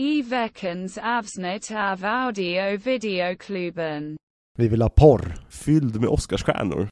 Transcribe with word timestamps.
I 0.00 0.22
veckans 0.22 0.98
avsnitt 0.98 1.70
av 1.70 2.04
audio 2.04 2.76
videoklubben. 2.76 4.16
Vi 4.58 4.68
vill 4.68 4.82
ha 4.82 4.88
porr. 4.88 5.34
Fylld 5.48 6.00
med 6.00 6.08
Oscarsstjärnor. 6.08 6.88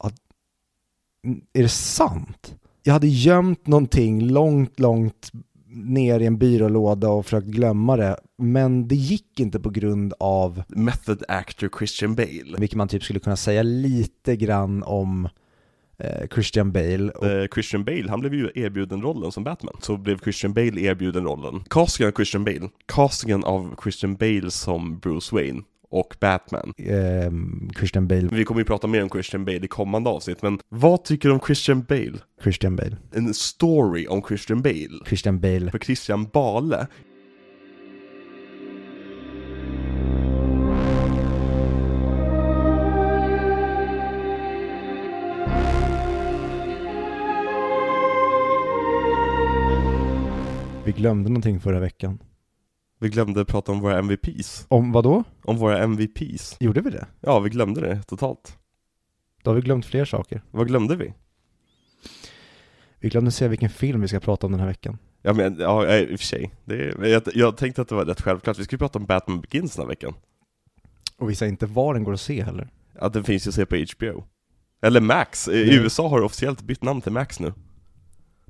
Mm, 1.25 1.41
Är 1.53 1.63
det 1.63 1.69
sant? 1.69 2.55
Jag 2.83 2.93
hade 2.93 3.07
gömt 3.07 3.67
någonting 3.67 4.21
långt, 4.27 4.81
långt 4.81 5.31
ner 5.67 6.21
i 6.21 6.27
en 6.27 6.39
byrålåda 6.39 7.09
och 7.09 7.25
försökt 7.25 7.47
glömma 7.47 7.97
det. 7.97 8.17
Men 8.39 8.89
det 8.89 8.95
gick 8.95 9.41
inte 9.41 9.61
på 9.61 9.71
grund 9.71 10.15
av, 10.21 10.63
Method 10.69 11.25
actor 11.29 11.71
Christian 11.79 12.15
Bale. 12.15 12.57
vilket 12.59 12.77
man 12.77 12.89
typ 12.89 13.03
skulle 13.03 13.21
kunna 13.21 13.37
säga 13.37 13.63
lite 13.63 14.37
grann 14.37 14.83
om 14.83 15.29
Christian 16.35 16.73
Bale. 16.73 17.11
Och, 17.11 17.27
Eh, 17.27 17.47
Christian 17.55 17.85
Bale, 17.85 18.07
han 18.09 18.21
blev 18.21 18.35
ju 18.35 18.51
erbjuden 18.55 19.03
rollen 19.03 19.33
som 19.33 19.45
Batman. 19.45 19.75
Så 19.81 19.97
blev 19.97 20.19
Christian 20.19 20.53
Bale 20.53 20.81
erbjuden 20.81 21.25
rollen. 21.25 21.61
Castingen 21.71 22.09
av 22.09 22.13
Christian 22.17 22.45
Bale. 22.45 22.69
Castingen 22.87 23.45
av 23.45 23.75
Christian 23.83 24.15
Bale 24.17 24.51
som 24.51 24.99
Bruce 24.99 25.35
Wayne 25.35 25.63
och 25.91 26.17
Batman. 26.21 26.73
ehm, 26.79 27.71
Christian 27.79 28.09
Bale, 28.09 28.29
Vi 28.33 28.45
kommer 28.45 28.61
ju 28.61 28.65
prata 28.65 28.87
mer 28.87 29.03
om 29.03 29.09
Christian 29.11 29.45
Bale 29.45 29.65
i 29.65 29.69
kommande 29.69 30.11
avsnitt, 30.11 30.43
men 30.43 30.59
vad 30.69 31.05
tycker 31.05 31.29
du 31.29 31.35
om 31.35 31.41
Christian 31.47 31.83
Bale? 31.83 32.19
Christian 32.43 32.77
Bale, 32.77 32.97
En 33.13 33.35
story 33.35 34.07
om 34.09 34.23
Christian 34.29 34.63
Bale. 34.63 34.99
Christian 35.07 35.41
Bale. 35.41 35.71
För 35.71 35.79
Christian 35.79 36.25
Bale. 36.25 36.87
Vi 50.89 50.93
glömde 50.93 51.31
någonting 51.31 51.61
förra 51.61 51.81
veckan. 51.81 52.19
Vi 52.99 53.09
glömde 53.09 53.45
prata 53.45 53.73
om 53.73 53.81
våra 53.81 53.99
MVPs. 53.99 54.67
Om 54.69 54.93
vad 54.93 55.05
då? 55.05 55.25
Om 55.45 55.57
våra 55.57 55.79
MVPs. 55.79 56.57
Gjorde 56.61 56.81
vi 56.81 56.91
det? 56.91 57.07
Ja, 57.21 57.41
vi 57.41 57.51
glömde 57.51 57.81
det 57.81 58.03
totalt. 58.03 58.59
Då 59.43 59.51
har 59.51 59.55
vi 59.55 59.61
glömt 59.61 59.87
fler 59.87 60.05
saker. 60.05 60.43
Vad 60.51 60.67
glömde 60.67 60.97
vi? 60.97 61.15
Vi 62.99 63.09
glömde 63.09 63.31
säga 63.31 63.49
vilken 63.49 63.71
film 63.71 64.01
vi 64.01 64.09
ska 64.09 64.21
prata 64.21 64.47
om 64.47 64.53
den 64.53 64.61
här 64.61 64.67
veckan. 64.67 64.99
Ja 65.23 65.33
men, 65.33 65.59
ja 65.59 65.97
i 65.97 66.15
och 66.15 66.21
för 66.21 66.27
sig. 66.27 66.55
Det 66.65 66.75
är, 66.75 67.07
jag, 67.07 67.23
jag 67.35 67.57
tänkte 67.57 67.83
att 67.83 67.89
det 67.89 67.95
var 67.95 68.05
rätt 68.05 68.21
självklart. 68.21 68.59
Vi 68.59 68.65
skulle 68.65 68.79
prata 68.79 68.99
om 68.99 69.07
Batman 69.07 69.41
Begins 69.41 69.75
den 69.75 69.83
här 69.83 69.89
veckan. 69.89 70.15
Och 71.19 71.31
vi 71.31 71.35
sa 71.35 71.47
inte 71.47 71.67
var 71.67 71.95
den 71.95 72.05
går 72.05 72.13
att 72.13 72.21
se 72.21 72.43
heller. 72.43 72.69
Att 72.95 73.13
den 73.13 73.25
finns 73.25 73.47
ju 73.47 73.49
att 73.49 73.55
se 73.55 73.67
på 73.67 73.77
HBO. 73.77 74.25
Eller 74.83 75.01
Max. 75.01 75.49
I 75.49 75.53
Nej. 75.53 75.75
USA 75.77 76.09
har 76.09 76.19
det 76.19 76.25
officiellt 76.27 76.63
bytt 76.63 76.83
namn 76.83 77.01
till 77.01 77.13
Max 77.13 77.41
nu. 77.41 77.53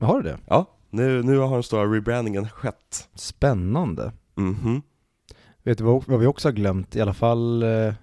Har 0.01 0.23
du 0.23 0.29
det? 0.29 0.39
Ja, 0.47 0.78
nu, 0.91 1.23
nu 1.23 1.39
har 1.39 1.55
den 1.55 1.63
stora 1.63 1.95
rebrandingen 1.95 2.49
skett. 2.49 3.09
Spännande. 3.15 4.13
Mhm. 4.35 4.83
Vet 5.63 5.79
du 5.79 5.85
vad, 5.85 6.05
vad 6.07 6.21
vi 6.21 6.27
också 6.27 6.49
har 6.49 6.53
glömt? 6.53 6.97
I 6.97 7.01
alla 7.01 7.15
fall 7.15 7.63
eh, 7.63 7.95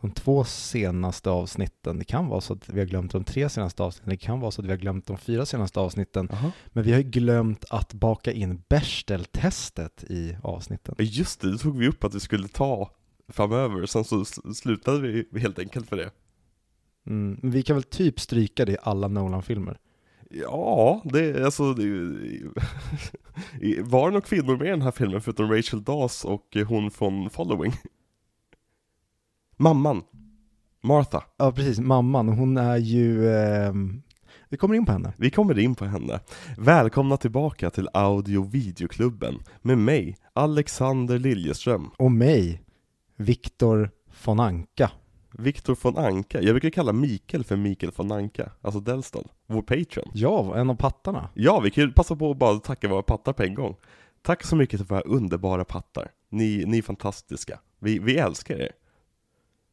de 0.00 0.10
två 0.10 0.44
senaste 0.44 1.30
avsnitten. 1.30 1.98
Det 1.98 2.04
kan 2.04 2.28
vara 2.28 2.40
så 2.40 2.52
att 2.52 2.68
vi 2.68 2.78
har 2.78 2.86
glömt 2.86 3.12
de 3.12 3.24
tre 3.24 3.48
senaste 3.48 3.82
avsnitten. 3.82 4.10
Det 4.10 4.16
kan 4.16 4.40
vara 4.40 4.50
så 4.50 4.62
att 4.62 4.66
vi 4.66 4.70
har 4.70 4.78
glömt 4.78 5.06
de 5.06 5.18
fyra 5.18 5.46
senaste 5.46 5.80
avsnitten. 5.80 6.28
Jaha. 6.30 6.52
Men 6.66 6.84
vi 6.84 6.92
har 6.92 6.98
ju 6.98 7.10
glömt 7.10 7.64
att 7.70 7.92
baka 7.92 8.32
in 8.32 8.62
Bechdel-testet 8.68 10.04
i 10.04 10.36
avsnitten. 10.42 10.94
Just 10.98 11.40
det, 11.40 11.52
det 11.52 11.58
tog 11.58 11.78
vi 11.78 11.88
upp 11.88 12.04
att 12.04 12.14
vi 12.14 12.20
skulle 12.20 12.48
ta 12.48 12.90
framöver. 13.28 13.86
Sen 13.86 14.04
så 14.04 14.24
slutade 14.54 15.00
vi 15.00 15.40
helt 15.40 15.58
enkelt 15.58 15.88
för 15.88 15.96
det. 15.96 16.10
Mm, 17.06 17.38
men 17.42 17.50
vi 17.50 17.62
kan 17.62 17.76
väl 17.76 17.82
typ 17.82 18.20
stryka 18.20 18.64
det 18.64 18.72
i 18.72 18.76
alla 18.82 19.08
Nolan-filmer. 19.08 19.78
Ja, 20.40 21.00
det 21.04 21.44
alltså 21.44 21.74
det, 21.74 21.82
Var 23.82 24.06
det 24.06 24.12
några 24.12 24.20
kvinnor 24.20 24.56
med 24.56 24.66
i 24.66 24.70
den 24.70 24.82
här 24.82 24.90
filmen 24.90 25.20
förutom 25.20 25.52
Rachel 25.52 25.84
Dawes 25.84 26.24
och 26.24 26.56
hon 26.68 26.90
från 26.90 27.30
Following? 27.30 27.72
Mamman 29.56 30.02
Martha 30.82 31.24
Ja, 31.36 31.52
precis. 31.52 31.80
Mamman, 31.80 32.28
hon 32.28 32.56
är 32.56 32.76
ju... 32.76 33.28
ehm, 33.28 34.02
vi 34.48 34.56
kommer 34.56 34.74
in 34.74 34.86
på 34.86 34.92
henne. 34.92 35.12
Vi 35.16 35.30
kommer 35.30 35.58
in 35.58 35.74
på 35.74 35.84
henne. 35.84 36.20
Välkomna 36.58 37.16
tillbaka 37.16 37.70
till 37.70 37.88
Audio 37.92 38.44
Videoklubben 38.44 39.34
med 39.62 39.78
mig, 39.78 40.16
Alexander 40.32 41.18
Liljeström, 41.18 41.90
Och 41.98 42.12
mig, 42.12 42.62
Viktor 43.16 43.90
von 44.24 44.40
Anka. 44.40 44.90
Viktor 45.38 45.76
von 45.82 45.96
Anka. 45.96 46.42
Jag 46.42 46.54
brukar 46.54 46.70
kalla 46.70 46.92
Mikael 46.92 47.44
för 47.44 47.56
Mikael 47.56 47.92
von 47.96 48.12
Anka, 48.12 48.50
alltså 48.62 48.80
Delstad, 48.80 49.24
vår 49.46 49.62
Patreon. 49.62 50.10
Ja, 50.14 50.56
en 50.56 50.70
av 50.70 50.74
pattarna. 50.74 51.28
Ja, 51.34 51.60
vi 51.60 51.70
kan 51.70 51.84
ju 51.84 51.92
passa 51.92 52.16
på 52.16 52.30
att 52.30 52.36
bara 52.36 52.58
tacka 52.58 52.88
våra 52.88 53.02
pattar 53.02 53.32
på 53.32 53.42
en 53.42 53.54
gång. 53.54 53.76
Tack 54.22 54.44
så 54.44 54.56
mycket 54.56 54.80
till 54.80 54.86
våra 54.86 55.00
underbara 55.00 55.64
pattar. 55.64 56.10
Ni, 56.28 56.64
ni 56.66 56.78
är 56.78 56.82
fantastiska. 56.82 57.60
Vi, 57.78 57.98
vi 57.98 58.18
älskar 58.18 58.60
er. 58.60 58.72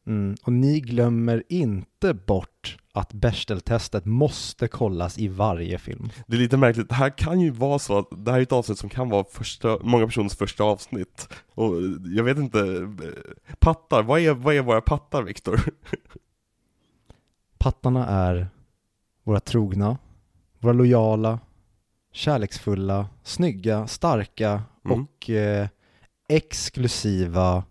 Mm. 0.06 0.36
Och 0.42 0.52
ni 0.52 0.80
glömmer 0.80 1.42
inte 1.48 2.14
bort 2.14 2.76
att 2.92 3.12
Bechdel-testet 3.12 4.04
måste 4.04 4.68
kollas 4.68 5.18
i 5.18 5.28
varje 5.28 5.78
film. 5.78 6.10
Det 6.26 6.36
är 6.36 6.40
lite 6.40 6.56
märkligt, 6.56 6.88
det 6.88 6.94
här 6.94 7.10
kan 7.10 7.40
ju 7.40 7.50
vara 7.50 7.78
så 7.78 7.98
att 7.98 8.08
det 8.24 8.30
här 8.30 8.38
är 8.38 8.42
ett 8.42 8.52
avsnitt 8.52 8.78
som 8.78 8.88
kan 8.90 9.08
vara 9.08 9.24
första, 9.24 9.78
många 9.82 10.06
personers 10.06 10.36
första 10.36 10.64
avsnitt. 10.64 11.28
Och 11.54 11.72
jag 12.16 12.24
vet 12.24 12.38
inte, 12.38 12.88
pattar, 13.58 14.02
vad 14.02 14.20
är, 14.20 14.34
vad 14.34 14.54
är 14.54 14.62
våra 14.62 14.80
pattar 14.80 15.22
Viktor? 15.22 15.60
Pattarna 17.58 18.06
är 18.06 18.48
våra 19.22 19.40
trogna, 19.40 19.98
våra 20.58 20.72
lojala, 20.72 21.40
kärleksfulla, 22.12 23.08
snygga, 23.22 23.86
starka 23.86 24.62
Mm. 24.86 25.00
och 25.00 25.30
eh, 25.30 25.68
exklusiva 26.28 27.64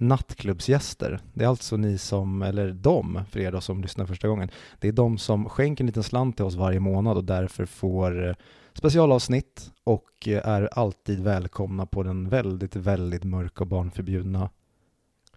nattklubbsgäster. 0.00 1.20
Det 1.34 1.44
är 1.44 1.48
alltså 1.48 1.76
ni 1.76 1.98
som, 1.98 2.42
eller 2.42 2.72
de, 2.72 3.24
för 3.30 3.40
er 3.40 3.52
då 3.52 3.60
som 3.60 3.82
lyssnar 3.82 4.06
första 4.06 4.28
gången, 4.28 4.50
det 4.78 4.88
är 4.88 4.92
de 4.92 5.18
som 5.18 5.48
skänker 5.48 5.84
en 5.84 5.86
liten 5.86 6.02
slant 6.02 6.36
till 6.36 6.44
oss 6.44 6.54
varje 6.54 6.80
månad 6.80 7.16
och 7.16 7.24
därför 7.24 7.66
får 7.66 8.28
eh, 8.28 8.34
specialavsnitt 8.74 9.70
och 9.84 10.28
eh, 10.28 10.48
är 10.48 10.78
alltid 10.78 11.20
välkomna 11.20 11.86
på 11.86 12.02
den 12.02 12.28
väldigt, 12.28 12.76
väldigt 12.76 13.24
mörka 13.24 13.64
och 13.64 13.66
barnförbjudna 13.66 14.50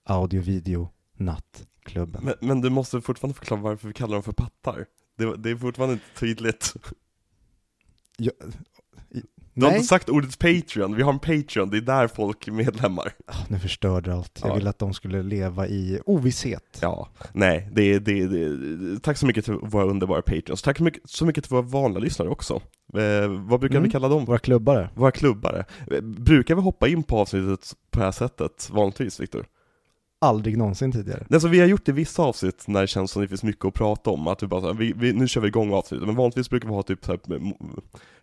audio-video 0.04 0.90
nattklubben. 1.18 2.24
Men, 2.24 2.34
men 2.40 2.62
du 2.62 2.70
måste 2.70 3.02
fortfarande 3.02 3.40
förklara 3.40 3.62
varför 3.62 3.88
vi 3.88 3.94
kallar 3.94 4.14
dem 4.14 4.24
för 4.24 4.32
pattar. 4.32 4.86
Det, 5.18 5.38
det 5.38 5.50
är 5.50 5.56
fortfarande 5.56 5.94
inte 5.94 6.20
tydligt. 6.20 6.74
Jag, 8.18 8.34
Du 9.56 9.62
har 9.66 9.72
nej, 9.72 9.78
inte 9.78 9.88
sagt 9.88 10.10
ordet 10.10 10.40
Patreon, 10.40 10.96
vi 10.96 11.04
har 11.04 11.14
en 11.14 11.20
Patreon, 11.20 11.70
det 11.70 11.78
är 11.78 11.82
där 11.82 12.08
folk 12.08 12.48
är 12.48 12.52
medlemmar. 12.52 13.12
Ah, 13.28 13.34
nu 13.50 13.60
förstörde 13.60 14.10
du 14.10 14.16
allt. 14.16 14.40
Jag 14.42 14.50
Ja. 14.52 14.56
ville 14.56 14.70
att 14.70 14.80
de 14.80 14.94
skulle 14.94 15.24
leva 15.24 15.68
i 15.68 16.00
ovisshet. 16.06 16.78
Ja, 16.82 17.08
nej, 17.34 17.70
det, 17.74 18.00
det, 18.00 18.28
det, 18.28 19.00
tack 19.00 19.18
så 19.18 19.26
mycket 19.26 19.46
till 19.46 19.54
våra 19.54 19.86
underbara 19.86 20.22
Patreons. 20.22 20.62
Tack 20.62 20.78
så 20.78 20.84
mycket, 20.84 21.02
så 21.10 21.26
mycket 21.26 21.44
till 21.44 21.52
våra 21.52 21.62
vanliga 21.62 22.00
lyssnare 22.00 22.30
också. 22.30 22.54
Eh, 22.98 23.28
vad 23.48 23.60
brukar 23.60 23.76
Mm. 23.76 23.84
vi 23.84 23.90
kalla 23.92 24.08
dem? 24.08 24.26
Våra 24.26 24.40
klubbare. 24.40 24.90
Våra 24.96 25.12
klubbare. 25.12 25.66
Eh, 25.92 26.02
Brukar 26.02 26.56
vi 26.56 26.62
hoppa 26.62 26.88
in 26.88 27.04
på 27.04 27.18
avsnittet 27.18 27.74
på 27.92 28.00
det 28.00 28.06
här 28.06 28.12
sättet 28.12 28.70
vanligtvis, 28.72 29.20
Viktor? 29.20 29.46
Aldrig 30.24 30.58
någonsin 30.58 30.92
tidigare. 30.92 31.26
Det 31.30 31.40
som 31.40 31.52
vi 31.52 31.60
har 31.60 31.68
gjort 31.68 31.90
i 31.90 31.92
vissa 31.92 32.24
avsnitt 32.24 32.64
när 32.68 32.82
det 32.82 32.88
känns 32.88 33.12
som 33.12 33.22
det 33.22 33.28
finns 33.28 33.44
mycket 33.44 33.66
att 33.66 33.74
prata 33.74 34.10
om, 34.10 34.28
att 34.28 34.44
vi 34.44 34.48
bara 34.48 34.62
så 34.62 34.68
här, 34.68 34.74
vi, 34.74 34.94
vi, 34.98 35.14
nu 35.14 35.28
kör 35.28 35.42
vi 35.42 35.48
igång 35.48 35.74
avsnittet, 35.74 36.08
men 36.08 36.16
vanligtvis 36.16 36.50
brukar 36.50 36.68
vi 36.68 36.74
ha 36.74 36.84
typ 36.84 37.06
så 37.06 37.12
här, 37.12 37.20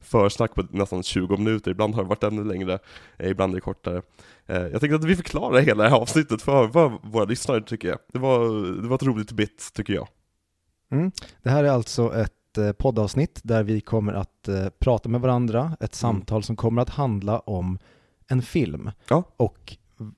försnack 0.01 0.55
på 0.55 0.63
nästan 0.71 1.03
20 1.03 1.37
minuter, 1.37 1.71
ibland 1.71 1.95
har 1.95 2.03
det 2.03 2.09
varit 2.09 2.25
ännu 2.25 2.45
längre, 2.45 2.79
eh, 3.19 3.31
ibland 3.31 3.53
är 3.53 3.55
det 3.55 3.61
kortare. 3.61 4.03
Eh, 4.47 4.57
Jag 4.57 4.81
tänkte 4.81 4.95
att 4.97 5.05
vi 5.05 5.17
förklarar 5.17 5.61
hela 5.61 5.83
det 5.85 5.91
här 5.91 5.97
avsnittet 5.97 6.43
för, 6.43 6.69
för 6.69 6.99
våra 7.03 7.25
lyssnare 7.25 7.63
tycker 7.63 7.89
jag. 7.89 7.99
Det 8.13 8.19
var, 8.19 8.39
det 8.83 8.89
var 8.89 8.97
ett 8.97 9.03
roligt 9.03 9.33
bit, 9.33 9.71
tycker 9.75 9.93
jag. 9.95 10.09
Mm. 10.93 11.13
Det 11.43 11.51
här 11.51 11.65
är 11.65 11.71
alltså 11.71 12.15
ett 12.17 12.59
eh, 12.59 12.73
poddavsnitt 12.73 13.41
där 13.45 13.63
vi 13.63 13.81
kommer 13.81 14.13
att 14.13 14.49
prata 14.79 15.09
med 15.09 15.21
varandra, 15.21 15.77
ett 15.81 15.95
samtal 15.95 16.43
som 16.43 16.57
kommer 16.57 16.83
att 16.83 16.91
handla 16.91 17.39
om 17.39 17.79
en 18.29 18.43
film. 18.43 18.91
Ja. 19.09 19.23
Och 19.37 19.77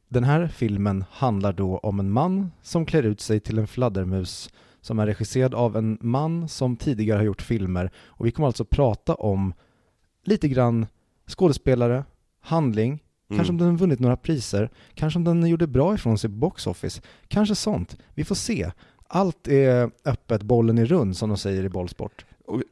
den 0.08 0.25
här 0.25 0.49
filmen 0.49 1.05
handlar 1.11 1.52
då 1.52 1.79
om 1.79 2.00
en 2.00 2.11
man 2.12 2.50
som 2.62 2.87
klär 2.87 3.02
ut 3.02 3.20
sig 3.20 3.40
till 3.40 3.58
en 3.58 3.67
fladdermus 3.67 4.50
som 4.81 4.99
är 4.99 5.06
regisserad 5.06 5.55
av 5.55 5.76
en 5.76 5.99
man 6.00 6.49
som 6.49 6.76
tidigare 6.76 7.17
har 7.17 7.25
gjort 7.25 7.43
filmer. 7.43 7.90
Och 8.06 8.26
vi 8.26 8.31
kommer 8.31 8.46
alltså 8.46 8.64
prata 8.64 9.14
om 9.14 9.55
lite 10.25 10.49
grann 10.49 10.87
skådespelare, 11.26 12.05
handling, 12.40 13.00
Kanske 13.29 13.52
om 13.52 13.56
Mm. 13.56 13.67
den 13.67 13.76
vunnit 13.76 14.00
några 14.00 14.17
priser, 14.17 14.70
kanske 14.94 15.19
om 15.19 15.25
den 15.25 15.46
gjorde 15.46 15.67
bra 15.67 15.94
ifrån 15.94 16.19
sig 16.19 16.31
på 16.31 16.37
box 16.37 16.67
office, 16.67 17.02
kanske 17.28 17.55
sånt. 17.55 17.96
Vi 18.14 18.25
får 18.25 18.35
se. 18.35 18.70
Allt 19.08 19.49
är 19.49 19.90
öppet, 20.05 20.43
bollen 20.43 20.78
är 20.78 20.87
rund 20.87 21.17
som 21.17 21.28
de 21.28 21.38
säger 21.38 21.64
i 21.64 21.69
bollsport. 21.69 22.25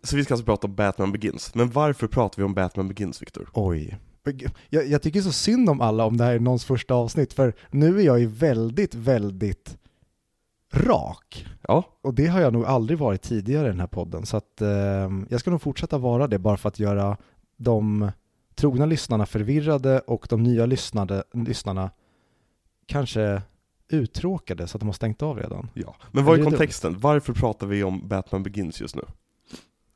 Så 0.02 0.16
vi 0.16 0.24
ska 0.24 0.34
alltså 0.34 0.44
prata 0.44 0.66
om 0.66 0.74
Batman 0.74 1.12
Begins. 1.12 1.54
Men 1.54 1.70
varför 1.70 2.06
pratar 2.06 2.36
vi 2.36 2.44
om 2.44 2.54
Batman 2.54 2.88
Begins, 2.88 3.22
Viktor? 3.22 3.48
Oj. 3.52 3.98
Jag, 4.68 4.86
jag 4.86 5.02
tycker 5.02 5.20
så 5.20 5.32
synd 5.32 5.70
om 5.70 5.80
alla 5.80 6.04
om 6.04 6.16
det 6.16 6.24
här 6.24 6.34
är 6.34 6.38
någons 6.38 6.64
första 6.64 6.94
avsnitt, 6.94 7.32
för 7.32 7.54
nu 7.70 8.00
är 8.00 8.04
jag 8.04 8.20
ju 8.20 8.26
väldigt, 8.26 8.94
väldigt 8.94 9.78
rak. 10.72 11.46
Ja, 11.62 11.84
Och 12.02 12.14
det 12.14 12.26
har 12.26 12.40
jag 12.40 12.52
nog 12.52 12.64
aldrig 12.64 12.98
varit 12.98 13.22
tidigare 13.22 13.66
i 13.66 13.70
den 13.70 13.80
här 13.80 13.86
podden, 13.86 14.26
så 14.26 14.36
att 14.36 14.60
eh, 14.60 14.68
jag 15.28 15.40
ska 15.40 15.50
nog 15.50 15.62
fortsätta 15.62 15.98
vara 15.98 16.26
det 16.26 16.38
bara 16.38 16.56
för 16.56 16.68
att 16.68 16.78
göra 16.78 17.16
de 17.56 18.10
trogna 18.54 18.86
lyssnarna 18.86 19.26
förvirrade 19.26 20.00
och 20.00 20.26
de 20.30 20.42
nya 20.42 20.66
lyssnade, 20.66 21.24
lyssnarna 21.32 21.90
kanske 22.86 23.42
uttråkade 23.88 24.66
så 24.66 24.76
att 24.76 24.80
de 24.80 24.86
har 24.86 24.92
stängt 24.92 25.22
av 25.22 25.38
redan. 25.38 25.68
Ja. 25.74 25.94
Men 26.10 26.24
vad 26.24 26.34
är 26.34 26.40
är 26.40 26.44
kontexten? 26.44 26.98
Varför 27.00 27.32
pratar 27.32 27.66
vi 27.66 27.82
om 27.82 28.08
Batman 28.08 28.42
Begins 28.42 28.80
just 28.80 28.96
nu? 28.96 29.02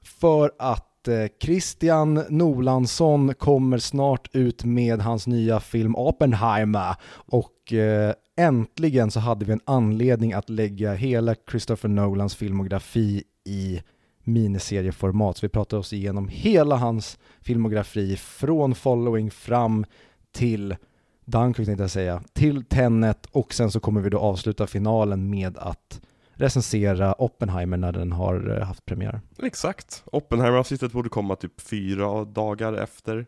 För 0.03 0.53
att 0.59 0.89
Eh, 1.09 1.27
Christian 1.41 2.15
Nolansson 2.29 3.35
kommer 3.35 3.79
snart 3.79 4.29
ut 4.33 4.65
med 4.65 5.01
hans 5.01 5.27
nya 5.27 5.61
film 5.61 5.97
Oppenheimer 5.97 6.97
och 7.13 7.73
eh, 7.73 8.15
äntligen 8.37 9.11
så 9.11 9.21
hade 9.21 9.45
vi 9.45 9.53
en 9.53 9.61
anledning 9.65 10.33
att 10.33 10.49
lägga 10.49 10.95
hela 10.95 11.35
Christopher 11.51 11.89
Nolans 11.89 12.35
filmografi 12.35 13.23
i 13.45 13.83
miniserieformat. 14.25 15.37
Så 15.37 15.47
vi 15.47 15.51
pratar 15.51 15.77
oss 15.77 15.93
igenom 15.93 16.29
hela 16.29 16.77
hans 16.77 17.19
filmografi 17.41 18.17
från 18.17 18.75
Following 18.75 19.31
fram 19.31 19.85
till 20.33 20.77
Dunkirk 21.25 21.67
tänkte 21.67 21.83
jag 21.83 21.91
säga, 21.91 22.23
till 22.33 22.65
Tenet 22.65 23.27
och 23.27 23.55
sen 23.55 23.71
så 23.71 23.81
kommer 23.81 24.01
vi 24.01 24.11
då 24.11 24.19
avsluta 24.19 24.67
finalen 24.67 25.31
med 25.31 25.59
att 25.59 26.01
recensera 26.35 27.23
Oppenheimer 27.23 27.77
när 27.77 27.93
den 27.93 28.13
har 28.13 28.57
eh, 28.59 28.67
haft 28.67 28.85
premiär. 28.85 29.21
Exakt. 29.43 30.03
Oppenheimer-avsnittet 30.07 30.93
borde 30.93 31.09
komma 31.09 31.37
typ 31.37 31.61
fyra 31.61 32.25
dagar 32.25 32.73
efter 32.73 33.27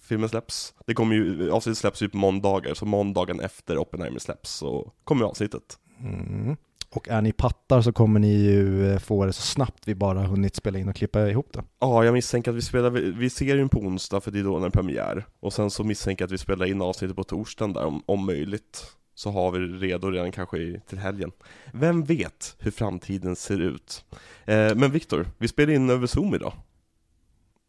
filmen 0.00 0.28
släpps. 0.28 0.74
Det 0.86 0.94
kommer 0.94 1.14
ju, 1.14 1.50
avsnittet 1.50 1.78
släpps 1.78 2.02
ju 2.02 2.08
på 2.08 2.16
måndagar, 2.16 2.74
så 2.74 2.86
måndagen 2.86 3.40
efter 3.40 3.78
Oppenheimer 3.78 4.18
släpps 4.18 4.50
så 4.50 4.92
kommer 5.04 5.24
avsnittet. 5.24 5.78
Mm. 6.00 6.56
Och 6.94 7.08
är 7.08 7.22
ni 7.22 7.32
pattar 7.32 7.82
så 7.82 7.92
kommer 7.92 8.20
ni 8.20 8.34
ju 8.34 8.92
eh, 8.92 8.98
få 8.98 9.26
det 9.26 9.32
så 9.32 9.42
snabbt 9.42 9.88
vi 9.88 9.94
bara 9.94 10.22
hunnit 10.22 10.56
spela 10.56 10.78
in 10.78 10.88
och 10.88 10.96
klippa 10.96 11.28
ihop 11.28 11.52
det. 11.52 11.62
Ja, 11.80 12.04
jag 12.04 12.14
misstänker 12.14 12.50
att 12.50 12.56
vi 12.56 12.62
spelar, 12.62 12.90
vi 12.90 13.30
ser 13.30 13.56
ju 13.56 13.68
på 13.68 13.78
onsdag 13.78 14.20
för 14.20 14.30
det 14.30 14.38
är 14.38 14.44
då 14.44 14.54
den 14.54 14.64
är 14.64 14.70
premiär. 14.70 15.26
Och 15.40 15.52
sen 15.52 15.70
så 15.70 15.84
misstänker 15.84 16.22
jag 16.22 16.26
att 16.26 16.32
vi 16.32 16.38
spelar 16.38 16.66
in 16.66 16.82
avsnittet 16.82 17.16
på 17.16 17.24
torsdagen 17.24 17.72
där 17.72 17.84
om, 17.84 18.02
om 18.06 18.26
möjligt. 18.26 18.96
Så 19.22 19.30
har 19.30 19.50
vi 19.50 19.58
det 19.58 19.86
redo 19.86 20.10
redan 20.10 20.32
kanske 20.32 20.58
i, 20.58 20.80
till 20.86 20.98
helgen. 20.98 21.32
Vem 21.72 22.04
vet 22.04 22.56
hur 22.58 22.70
framtiden 22.70 23.36
ser 23.36 23.60
ut? 23.60 24.04
Eh, 24.44 24.74
men 24.74 24.90
Viktor, 24.90 25.26
vi 25.38 25.48
spelar 25.48 25.72
in 25.72 25.90
över 25.90 26.06
Zoom 26.06 26.34
idag. 26.34 26.52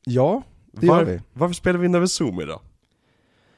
Ja, 0.05 0.43
det 0.71 0.87
gör 0.87 1.03
vi. 1.03 1.21
Varför 1.33 1.53
spelar 1.53 1.79
vi 1.79 1.85
in 1.85 1.95
över 1.95 2.05
Zoom 2.05 2.41
idag? 2.41 2.59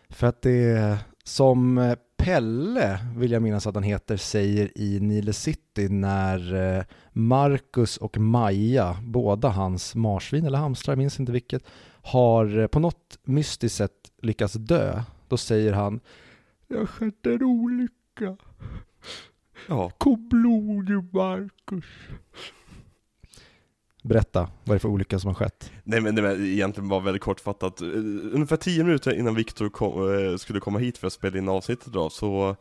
För 0.09 0.27
att 0.27 0.41
det 0.41 0.51
är 0.51 0.97
som 1.23 1.95
Pelle, 2.17 2.99
vill 3.17 3.31
jag 3.31 3.41
minnas 3.41 3.67
att 3.67 3.75
han 3.75 3.83
heter, 3.83 4.17
säger 4.17 4.77
i 4.77 4.99
Nile 4.99 5.33
City 5.33 5.89
när 5.89 6.53
eh, 6.77 6.83
Marcus 7.11 7.97
och 7.97 8.17
Maja, 8.17 8.97
båda 9.03 9.49
hans 9.49 9.95
marsvin 9.95 10.45
eller 10.45 10.57
hamstrar, 10.57 10.95
minns 10.95 11.19
inte 11.19 11.31
vilket, 11.31 11.63
har 12.01 12.59
eh, 12.59 12.67
på 12.67 12.79
något 12.79 13.19
mystiskt 13.23 13.77
sätt 13.77 14.11
lyckats 14.21 14.53
dö. 14.53 15.03
Då 15.27 15.37
säger 15.37 15.73
han 15.73 15.99
Har 16.69 16.85
skett 16.85 17.25
en 17.25 17.43
olycka. 17.43 18.37
Ja, 19.67 19.89
Kom 19.97 20.29
blod 20.29 20.89
ur 20.89 21.13
Marcus. 21.17 21.85
Berätta, 24.03 24.39
vad 24.63 24.69
är 24.69 24.73
det 24.73 24.79
för 24.79 24.89
olycka 24.89 25.19
som 25.19 25.27
har 25.27 25.35
skett? 25.35 25.71
nej 25.83 26.01
men 26.01 26.15
det 26.15 26.21
var 26.21 26.29
egentligen 26.31 26.89
bara 26.89 26.99
väldigt 26.99 27.21
kortfattat. 27.23 27.81
Eh, 27.81 27.87
Ungefär 28.33 28.57
10 28.57 28.83
minuter 28.83 29.13
innan 29.19 29.35
Viktor 29.35 29.69
kom, 29.69 30.13
eh, 30.31 30.35
skulle 30.37 30.59
komma 30.59 30.79
hit 30.79 30.97
för 30.97 31.07
att 31.07 31.13
spela 31.13 31.37
in 31.37 31.49
avsnittet 31.49 31.87
idag 31.87 32.11
så 32.11 32.55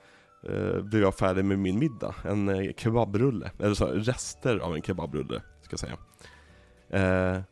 eh, 0.49 0.81
blev 0.83 1.03
jag 1.03 1.15
färdig 1.15 1.45
med 1.45 1.59
min 1.59 1.79
middag. 1.79 2.15
En 2.25 2.49
eh, 2.49 2.73
kebabrulle, 2.77 3.51
eller 3.59 3.75
så, 3.75 3.87
rester 3.87 4.59
av 4.59 4.75
en 4.75 4.83
kebabrulle, 4.83 5.43
ska 5.63 5.73
jag 5.73 5.81
säga. 5.81 5.97
Eh, 7.35 7.43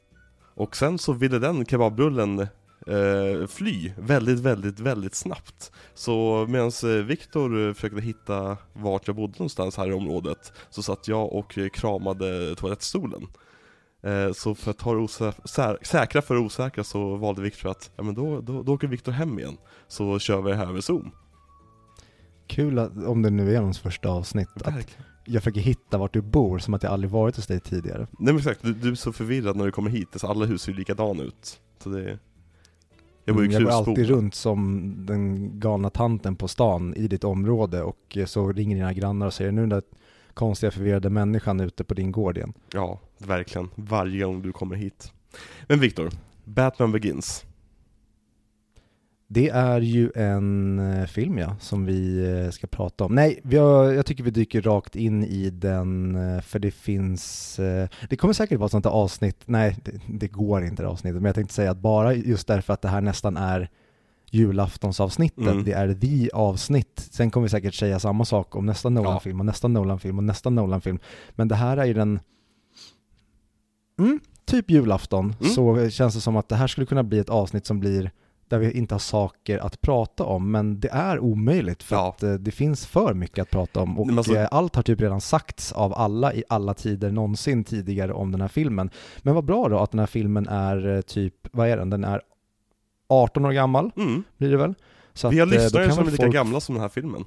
och 0.54 0.76
sen 0.76 0.98
så 0.98 1.12
ville 1.12 1.38
den 1.38 1.66
kebabrullen 1.66 2.46
eh, 2.86 3.46
fly 3.46 3.92
väldigt, 3.98 4.38
väldigt, 4.38 4.80
väldigt 4.80 5.14
snabbt. 5.14 5.72
Så 5.94 6.46
medan 6.48 6.70
eh, 6.84 6.88
Viktor 7.04 7.68
eh, 7.68 7.74
försökte 7.74 8.00
hitta 8.00 8.56
vart 8.72 9.06
jag 9.06 9.16
bodde 9.16 9.32
någonstans 9.38 9.76
här 9.76 9.88
i 9.88 9.92
området 9.92 10.52
så 10.70 10.82
satt 10.82 11.08
jag 11.08 11.32
och 11.32 11.58
eh, 11.58 11.68
kramade 11.68 12.54
toalettstolen. 12.56 13.26
Eh, 14.02 14.32
Så 14.32 14.54
för 14.54 14.70
att 14.70 14.78
ta 14.78 14.94
det 14.94 15.78
säkra 15.82 16.22
för 16.22 16.34
det 16.34 16.40
osäkra 16.40 16.84
så 16.84 17.16
valde 17.16 17.42
Viktor 17.42 17.70
att, 17.70 17.90
ja 17.96 18.02
men 18.02 18.14
då, 18.14 18.40
då, 18.40 18.62
då 18.62 18.74
åker 18.74 18.86
Viktor 18.88 19.12
hem 19.12 19.38
igen. 19.38 19.56
Så 19.88 20.18
kör 20.18 20.42
vi 20.42 20.50
det 20.50 20.56
här 20.56 20.66
över 20.66 20.80
Zoom. 20.80 21.10
Kul 22.46 22.78
att, 22.78 23.04
om 23.06 23.22
det 23.22 23.30
nu 23.30 23.54
är 23.54 23.60
hans 23.60 23.78
första 23.78 24.08
avsnitt, 24.08 24.48
att 24.54 24.66
Verkligen. 24.66 25.04
jag 25.24 25.42
försöker 25.42 25.60
hitta 25.60 25.98
vart 25.98 26.12
du 26.12 26.20
bor 26.20 26.58
som 26.58 26.74
att 26.74 26.82
jag 26.82 26.92
aldrig 26.92 27.10
varit 27.10 27.36
hos 27.36 27.46
dig 27.46 27.60
tidigare. 27.60 27.98
Nej 28.18 28.32
men 28.32 28.36
exakt, 28.36 28.62
du, 28.62 28.74
du 28.74 28.90
är 28.90 28.94
så 28.94 29.12
förvirrad 29.12 29.56
när 29.56 29.64
du 29.64 29.72
kommer 29.72 29.90
hit, 29.90 30.08
så 30.16 30.26
alla 30.26 30.46
hus 30.46 30.62
ser 30.62 30.72
ju 30.72 30.78
likadana 30.78 31.22
ut. 31.22 31.60
Så 31.82 31.88
det... 31.88 32.18
Jag 33.24 33.36
Mm, 33.36 33.50
jag 33.50 33.62
går 33.62 33.70
alltid 33.70 34.06
runt 34.06 34.34
som 34.34 34.94
den 35.06 35.50
galna 35.60 35.90
tanten 35.90 36.36
på 36.36 36.48
stan 36.48 36.94
i 36.94 37.08
ditt 37.08 37.24
område 37.24 37.82
och 37.82 38.18
så 38.26 38.52
ringer 38.52 38.76
dina 38.76 38.92
grannar 38.92 39.26
och 39.26 39.34
säger 39.34 39.52
nu 39.52 39.60
är 39.60 39.66
den 39.66 39.68
där 39.68 39.82
konstiga 40.34 40.70
förvirrade 40.70 41.10
människan 41.10 41.60
ute 41.60 41.84
på 41.84 41.94
din 41.94 42.12
gård 42.12 42.36
igen. 42.36 42.52
Ja, 42.72 43.00
verkligen. 43.18 43.68
Varje 43.74 44.24
gång 44.24 44.42
du 44.42 44.52
kommer 44.52 44.76
hit. 44.76 45.12
Men 45.66 45.80
Viktor, 45.80 46.10
Batman 46.44 46.92
Begins. 46.92 47.44
Det 49.34 49.48
är 49.48 49.80
ju 49.80 50.10
en 50.14 50.78
eh, 50.78 51.06
film 51.06 51.38
ja, 51.38 51.56
som 51.60 51.84
vi 51.84 52.30
eh, 52.44 52.50
ska 52.50 52.66
prata 52.66 53.04
om. 53.04 53.14
Nej, 53.14 53.40
har, 53.44 53.92
jag 53.92 54.06
tycker 54.06 54.24
vi 54.24 54.30
dyker 54.30 54.62
rakt 54.62 54.96
in 54.96 55.24
i 55.24 55.50
den, 55.50 56.16
eh, 56.16 56.40
för 56.42 56.58
det 56.58 56.70
finns, 56.70 57.56
det 58.10 58.16
kommer 58.18 58.34
säkert 58.34 58.58
vara 58.58 58.66
ett 58.66 58.70
sånt 58.72 58.86
avsnitt, 58.86 59.42
nej 59.46 59.76
det, 59.84 59.92
det 60.08 60.28
går 60.28 60.64
inte 60.64 60.82
det 60.82 60.88
avsnittet, 60.88 61.14
men 61.22 61.24
jag 61.24 61.34
tänkte 61.34 61.54
säga 61.54 61.70
att 61.70 61.78
bara 61.78 62.14
just 62.14 62.46
därför 62.46 62.72
att 62.72 62.82
det 62.82 62.88
här 62.88 63.00
nästan 63.00 63.36
är 63.36 63.68
julaftonsavsnittet, 64.30 65.46
Mm. 65.46 65.64
det 65.64 65.72
är 65.72 65.94
the 65.94 66.30
avsnitt. 66.30 67.08
Sen 67.10 67.30
kommer 67.30 67.42
vi 67.46 67.48
säkert 67.50 67.74
säga 67.74 67.98
samma 67.98 68.24
sak 68.24 68.56
om 68.56 68.66
nästa 68.66 68.88
Nolan-film 68.88 69.40
och 69.40 69.46
nästa 69.46 69.68
Nolan-film 69.68 70.18
och 70.18 70.24
nästa 70.24 70.50
Nolan-film. 70.50 70.98
Men 71.30 71.48
det 71.48 71.54
här 71.54 71.76
är 71.76 71.84
ju 71.84 71.94
den, 71.94 72.20
mm, 73.98 74.20
typ 74.44 74.70
julafton, 74.70 75.34
Mm. 75.40 75.52
så 75.52 75.90
känns 75.90 76.14
det 76.14 76.20
som 76.20 76.36
att 76.36 76.48
det 76.48 76.56
här 76.56 76.66
skulle 76.66 76.86
kunna 76.86 77.02
bli 77.02 77.18
ett 77.18 77.30
avsnitt 77.30 77.66
som 77.66 77.80
blir 77.80 78.10
där 78.52 78.58
vi 78.58 78.72
inte 78.72 78.94
har 78.94 78.98
saker 78.98 79.58
att 79.58 79.80
prata 79.80 80.24
om, 80.24 80.50
men 80.50 80.80
det 80.80 80.88
är 80.88 81.18
omöjligt 81.18 81.82
för 81.82 81.96
Ja. 81.96 82.08
att 82.08 82.22
eh, 82.22 82.32
det 82.34 82.50
finns 82.50 82.86
för 82.86 83.14
mycket 83.14 83.42
att 83.42 83.50
prata 83.50 83.80
om 83.80 83.98
och 83.98 84.08
alltså- 84.10 84.34
eh, 84.36 84.48
allt 84.50 84.76
har 84.76 84.82
typ 84.82 85.00
redan 85.00 85.20
sagts 85.20 85.72
av 85.72 85.94
alla 85.94 86.34
i 86.34 86.44
alla 86.48 86.74
tider 86.74 87.10
någonsin 87.12 87.64
tidigare 87.64 88.12
om 88.12 88.32
den 88.32 88.40
här 88.40 88.48
filmen. 88.48 88.90
Men 89.22 89.34
vad 89.34 89.44
bra 89.44 89.68
då 89.68 89.78
att 89.78 89.90
den 89.90 89.98
här 89.98 90.06
filmen 90.06 90.48
är 90.48 90.94
eh, 90.96 91.00
typ, 91.00 91.34
vad 91.52 91.68
är 91.68 91.76
den? 91.76 91.90
Den 91.90 92.04
är 92.04 92.20
18 93.08 93.44
år 93.44 93.52
gammal, 93.52 93.90
Mm. 93.96 94.22
blir 94.36 94.50
det 94.50 94.56
väl? 94.56 94.74
Så 95.14 95.28
Vi 95.28 95.38
har 95.38 95.46
lyssnare 95.46 95.92
som 95.92 96.06
är 96.06 96.10
lika 96.10 96.22
folk- 96.22 96.34
gamla 96.34 96.60
som 96.60 96.74
den 96.74 96.82
här 96.82 96.88
filmen. 96.88 97.24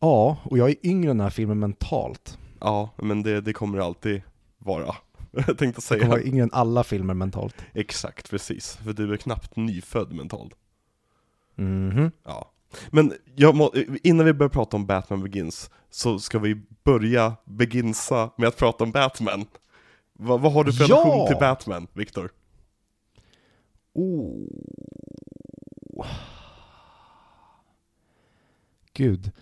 Ja, 0.00 0.36
och 0.44 0.58
jag 0.58 0.70
är 0.70 0.86
yngre 0.86 1.10
än 1.10 1.16
den 1.16 1.24
här 1.24 1.30
filmen 1.30 1.58
mentalt. 1.58 2.38
Ja, 2.60 2.90
men 2.96 3.22
det, 3.22 3.40
det 3.40 3.52
kommer 3.52 3.78
det 3.78 3.84
alltid 3.84 4.22
vara. 4.58 4.94
Jag 5.46 5.58
tänkte 5.58 5.80
säga. 5.82 6.00
kommer 6.00 6.10
vara 6.16 6.22
yngre 6.26 6.42
än 6.42 6.52
alla 6.52 6.84
filmer 6.84 7.14
mentalt. 7.14 7.56
Exakt, 7.74 8.30
precis. 8.30 8.76
För 8.76 8.92
du 8.92 9.12
är 9.12 9.16
knappt 9.16 9.56
nyfödd 9.56 10.12
mentalt. 10.12 10.54
Mhm. 11.54 12.10
Ja. 12.24 12.52
Men 12.90 13.12
må, 13.54 13.72
innan 14.02 14.26
vi 14.26 14.32
börjar 14.32 14.50
prata 14.50 14.76
om 14.76 14.86
Batman 14.86 15.22
Begins 15.22 15.70
så 15.90 16.18
ska 16.18 16.38
vi 16.38 16.62
börja 16.84 17.36
beginsa 17.44 18.30
med 18.36 18.48
att 18.48 18.56
prata 18.56 18.84
om 18.84 18.92
Batman. 18.92 19.46
Va, 20.12 20.36
vad 20.36 20.52
har 20.52 20.64
du 20.64 20.72
för 20.72 20.86
Ja! 20.88 20.96
relation 20.96 21.26
till 21.26 21.36
Batman, 21.36 21.86
Viktor? 21.92 22.30
Oh. 23.92 24.46
Gud. 28.92 29.32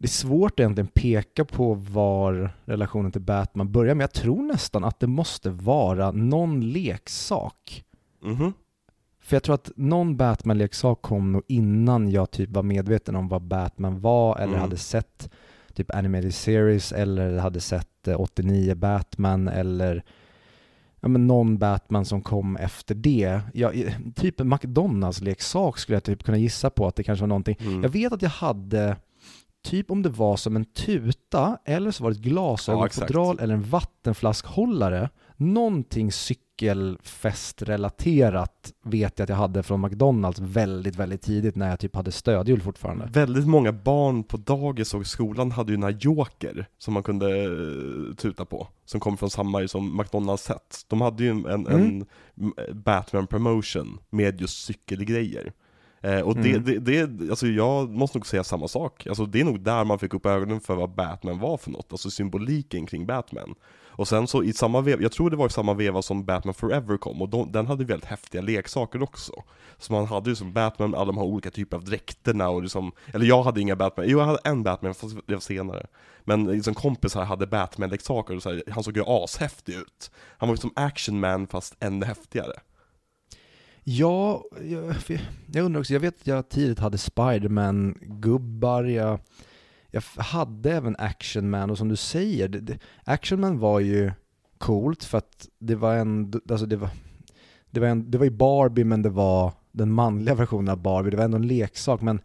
Det 0.00 0.06
är 0.06 0.08
svårt 0.08 0.60
egentligen 0.60 0.88
peka 0.94 1.44
på 1.44 1.74
var 1.74 2.50
relationen 2.64 3.12
till 3.12 3.20
Batman 3.20 3.72
börjar, 3.72 3.94
men 3.94 4.00
jag 4.00 4.12
tror 4.12 4.42
nästan 4.42 4.84
att 4.84 5.00
det 5.00 5.06
måste 5.06 5.50
vara 5.50 6.10
någon 6.12 6.60
leksak. 6.60 7.84
Mhm. 8.22 8.52
För 9.22 9.36
jag 9.36 9.42
tror 9.42 9.54
att 9.54 9.70
någon 9.76 10.16
Batman-leksak 10.16 11.02
kom 11.02 11.32
nog 11.32 11.42
innan 11.48 12.10
jag 12.10 12.30
typ 12.30 12.50
var 12.50 12.62
medveten 12.62 13.16
om 13.16 13.28
vad 13.28 13.42
Batman 13.42 14.00
var 14.00 14.36
eller 14.36 14.46
Mm. 14.48 14.60
hade 14.60 14.76
sett 14.76 15.30
typ 15.74 15.94
animated 15.94 16.34
series 16.34 16.92
eller 16.92 17.38
hade 17.38 17.60
sett 17.60 18.08
eh, 18.08 18.20
89 18.20 18.74
Batman 18.74 19.48
eller 19.48 20.04
ja, 21.00 21.08
men 21.08 21.26
någon 21.26 21.58
Batman 21.58 22.04
som 22.04 22.22
kom 22.22 22.56
efter 22.56 22.94
det. 22.94 23.40
Ja, 23.54 23.72
typ 24.16 24.40
en 24.40 24.48
McDonalds-leksak 24.48 25.78
skulle 25.78 25.96
jag 25.96 26.04
typ 26.04 26.22
kunna 26.22 26.38
gissa 26.38 26.70
på 26.70 26.86
att 26.86 26.96
det 26.96 27.02
kanske 27.02 27.22
var 27.22 27.28
någonting. 27.28 27.56
Mm. 27.60 27.82
Jag 27.82 27.90
vet 27.90 28.12
att 28.12 28.22
jag 28.22 28.30
hade 28.30 28.96
typ 29.64 29.90
om 29.90 30.02
det 30.02 30.08
var 30.08 30.36
som 30.36 30.56
en 30.56 30.64
tuta 30.64 31.58
eller 31.64 31.90
så 31.90 32.04
var 32.04 32.10
det 32.10 32.16
ett 32.18 32.24
Ja, 32.26 32.30
glasögonfodral 32.30 33.26
exakt. 33.34 33.42
eller 33.42 33.54
en 33.54 33.62
vattenflaskhållare 33.62 35.10
någonting 35.36 36.12
cykelfestrelaterat 36.12 38.72
vet 38.84 39.18
jag 39.18 39.24
att 39.24 39.28
jag 39.28 39.36
hade 39.36 39.62
från 39.62 39.80
McDonalds 39.80 40.38
väldigt, 40.40 40.96
väldigt 40.96 41.22
tidigt 41.22 41.56
när 41.56 41.68
jag 41.70 41.78
typ 41.80 41.96
hade 41.96 42.12
stödhjul 42.12 42.60
fortfarande. 42.62 43.08
Väldigt 43.12 43.46
många 43.46 43.72
barn 43.72 44.24
på 44.24 44.36
dagis 44.36 44.94
och 44.94 45.06
skolan 45.06 45.50
hade 45.50 45.72
ju 45.72 45.76
den 45.76 45.82
här 45.82 45.96
Joker 46.00 46.66
som 46.78 46.94
man 46.94 47.02
kunde 47.02 47.44
eh, 47.44 47.50
tuta 48.16 48.44
på, 48.44 48.68
som 48.84 49.00
kom 49.00 49.16
från 49.16 49.30
samma 49.30 49.68
som 49.68 49.96
McDonalds 49.96 50.42
set. 50.44 50.84
De 50.88 51.00
hade 51.00 51.24
ju 51.24 51.30
en, 51.30 51.46
en, 51.46 51.66
Mm. 51.66 52.04
en 52.36 52.52
Batman 52.82 53.26
promotion 53.26 53.98
med 54.10 54.40
just 54.40 54.64
cykelgrejer. 54.64 55.52
Eh, 56.02 56.20
och 56.20 56.36
det, 56.36 56.50
Mm. 56.50 56.64
det, 56.84 57.06
det, 57.06 57.30
alltså 57.30 57.46
jag 57.46 57.90
måste 57.90 58.18
nog 58.18 58.26
säga 58.26 58.44
samma 58.44 58.68
sak. 58.68 59.06
Alltså 59.06 59.26
det 59.26 59.40
är 59.40 59.44
nog 59.44 59.60
där 59.60 59.84
man 59.84 59.98
fick 59.98 60.14
upp 60.14 60.26
ögonen 60.26 60.60
för 60.60 60.74
vad 60.74 60.90
Batman 60.94 61.38
var 61.38 61.56
för 61.56 61.70
något, 61.70 61.92
alltså 61.92 62.10
symboliken 62.10 62.86
kring 62.86 63.06
Batman. 63.06 63.54
Och 63.92 64.08
sen 64.08 64.26
så 64.26 64.42
i 64.42 64.52
samma 64.52 64.80
veva, 64.80 65.02
jag 65.02 65.12
tror 65.12 65.30
det 65.30 65.36
var 65.36 65.46
i 65.46 65.50
samma 65.50 65.74
veva 65.74 66.02
som 66.02 66.24
Batman 66.24 66.54
Forever 66.54 66.96
kom, 66.96 67.22
och 67.22 67.28
de, 67.28 67.52
den 67.52 67.66
hade 67.66 67.84
väldigt 67.84 68.08
häftiga 68.08 68.40
leksaker 68.42 69.02
också. 69.02 69.32
Så 69.78 69.92
man 69.92 70.06
hade 70.06 70.30
ju 70.30 70.36
som 70.36 70.52
Batman, 70.52 70.94
alla 70.94 71.04
de 71.04 71.16
här 71.18 71.24
olika 71.24 71.50
typer 71.50 71.76
av 71.76 71.84
dräkterna 71.84 72.48
och 72.48 72.62
liksom, 72.62 72.92
eller 73.14 73.26
jag 73.26 73.42
hade 73.42 73.60
inga 73.60 73.76
Batman, 73.76 74.06
jo 74.08 74.18
jag 74.18 74.26
hade 74.26 74.38
en 74.44 74.62
Batman 74.62 74.94
fast 74.94 75.16
det 75.26 75.34
var 75.34 75.40
senare. 75.40 75.86
Men 76.24 76.44
liksom 76.44 76.74
kompisar 76.74 77.24
hade 77.24 77.46
Batman-leksaker 77.46 78.36
och 78.36 78.42
så 78.42 78.50
här, 78.50 78.62
han 78.70 78.84
såg 78.84 78.96
ju 78.96 79.02
ashäftig 79.06 79.74
ut. 79.74 80.10
Han 80.38 80.48
var 80.48 80.56
ju 80.56 80.60
som 80.60 80.72
Action 80.76 81.20
Man 81.20 81.46
fast 81.46 81.76
ännu 81.80 82.06
häftigare. 82.06 82.52
Ja, 83.92 84.44
jag, 84.62 84.94
jag 85.52 85.64
undrar 85.64 85.80
också, 85.80 85.92
jag 85.92 86.00
vet 86.00 86.20
att 86.20 86.26
jag 86.26 86.48
tidigt 86.48 86.78
hade 86.78 86.98
Spiderman-gubbar, 86.98 88.84
jag, 88.84 89.18
jag 89.90 90.02
hade 90.16 90.72
även 90.72 90.96
Action 90.98 91.50
Man 91.50 91.70
och 91.70 91.78
som 91.78 91.88
du 91.88 91.96
säger, 91.96 92.48
det, 92.48 92.60
det, 92.60 92.78
Action 93.04 93.40
Man 93.40 93.58
var 93.58 93.80
ju 93.80 94.12
coolt 94.58 95.04
för 95.04 95.18
att 95.18 95.48
det 95.58 95.74
var 95.74 95.94
en, 95.94 96.32
alltså 96.50 96.66
det 96.66 96.76
var, 96.76 96.88
det 97.70 97.80
var, 97.80 97.86
en, 97.88 98.10
det 98.10 98.18
var 98.18 98.24
ju 98.24 98.30
Barbie 98.30 98.84
men 98.84 99.02
det 99.02 99.10
var 99.10 99.52
den 99.72 99.92
manliga 99.92 100.34
versionen 100.34 100.68
av 100.68 100.78
Barbie, 100.82 101.10
det 101.10 101.16
var 101.16 101.24
ändå 101.24 101.36
en 101.36 101.46
leksak 101.48 102.00
men 102.00 102.20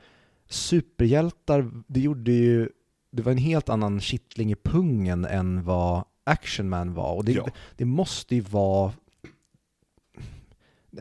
superhjältar, 0.50 1.72
det 1.88 2.00
gjorde 2.00 2.31
ju, 2.31 2.69
det 3.12 3.22
var 3.22 3.31
en 3.31 3.38
helt 3.38 3.69
annan 3.69 4.00
kittling 4.00 4.51
i 4.51 4.55
pungen 4.55 5.25
än 5.25 5.63
vad 5.63 6.03
Action 6.24 6.69
Man 6.69 6.93
var 6.93 7.13
och 7.13 7.25
det, 7.25 7.31
Ja. 7.31 7.43
det, 7.43 7.51
det 7.77 7.86
måste 7.86 8.36
ju 8.36 8.41
vara 8.41 8.91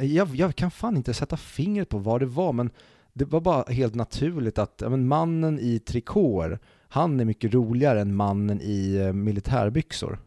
jag, 0.00 0.36
jag 0.36 0.56
kan 0.56 0.70
fan 0.70 0.96
inte 0.96 1.14
sätta 1.14 1.36
fingret 1.36 1.88
på 1.88 1.98
vad 1.98 2.20
det 2.20 2.26
var, 2.26 2.52
men 2.52 2.70
det 3.12 3.24
var 3.24 3.40
bara 3.40 3.72
helt 3.72 3.94
naturligt 3.94 4.58
att 4.58 4.78
ja, 4.80 4.88
men 4.88 5.08
mannen 5.08 5.58
i 5.58 5.78
trikåer, 5.78 6.58
han 6.88 7.20
är 7.20 7.24
mycket 7.24 7.54
roligare 7.54 8.00
än 8.00 8.16
mannen 8.16 8.60
i 8.60 8.96
eh, 8.96 9.12
militärbyxor. 9.12 10.18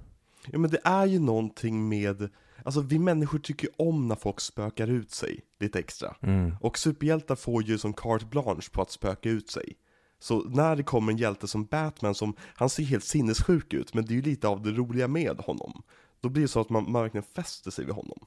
Ja 0.52 0.60
men 0.60 0.72
det 0.72 0.80
är 0.84 1.06
ju 1.06 1.20
någonting 1.20 1.90
med, 1.90 2.30
alltså 2.64 2.82
vi 2.82 3.00
människor 3.00 3.40
tycker 3.40 3.70
om 3.78 4.08
när 4.08 4.16
folk 4.16 4.40
spökar 4.40 4.88
ut 4.88 5.12
sig 5.12 5.40
lite 5.60 5.80
extra. 5.80 6.16
Och 6.62 6.78
superhjältar 6.78 7.36
får 7.36 7.64
ju 7.64 7.78
som 7.78 7.94
carte 7.94 8.26
blanche 8.26 8.70
på 8.72 8.82
att 8.82 8.92
spöka 8.92 9.30
ut 9.30 9.50
sig. 9.50 9.74
Så 10.20 10.40
när 10.40 10.76
det 10.76 10.84
kommer 10.84 11.12
en 11.12 11.18
hjälte 11.18 11.48
som 11.48 11.66
Batman 11.66 12.16
som, 12.16 12.34
han 12.56 12.70
ser 12.70 12.84
helt 12.84 13.04
sinnessjuk 13.04 13.74
ut, 13.74 13.94
men 13.94 14.06
det 14.06 14.14
är 14.14 14.16
ju 14.16 14.22
lite 14.22 14.48
av 14.48 14.62
det 14.62 14.72
roliga 14.72 15.08
med 15.08 15.38
honom. 15.38 15.84
Då 16.22 16.30
blir 16.30 16.42
det 16.42 16.48
så 16.48 16.62
att 16.62 16.70
man, 16.70 16.92
man 16.92 17.02
verkligen 17.02 17.28
fäster 17.36 17.72
sig 17.72 17.86
vid 17.86 17.96
honom. 17.96 18.20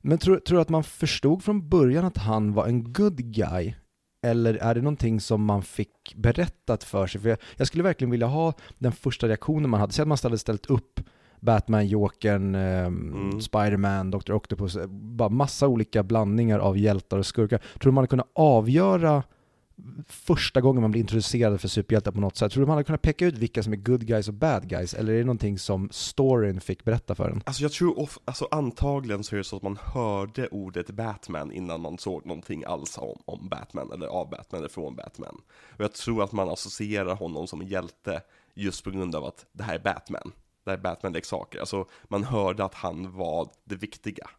Men 0.00 0.18
tror, 0.18 0.36
tror 0.36 0.56
du 0.56 0.62
att 0.62 0.68
man 0.68 0.84
förstod 0.84 1.44
från 1.44 1.68
början 1.68 2.04
att 2.04 2.16
han 2.16 2.52
var 2.52 2.66
en 2.66 2.92
good 2.92 3.16
guy? 3.16 3.74
Eller 4.26 4.54
är 4.54 4.74
det 4.74 4.80
någonting 4.80 5.20
som 5.20 5.44
man 5.44 5.62
fick 5.62 6.14
berättat 6.16 6.84
för 6.84 7.06
sig? 7.06 7.20
För 7.20 7.28
jag, 7.28 7.38
jag 7.56 7.66
skulle 7.66 7.84
verkligen 7.84 8.10
vilja 8.10 8.26
ha 8.26 8.52
den 8.78 8.92
första 8.92 9.28
reaktionen 9.28 9.70
man 9.70 9.80
hade. 9.80 9.92
Säg 9.92 10.02
att 10.02 10.08
man 10.08 10.18
hade 10.22 10.38
ställt 10.38 10.66
upp 10.66 11.00
Batman, 11.40 11.86
Jokern, 11.86 12.54
eh, 12.54 12.86
Mm. 12.86 13.40
Spiderman, 13.40 14.10
Dr. 14.10 14.32
Octopus, 14.32 14.76
eh, 14.76 14.86
bara 14.88 15.28
massa 15.28 15.68
olika 15.68 16.02
blandningar 16.02 16.58
av 16.58 16.78
hjältar 16.78 17.18
och 17.18 17.26
skurkar. 17.26 17.58
Tror 17.58 17.90
du 17.90 17.94
man 17.94 18.02
hade 18.02 18.08
kunnat 18.08 18.30
avgöra 18.32 19.22
första 20.08 20.60
gången 20.60 20.82
man 20.82 20.90
blir 20.90 21.00
introducerad 21.00 21.60
för 21.60 21.68
superhjältar 21.68 22.12
på 22.12 22.20
något 22.20 22.36
sätt? 22.36 22.52
Tror 22.52 22.60
du 22.60 22.66
man 22.66 22.74
hade 22.74 22.84
kunnat 22.84 23.02
peka 23.02 23.26
ut 23.26 23.38
vilka 23.38 23.62
som 23.62 23.72
är 23.72 23.76
good 23.76 24.06
guys 24.06 24.28
och 24.28 24.34
bad 24.34 24.68
guys? 24.68 24.94
Eller 24.94 25.12
är 25.12 25.18
det 25.18 25.24
någonting 25.24 25.58
som 25.58 25.88
storyn 25.92 26.60
fick 26.60 26.84
berätta 26.84 27.14
för 27.14 27.30
en? 27.30 27.42
Alltså 27.46 27.62
jag 27.62 27.72
tror, 27.72 27.98
of, 27.98 28.18
alltså 28.24 28.48
antagligen 28.50 29.24
så 29.24 29.34
är 29.34 29.38
det 29.38 29.44
så 29.44 29.56
att 29.56 29.62
man 29.62 29.78
hörde 29.82 30.48
ordet 30.48 30.90
Batman 30.90 31.52
innan 31.52 31.80
man 31.80 31.98
såg 31.98 32.26
någonting 32.26 32.64
alls 32.64 32.98
om, 32.98 33.22
om 33.24 33.48
Batman, 33.48 33.92
eller 33.92 34.06
av 34.06 34.30
Batman, 34.30 34.58
eller 34.58 34.68
från 34.68 34.96
Batman. 34.96 35.40
Och 35.76 35.84
jag 35.84 35.92
tror 35.92 36.24
att 36.24 36.32
man 36.32 36.48
associerar 36.48 37.14
honom 37.14 37.46
som 37.46 37.60
en 37.60 37.66
hjälte 37.66 38.22
just 38.54 38.84
på 38.84 38.90
grund 38.90 39.14
av 39.14 39.24
att 39.24 39.46
det 39.52 39.62
här 39.62 39.74
är 39.74 39.82
Batman. 39.82 40.32
Det 40.64 40.70
här 40.70 40.78
är 40.78 40.82
Batman-leksaker. 40.82 41.58
Alltså 41.60 41.86
man 42.08 42.24
hörde 42.24 42.64
att 42.64 42.74
han 42.74 43.12
var 43.16 43.48
det 43.64 43.76
viktiga 43.76 44.30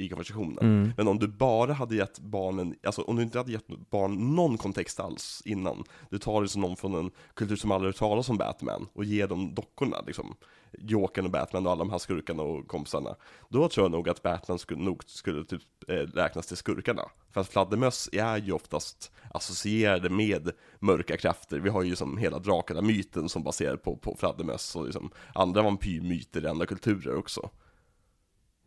i 0.00 0.08
konversationen. 0.08 0.58
Mm. 0.58 0.92
Men 0.96 1.08
om 1.08 1.18
du 1.18 1.28
bara 1.28 1.72
hade 1.72 1.96
gett 1.96 2.18
barnen, 2.18 2.74
alltså 2.82 3.02
om 3.02 3.16
du 3.16 3.22
inte 3.22 3.38
hade 3.38 3.52
gett 3.52 3.90
barn 3.90 4.34
någon 4.34 4.58
kontext 4.58 5.00
alls 5.00 5.42
innan, 5.44 5.84
du 6.10 6.18
tar 6.18 6.42
det 6.42 6.48
som 6.48 6.62
någon 6.62 6.76
från 6.76 6.94
en 6.94 7.10
kultur 7.34 7.56
som 7.56 7.70
aldrig 7.70 7.88
hört 7.88 7.98
talas 7.98 8.28
om 8.28 8.36
Batman 8.36 8.86
och 8.92 9.04
ger 9.04 9.28
dem 9.28 9.54
dockorna 9.54 9.96
liksom, 10.06 10.34
Jokern 10.78 11.24
och 11.24 11.30
Batman 11.30 11.66
och 11.66 11.72
alla 11.72 11.84
de 11.84 11.90
här 11.90 11.98
skurkarna 11.98 12.42
och 12.42 12.68
kompisarna, 12.68 13.16
då 13.48 13.68
tror 13.68 13.84
jag 13.84 13.90
nog 13.90 14.08
att 14.08 14.22
Batman 14.22 14.58
skulle, 14.58 14.82
nog 14.82 15.04
skulle 15.06 15.44
typ 15.44 15.62
eh, 15.88 15.94
räknas 15.94 16.46
till 16.46 16.56
skurkarna. 16.56 17.02
För 17.32 17.40
att 17.40 17.48
fladdermöss 17.48 18.08
är 18.12 18.36
ju 18.36 18.52
oftast 18.52 19.12
associerade 19.34 20.10
med 20.10 20.50
mörka 20.78 21.16
krafter, 21.16 21.58
vi 21.58 21.68
har 21.68 21.82
ju 21.82 21.96
som 21.96 22.18
hela 22.18 22.38
drakarna-myten 22.38 23.28
som 23.28 23.42
baserar 23.42 23.76
på, 23.76 23.96
på 23.96 24.16
fladdermöss 24.18 24.76
och 24.76 24.84
liksom 24.84 25.10
andra 25.34 25.62
vampyrmyter 25.62 26.44
i 26.44 26.48
andra 26.48 26.66
kulturer 26.66 27.16
också. 27.16 27.50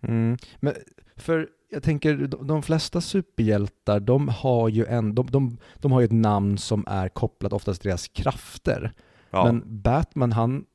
Mm. 0.04 0.38
Men 0.60 0.74
för 1.18 1.50
jag 1.70 1.84
tänker, 1.84 2.28
de, 2.28 2.64
flesta 2.64 3.02
superhjältar, 3.02 4.00
de 4.00 4.28
har 4.28 4.70
ju 4.70 4.86
en, 4.86 5.16
de, 5.16 5.32
de, 5.32 5.58
de 5.76 5.92
har 5.92 6.00
ju 6.00 6.06
ett 6.06 6.12
namn 6.12 6.58
som 6.58 6.84
är 6.88 7.10
kopplat 7.10 7.54
oftast 7.54 7.82
till 7.82 7.90
deras 7.90 8.08
krafter. 8.08 8.92
Ja. 9.30 9.46
Men 9.46 9.82
Batman, 9.82 10.32
han, 10.32 10.66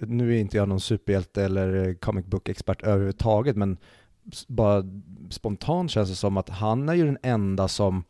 nu 0.00 0.34
är 0.34 0.40
inte 0.40 0.56
jag 0.56 0.68
någon 0.68 0.80
superhjälte 0.80 1.44
eller 1.44 1.94
comic 1.94 2.26
book-expert 2.26 2.82
överhuvudtaget, 2.82 3.56
men 3.56 3.76
bara 4.48 4.84
spontant 5.30 5.90
känns 5.90 6.08
det 6.08 6.16
som 6.16 6.36
att 6.36 6.48
han 6.48 6.88
är 6.88 6.94
ju 6.94 7.04
den 7.04 7.18
enda 7.22 7.68
som 7.68 8.04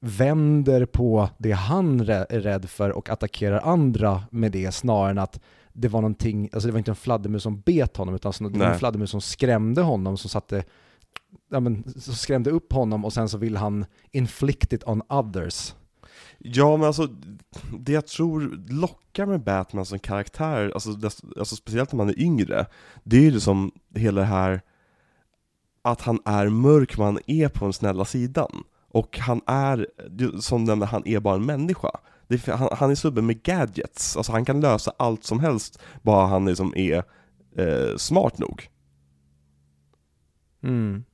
vänder 0.00 0.86
på 0.86 1.28
det 1.38 1.52
han 1.52 2.00
är 2.00 2.40
rädd 2.40 2.70
för 2.70 2.90
och 2.90 3.10
attackerar 3.10 3.60
andra 3.60 4.22
med 4.30 4.52
det 4.52 4.74
snarare 4.74 5.10
än 5.10 5.18
att 5.18 5.40
det 5.74 5.88
var 5.88 6.00
någonting, 6.00 6.50
alltså 6.52 6.66
det 6.66 6.72
var 6.72 6.78
inte 6.78 6.90
en 6.90 6.96
fladdermus 6.96 7.42
som 7.42 7.60
bet 7.60 7.96
honom 7.96 8.14
utan 8.14 8.32
det 8.52 8.58
var 8.58 8.66
en 8.66 8.78
fladdermus 8.78 9.10
som 9.10 9.20
skrämde 9.20 9.82
honom, 9.82 10.16
som 10.16 10.30
satte, 10.30 10.64
ja 11.50 11.60
men, 11.60 11.84
som 12.00 12.14
skrämde 12.14 12.50
upp 12.50 12.72
honom 12.72 13.04
och 13.04 13.12
sen 13.12 13.28
så 13.28 13.38
vill 13.38 13.56
han 13.56 13.84
inflict 14.10 14.72
it 14.72 14.84
on 14.86 15.02
others. 15.08 15.74
Ja 16.38 16.76
men 16.76 16.86
alltså, 16.86 17.08
det 17.78 17.92
jag 17.92 18.06
tror 18.06 18.64
lockar 18.68 19.26
med 19.26 19.40
Batman 19.40 19.86
som 19.86 19.98
karaktär, 19.98 20.70
alltså, 20.74 20.90
dess, 20.92 21.22
alltså 21.38 21.56
speciellt 21.56 21.92
när 21.92 21.96
man 21.96 22.08
är 22.08 22.20
yngre, 22.20 22.66
det 23.04 23.16
är 23.16 23.22
ju 23.22 23.30
liksom 23.30 23.72
hela 23.94 24.20
det 24.20 24.26
här 24.26 24.60
att 25.82 26.00
han 26.00 26.18
är 26.24 26.48
mörk 26.48 26.98
men 26.98 27.06
han 27.06 27.18
är 27.26 27.48
på 27.48 27.64
den 27.64 27.72
snälla 27.72 28.04
sidan. 28.04 28.64
Och 28.88 29.18
han 29.18 29.40
är, 29.46 29.86
som 30.40 30.64
nämnde, 30.64 30.86
han 30.86 31.06
är 31.06 31.20
bara 31.20 31.34
en 31.34 31.46
människa. 31.46 31.90
Det, 32.28 32.46
han, 32.46 32.68
han 32.72 32.90
är 32.90 32.94
subben 32.94 33.26
med 33.26 33.42
gadgets, 33.42 34.16
alltså 34.16 34.32
han 34.32 34.44
kan 34.44 34.60
lösa 34.60 34.92
allt 34.96 35.24
som 35.24 35.40
helst, 35.40 35.78
bara 36.02 36.26
han 36.26 36.44
liksom 36.44 36.72
är 36.76 37.02
eh, 37.56 37.96
smart 37.96 38.38
nog. 38.38 38.68
Mm. 40.62 41.04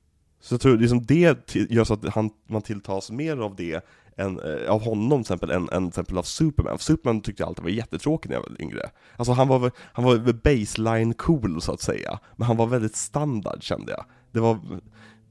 Så 0.41 0.53
jag 0.53 0.61
tror 0.61 0.77
liksom 0.77 1.03
det 1.05 1.37
gör 1.53 1.83
så 1.83 1.93
att 1.93 2.05
han, 2.05 2.29
man 2.47 2.61
tilltas 2.61 3.11
mer 3.11 3.37
av 3.37 3.55
det, 3.55 3.85
än, 4.17 4.39
eh, 4.39 4.71
av 4.71 4.81
honom 4.81 5.23
till 5.23 5.33
exempel, 5.33 5.51
än, 5.51 5.69
än 5.69 5.83
till 5.83 5.87
exempel 5.89 6.17
av 6.17 6.23
Superman. 6.23 6.77
För 6.77 6.83
Superman 6.83 7.21
tyckte 7.21 7.43
jag 7.43 7.47
alltid 7.47 7.63
var 7.63 7.71
jättetråkig 7.71 8.29
när 8.29 8.35
jag 8.35 8.49
var 8.49 8.61
yngre. 8.61 8.89
Alltså 9.17 9.33
han 9.33 9.47
var, 9.47 9.71
han 9.77 10.05
var 10.05 10.33
baseline 10.33 11.13
cool 11.13 11.61
så 11.61 11.73
att 11.73 11.81
säga, 11.81 12.19
men 12.35 12.47
han 12.47 12.57
var 12.57 12.67
väldigt 12.67 12.95
standard 12.95 13.63
kände 13.63 13.91
jag. 13.91 14.05
Det 14.31 14.39
var, 14.39 14.59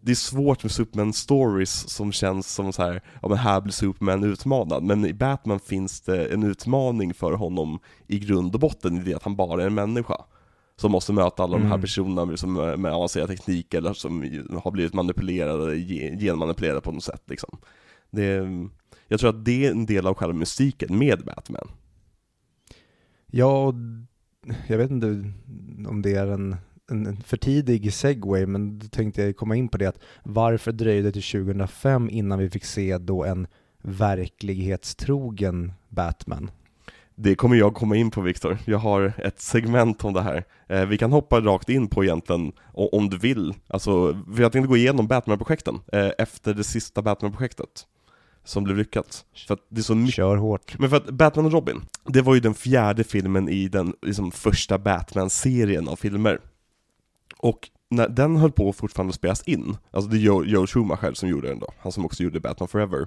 det 0.01 0.11
är 0.11 0.15
svårt 0.17 0.63
med 0.63 0.73
Superman 0.73 1.13
stories 1.13 1.89
som 1.89 2.13
känns 2.13 2.55
som 2.55 2.73
så 2.73 2.83
här, 2.83 3.03
ja 3.23 3.29
men 3.29 3.39
här 3.39 3.61
blir 3.61 3.73
Superman 3.73 4.25
utmanad, 4.25 4.83
men 4.83 5.05
i 5.07 5.13
Batman 5.15 5.61
finns 5.61 6.01
det 6.01 6.27
en 6.27 6.43
utmaning 6.43 7.15
för 7.15 7.33
honom 7.33 7.79
i 8.07 8.19
grund 8.19 8.55
och 8.55 8.61
botten 8.61 8.97
i 8.97 9.01
det 9.05 9.15
att 9.15 9.23
han 9.23 9.37
bara 9.37 9.63
är 9.63 9.67
en 9.67 9.75
människa 9.75 10.17
som 10.77 10.93
måste 10.93 11.13
möta 11.13 11.43
alla 11.43 11.57
de 11.57 11.63
här 11.63 11.69
Mm. 11.71 11.81
personerna 11.81 12.37
som, 12.37 12.53
med 12.55 12.93
avancerad 12.93 13.29
teknik 13.29 13.75
eller 13.75 13.93
som 13.93 14.23
har 14.63 14.71
blivit 14.71 14.95
manipulerade, 14.95 15.77
ge- 15.77 16.17
genmanipulerade 16.19 16.81
på 16.81 16.93
något 16.93 17.05
sätt 17.05 17.23
liksom. 17.27 17.59
Det, 18.11 18.47
jag 19.09 19.21
tror 19.21 19.31
att 19.31 19.45
det 19.45 19.67
är 19.67 19.71
en 19.71 19.87
del 19.87 20.07
av 20.07 20.15
själva 20.15 20.35
mystiken 20.39 20.99
med 20.99 21.25
Batman. 21.25 21.69
Ja, 23.27 23.75
jag 24.67 24.79
vet 24.79 24.91
inte 24.91 25.07
om 25.89 26.03
det 26.03 26.15
är 26.15 26.27
en, 26.27 26.57
en 26.91 27.07
en 27.07 27.17
för 27.17 27.37
tidig 27.37 27.93
segway, 27.93 28.47
men 28.47 28.79
då 28.79 28.87
tänkte 28.87 29.23
jag 29.23 29.37
komma 29.37 29.57
in 29.57 29.69
på 29.69 29.79
det 29.79 29.87
att 29.87 30.01
varför 30.23 30.73
dröjde 30.73 31.09
det 31.09 31.13
till 31.13 31.45
2005 31.45 32.11
innan 32.11 32.39
vi 32.39 32.51
fick 32.51 32.65
se 32.65 32.99
då 32.99 33.25
en 33.25 33.47
verklighetstrogen 33.83 35.73
Batman? 35.89 36.51
Det 37.15 37.35
kommer 37.35 37.57
jag 37.57 37.75
komma 37.75 37.97
in 37.97 38.11
på 38.11 38.21
Viktor, 38.21 38.59
jag 38.65 38.79
har 38.79 39.13
ett 39.19 39.41
segment 39.41 40.05
om 40.05 40.13
det 40.13 40.23
här. 40.23 40.45
Eh, 40.69 40.87
vi 40.87 40.99
kan 40.99 41.13
hoppa 41.13 41.41
rakt 41.41 41.69
in 41.69 41.89
på 41.89 42.05
egentligen, 42.05 42.53
om 42.73 43.11
du 43.11 43.19
vill. 43.19 43.55
Alltså, 43.67 44.17
för 44.35 44.43
jag 44.43 44.53
tänkte 44.53 44.69
gå 44.69 44.77
igenom 44.77 45.07
Batman-projekten, 45.07 45.79
eh, 45.93 46.11
efter 46.19 46.55
det 46.55 46.65
sista 46.65 47.03
Batman-projektet. 47.03 47.87
Som 48.45 48.65
blev 48.65 48.77
lyckat. 48.77 49.25
För 49.47 49.55
att 49.55 49.61
det 49.69 49.81
är 49.81 49.83
så 49.83 49.95
mycket 49.95 50.15
Kör 50.15 50.37
hårt. 50.37 50.79
men 50.79 50.91
för 50.91 50.97
att 50.97 51.11
Batman 51.11 51.47
och 51.47 51.53
Robin, 51.53 51.83
det 52.05 52.23
var 52.23 52.35
ju 52.35 52.41
den 52.41 52.55
fjärde 52.55 53.05
filmen 53.05 53.49
i 53.49 53.69
den 53.69 53.95
liksom, 54.03 54.31
första 54.31 54.79
Batman-serien 54.79 55.89
av 55.89 55.97
filmer. 55.97 56.41
Och 57.43 57.69
när 57.91 58.09
den 58.09 58.37
höll 58.37 58.53
på 58.53 58.73
fortfarande 58.73 59.11
att 59.11 59.15
spelas 59.15 59.43
in, 59.43 59.77
alltså 59.91 60.11
det 60.11 60.17
är 60.17 60.21
Joe, 60.21 60.45
Joe 60.45 60.67
Schumacher 60.67 61.13
som 61.15 61.29
gjorde 61.29 61.49
den 61.49 61.59
då, 61.59 61.69
han 61.79 61.93
som 61.93 62.05
också 62.05 62.23
gjorde 62.23 62.41
Batman 62.41 62.69
Forever. 62.69 62.99
Då 62.99 63.07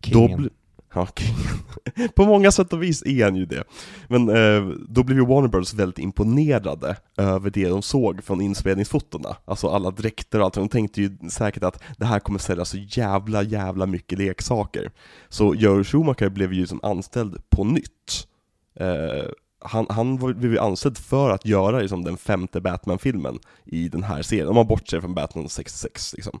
Kingen. 0.00 0.40
bl- 0.40 0.50
ja, 0.94 1.08
kingen. 1.16 2.08
På 2.14 2.24
många 2.26 2.52
sätt 2.52 2.72
och 2.72 2.82
vis 2.82 3.02
är 3.06 3.24
han 3.24 3.36
ju 3.36 3.46
det. 3.46 3.64
Men 4.08 4.28
eh, 4.28 4.74
då 4.88 5.02
blev 5.02 5.18
ju 5.18 5.26
Warner 5.26 5.48
Bros 5.48 5.74
väldigt 5.74 5.98
imponerade 5.98 6.96
över 7.16 7.50
det 7.50 7.68
de 7.68 7.82
såg 7.82 8.24
från 8.24 8.40
inspelningsfotona. 8.40 9.36
Alltså 9.44 9.68
alla 9.68 9.90
dräkter 9.90 10.38
och 10.38 10.44
allt. 10.44 10.54
De 10.54 10.68
tänkte 10.68 11.02
ju 11.02 11.16
säkert 11.30 11.62
att 11.62 11.82
det 11.98 12.04
här 12.04 12.18
kommer 12.20 12.38
sälja 12.38 12.64
så 12.64 12.76
jävla, 12.78 13.42
jävla 13.42 13.86
mycket 13.86 14.18
leksaker. 14.18 14.90
Så 15.28 15.54
Joe 15.54 15.84
Schumacher 15.84 16.28
blev 16.28 16.52
ju 16.52 16.66
som 16.66 16.80
anställd 16.82 17.42
på 17.50 17.64
nytt. 17.64 18.28
Eh, 18.74 19.30
han, 19.64 19.86
han 19.88 20.16
blev 20.16 20.52
ju 20.52 20.58
anställd 20.58 20.98
för 20.98 21.30
att 21.30 21.46
göra 21.46 21.78
liksom, 21.78 22.04
den 22.04 22.16
femte 22.16 22.60
Batman-filmen 22.60 23.38
i 23.64 23.88
den 23.88 24.02
här 24.02 24.22
serien, 24.22 24.48
om 24.48 24.54
man 24.54 24.66
bortser 24.66 25.00
från 25.00 25.14
Batman 25.14 25.48
66 25.48 26.14
liksom. 26.14 26.40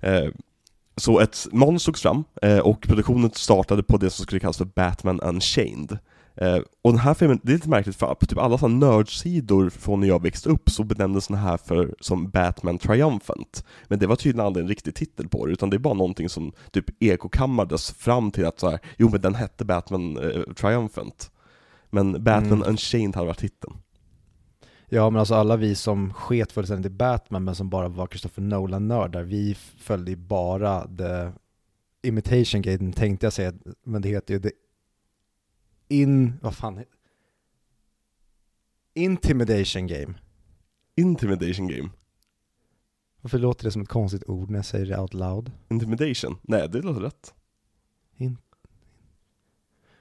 Eh, 0.00 0.28
så 0.96 1.20
ett 1.20 1.46
manus 1.52 1.84
togs 1.84 2.02
fram, 2.02 2.24
eh, 2.42 2.58
och 2.58 2.80
produktionen 2.80 3.30
startade 3.34 3.82
på 3.82 3.96
det 3.96 4.10
som 4.10 4.22
skulle 4.22 4.40
kallas 4.40 4.58
för 4.58 4.64
Batman 4.64 5.20
Unchained. 5.20 5.98
Eh, 6.40 6.58
och 6.82 6.92
den 6.92 6.98
här 6.98 7.14
filmen, 7.14 7.40
det 7.42 7.52
är 7.52 7.54
lite 7.54 7.68
märkligt 7.68 7.96
för 7.96 8.14
på 8.14 8.26
typ 8.26 8.38
alla 8.38 8.58
sådana 8.58 8.86
nördsidor 8.86 9.70
från 9.70 10.00
när 10.00 10.08
jag 10.08 10.22
växte 10.22 10.48
upp 10.48 10.70
så 10.70 10.84
benämndes 10.84 11.28
den 11.28 11.36
här 11.36 11.56
för, 11.56 11.94
som 12.00 12.30
Batman 12.30 12.78
Triumphant. 12.78 13.64
Men 13.88 13.98
det 13.98 14.06
var 14.06 14.16
tydligen 14.16 14.46
aldrig 14.46 14.62
en 14.62 14.68
riktig 14.68 14.94
titel 14.94 15.28
på 15.28 15.46
det, 15.46 15.52
utan 15.52 15.70
det 15.70 15.76
är 15.76 15.78
bara 15.78 15.94
någonting 15.94 16.28
som 16.28 16.52
typ 16.70 17.02
ekokammades 17.02 17.90
fram 17.90 18.30
till 18.30 18.46
att 18.46 18.60
så 18.60 18.70
här, 18.70 18.78
jo 18.96 19.08
men 19.08 19.20
den 19.20 19.34
hette 19.34 19.64
Batman 19.64 20.16
eh, 20.16 20.42
Triumphant. 20.54 21.30
Men 21.90 22.24
Batman 22.24 22.52
Mm. 22.52 22.68
Unchained 22.68 23.16
hade 23.16 23.26
varit 23.26 23.38
titeln. 23.38 23.76
Ja 24.88 25.10
men 25.10 25.20
alltså 25.20 25.34
alla 25.34 25.56
vi 25.56 25.74
som 25.74 26.14
sket 26.14 26.52
fullständigt 26.52 26.92
i 26.92 26.94
Batman 26.94 27.44
men 27.44 27.54
som 27.54 27.70
bara 27.70 27.88
var 27.88 28.06
Christopher 28.06 28.42
Nolan-nördar, 28.42 29.22
vi 29.22 29.54
följde 29.54 30.10
ju 30.10 30.16
bara 30.16 30.86
The 30.96 31.32
Imitation 32.08 32.62
Game 32.62 32.92
tänkte 32.92 33.26
jag 33.26 33.32
säga, 33.32 33.52
men 33.84 34.02
det 34.02 34.08
heter 34.08 34.34
ju 34.34 34.40
The 34.40 34.50
In... 35.88 36.32
vad 36.42 36.54
fan 36.56 36.78
he- 36.78 36.84
Intimidation 38.94 39.86
Game. 39.86 40.14
Intimidation 40.96 41.68
game. 41.68 41.90
Varför 43.20 43.38
låter 43.38 43.64
det 43.64 43.70
som 43.70 43.82
ett 43.82 43.88
konstigt 43.88 44.24
ord 44.28 44.50
när 44.50 44.58
jag 44.58 44.64
säger 44.66 44.86
det 44.86 44.98
out 45.00 45.14
loud? 45.14 45.52
Intimidation? 45.68 46.36
Nej, 46.42 46.68
det 46.68 46.82
låter 46.82 47.00
rätt. 47.00 47.34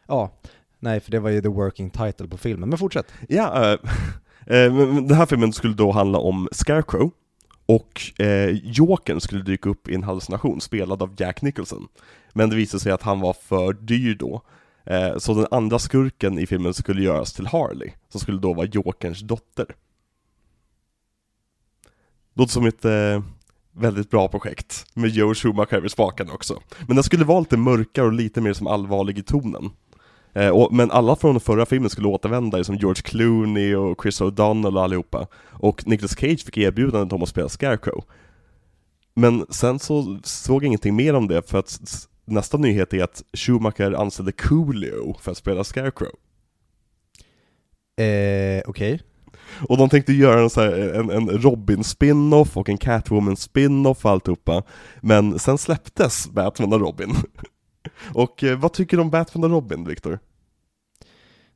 Ja, 0.08 0.32
nej 0.80 1.00
för 1.00 1.12
det 1.12 1.20
var 1.20 1.30
ju 1.30 1.42
the 1.42 1.48
working 1.48 1.90
title 1.90 2.28
på 2.28 2.38
filmen, 2.38 2.70
men 2.70 2.78
fortsätt. 2.78 3.14
Ja, 3.28 3.64
äh, 4.46 4.66
äh, 4.66 4.74
men 4.74 5.08
den 5.08 5.18
här 5.18 5.26
filmen 5.26 5.54
skulle 5.54 5.74
då 5.74 5.92
handla 5.92 6.20
om 6.20 6.50
Scarecrow, 6.52 7.12
och 7.70 8.20
eh, 8.20 8.50
Jokern 8.50 9.22
skulle 9.22 9.44
dyka 9.44 9.70
upp 9.70 9.90
i 9.90 9.96
en 9.96 10.04
hallucination, 10.04 10.62
spelad 10.62 11.02
av 11.02 11.16
Jack 11.18 11.42
Nicholson. 11.42 11.88
Men 12.34 12.50
det 12.50 12.56
visade 12.56 12.82
sig 12.82 12.92
att 12.92 13.02
han 13.02 13.20
var 13.20 13.34
för 13.34 13.74
dyr 13.74 14.16
då, 14.16 14.42
eh, 14.86 15.18
så 15.18 15.34
den 15.34 15.48
andra 15.52 15.80
skurken 15.80 16.40
i 16.40 16.48
filmen 16.48 16.74
skulle 16.74 17.04
göras 17.04 17.34
till 17.34 17.48
Harley, 17.48 17.92
som 18.10 18.20
skulle 18.20 18.40
då 18.40 18.54
vara 18.54 18.66
Jokerns 18.66 19.20
dotter. 19.20 19.66
Låter 22.34 22.52
som 22.52 22.66
ett 22.66 22.86
eh, 22.86 23.24
väldigt 23.72 24.10
bra 24.10 24.28
projekt, 24.28 24.86
med 24.94 25.10
Joe 25.10 25.34
Schumacher 25.34 25.82
vid 25.82 25.92
spaken 25.92 26.30
också. 26.30 26.62
Men 26.88 26.96
den 26.96 27.04
skulle 27.04 27.26
vara 27.26 27.40
lite 27.40 27.58
mörkare 27.58 28.06
och 28.06 28.14
lite 28.14 28.42
mer 28.42 28.54
som 28.54 28.68
allvarlig 28.68 29.18
i 29.18 29.24
tonen. 29.24 29.72
Eh, 30.34 30.50
och, 30.50 30.74
men 30.74 30.92
alla 30.92 31.16
från 31.16 31.34
den 31.34 31.40
förra 31.40 31.66
filmen 31.66 31.90
skulle 31.90 32.08
återvända, 32.08 32.64
som 32.64 32.76
George 32.76 33.02
Clooney 33.02 33.76
och 33.76 34.02
Chris 34.04 34.22
O'Donnell 34.22 34.76
och 34.76 34.84
allihopa. 34.84 35.28
Och 35.50 35.88
Nicolas 35.88 36.20
Cage 36.20 36.46
fick 36.46 36.58
erbjudandet 36.58 37.14
om 37.14 37.24
att 37.24 37.30
spela 37.30 37.50
Scarecrow. 37.50 38.04
Men 39.14 39.46
sen 39.50 39.80
så 39.80 40.20
såg 40.24 40.64
jag 40.64 40.68
ingenting 40.68 40.96
mer 40.96 41.14
om 41.14 41.28
det, 41.28 41.50
för 41.50 41.60
att 41.60 41.80
nästa 42.26 42.58
nyhet 42.58 42.94
är 42.94 43.04
att 43.04 43.24
Schumacher 43.34 43.94
anställde 43.94 44.32
Coolio 44.32 45.16
för 45.22 45.32
att 45.32 45.38
spela 45.38 45.64
Scarecrow. 45.64 46.12
Eh, 48.00 48.62
okej. 48.66 49.02
Och 49.68 49.78
de 49.78 49.90
tänkte 49.90 50.14
göra 50.14 50.42
en, 50.42 50.50
så 50.50 50.62
här, 50.62 50.72
en, 50.72 51.10
en 51.10 51.30
Robin-spin-off 51.30 52.58
och 52.58 52.70
en 52.70 52.78
Catwoman-spin-off 52.78 54.06
och 54.06 54.12
alltihopa. 54.12 54.64
Men 55.02 55.40
sen 55.40 55.58
släpptes 55.58 56.30
Batman 56.30 56.74
och 56.74 56.80
Robin. 56.80 57.16
och 58.14 58.44
eh, 58.44 58.60
vad 58.60 58.74
tycker 58.74 58.98
du 58.98 59.02
om 59.04 59.10
Batman 59.10 59.44
och 59.44 59.50
Robin, 59.50 59.84
Victor? 59.88 60.20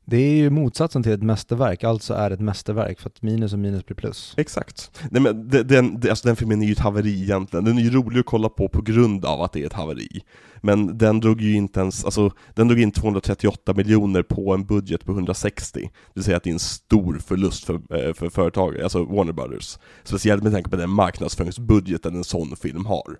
Det 0.06 0.16
är 0.16 0.34
ju 0.36 0.50
motsatsen 0.50 1.02
till 1.02 1.12
ett 1.12 1.22
mästerverk, 1.22 1.84
alltså 1.84 2.14
är 2.14 2.30
ett 2.30 2.40
mästerverk 2.40 3.00
för 3.00 3.08
att 3.10 3.22
minus 3.22 3.52
och 3.52 3.58
minus 3.58 3.86
blir 3.86 3.96
plus. 3.96 4.34
Exakt. 4.36 5.00
Nej 5.10 5.22
men 5.22 5.48
den, 5.48 6.00
det- 6.00 6.10
alltså 6.10 6.28
den 6.28 6.36
filmen 6.36 6.62
är 6.62 6.66
ju 6.66 6.72
ett 6.72 6.78
haveri 6.78 7.22
egentligen, 7.22 7.64
den 7.64 7.78
är 7.78 7.82
ju 7.82 7.90
rolig 7.90 8.20
att 8.20 8.26
kolla 8.26 8.48
på 8.48 8.68
på 8.68 8.82
grund 8.82 9.24
av 9.24 9.42
att 9.42 9.52
det 9.52 9.62
är 9.62 9.66
ett 9.66 9.72
haveri. 9.72 10.20
Men 10.60 10.98
den 10.98 11.20
drog 11.20 11.40
ju 11.40 11.54
inte 11.54 11.80
ens, 11.80 12.04
alltså 12.04 12.30
den 12.54 12.68
drog 12.68 12.80
in 12.80 12.90
238 12.92 13.74
miljoner 13.74 14.22
på 14.22 14.54
en 14.54 14.64
budget 14.66 15.04
på 15.04 15.12
160. 15.12 15.80
Det 15.82 15.90
vill 16.14 16.24
säga 16.24 16.36
att 16.36 16.42
det 16.44 16.50
är 16.50 16.54
en 16.54 16.58
stor 16.58 17.18
förlust 17.18 17.64
för, 17.64 17.74
eh, 17.74 18.14
för 18.14 18.28
företag, 18.30 18.80
alltså 18.80 19.04
Warner 19.04 19.32
Brothers. 19.32 19.78
Speciellt 20.04 20.42
med 20.42 20.52
tanke 20.52 20.70
på 20.70 20.76
den 20.76 20.90
marknadsföringsbudgeten 20.90 22.14
en 22.16 22.24
sån 22.24 22.56
film 22.56 22.86
har. 22.86 23.16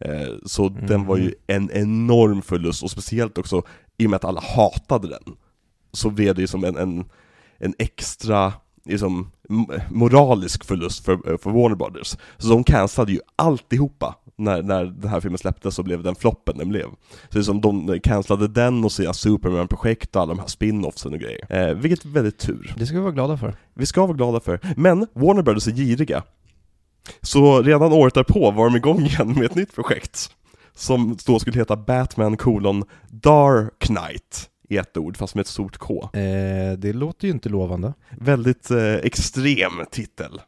Eh, 0.00 0.34
Så 0.46 0.68
den 0.68 1.06
var 1.06 1.16
ju 1.16 1.34
en 1.46 1.70
enorm 1.70 2.42
förlust, 2.42 2.82
och 2.82 2.90
speciellt 2.90 3.38
också 3.38 3.62
i 3.98 4.06
och 4.06 4.10
med 4.10 4.16
att 4.16 4.24
alla 4.24 4.40
hatade 4.40 5.08
den. 5.08 5.22
Så 5.92 6.10
blev 6.10 6.34
det 6.34 6.40
ju 6.40 6.46
som 6.46 6.64
en, 6.64 6.76
en, 6.76 7.04
en 7.58 7.74
extra 7.78 8.52
liksom, 8.84 9.30
moralisk 9.90 10.64
förlust 10.64 11.04
för, 11.04 11.36
för 11.38 11.50
Warner 11.50 11.76
Brothers. 11.76 12.16
Så 12.38 12.48
de 12.48 12.64
cancellade 12.64 13.12
ju 13.12 13.20
alltihopa 13.36 14.16
när, 14.36 14.62
när 14.62 14.84
den 14.84 15.08
här 15.10 15.20
filmen 15.20 15.38
släpptes 15.38 15.74
så 15.74 15.82
blev 15.82 16.02
den 16.02 16.14
floppen 16.14 16.58
den 16.58 16.68
blev. 16.68 16.86
Så 17.10 17.28
det 17.30 17.38
är 17.38 17.42
som 17.42 17.60
de 17.60 18.00
cancellade 18.02 18.48
den 18.48 18.84
och 18.84 18.92
sina 18.92 19.12
Superman-projekt 19.12 20.16
och 20.16 20.22
alla 20.22 20.34
de 20.34 20.40
här 20.40 20.46
spin-offsen 20.46 21.12
och 21.12 21.18
grejer. 21.18 21.46
Eh, 21.48 21.74
vilket 21.74 22.04
är 22.04 22.08
väldigt 22.08 22.38
tur. 22.38 22.74
Det 22.78 22.86
ska 22.86 22.94
vi 22.96 23.00
vara 23.02 23.12
glada 23.12 23.36
för. 23.36 23.54
Vi 23.74 23.86
ska 23.86 24.06
vara 24.06 24.16
glada 24.16 24.40
för. 24.40 24.60
Men 24.76 25.06
Warner 25.12 25.42
Brothers 25.42 25.68
är 25.68 25.72
giriga. 25.72 26.22
Så 27.22 27.62
redan 27.62 27.92
året 27.92 28.14
därpå 28.14 28.50
var 28.50 28.64
de 28.64 28.76
igång 28.76 29.06
igen 29.06 29.32
med 29.32 29.44
ett 29.44 29.54
nytt 29.54 29.74
projekt. 29.74 30.30
Som 30.74 31.16
då 31.26 31.38
skulle 31.38 31.58
heta 31.58 31.76
Batman 31.76 32.36
kolon 32.36 32.84
Dark 33.08 33.78
Knight 33.78 34.50
i 34.68 34.76
ett 34.76 34.96
ord, 34.96 35.16
fast 35.16 35.34
med 35.34 35.40
ett 35.40 35.48
stort 35.48 35.78
K. 35.78 36.10
Eh, 36.12 36.72
det 36.78 36.92
låter 36.92 37.26
ju 37.26 37.32
inte 37.32 37.48
lovande. 37.48 37.94
Väldigt 38.10 38.70
eh, 38.70 38.94
extrem 38.94 39.72
titel. 39.90 40.40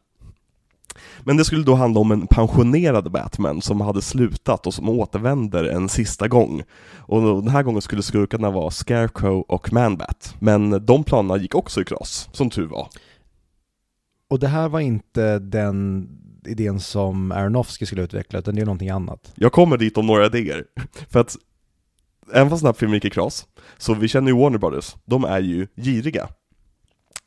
Men 1.23 1.37
det 1.37 1.45
skulle 1.45 1.63
då 1.63 1.75
handla 1.75 1.99
om 1.99 2.11
en 2.11 2.27
pensionerad 2.27 3.11
Batman 3.11 3.61
som 3.61 3.81
hade 3.81 4.01
slutat 4.01 4.67
och 4.67 4.73
som 4.73 4.89
återvänder 4.89 5.63
en 5.63 5.89
sista 5.89 6.27
gång. 6.27 6.63
Och 6.95 7.21
den 7.21 7.47
här 7.47 7.63
gången 7.63 7.81
skulle 7.81 8.03
skurkarna 8.03 8.51
vara 8.51 8.71
Scarecrow 8.71 9.41
och 9.47 9.73
Manbat. 9.73 10.35
Men 10.39 10.85
de 10.85 11.03
planerna 11.03 11.37
gick 11.37 11.55
också 11.55 11.81
i 11.81 11.85
kras, 11.85 12.29
som 12.31 12.49
tur 12.49 12.67
var. 12.67 12.87
Och 14.29 14.39
det 14.39 14.47
här 14.47 14.69
var 14.69 14.79
inte 14.79 15.39
den 15.39 16.07
idén 16.47 16.79
som 16.79 17.31
Aronofsky 17.31 17.85
skulle 17.85 18.01
utveckla, 18.01 18.39
utan 18.39 18.55
det 18.55 18.61
är 18.61 18.65
någonting 18.65 18.89
annat. 18.89 19.31
Jag 19.35 19.51
kommer 19.51 19.77
dit 19.77 19.97
om 19.97 20.07
några 20.07 20.25
idéer. 20.25 20.65
För 21.09 21.19
att 21.19 21.37
även 22.33 22.49
fast 22.49 22.63
den 22.63 22.67
här 22.67 22.73
filmen 22.73 22.93
gick 22.93 23.05
i 23.05 23.09
kras, 23.09 23.47
så 23.77 23.93
vi 23.93 24.07
känner 24.07 24.31
ju 24.31 24.37
Warner 24.37 24.57
Brothers, 24.57 24.95
de 25.05 25.23
är 25.23 25.39
ju 25.39 25.67
giriga. 25.75 26.27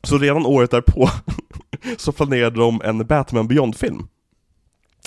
Så 0.03 0.17
redan 0.17 0.45
året 0.45 0.71
därpå 0.71 1.09
så 1.97 2.11
planerade 2.11 2.59
de 2.59 2.81
en 2.83 3.05
Batman 3.05 3.47
Beyond-film. 3.47 4.07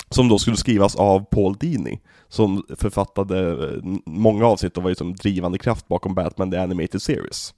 Som 0.09 0.29
då 0.29 0.39
skulle 0.39 0.57
skrivas 0.57 0.95
av 0.95 1.25
Paul 1.25 1.57
Dini, 1.57 1.99
som 2.27 2.63
författade 2.77 3.49
eh, 3.49 3.83
många 4.05 4.45
avsnitt 4.45 4.77
och 4.77 4.83
var 4.83 4.89
ju 4.89 4.95
som 4.95 5.15
drivande 5.15 5.57
kraft 5.57 5.87
bakom 5.87 6.15
Batman 6.15 6.51
The 6.51 6.57
Animated 6.57 7.01
Series. 7.01 7.53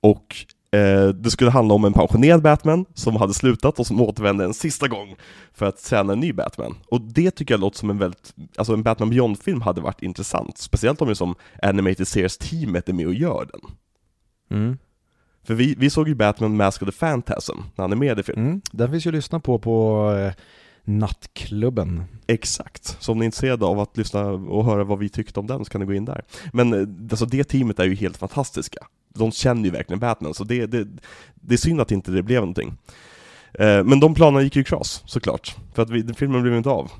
Och 0.00 0.36
eh, 0.70 1.08
det 1.08 1.30
skulle 1.30 1.50
handla 1.50 1.74
om 1.74 1.84
en 1.84 1.92
pensionerad 1.92 2.42
Batman 2.42 2.84
som 2.94 3.16
hade 3.16 3.34
slutat 3.34 3.78
och 3.78 3.86
som 3.86 4.00
återvände 4.00 4.44
en 4.44 4.54
sista 4.54 4.88
gång 4.88 5.16
för 5.52 5.66
att 5.66 5.84
träna 5.84 6.12
en 6.12 6.20
ny 6.20 6.32
Batman. 6.32 6.74
Och 6.88 7.00
det 7.00 7.30
tycker 7.30 7.54
jag 7.54 7.60
låter 7.60 7.78
som 7.78 7.90
en 7.90 7.98
väldigt, 7.98 8.34
alltså 8.56 8.72
en 8.72 8.82
Batman 8.82 9.10
Beyond-film 9.10 9.60
hade 9.60 9.80
varit 9.80 10.02
intressant, 10.02 10.58
speciellt 10.58 11.02
om 11.02 11.08
det 11.08 11.14
som 11.14 11.34
Animated 11.62 12.08
Series-teamet 12.08 12.88
är 12.88 12.92
med 12.92 13.06
och 13.06 13.14
gör 13.14 13.48
den. 13.52 13.60
Mm. 14.58 14.78
För 15.44 15.54
vi, 15.54 15.74
vi 15.78 15.90
såg 15.90 16.08
ju 16.08 16.14
Batman 16.14 16.56
Mask 16.56 16.82
of 16.82 16.88
the 16.88 16.98
Phantasm, 16.98 17.58
när 17.74 17.82
han 17.82 17.92
är 17.92 17.96
med 17.96 18.18
i 18.18 18.22
filmen. 18.22 18.46
Mm. 18.46 18.60
Den 18.72 18.90
finns 18.90 19.06
ju 19.06 19.10
att 19.10 19.14
lyssna 19.14 19.40
på 19.40 19.58
på 19.58 20.10
eh, 20.12 20.32
Nattklubben. 20.84 22.04
Exakt, 22.26 22.96
så 23.00 23.12
om 23.12 23.18
ni 23.18 23.24
är 23.24 23.26
intresserade 23.26 23.66
av 23.66 23.80
att 23.80 23.96
lyssna 23.96 24.24
och 24.26 24.64
höra 24.64 24.84
vad 24.84 24.98
vi 24.98 25.08
tyckte 25.08 25.40
om 25.40 25.46
den 25.46 25.64
så 25.64 25.70
kan 25.70 25.80
ni 25.80 25.86
gå 25.86 25.94
in 25.94 26.04
där. 26.04 26.24
Men 26.52 26.72
eh, 26.72 27.10
alltså 27.10 27.26
det 27.26 27.44
teamet 27.44 27.78
är 27.78 27.84
ju 27.84 27.94
helt 27.94 28.16
fantastiska. 28.16 28.86
De 29.14 29.32
känner 29.32 29.64
ju 29.64 29.70
verkligen 29.70 30.00
Batman, 30.00 30.34
så 30.34 30.44
det, 30.44 30.66
det, 30.66 30.88
det 31.34 31.54
är 31.54 31.58
synd 31.58 31.80
att 31.80 31.90
inte 31.90 32.10
det 32.10 32.22
blev 32.22 32.40
någonting. 32.40 32.76
Eh, 33.54 33.84
Men 33.84 34.00
de 34.00 34.14
planerna 34.14 34.42
gick 34.42 34.56
ju 34.56 34.62
i 34.62 34.64
kras, 34.64 35.02
såklart, 35.06 35.56
för 35.74 35.82
att 35.82 35.90
vi, 35.90 36.14
filmen 36.14 36.42
blev 36.42 36.56
inte 36.56 36.70
av. 36.70 36.90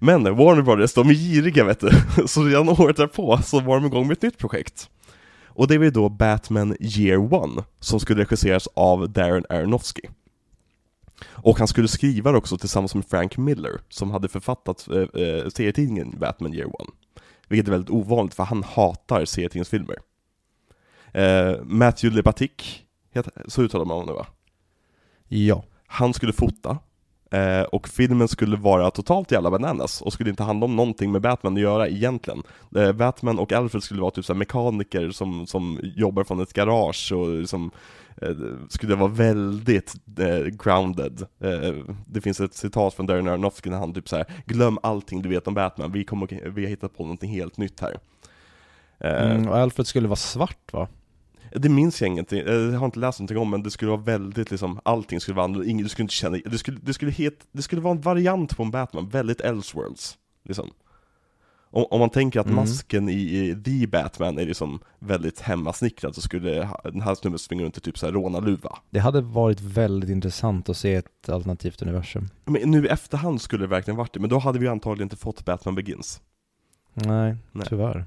Men 0.00 0.36
Warner 0.36 0.62
Brothers, 0.62 0.94
de 0.94 1.08
är 1.08 1.14
giriga 1.14 1.64
vet 1.64 1.80
du, 1.80 1.90
så 2.26 2.44
redan 2.44 2.68
året 2.68 2.96
därpå 2.96 3.38
så 3.42 3.60
var 3.60 3.80
de 3.80 3.86
igång 3.86 4.06
med 4.06 4.16
ett 4.16 4.22
nytt 4.22 4.38
projekt. 4.38 4.90
Och 5.46 5.68
det 5.68 5.78
var 5.78 5.84
ju 5.84 5.90
då 5.90 6.08
Batman 6.08 6.76
Year 6.80 7.34
One, 7.34 7.62
som 7.80 8.00
skulle 8.00 8.22
regisseras 8.22 8.68
av 8.74 9.10
Darren 9.10 9.44
Aronofsky. 9.48 10.02
Och 11.26 11.58
han 11.58 11.68
skulle 11.68 11.88
skriva 11.88 12.32
det 12.32 12.38
också 12.38 12.58
tillsammans 12.58 12.94
med 12.94 13.04
Frank 13.04 13.36
Miller, 13.36 13.80
som 13.88 14.10
hade 14.10 14.28
författat 14.28 14.88
eh, 14.88 15.22
eh, 15.22 15.48
serietidningen 15.48 16.14
Batman 16.18 16.54
Year 16.54 16.80
One. 16.80 16.90
Vilket 17.48 17.66
är 17.68 17.72
väldigt 17.72 17.90
ovanligt, 17.90 18.34
för 18.34 18.44
han 18.44 18.62
hatar 18.62 19.24
serietidningsfilmer. 19.24 19.96
Eh, 21.14 21.54
Matthew 21.62 22.16
Lebatic, 22.16 22.82
så 23.48 23.62
uttalar 23.62 23.84
man 23.84 23.96
honom 23.96 24.14
va? 24.14 24.26
Ja. 25.28 25.64
Han 25.86 26.14
skulle 26.14 26.32
fota, 26.32 26.78
eh, 27.30 27.62
och 27.62 27.88
filmen 27.88 28.28
skulle 28.28 28.56
vara 28.56 28.90
totalt 28.90 29.32
jävla 29.32 29.50
bananas, 29.50 30.02
och 30.02 30.12
skulle 30.12 30.30
inte 30.30 30.42
handla 30.42 30.64
om 30.64 30.76
någonting 30.76 31.12
med 31.12 31.22
Batman 31.22 31.54
att 31.54 31.60
göra 31.60 31.88
egentligen. 31.88 32.42
Eh, 32.76 32.92
Batman 32.92 33.38
och 33.38 33.52
Alfred 33.52 33.82
skulle 33.82 34.00
vara 34.00 34.10
typ 34.10 34.24
så 34.24 34.34
mekaniker 34.34 35.10
som, 35.10 35.46
som 35.46 35.80
jobbar 35.82 36.24
från 36.24 36.40
ett 36.40 36.52
garage 36.52 37.12
och 37.12 37.28
liksom 37.28 37.70
eh, 38.22 38.36
skulle 38.68 38.94
vara 38.94 39.10
väldigt 39.10 39.94
eh, 40.18 40.46
grounded. 40.46 41.22
Eh, 41.40 41.74
det 42.06 42.20
finns 42.20 42.40
ett 42.40 42.54
citat 42.54 42.94
från 42.94 43.06
Darren 43.06 43.28
Aronofsky 43.28 43.70
när 43.70 43.78
han 43.78 43.94
typ 43.94 44.08
så 44.08 44.16
här: 44.16 44.26
glöm 44.46 44.78
allting 44.82 45.22
du 45.22 45.28
vet 45.28 45.46
om 45.48 45.54
Batman, 45.54 45.92
vi, 45.92 46.04
kommer, 46.04 46.50
vi 46.50 46.62
har 46.62 46.70
hittat 46.70 46.96
på 46.96 47.02
någonting 47.02 47.30
helt 47.30 47.56
nytt 47.56 47.80
här. 47.80 47.98
Eh, 49.00 49.30
Mm, 49.30 49.48
och 49.48 49.56
Alfred 49.56 49.86
skulle 49.86 50.08
vara 50.08 50.16
svart 50.16 50.72
va? 50.72 50.88
Det 51.54 51.68
minns 51.68 52.00
jag 52.00 52.08
ingenting, 52.08 52.38
eh, 52.38 52.52
jag 52.54 52.78
har 52.78 52.86
inte 52.86 52.98
läst 52.98 53.18
någonting 53.20 53.38
om 53.38 53.50
men 53.50 53.62
det 53.62 53.70
skulle 53.70 53.90
vara 53.90 54.00
väldigt 54.00 54.50
liksom, 54.50 54.80
allting 54.82 55.20
skulle 55.20 55.34
vara 55.36 55.44
annorlunda, 55.44 55.82
du 55.82 55.88
skulle 55.88 56.04
inte 56.04 56.14
känna, 56.14 56.38
det 56.44 56.58
skulle, 56.58 56.78
det 56.82 56.94
skulle, 56.94 57.10
het, 57.10 57.46
det 57.52 57.62
skulle 57.62 57.80
vara 57.82 57.94
en 57.94 58.00
variant 58.00 58.56
på 58.56 58.62
en 58.62 58.70
Batman, 58.70 59.08
väldigt 59.08 59.40
Elseworlds, 59.40 60.18
liksom. 60.44 60.70
Om, 61.70 61.86
om 61.90 62.00
man 62.00 62.10
tänker 62.10 62.40
att 62.40 62.46
Mm. 62.46 62.56
masken 62.56 63.08
i, 63.08 63.12
i 63.14 63.62
The 63.64 63.86
Batman 63.86 64.38
är 64.38 64.46
liksom 64.46 64.80
väldigt 64.98 65.40
hemmasnickrad 65.40 66.14
så 66.14 66.20
skulle 66.20 66.68
den 66.84 67.00
här 67.00 67.14
snubben 67.14 67.38
springa 67.38 67.64
runt 67.64 67.76
i 67.78 67.80
typ 67.80 67.98
såhär 67.98 68.12
rånarluva. 68.12 68.78
Det 68.90 68.98
hade 69.00 69.20
varit 69.20 69.60
väldigt 69.60 70.10
intressant 70.10 70.68
att 70.68 70.76
se 70.76 70.94
ett 70.94 71.28
alternativt 71.28 71.82
universum. 71.82 72.28
Men 72.44 72.70
nu 72.70 72.84
i 72.86 72.88
efterhand 72.88 73.40
skulle 73.40 73.64
det 73.64 73.68
verkligen 73.68 73.96
varit 73.96 74.12
det, 74.12 74.20
men 74.20 74.30
då 74.30 74.38
hade 74.38 74.58
vi 74.58 74.68
antagligen 74.68 75.06
inte 75.06 75.16
fått 75.16 75.44
Batman 75.44 75.74
Begins. 75.74 76.20
Nej, 76.94 77.36
Nej. 77.52 77.66
tyvärr. 77.68 78.04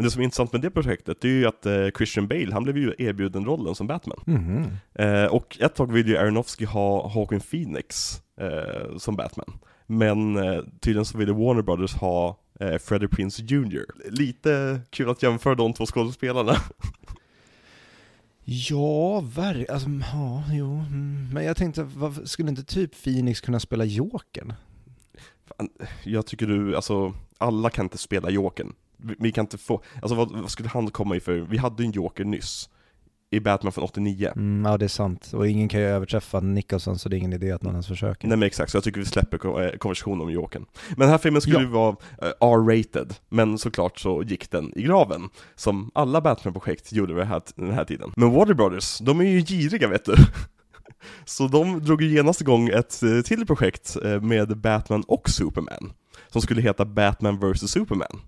Men 0.00 0.04
det 0.04 0.10
som 0.10 0.20
är 0.20 0.24
intressant 0.24 0.52
med 0.52 0.60
det 0.60 0.70
projektet, 0.70 1.20
det 1.20 1.28
är 1.28 1.32
ju 1.32 1.46
att 1.46 1.66
eh, 1.66 1.86
Christian 1.96 2.28
Bale, 2.28 2.52
han 2.52 2.62
blev 2.62 2.78
ju 2.78 2.94
erbjuden 2.98 3.44
rollen 3.44 3.74
som 3.74 3.86
Batman. 3.86 4.20
Mhm. 4.26 4.66
Eh, 4.94 5.24
och 5.24 5.58
ett 5.60 5.74
tag 5.74 5.92
ville 5.92 6.08
ju 6.10 6.16
Aronofsky 6.16 6.64
ha 6.64 7.08
Hawking 7.08 7.40
Phoenix 7.40 8.16
eh, 8.40 8.96
som 8.98 9.16
Batman. 9.16 9.52
Men 9.86 10.36
eh, 10.36 10.60
tydligen 10.80 11.04
så 11.04 11.18
ville 11.18 11.32
Warner 11.32 11.62
Brothers 11.62 11.94
ha 11.94 12.38
eh, 12.60 12.78
Freddie 12.78 13.08
Prinze 13.08 13.42
Jr. 13.42 13.84
Lite 14.10 14.80
kul 14.90 15.10
att 15.10 15.22
jämföra 15.22 15.54
de 15.54 15.72
två 15.72 15.86
skådespelarna. 15.86 16.56
Ja, 18.44 19.20
ver- 19.20 19.70
alltså, 19.70 19.88
ja, 20.12 20.44
jo. 20.52 20.74
Mm. 20.74 21.28
Men 21.32 21.44
jag 21.44 21.56
tänkte, 21.56 21.82
varför, 21.82 22.24
skulle 22.24 22.48
inte 22.48 22.64
typ 22.64 23.02
Phoenix 23.04 23.40
kunna 23.40 23.60
spela 23.60 23.84
Jokern? 23.84 24.52
Jag 26.04 26.26
tycker 26.26 26.46
du, 26.46 26.76
alltså, 26.76 27.14
alla 27.38 27.70
kan 27.70 27.84
inte 27.84 27.98
spela 27.98 28.30
Jokern. 28.30 28.72
Vi, 29.02 29.14
vi 29.18 29.32
kan 29.32 29.44
inte 29.44 29.58
få, 29.58 29.82
alltså 30.02 30.14
vad, 30.14 30.32
vad 30.40 30.50
skulle 30.50 30.68
han 30.68 30.90
komma 30.90 31.16
i 31.16 31.20
för, 31.20 31.32
vi 31.38 31.58
hade 31.58 31.82
ju 31.82 31.86
en 31.86 31.92
Joker 31.92 32.24
nyss. 32.24 32.68
I 33.32 33.40
Batman 33.40 33.72
från 33.72 33.84
89. 33.84 34.32
Mm, 34.36 34.70
ja, 34.70 34.78
det 34.78 34.84
är 34.86 34.88
sant. 34.88 35.30
Och 35.34 35.48
ingen 35.48 35.68
kan 35.68 35.80
ju 35.80 35.86
överträffa 35.86 36.40
Nicholson, 36.40 36.98
så 36.98 37.08
det 37.08 37.16
är 37.16 37.18
ingen 37.18 37.32
idé 37.32 37.52
att 37.52 37.62
någon 37.62 37.72
ens 37.72 37.86
försöker. 37.86 38.28
Nej 38.28 38.36
men 38.36 38.46
exakt, 38.46 38.70
så 38.70 38.76
jag 38.76 38.84
tycker 38.84 39.00
vi 39.00 39.06
släpper 39.06 39.62
eh, 39.66 39.76
konversationen 39.76 40.20
om 40.20 40.30
Jokern. 40.32 40.64
Men 40.90 40.98
den 40.98 41.08
här 41.08 41.18
filmen 41.18 41.40
skulle 41.42 41.56
Ja. 41.56 41.60
ju 41.62 41.66
vara 41.66 41.96
eh, 42.22 42.28
R-rated, 42.40 43.14
men 43.28 43.58
såklart 43.58 43.98
så 43.98 44.22
gick 44.22 44.50
den 44.50 44.72
i 44.78 44.82
graven. 44.82 45.28
Som 45.54 45.90
alla 45.94 46.20
Batman-projekt 46.20 46.92
gjorde 46.92 47.14
vid 47.14 47.20
den 47.22 47.28
här, 47.28 47.42
den 47.54 47.70
här 47.72 47.84
tiden. 47.84 48.12
Men 48.16 48.30
Warner 48.32 48.54
Brothers, 48.54 48.98
de 48.98 49.20
är 49.20 49.24
ju 49.24 49.40
giriga 49.40 49.88
vet 49.88 50.04
du. 50.04 50.14
Så 51.24 51.48
de 51.48 51.80
drog 51.84 52.02
ju 52.02 52.08
genast 52.14 52.40
igång 52.40 52.68
ett 52.68 53.02
eh, 53.02 53.20
till 53.20 53.46
projekt 53.46 53.96
med 54.22 54.58
Batman 54.58 55.02
och 55.08 55.28
Superman. 55.30 55.92
Som 56.28 56.42
skulle 56.42 56.62
heta 56.62 56.84
Batman 56.84 57.38
vs 57.52 57.70
Superman. 57.70 58.20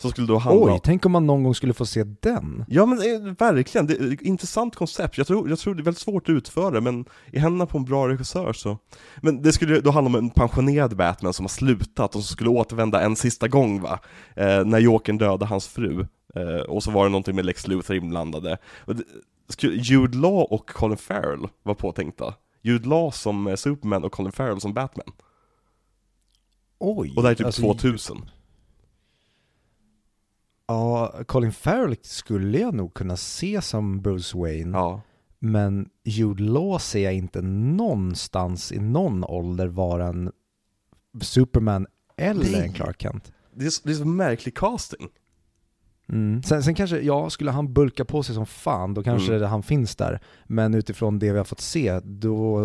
Som 0.00 0.10
skulle 0.10 0.26
då 0.26 0.38
handla. 0.38 0.74
Oj, 0.74 0.80
tänk 0.84 1.06
om 1.06 1.12
man 1.12 1.26
någon 1.26 1.42
gång 1.42 1.54
skulle 1.54 1.74
få 1.74 1.86
se 1.86 2.04
den? 2.04 2.64
Ja 2.68 2.86
men 2.86 2.98
eh, 2.98 3.34
verkligen, 3.38 3.86
det 3.86 3.94
är 3.94 4.12
ett 4.12 4.20
intressant 4.20 4.76
koncept. 4.76 5.18
Jag 5.18 5.26
tror, 5.26 5.48
jag 5.48 5.58
tror 5.58 5.74
det 5.74 5.82
är 5.82 5.84
väldigt 5.84 6.02
svårt 6.02 6.28
att 6.28 6.32
utföra 6.32 6.80
men 6.80 7.04
i 7.32 7.38
händerna 7.38 7.66
på 7.66 7.78
en 7.78 7.84
bra 7.84 8.08
regissör 8.08 8.52
så... 8.52 8.78
Men 9.20 9.42
det 9.42 9.52
skulle 9.52 9.80
då 9.80 9.90
handla 9.90 10.08
om 10.08 10.14
en 10.14 10.30
pensionerad 10.30 10.96
Batman 10.96 11.32
som 11.32 11.44
har 11.44 11.48
slutat 11.48 12.16
och 12.16 12.22
som 12.22 12.32
skulle 12.32 12.50
återvända 12.50 13.00
en 13.00 13.16
sista 13.16 13.48
gång 13.48 13.80
va? 13.80 13.98
Eh, 14.36 14.64
när 14.64 14.78
Jokern 14.78 15.18
dödade 15.18 15.44
hans 15.44 15.68
fru. 15.68 16.06
Eh, 16.34 16.62
och 16.68 16.82
så 16.82 16.90
var 16.90 17.04
det 17.04 17.10
någonting 17.10 17.36
med 17.36 17.44
Lex 17.44 17.66
Luthor 17.66 17.96
inblandade. 17.96 18.58
Skulle, 19.48 19.76
Jude 19.76 20.18
Law 20.18 20.42
och 20.42 20.68
Colin 20.68 20.96
Farrell 20.96 21.48
var 21.62 21.74
påtänkta. 21.74 22.34
Jude 22.62 22.88
Law 22.88 23.10
som 23.10 23.46
eh, 23.46 23.56
Superman 23.56 24.04
och 24.04 24.12
Colin 24.12 24.32
Farrell 24.32 24.60
som 24.60 24.74
Batman. 24.74 25.12
Oj! 26.78 27.12
Och 27.16 27.22
det 27.22 27.28
här 27.28 27.30
är 27.30 27.34
typ 27.34 27.46
alltså, 27.46 27.62
2000. 27.62 28.30
Ja, 30.70 31.14
Colin 31.26 31.52
Farrell 31.52 31.96
skulle 32.02 32.58
jag 32.58 32.74
nog 32.74 32.94
kunna 32.94 33.16
se 33.16 33.62
som 33.62 34.02
Bruce 34.02 34.38
Wayne, 34.38 34.78
Ja. 34.78 35.00
men 35.38 35.88
Jude 36.04 36.42
Law 36.42 36.78
ser 36.78 37.04
jag 37.04 37.14
inte 37.14 37.42
någonstans 37.42 38.72
i 38.72 38.78
någon 38.78 39.24
ålder 39.24 39.66
vara 39.66 40.06
en 40.06 40.32
Superman 41.20 41.86
eller 42.16 42.52
Nej. 42.52 42.66
en 42.66 42.72
Clark 42.72 43.02
Kent. 43.02 43.32
Det 43.54 43.66
är, 43.66 43.70
så- 43.70 43.82
det 43.84 43.90
är 43.90 43.94
så 43.96 44.04
märklig 44.06 44.56
casting. 44.56 45.08
Mm. 46.08 46.42
Sen, 46.42 46.62
sen 46.62 46.74
kanske, 46.74 47.00
ja, 47.00 47.30
skulle 47.30 47.50
han 47.50 47.72
bulka 47.72 48.04
på 48.04 48.22
sig 48.22 48.34
som 48.34 48.46
fan, 48.46 48.94
då 48.94 49.02
kanske 49.02 49.34
Mm. 49.36 49.48
han 49.50 49.62
finns 49.62 49.96
där. 49.96 50.20
Men 50.46 50.74
utifrån 50.74 51.18
det 51.18 51.32
vi 51.32 51.38
har 51.38 51.44
fått 51.44 51.60
se, 51.60 52.00
då, 52.04 52.58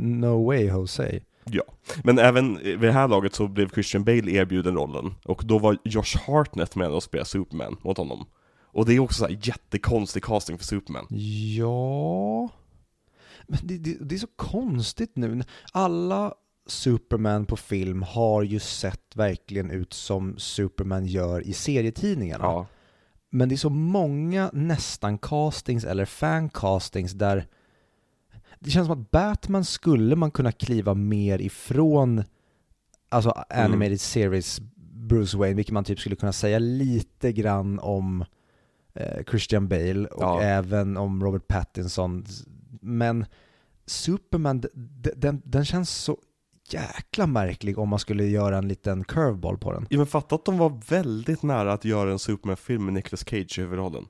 no 0.00 0.46
way 0.46 0.64
Jose. 0.66 1.20
Ja, 1.50 1.62
men 2.04 2.18
även 2.18 2.58
vid 2.58 2.80
det 2.80 2.92
här 2.92 3.08
laget 3.08 3.34
så 3.34 3.48
blev 3.48 3.68
Christian 3.68 4.04
Bale 4.04 4.30
erbjuden 4.30 4.74
rollen, 4.74 5.14
och 5.24 5.42
då 5.44 5.58
var 5.58 5.78
Josh 5.84 6.18
Hartnett 6.26 6.76
med 6.76 6.90
och 6.90 7.02
spelade 7.02 7.28
Superman 7.28 7.76
mot 7.82 7.98
honom. 7.98 8.26
Och 8.72 8.86
det 8.86 8.94
är 8.94 9.00
också 9.00 9.18
så 9.18 9.26
här 9.26 9.38
jättekonstig 9.42 10.24
casting 10.24 10.58
för 10.58 10.64
Superman. 10.64 11.06
Ja... 11.10 12.48
Men 13.50 13.58
det, 13.62 13.78
det, 13.78 13.96
det 14.00 14.14
är 14.14 14.18
så 14.18 14.26
konstigt 14.36 15.16
nu. 15.16 15.42
Alla 15.72 16.34
Superman 16.66 17.46
på 17.46 17.56
film 17.56 18.02
har 18.02 18.42
ju 18.42 18.58
sett 18.58 19.16
verkligen 19.16 19.70
ut 19.70 19.92
som 19.92 20.38
Superman 20.38 21.06
gör 21.06 21.46
i 21.46 21.52
serietidningarna. 21.52 22.44
Ja, 22.44 22.66
Men 23.30 23.48
det 23.48 23.54
är 23.54 23.56
så 23.56 23.70
många 23.70 24.50
nästan 24.52 25.18
castings 25.18 25.84
eller 25.84 26.04
fan-castings 26.04 27.14
där 27.14 27.46
det 28.60 28.70
känns 28.70 28.86
som 28.88 29.00
att 29.02 29.10
Batman 29.10 29.64
skulle 29.64 30.16
man 30.16 30.30
kunna 30.30 30.52
kliva 30.52 30.94
mer 30.94 31.40
ifrån 31.40 32.24
alltså 33.08 33.30
animated 33.50 34.00
series 34.00 34.60
Bruce 34.92 35.36
Wayne, 35.36 35.54
vilket 35.54 35.72
man 35.74 35.84
typ 35.84 36.00
skulle 36.00 36.16
kunna 36.16 36.32
säga 36.32 36.58
lite 36.58 37.32
grann 37.32 37.78
om 37.78 38.24
eh, 38.94 39.24
Christian 39.30 39.68
Bale 39.68 40.06
och 40.08 40.22
Ja. 40.22 40.40
även 40.42 40.96
om 40.96 41.24
Robert 41.24 41.48
Pattinson. 41.48 42.24
Men 42.80 43.26
Superman, 43.86 44.62
den, 45.16 45.42
den 45.44 45.64
känns 45.64 45.90
så 45.90 46.16
jäkla 46.70 47.26
märklig 47.26 47.78
om 47.78 47.88
man 47.88 47.98
skulle 47.98 48.24
göra 48.24 48.58
en 48.58 48.68
liten 48.68 49.04
curveball 49.04 49.58
på 49.58 49.72
den. 49.72 49.86
Ja, 49.90 49.96
men 49.98 50.06
fatta 50.06 50.34
att 50.34 50.44
de 50.44 50.58
var 50.58 50.80
väldigt 50.88 51.42
nära 51.42 51.72
att 51.72 51.84
göra 51.84 52.12
en 52.12 52.18
Superman-film 52.18 52.84
med 52.84 52.94
Nicolas 52.94 53.24
Cage 53.28 53.58
i 53.58 53.60
huvudrollen. 53.62 54.06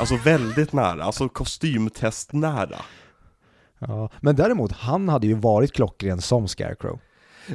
Alltså 0.00 0.16
väldigt 0.16 0.72
nära, 0.72 1.04
alltså 1.04 1.28
kostymtest 1.28 2.32
nära. 2.32 2.76
Ja, 3.80 4.10
men 4.20 4.36
däremot, 4.36 4.72
han 4.72 5.08
hade 5.08 5.26
ju 5.26 5.34
varit 5.34 5.72
klockren 5.72 6.20
som 6.20 6.48
Scarecrow. 6.48 6.98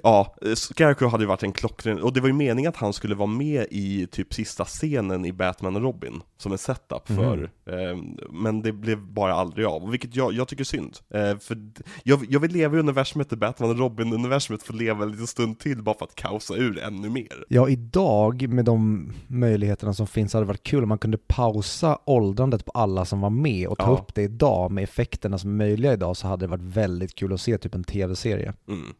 Ja, 0.03 0.35
eh, 0.41 0.53
Scarecrow 0.55 1.11
hade 1.11 1.23
ju 1.23 1.27
varit 1.27 1.43
en 1.43 1.51
klockren, 1.51 2.01
och 2.01 2.13
det 2.13 2.21
var 2.21 2.27
ju 2.27 2.33
meningen 2.33 2.69
att 2.69 2.75
han 2.77 2.93
skulle 2.93 3.15
vara 3.15 3.27
med 3.27 3.65
i 3.71 4.07
typ 4.11 4.33
sista 4.33 4.65
scenen 4.65 5.25
i 5.25 5.33
Batman 5.33 5.75
och 5.75 5.81
Robin, 5.81 6.21
som 6.37 6.51
en 6.51 6.57
setup 6.57 7.07
för, 7.07 7.43
eh, 7.65 7.97
men 8.31 8.61
det 8.61 8.71
blev 8.71 9.01
bara 9.01 9.33
aldrig 9.33 9.65
av, 9.65 9.89
vilket 9.89 10.15
jag, 10.15 10.33
jag 10.33 10.47
tycker 10.47 10.63
är 10.63 10.65
synd. 10.65 10.97
Eh, 11.13 11.37
för 11.37 11.57
jag, 12.03 12.25
jag 12.29 12.39
vill 12.39 12.51
leva 12.51 12.77
i 12.77 12.79
universumet 12.79 13.29
där 13.29 13.37
Batman 13.37 13.69
och 13.69 13.77
Robin-universumet 13.77 14.63
får 14.63 14.73
leva 14.73 15.03
en 15.03 15.11
liten 15.11 15.27
stund 15.27 15.59
till 15.59 15.83
bara 15.83 15.97
för 15.97 16.05
att 16.05 16.15
kaosa 16.15 16.55
ur 16.55 16.79
ännu 16.83 17.09
mer. 17.09 17.45
Ja, 17.47 17.69
idag 17.69 18.49
med 18.49 18.65
de 18.65 19.11
möjligheterna 19.27 19.93
som 19.93 20.07
finns 20.07 20.33
hade 20.33 20.43
det 20.45 20.47
varit 20.47 20.63
kul 20.63 20.83
om 20.83 20.89
man 20.89 20.97
kunde 20.97 21.17
pausa 21.17 21.97
åldrandet 22.05 22.65
på 22.65 22.71
alla 22.71 23.05
som 23.05 23.21
var 23.21 23.29
med 23.29 23.67
och 23.67 23.77
ta 23.77 23.85
Ja. 23.85 23.91
upp 23.97 24.15
det 24.15 24.21
idag 24.23 24.71
med 24.71 24.83
effekterna 24.83 25.37
som 25.37 25.49
är 25.49 25.55
möjliga 25.55 25.93
idag 25.93 26.17
så 26.17 26.27
hade 26.27 26.45
det 26.45 26.49
varit 26.49 26.61
väldigt 26.63 27.15
kul 27.15 27.33
att 27.33 27.41
se 27.41 27.57
typ 27.57 27.75
en 27.75 27.83
tv-serie. 27.83 28.53
Mm. 28.67 28.93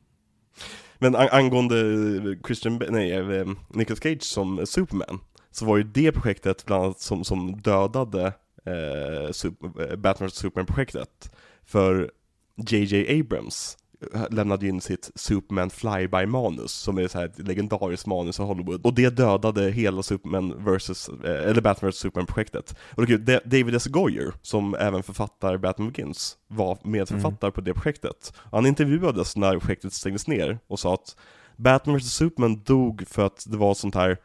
Men 0.99 1.15
an 1.15 1.29
angående 1.31 1.79
eh, 1.79 2.37
Christian, 2.45 2.81
nej, 2.89 3.11
eh, 3.11 3.47
Nicolas 3.69 3.99
Cage 4.03 4.23
som 4.23 4.65
Superman, 4.65 5.19
så 5.51 5.65
var 5.65 5.77
ju 5.77 5.83
det 5.83 6.11
projektet 6.11 6.65
bland 6.65 6.83
annat 6.83 6.99
som, 6.99 7.23
som 7.23 7.61
dödade 7.61 8.33
eh, 8.65 9.31
super, 9.31 9.91
eh, 9.91 9.95
Batman 9.95 10.29
Superman-projektet. 10.29 11.31
För 11.65 12.11
JJ 12.69 13.19
Abrams 13.19 13.77
lämnade 14.29 14.67
in 14.67 14.81
sitt 14.81 15.11
Superman 15.15 15.69
Flyby-manus, 15.69 16.71
som 16.71 16.97
är 16.97 17.07
så 17.07 17.17
här 17.17 17.25
ett 17.25 17.39
legendariskt 17.39 18.07
manus 18.07 18.39
i 18.39 18.41
Hollywood, 18.41 18.85
och 18.85 18.93
det 18.93 19.09
dödade 19.09 19.71
hela 19.71 20.03
Superman 20.03 20.65
vs, 20.65 21.09
eh, 21.09 21.49
eller 21.49 21.61
Batman 21.61 21.91
vs 21.91 21.97
Superman-projektet. 21.97 22.75
Och 22.95 23.05
det 23.05 23.29
är 23.29 23.41
David 23.45 23.75
S. 23.75 23.85
Goyer, 23.85 24.33
som 24.41 24.75
även 24.75 25.03
författar 25.03 25.57
Batman 25.57 25.91
Begins, 25.91 26.37
var 26.47 26.77
medförfattare 26.83 27.47
mm. 27.47 27.53
på 27.53 27.61
det 27.61 27.73
projektet. 27.73 28.33
Han 28.51 28.65
intervjuades 28.65 29.35
när 29.35 29.59
projektet 29.59 29.93
stängdes 29.93 30.27
ner 30.27 30.59
och 30.67 30.79
sa 30.79 30.93
att 30.93 31.15
Batman 31.57 31.97
vs 31.97 32.13
Superman 32.13 32.61
dog 32.65 33.03
för 33.07 33.25
att 33.25 33.45
det 33.47 33.57
var 33.57 33.73
sånt 33.73 33.95
här 33.95 34.17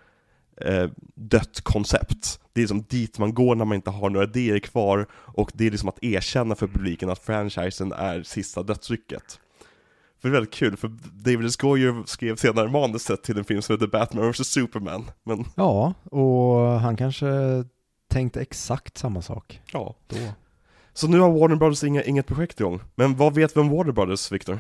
eh, 0.60 0.90
dött 1.14 1.60
koncept. 1.60 2.40
Det 2.52 2.60
är 2.60 2.62
liksom 2.62 2.82
dit 2.88 3.18
man 3.18 3.34
går 3.34 3.54
när 3.54 3.64
man 3.64 3.74
inte 3.74 3.90
har 3.90 4.10
några 4.10 4.26
idéer 4.26 4.58
kvar, 4.58 5.06
och 5.12 5.50
det 5.54 5.66
är 5.66 5.70
liksom 5.70 5.88
att 5.88 6.04
erkänna 6.04 6.54
för 6.54 6.66
publiken 6.66 7.10
att 7.10 7.18
franchisen 7.18 7.92
är 7.92 8.22
sista 8.22 8.62
dödsrycket. 8.62 9.40
För 10.20 10.28
det 10.28 10.32
är 10.32 10.32
väldigt 10.32 10.54
kul, 10.54 10.76
för 10.76 10.88
David 11.12 11.46
S. 11.46 11.56
Goyer 11.56 12.02
skrev 12.06 12.36
senare 12.36 12.68
manuset 12.68 13.22
till 13.22 13.38
en 13.38 13.44
film 13.44 13.62
som 13.62 13.74
heter 13.74 13.86
Batman 13.86 14.32
vs 14.32 14.46
Superman. 14.46 15.10
Men... 15.24 15.44
Ja, 15.54 15.94
och 16.04 16.80
han 16.80 16.96
kanske 16.96 17.26
tänkte 18.08 18.40
exakt 18.40 18.98
samma 18.98 19.22
sak. 19.22 19.60
Ja. 19.72 19.94
Då. 20.06 20.16
Så 20.92 21.08
nu 21.08 21.20
har 21.20 21.30
Warner 21.30 21.56
Brothers 21.56 21.84
inga, 21.84 22.02
inget 22.02 22.26
projekt 22.26 22.60
igång. 22.60 22.80
Men 22.94 23.16
vad 23.16 23.34
vet 23.34 23.56
vi 23.56 23.60
om 23.60 23.70
Warner 23.70 23.92
Brothers, 23.92 24.32
Victor? 24.32 24.58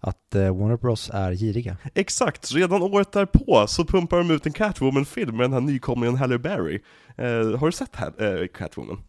Att 0.00 0.34
eh, 0.34 0.56
Warner 0.56 0.76
Bros 0.76 1.10
är 1.14 1.32
giriga. 1.32 1.76
Exakt, 1.94 2.52
redan 2.52 2.82
året 2.82 3.12
därpå 3.12 3.66
så 3.68 3.84
pumpar 3.84 4.18
de 4.18 4.30
ut 4.30 4.46
en 4.46 4.52
Catwoman-film 4.52 5.36
med 5.36 5.44
den 5.44 5.52
här 5.52 5.60
nykomlingen 5.60 6.16
Halle 6.16 6.38
Berry. 6.38 6.80
Eh, 7.16 7.58
har 7.58 7.66
du 7.66 7.72
sett 7.72 7.96
här, 7.96 8.40
eh, 8.42 8.46
Catwoman? 8.46 9.02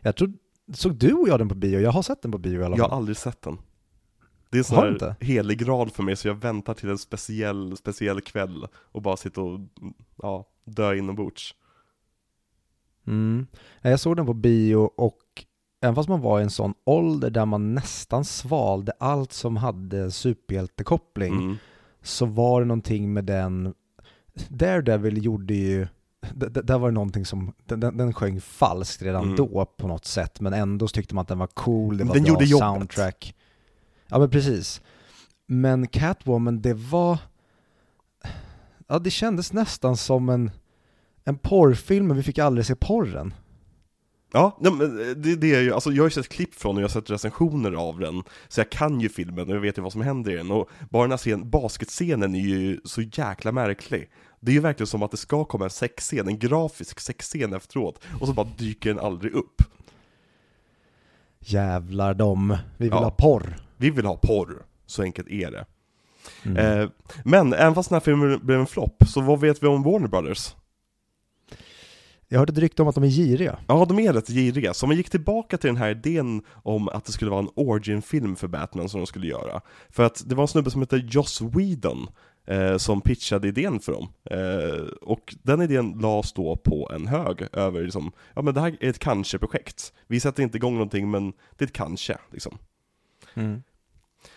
Jag 0.00 0.16
tror, 0.16 0.32
såg 0.74 0.94
du 0.94 1.12
och 1.12 1.28
jag 1.28 1.38
den 1.38 1.48
på 1.48 1.54
bio? 1.54 1.80
Jag 1.80 1.90
har 1.90 2.02
sett 2.02 2.22
den 2.22 2.32
på 2.32 2.38
bio 2.38 2.60
i 2.60 2.64
alla 2.64 2.76
fall. 2.76 2.78
Jag 2.78 2.88
har 2.88 2.96
aldrig 2.96 3.16
sett 3.16 3.42
den. 3.42 3.58
Det 4.50 4.58
är 4.58 4.62
sån 4.62 4.78
här 4.78 5.14
helig 5.20 5.58
grad 5.58 5.92
för 5.92 6.02
mig, 6.02 6.16
så 6.16 6.28
jag 6.28 6.34
väntar 6.34 6.74
till 6.74 6.88
en 6.88 6.98
speciell, 6.98 7.76
speciell 7.76 8.20
kväll 8.20 8.66
och 8.74 9.02
bara 9.02 9.16
sitta 9.16 9.40
och, 9.40 9.60
ja, 10.22 10.44
dö 10.64 10.94
inombords. 10.94 11.54
Mm. 13.06 13.46
Jag 13.82 14.00
såg 14.00 14.16
den 14.16 14.26
på 14.26 14.34
bio 14.34 14.76
och 14.76 15.18
även 15.80 15.94
fast 15.94 16.08
man 16.08 16.20
var 16.20 16.40
i 16.40 16.42
en 16.42 16.50
sån 16.50 16.74
ålder 16.84 17.30
där 17.30 17.46
man 17.46 17.74
nästan 17.74 18.24
svalde 18.24 18.92
allt 18.98 19.32
som 19.32 19.56
hade 19.56 20.10
superhjältekoppling, 20.10 21.32
mm. 21.32 21.56
så 22.02 22.26
var 22.26 22.60
det 22.60 22.66
någonting 22.66 23.12
med 23.12 23.24
den, 23.24 23.74
Daredevil 24.48 25.24
gjorde 25.24 25.54
ju 25.54 25.86
där 26.30 26.78
var 26.78 26.88
det 26.88 26.94
någonting 26.94 27.24
som, 27.24 27.52
den, 27.64 27.80
den 27.80 28.12
sjöng 28.12 28.40
falskt 28.40 29.02
redan 29.02 29.24
mm. 29.24 29.36
då 29.36 29.64
på 29.76 29.88
något 29.88 30.04
sätt, 30.04 30.40
men 30.40 30.52
ändå 30.52 30.88
tyckte 30.88 31.14
man 31.14 31.22
att 31.22 31.28
den 31.28 31.38
var 31.38 31.46
cool, 31.46 31.98
det 31.98 32.04
var 32.04 32.14
den 32.14 32.22
bra 32.22 32.32
gjorde 32.32 32.46
soundtrack. 32.46 33.34
Ja 34.08 34.18
men 34.18 34.30
precis. 34.30 34.80
Men 35.46 35.88
Catwoman, 35.88 36.60
det 36.60 36.74
var... 36.74 37.18
Ja, 38.86 38.98
det 38.98 39.10
kändes 39.10 39.52
nästan 39.52 39.96
som 39.96 40.28
en, 40.28 40.50
en 41.24 41.38
porrfilm, 41.38 42.06
men 42.06 42.16
vi 42.16 42.22
fick 42.22 42.38
aldrig 42.38 42.66
se 42.66 42.74
porren. 42.74 43.34
Ja, 44.32 44.58
men 44.60 44.80
eh, 44.80 45.16
det, 45.16 45.36
det 45.36 45.54
är 45.54 45.60
ju, 45.60 45.72
alltså 45.72 45.90
jag 45.90 46.02
har 46.02 46.06
ju 46.06 46.10
sett 46.10 46.28
klipp 46.28 46.54
från 46.54 46.76
och 46.76 46.82
jag 46.82 46.88
har 46.88 46.92
sett 46.92 47.10
recensioner 47.10 47.72
av 47.72 47.98
den, 47.98 48.22
så 48.48 48.60
jag 48.60 48.70
kan 48.70 49.00
ju 49.00 49.08
filmen 49.08 49.48
och 49.48 49.56
jag 49.56 49.60
vet 49.60 49.78
ju 49.78 49.82
vad 49.82 49.92
som 49.92 50.00
händer 50.00 50.32
i 50.32 50.36
den, 50.36 50.50
och 50.50 50.70
bara 50.90 51.02
den 51.02 51.10
här 51.10 51.18
scen, 51.18 51.50
basketscenen 51.50 52.34
är 52.34 52.40
ju 52.40 52.80
så 52.84 53.02
jäkla 53.02 53.52
märklig. 53.52 54.10
Det 54.40 54.50
är 54.50 54.54
ju 54.54 54.60
verkligen 54.60 54.86
som 54.86 55.02
att 55.02 55.10
det 55.10 55.16
ska 55.16 55.44
komma 55.44 55.64
en 55.64 55.70
sexscen, 55.70 56.28
en 56.28 56.38
grafisk 56.38 57.00
sexscen 57.00 57.54
efteråt, 57.54 58.00
och 58.20 58.26
så 58.26 58.32
bara 58.32 58.48
dyker 58.58 58.94
den 58.94 59.04
aldrig 59.04 59.32
upp. 59.32 59.62
Jävlar 61.40 62.14
dom, 62.14 62.56
vi 62.76 62.84
vill 62.84 62.90
ja. 62.90 63.04
ha 63.04 63.10
porr. 63.10 63.67
Vi 63.78 63.90
vill 63.90 64.06
ha 64.06 64.16
porr, 64.16 64.66
så 64.86 65.02
enkelt 65.02 65.28
är 65.28 65.50
det. 65.50 65.66
Mm. 66.42 66.80
Eh, 66.80 66.88
men 67.24 67.52
även 67.52 67.74
fast 67.74 67.88
den 67.88 67.96
här 67.96 68.00
filmen 68.00 68.40
blev 68.46 68.60
en 68.60 68.66
flopp, 68.66 69.02
så 69.06 69.20
vad 69.20 69.40
vet 69.40 69.62
vi 69.62 69.66
om 69.66 69.82
Warner 69.82 70.08
Brothers? 70.08 70.54
Jag 72.30 72.38
hörde 72.38 72.52
ett 72.52 72.58
rykte 72.58 72.82
om 72.82 72.88
att 72.88 72.94
de 72.94 73.04
är 73.04 73.08
giriga. 73.08 73.58
Ja, 73.66 73.84
de 73.88 73.98
är 73.98 74.12
rätt 74.12 74.28
giriga. 74.28 74.74
Så 74.74 74.86
man 74.86 74.96
gick 74.96 75.10
tillbaka 75.10 75.58
till 75.58 75.68
den 75.68 75.76
här 75.76 75.90
idén 75.90 76.42
om 76.62 76.88
att 76.88 77.04
det 77.04 77.12
skulle 77.12 77.30
vara 77.30 77.40
en 77.40 77.50
origin-film 77.54 78.36
för 78.36 78.48
Batman 78.48 78.88
som 78.88 79.00
de 79.00 79.06
skulle 79.06 79.26
göra. 79.26 79.60
För 79.88 80.02
att 80.02 80.22
det 80.26 80.34
var 80.34 80.42
en 80.44 80.48
snubbe 80.48 80.70
som 80.70 80.80
hette 80.80 80.96
Joss 80.96 81.40
Whedon 81.40 82.08
eh, 82.46 82.76
som 82.76 83.00
pitchade 83.00 83.48
idén 83.48 83.80
för 83.80 83.92
dem. 83.92 84.08
Eh, 84.30 84.86
och 85.02 85.34
den 85.42 85.62
idén 85.62 85.98
lades 85.98 86.32
då 86.32 86.56
på 86.56 86.90
en 86.94 87.06
hög 87.06 87.46
över 87.52 87.82
liksom, 87.82 88.12
ja 88.34 88.42
men 88.42 88.54
det 88.54 88.60
här 88.60 88.76
är 88.80 88.90
ett 88.90 88.98
kanske-projekt. 88.98 89.92
Vi 90.06 90.20
sätter 90.20 90.42
inte 90.42 90.58
igång 90.58 90.72
någonting 90.72 91.10
men 91.10 91.32
det 91.56 91.64
är 91.64 91.66
ett 91.66 91.72
kanske, 91.72 92.18
liksom. 92.32 92.58
Mm. 93.34 93.62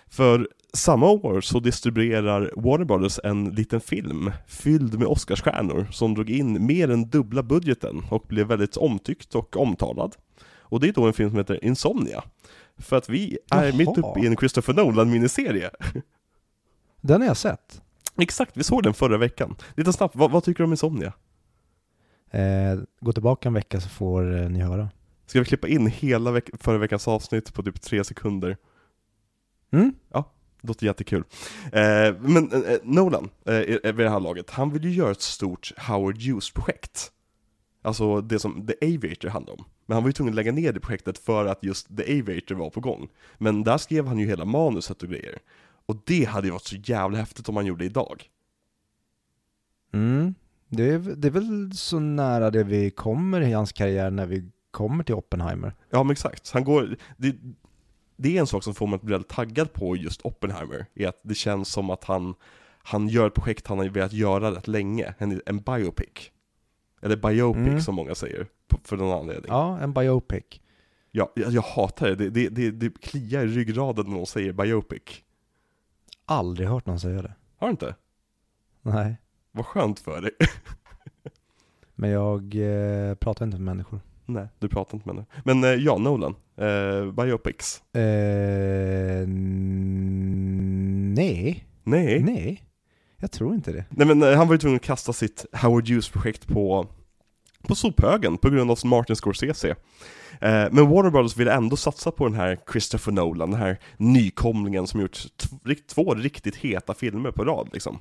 För 0.07 0.49
samma 0.73 1.09
år 1.09 1.41
så 1.41 1.59
distribuerar 1.59 2.51
Warner 2.55 2.85
Brothers 2.85 3.19
en 3.23 3.49
liten 3.49 3.81
film 3.81 4.31
fylld 4.47 4.99
med 4.99 5.07
Oscarsstjärnor 5.07 5.87
som 5.91 6.13
drog 6.13 6.29
in 6.29 6.65
mer 6.65 6.91
än 6.91 7.09
dubbla 7.09 7.43
budgeten 7.43 8.03
och 8.09 8.25
blev 8.27 8.47
väldigt 8.47 8.77
omtyckt 8.77 9.35
och 9.35 9.57
omtalad. 9.57 10.15
Och 10.59 10.79
det 10.79 10.87
är 10.87 10.93
då 10.93 11.07
en 11.07 11.13
film 11.13 11.29
som 11.29 11.37
heter 11.37 11.65
Insomnia. 11.65 12.23
För 12.77 12.97
att 12.97 13.09
vi 13.09 13.37
är 13.51 13.63
Jaha. 13.63 13.75
mitt 13.77 13.97
uppe 13.97 14.19
i 14.19 14.27
en 14.27 14.37
Christopher 14.37 14.73
Nolan-miniserie. 14.73 15.69
Den 17.01 17.21
har 17.21 17.27
jag 17.27 17.37
sett. 17.37 17.81
Exakt, 18.17 18.57
vi 18.57 18.63
såg 18.63 18.83
den 18.83 18.93
förra 18.93 19.17
veckan. 19.17 19.55
Lite 19.75 19.93
snabbt, 19.93 20.15
vad, 20.15 20.31
vad 20.31 20.43
tycker 20.43 20.57
du 20.57 20.63
om 20.63 20.73
Insomnia? 20.73 21.13
Eh, 22.31 22.79
gå 22.99 23.13
tillbaka 23.13 23.49
en 23.49 23.53
vecka 23.53 23.81
så 23.81 23.89
får 23.89 24.41
eh, 24.41 24.49
ni 24.49 24.59
höra. 24.59 24.89
Ska 25.25 25.39
vi 25.39 25.45
klippa 25.45 25.67
in 25.67 25.87
hela 25.87 26.31
veck 26.31 26.49
förra 26.59 26.77
veckans 26.77 27.07
avsnitt 27.07 27.53
på 27.53 27.63
typ 27.63 27.81
tre 27.81 28.03
sekunder? 28.03 28.57
Mm? 29.71 29.93
Ja, 30.13 30.31
det 30.61 30.67
låter 30.67 30.85
jättekul. 30.85 31.23
Eh, 31.71 32.15
men 32.19 32.51
eh, 32.51 32.77
Nolan, 32.83 33.29
eh, 33.45 33.55
vid 33.83 33.97
det 33.97 34.09
här 34.09 34.19
laget, 34.19 34.49
han 34.49 34.73
vill 34.73 34.83
ju 34.83 34.91
göra 34.91 35.11
ett 35.11 35.21
stort 35.21 35.71
Howard 35.77 36.17
Hughes-projekt. 36.17 37.11
Alltså 37.81 38.21
det 38.21 38.39
som 38.39 38.67
The 38.67 38.95
Aviator 38.95 39.29
handlar 39.29 39.53
om. 39.53 39.65
Men 39.85 39.95
han 39.95 40.03
var 40.03 40.09
ju 40.09 40.13
tvungen 40.13 40.31
att 40.31 40.35
lägga 40.35 40.51
ner 40.51 40.73
det 40.73 40.79
projektet 40.79 41.17
för 41.17 41.45
att 41.45 41.63
just 41.63 41.97
The 41.97 42.19
Aviator 42.19 42.55
var 42.55 42.69
på 42.69 42.79
gång. 42.79 43.09
Men 43.37 43.63
där 43.63 43.77
skrev 43.77 44.07
han 44.07 44.19
ju 44.19 44.27
hela 44.27 44.45
manuset 44.45 45.03
och 45.03 45.09
grejer. 45.09 45.37
Och 45.85 46.01
det 46.05 46.23
hade 46.23 46.47
ju 46.47 46.51
varit 46.53 46.67
så 46.67 46.75
jävla 46.75 47.17
häftigt 47.17 47.49
om 47.49 47.55
han 47.55 47.65
gjorde 47.65 47.85
idag. 47.85 48.23
Mm, 49.93 50.35
det 50.67 50.89
är, 50.89 50.99
det 50.99 51.27
är 51.27 51.31
väl 51.31 51.71
så 51.73 51.99
nära 51.99 52.51
det 52.51 52.63
vi 52.63 52.91
kommer 52.91 53.41
i 53.41 53.51
hans 53.51 53.71
karriär 53.71 54.11
när 54.11 54.25
vi 54.25 54.49
kommer 54.71 55.03
till 55.03 55.15
Oppenheimer. 55.15 55.75
Ja 55.89 56.03
men 56.03 56.11
exakt, 56.11 56.51
han 56.51 56.63
går, 56.63 56.95
det, 57.17 57.35
det 58.21 58.37
är 58.37 58.39
en 58.39 58.47
sak 58.47 58.63
som 58.63 58.73
får 58.73 58.87
mig 58.87 58.95
att 58.95 59.01
bli 59.01 59.11
väldigt 59.11 59.29
taggad 59.29 59.73
på 59.73 59.95
just 59.95 60.21
Oppenheimer, 60.21 60.85
är 60.95 61.07
att 61.07 61.19
det 61.23 61.35
känns 61.35 61.69
som 61.69 61.89
att 61.89 62.03
han, 62.03 62.35
han 62.83 63.07
gör 63.07 63.27
ett 63.27 63.33
projekt 63.33 63.67
han 63.67 63.77
har 63.77 63.85
velat 63.85 64.13
göra 64.13 64.51
rätt 64.51 64.67
länge, 64.67 65.13
en, 65.17 65.41
en 65.45 65.59
biopic. 65.59 66.31
Eller 67.01 67.15
biopic 67.15 67.67
mm. 67.67 67.81
som 67.81 67.95
många 67.95 68.15
säger, 68.15 68.47
för 68.83 68.97
någon 68.97 69.19
anledning. 69.19 69.51
Ja, 69.51 69.79
en 69.79 69.93
biopic. 69.93 70.43
Ja, 71.11 71.31
jag, 71.35 71.51
jag 71.51 71.61
hatar 71.61 72.07
det. 72.07 72.15
Det, 72.15 72.29
det, 72.29 72.49
det, 72.49 72.71
det 72.71 73.01
kliar 73.01 73.45
i 73.45 73.47
ryggraden 73.47 74.05
när 74.05 74.13
någon 74.13 74.25
säger 74.25 74.53
biopic. 74.53 75.01
Aldrig 76.25 76.67
hört 76.67 76.85
någon 76.85 76.99
säga 76.99 77.21
det. 77.21 77.33
Har 77.57 77.67
du 77.67 77.71
inte? 77.71 77.95
Nej. 78.81 79.15
Vad 79.51 79.65
skönt 79.65 79.99
för 79.99 80.21
dig. 80.21 80.31
Men 81.95 82.09
jag 82.09 82.55
eh, 82.55 83.15
pratar 83.15 83.45
inte 83.45 83.57
med 83.57 83.75
människor. 83.75 83.99
Nej, 84.25 84.47
du 84.59 84.69
pratar 84.69 84.97
inte 84.97 85.07
med 85.07 85.15
henne. 85.15 85.27
Men 85.43 85.63
eh, 85.63 85.69
ja, 85.69 85.97
Nolan. 85.97 86.35
Eh, 86.61 87.11
biopics. 87.11 87.81
Eh, 87.95 89.27
nej. 91.15 91.65
Nej? 91.83 92.19
Nej. 92.23 92.63
Jag 93.17 93.31
tror 93.31 93.53
inte 93.53 93.71
det. 93.71 93.85
Nej 93.89 94.07
men 94.07 94.23
eh, 94.23 94.37
han 94.37 94.47
var 94.47 94.55
ju 94.55 94.59
tvungen 94.59 94.75
att 94.75 94.83
kasta 94.85 95.13
sitt 95.13 95.45
Howard 95.53 95.89
Hughes-projekt 95.89 96.47
på, 96.47 96.87
på 97.67 97.75
sophögen 97.75 98.37
på 98.37 98.49
grund 98.49 98.71
av 98.71 98.79
Martin 98.85 99.15
Scorsese. 99.15 99.75
Eh, 100.41 100.67
men 100.71 100.89
Warner 100.89 101.09
Brothers 101.09 101.37
ville 101.37 101.53
ändå 101.53 101.75
satsa 101.75 102.11
på 102.11 102.27
den 102.27 102.35
här 102.35 102.57
Christopher 102.71 103.11
Nolan, 103.11 103.51
den 103.51 103.59
här 103.59 103.79
nykomlingen 103.97 104.87
som 104.87 105.01
gjort 105.01 105.19
två 105.87 106.13
riktigt 106.13 106.55
heta 106.55 106.93
filmer 106.93 107.31
på 107.31 107.45
rad 107.45 107.69
liksom. 107.73 107.99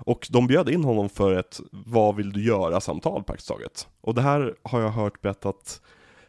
Och 0.00 0.28
de 0.30 0.46
bjöd 0.46 0.68
in 0.68 0.84
honom 0.84 1.08
för 1.08 1.38
ett 1.38 1.60
vad 1.70 2.16
vill 2.16 2.32
du 2.32 2.44
göra-samtal 2.44 3.22
praktiskt 3.22 3.48
taget. 3.48 3.88
Och 4.00 4.14
det 4.14 4.22
här 4.22 4.54
har 4.62 4.80
jag 4.80 4.90
hört 4.90 5.20
berättat 5.20 5.80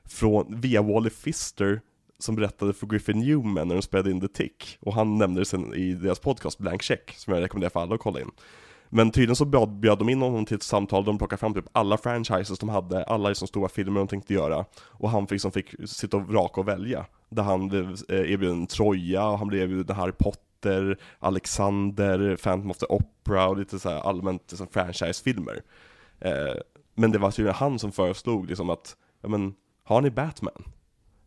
från, 0.10 0.62
via 0.62 0.82
Wally 0.82 1.10
Fister, 1.10 1.82
som 2.19 2.36
berättade 2.36 2.74
för 2.74 2.88
Griffin 2.88 3.19
Newman 3.19 3.67
när 3.67 3.76
de 3.76 3.82
spelade 3.82 4.12
in 4.12 4.22
The 4.22 4.28
Tick. 4.28 4.78
Och 4.82 4.93
han 4.93 5.17
nämnde 5.17 5.41
det 5.41 5.45
sen 5.45 5.74
i 5.74 5.93
deras 5.93 6.19
podcast 6.19 6.58
Blank 6.58 6.82
Check, 6.82 7.13
som 7.17 7.34
jag 7.34 7.43
rekommenderar 7.43 7.69
för 7.69 7.80
alla 7.80 7.95
att 7.95 8.02
kolla 8.02 8.22
in. 8.22 8.32
Men 8.89 9.12
tydligen 9.12 9.36
så 9.36 9.45
bjöd, 9.45 9.69
bjöd 9.69 10.00
de 10.00 10.10
in 10.10 10.22
honom 10.22 10.45
till 10.45 10.56
ett 10.56 10.63
samtal 10.63 11.04
där 11.04 11.12
de 11.12 11.17
plockade 11.17 11.39
fram 11.39 11.54
typ 11.54 11.65
alla 11.72 11.98
franchises 11.98 12.60
de 12.60 12.69
hade, 12.69 13.04
alla 13.04 13.30
liksom 13.30 13.48
stora 13.48 13.69
filmer 13.69 14.00
de 14.00 14.08
tänkte 14.08 14.34
göra. 14.34 14.65
Och 14.82 15.10
han 15.10 15.28
liksom 15.30 15.52
fick 15.52 15.89
sitta 15.89 16.17
och 16.17 16.28
vraka 16.28 16.62
och 16.62 16.67
välja. 16.67 17.06
Där 17.30 17.43
han 17.43 17.67
blev 17.67 17.95
eh, 18.10 18.32
erbjuden 18.32 18.67
Troja, 18.67 19.28
och 19.28 19.38
han 19.38 19.48
blev 19.48 19.62
erbjuden 19.62 19.95
Harry 19.95 20.12
Potter 20.12 20.98
Alexander, 21.19 22.36
Phantom 22.36 22.72
of 22.72 22.78
the 22.78 22.86
Opera 22.86 23.48
och 23.48 23.58
lite 23.58 23.80
så 23.80 23.89
allmänt 23.89 24.52
liksom, 24.52 24.67
franchisefilmer. 24.67 25.62
Eh, 26.19 26.56
men 26.95 27.12
det 27.12 27.19
var 27.19 27.32
tydligen 27.32 27.56
han 27.56 27.80
som 27.80 27.91
föreslog 27.91 28.50
liksom 28.50 28.69
att, 28.69 28.95
ja 29.22 29.30
men, 29.30 29.54
har 29.89 30.02
ni 30.02 30.10
Batman? 30.10 30.63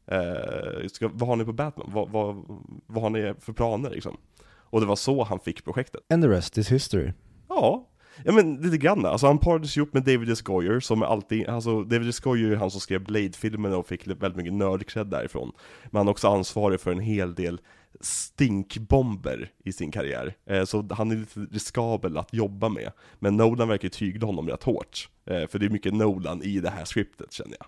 Eh, 0.06 0.88
ska, 0.88 1.10
vad 1.12 1.28
har 1.28 1.36
ni 1.36 1.44
på 1.44 1.52
Batman? 1.52 1.90
Vad, 1.92 2.10
vad, 2.10 2.44
vad 2.86 3.02
har 3.02 3.10
ni 3.10 3.34
för 3.40 3.52
planer 3.52 3.90
liksom? 3.90 4.16
Och 4.44 4.80
det 4.80 4.86
var 4.86 4.96
så 4.96 5.24
han 5.24 5.40
fick 5.40 5.64
projektet. 5.64 6.00
And 6.12 6.22
the 6.22 6.28
rest 6.28 6.58
is 6.58 6.72
history. 6.72 7.12
Ja, 7.48 7.88
ja 8.24 8.32
men 8.32 8.56
lite 8.56 8.78
grann. 8.78 9.06
Alltså 9.06 9.26
han 9.26 9.38
parades 9.38 9.76
ihop 9.76 9.92
med 9.92 10.02
David 10.02 10.30
S. 10.30 10.42
Goyer 10.42 10.80
som 10.80 11.02
alltid, 11.02 11.48
alltså 11.48 11.82
David 11.82 12.08
S. 12.08 12.20
Goyer 12.20 12.50
är 12.50 12.56
han 12.56 12.70
som 12.70 12.80
skrev 12.80 13.04
Blade-filmerna 13.04 13.76
och 13.76 13.86
fick 13.86 14.06
väldigt 14.06 14.36
mycket 14.36 14.52
nördcred 14.52 15.06
därifrån. 15.06 15.52
Men 15.90 15.98
han 15.98 16.06
är 16.06 16.10
också 16.10 16.28
ansvarig 16.28 16.80
för 16.80 16.92
en 16.92 17.00
hel 17.00 17.34
del 17.34 17.60
stinkbomber 18.00 19.50
i 19.64 19.72
sin 19.72 19.90
karriär. 19.90 20.34
Eh, 20.46 20.64
så 20.64 20.88
han 20.90 21.10
är 21.10 21.16
lite 21.16 21.40
riskabel 21.40 22.18
att 22.18 22.34
jobba 22.34 22.68
med. 22.68 22.92
Men 23.18 23.36
Nolan 23.36 23.68
verkar 23.68 23.88
tygla 23.88 24.26
honom 24.26 24.48
rätt 24.48 24.62
hårt. 24.62 25.08
Eh, 25.26 25.46
för 25.46 25.58
det 25.58 25.66
är 25.66 25.70
mycket 25.70 25.94
Nolan 25.94 26.42
i 26.42 26.60
det 26.60 26.70
här 26.70 26.84
scriptet 26.84 27.32
känner 27.32 27.56
jag. 27.58 27.66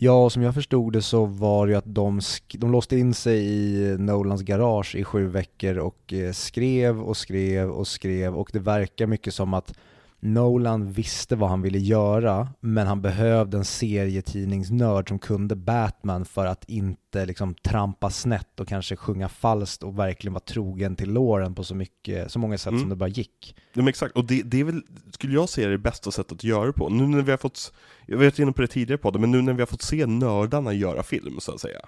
Ja, 0.00 0.24
och 0.24 0.32
som 0.32 0.42
jag 0.42 0.54
förstod 0.54 0.92
det 0.92 1.02
så 1.02 1.24
var 1.24 1.66
det 1.66 1.72
ju 1.72 1.78
att 1.78 1.94
de, 1.94 2.20
de 2.54 2.72
låste 2.72 2.98
in 2.98 3.14
sig 3.14 3.44
i 3.46 3.96
Nolans 3.98 4.42
garage 4.42 4.94
i 4.94 5.04
sju 5.04 5.26
veckor 5.26 5.78
och 5.78 6.12
eh, 6.12 6.32
skrev 6.32 7.02
och 7.02 7.16
skrev 7.16 7.70
och 7.70 7.88
skrev 7.88 8.34
och 8.36 8.50
det 8.52 8.58
verkar 8.58 9.06
mycket 9.06 9.34
som 9.34 9.54
att 9.54 9.74
Nolan 10.20 10.92
visste 10.92 11.36
vad 11.36 11.50
han 11.50 11.62
ville 11.62 11.78
göra, 11.78 12.48
men 12.60 12.86
han 12.86 13.02
behövde 13.02 13.56
en 13.56 13.64
serietidningsnörd 13.64 15.08
som 15.08 15.18
kunde 15.18 15.56
Batman 15.56 16.24
för 16.24 16.46
att 16.46 16.64
inte 16.68 17.26
liksom 17.26 17.54
trampa 17.54 18.10
snett 18.10 18.60
och 18.60 18.68
kanske 18.68 18.96
sjunga 18.96 19.28
falskt 19.28 19.82
och 19.82 19.98
verkligen 19.98 20.32
vara 20.32 20.44
trogen 20.44 20.96
till 20.96 21.12
låren 21.12 21.54
på 21.54 21.64
så, 21.64 21.74
mycket, 21.74 22.32
så 22.32 22.38
många 22.38 22.58
sätt 22.58 22.68
mm. 22.68 22.80
som 22.80 22.88
det 22.88 22.96
bara 22.96 23.08
gick. 23.08 23.54
Ja 23.72 23.82
men 23.82 23.88
exakt, 23.88 24.16
och 24.16 24.24
det, 24.24 24.42
det 24.42 24.60
är 24.60 24.64
väl, 24.64 24.82
skulle 25.12 25.34
jag 25.34 25.48
säga, 25.48 25.68
det 25.68 25.78
bästa 25.78 26.10
sättet 26.10 26.32
att 26.32 26.44
göra 26.44 26.66
det 26.66 26.72
på. 26.72 26.88
Nu 26.88 27.06
när 27.06 27.22
vi 27.22 27.30
har 27.30 27.38
fått, 27.38 27.72
jag 28.06 28.18
varit 28.18 28.38
inne 28.38 28.52
på 28.52 28.62
det 28.62 28.68
tidigare 28.68 28.98
på 28.98 29.10
det, 29.10 29.18
men 29.18 29.30
nu 29.30 29.42
när 29.42 29.52
vi 29.52 29.60
har 29.60 29.66
fått 29.66 29.82
se 29.82 30.06
nördarna 30.06 30.72
göra 30.72 31.02
film 31.02 31.40
så 31.40 31.54
att 31.54 31.60
säga, 31.60 31.80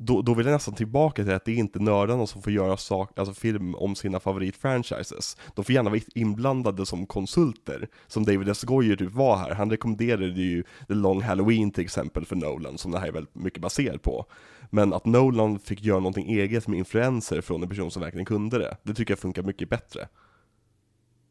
då, 0.00 0.22
då 0.22 0.34
vill 0.34 0.46
jag 0.46 0.52
nästan 0.52 0.74
tillbaka 0.74 1.24
till 1.24 1.34
att 1.34 1.44
det 1.44 1.52
är 1.52 1.56
inte 1.56 1.78
nördarna 1.78 2.26
som 2.26 2.42
får 2.42 2.52
göra 2.52 2.76
sak, 2.76 3.18
alltså 3.18 3.34
film 3.34 3.74
om 3.74 3.94
sina 3.94 4.20
favoritfranchises. 4.20 5.36
De 5.54 5.64
får 5.64 5.74
gärna 5.74 5.90
vara 5.90 6.00
inblandade 6.14 6.86
som 6.86 7.06
konsulter, 7.06 7.88
som 8.06 8.24
David 8.24 8.48
S. 8.48 8.64
Goyer 8.64 8.96
typ 8.96 9.12
var 9.12 9.36
här. 9.36 9.54
Han 9.54 9.70
rekommenderade 9.70 10.26
ju 10.26 10.62
The 10.88 10.94
Long 10.94 11.22
Halloween 11.22 11.70
till 11.70 11.84
exempel 11.84 12.24
för 12.24 12.36
Nolan, 12.36 12.78
som 12.78 12.90
det 12.90 12.98
här 12.98 13.08
är 13.08 13.12
väldigt 13.12 13.34
mycket 13.34 13.62
baserat 13.62 14.02
på. 14.02 14.26
Men 14.70 14.92
att 14.92 15.06
Nolan 15.06 15.58
fick 15.58 15.82
göra 15.82 15.98
någonting 15.98 16.28
eget 16.28 16.68
med 16.68 16.78
influenser 16.78 17.40
från 17.40 17.62
en 17.62 17.68
person 17.68 17.90
som 17.90 18.02
verkligen 18.02 18.26
kunde 18.26 18.58
det, 18.58 18.76
det 18.82 18.94
tycker 18.94 19.12
jag 19.12 19.18
funkar 19.18 19.42
mycket 19.42 19.68
bättre. 19.68 20.08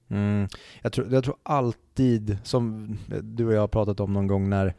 Mm, 0.10 0.48
jag, 0.82 0.94
tror, 0.94 1.14
jag 1.14 1.24
tror 1.24 1.36
alltid, 1.44 2.38
som 2.44 2.96
du 3.22 3.46
och 3.46 3.54
jag 3.54 3.60
har 3.60 3.68
pratat 3.68 4.00
om 4.00 4.14
någon 4.14 4.28
gång 4.28 4.50
när 4.50 4.76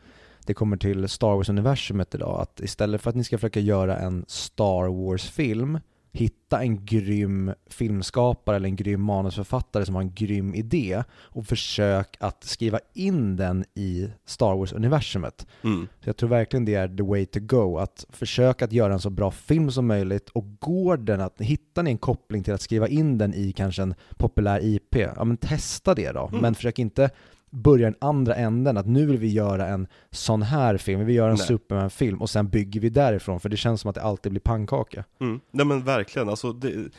det 0.49 0.55
kommer 0.55 0.77
till 0.77 1.09
Star 1.09 1.37
Wars-universumet 1.37 2.15
idag, 2.15 2.41
att 2.41 2.61
istället 2.61 3.01
för 3.01 3.11
att 3.11 3.17
ni 3.17 3.25
ska 3.25 3.39
försöka 3.39 3.61
göra 3.61 3.97
en 3.99 4.25
Star 4.29 4.89
Wars-film, 4.89 5.79
hitta 6.13 6.63
en 6.63 6.85
grym 6.85 7.53
filmskapare 7.67 8.57
eller 8.57 8.69
en 8.69 8.77
grym 8.77 9.03
manusförfattare 9.03 9.87
som 9.87 9.95
har 9.95 10.03
en 10.03 10.15
grym 10.15 10.55
idé 10.55 11.03
och 11.11 11.47
försök 11.47 12.17
att 12.21 12.45
skriva 12.45 12.79
in 12.95 13.37
den 13.37 13.65
i 13.75 14.11
Star 14.27 14.55
Wars-universumet. 14.55 15.47
Mm. 15.65 15.89
Så 16.01 16.09
jag 16.09 16.17
tror 16.17 16.29
verkligen 16.29 16.65
det 16.65 16.75
är 16.75 16.89
the 16.89 17.03
way 17.03 17.27
to 17.27 17.41
go, 17.43 17.79
att 17.79 18.07
försöka 18.09 18.65
att 18.65 18.73
göra 18.73 18.93
en 18.93 19.01
så 19.01 19.11
bra 19.11 19.31
film 19.31 19.71
som 19.71 19.87
möjligt 19.87 20.29
och 20.29 20.61
går 20.61 20.97
den 20.97 21.21
att, 21.21 21.41
hittar 21.41 21.83
ni 21.83 21.91
en 21.91 21.99
koppling 21.99 22.43
till 22.43 22.55
att 22.55 22.63
skriva 22.63 22.89
in 22.89 23.19
den 23.19 23.35
i 23.35 23.53
kanske 23.53 23.83
en 23.83 23.95
populär 24.17 24.61
IP, 24.65 24.97
ja 24.97 25.25
men 25.25 25.37
testa 25.37 25.95
det 25.95 26.13
då, 26.13 26.27
mm. 26.29 26.41
men 26.41 26.55
försök 26.55 26.79
inte 26.79 27.11
börja 27.51 27.87
den 27.87 27.97
andra 28.01 28.35
änden, 28.35 28.77
att 28.77 28.87
nu 28.87 29.07
vill 29.07 29.19
vi 29.19 29.33
göra 29.33 29.67
en 29.67 29.87
sån 30.11 30.43
här 30.43 30.77
film, 30.77 31.01
vi 31.01 31.07
vill 31.07 31.17
göra 31.17 31.31
en 31.31 31.39
Superman-film 31.39 32.23
och 32.23 32.31
sen 32.31 32.49
bygger 32.49 32.81
vi 32.81 32.91
därifrån, 32.91 33.41
för 33.41 33.49
det 33.49 33.57
känns 33.57 33.81
som 33.81 33.89
att 33.89 33.95
det 33.95 34.03
alltid 34.03 34.33
blir 34.33 34.41
pannkaka. 34.41 35.05
Mm. 35.21 35.41
Nej 35.51 35.67
men 35.67 35.85
verkligen, 35.85 36.29
alltså 36.29 36.53
det, 36.53 36.91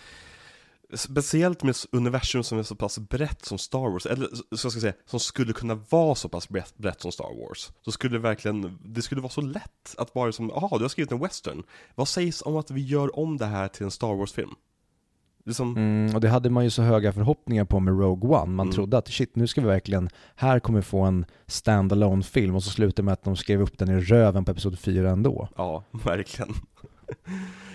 Speciellt 0.94 1.64
med 1.64 1.76
universum 1.92 2.44
som 2.44 2.60
är 2.60 2.64
så 2.64 2.76
pass 2.76 3.00
brett 3.00 3.46
som 3.46 3.58
Star 3.58 3.92
Wars, 3.92 4.06
eller 4.06 4.30
så 4.52 4.58
ska 4.58 4.78
jag 4.78 4.82
säga, 4.82 4.94
som 5.06 5.20
skulle 5.20 5.54
kunna 5.54 5.76
vara 5.76 6.16
så 6.16 6.30
pass 6.30 6.50
brett, 6.50 6.78
brett 6.78 7.02
som 7.02 7.12
Star 7.12 7.48
Wars. 7.48 7.72
Så 7.82 7.92
skulle 7.92 8.16
det 8.16 8.20
verkligen, 8.20 8.78
det 8.84 9.02
skulle 9.02 9.22
vara 9.22 9.32
så 9.32 9.42
lätt 9.42 9.96
att 9.98 10.14
bara 10.14 10.32
som, 10.32 10.50
jaha 10.56 10.78
du 10.78 10.84
har 10.84 10.90
skrivit 10.90 11.12
en 11.12 11.20
western. 11.20 11.64
Vad 11.96 12.08
sägs 12.08 12.42
om 12.42 12.58
att 12.58 12.72
vi 12.72 12.82
gör 12.82 13.20
om 13.20 13.38
det 13.38 13.46
här 13.46 13.68
till 13.68 13.84
en 13.84 13.92
Star 13.92 14.16
Wars-film? 14.16 14.52
Liksom... 15.46 15.78
Mm, 15.78 16.16
och 16.16 16.22
det 16.22 16.30
hade 16.30 16.50
man 16.50 16.64
ju 16.64 16.70
så 16.70 16.82
höga 16.82 17.14
förhoppningar 17.14 17.66
på 17.66 17.80
med 17.80 18.00
Rogue 18.00 18.30
One. 18.30 18.52
Man 18.52 18.66
mm. 18.66 18.76
trodde 18.76 18.98
att 18.98 19.08
shit, 19.08 19.36
nu 19.36 19.48
ska 19.48 19.62
vi 19.62 19.68
verkligen, 19.68 20.10
här 20.36 20.60
kommer 20.60 20.80
vi 20.80 20.84
få 20.84 21.02
en 21.02 21.26
standalone 21.48 22.24
film 22.24 22.56
och 22.56 22.64
så 22.64 22.70
slutade 22.70 23.06
med 23.06 23.14
att 23.14 23.24
de 23.24 23.36
skrev 23.36 23.62
upp 23.62 23.78
den 23.78 23.90
i 23.90 24.00
röven 24.00 24.46
på 24.46 24.52
Episod 24.52 24.80
4 24.80 25.10
ändå. 25.10 25.48
Ja, 25.58 25.84
verkligen. 26.04 26.54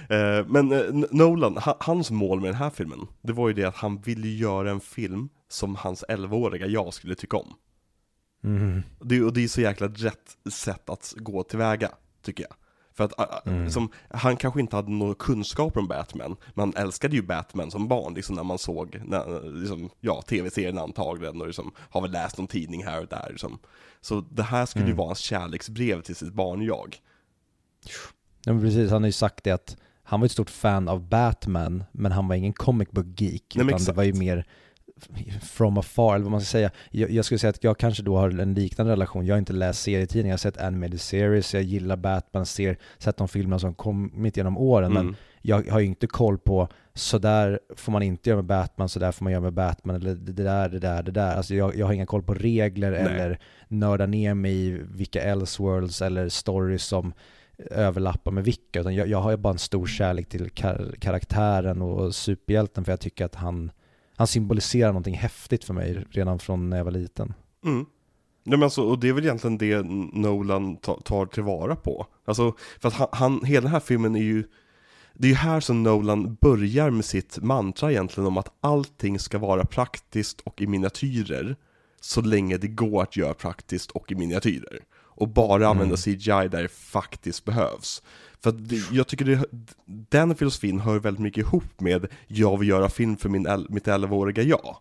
Eh, 0.08 0.46
men 0.46 0.72
eh, 0.72 1.08
Nolan, 1.10 1.58
hans 1.80 2.10
mål 2.10 2.40
med 2.40 2.48
den 2.48 2.54
här 2.54 2.70
filmen, 2.70 3.06
det 3.22 3.32
var 3.32 3.48
ju 3.48 3.54
det 3.54 3.64
att 3.64 3.76
han 3.76 4.00
ville 4.00 4.28
göra 4.28 4.70
en 4.70 4.80
film 4.80 5.28
som 5.48 5.76
hans 5.76 6.04
11-åriga 6.08 6.66
jag 6.66 6.94
skulle 6.94 7.14
tycka 7.14 7.36
om. 7.36 7.54
Mm. 8.44 8.82
Det, 9.00 9.22
och 9.22 9.32
det 9.32 9.44
är 9.44 9.48
så 9.48 9.60
jäkla 9.60 9.88
rätt 9.88 10.52
sätt 10.52 10.90
att 10.90 11.14
gå 11.16 11.42
tillväga, 11.42 11.90
tycker 12.22 12.44
jag. 12.44 12.54
För 12.94 13.04
att 13.04 13.46
mm. 13.46 13.64
liksom, 13.64 13.88
han 14.08 14.36
kanske 14.36 14.60
inte 14.60 14.76
hade 14.76 14.90
några 14.90 15.14
kunskaper 15.14 15.80
om 15.80 15.88
Batman, 15.88 16.36
men 16.54 16.72
han 16.72 16.84
älskade 16.84 17.16
ju 17.16 17.22
Batman 17.22 17.70
som 17.70 17.88
barn, 17.88 18.14
liksom 18.14 18.36
när 18.36 18.44
man 18.44 18.58
såg, 18.58 19.00
när, 19.04 19.50
liksom, 19.60 19.90
ja, 20.00 20.22
tv-serien 20.22 20.78
antagligen, 20.78 21.40
och 21.40 21.46
liksom, 21.46 21.72
har 21.76 22.00
väl 22.00 22.10
läst 22.10 22.38
någon 22.38 22.46
tidning 22.46 22.84
här 22.84 23.00
och 23.00 23.06
där. 23.06 23.26
Liksom. 23.30 23.58
Så 24.00 24.20
det 24.20 24.42
här 24.42 24.66
skulle 24.66 24.84
mm. 24.84 24.92
ju 24.92 24.96
vara 24.96 25.08
hans 25.08 25.18
kärleksbrev 25.18 26.02
till 26.02 26.16
sitt 26.16 26.32
barn-jag. 26.32 26.96
Ja, 28.44 28.52
men 28.52 28.62
precis, 28.62 28.90
han 28.90 29.02
har 29.02 29.08
ju 29.08 29.12
sagt 29.12 29.44
det 29.44 29.50
att 29.50 29.76
han 30.02 30.20
var 30.20 30.26
ett 30.26 30.32
stort 30.32 30.50
fan 30.50 30.88
av 30.88 31.08
Batman, 31.08 31.84
men 31.92 32.12
han 32.12 32.28
var 32.28 32.34
ingen 32.34 32.52
comic 32.52 32.90
book 32.90 33.20
geek, 33.20 33.54
Nej, 33.54 33.66
utan 33.66 33.84
det 33.84 33.92
var 33.92 34.02
ju 34.02 34.12
mer 34.12 34.46
from 35.42 35.78
afar, 35.78 36.14
eller 36.14 36.22
vad 36.22 36.32
man 36.32 36.40
ska 36.40 36.52
säga. 36.52 36.70
Jag, 36.90 37.10
jag, 37.10 37.24
skulle 37.24 37.38
säga 37.38 37.50
att 37.50 37.64
jag 37.64 37.78
kanske 37.78 38.02
då 38.02 38.16
har 38.16 38.40
en 38.40 38.54
liknande 38.54 38.92
relation. 38.92 39.26
Jag 39.26 39.34
har 39.34 39.38
inte 39.38 39.52
läst 39.52 39.82
serietidningar, 39.82 40.32
jag 40.32 40.32
har 40.32 40.38
sett 40.38 40.58
animated 40.58 41.00
series, 41.00 41.54
jag 41.54 41.62
gillar 41.62 41.96
Batman, 41.96 42.46
ser, 42.46 42.78
sett 42.98 43.16
de 43.16 43.28
filmerna 43.28 43.58
som 43.58 43.74
kommit 43.74 44.36
genom 44.36 44.58
åren, 44.58 44.90
mm. 44.90 45.06
men 45.06 45.16
jag 45.42 45.70
har 45.70 45.80
ju 45.80 45.86
inte 45.86 46.06
koll 46.06 46.38
på 46.38 46.68
så 46.94 47.18
där 47.18 47.60
får 47.76 47.92
man 47.92 48.02
inte 48.02 48.30
göra 48.30 48.36
med 48.36 48.44
Batman, 48.44 48.88
så 48.88 48.98
där 48.98 49.12
får 49.12 49.24
man 49.24 49.32
göra 49.32 49.42
med 49.42 49.52
Batman, 49.52 49.96
eller 49.96 50.14
det 50.14 50.32
där, 50.32 50.68
det 50.68 50.78
där, 50.78 51.02
det 51.02 51.10
där. 51.10 51.36
Alltså 51.36 51.54
jag, 51.54 51.76
jag 51.76 51.86
har 51.86 51.92
inga 51.92 52.06
koll 52.06 52.22
på 52.22 52.34
regler 52.34 52.90
Nej. 52.90 53.00
eller 53.00 53.38
nörda 53.68 54.06
ner 54.06 54.34
mig 54.34 54.52
i 54.52 54.80
vilka 54.94 55.22
Elseworlds 55.22 56.02
eller 56.02 56.28
stories 56.28 56.84
som 56.84 57.12
överlappar 57.70 58.32
med 58.32 58.44
vilka, 58.44 58.80
utan 58.80 58.94
jag, 58.94 59.08
jag 59.08 59.20
har 59.20 59.30
ju 59.30 59.36
bara 59.36 59.52
en 59.52 59.58
stor 59.58 59.86
kärlek 59.86 60.28
till 60.28 60.50
kar 60.50 60.94
karaktären 60.98 61.82
och 61.82 62.14
superhjälten 62.14 62.84
för 62.84 62.92
jag 62.92 63.00
tycker 63.00 63.24
att 63.24 63.34
han 63.34 63.70
han 64.16 64.26
symboliserar 64.26 64.88
någonting 64.88 65.14
häftigt 65.14 65.64
för 65.64 65.74
mig 65.74 66.04
redan 66.10 66.38
från 66.38 66.70
när 66.70 66.76
jag 66.76 66.84
var 66.84 66.92
liten. 66.92 67.34
Mm. 67.64 67.86
Ja, 68.44 68.50
men 68.50 68.62
alltså, 68.62 68.82
och 68.82 68.98
det 68.98 69.08
är 69.08 69.12
väl 69.12 69.24
egentligen 69.24 69.58
det 69.58 69.82
Nolan 70.12 70.76
tar 70.76 71.26
tillvara 71.26 71.76
på. 71.76 72.06
Alltså, 72.24 72.54
för 72.80 72.88
att 72.88 72.94
han, 72.94 73.08
han, 73.12 73.44
hela 73.44 73.60
den 73.60 73.70
här 73.70 73.80
filmen 73.80 74.16
är 74.16 74.22
ju, 74.22 74.44
det 75.14 75.26
är 75.26 75.30
ju 75.30 75.34
här 75.34 75.60
som 75.60 75.82
Nolan 75.82 76.34
börjar 76.40 76.90
med 76.90 77.04
sitt 77.04 77.38
mantra 77.38 77.90
egentligen 77.90 78.26
om 78.26 78.38
att 78.38 78.54
allting 78.60 79.18
ska 79.18 79.38
vara 79.38 79.64
praktiskt 79.64 80.40
och 80.40 80.62
i 80.62 80.66
miniatyrer, 80.66 81.56
så 82.00 82.20
länge 82.20 82.56
det 82.56 82.68
går 82.68 83.02
att 83.02 83.16
göra 83.16 83.34
praktiskt 83.34 83.90
och 83.90 84.12
i 84.12 84.14
miniatyrer. 84.14 84.80
Och 85.16 85.28
bara 85.28 85.68
använda 85.68 85.84
mm. 85.84 85.96
CGI 85.96 86.48
där 86.48 86.62
det 86.62 86.72
faktiskt 86.72 87.44
behövs. 87.44 88.02
För 88.44 88.50
att 88.50 88.92
jag 88.92 89.06
tycker 89.06 89.24
det, 89.24 89.44
den 90.10 90.34
filosofin 90.34 90.80
hör 90.80 90.98
väldigt 90.98 91.22
mycket 91.22 91.46
ihop 91.46 91.80
med 91.80 92.06
jag 92.26 92.58
vill 92.58 92.68
göra 92.68 92.88
film 92.88 93.16
för 93.16 93.28
min, 93.28 93.66
mitt 93.68 93.86
11-åriga 93.86 94.42
jag. 94.42 94.76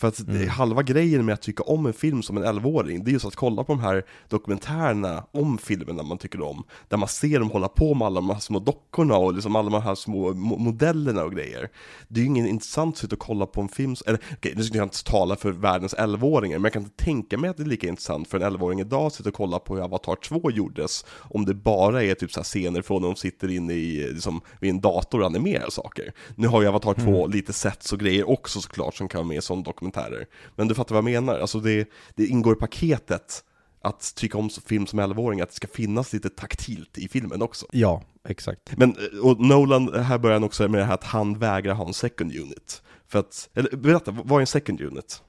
För 0.00 0.08
att 0.08 0.20
mm. 0.20 0.48
halva 0.48 0.82
grejen 0.82 1.24
med 1.24 1.32
att 1.32 1.42
tycka 1.42 1.62
om 1.62 1.86
en 1.86 1.92
film 1.92 2.22
som 2.22 2.36
en 2.36 2.44
11-åring, 2.44 3.04
det 3.04 3.10
är 3.10 3.12
just 3.12 3.24
att 3.24 3.36
kolla 3.36 3.64
på 3.64 3.72
de 3.72 3.80
här 3.80 4.04
dokumentärerna 4.28 5.24
om 5.32 5.58
filmerna 5.58 6.02
man 6.02 6.18
tycker 6.18 6.42
om. 6.42 6.64
Där 6.88 6.96
man 6.96 7.08
ser 7.08 7.38
dem 7.38 7.50
hålla 7.50 7.68
på 7.68 7.94
med 7.94 8.06
alla 8.06 8.20
de 8.20 8.30
här 8.30 8.38
små 8.38 8.58
dockorna 8.58 9.16
och 9.16 9.34
liksom 9.34 9.56
alla 9.56 9.70
de 9.70 9.82
här 9.82 9.94
små 9.94 10.32
modellerna 10.34 11.24
och 11.24 11.32
grejer. 11.32 11.70
Det 12.08 12.20
är 12.20 12.22
ju 12.22 12.26
ingen 12.26 12.46
intressant 12.46 12.96
sätt 12.96 13.12
att 13.12 13.18
kolla 13.18 13.46
på 13.46 13.60
en 13.60 13.68
film, 13.68 13.94
eller 14.06 14.18
okej, 14.18 14.36
okay, 14.36 14.52
nu 14.56 14.62
ska 14.62 14.78
jag 14.78 14.84
inte 14.84 15.04
tala 15.04 15.36
för 15.36 15.50
världens 15.50 15.94
11-åringar, 15.94 16.58
men 16.58 16.64
jag 16.64 16.72
kan 16.72 16.82
inte 16.82 17.04
tänka 17.04 17.38
mig 17.38 17.50
att 17.50 17.56
det 17.56 17.62
är 17.62 17.66
lika 17.66 17.88
intressant 17.88 18.28
för 18.28 18.40
en 18.40 18.52
11-åring 18.52 18.80
idag 18.80 19.06
att 19.06 19.14
sitta 19.14 19.28
och 19.28 19.34
kolla 19.34 19.58
på 19.58 19.74
hur 19.74 19.82
Avatar 19.82 20.16
2 20.16 20.50
gjordes, 20.50 21.04
om 21.10 21.44
det 21.44 21.54
bara 21.54 22.02
är 22.02 22.14
typ 22.14 22.32
så 22.32 22.42
scener 22.42 22.82
från 22.82 23.02
när 23.02 23.08
de 23.08 23.16
sitter 23.16 23.50
inne 23.50 23.72
i, 23.72 24.12
liksom, 24.12 24.40
vid 24.60 24.70
en 24.70 24.80
dator 24.80 25.20
och 25.20 25.26
animerar 25.26 25.70
saker. 25.70 26.12
Nu 26.34 26.48
har 26.48 26.62
ju 26.62 26.68
Avatar 26.68 26.94
2 26.94 27.00
mm. 27.02 27.30
lite 27.30 27.52
sets 27.52 27.92
och 27.92 27.98
grejer 27.98 28.30
också 28.30 28.60
såklart 28.60 28.94
som 28.94 29.08
kan 29.08 29.18
vara 29.18 29.28
med 29.28 29.36
i 29.36 29.42
sån 29.42 29.62
dokumentär 29.62 29.89
dokumentärer. 29.90 30.26
Men 30.56 30.68
du 30.68 30.74
fattar 30.74 30.94
vad 30.94 31.04
jag 31.04 31.22
menar, 31.22 31.38
alltså 31.38 31.60
det, 31.60 31.88
det 32.14 32.26
ingår 32.26 32.52
i 32.52 32.56
paketet 32.56 33.44
att 33.82 34.14
tycka 34.16 34.38
om 34.38 34.50
film 34.50 34.86
som 34.86 35.00
11-åring, 35.00 35.40
att 35.40 35.48
det 35.48 35.54
ska 35.54 35.68
finnas 35.68 36.12
lite 36.12 36.28
taktilt 36.30 36.98
i 36.98 37.08
filmen 37.08 37.42
också. 37.42 37.66
Ja, 37.72 38.02
exakt. 38.28 38.76
Men, 38.76 38.90
eh, 38.90 39.26
och 39.26 39.40
Nolan, 39.40 39.94
här 39.94 40.18
börjar 40.18 40.34
han 40.34 40.44
också 40.44 40.68
med 40.68 40.80
det 40.80 40.84
här 40.84 40.94
att 40.94 41.04
han 41.04 41.38
vägrar 41.38 41.74
ha 41.74 41.86
en 41.86 41.94
second 41.94 42.32
unit. 42.32 42.82
För 43.08 43.18
att, 43.18 43.48
eller 43.54 43.76
berätta, 43.76 44.10
vad 44.10 44.36
är 44.36 44.40
en 44.40 44.46
second 44.46 44.80
unit? 44.80 45.22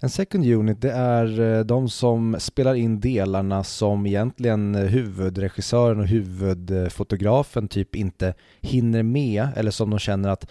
En 0.00 0.10
second 0.10 0.46
unit, 0.46 0.80
det 0.80 0.92
är 0.92 1.40
eh, 1.40 1.64
de 1.64 1.88
som 1.88 2.36
spelar 2.38 2.74
in 2.74 3.00
delarna 3.00 3.64
som 3.64 4.06
egentligen 4.06 4.74
huvudregissören 4.74 6.00
och 6.00 6.06
huvudfotografen 6.06 7.68
typ 7.68 7.94
inte 7.94 8.34
hinner 8.60 9.02
med, 9.02 9.48
eller 9.56 9.70
som 9.70 9.90
de 9.90 9.98
känner 9.98 10.28
att 10.28 10.46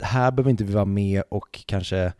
här 0.00 0.30
behöver 0.30 0.50
inte 0.50 0.64
vi 0.64 0.72
vara 0.72 0.84
med 0.84 1.22
och 1.28 1.64
kanske 1.66 2.12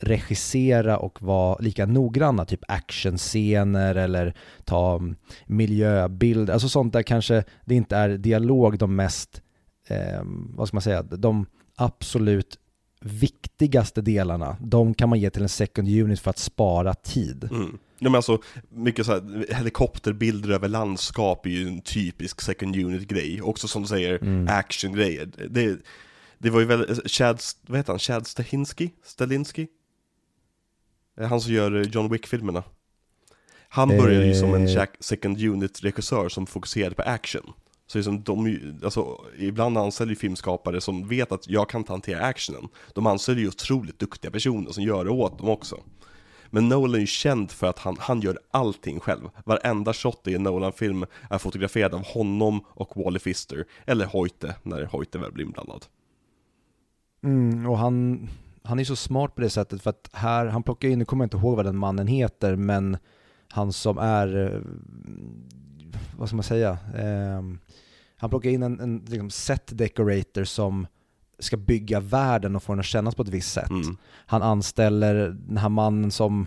regissera 0.00 0.98
och 0.98 1.22
vara 1.22 1.58
lika 1.60 1.86
noggranna, 1.86 2.44
typ 2.44 2.60
actionscener 2.68 3.94
eller 3.94 4.34
ta 4.64 4.96
mm, 4.96 5.16
miljöbilder, 5.46 6.52
alltså 6.52 6.68
sånt 6.68 6.92
där 6.92 7.02
kanske 7.02 7.44
det 7.64 7.74
inte 7.74 7.96
är 7.96 8.08
dialog 8.08 8.78
de 8.78 8.96
mest, 8.96 9.42
eh, 9.88 10.22
vad 10.54 10.68
ska 10.68 10.74
man 10.74 10.82
säga, 10.82 11.02
de 11.02 11.46
absolut 11.76 12.58
viktigaste 13.00 14.00
delarna, 14.00 14.56
de 14.60 14.94
kan 14.94 15.08
man 15.08 15.20
ge 15.20 15.30
till 15.30 15.42
en 15.42 15.48
second 15.48 15.88
unit 15.88 16.20
för 16.20 16.30
att 16.30 16.38
spara 16.38 16.94
tid. 16.94 17.48
Mm. 17.52 17.78
Ja, 17.98 18.10
men 18.10 18.14
alltså, 18.14 18.38
mycket 18.68 19.06
så 19.06 19.12
här, 19.12 19.54
helikopterbilder 19.54 20.50
över 20.50 20.68
landskap 20.68 21.46
är 21.46 21.50
ju 21.50 21.68
en 21.68 21.80
typisk 21.80 22.40
second 22.40 22.76
unit-grej. 22.76 23.42
Också 23.42 23.68
som 23.68 23.82
du 23.82 23.88
säger, 23.88 24.22
mm. 24.22 24.48
action-grejer. 24.48 25.28
Det, 25.50 25.78
det 26.38 26.50
var 26.50 26.60
ju 26.60 26.66
väldigt, 26.66 27.10
Chad, 27.10 27.40
vad 27.66 27.78
heter 27.78 27.92
han, 27.92 27.98
Chad 27.98 28.26
Stahinsky? 28.26 28.90
Stalinski? 29.04 29.66
Han 31.16 31.40
som 31.40 31.52
gör 31.52 31.84
John 31.84 32.12
Wick-filmerna. 32.12 32.62
Han 33.68 33.88
började 33.88 34.26
ju 34.26 34.34
som 34.34 34.54
en 34.54 34.68
eh. 34.68 34.84
second 35.00 35.40
unit-regissör 35.40 36.28
som 36.28 36.46
fokuserade 36.46 36.94
på 36.94 37.02
action. 37.02 37.52
Så 37.86 37.98
liksom 37.98 38.22
de, 38.22 38.58
alltså, 38.84 39.24
ibland 39.38 39.78
anställer 39.78 40.10
ju 40.10 40.16
filmskapare 40.16 40.80
som 40.80 41.08
vet 41.08 41.32
att 41.32 41.48
jag 41.48 41.68
kan 41.68 41.80
inte 41.80 41.92
hantera 41.92 42.20
actionen. 42.20 42.68
De 42.94 43.06
anställer 43.06 43.40
ju 43.40 43.48
otroligt 43.48 43.98
duktiga 43.98 44.30
personer 44.30 44.70
som 44.70 44.82
gör 44.82 45.04
det 45.04 45.10
åt 45.10 45.38
dem 45.38 45.48
också. 45.48 45.76
Men 46.50 46.68
Nolan 46.68 46.94
är 46.94 46.98
ju 46.98 47.06
känd 47.06 47.50
för 47.50 47.66
att 47.66 47.78
han, 47.78 47.96
han 48.00 48.20
gör 48.20 48.38
allting 48.50 49.00
själv. 49.00 49.28
Varenda 49.44 49.92
shot 49.92 50.28
i 50.28 50.34
en 50.34 50.42
Nolan-film 50.42 51.06
är 51.30 51.38
fotograferad 51.38 51.94
av 51.94 52.04
honom 52.04 52.64
och 52.68 53.04
Wally 53.04 53.18
Fister, 53.18 53.64
eller 53.86 54.06
Hoyte, 54.06 54.54
när 54.62 54.84
Hoyte 54.84 55.18
väl 55.18 55.32
blir 55.32 55.44
inblandad. 55.44 55.84
Mm, 57.24 57.66
och 57.66 57.78
han, 57.78 58.28
han 58.70 58.78
är 58.78 58.84
så 58.84 58.96
smart 58.96 59.34
på 59.34 59.40
det 59.40 59.50
sättet 59.50 59.82
för 59.82 59.90
att 59.90 60.10
här, 60.12 60.46
han 60.46 60.62
plockar 60.62 60.88
in, 60.88 60.98
nu 60.98 61.04
kommer 61.04 61.24
jag 61.24 61.26
inte 61.26 61.36
ihåg 61.36 61.56
vad 61.56 61.64
den 61.64 61.76
mannen 61.76 62.06
heter, 62.06 62.56
men 62.56 62.96
han 63.48 63.72
som 63.72 63.98
är, 63.98 64.46
eh, 64.46 64.60
vad 66.16 66.28
ska 66.28 66.36
man 66.36 66.42
säga, 66.42 66.70
eh, 66.96 67.42
han 68.16 68.30
plockar 68.30 68.50
in 68.50 68.62
en, 68.62 68.80
en 68.80 69.04
liksom 69.06 69.30
set 69.30 69.78
decorator 69.78 70.44
som 70.44 70.86
ska 71.38 71.56
bygga 71.56 72.00
världen 72.00 72.56
och 72.56 72.62
få 72.62 72.72
den 72.72 72.80
att 72.80 72.86
kännas 72.86 73.14
på 73.14 73.22
ett 73.22 73.28
visst 73.28 73.52
sätt. 73.52 73.70
Mm. 73.70 73.96
Han 74.26 74.42
anställer 74.42 75.14
den 75.48 75.56
här 75.56 75.68
mannen 75.68 76.10
som, 76.10 76.46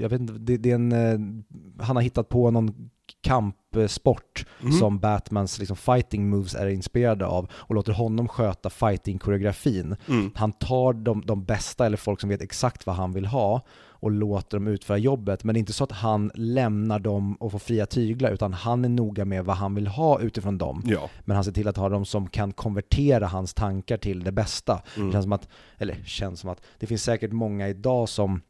jag 0.00 0.08
vet 0.08 0.20
inte, 0.20 0.32
det, 0.32 0.56
det 0.56 0.70
är 0.70 0.74
en, 0.74 0.92
eh, 0.92 1.84
han 1.84 1.96
har 1.96 2.02
hittat 2.02 2.28
på 2.28 2.50
någon 2.50 2.90
kampsport 3.28 4.46
mm. 4.60 4.72
som 4.72 4.98
Batmans 4.98 5.58
liksom, 5.58 5.76
fighting 5.76 6.28
moves 6.28 6.54
är 6.54 6.66
inspirerade 6.66 7.26
av 7.26 7.50
och 7.52 7.74
låter 7.74 7.92
honom 7.92 8.28
sköta 8.28 8.70
fighting-koreografin. 8.70 9.96
Mm. 10.08 10.30
Han 10.34 10.52
tar 10.52 10.92
de, 10.92 11.22
de 11.26 11.44
bästa, 11.44 11.86
eller 11.86 11.96
folk 11.96 12.20
som 12.20 12.30
vet 12.30 12.42
exakt 12.42 12.86
vad 12.86 12.96
han 12.96 13.12
vill 13.12 13.26
ha, 13.26 13.62
och 14.00 14.10
låter 14.10 14.56
dem 14.56 14.66
utföra 14.66 14.98
jobbet. 14.98 15.44
Men 15.44 15.54
det 15.54 15.58
är 15.58 15.60
inte 15.60 15.72
så 15.72 15.84
att 15.84 15.92
han 15.92 16.30
lämnar 16.34 16.98
dem 16.98 17.34
och 17.34 17.52
får 17.52 17.58
fria 17.58 17.86
tyglar, 17.86 18.30
utan 18.30 18.52
han 18.52 18.84
är 18.84 18.88
noga 18.88 19.24
med 19.24 19.44
vad 19.44 19.56
han 19.56 19.74
vill 19.74 19.86
ha 19.86 20.20
utifrån 20.20 20.58
dem. 20.58 20.82
Ja. 20.86 21.10
Men 21.24 21.34
han 21.34 21.44
ser 21.44 21.52
till 21.52 21.68
att 21.68 21.76
ha 21.76 21.88
dem 21.88 22.04
som 22.04 22.28
kan 22.28 22.52
konvertera 22.52 23.26
hans 23.26 23.54
tankar 23.54 23.96
till 23.96 24.24
det 24.24 24.32
bästa. 24.32 24.82
Mm. 24.96 25.06
Det 25.06 25.12
känns 25.12 25.24
som 25.24 25.32
att, 25.32 25.48
eller 25.78 25.94
känns 26.04 26.40
som 26.40 26.50
att, 26.50 26.62
det 26.78 26.86
finns 26.86 27.02
säkert 27.02 27.32
många 27.32 27.68
idag 27.68 28.08
som 28.08 28.40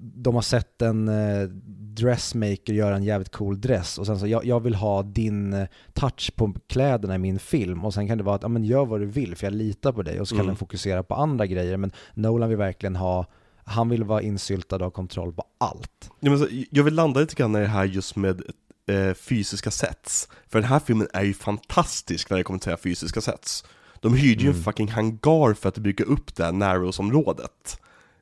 de 0.00 0.34
har 0.34 0.42
sett 0.42 0.82
en 0.82 1.08
eh, 1.08 1.48
dressmaker 1.94 2.72
göra 2.72 2.96
en 2.96 3.04
jävligt 3.04 3.32
cool 3.32 3.60
dress 3.60 3.98
och 3.98 4.06
sen 4.06 4.18
så, 4.18 4.26
jag, 4.26 4.44
jag 4.44 4.60
vill 4.60 4.74
ha 4.74 5.02
din 5.02 5.52
eh, 5.52 5.68
touch 5.92 6.32
på 6.36 6.54
kläderna 6.66 7.14
i 7.14 7.18
min 7.18 7.38
film 7.38 7.84
och 7.84 7.94
sen 7.94 8.08
kan 8.08 8.18
det 8.18 8.24
vara 8.24 8.36
att, 8.36 8.42
ja 8.42 8.48
men 8.48 8.64
gör 8.64 8.86
vad 8.86 9.00
du 9.00 9.06
vill 9.06 9.36
för 9.36 9.46
jag 9.46 9.54
litar 9.54 9.92
på 9.92 10.02
dig 10.02 10.20
och 10.20 10.28
så 10.28 10.34
kan 10.34 10.40
mm. 10.40 10.46
den 10.46 10.56
fokusera 10.56 11.02
på 11.02 11.14
andra 11.14 11.46
grejer 11.46 11.76
men 11.76 11.92
Nolan 12.14 12.48
vill 12.48 12.58
verkligen 12.58 12.96
ha 12.96 13.26
han 13.64 13.88
vill 13.88 14.04
vara 14.04 14.22
insyltad 14.22 14.76
och 14.76 14.82
ha 14.82 14.90
kontroll 14.90 15.32
på 15.32 15.44
allt. 15.58 16.10
Ja, 16.20 16.30
men 16.30 16.38
så, 16.38 16.46
jag 16.70 16.84
vill 16.84 16.94
landa 16.94 17.20
lite 17.20 17.34
grann 17.34 17.56
i 17.56 17.60
det 17.60 17.66
här 17.66 17.84
just 17.84 18.16
med 18.16 18.42
eh, 18.86 19.14
fysiska 19.14 19.70
sets. 19.70 20.28
För 20.48 20.60
den 20.60 20.68
här 20.68 20.78
filmen 20.78 21.08
är 21.12 21.22
ju 21.22 21.34
fantastisk 21.34 22.30
när 22.30 22.36
det 22.36 22.44
kommer 22.44 22.60
till 22.60 22.76
fysiska 22.76 23.20
sets. 23.20 23.64
De 24.00 24.14
hyrde 24.14 24.42
ju 24.42 24.48
mm. 24.48 24.58
en 24.58 24.64
fucking 24.64 24.88
hangar 24.88 25.54
för 25.54 25.68
att 25.68 25.78
bygga 25.78 26.04
upp 26.04 26.34
det 26.36 26.44
här 26.44 26.52
Narrows-området. 26.52 27.80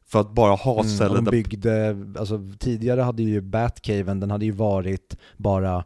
För 0.09 0.21
att 0.21 0.35
bara 0.35 0.55
ha 0.55 0.81
mm, 0.81 1.01
mm, 1.01 1.25
de 1.25 1.31
byggde, 1.31 1.97
alltså 2.19 2.41
tidigare 2.59 3.01
hade 3.01 3.23
ju 3.23 3.41
Batcaven, 3.41 4.21
den 4.21 4.31
hade 4.31 4.45
ju 4.45 4.53
varit 4.53 5.17
bara 5.37 5.85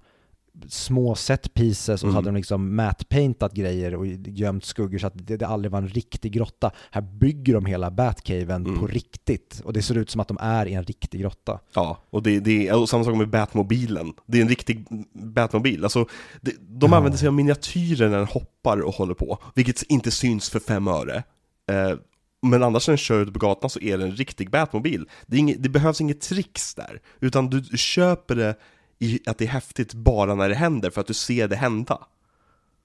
små 0.69 1.15
set 1.15 1.55
pieces 1.55 2.03
och 2.03 2.09
mm. 2.09 2.15
hade 2.15 2.29
de 2.29 2.37
liksom 2.37 2.77
matte-paintat 2.77 3.53
grejer 3.53 3.95
och 3.95 4.07
gömt 4.27 4.65
skuggor 4.65 4.99
så 4.99 5.07
att 5.07 5.27
det, 5.27 5.37
det 5.37 5.47
aldrig 5.47 5.73
var 5.73 5.79
en 5.79 5.89
riktig 5.89 6.33
grotta. 6.33 6.71
Här 6.91 7.01
bygger 7.01 7.55
de 7.55 7.67
hela 7.67 7.91
Batcaven 7.91 8.67
mm. 8.67 8.79
på 8.79 8.87
riktigt 8.87 9.63
och 9.65 9.73
det 9.73 9.83
ser 9.83 9.99
ut 9.99 10.11
som 10.11 10.21
att 10.21 10.29
de 10.29 10.39
är 10.41 10.67
i 10.67 10.75
en 10.75 10.85
riktig 10.85 11.21
grotta. 11.21 11.61
Ja, 11.75 11.99
och 12.11 12.23
det, 12.23 12.41
det 12.41 12.69
är 12.69 12.81
och 12.81 12.89
samma 12.89 13.05
sak 13.05 13.17
med 13.17 13.31
Batmobilen. 13.31 14.13
Det 14.27 14.39
är 14.39 14.43
en 14.43 14.49
riktig 14.49 14.87
Batmobil. 15.13 15.85
Alltså, 15.85 16.07
det, 16.41 16.53
de 16.61 16.91
ja. 16.91 16.97
använder 16.97 17.19
sig 17.19 17.29
av 17.29 17.35
miniatyrer 17.35 18.09
när 18.09 18.19
den 18.19 18.27
hoppar 18.27 18.81
och 18.81 18.95
håller 18.95 19.15
på, 19.15 19.39
vilket 19.55 19.83
inte 19.83 20.11
syns 20.11 20.51
för 20.51 20.61
fem 20.61 20.89
öre. 20.89 21.23
Eh, 21.71 21.99
men 22.43 22.63
annars 22.63 22.89
när 22.89 22.93
den 22.93 22.99
kör 22.99 23.23
ute 23.23 23.33
på 23.33 23.39
gatan 23.39 23.71
så 23.71 23.81
är 23.81 23.99
det 23.99 24.05
en 24.05 24.17
riktig 24.17 24.51
Batmobil. 24.51 25.09
Det, 25.27 25.37
inget, 25.37 25.63
det 25.63 25.69
behövs 25.69 26.01
inget 26.01 26.21
tricks 26.21 26.75
där, 26.75 27.01
utan 27.21 27.51
du 27.51 27.79
köper 27.79 28.35
det 28.35 28.55
i 28.99 29.21
att 29.27 29.39
det 29.39 29.45
är 29.45 29.49
häftigt 29.49 29.95
bara 29.95 30.35
när 30.35 30.49
det 30.49 30.55
händer, 30.55 30.91
för 30.91 31.01
att 31.01 31.07
du 31.07 31.15
ser 31.15 31.49
det 31.49 31.57
hända. 31.57 31.99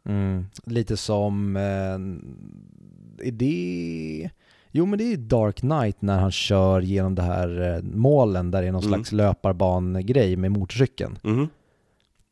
Mm. 0.05 0.45
Lite 0.65 0.97
som, 0.97 1.55
eh, 1.55 3.27
är 3.27 3.31
det... 3.31 4.29
Jo 4.71 4.85
men 4.85 4.99
det 4.99 5.13
är 5.13 5.17
Dark 5.17 5.55
Knight 5.55 6.01
när 6.01 6.19
han 6.19 6.31
kör 6.31 6.81
genom 6.81 7.15
det 7.15 7.21
här 7.21 7.75
eh, 7.75 7.83
målen 7.83 8.51
där 8.51 8.61
det 8.61 8.67
är 8.67 8.71
någon 8.71 8.83
mm. 8.83 8.93
slags 8.93 9.11
löparbangrej 9.11 10.35
med 10.35 10.51
motorcykeln. 10.51 11.19
Mm. 11.23 11.47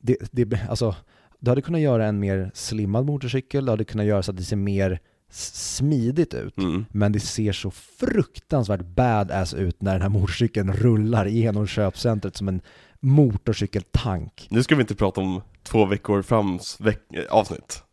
Det, 0.02 0.18
det, 0.32 0.60
alltså, 0.70 0.96
du 1.40 1.52
hade 1.52 1.62
kunnat 1.62 1.82
göra 1.82 2.06
en 2.06 2.20
mer 2.20 2.52
slimmad 2.54 3.06
motorcykel, 3.06 3.66
du 3.66 3.72
hade 3.72 3.86
kunnat 3.86 4.06
göra 4.06 4.24
så 4.24 4.32
att 4.32 4.38
det 4.38 4.44
ser 4.44 4.56
mer 4.56 5.00
smidigt 5.32 6.34
ut, 6.34 6.58
mm. 6.58 6.86
men 6.92 7.12
det 7.12 7.20
ser 7.20 7.52
så 7.52 7.72
fruktansvärt 7.72 8.86
badass 8.86 9.54
ut 9.54 9.82
när 9.82 9.94
den 9.94 10.02
här 10.02 10.10
motorcykeln 10.10 10.74
rullar 10.74 11.26
igenom 11.26 11.68
köpcentret 11.68 12.38
som 12.38 12.48
en 12.48 12.62
motorcykeltank. 13.00 14.48
Nu 14.50 14.64
ska 14.64 14.76
vi 14.76 14.82
inte 14.82 14.96
prata 14.96 15.22
om 15.22 15.42
två 15.64 15.86
veckor 15.86 16.22
frams 16.22 16.82
veck 16.82 17.02
avsnitt. 17.30 17.84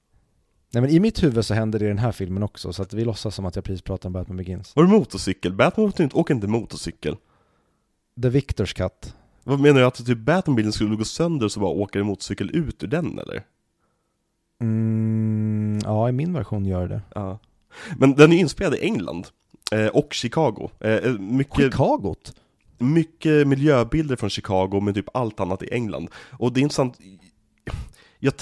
Nej 0.73 0.83
men 0.83 0.91
i 0.91 1.01
mitt 1.01 1.23
huvud 1.23 1.45
så 1.45 1.55
händer 1.55 1.79
det 1.79 1.85
i 1.85 1.89
den 1.89 1.99
här 1.99 2.13
filmen 2.13 2.43
också, 2.43 2.73
så 2.73 2.83
att 2.83 2.93
vi 2.93 3.05
låtsas 3.05 3.35
som 3.35 3.47
att 3.47 3.57
jag 3.57 3.65
precis 3.65 3.83
pratar 3.83 4.09
om 4.09 4.13
Batman 4.13 4.37
Begins. 4.37 4.77
Var 4.77 4.85
det 4.85 4.91
motorcykel? 4.91 5.53
Batman 5.53 5.93
åker 6.13 6.35
inte 6.35 6.47
motorcykel. 6.47 7.17
The 8.23 8.29
Victors 8.29 8.75
Cut. 8.75 9.15
Vad 9.45 9.61
menar 9.61 9.81
du, 9.81 9.87
att 9.87 10.07
typ 10.07 10.19
Batman-bilen 10.19 10.73
skulle 10.73 10.97
gå 10.97 11.05
sönder 11.05 11.49
så 11.49 11.61
bara 11.61 11.71
åker 11.71 12.01
en 12.01 12.07
motorcykel 12.07 12.51
ut 12.57 12.83
ur 12.83 12.89
den 12.89 13.19
eller? 13.19 13.43
Mm, 14.63 15.79
ja, 15.85 16.09
i 16.09 16.13
min 16.13 16.33
version 16.33 16.67
gör 16.67 16.89
det. 16.89 17.01
Ja. 17.15 17.39
Men 17.97 18.15
den 18.15 18.33
är 18.33 18.37
inspelad 18.37 18.75
i 18.75 18.85
England, 18.85 19.27
eh, 19.73 19.87
och 19.87 20.15
Chicago. 20.15 20.71
Eh, 20.81 20.91
eh 20.91 21.13
mycket... 21.19 21.57
Chicagot? 21.57 22.35
mycket 22.83 23.47
miljöbilder 23.47 24.17
från 24.17 24.31
Chicago, 24.31 24.81
men 24.81 24.95
typ 24.95 25.17
allt 25.17 25.41
annat 25.41 25.63
i 25.63 25.75
England. 25.75 26.09
Och 26.31 26.53
det 26.53 26.61
är 26.61 26.63
intressant, 26.63 26.99
jag 28.19 28.35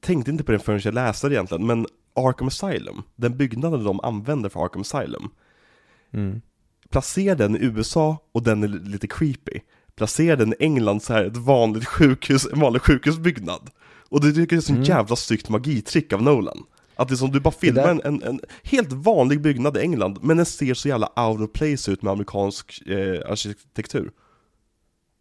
tänkte 0.00 0.30
inte 0.30 0.44
på 0.44 0.52
det 0.52 0.58
förrän 0.58 0.80
jag 0.84 0.94
läste 0.94 1.28
det 1.28 1.34
egentligen, 1.34 1.66
men 1.66 1.86
Arkham 2.14 2.48
Asylum, 2.48 3.02
den 3.16 3.36
byggnaden 3.36 3.84
de 3.84 4.00
använder 4.00 4.48
för 4.48 4.64
Arkham 4.64 4.80
Asylum, 4.80 5.30
mm. 6.12 6.40
placera 6.90 7.34
den 7.34 7.56
i 7.56 7.64
USA 7.64 8.18
och 8.32 8.42
den 8.42 8.62
är 8.62 8.68
lite 8.68 9.06
creepy. 9.06 9.60
Placera 9.94 10.36
den 10.36 10.52
i 10.52 10.56
England 10.58 11.02
så 11.02 11.12
här 11.12 11.24
ett 11.24 11.36
vanligt 11.36 11.86
sjukhus, 11.86 12.46
en 12.52 12.60
vanlig 12.60 12.82
sjukhusbyggnad. 12.82 13.70
Och 14.10 14.20
det 14.20 14.32
tycker 14.32 14.56
jag 14.56 14.62
är 14.62 14.66
så 14.66 14.72
mm. 14.72 14.84
jävla 14.84 15.16
snyggt 15.16 15.48
magitrick 15.48 16.12
av 16.12 16.22
Nolan. 16.22 16.58
Att 16.96 17.08
det 17.08 17.14
är 17.14 17.16
som 17.16 17.30
du 17.30 17.40
bara 17.40 17.54
filmar 17.54 17.82
där... 17.82 17.90
en, 17.90 18.00
en, 18.04 18.22
en, 18.22 18.40
helt 18.62 18.92
vanlig 18.92 19.40
byggnad 19.40 19.76
i 19.76 19.80
England, 19.80 20.18
men 20.22 20.36
den 20.36 20.46
ser 20.46 20.74
så 20.74 20.88
jävla 20.88 21.28
out 21.28 21.40
of 21.40 21.52
place 21.52 21.92
ut 21.92 22.02
med 22.02 22.12
amerikansk 22.12 22.82
eh, 22.86 23.30
arkitektur. 23.30 24.10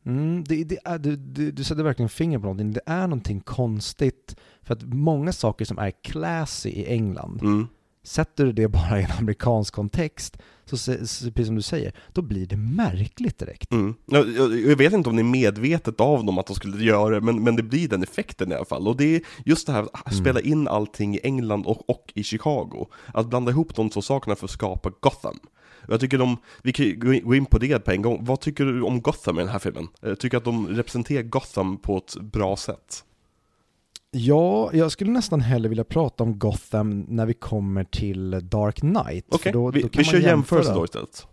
Mm, 0.05 0.43
det, 0.43 0.63
det 0.63 0.77
är, 0.85 0.99
du, 0.99 1.15
du, 1.15 1.51
du 1.51 1.63
sätter 1.63 1.83
verkligen 1.83 2.09
finger 2.09 2.37
på 2.37 2.43
någonting. 2.43 2.73
Det 2.73 2.81
är 2.85 3.07
någonting 3.07 3.39
konstigt. 3.39 4.35
För 4.61 4.73
att 4.73 4.83
många 4.83 5.33
saker 5.33 5.65
som 5.65 5.77
är 5.77 5.91
classy 6.03 6.69
i 6.69 6.85
England 6.85 7.41
mm. 7.41 7.67
sätter 8.03 8.45
du 8.45 8.51
det 8.51 8.67
bara 8.67 8.99
i 8.99 9.03
en 9.03 9.11
amerikansk 9.19 9.73
kontext, 9.73 10.37
så, 10.77 10.91
precis 11.31 11.45
som 11.45 11.55
du 11.55 11.61
säger, 11.61 11.93
då 12.13 12.21
blir 12.21 12.45
det 12.45 12.57
märkligt 12.57 13.37
direkt. 13.37 13.71
Mm. 13.71 13.95
Jag, 14.05 14.29
jag, 14.29 14.59
jag 14.59 14.75
vet 14.75 14.93
inte 14.93 15.09
om 15.09 15.15
det 15.15 15.21
är 15.21 15.23
medvetet 15.23 16.01
av 16.01 16.25
dem 16.25 16.37
att 16.37 16.47
de 16.47 16.55
skulle 16.55 16.83
göra 16.83 17.09
det, 17.15 17.21
men, 17.21 17.43
men 17.43 17.55
det 17.55 17.63
blir 17.63 17.87
den 17.87 18.03
effekten 18.03 18.51
i 18.51 18.55
alla 18.55 18.65
fall. 18.65 18.87
Och 18.87 18.97
det 18.97 19.15
är 19.15 19.21
just 19.45 19.67
det 19.67 19.73
här 19.73 19.87
att 19.93 20.15
spela 20.15 20.41
in 20.41 20.67
allting 20.67 21.15
i 21.15 21.19
England 21.23 21.65
och, 21.65 21.89
och 21.89 22.11
i 22.15 22.23
Chicago. 22.23 22.87
Att 23.13 23.27
blanda 23.29 23.51
ihop 23.51 23.75
de 23.75 23.89
två 23.89 24.01
sakerna 24.01 24.35
för 24.35 24.45
att 24.45 24.51
skapa 24.51 24.91
Gotham. 24.99 25.39
Jag 25.87 25.99
tycker 25.99 26.17
de, 26.17 26.37
vi 26.63 26.73
kan 26.73 26.99
gå 26.99 27.13
in- 27.13 27.25
gå 27.25 27.35
in 27.35 27.45
på 27.45 27.57
det 27.57 27.79
på 27.79 27.91
en 27.91 28.01
gång. 28.01 28.25
Vad 28.25 28.39
tycker 28.39 28.65
du 28.65 28.81
om 28.81 29.01
Gotham 29.01 29.37
i 29.37 29.41
den 29.41 29.49
här 29.49 29.59
filmen? 29.59 29.87
Jag 30.01 30.19
tycker 30.19 30.37
att 30.37 30.43
de 30.43 30.67
representerar 30.67 31.23
Gotham 31.23 31.77
på 31.77 31.97
ett 31.97 32.15
bra 32.21 32.57
sätt. 32.57 33.03
Ja, 34.11 34.69
jag 34.73 34.91
skulle 34.91 35.11
nästan 35.11 35.41
hellre 35.41 35.69
vilja 35.69 35.83
prata 35.83 36.23
om 36.23 36.39
Gotham 36.39 36.99
när 36.99 37.25
vi 37.25 37.33
kommer 37.33 37.83
till 37.83 38.49
Dark 38.49 38.75
Knight. 38.75 39.25
Okej, 39.29 39.51
då- 39.51 39.71
vi, 39.71 39.81
då 39.81 39.89
vi 39.97 40.03
kör 40.03 40.17
jämförelse 40.19 40.73
då 40.73 40.85
istället. 40.85 41.27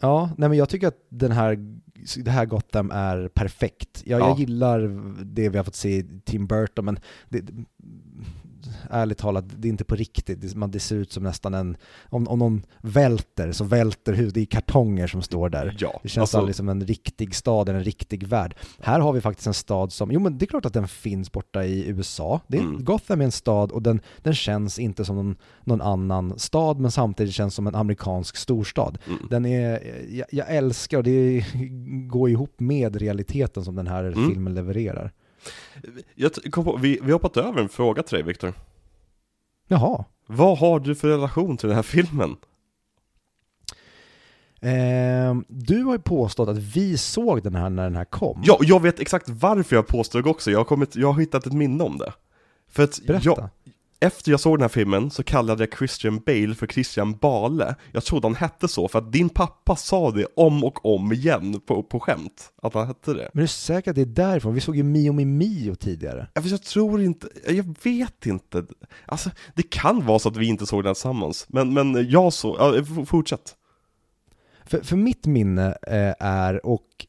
Ja, 0.00 0.30
nej 0.38 0.48
men 0.48 0.58
jag 0.58 0.68
tycker 0.68 0.88
att 0.88 1.06
den 1.08 1.32
här, 1.32 1.78
det 2.24 2.30
här 2.30 2.44
Gotham 2.46 2.90
är 2.90 3.28
perfekt. 3.28 4.02
Jag, 4.06 4.20
Ja. 4.20 4.28
jag 4.28 4.38
gillar 4.38 4.80
det 5.24 5.48
vi 5.48 5.56
har 5.56 5.64
fått 5.64 5.74
se 5.74 5.96
i 5.96 6.20
Tim 6.24 6.46
Burton, 6.46 6.84
men 6.84 6.98
det, 7.28 7.42
ärligt 8.90 9.18
talat, 9.18 9.44
det 9.56 9.68
är 9.68 9.70
inte 9.70 9.84
på 9.84 9.94
riktigt. 9.94 10.54
Man, 10.54 10.70
det 10.70 10.80
ser 10.80 10.96
ut 10.96 11.12
som 11.12 11.22
nästan 11.22 11.54
en, 11.54 11.76
om, 12.04 12.28
om 12.28 12.38
någon 12.38 12.62
välter, 12.80 13.52
så 13.52 13.64
välter 13.64 14.12
huvudet, 14.12 14.34
det 14.34 14.40
är 14.40 14.44
kartonger 14.46 15.06
som 15.06 15.22
står 15.22 15.48
där. 15.48 15.76
Ja, 15.78 16.00
Det 16.02 16.08
känns 16.08 16.22
alltså, 16.22 16.38
aldrig 16.38 16.54
som 16.56 16.68
en 16.68 16.86
riktig 16.86 17.34
stad 17.34 17.68
eller 17.68 17.78
en 17.78 17.84
riktig 17.84 18.26
värld. 18.26 18.56
Här 18.80 19.00
har 19.00 19.12
vi 19.12 19.20
faktiskt 19.20 19.46
en 19.46 19.54
stad 19.54 19.92
som, 19.92 20.12
jo 20.12 20.20
men 20.20 20.38
det 20.38 20.44
är 20.44 20.46
klart 20.46 20.64
att 20.66 20.72
den 20.72 20.88
finns 20.88 21.32
borta 21.32 21.64
i 21.64 21.88
USA. 21.88 22.40
Det 22.46 22.56
är, 22.58 22.62
Mm. 22.62 22.84
Gotham 22.84 23.20
är 23.20 23.24
en 23.24 23.32
stad 23.32 23.72
och 23.72 23.82
den, 23.82 24.00
den 24.22 24.34
känns 24.34 24.78
inte 24.78 25.04
som 25.04 25.16
någon, 25.16 25.36
någon 25.64 25.80
annan 25.80 26.38
stad 26.38 26.80
men 26.80 26.90
samtidigt 26.90 27.34
känns 27.34 27.54
som 27.54 27.66
en 27.66 27.74
amerikansk 27.74 28.36
storstad. 28.36 28.98
Mm. 29.06 29.18
Den 29.30 29.46
är, 29.46 29.80
jag, 30.10 30.26
jag 30.30 30.54
älskar 30.56 30.98
och 30.98 31.04
det 31.04 31.44
går 32.08 32.30
ihop 32.30 32.60
med 32.60 32.96
realiteten 32.96 33.64
som 33.64 33.74
den 33.74 33.86
här 33.86 34.04
Mm. 34.04 34.28
filmen 34.30 34.54
levererar. 34.54 35.12
Jag 36.14 36.32
kom 36.32 36.64
på, 36.64 36.76
vi, 36.76 36.98
vi 37.02 37.06
har 37.06 37.12
hoppat 37.12 37.36
över 37.36 37.60
en 37.60 37.68
fråga 37.68 38.02
till 38.02 38.14
dig 38.14 38.22
Viktor. 38.22 38.52
Jaha. 39.68 40.04
Vad 40.26 40.58
har 40.58 40.80
du 40.80 40.94
för 40.94 41.08
relation 41.08 41.56
till 41.56 41.68
den 41.68 41.76
här 41.76 41.82
filmen? 41.82 42.36
Ehm, 44.60 45.44
du 45.48 45.82
har 45.82 45.92
ju 45.92 45.98
påstått 45.98 46.48
att 46.48 46.58
vi 46.58 46.98
såg 46.98 47.42
den 47.42 47.54
här 47.54 47.70
när 47.70 47.84
den 47.84 47.96
här 47.96 48.04
kom. 48.04 48.42
Ja, 48.44 48.58
jag 48.60 48.82
vet 48.82 49.00
exakt 49.00 49.28
varför 49.28 49.76
jag 49.76 49.86
påstår 49.86 50.22
det 50.22 50.30
också, 50.30 50.50
jag 50.50 50.58
har, 50.58 50.64
kommit, 50.64 50.96
jag 50.96 51.12
har 51.12 51.20
hittat 51.20 51.46
ett 51.46 51.52
minne 51.52 51.84
om 51.84 51.98
det. 51.98 52.12
För 52.68 52.82
att 52.82 53.00
Berätta. 53.06 53.24
jag, 53.24 53.48
efter 54.04 54.30
jag 54.30 54.40
såg 54.40 54.58
den 54.58 54.62
här 54.62 54.68
filmen 54.68 55.10
så 55.10 55.22
kallade 55.22 55.62
jag 55.62 55.78
Christian 55.78 56.18
Bale 56.26 56.54
för 56.54 56.66
Christian 56.66 57.16
Bale. 57.16 57.74
Jag 57.92 58.04
trodde 58.04 58.26
han 58.26 58.34
hette 58.34 58.68
så, 58.68 58.88
för 58.88 58.98
att 58.98 59.12
din 59.12 59.28
pappa 59.28 59.76
sa 59.76 60.10
det 60.10 60.26
om 60.36 60.64
och 60.64 60.94
om 60.94 61.12
igen 61.12 61.60
på, 61.60 61.82
på 61.82 62.00
skämt, 62.00 62.52
att 62.62 62.74
han 62.74 62.86
hette 62.86 63.14
det. 63.14 63.30
Men 63.32 63.38
är 63.38 63.42
du 63.42 63.48
säker 63.48 63.90
att 63.90 63.94
det 63.94 64.02
är 64.02 64.06
därifrån? 64.06 64.54
Vi 64.54 64.60
såg 64.60 64.76
ju 64.76 64.82
Mio 64.82 65.12
med 65.12 65.26
Mio 65.26 65.74
tidigare. 65.74 66.28
Ja, 66.34 66.42
fast 66.42 66.50
Jag 66.50 66.62
tror 66.62 67.02
inte, 67.02 67.28
jag 67.48 67.76
vet 67.82 68.26
inte. 68.26 68.64
Alltså, 69.06 69.30
det 69.54 69.70
kan 69.70 70.06
vara 70.06 70.18
så 70.18 70.28
att 70.28 70.36
vi 70.36 70.46
inte 70.46 70.66
såg 70.66 70.84
den 70.84 70.94
tillsammans, 70.94 71.46
men, 71.48 71.74
men 71.74 72.10
jag 72.10 72.32
så, 72.32 72.56
ja, 72.58 73.04
fortsätt. 73.06 73.56
För, 74.66 74.80
för 74.80 74.96
mitt 74.96 75.26
minne 75.26 75.66
eh, 75.82 76.14
är, 76.20 76.66
och 76.66 77.06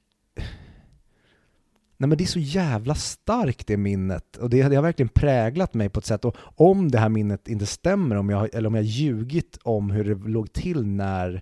Nej 1.98 2.08
men 2.10 2.18
det 2.18 2.24
är 2.24 2.28
så 2.28 2.40
jävla 2.40 2.96
starkt 2.96 3.68
det 3.68 3.78
minnet 3.78 4.38
och 4.38 4.50
det, 4.50 4.64
det 4.70 4.76
har 4.76 4.84
verkligen 4.84 5.10
präglat 5.10 5.74
mig 5.74 5.90
på 5.90 6.00
ett 6.00 6.06
sätt 6.06 6.26
och 6.26 6.36
om 6.56 6.92
det 6.92 6.98
här 7.00 7.10
minnet 7.10 7.48
inte 7.48 7.66
stämmer, 7.66 8.16
om 8.16 8.30
jag, 8.30 8.54
eller 8.56 8.68
om 8.68 8.76
jag 8.76 8.84
ljugit 8.84 9.58
om 9.64 9.90
hur 9.92 10.04
det 10.16 10.30
låg 10.30 10.54
till 10.54 10.86
när 10.86 11.42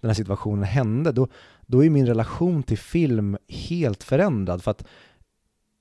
den 0.00 0.08
här 0.10 0.14
situationen 0.14 0.64
hände, 0.64 1.12
då, 1.12 1.28
då 1.66 1.84
är 1.84 1.90
min 1.90 2.06
relation 2.06 2.62
till 2.62 2.78
film 2.78 3.36
helt 3.48 4.02
förändrad 4.02 4.62
för 4.62 4.70
att 4.70 4.84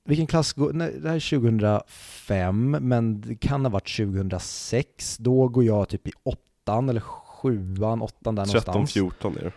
vilken 0.06 0.28
klass, 0.28 0.54
går- 0.54 0.74
nej, 0.74 0.96
det 1.02 1.08
här 1.10 1.16
är 1.16 1.40
2005 1.40 2.72
men 2.82 3.22
det 3.22 3.36
kan 3.36 3.66
ha 3.66 3.70
varit 3.70 3.96
2006, 3.98 5.18
då 5.18 5.48
går 5.48 5.64
jag 5.64 5.90
typ 5.90 6.08
i 6.08 6.12
åttan 6.24 6.90
eller 6.90 7.02
sjuan, 7.02 8.02
åttan 8.02 8.36
där 8.36 8.46
någonstans. 8.46 8.96
13-14 8.96 9.38
är 9.40 9.44
det. 9.44 9.52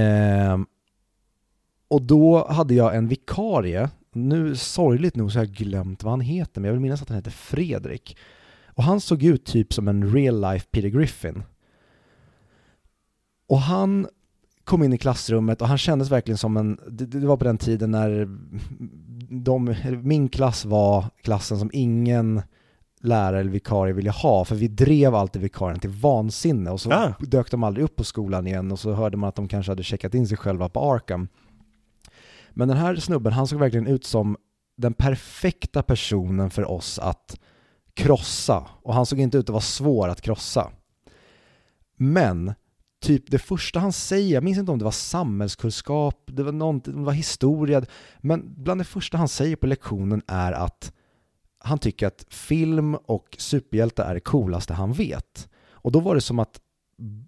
Ehm, 0.00 0.66
och 1.88 2.02
då 2.02 2.46
hade 2.48 2.74
jag 2.74 2.96
en 2.96 3.08
vikarie, 3.08 3.90
nu 4.12 4.56
sorgligt 4.56 5.16
nog 5.16 5.32
så 5.32 5.38
har 5.38 5.44
jag 5.44 5.54
glömt 5.54 6.02
vad 6.02 6.12
han 6.12 6.20
heter, 6.20 6.60
men 6.60 6.68
jag 6.68 6.72
vill 6.72 6.82
minnas 6.82 7.02
att 7.02 7.08
han 7.08 7.16
heter 7.16 7.30
Fredrik. 7.30 8.16
Och 8.66 8.84
han 8.84 9.00
såg 9.00 9.22
ut 9.22 9.44
typ 9.44 9.72
som 9.72 9.88
en 9.88 10.12
real 10.12 10.40
life 10.40 10.66
Peter 10.70 10.88
Griffin. 10.88 11.42
Och 13.48 13.58
han 13.58 14.06
kom 14.64 14.82
in 14.82 14.92
i 14.92 14.98
klassrummet 14.98 15.62
och 15.62 15.68
han 15.68 15.78
kändes 15.78 16.10
verkligen 16.10 16.38
som 16.38 16.56
en, 16.56 16.78
det, 16.90 17.06
det 17.06 17.26
var 17.26 17.36
på 17.36 17.44
den 17.44 17.58
tiden 17.58 17.90
när 17.90 18.28
de, 19.44 19.74
min 20.02 20.28
klass 20.28 20.64
var 20.64 21.04
klassen 21.22 21.58
som 21.58 21.70
ingen 21.72 22.42
lärare 23.00 23.40
eller 23.40 23.50
vikarie 23.50 23.92
ville 23.92 24.10
ha, 24.10 24.44
för 24.44 24.54
vi 24.54 24.68
drev 24.68 25.14
alltid 25.14 25.42
vikarien 25.42 25.80
till 25.80 25.90
vansinne 25.90 26.70
och 26.70 26.80
så 26.80 26.92
Ah. 26.92 27.14
dök 27.20 27.50
de 27.50 27.64
aldrig 27.64 27.84
upp 27.84 27.96
på 27.96 28.04
skolan 28.04 28.46
igen 28.46 28.72
och 28.72 28.78
så 28.78 28.92
hörde 28.92 29.16
man 29.16 29.28
att 29.28 29.34
de 29.34 29.48
kanske 29.48 29.72
hade 29.72 29.82
checkat 29.82 30.14
in 30.14 30.28
sig 30.28 30.36
själva 30.36 30.68
på 30.68 30.80
Arkham. 30.80 31.28
Men 32.54 32.68
den 32.68 32.76
här 32.76 32.96
snubben, 32.96 33.32
han 33.32 33.46
såg 33.46 33.58
verkligen 33.58 33.86
ut 33.86 34.04
som 34.04 34.36
den 34.76 34.94
perfekta 34.94 35.82
personen 35.82 36.50
för 36.50 36.70
oss 36.70 36.98
att 36.98 37.38
krossa 37.94 38.66
och 38.82 38.94
han 38.94 39.06
såg 39.06 39.20
inte 39.20 39.38
ut 39.38 39.44
att 39.44 39.52
vara 39.52 39.60
svår 39.60 40.08
att 40.08 40.20
krossa. 40.20 40.70
Men 41.96 42.54
typ 43.02 43.30
det 43.30 43.38
första 43.38 43.80
han 43.80 43.92
säger, 43.92 44.34
jag 44.34 44.44
minns 44.44 44.58
inte 44.58 44.72
om 44.72 44.78
det 44.78 44.84
var 44.84 44.92
samhällskunskap, 44.92 46.22
det 46.26 46.42
var, 46.42 46.52
någonting, 46.52 46.96
det 46.96 47.02
var 47.02 47.12
historia, 47.12 47.84
men 48.18 48.54
bland 48.62 48.80
det 48.80 48.84
första 48.84 49.18
han 49.18 49.28
säger 49.28 49.56
på 49.56 49.66
lektionen 49.66 50.22
är 50.26 50.52
att 50.52 50.92
han 51.58 51.78
tycker 51.78 52.06
att 52.06 52.26
film 52.28 52.94
och 52.94 53.36
superhjältar 53.38 54.10
är 54.10 54.14
det 54.14 54.20
coolaste 54.20 54.74
han 54.74 54.92
vet. 54.92 55.48
Och 55.70 55.92
då 55.92 56.00
var 56.00 56.14
det 56.14 56.20
som 56.20 56.38
att 56.38 56.60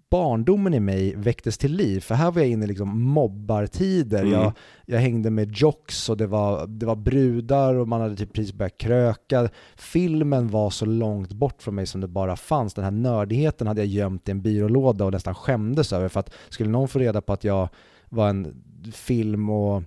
barndomen 0.09 0.73
i 0.73 0.79
mig 0.79 1.15
väcktes 1.15 1.57
till 1.57 1.75
liv, 1.75 1.99
för 1.99 2.15
här 2.15 2.31
var 2.31 2.41
jag 2.41 2.49
inne 2.49 2.65
i 2.65 2.67
liksom 2.67 3.01
mobbartider. 3.01 4.21
Mm. 4.21 4.31
Jag, 4.31 4.53
jag 4.85 4.99
hängde 4.99 5.29
med 5.29 5.51
jocks 5.51 6.09
och 6.09 6.17
det 6.17 6.27
var, 6.27 6.67
det 6.67 6.85
var 6.85 6.95
brudar 6.95 7.73
och 7.73 7.87
man 7.87 8.01
hade 8.01 8.15
typ 8.15 8.33
precis 8.33 8.53
börjat 8.53 8.77
kröka. 8.77 9.49
Filmen 9.75 10.47
var 10.47 10.69
så 10.69 10.85
långt 10.85 11.31
bort 11.31 11.61
från 11.61 11.75
mig 11.75 11.85
som 11.85 12.01
det 12.01 12.07
bara 12.07 12.35
fanns. 12.35 12.73
Den 12.73 12.83
här 12.83 12.91
nördigheten 12.91 13.67
hade 13.67 13.81
jag 13.81 13.87
gömt 13.87 14.27
i 14.27 14.31
en 14.31 14.41
byrålåda 14.41 15.05
och 15.05 15.11
nästan 15.11 15.35
skämdes 15.35 15.93
över 15.93 16.09
för 16.09 16.19
att 16.19 16.33
skulle 16.49 16.69
någon 16.69 16.87
få 16.87 16.99
reda 16.99 17.21
på 17.21 17.33
att 17.33 17.43
jag 17.43 17.69
var 18.09 18.29
en 18.29 18.63
film 18.93 19.49
och 19.49 19.83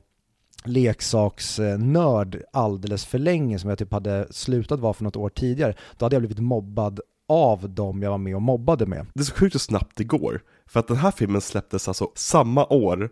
leksaksnörd 0.64 2.43
alldeles 2.53 3.05
för 3.05 3.18
länge 3.18 3.59
som 3.59 3.70
jag 3.70 3.78
typ 3.78 3.93
hade 3.93 4.26
slutat 4.31 4.81
vara 4.81 4.93
för 4.93 5.05
något 5.05 5.16
år 5.16 5.28
tidigare, 5.28 5.74
då 5.99 6.05
hade 6.05 6.14
jag 6.14 6.22
blivit 6.22 6.39
mobbad 6.39 7.01
av 7.31 7.70
dem 7.70 8.03
jag 8.03 8.11
var 8.11 8.18
med 8.18 8.35
och 8.37 8.43
mobbade 8.43 8.87
med. 8.87 9.07
Det 9.14 9.20
är 9.20 9.24
så 9.24 9.35
sjukt 9.35 9.55
hur 9.55 9.61
snabbt 9.61 9.97
det 9.97 10.05
går. 10.05 10.41
För 10.66 10.81
att 10.81 10.89
den 10.89 10.97
här 10.97 11.11
filmen 11.11 11.41
släpptes 11.41 11.89
alltså 11.89 12.11
samma 12.14 12.66
år 12.66 13.11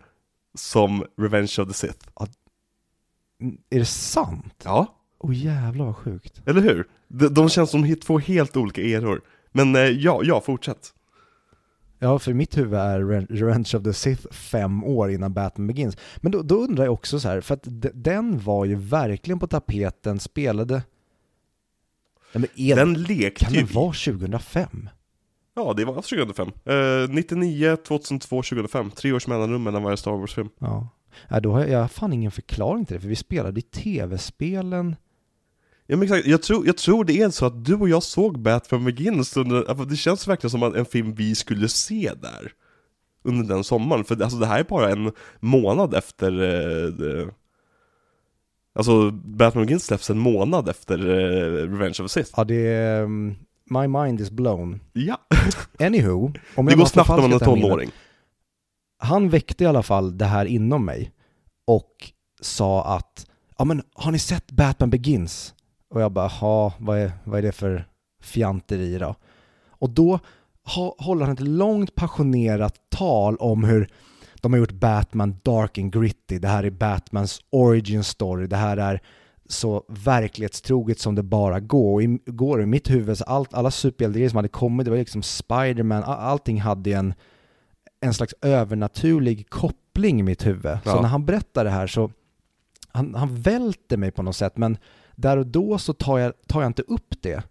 som 0.55 1.05
Revenge 1.16 1.55
of 1.59 1.69
the 1.69 1.75
Sith. 1.75 2.09
Mm, 3.41 3.59
Är 3.71 3.79
det 3.79 3.85
sant? 3.85 4.55
Ja, 4.64 4.95
Åh 5.21 5.31
oh, 5.31 5.35
jävlar 5.37 5.85
vad 5.85 5.97
sjukt. 5.97 6.43
eller 6.47 6.61
hur? 6.61 6.89
De, 7.09 7.29
de 7.29 7.49
känns 7.49 7.71
som 7.71 7.97
två 7.97 8.19
helt 8.19 8.57
olika 8.57 8.83
eror. 8.83 9.21
Men 9.53 9.77
eh, 9.77 9.83
ja, 9.83 10.21
ja, 10.25 10.41
fortsätt. 10.41 10.95
Ja, 11.99 12.19
för 12.19 12.33
mitt 12.33 12.57
huvud 12.59 12.75
är 12.81 13.01
Re- 13.01 13.27
Revenge 13.31 13.71
of 13.77 13.83
the 13.85 13.93
Sith 13.93 14.29
fem 14.33 14.85
år 14.85 15.11
innan 15.11 15.33
Batman 15.35 15.66
Begins. 15.66 15.97
Men 16.16 16.33
då, 16.33 16.43
då 16.43 16.55
undrar 16.55 16.85
jag 16.85 16.95
också 16.95 17.21
så 17.21 17.29
här, 17.29 17.41
för 17.41 17.55
att 17.55 17.64
den 17.95 18.39
var 18.39 18.64
ju 18.64 18.75
verkligen 18.75 19.39
på 19.39 19.47
tapeten, 19.47 20.21
spelade... 20.21 20.83
Nej, 22.33 22.41
men 22.41 22.49
är 22.68 22.76
Den 22.76 23.03
lekte 23.03 23.45
kan 23.45 23.55
ju... 23.55 23.61
den 23.61 23.74
vara 23.74 23.93
2005? 23.93 24.89
Ja, 25.55 25.74
det 25.76 25.85
var 25.85 25.95
2005. 25.95 26.49
Eh, 26.64 27.09
99, 27.09 27.76
2002, 27.76 28.43
2005. 28.43 28.91
Tre 28.91 29.12
års 29.12 29.26
mellanrum 29.26 29.62
mellan 29.62 29.83
varje 29.83 29.97
Star 29.97 30.11
Wars-film. 30.11 30.49
Ja. 30.59 30.89
Nej, 31.29 31.43
då 31.43 31.53
har 31.53 31.61
jag, 31.61 31.70
jag 31.70 31.91
fan 31.91 32.12
ingen 32.12 32.31
förklaring 32.31 32.87
till 32.87 32.95
det, 32.95 33.01
för 33.01 33.09
vi 33.09 33.16
spelade 33.16 33.61
i 33.61 33.62
tv-spelen. 33.62 34.97
Ja, 35.87 35.97
men 35.97 36.03
exakt. 36.03 36.26
Jag, 36.26 36.43
tror, 36.43 36.66
jag 36.66 36.76
tror 36.76 37.05
det 37.05 37.20
är 37.20 37.31
så 37.31 37.47
att 37.47 37.64
du 37.64 37.74
och 37.74 37.89
jag 37.89 38.03
såg 38.03 38.39
Batman 38.39 38.85
Begins 38.85 39.37
under, 39.37 39.85
det 39.85 39.97
känns 39.97 40.29
verkligen 40.29 40.51
som 40.51 40.62
en 40.62 40.85
film 40.85 41.14
vi 41.14 41.35
skulle 41.35 41.68
se 41.68 42.12
där. 42.22 42.53
Under 43.22 43.55
den 43.55 43.64
sommaren, 43.64 44.05
för 44.05 44.22
alltså, 44.22 44.39
det 44.39 44.47
här 44.47 44.61
är 44.61 44.64
bara 44.64 44.91
en 44.91 45.12
månad 45.41 45.95
efter 45.95 46.33
eh, 46.33 46.89
det, 46.89 47.29
Alltså 48.79 49.11
Batman 49.11 49.66
Begins 49.66 49.85
släpps 49.87 50.11
en 50.11 50.18
månad 50.18 50.68
efter 50.68 50.99
eh, 50.99 51.68
Revenge 51.70 51.91
of 51.91 51.97
the 51.97 52.09
Sith. 52.09 52.31
Ja, 52.37 52.45
det 52.45 52.55
är... 52.66 53.03
um, 53.03 53.37
My 53.70 53.87
mind 53.89 54.20
is 54.20 54.31
blown. 54.31 54.81
Ja, 54.93 55.18
Anywho, 55.81 56.12
om 56.24 56.33
det 56.33 56.43
jag 56.57 56.66
går 56.66 56.76
bara 56.76 56.87
snabbt 56.87 57.09
när 57.09 57.16
man 57.16 57.24
är 57.33 57.39
förfalskat 57.39 57.41
det 57.41 57.47
här 57.51 57.57
minnet- 57.57 57.62
tonåring. 57.68 57.91
han 58.99 59.29
väckte 59.29 59.64
i 59.64 59.66
alla 59.66 59.83
fall 59.83 60.18
det 60.18 60.24
här 60.24 60.45
inom 60.45 60.85
mig 60.85 61.12
och 61.66 61.93
sa 62.41 62.85
att 62.97 63.26
ja 63.59 63.64
men 63.64 63.83
har 63.95 64.12
ni 64.12 64.18
sett 64.18 64.51
Batman 64.51 64.91
Begins? 64.91 65.55
Och 65.91 66.01
jag 66.03 66.12
bara, 66.12 66.31
ja 66.41 66.72
vad 66.79 66.99
är, 66.99 67.12
vad 67.24 67.39
är 67.39 67.43
det 67.43 67.53
för 67.53 67.85
fjanteri 68.22 68.99
då? 68.99 69.14
Och 69.68 69.91
då 69.91 70.18
ha, 70.64 70.95
håller 70.99 71.24
han 71.24 71.35
ett 71.35 71.41
långt 71.41 71.95
passionerat 71.95 72.74
tal 72.91 73.37
om 73.37 73.64
hur 73.64 73.89
de 74.41 74.53
har 74.53 74.61
gjort 74.61 74.72
Batman 74.72 75.36
dark 75.43 75.78
and 75.78 75.93
gritty, 75.93 76.39
det 76.39 76.49
här 76.49 76.64
är 76.64 76.70
Batmans 76.70 77.41
origin 77.51 78.05
story, 78.05 78.47
det 78.47 78.57
här 78.57 78.76
är 78.76 79.01
så 79.49 79.84
verklighetstroget 79.89 80.99
som 80.99 81.14
det 81.14 81.22
bara 81.22 81.61
går. 81.61 81.95
Och 81.95 82.03
i, 82.03 82.18
går 82.26 82.62
i 82.62 82.66
mitt 82.66 82.91
huvud, 82.91 83.18
så 83.18 83.24
allt, 83.24 83.55
alla 83.55 83.70
superhjältegrejer 83.70 84.30
som 84.30 84.36
hade 84.36 84.49
kommit, 84.49 84.84
det 84.84 84.91
var 84.91 84.99
liksom 84.99 85.22
Spiderman, 85.22 86.03
all, 86.03 86.18
allting 86.18 86.61
hade 86.61 86.93
en, 86.93 87.14
en 88.01 88.14
slags 88.14 88.34
övernaturlig 88.43 89.51
koppling 89.51 90.20
i 90.20 90.22
mitt 90.22 90.47
huvud. 90.47 90.78
Ja. 90.84 90.93
Så 90.93 91.03
när 91.03 91.09
han 91.09 91.26
berättar 91.26 91.64
det 91.64 91.70
här 91.70 91.86
så, 91.86 92.11
han, 92.89 93.14
han 93.14 93.41
välter 93.41 93.97
mig 93.97 94.11
på 94.11 94.22
något 94.22 94.36
sätt, 94.36 94.57
men 94.57 94.78
där 95.16 95.36
och 95.36 95.47
då 95.47 95.78
så 95.78 95.93
tar 95.93 96.18
jag, 96.18 96.32
tar 96.47 96.61
jag 96.61 96.68
inte 96.68 96.82
upp 96.82 97.14
det. 97.22 97.43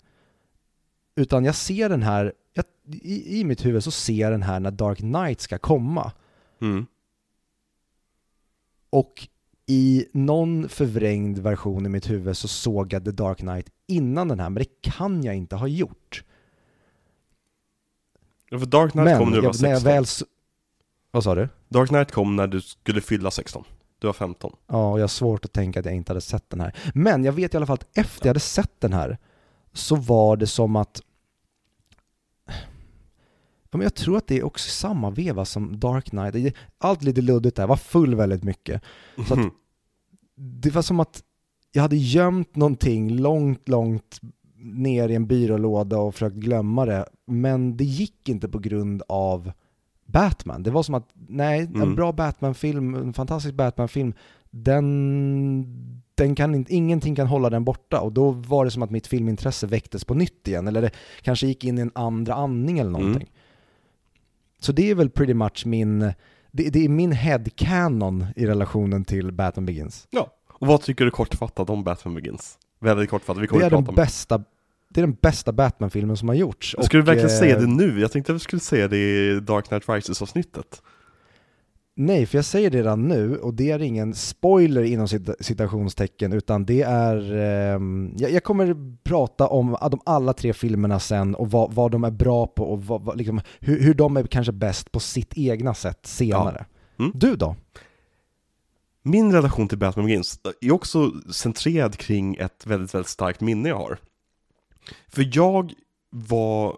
Utan 1.16 1.46
jag 1.46 1.56
ser 1.56 1.90
den 1.90 2.04
här, 2.04 2.34
jag, 2.54 2.66
i, 2.86 3.40
i 3.40 3.44
mitt 3.44 3.66
huvud 3.66 3.84
så 3.84 3.92
ser 3.92 4.14
jag 4.14 4.32
den 4.32 4.44
här 4.44 4.60
när 4.60 4.72
Dark 4.72 4.98
Knight 4.98 5.42
ska 5.42 5.58
komma. 5.58 6.12
Mm. 6.62 6.86
Och 8.90 9.28
i 9.66 10.06
någon 10.14 10.70
förvrängd 10.70 11.38
version 11.38 11.86
i 11.86 11.90
mitt 11.90 12.10
huvud 12.10 12.38
så 12.38 12.48
såg 12.48 12.94
jag 12.94 13.06
The 13.06 13.12
Dark 13.12 13.38
Knight 13.38 13.70
innan 13.88 14.28
den 14.28 14.40
här, 14.40 14.50
men 14.50 14.64
det 14.64 14.82
kan 14.82 15.24
jag 15.24 15.36
inte 15.36 15.56
ha 15.56 15.68
gjort. 15.68 16.24
Ja, 18.50 18.60
för 18.60 18.66
Dark 18.66 18.92
Knight 18.92 19.06
men 19.06 19.20
kom 19.20 19.30
när 19.30 19.36
du 19.36 19.42
var 19.42 19.54
jag, 19.54 19.62
när 19.62 19.70
jag 19.70 19.82
16. 19.82 19.94
väl... 19.94 20.06
Vad 21.12 21.24
sa 21.24 21.36
du? 21.36 21.50
Dark 21.70 21.90
Knight 21.90 22.12
kom 22.12 22.36
när 22.36 22.48
du 22.48 22.62
skulle 22.62 23.02
fylla 23.02 23.32
16. 23.32 23.64
Du 24.00 24.08
var 24.08 24.14
15. 24.14 24.56
Ja, 24.68 24.92
och 24.92 25.00
jag 25.00 25.04
har 25.04 25.08
svårt 25.08 25.46
att 25.46 25.54
tänka 25.54 25.80
att 25.80 25.86
jag 25.86 25.96
inte 25.96 26.12
hade 26.12 26.22
sett 26.22 26.50
den 26.50 26.60
här. 26.60 26.76
Men 26.94 27.24
jag 27.24 27.34
vet 27.34 27.54
i 27.54 27.58
alla 27.58 27.66
fall 27.66 27.78
att 27.82 27.98
efter 27.98 28.26
jag 28.26 28.30
hade 28.30 28.40
sett 28.40 28.82
den 28.82 28.94
här 28.94 29.18
så 29.74 29.96
var 29.96 30.38
det 30.38 30.48
som 30.48 30.76
att 30.76 31.02
men 33.78 33.84
jag 33.84 33.94
tror 33.96 34.18
att 34.18 34.28
det 34.28 34.38
är 34.38 34.44
också 34.46 34.70
samma 34.70 35.10
veva 35.10 35.46
som 35.46 35.80
Dark 35.80 36.06
Knight. 36.10 36.56
Allt 36.78 37.04
lite 37.04 37.22
luddigt 37.22 37.56
där, 37.56 37.68
var 37.68 37.76
full 37.78 38.16
väldigt 38.16 38.44
mycket. 38.44 38.82
Så 39.28 39.34
att- 39.34 39.40
Mhm. 39.40 39.52
Det 40.40 40.70
var 40.76 40.82
som 40.82 41.00
att 41.00 41.24
jag 41.72 41.82
hade 41.82 41.96
gömt 41.98 42.56
någonting 42.56 43.10
långt, 43.16 43.70
långt 43.70 44.20
ner 44.60 45.10
i 45.10 45.16
en 45.16 45.28
byrålåda 45.28 45.98
och 46.00 46.14
försökt 46.14 46.36
glömma 46.36 46.86
det. 46.86 47.06
Men 47.28 47.78
det 47.78 47.84
gick 47.84 48.30
inte 48.30 48.48
på 48.50 48.60
grund 48.60 49.04
av 49.10 49.52
Batman. 50.06 50.64
Det 50.64 50.72
var 50.72 50.84
som 50.84 50.96
att, 50.96 51.10
nej, 51.28 51.60
en 51.62 51.76
Mm. 51.76 51.96
bra 51.96 52.12
Batman-film, 52.12 52.96
en 52.96 53.14
fantastisk 53.14 53.56
Batman-film, 53.56 54.14
den, 54.50 56.04
den 56.16 56.36
kan 56.36 56.56
inte, 56.56 56.74
ingenting 56.76 57.16
kan 57.16 57.28
hålla 57.28 57.50
den 57.50 57.64
borta. 57.66 58.00
Och 58.02 58.12
då 58.12 58.32
var 58.32 58.66
det 58.66 58.72
som 58.72 58.84
att 58.84 58.92
mitt 58.92 59.08
filmintresse 59.08 59.68
väcktes 59.68 60.06
på 60.06 60.14
nytt 60.14 60.48
igen. 60.48 60.68
Eller 60.68 60.82
det 60.82 60.92
kanske 61.22 61.48
gick 61.48 61.64
in 61.64 61.78
i 61.78 61.82
en 61.82 61.92
andra 61.96 62.34
andning 62.34 62.80
eller 62.80 62.92
någonting. 62.92 63.16
Mm. 63.30 63.34
Så 64.60 64.72
det 64.72 64.90
är 64.92 64.96
väl 64.96 65.10
pretty 65.10 65.34
much 65.34 65.66
min, 65.66 66.00
det, 66.52 66.70
det 66.70 66.86
är 66.86 66.90
min 66.90 67.12
headcanon 67.12 68.26
i 68.36 68.46
relationen 68.46 69.06
till 69.06 69.32
Batman 69.32 69.66
Begins. 69.66 70.08
Ja. 70.10 70.34
Och 70.50 70.68
vad 70.68 70.82
tycker 70.82 71.06
du 71.06 71.12
kortfattat 71.12 71.70
om 71.70 71.84
Batman 71.84 72.16
Begins? 72.16 72.58
Väldigt 72.80 73.10
kortfattat, 73.10 73.44
vi 73.44 73.48
kommer 73.48 73.60
Det 73.60 73.66
är 73.66 73.68
att 73.68 73.72
prata 73.72 73.90
om 73.90 73.96
bästa, 73.96 74.38
det 74.90 75.00
är 75.00 75.02
den 75.02 75.18
bästa 75.22 75.52
Batman-filmen 75.52 76.18
som 76.18 76.28
har 76.28 76.36
gjorts. 76.36 76.76
Ska 76.82 76.98
du 76.98 77.04
verkligen 77.04 77.30
eh, 77.30 77.40
säga 77.40 77.60
det 77.60 77.68
nu? 77.68 78.00
Jag 78.00 78.12
tänkte 78.12 78.32
att 78.32 78.36
vi 78.36 78.40
skulle 78.40 78.60
säga 78.60 78.88
det 78.88 78.98
i 78.98 79.40
Dark 79.40 79.68
Knight 79.68 79.90
Rises-avsnittet. 79.90 80.82
Nej, 82.00 82.26
för 82.26 82.38
jag 82.38 82.46
säger 82.46 82.70
det 82.70 82.78
redan 82.78 83.08
nu 83.08 83.38
och 83.38 83.54
det 83.54 83.72
är 83.72 83.82
ingen 83.82 84.14
spoiler 84.14 84.84
inom 84.84 85.08
cita- 85.08 85.36
citationstecken 85.40 86.34
utan 86.34 86.66
det 86.66 86.82
är, 86.82 87.36
ehm, 87.36 88.14
jag, 88.18 88.44
kommer 88.44 88.98
prata 89.04 89.48
om 89.48 89.78
de 89.92 90.00
alla 90.06 90.34
tre 90.34 90.54
filmerna 90.54 91.00
sen 91.00 91.36
och 91.36 91.52
vad, 91.52 91.74
vad 91.74 91.92
de 91.92 92.04
är 92.04 92.12
bra 92.12 92.48
på 92.48 92.64
och 92.64 92.86
vad, 92.86 93.02
vad, 93.02 93.18
liksom, 93.18 93.42
hur, 93.60 93.82
hur 93.82 93.94
de 93.94 94.18
är 94.18 94.24
kanske 94.24 94.52
bäst 94.52 94.92
på 94.92 95.00
sitt 95.00 95.38
egna 95.38 95.74
sätt 95.74 96.00
senare. 96.06 96.66
Mm. 97.00 97.12
Du 97.16 97.36
då? 97.36 97.56
Min 99.04 99.32
relation 99.32 99.68
till 99.68 99.78
Batman 99.78 100.06
Begins 100.06 100.40
är 100.62 100.72
också 100.72 101.12
centrerad 101.32 101.98
kring 101.98 102.36
ett 102.36 102.66
väldigt, 102.66 102.94
väldigt 102.94 103.10
starkt 103.10 103.42
minne 103.42 103.70
jag 103.70 103.78
har. 103.78 103.98
För 105.08 105.30
jag 105.34 105.74
var, 106.10 106.76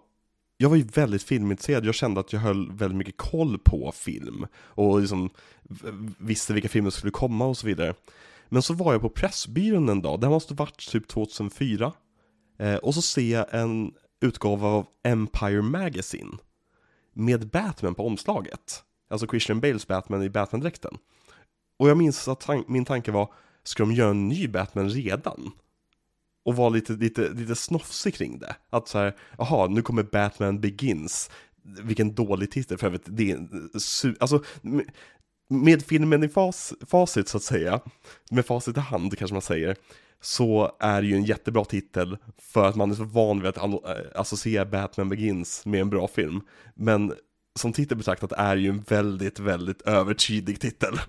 jag 0.62 0.70
var 0.70 0.76
ju 0.78 0.84
väldigt 0.84 1.24
filmintresserad, 1.24 1.86
jag 1.86 1.96
kände 1.96 2.20
att 2.20 2.34
jag 2.34 2.40
höll 2.40 2.72
väldigt 2.72 2.98
mycket 2.98 3.18
koll 3.18 3.58
på 3.58 3.92
film 3.92 4.46
och 4.56 5.00
liksom 5.00 5.30
visste 6.18 6.54
vilka 6.54 6.70
filmer 6.70 6.90
som 6.90 6.98
skulle 6.98 7.12
komma 7.12 7.46
och 7.46 7.58
så 7.58 7.68
vidare. 7.68 7.94
Men 8.50 8.62
så 8.62 8.74
var 8.74 8.94
jag 8.94 9.02
på 9.02 9.10
Pressbyrån 9.10 9.90
en 9.90 10.02
dag, 10.02 10.20
det 10.20 10.28
här 10.28 10.32
måste 10.32 10.54
varit 10.54 10.90
typ 10.90 11.08
2004, 11.08 11.94
eh, 12.60 12.76
och 12.76 12.94
så 12.96 13.02
ser 13.02 13.32
jag 13.32 13.46
en 13.54 13.94
utgåva 14.22 14.68
av 14.68 14.86
Empire 15.04 15.62
Magazine 15.62 16.38
med 17.14 17.50
Batman 17.50 17.96
på 17.96 18.08
omslaget. 18.08 18.84
Alltså 19.10 19.28
Christian 19.28 19.60
Bales 19.60 19.88
Batman 19.88 20.24
i 20.24 20.30
Batman-dräkten. 20.30 20.98
Och 21.80 21.90
jag 21.90 21.98
minns 21.98 22.28
att 22.28 22.46
tan- 22.46 22.66
min 22.68 22.86
tanke 22.86 23.12
var, 23.12 23.34
ska 23.64 23.84
de 23.84 23.92
göra 23.92 24.10
en 24.10 24.28
ny 24.28 24.48
Batman 24.48 24.90
redan? 24.90 25.52
Och 26.46 26.56
var 26.56 26.70
lite, 26.70 26.94
lite, 26.94 27.30
lite 27.30 27.56
snofsig 27.56 28.14
kring 28.14 28.40
det. 28.40 28.56
Att 28.70 28.88
så 28.88 28.98
här, 28.98 29.16
jaha, 29.38 29.68
nu 29.68 29.82
kommer 29.82 30.04
Batman 30.04 30.60
Begins. 30.62 31.30
Vilken 31.84 32.16
dålig 32.16 32.52
titel 32.52 32.78
för 32.78 32.88
övrigt. 32.88 33.04
Det 33.06 33.32
är 33.32 33.36
en 33.36 33.70
su- 33.74 34.16
alltså, 34.20 34.44
med, 35.48 35.84
filmen 35.84 36.24
i 36.24 36.30
fas, 36.30 36.74
facit 36.88 37.28
så 37.28 37.38
att 37.38 37.44
säga, 37.44 37.80
med 38.32 38.46
facit 38.46 38.78
i 38.78 38.80
hand 38.80 39.18
kanske 39.18 39.34
man 39.36 39.42
säger, 39.42 39.76
så 40.22 40.72
är 40.80 41.02
det 41.02 41.08
ju 41.08 41.16
en 41.16 41.24
jättebra 41.24 41.66
titel 41.66 42.18
för 42.38 42.66
att 42.66 42.76
man 42.76 42.92
är 42.92 42.96
så 42.96 43.04
van 43.04 43.40
vid 43.42 43.50
att 43.50 43.58
eh, 43.58 43.72
associera 44.16 44.66
Batman 44.66 45.10
Begins 45.10 45.66
med 45.66 45.82
en 45.82 45.90
bra 45.90 46.08
film. 46.08 46.42
Men 46.76 47.14
som 47.60 47.74
titel 47.74 47.98
betraktat 47.98 48.32
är 48.32 48.56
det 48.56 48.62
ju 48.62 48.70
en 48.70 48.82
väldigt, 48.82 49.40
väldigt 49.40 49.82
övertydlig 49.82 50.60
titel. 50.60 51.00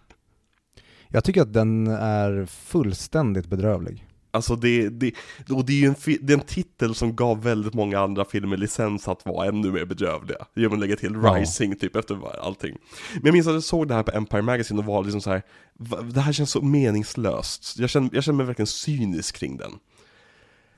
Jag 1.08 1.24
tycker 1.24 1.42
att 1.42 1.52
den 1.52 1.86
är 1.86 2.46
fullständigt 2.46 3.46
bedrövlig. 3.46 4.06
Alltså 4.30 4.56
det, 4.56 4.88
det, 4.88 5.12
och 5.50 5.64
det 5.66 5.72
är 5.72 5.76
ju 5.76 5.86
en, 5.86 5.94
det 6.26 6.32
är 6.32 6.38
en 6.38 6.44
titel 6.44 6.94
som 6.94 7.16
gav 7.16 7.42
väldigt 7.42 7.74
många 7.74 8.00
andra 8.00 8.24
filmer 8.24 8.56
licens 8.56 9.08
att 9.08 9.24
vara 9.26 9.48
ännu 9.48 9.72
mer 9.72 9.84
bedrövliga. 9.84 10.46
Genom 10.56 10.72
att 10.72 10.78
lägga 10.80 10.96
till. 10.96 11.16
Rising 11.22 11.76
typ 11.76 11.96
efter 11.96 12.40
allting. 12.46 12.76
Men 13.14 13.24
jag 13.24 13.32
minns 13.32 13.46
att 13.46 13.52
jag 13.54 13.62
såg 13.62 13.88
det 13.88 13.94
här 13.94 14.02
på 14.02 14.10
Empire 14.12 14.42
Magazine 14.42 14.78
och 14.80 14.86
var 14.86 15.04
liksom 15.04 15.20
så 15.20 15.30
här, 15.30 15.42
"Va- 15.74 16.00
det 16.02 16.20
här 16.20 16.32
känns 16.32 16.50
så 16.50 16.60
meningslöst. 16.62 17.78
Jag 17.78 17.90
känner, 17.90 18.10
jag 18.12 18.24
känner 18.24 18.36
mig 18.36 18.46
verkligen 18.46 18.66
cynisk 18.66 19.36
kring 19.36 19.56
den. 19.56 19.72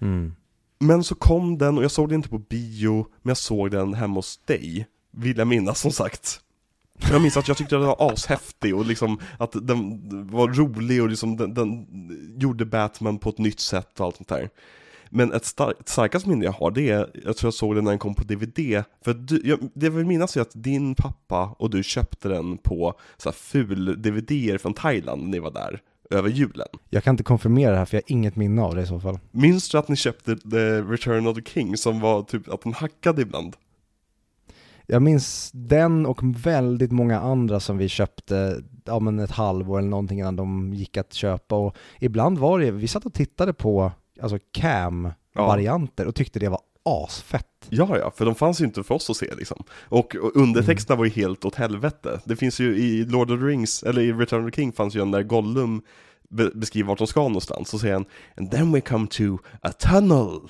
Mm. 0.01 0.35
Men 0.79 1.05
så 1.05 1.15
kom 1.15 1.59
den 1.59 1.79
och 1.79 1.85
jag 1.85 1.91
såg 1.91 2.09
den 2.09 2.17
inte 2.17 2.29
på 2.29 2.39
bio, 2.39 3.07
men 3.23 3.31
jag 3.31 3.37
såg 3.37 3.71
den 3.71 3.95
hemma 3.95 4.15
hos 4.15 4.39
dig. 4.47 4.87
Vill 5.13 5.39
jag 5.39 5.47
minnas 5.47 5.81
som 5.81 5.93
sagt. 5.93 6.41
Jag 7.11 7.23
minns 7.23 7.37
att 7.37 7.49
jag 7.49 7.57
tyckte 7.57 7.77
den 7.77 7.87
var 7.87 8.13
ashäftig 8.13 8.77
och 8.77 8.87
liksom 8.87 9.19
att 9.39 9.53
den 9.53 10.01
var 10.29 10.49
rolig 10.49 11.03
och 11.03 11.09
liksom 11.09 11.37
den, 11.37 11.55
den 11.55 11.87
gjorde 12.39 12.65
Batman 12.65 13.19
på 13.19 13.29
ett 13.29 13.39
nytt 13.39 13.61
sätt 13.61 14.01
och 14.01 14.07
allt 14.07 14.17
sånt 14.17 14.29
där. 14.29 14.49
Men 15.15 15.33
ett 15.33 15.45
stark, 15.45 15.77
starkast 15.85 16.27
minne 16.27 16.45
jag 16.45 16.53
har 16.53 16.71
det 16.71 16.91
är, 16.91 17.11
jag 17.25 17.37
tror 17.37 17.47
jag 17.47 17.55
såg 17.55 17.75
den 17.75 17.85
när 17.85 17.91
den 17.91 17.99
kom 17.99 18.15
på 18.15 18.25
DVD, 18.25 18.85
för 19.05 19.11
att 19.11 19.29
du, 19.29 19.43
jag, 19.45 19.59
det 19.75 19.87
jag 19.87 19.91
vill 19.91 20.07
minnas 20.07 20.37
är 20.37 20.41
att 20.41 20.51
din 20.55 20.95
pappa 20.95 21.57
och 21.59 21.71
du 21.71 21.83
köpte 21.83 22.29
den 22.29 22.59
på 22.59 22.95
så 23.17 23.29
här 23.29 23.35
ful-DVD 23.35 24.61
från 24.61 24.75
Thailand 24.75 25.23
när 25.23 25.31
ni 25.31 25.39
var 25.39 25.51
där 25.51 25.81
över 26.11 26.29
julen. 26.29 26.69
Jag 26.91 27.05
kan 27.05 27.13
inte 27.13 27.23
konfirmera 27.23 27.73
det 27.73 27.79
här 27.79 27.85
för 27.85 27.97
jag 27.97 28.03
har 28.03 28.13
inget 28.13 28.37
minne 28.37 28.63
av 28.63 28.75
det 28.75 28.83
i 28.83 28.87
så 28.87 29.01
fall. 29.01 29.19
Minns 29.31 29.69
du 29.69 29.79
att 29.79 29.89
ni 29.89 29.97
köpte 29.97 30.37
The 30.37 30.81
Return 30.81 31.27
of 31.27 31.37
the 31.37 31.43
King 31.43 31.77
som 31.77 32.01
var 32.01 32.23
typ 32.23 32.49
att 32.49 32.63
den 32.63 32.73
hackade 32.73 33.23
ibland? 33.23 33.57
Jag 34.87 35.03
minns 35.03 35.51
den 35.55 36.07
och 36.07 36.19
väldigt 36.23 36.93
många 36.93 37.21
andra 37.21 37.61
som 37.61 37.79
vi 37.79 37.89
köpte 37.89 38.63
ja, 38.85 39.01
men 39.01 39.19
ett 39.19 39.31
halvår 39.31 39.79
eller 39.79 39.89
någonting 39.89 40.19
innan 40.19 40.37
de 40.37 40.75
gick 40.75 40.97
att 40.97 41.13
köpa 41.13 41.57
och 41.57 41.77
ibland 42.01 42.39
var 42.39 42.59
det, 42.59 42.71
vi 42.71 42.89
satt 42.89 43.07
och 43.07 43.15
tittade 43.15 43.53
på 43.53 43.93
alltså 44.21 44.39
cam-varianter 44.53 46.07
och 46.07 46.15
tyckte 46.15 46.39
det 46.39 46.49
var 46.49 46.61
asfett. 46.85 47.47
Ja, 47.69 47.99
ja, 47.99 48.11
för 48.11 48.25
de 48.25 48.35
fanns 48.35 48.61
ju 48.61 48.65
inte 48.65 48.83
för 48.83 48.95
oss 48.95 49.11
att 49.11 49.17
se 49.17 49.35
liksom. 49.35 49.65
Och, 49.73 50.17
och 50.17 50.37
undertexterna 50.37 50.97
var 50.97 51.05
ju 51.05 51.11
helt 51.11 51.45
åt 51.45 51.55
helvete. 51.55 52.21
Det 52.25 52.37
finns 52.37 52.61
ju 52.61 52.77
i 52.77 53.05
Lord 53.05 53.31
of 53.31 53.41
the 53.41 53.47
Rings, 53.47 53.83
eller 53.83 54.03
i 54.03 54.13
Return 54.13 54.45
of 54.45 54.51
the 54.51 54.57
King 54.57 54.73
fanns 54.73 54.97
ju 54.97 55.01
en 55.01 55.11
där 55.11 55.23
Gollum 55.23 55.83
be 56.29 56.51
beskriver 56.55 56.89
vart 56.89 56.99
de 56.99 57.07
ska 57.07 57.21
någonstans, 57.21 57.69
så 57.69 57.79
säger 57.79 57.95
han 57.95 58.05
And 58.37 58.51
then 58.51 58.73
we 58.73 58.81
come 58.81 59.07
to 59.07 59.39
a 59.61 59.73
tunnel. 59.73 60.41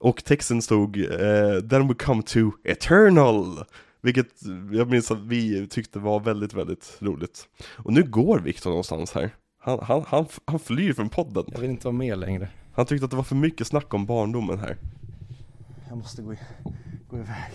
Och 0.00 0.24
texten 0.24 0.62
stod 0.62 0.96
eh, 0.96 1.60
Then 1.70 1.88
we 1.88 1.94
come 1.94 2.22
to 2.22 2.38
eternal. 2.64 3.64
Vilket 4.02 4.26
jag 4.72 4.90
minns 4.90 5.10
att 5.10 5.18
vi 5.18 5.66
tyckte 5.66 5.98
var 5.98 6.20
väldigt, 6.20 6.54
väldigt 6.54 6.96
roligt. 7.00 7.48
Och 7.76 7.92
nu 7.92 8.02
går 8.02 8.38
Viktor 8.38 8.70
någonstans 8.70 9.12
här. 9.12 9.30
Han, 9.60 9.78
han, 9.82 10.04
han, 10.06 10.26
han 10.44 10.58
flyr 10.58 10.92
från 10.92 11.08
podden. 11.08 11.44
Jag 11.52 11.60
vill 11.60 11.70
inte 11.70 11.86
vara 11.86 11.96
med 11.96 12.18
längre. 12.18 12.48
Han 12.72 12.86
tyckte 12.86 13.04
att 13.04 13.10
det 13.10 13.16
var 13.16 13.24
för 13.24 13.36
mycket 13.36 13.66
snack 13.66 13.94
om 13.94 14.06
barndomen 14.06 14.58
här. 14.58 14.76
Jag 15.88 15.98
måste 15.98 16.22
gå, 16.22 16.34
gå 17.10 17.18
iväg. 17.18 17.52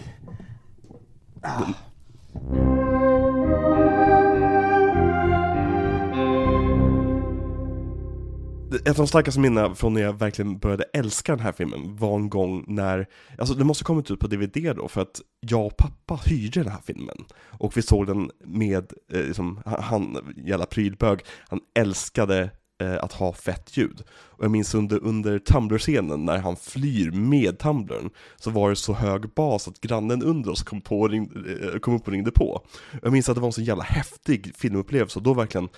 Ett 8.73 8.89
av 8.89 8.95
de 8.95 9.07
starkaste 9.07 9.39
minnena 9.39 9.75
från 9.75 9.93
när 9.93 10.01
jag 10.01 10.13
verkligen 10.13 10.57
började 10.57 10.83
älska 10.83 11.35
den 11.35 11.45
här 11.45 11.51
filmen 11.51 11.95
var 11.95 12.15
en 12.15 12.29
gång 12.29 12.65
när, 12.67 13.07
alltså 13.37 13.53
det 13.53 13.63
måste 13.63 13.83
ha 13.83 13.87
kommit 13.87 14.11
ut 14.11 14.19
på 14.19 14.27
DVD 14.27 14.75
då, 14.75 14.87
för 14.87 15.01
att 15.01 15.21
jag 15.39 15.65
och 15.65 15.77
pappa 15.77 16.19
hyrde 16.25 16.63
den 16.63 16.71
här 16.71 16.81
filmen. 16.85 17.17
Och 17.59 17.77
vi 17.77 17.81
såg 17.81 18.07
den 18.07 18.31
med, 18.45 18.93
eh, 19.13 19.21
liksom, 19.21 19.61
han, 19.65 20.17
jävla 20.45 20.65
prylbög, 20.65 21.19
han 21.49 21.59
älskade 21.79 22.49
eh, 22.81 22.95
att 23.03 23.13
ha 23.13 23.33
fett 23.33 23.77
ljud. 23.77 24.03
Och 24.09 24.43
jag 24.43 24.51
minns 24.51 24.75
under, 24.75 25.03
under 25.03 25.39
Tumblr-scenen 25.39 26.25
när 26.25 26.37
han 26.37 26.55
flyr 26.55 27.11
med 27.11 27.59
Tumblern, 27.59 28.09
så 28.35 28.49
var 28.49 28.69
det 28.69 28.75
så 28.75 28.93
hög 28.93 29.33
bas 29.33 29.67
att 29.67 29.81
grannen 29.81 30.23
under 30.23 30.51
oss 30.51 30.63
kom, 30.63 30.81
på, 30.81 31.07
ring, 31.07 31.31
eh, 31.73 31.79
kom 31.79 31.95
upp 31.95 32.07
och 32.07 32.13
ringde 32.13 32.31
på. 32.31 32.65
Jag 33.01 33.11
minns 33.11 33.29
att 33.29 33.35
det 33.35 33.41
var 33.41 33.49
en 33.49 33.53
så 33.53 33.61
jävla 33.61 33.83
häftig 33.83 34.55
filmupplevelse, 34.55 35.19
och 35.19 35.23
då 35.23 35.33
verkligen 35.33 35.69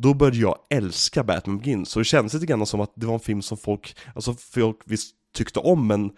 då 0.00 0.14
började 0.14 0.38
jag 0.38 0.58
älska 0.70 1.24
Batman 1.24 1.58
Begins, 1.58 1.88
så 1.88 1.98
det 1.98 2.04
kändes 2.04 2.34
lite 2.34 2.46
grann 2.46 2.66
som 2.66 2.80
att 2.80 2.92
det 2.94 3.06
var 3.06 3.14
en 3.14 3.20
film 3.20 3.42
som 3.42 3.58
folk, 3.58 3.96
alltså 4.14 4.34
folk 4.34 4.78
visst 4.84 5.14
tyckte 5.34 5.60
om, 5.60 5.86
men 5.86 6.10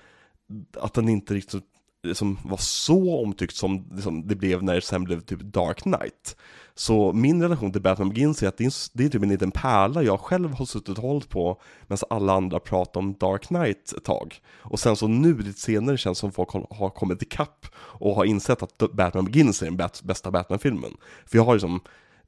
att 0.76 0.94
den 0.94 1.08
inte 1.08 1.34
riktigt 1.34 1.64
liksom 2.02 2.38
var 2.44 2.56
så 2.56 3.22
omtyckt 3.22 3.54
som 3.54 3.86
liksom, 3.94 4.26
det 4.26 4.36
blev 4.36 4.62
när 4.62 4.74
det 4.74 4.80
sen 4.80 5.04
blev 5.04 5.20
typ 5.20 5.40
Dark 5.40 5.82
Knight. 5.82 6.36
Så 6.74 7.12
min 7.12 7.42
relation 7.42 7.72
till 7.72 7.82
Batman 7.82 8.08
Begins 8.08 8.42
är 8.42 8.48
att 8.48 8.56
det 8.56 8.64
är, 8.64 8.98
det 8.98 9.04
är 9.04 9.08
typ 9.08 9.22
en 9.22 9.28
liten 9.28 9.50
pärla 9.50 10.02
jag 10.02 10.20
själv 10.20 10.52
har 10.52 10.64
suttit 10.66 10.98
och 10.98 11.04
hållit 11.04 11.28
på 11.28 11.60
medan 11.86 11.98
alla 12.10 12.32
andra 12.32 12.60
pratar 12.60 13.00
om 13.00 13.14
Dark 13.20 13.42
Knight 13.42 13.92
ett 13.96 14.04
tag. 14.04 14.40
Och 14.58 14.80
sen 14.80 14.96
så 14.96 15.08
nu 15.08 15.38
lite 15.38 15.60
senare 15.60 15.98
känns 15.98 16.18
det 16.18 16.20
som 16.20 16.32
folk 16.32 16.50
har 16.70 16.90
kommit 16.90 17.22
ikapp 17.22 17.66
och 17.74 18.14
har 18.14 18.24
insett 18.24 18.62
att 18.62 18.92
Batman 18.92 19.24
Begins 19.24 19.62
är 19.62 19.66
den 19.66 19.88
bästa 20.02 20.30
Batman-filmen. 20.30 20.96
För 21.26 21.38
jag 21.38 21.44
har 21.44 21.54
liksom 21.54 21.80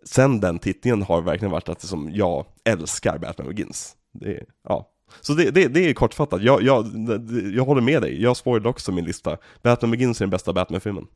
sen 0.04 0.40
den 0.40 0.58
tittningen 0.58 1.02
har 1.02 1.22
verkligen 1.22 1.52
varit 1.52 1.68
att 1.68 1.82
liksom, 1.82 2.10
jag 2.12 2.46
älskar 2.64 3.18
Batman 3.18 3.48
Begins. 3.48 3.96
Det, 4.12 4.44
ja. 4.68 4.90
Så 5.20 5.34
det, 5.34 5.50
det, 5.50 5.68
det 5.68 5.80
är 5.80 5.94
kortfattat, 5.94 6.42
jag, 6.42 6.62
jag, 6.62 6.86
jag 7.54 7.64
håller 7.64 7.82
med 7.82 8.02
dig, 8.02 8.22
jag 8.22 8.36
spoilade 8.36 8.68
också 8.68 8.92
min 8.92 9.04
lista. 9.04 9.36
Batman 9.62 9.90
Begins 9.90 10.20
är 10.20 10.24
den 10.24 10.30
bästa 10.30 10.52
Batman-filmen. 10.52 11.06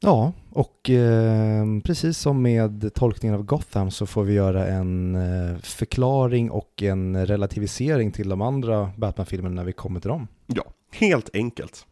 Ja, 0.00 0.32
och 0.50 0.90
eh, 0.90 1.64
precis 1.84 2.18
som 2.18 2.42
med 2.42 2.94
tolkningen 2.94 3.34
av 3.34 3.42
Gotham 3.42 3.90
så 3.90 4.06
får 4.06 4.24
vi 4.24 4.34
göra 4.34 4.66
en 4.66 5.14
eh, 5.14 5.58
förklaring 5.58 6.50
och 6.50 6.82
en 6.82 7.26
relativisering 7.26 8.12
till 8.12 8.28
de 8.28 8.42
andra 8.42 8.90
Batman-filmerna 8.96 9.54
när 9.54 9.64
vi 9.64 9.72
kommer 9.72 10.00
till 10.00 10.08
dem. 10.08 10.28
Ja, 10.46 10.64
helt 10.90 11.30
enkelt. 11.34 11.86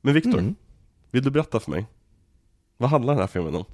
Men 0.00 0.14
Viktor, 0.14 0.38
mm. 0.38 0.54
vill 1.10 1.22
du 1.24 1.30
berätta 1.30 1.60
för 1.60 1.70
mig? 1.70 1.86
Vad 2.76 2.90
handlar 2.90 3.12
den 3.12 3.20
här 3.20 3.26
filmen 3.26 3.54
om? 3.54 3.64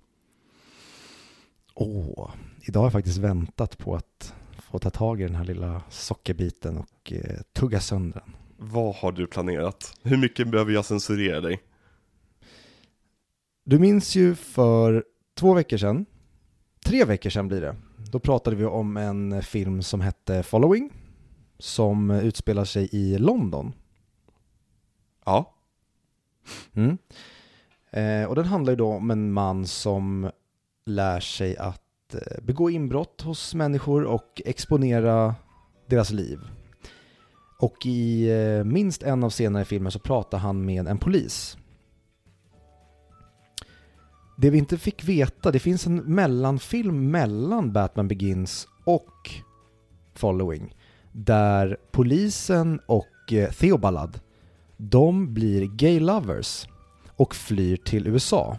Åh, 1.79 2.31
idag 2.62 2.81
har 2.81 2.87
jag 2.87 2.93
faktiskt 2.93 3.18
väntat 3.18 3.79
på 3.79 3.95
att 3.95 4.35
få 4.59 4.79
ta 4.79 4.91
tag 4.91 5.20
i 5.20 5.24
den 5.24 5.35
här 5.35 5.45
lilla 5.45 5.83
sockerbiten 5.91 6.79
och 6.79 7.12
eh, 7.12 7.41
tugga 7.53 7.81
sönder 7.81 8.22
den. 8.24 8.35
Vad 8.57 8.95
har 8.95 9.12
du 9.12 9.27
planerat? 9.27 9.95
Hur 10.03 10.16
mycket 10.16 10.49
behöver 10.49 10.72
jag 10.72 10.85
censurera 10.85 11.41
dig? 11.41 11.62
Du 13.64 13.79
minns 13.79 14.16
ju 14.16 14.35
för 14.35 15.05
två 15.35 15.55
veckor 15.55 15.77
sedan, 15.77 16.07
tre 16.85 17.05
veckor 17.05 17.31
sedan 17.31 17.49
blir 17.49 17.61
det, 17.61 17.77
då 18.11 18.18
pratade 18.18 18.57
vi 18.57 18.64
om 18.64 18.97
en 18.97 19.43
film 19.43 19.83
som 19.83 20.01
hette 20.01 20.43
Following, 20.43 20.93
som 21.59 22.11
utspelar 22.11 22.64
sig 22.64 22.89
i 22.93 23.18
London. 23.18 23.72
Ja. 25.24 25.55
Mm. 26.74 26.99
Eh, 27.91 28.29
och 28.29 28.35
den 28.35 28.45
handlar 28.45 28.72
ju 28.72 28.77
då 28.77 28.89
om 28.89 29.11
en 29.11 29.33
man 29.33 29.66
som 29.66 30.31
lär 30.87 31.20
sig 31.20 31.57
att 31.57 32.14
eh, 32.14 32.43
begå 32.43 32.70
inbrott 32.70 33.22
hos 33.22 33.55
människor 33.55 34.05
och 34.05 34.43
exponera 34.45 35.34
deras 35.87 36.11
liv. 36.11 36.39
Och 37.59 37.87
i 37.87 38.30
eh, 38.30 38.64
minst 38.64 39.03
en 39.03 39.24
av 39.24 39.30
scenerna 39.30 39.61
i 39.61 39.64
filmen 39.64 39.93
så 39.93 39.99
pratar 39.99 40.39
han 40.39 40.64
med 40.64 40.89
en 40.89 40.99
polis. 40.99 41.57
Det 44.39 44.51
vi 44.51 44.59
inte 44.59 44.78
fick 44.78 45.05
veta, 45.05 45.51
det 45.51 45.59
finns 45.59 45.87
en 45.87 45.97
mellanfilm 45.97 47.11
mellan 47.11 47.72
Batman 47.72 48.09
Begins 48.09 48.68
och 48.84 49.30
Following. 50.14 50.76
Där 51.12 51.76
polisen 51.91 52.80
och 52.87 53.32
eh, 53.32 53.51
Theobalad, 53.51 54.20
de 54.76 55.34
blir 55.34 55.66
gay 55.66 56.01
lovers 56.01 56.68
och 57.16 57.34
flyr 57.34 57.76
till 57.76 58.07
USA. 58.07 58.59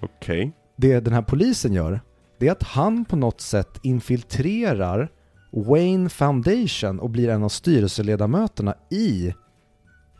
Okej. 0.00 0.40
Okay. 0.40 0.50
Det 0.76 1.00
den 1.00 1.12
här 1.12 1.22
polisen 1.22 1.72
gör, 1.72 2.00
det 2.38 2.48
är 2.48 2.52
att 2.52 2.62
han 2.62 3.04
på 3.04 3.16
något 3.16 3.40
sätt 3.40 3.80
infiltrerar 3.82 5.10
Wayne 5.52 6.08
Foundation 6.08 7.00
och 7.00 7.10
blir 7.10 7.28
en 7.28 7.42
av 7.42 7.48
styrelseledamöterna 7.48 8.74
i 8.90 9.34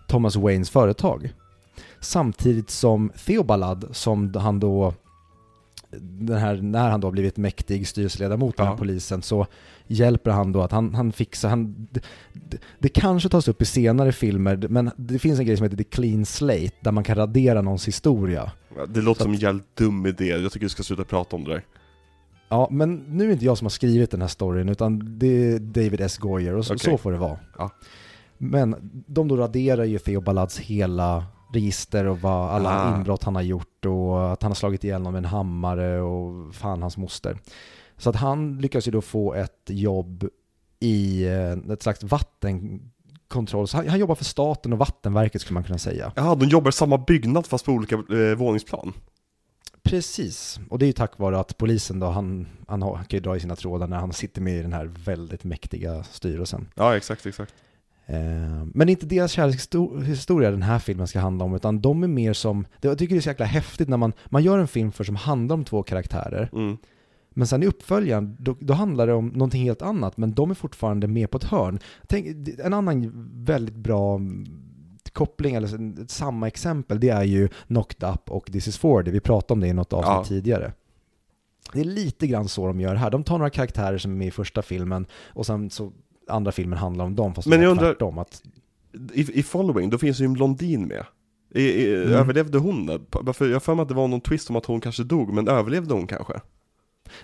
Thomas 0.08 0.36
Waynes 0.36 0.70
företag. 0.70 1.34
Samtidigt 2.00 2.70
som 2.70 3.12
Theobalad 3.26 3.88
som 3.92 4.34
han 4.34 4.60
då 4.60 4.94
här, 6.28 6.62
när 6.62 6.90
han 6.90 7.00
då 7.00 7.10
blivit 7.10 7.36
mäktig 7.36 7.88
styrelseledamot 7.88 8.54
ja. 8.58 8.64
den 8.64 8.72
här 8.72 8.78
polisen 8.78 9.22
så 9.22 9.46
hjälper 9.86 10.30
han 10.30 10.52
då 10.52 10.62
att 10.62 10.72
han, 10.72 10.94
han 10.94 11.12
fixar, 11.12 11.48
han, 11.48 11.88
det, 11.90 12.00
det, 12.32 12.58
det, 12.78 12.88
kanske 12.88 13.28
tas 13.28 13.48
upp 13.48 13.62
i 13.62 13.64
senare 13.64 14.12
filmer, 14.12 14.66
men 14.68 14.90
det 14.96 15.18
finns 15.18 15.38
en 15.38 15.46
grej 15.46 15.56
som 15.56 15.64
heter 15.64 15.76
The 15.76 15.84
Clean 15.84 16.26
Slate, 16.26 16.70
där 16.80 16.92
man 16.92 17.04
kan 17.04 17.16
radera 17.16 17.62
någons 17.62 17.88
historia. 17.88 18.52
Det 18.88 19.00
låter 19.00 19.18
så 19.18 19.24
som 19.24 19.32
en 19.32 19.38
jävligt 19.38 19.76
dum 19.76 20.06
idé, 20.06 20.26
jag 20.26 20.52
tycker 20.52 20.66
du 20.66 20.70
ska 20.70 20.82
sluta 20.82 21.04
prata 21.04 21.36
om 21.36 21.44
det 21.44 21.50
där. 21.50 21.64
Ja, 22.48 22.68
men 22.70 23.04
nu 23.08 23.24
är 23.24 23.28
det 23.28 23.32
inte 23.32 23.44
jag 23.44 23.58
som 23.58 23.64
har 23.64 23.70
skrivit 23.70 24.10
den 24.10 24.20
här 24.20 24.28
storyn, 24.28 24.68
utan 24.68 25.18
det 25.18 25.52
är 25.52 25.58
David 25.58 26.00
S. 26.00 26.18
Goyer, 26.18 26.54
och 26.54 26.66
så, 26.66 26.74
okay. 26.74 26.92
så 26.92 26.98
får 26.98 27.12
det 27.12 27.18
vara. 27.18 27.38
Ja. 27.58 27.70
Men 28.38 28.76
de 29.06 29.28
då 29.28 29.36
raderar 29.36 29.84
ju 29.84 29.98
Theobalads 29.98 30.58
hela 30.58 31.24
register 31.52 32.04
och 32.04 32.20
vad 32.20 32.50
alla 32.50 32.70
ah. 32.70 32.96
inbrott 32.96 33.24
han 33.24 33.34
har 33.34 33.42
gjort 33.42 33.84
och 33.84 34.32
att 34.32 34.42
han 34.42 34.50
har 34.50 34.54
slagit 34.54 34.84
ihjäl 34.84 35.02
någon 35.02 35.12
med 35.12 35.18
en 35.18 35.24
hammare 35.24 36.00
och 36.00 36.54
fan 36.54 36.82
hans 36.82 36.96
moster. 36.96 37.38
Så 37.96 38.10
att 38.10 38.16
han 38.16 38.58
lyckas 38.58 38.88
ju 38.88 38.92
då 38.92 39.00
få 39.00 39.34
ett 39.34 39.62
jobb 39.66 40.28
i 40.80 41.24
eh, 41.24 41.72
ett 41.72 41.82
slags 41.82 42.02
vattenkontroll. 42.02 43.68
Så 43.68 43.76
han, 43.76 43.88
han 43.88 43.98
jobbar 43.98 44.14
för 44.14 44.24
staten 44.24 44.72
och 44.72 44.78
Vattenverket 44.78 45.40
skulle 45.40 45.54
man 45.54 45.64
kunna 45.64 45.78
säga. 45.78 46.12
Ja, 46.16 46.34
de 46.34 46.48
jobbar 46.48 46.68
i 46.68 46.72
samma 46.72 46.98
byggnad 46.98 47.46
fast 47.46 47.64
på 47.64 47.72
olika 47.72 47.94
eh, 47.94 48.36
våningsplan. 48.36 48.92
Precis, 49.82 50.60
och 50.70 50.78
det 50.78 50.84
är 50.84 50.86
ju 50.86 50.92
tack 50.92 51.18
vare 51.18 51.38
att 51.38 51.58
polisen 51.58 52.00
då, 52.00 52.06
han, 52.06 52.46
han, 52.66 52.82
han 52.82 53.04
kan 53.04 53.16
ju 53.16 53.20
dra 53.20 53.36
i 53.36 53.40
sina 53.40 53.56
trådar 53.56 53.86
när 53.86 53.96
han 53.96 54.12
sitter 54.12 54.40
med 54.40 54.58
i 54.58 54.62
den 54.62 54.72
här 54.72 54.84
väldigt 54.84 55.44
mäktiga 55.44 56.04
styrelsen. 56.04 56.68
Ja, 56.74 56.96
exakt, 56.96 57.26
exakt. 57.26 57.54
Eh, 58.08 58.64
men 58.74 58.86
det 58.86 58.90
är 58.90 58.94
inte 58.94 59.06
deras 59.06 59.32
kärlekshistoria 59.32 60.50
den 60.50 60.62
här 60.62 60.78
filmen 60.78 61.06
ska 61.06 61.20
handla 61.20 61.44
om, 61.44 61.54
utan 61.54 61.80
de 61.80 62.02
är 62.02 62.08
mer 62.08 62.32
som, 62.32 62.66
jag 62.80 62.98
tycker 62.98 63.14
det 63.14 63.18
är 63.18 63.22
så 63.22 63.28
jäkla 63.28 63.46
häftigt 63.46 63.88
när 63.88 63.96
man, 63.96 64.12
man 64.26 64.42
gör 64.42 64.58
en 64.58 64.68
film 64.68 64.92
för 64.92 65.04
som 65.04 65.16
handlar 65.16 65.54
om 65.54 65.64
två 65.64 65.82
karaktärer, 65.82 66.50
mm. 66.52 66.76
men 67.30 67.46
sen 67.46 67.62
i 67.62 67.66
uppföljaren, 67.66 68.36
då, 68.38 68.56
då, 68.60 68.74
handlar 68.74 69.06
det 69.06 69.12
om 69.12 69.28
någonting 69.28 69.62
helt 69.62 69.82
annat, 69.82 70.16
men 70.16 70.34
de 70.34 70.50
är 70.50 70.54
fortfarande 70.54 71.06
med 71.06 71.30
på 71.30 71.38
ett 71.38 71.44
hörn. 71.44 71.78
Tänk, 72.06 72.48
en 72.58 72.74
annan 72.74 73.12
väldigt 73.44 73.74
bra 73.76 74.20
koppling, 75.12 75.54
eller 75.54 76.06
samma 76.08 76.46
exempel, 76.46 77.00
det 77.00 77.08
är 77.08 77.24
ju 77.24 77.48
Knocked 77.66 78.10
Up 78.10 78.30
och 78.30 78.52
This 78.52 78.68
is 78.68 78.78
40, 78.78 79.10
vi 79.10 79.20
pratade 79.20 79.52
om 79.52 79.60
det 79.60 79.68
i 79.68 79.72
något 79.72 79.92
avsnitt 79.92 80.14
ja. 80.14 80.24
tidigare. 80.24 80.72
Det 81.72 81.80
är 81.80 81.84
lite 81.84 82.26
grann 82.26 82.48
så 82.48 82.66
de 82.66 82.80
gör 82.80 82.94
här. 82.94 83.10
De 83.10 83.24
tar 83.24 83.38
några 83.38 83.50
karaktärer 83.50 83.98
som 83.98 84.12
är 84.12 84.16
med 84.16 84.26
i 84.26 84.30
första 84.30 84.62
filmen 84.62 85.06
och 85.12 85.46
sen 85.46 85.70
så 85.70 85.92
andra 86.28 86.52
filmen 86.52 86.78
handlar 86.78 87.04
om 87.04 87.14
dem, 87.14 87.34
fast 87.34 87.48
Men 87.48 87.62
jag 87.62 87.70
undrar, 87.70 87.86
tvärtom, 87.86 88.18
att... 88.18 88.42
i, 89.12 89.38
i 89.38 89.42
Following, 89.42 89.90
då 89.90 89.98
finns 89.98 90.20
ju 90.20 90.24
en 90.24 90.32
blondin 90.32 90.86
med. 90.86 91.04
I, 91.54 91.62
i, 91.62 91.96
mm. 91.96 92.12
Överlevde 92.12 92.58
hon? 92.58 93.06
Varför, 93.10 93.48
jag 93.48 93.62
för 93.62 93.74
mig 93.74 93.82
att 93.82 93.88
det 93.88 93.94
var 93.94 94.08
någon 94.08 94.20
twist 94.20 94.50
om 94.50 94.56
att 94.56 94.66
hon 94.66 94.80
kanske 94.80 95.04
dog, 95.04 95.32
men 95.32 95.48
överlevde 95.48 95.94
hon 95.94 96.06
kanske? 96.06 96.40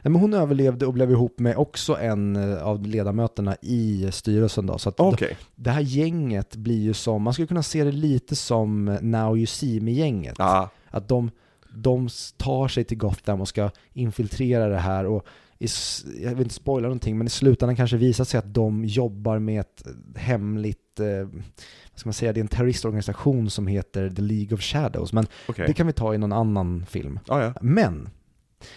Nej, 0.02 0.12
men 0.12 0.20
hon 0.20 0.34
överlevde 0.34 0.86
och 0.86 0.92
blev 0.92 1.10
ihop 1.10 1.38
med 1.38 1.56
också 1.56 1.96
en 1.96 2.36
eh, 2.36 2.62
av 2.62 2.86
ledamöterna 2.86 3.56
i 3.62 4.08
styrelsen 4.12 4.66
då. 4.66 4.78
Så 4.78 4.88
att 4.88 5.00
okay. 5.00 5.34
det 5.54 5.70
här 5.70 5.80
gänget 5.80 6.56
blir 6.56 6.82
ju 6.82 6.94
som, 6.94 7.22
man 7.22 7.32
skulle 7.32 7.46
kunna 7.48 7.62
se 7.62 7.84
det 7.84 7.92
lite 7.92 8.36
som 8.36 8.84
Now 9.02 9.36
You 9.36 9.46
See 9.46 9.80
Me-gänget. 9.80 10.40
Ah. 10.40 10.68
Att 10.90 11.08
de, 11.08 11.30
de 11.74 12.08
tar 12.36 12.68
sig 12.68 12.84
till 12.84 12.98
Gotham 12.98 13.40
och 13.40 13.48
ska 13.48 13.70
infiltrera 13.92 14.68
det 14.68 14.78
här 14.78 15.06
och 15.06 15.26
i, 15.58 15.68
jag 16.22 16.30
vill 16.30 16.42
inte 16.42 16.54
spoila 16.54 16.88
någonting, 16.88 17.18
men 17.18 17.26
i 17.26 17.30
slutändan 17.30 17.76
kanske 17.76 17.96
visar 17.96 18.24
sig 18.24 18.38
att 18.38 18.54
de 18.54 18.84
jobbar 18.84 19.38
med 19.38 19.60
ett 19.60 19.82
hemligt, 20.16 21.00
eh, 21.00 21.28
vad 21.90 21.98
ska 21.98 22.08
man 22.08 22.14
säga, 22.14 22.32
det 22.32 22.40
är 22.40 22.42
en 22.42 22.48
terroristorganisation 22.48 23.50
som 23.50 23.66
heter 23.66 24.10
The 24.10 24.22
League 24.22 24.54
of 24.54 24.60
Shadows, 24.60 25.12
men 25.12 25.26
okay. 25.48 25.66
det 25.66 25.74
kan 25.74 25.86
vi 25.86 25.92
ta 25.92 26.14
i 26.14 26.18
någon 26.18 26.32
annan 26.32 26.86
film. 26.86 27.18
Ah, 27.28 27.40
ja. 27.40 27.54
Men, 27.60 28.08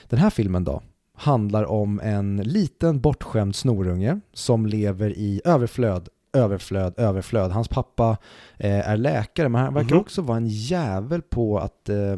den 0.07 0.19
här 0.19 0.30
filmen 0.30 0.63
då, 0.63 0.82
handlar 1.13 1.65
om 1.65 1.99
en 1.99 2.38
liten 2.38 2.99
bortskämd 3.01 3.55
snorunge 3.55 4.19
som 4.34 4.65
lever 4.65 5.09
i 5.09 5.41
överflöd, 5.45 6.09
överflöd, 6.34 6.93
överflöd. 6.97 7.51
Hans 7.51 7.67
pappa 7.67 8.17
eh, 8.57 8.89
är 8.89 8.97
läkare, 8.97 9.49
men 9.49 9.61
han 9.61 9.73
verkar 9.73 9.91
mm 9.91 9.97
-hmm. 9.97 10.01
också 10.01 10.21
vara 10.21 10.38
en 10.38 10.47
jävel 10.47 11.21
på 11.21 11.59
att 11.59 11.89
eh, 11.89 12.17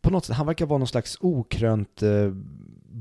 på 0.00 0.10
något 0.10 0.24
sätt, 0.24 0.36
han 0.36 0.46
verkar 0.46 0.66
vara 0.66 0.78
någon 0.78 0.88
slags 0.88 1.16
okrönt 1.20 2.02
eh, 2.02 2.32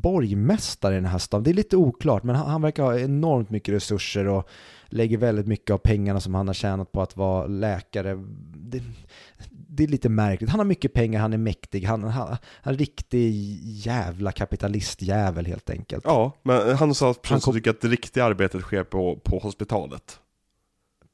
borgmästare 0.02 0.94
i 0.94 0.96
den 0.96 1.06
här 1.06 1.18
staden. 1.18 1.44
Det 1.44 1.50
är 1.50 1.54
lite 1.54 1.78
oklart, 1.78 2.24
men 2.24 2.36
han, 2.36 2.50
han 2.50 2.62
verkar 2.62 2.84
ha 2.84 3.00
enormt 3.00 3.50
mycket 3.50 3.74
resurser 3.74 4.28
och 4.28 4.50
lägger 4.86 5.18
väldigt 5.18 5.48
mycket 5.48 5.74
av 5.74 5.78
pengarna 5.78 6.20
som 6.20 6.36
han 6.36 6.48
har 6.48 6.54
tjänat 6.54 6.92
på 6.92 7.02
att 7.02 7.18
vara 7.18 7.48
läkare. 7.48 8.16
Det, 8.56 8.84
det 9.50 9.84
är 9.84 9.88
lite 9.88 10.10
märkligt. 10.10 10.50
Han 10.50 10.60
har 10.60 10.66
mycket 10.66 10.94
pengar, 10.94 11.20
han 11.22 11.34
är 11.34 11.38
mäktig, 11.38 11.84
han, 11.84 12.04
han, 12.04 12.12
han 12.14 12.38
är 12.64 12.70
en 12.72 12.78
riktig 12.78 13.32
jävla 13.64 14.32
kapitalistjävel 14.32 15.46
helt 15.46 15.70
enkelt. 15.70 16.04
Ja, 16.06 16.32
men 16.44 16.76
han 16.76 16.96
sa 16.96 17.12
att 17.12 17.28
Han 17.28 17.40
kom- 17.40 17.54
tycker 17.54 17.70
att 17.70 17.82
det 17.82 17.88
riktiga 17.88 18.26
arbetet 18.26 18.62
sker 18.62 18.84
på, 18.84 19.20
på 19.24 19.40
hospitalet. 19.40 20.20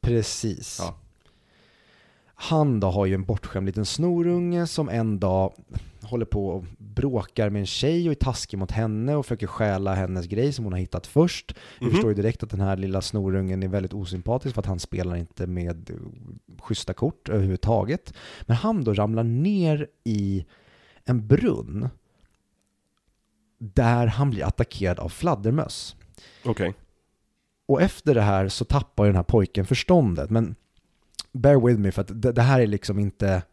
Precis. 0.02 0.78
Ja. 0.82 0.96
Han 2.40 2.80
då 2.80 2.88
har 2.88 3.06
ju 3.06 3.14
en 3.14 3.24
bortskämd 3.26 3.66
liten 3.66 3.86
snorunge 3.86 4.68
som 4.68 4.90
en 4.90 5.20
dag 5.20 5.54
håller 6.08 6.26
på 6.26 6.48
och 6.50 6.66
bråkar 6.78 7.50
med 7.50 7.60
en 7.60 7.66
tjej 7.66 8.08
och 8.08 8.12
är 8.12 8.16
taskig 8.16 8.58
mot 8.58 8.72
henne 8.72 9.16
och 9.16 9.26
försöker 9.26 9.48
stjäla 9.48 9.96
hennes 9.96 10.26
grej 10.26 10.54
som 10.54 10.66
hon 10.66 10.74
har 10.74 10.80
hittat 10.80 11.08
först. 11.08 11.56
Vi 11.80 11.86
Mhm. 11.86 11.92
förstår 11.94 12.12
ju 12.12 12.16
direkt 12.16 12.44
att 12.44 12.50
den 12.50 12.60
här 12.62 12.78
lilla 12.78 13.02
snorungen 13.02 13.64
är 13.64 13.68
väldigt 13.68 13.94
osympatisk 13.94 14.54
för 14.56 14.62
att 14.62 14.66
han 14.66 14.80
spelar 14.80 15.16
inte 15.16 15.48
med 15.48 15.90
eh, 15.90 15.96
schyssta 16.62 16.94
kort 16.94 17.30
överhuvudtaget. 17.30 18.14
Men 18.42 18.58
han 18.58 18.84
då 18.84 18.94
ramlar 18.94 19.24
ner 19.24 19.88
i 20.04 20.46
en 21.06 21.28
brunn 21.28 21.90
där 23.60 24.08
han 24.08 24.30
blir 24.30 24.44
attackerad 24.46 25.00
av 25.00 25.10
fladdermöss. 25.10 25.96
Okej. 26.46 26.74
Och 27.66 27.82
efter 27.82 28.16
det 28.16 28.22
här 28.22 28.48
så 28.48 28.66
tappar 28.66 29.06
ju 29.06 29.10
den 29.10 29.16
här 29.16 29.24
pojken 29.24 29.66
förståndet. 29.66 30.30
Men 30.30 30.56
bear 31.32 31.66
with 31.68 31.80
me 31.80 31.92
för 31.92 32.02
att 32.02 32.22
det, 32.22 32.32
det 32.32 32.42
här 32.42 32.60
är 32.60 32.68
liksom 32.68 33.00
inte 33.00 33.44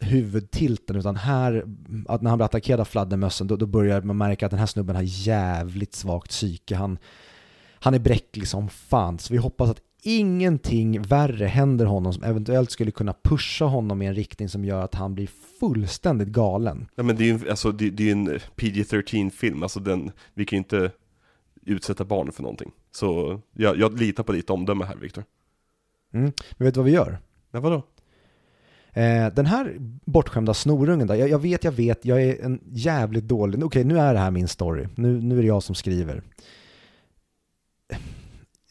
huvudtilten 0.00 0.96
utan 0.96 1.16
här, 1.16 1.64
att 2.08 2.22
när 2.22 2.30
han 2.30 2.38
blir 2.38 2.44
attackerad 2.44 2.80
av 2.80 2.84
fladdermössen 2.84 3.46
då, 3.46 3.56
då 3.56 3.66
börjar 3.66 4.02
man 4.02 4.16
märka 4.16 4.46
att 4.46 4.50
den 4.50 4.58
här 4.58 4.66
snubben 4.66 4.96
har 4.96 5.02
jävligt 5.06 5.94
svagt 5.94 6.30
psyke. 6.30 6.76
Han, 6.76 6.98
han 7.70 7.94
är 7.94 7.98
bräcklig 7.98 8.48
som 8.48 8.68
fan 8.68 9.18
så 9.18 9.32
vi 9.32 9.38
hoppas 9.38 9.70
att 9.70 9.80
ingenting 10.02 11.02
värre 11.02 11.46
händer 11.46 11.86
honom 11.86 12.12
som 12.12 12.22
eventuellt 12.22 12.70
skulle 12.70 12.90
kunna 12.90 13.14
pusha 13.24 13.64
honom 13.64 14.02
i 14.02 14.06
en 14.06 14.14
riktning 14.14 14.48
som 14.48 14.64
gör 14.64 14.82
att 14.82 14.94
han 14.94 15.14
blir 15.14 15.28
fullständigt 15.60 16.28
galen. 16.28 16.86
Ja, 16.94 17.02
men 17.02 17.16
det 17.16 17.24
är 17.24 17.38
ju 17.38 17.50
alltså, 17.50 17.72
det, 17.72 17.90
det 17.90 18.08
är 18.08 18.12
en 18.12 18.26
PG-13-film, 18.56 19.62
alltså 19.62 19.80
den, 19.80 20.10
vi 20.34 20.44
kan 20.44 20.56
ju 20.56 20.58
inte 20.58 20.90
utsätta 21.62 22.04
barn 22.04 22.32
för 22.32 22.42
någonting. 22.42 22.72
Så 22.90 23.40
jag, 23.52 23.78
jag 23.78 24.00
litar 24.00 24.22
på 24.22 24.32
ditt 24.32 24.50
omdöme 24.50 24.84
här, 24.84 24.96
Viktor. 24.96 25.24
Mm. 26.12 26.32
Men 26.56 26.64
vet 26.64 26.74
du 26.74 26.80
vad 26.80 26.86
vi 26.86 26.92
gör? 26.92 27.18
Ja, 27.50 27.60
vadå? 27.60 27.82
Eh, 28.96 29.32
den 29.34 29.46
här 29.46 29.76
bortskämda 30.04 30.54
snorungen 30.54 31.06
då, 31.06 31.14
jag, 31.14 31.28
jag 31.28 31.38
vet, 31.38 31.64
jag 31.64 31.72
vet, 31.72 32.04
jag 32.04 32.22
är 32.22 32.44
en 32.44 32.60
jävligt 32.66 33.24
dålig, 33.24 33.64
okej 33.64 33.84
nu 33.84 33.98
är 33.98 34.14
det 34.14 34.20
här 34.20 34.30
min 34.30 34.48
story, 34.48 34.88
nu, 34.94 35.20
nu 35.22 35.38
är 35.38 35.42
det 35.42 35.48
jag 35.48 35.62
som 35.62 35.74
skriver. 35.74 36.22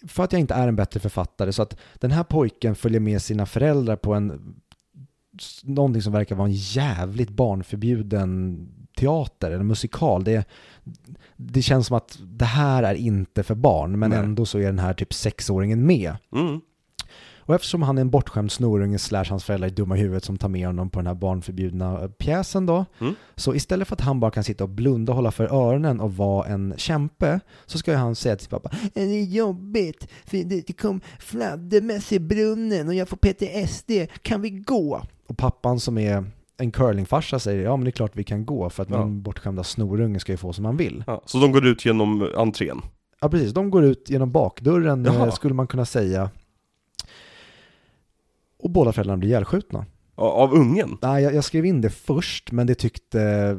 För 0.07 0.23
att 0.23 0.31
jag 0.31 0.39
inte 0.39 0.53
är 0.53 0.67
en 0.67 0.75
bättre 0.75 0.99
författare, 0.99 1.53
så 1.53 1.61
att 1.61 1.77
den 1.93 2.11
här 2.11 2.23
pojken 2.23 2.75
följer 2.75 2.99
med 2.99 3.21
sina 3.21 3.45
föräldrar 3.45 3.95
på 3.95 4.13
en, 4.13 4.55
någonting 5.63 6.01
som 6.01 6.13
verkar 6.13 6.35
vara 6.35 6.47
en 6.47 6.53
jävligt 6.53 7.29
barnförbjuden 7.29 8.57
teater 8.97 9.51
eller 9.51 9.63
musikal. 9.63 10.23
Det, 10.23 10.47
det 11.35 11.61
känns 11.61 11.87
som 11.87 11.97
att 11.97 12.19
det 12.23 12.45
här 12.45 12.83
är 12.83 12.95
inte 12.95 13.43
för 13.43 13.55
barn, 13.55 13.99
men 13.99 14.09
Nej. 14.09 14.19
ändå 14.19 14.45
så 14.45 14.57
är 14.57 14.65
den 14.65 14.79
här 14.79 14.93
typ 14.93 15.13
sexåringen 15.13 15.85
med. 15.85 16.15
Mm. 16.35 16.61
Och 17.47 17.55
eftersom 17.55 17.81
han 17.81 17.97
är 17.97 18.01
en 18.01 18.09
bortskämd 18.09 18.51
snorunge 18.51 18.99
slash 18.99 19.25
hans 19.29 19.43
föräldrar 19.43 19.67
är 19.67 19.71
dumma 19.73 19.97
i 19.97 19.99
huvudet 19.99 20.23
som 20.23 20.37
tar 20.37 20.49
med 20.49 20.67
honom 20.67 20.89
på 20.89 20.99
den 20.99 21.07
här 21.07 21.13
barnförbjudna 21.13 22.01
eh, 22.01 22.07
pjäsen 22.07 22.65
då. 22.65 22.85
Mm. 22.99 23.15
Så 23.35 23.55
istället 23.55 23.87
för 23.87 23.95
att 23.95 24.01
han 24.01 24.19
bara 24.19 24.31
kan 24.31 24.43
sitta 24.43 24.63
och 24.63 24.69
blunda 24.69 25.11
och 25.11 25.15
hålla 25.15 25.31
för 25.31 25.45
öronen 25.53 25.99
och 25.99 26.15
vara 26.15 26.47
en 26.47 26.73
kämpe 26.77 27.39
så 27.65 27.77
ska 27.77 27.91
ju 27.91 27.97
han 27.97 28.15
säga 28.15 28.35
till 28.35 28.43
sin 28.45 28.49
pappa 28.49 28.71
Det 28.93 29.01
är 29.01 29.23
jobbigt, 29.23 30.07
för 30.25 30.37
det, 30.37 30.67
det 30.67 30.73
kom 30.73 31.01
fladdermöss 31.19 32.11
i 32.11 32.19
brunnen 32.19 32.87
och 32.87 32.93
jag 32.93 33.09
får 33.09 33.17
PTSD, 33.17 33.91
kan 34.21 34.41
vi 34.41 34.49
gå? 34.49 35.01
Och 35.27 35.37
pappan 35.37 35.79
som 35.79 35.97
är 35.97 36.25
en 36.57 36.71
curlingfarsa 36.71 37.39
säger 37.39 37.63
ja 37.63 37.77
men 37.77 37.83
det 37.83 37.89
är 37.89 37.91
klart 37.91 38.11
vi 38.13 38.23
kan 38.23 38.45
gå 38.45 38.69
för 38.69 38.83
att 38.83 38.89
Ja. 38.89 39.05
min 39.05 39.21
bortskämda 39.21 39.63
snorunge 39.63 40.19
ska 40.19 40.31
ju 40.31 40.37
få 40.37 40.53
som 40.53 40.65
han 40.65 40.77
vill. 40.77 41.03
Ja, 41.07 41.21
så 41.25 41.37
de 41.37 41.51
går 41.51 41.65
ut 41.65 41.85
genom 41.85 42.29
entrén? 42.37 42.81
Ja 43.21 43.29
precis, 43.29 43.53
de 43.53 43.69
går 43.69 43.83
ut 43.83 44.09
genom 44.09 44.31
bakdörren 44.31 45.05
Jaha. 45.05 45.25
eh, 45.27 45.33
skulle 45.33 45.53
man 45.53 45.67
kunna 45.67 45.85
säga. 45.85 46.29
Och 48.65 48.71
båda 48.71 48.91
föräldrarna 48.93 49.17
blir 49.17 49.29
ihjälskjutna. 49.29 49.85
Av 50.15 50.53
ungen? 50.53 50.97
Nej, 51.01 51.23
jag, 51.23 51.33
jag 51.35 51.43
skrev 51.43 51.65
in 51.65 51.81
det 51.81 51.89
först, 51.89 52.51
men 52.51 52.67
det 52.67 52.75
tyckte 52.75 53.55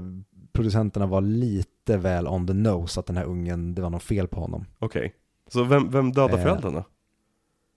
producenterna 0.53 1.07
var 1.07 1.21
lite 1.21 1.97
väl 1.97 2.27
on 2.29 2.47
the 2.47 2.53
nose, 2.53 3.01
att 3.01 3.07
den 3.07 3.17
här 3.17 3.25
ungen, 3.25 3.75
det 3.75 3.83
var 3.83 3.91
något 3.91 4.03
fel 4.03 4.29
på 4.29 4.41
honom. 4.41 4.65
Okej. 4.79 5.15
Så 5.53 5.65
vem, 5.65 5.91
vem 5.91 6.13
dödar 6.13 6.37
Eh. 6.39 6.43
föräldrarna? 6.43 6.85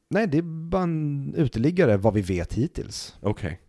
Nej, 0.09 0.27
det 0.27 0.37
är 0.37 0.69
bara 0.69 0.83
en 0.83 1.33
uteliggare, 1.37 1.97
vad 1.97 2.13
vi 2.13 2.21
vet 2.21 2.53
hittills. 2.53 3.17
Okej. 3.21 3.59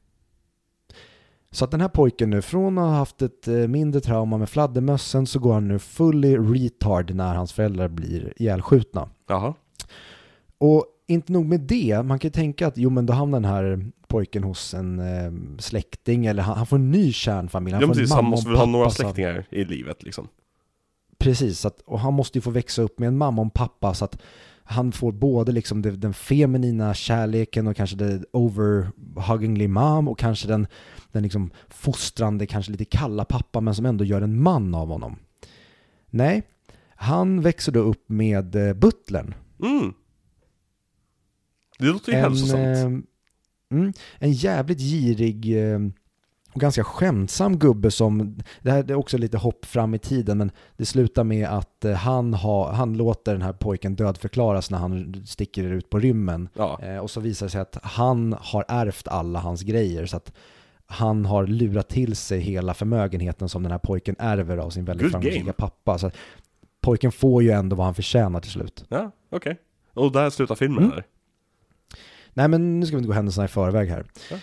Så 1.51 1.65
att 1.65 1.71
den 1.71 1.81
här 1.81 1.89
pojken 1.89 2.31
nu, 2.31 2.43
från 2.43 2.79
att 2.79 2.85
ha 2.85 2.97
haft 2.97 3.23
ett 3.23 3.49
eh, 3.49 3.55
mindre 3.55 4.01
trauma 4.01 4.39
med 4.39 4.49
fladdermössen, 4.51 5.27
så 5.27 5.39
går 5.39 5.53
han 5.53 5.69
nu 5.69 5.79
fully 5.79 6.37
retard 6.37 7.15
när 7.15 7.35
hans 7.35 7.53
föräldrar 7.53 7.89
blir 7.89 8.33
ihjälskjutna. 8.37 9.09
Jaha. 9.29 9.55
Och 10.59 10.85
inte 11.11 11.33
nog 11.33 11.47
med 11.47 11.61
det, 11.61 12.03
man 12.03 12.19
kan 12.19 12.29
ju 12.29 12.33
tänka 12.33 12.67
att 12.67 12.79
jo 12.79 12.91
men 12.91 13.07
då 13.07 13.13
hamnar 13.13 13.41
den 13.41 13.51
här 13.51 13.91
pojken 14.09 14.45
hos 14.45 14.75
en 14.75 14.99
eh, 14.99 15.59
släkting 15.59 16.27
eller 16.27 16.43
han, 16.43 16.57
han 16.57 16.67
får 16.67 16.77
en 16.77 16.91
ny 16.91 17.13
kärnfamilj. 17.13 17.75
Han 17.75 17.83
Ja 17.83 17.87
får 17.87 17.95
precis, 17.95 18.13
han 18.13 18.25
måste 18.25 18.49
väl 18.49 18.59
ha 18.59 18.67
några 18.67 18.91
släktingar 18.91 19.45
i 19.51 19.65
livet 19.65 20.03
liksom. 20.03 20.29
Precis, 21.19 21.65
att, 21.65 21.81
och 21.81 22.01
han 22.01 22.15
måste 22.15 22.39
ju 22.39 22.43
få 22.43 22.51
växa 22.51 22.83
upp 22.83 22.99
med 22.99 23.07
en 23.07 23.19
mamma 23.19 23.43
och 23.43 23.47
en 23.47 23.51
pappa 23.51 23.95
så 23.95 24.05
att 24.05 24.23
han 24.63 24.93
får 24.93 25.13
både 25.13 25.53
liksom 25.53 25.83
det, 25.83 25.91
den 25.91 26.15
feminina 26.15 26.95
kärleken 26.95 27.67
och 27.67 27.77
kanske 27.77 27.97
det 27.97 28.25
overhuggingly 28.33 29.69
mom 29.69 30.09
och 30.09 30.19
kanske 30.19 30.49
den, 30.49 30.67
den 31.13 31.23
liksom 31.23 31.51
fostrande, 31.69 32.47
kanske 32.47 32.73
lite 32.73 32.85
kalla 32.85 33.25
pappa 33.25 33.61
men 33.61 33.75
som 33.75 33.87
ändå 33.87 34.05
gör 34.05 34.23
en 34.23 34.43
man 34.43 34.75
av 34.75 34.89
honom. 34.89 35.17
Nej, 36.11 36.43
han 36.95 37.41
växer 37.41 37.73
då 37.73 37.81
upp 37.81 38.09
med 38.09 38.69
eh, 38.69 38.75
butlern. 38.75 39.35
Mm. 39.63 39.95
Det 41.81 41.87
låter 41.87 42.13
ju 42.13 42.19
hälsosamt. 42.19 42.61
eh, 42.61 42.83
mm, 43.79 43.93
en 44.19 44.33
jävligt 44.33 44.79
girig 44.79 45.73
eh, 45.73 45.79
och 46.55 46.61
ganska 46.61 46.85
skämtsam 46.85 47.59
gubbe 47.59 47.91
som, 47.91 48.39
det 48.63 48.71
här 48.71 48.91
är 48.91 48.95
också 48.95 49.19
lite 49.19 49.39
hopp 49.39 49.65
fram 49.65 49.95
i 49.95 49.99
tiden, 49.99 50.39
men 50.39 50.51
det 50.77 50.85
slutar 50.87 51.25
med 51.25 51.49
att 51.49 51.85
eh, 51.85 51.93
han, 51.93 52.35
har, 52.35 52.73
han 52.73 52.97
låter 52.97 53.33
den 53.33 53.43
här 53.43 53.53
pojken 53.53 53.95
dödförklaras 53.97 54.71
när 54.71 54.79
han 54.79 55.23
sticker 55.27 55.65
ut 55.65 55.91
på 55.91 55.99
rymmen. 55.99 56.49
Ja. 56.55 56.81
Eh, 56.83 56.97
och 56.99 57.11
så 57.11 57.21
visar 57.21 57.47
det 57.47 57.51
sig 57.51 57.61
att 57.61 57.79
han 57.83 58.37
har 58.41 58.65
ärvt 58.69 59.09
alla 59.09 59.39
hans 59.39 59.63
grejer, 59.63 60.07
så 60.07 60.17
att 60.17 60.33
han 60.87 61.25
har 61.25 61.47
lurat 61.47 61.89
till 61.89 62.17
sig 62.17 62.41
hela 62.41 62.75
förmögenheten 62.75 63.49
som 63.49 63.63
den 63.63 63.73
här 63.73 63.79
pojken 63.79 64.17
ärver 64.19 64.57
av 64.59 64.71
sin 64.71 64.85
väldigt 64.85 65.03
Good 65.05 65.13
framgångsrika 65.13 65.41
game. 65.45 65.53
pappa. 65.53 65.99
Så 65.99 66.11
pojken 66.81 67.13
får 67.13 67.43
ju 67.43 67.51
ändå 67.51 67.77
vad 67.77 67.87
han 67.87 67.95
förtjänar 67.95 68.41
till 68.41 68.51
slut. 68.51 68.85
Ja, 68.89 69.11
okej. 69.31 69.57
Och 69.95 70.13
där 70.13 70.31
slutar 70.31 70.55
filmen 70.55 70.79
Mm. 70.79 70.93
eller? 70.93 71.05
Nej 72.35 72.49
men 72.49 72.81
nu 72.81 72.87
ska 72.87 72.97
vi 72.97 72.99
inte 72.99 73.09
gå 73.09 73.15
händelserna 73.15 73.45
i 73.45 73.49
förväg 73.49 73.89
här. 73.89 74.05
Ja. 74.31 74.37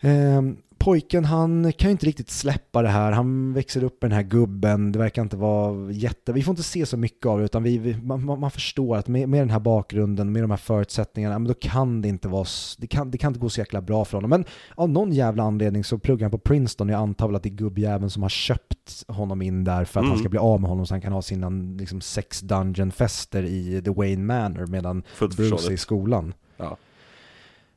Ehm, 0.00 0.56
pojken 0.78 1.24
han 1.24 1.72
kan 1.72 1.88
ju 1.88 1.92
inte 1.92 2.06
riktigt 2.06 2.30
släppa 2.30 2.82
det 2.82 2.88
här. 2.88 3.12
Han 3.12 3.52
växer 3.52 3.84
upp 3.84 4.02
med 4.02 4.10
den 4.10 4.16
här 4.16 4.22
gubben. 4.22 4.92
Det 4.92 4.98
verkar 4.98 5.22
inte 5.22 5.36
vara 5.36 5.92
jätte... 5.92 6.32
Vi 6.32 6.42
får 6.42 6.52
inte 6.52 6.62
se 6.62 6.86
så 6.86 6.96
mycket 6.96 7.26
av 7.26 7.38
det 7.38 7.44
utan 7.44 7.62
vi, 7.62 7.78
vi, 7.78 7.96
man, 8.02 8.40
man 8.40 8.50
förstår 8.50 8.96
att 8.96 9.08
med, 9.08 9.28
med 9.28 9.40
den 9.40 9.50
här 9.50 9.58
bakgrunden, 9.60 10.32
med 10.32 10.42
de 10.42 10.50
här 10.50 10.56
förutsättningarna, 10.58 11.38
men 11.38 11.48
då 11.48 11.54
kan 11.54 12.02
det 12.02 12.08
inte 12.08 12.28
vara... 12.28 12.46
Det 12.78 12.86
kan, 12.86 13.10
det 13.10 13.18
kan 13.18 13.30
inte 13.30 13.40
gå 13.40 13.48
så 13.48 13.60
jäkla 13.60 13.80
bra 13.80 14.04
för 14.04 14.16
honom. 14.16 14.30
Men 14.30 14.44
av 14.74 14.88
någon 14.88 15.12
jävla 15.12 15.42
anledning 15.42 15.84
så 15.84 15.98
pluggar 15.98 16.24
han 16.24 16.30
på 16.30 16.38
Princeton. 16.38 16.88
Jag 16.88 17.00
antar 17.00 17.26
väl 17.26 17.36
att 17.36 17.42
det 17.42 17.48
är 17.48 17.54
gubbjäveln 17.54 18.10
som 18.10 18.22
har 18.22 18.30
köpt 18.30 19.04
honom 19.08 19.42
in 19.42 19.64
där 19.64 19.84
för 19.84 20.00
att 20.00 20.04
Mm. 20.04 20.10
han 20.10 20.18
ska 20.18 20.28
bli 20.28 20.38
av 20.38 20.60
med 20.60 20.70
honom 20.70 20.86
så 20.86 20.94
han 20.94 21.00
kan 21.00 21.12
ha 21.12 21.22
sina 21.22 21.48
liksom, 21.78 22.00
sex 22.00 22.40
dungeon-fester 22.40 23.42
i 23.42 23.82
The 23.84 23.90
Wayne 23.90 24.22
Manor 24.22 24.66
medan 24.66 25.02
Bruce 25.18 25.68
är 25.68 25.72
i 25.72 25.76
skolan. 25.76 26.34
Ja. 26.56 26.76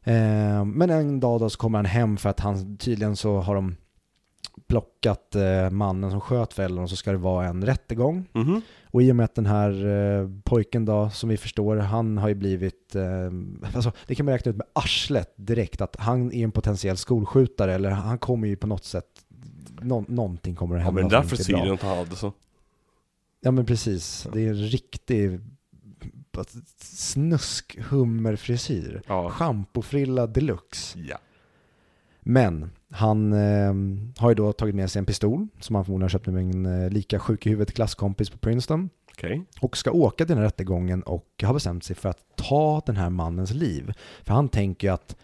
Eh, 0.04 0.66
men 0.66 0.90
en 0.90 1.20
dag 1.20 1.40
då 1.40 1.50
så 1.50 1.58
kommer 1.58 1.78
han 1.78 1.86
hem 1.86 2.18
för 2.18 2.30
att 2.30 2.40
han 2.40 2.78
tydligen 2.78 3.16
så 3.16 3.40
har 3.40 3.56
de 3.56 3.76
plockat 4.68 5.36
eh, 5.36 5.70
mannen 5.70 6.12
som 6.12 6.22
sköt 6.22 6.54
föräldrarna 6.54 6.84
och 6.84 6.90
så 6.90 6.96
ska 6.96 7.12
det 7.12 7.18
vara 7.18 7.48
en 7.48 7.66
rättegång. 7.66 8.28
Mhm. 8.34 8.62
Och 8.84 9.02
i 9.04 9.12
och 9.12 9.16
med 9.16 9.24
att 9.24 9.36
den 9.36 9.46
här 9.46 9.86
eh, 9.88 10.30
pojken 10.44 10.86
då, 10.86 11.10
som 11.10 11.30
vi 11.30 11.38
förstår, 11.38 11.78
han 11.78 12.18
har 12.18 12.28
ju 12.30 12.36
blivit, 12.36 12.96
eh, 12.96 13.04
alltså 13.76 13.92
det 14.08 14.16
kan 14.16 14.26
man 14.26 14.34
räkna 14.34 14.50
ut 14.52 14.58
med 14.58 14.68
arslet 14.74 15.34
direkt, 15.36 15.82
att 15.82 15.96
han 16.00 16.32
är 16.34 16.44
en 16.44 16.52
potentiell 16.52 16.98
skolskjutare 16.98 17.74
eller 17.74 17.90
han 17.90 18.18
kommer 18.18 18.48
ju 18.48 18.56
på 18.56 18.68
något 18.68 18.84
sätt, 18.84 19.06
nå- 19.82 20.06
någonting 20.08 20.56
kommer 20.56 20.76
att 20.76 20.82
Ja 20.82 20.86
hända 20.86 21.02
men 21.02 21.10
den 21.10 21.38
som 21.38 21.54
där 21.56 21.72
inte 21.72 21.86
hade 21.88 22.16
så. 22.16 22.34
Ja 23.42 23.52
men 23.52 23.66
precis, 23.66 24.28
det 24.34 24.42
är 24.42 24.50
en 24.50 24.56
riktig 24.56 25.40
snusk 26.78 27.78
hummerfrisyr. 27.80 29.02
Ja. 29.08 29.30
Schampofrilla 29.30 30.28
deluxe. 30.28 31.00
Ja. 31.00 31.18
Men 32.22 32.72
han 32.90 33.34
eh, 33.34 33.74
har 34.18 34.30
ju 34.30 34.36
då 34.36 34.54
tagit 34.54 34.76
med 34.76 34.92
sig 34.92 35.00
en 35.00 35.06
pistol 35.06 35.48
som 35.60 35.76
han 35.76 35.86
förmodligen 35.86 36.02
har 36.02 36.10
köpt 36.10 36.28
med 36.28 36.44
en 36.44 36.66
eh, 36.66 36.90
lika 36.90 37.20
sjuk 37.20 37.46
i 37.46 37.50
huvudet 37.50 37.76
klasskompis 37.76 38.30
på 38.30 38.38
Princeton 38.38 38.90
Okej. 39.12 39.46
och 39.62 39.78
ska 39.78 39.92
åka 39.92 40.26
till 40.26 40.28
den 40.28 40.38
här 40.38 40.46
rättegången 40.46 41.04
och 41.04 41.28
har 41.44 41.54
bestämt 41.54 41.84
sig 41.84 41.96
för 41.96 42.10
att 42.10 42.36
ta 42.36 42.82
den 42.86 42.96
här 42.96 43.10
mannens 43.10 43.54
liv. 43.54 43.94
För 44.24 44.34
han 44.34 44.50
tänker 44.50 44.88
ju 44.88 44.94
att 44.94 45.16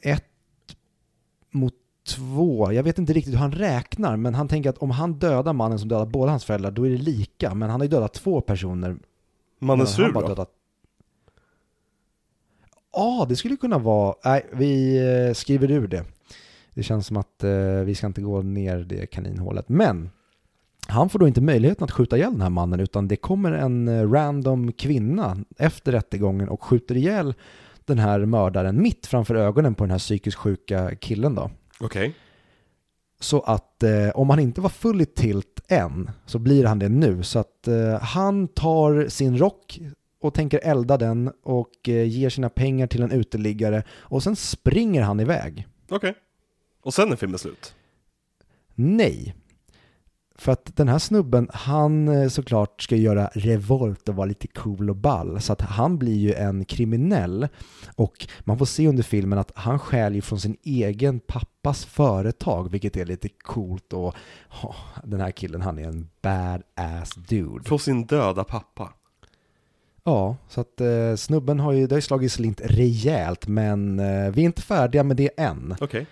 ett 0.00 0.24
mot 1.50 1.74
två, 2.06 2.72
jag 2.72 2.82
vet 2.82 2.98
inte 2.98 3.12
riktigt 3.12 3.34
hur 3.34 3.38
han 3.38 3.52
räknar, 3.52 4.16
men 4.16 4.34
han 4.34 4.48
tänker 4.48 4.70
att 4.70 4.78
om 4.78 4.90
han 4.90 5.12
dödar 5.12 5.52
mannen 5.52 5.78
som 5.78 5.88
dödar 5.88 6.06
båda 6.06 6.30
hans 6.30 6.44
föräldrar, 6.44 6.70
då 6.70 6.86
är 6.86 6.90
det 6.90 6.96
lika. 6.98 7.54
Men 7.54 7.70
han 7.70 7.80
har 7.80 7.84
ju 7.84 7.90
dödat 7.90 8.14
två 8.14 8.40
personer. 8.40 8.96
Mannens 9.58 9.90
men 9.90 9.96
fru 9.96 10.04
han 10.04 10.12
bara 10.12 10.22
då? 10.22 10.28
dödat... 10.28 10.50
Ja, 12.92 13.26
det 13.28 13.36
skulle 13.36 13.56
kunna 13.56 13.78
vara... 13.78 14.14
Nej, 14.24 14.46
vi 14.52 14.98
eh, 15.28 15.34
skriver 15.34 15.70
ur 15.70 15.88
det. 15.88 16.04
Det 16.74 16.82
känns 16.82 17.06
som 17.06 17.16
att 17.16 17.44
eh, 17.44 17.50
vi 17.84 17.94
ska 17.94 18.06
inte 18.06 18.20
gå 18.20 18.42
ner 18.42 18.78
det 18.78 19.06
kaninhålet. 19.06 19.68
Men 19.68 20.10
han 20.88 21.08
får 21.08 21.18
då 21.18 21.28
inte 21.28 21.40
möjligheten 21.40 21.84
att 21.84 21.90
skjuta 21.90 22.16
ihjäl 22.16 22.32
den 22.32 22.40
här 22.40 22.50
mannen 22.50 22.80
utan 22.80 23.08
det 23.08 23.16
kommer 23.16 23.52
en 23.52 23.88
eh, 23.88 24.10
random 24.10 24.72
kvinna 24.72 25.36
efter 25.58 25.92
rättegången 25.92 26.48
och 26.48 26.64
skjuter 26.64 26.96
ihjäl 26.96 27.34
den 27.84 27.98
här 27.98 28.24
mördaren 28.24 28.82
mitt 28.82 29.06
framför 29.06 29.34
ögonen 29.34 29.74
på 29.74 29.84
den 29.84 29.90
här 29.90 29.98
psykiskt 29.98 30.36
sjuka 30.36 30.94
killen 30.94 31.34
då. 31.34 31.50
Okej. 31.80 32.14
Så 33.20 33.40
att 33.40 33.82
eh, 33.82 34.08
om 34.14 34.30
han 34.30 34.38
inte 34.38 34.60
var 34.60 34.68
full 34.68 35.00
i 35.00 35.06
tilt 35.06 35.60
än 35.68 36.10
så 36.26 36.38
blir 36.38 36.64
han 36.64 36.78
det 36.78 36.88
nu. 36.88 37.22
Så 37.22 37.38
att 37.38 37.68
eh, 37.68 38.00
han 38.00 38.48
tar 38.48 39.08
sin 39.08 39.38
rock 39.38 39.80
och 40.20 40.34
tänker 40.34 40.60
elda 40.62 40.96
den 40.96 41.32
och 41.42 41.88
eh, 41.88 42.08
ger 42.08 42.30
sina 42.30 42.48
pengar 42.48 42.86
till 42.86 43.02
en 43.02 43.12
uteliggare 43.12 43.82
och 43.90 44.22
sen 44.22 44.36
springer 44.36 45.02
han 45.02 45.20
iväg. 45.20 45.66
Okej. 45.88 46.14
Och 46.82 46.94
sen 46.94 47.12
är 47.12 47.16
filmen 47.16 47.38
slut? 47.38 47.74
Nej. 48.74 49.34
För 50.38 50.52
att 50.52 50.76
den 50.76 50.88
här 50.88 50.98
snubben, 50.98 51.48
han 51.52 52.08
eh, 52.08 52.28
såklart 52.28 52.82
ska 52.82 52.96
göra 52.96 53.30
revolt 53.32 54.08
och 54.08 54.14
vara 54.14 54.26
lite 54.26 54.46
cool 54.46 54.90
och 54.90 54.96
ball. 54.96 55.40
Så 55.40 55.52
att 55.52 55.60
han 55.60 55.98
blir 55.98 56.16
ju 56.16 56.34
en 56.34 56.64
kriminell. 56.64 57.48
Och 57.94 58.26
man 58.40 58.58
får 58.58 58.66
se 58.66 58.88
under 58.88 59.02
filmen 59.02 59.38
att 59.38 59.52
han 59.54 59.78
stjäl 59.78 60.14
ju 60.14 60.20
från 60.20 60.40
sin 60.40 60.56
egen 60.62 61.20
pappas 61.20 61.84
företag, 61.84 62.70
vilket 62.70 62.96
är 62.96 63.04
lite 63.04 63.28
coolt. 63.28 63.92
Och 63.92 64.14
ja, 64.62 64.74
den 65.04 65.20
här 65.20 65.30
killen, 65.30 65.62
han 65.62 65.78
är 65.78 65.88
en 65.88 66.08
badass 66.22 67.14
dude. 67.14 67.64
Från 67.64 67.78
sin 67.78 68.06
döda 68.06 68.44
pappa? 68.44 68.92
Ja, 70.04 70.36
så 70.48 70.60
att 70.60 70.80
eh, 70.80 71.14
snubben 71.16 71.60
har 71.60 71.72
ju, 71.72 71.86
det 71.86 71.94
har 71.94 71.98
ju 71.98 72.02
slagit 72.02 72.32
slint 72.32 72.60
rejält, 72.64 73.46
men 73.46 74.00
eh, 74.00 74.30
vi 74.30 74.40
är 74.40 74.44
inte 74.44 74.62
färdiga 74.62 75.02
med 75.02 75.16
det 75.16 75.30
än. 75.36 75.74
Okej. 75.80 76.06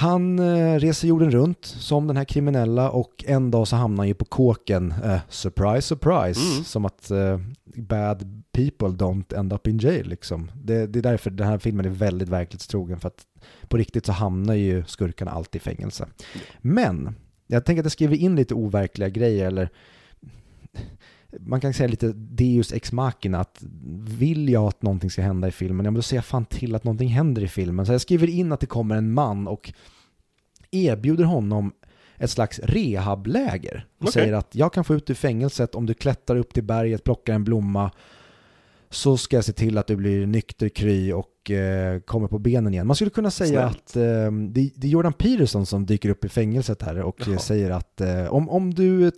Han 0.00 0.38
eh, 0.38 0.78
reser 0.78 1.08
jorden 1.08 1.30
runt 1.30 1.64
som 1.64 2.06
den 2.06 2.16
här 2.16 2.24
kriminella 2.24 2.90
och 2.90 3.24
en 3.26 3.50
dag 3.50 3.68
så 3.68 3.76
hamnar 3.76 3.96
han 3.96 4.08
ju 4.08 4.14
på 4.14 4.24
kåken. 4.24 4.94
Eh, 5.04 5.20
surprise, 5.28 5.82
surprise. 5.82 6.40
Mm. 6.40 6.64
Som 6.64 6.84
att 6.84 7.10
eh, 7.10 7.40
bad 7.64 8.42
people 8.52 8.88
don't 8.88 9.38
end 9.38 9.52
up 9.52 9.66
in 9.66 9.78
jail 9.78 10.08
liksom. 10.08 10.50
Det, 10.54 10.86
det 10.86 10.98
är 10.98 11.02
därför 11.02 11.30
den 11.30 11.46
här 11.46 11.58
filmen 11.58 11.86
är 11.86 11.90
väldigt 11.90 12.28
verklighetstrogen 12.28 13.00
för 13.00 13.08
att 13.08 13.26
på 13.68 13.76
riktigt 13.76 14.06
så 14.06 14.12
hamnar 14.12 14.54
ju 14.54 14.84
skurkarna 14.84 15.30
alltid 15.30 15.60
i 15.60 15.64
fängelse. 15.64 16.06
Men 16.60 17.14
jag 17.46 17.64
tänker 17.64 17.80
att 17.80 17.84
jag 17.84 17.92
skriver 17.92 18.16
in 18.16 18.36
lite 18.36 18.54
overkliga 18.54 19.08
grejer 19.08 19.46
eller 19.46 19.70
man 21.38 21.60
kan 21.60 21.74
säga 21.74 21.88
lite 21.88 22.12
deus 22.14 22.72
ex 22.72 22.92
machina, 22.92 23.40
att 23.40 23.64
vill 24.18 24.48
jag 24.48 24.64
att 24.64 24.82
någonting 24.82 25.10
ska 25.10 25.22
hända 25.22 25.48
i 25.48 25.50
filmen, 25.50 25.84
ja 25.84 25.90
men 25.90 25.98
då 25.98 26.02
ser 26.02 26.16
jag 26.16 26.24
fan 26.24 26.44
till 26.44 26.74
att 26.74 26.84
någonting 26.84 27.08
händer 27.08 27.42
i 27.42 27.48
filmen. 27.48 27.86
Så 27.86 27.92
jag 27.92 28.00
skriver 28.00 28.28
in 28.28 28.52
att 28.52 28.60
det 28.60 28.66
kommer 28.66 28.96
en 28.96 29.12
man 29.12 29.48
och 29.48 29.72
erbjuder 30.70 31.24
honom 31.24 31.72
ett 32.16 32.30
slags 32.30 32.58
rehabläger. 32.58 33.86
Och 33.98 34.02
Okej. 34.02 34.12
säger 34.12 34.32
att 34.32 34.54
jag 34.54 34.72
kan 34.72 34.84
få 34.84 34.94
ut 34.94 35.10
ur 35.10 35.14
fängelset 35.14 35.74
om 35.74 35.86
du 35.86 35.94
klättrar 35.94 36.36
upp 36.36 36.54
till 36.54 36.64
berget, 36.64 37.04
plockar 37.04 37.34
en 37.34 37.44
blomma, 37.44 37.90
så 38.90 39.16
ska 39.16 39.36
jag 39.36 39.44
se 39.44 39.52
till 39.52 39.78
att 39.78 39.86
du 39.86 39.96
blir 39.96 40.26
nykter, 40.26 40.68
kry 40.68 41.12
och 41.12 41.50
eh, 41.50 42.00
kommer 42.00 42.28
på 42.28 42.38
benen 42.38 42.74
igen. 42.74 42.86
Man 42.86 42.96
skulle 42.96 43.10
kunna 43.10 43.30
säga 43.30 43.70
Snällt. 43.70 43.76
att 43.76 43.96
eh, 43.96 44.32
det, 44.32 44.70
det 44.76 44.86
är 44.86 44.90
Jordan 44.90 45.12
Peterson 45.12 45.66
som 45.66 45.86
dyker 45.86 46.08
upp 46.08 46.24
i 46.24 46.28
fängelset 46.28 46.82
här 46.82 47.02
och 47.02 47.20
eh, 47.20 47.28
Jaha. 47.28 47.38
säger 47.38 47.70
att 47.70 48.00
eh, 48.00 48.26
om, 48.34 48.48
om, 48.48 48.74
du, 48.74 49.12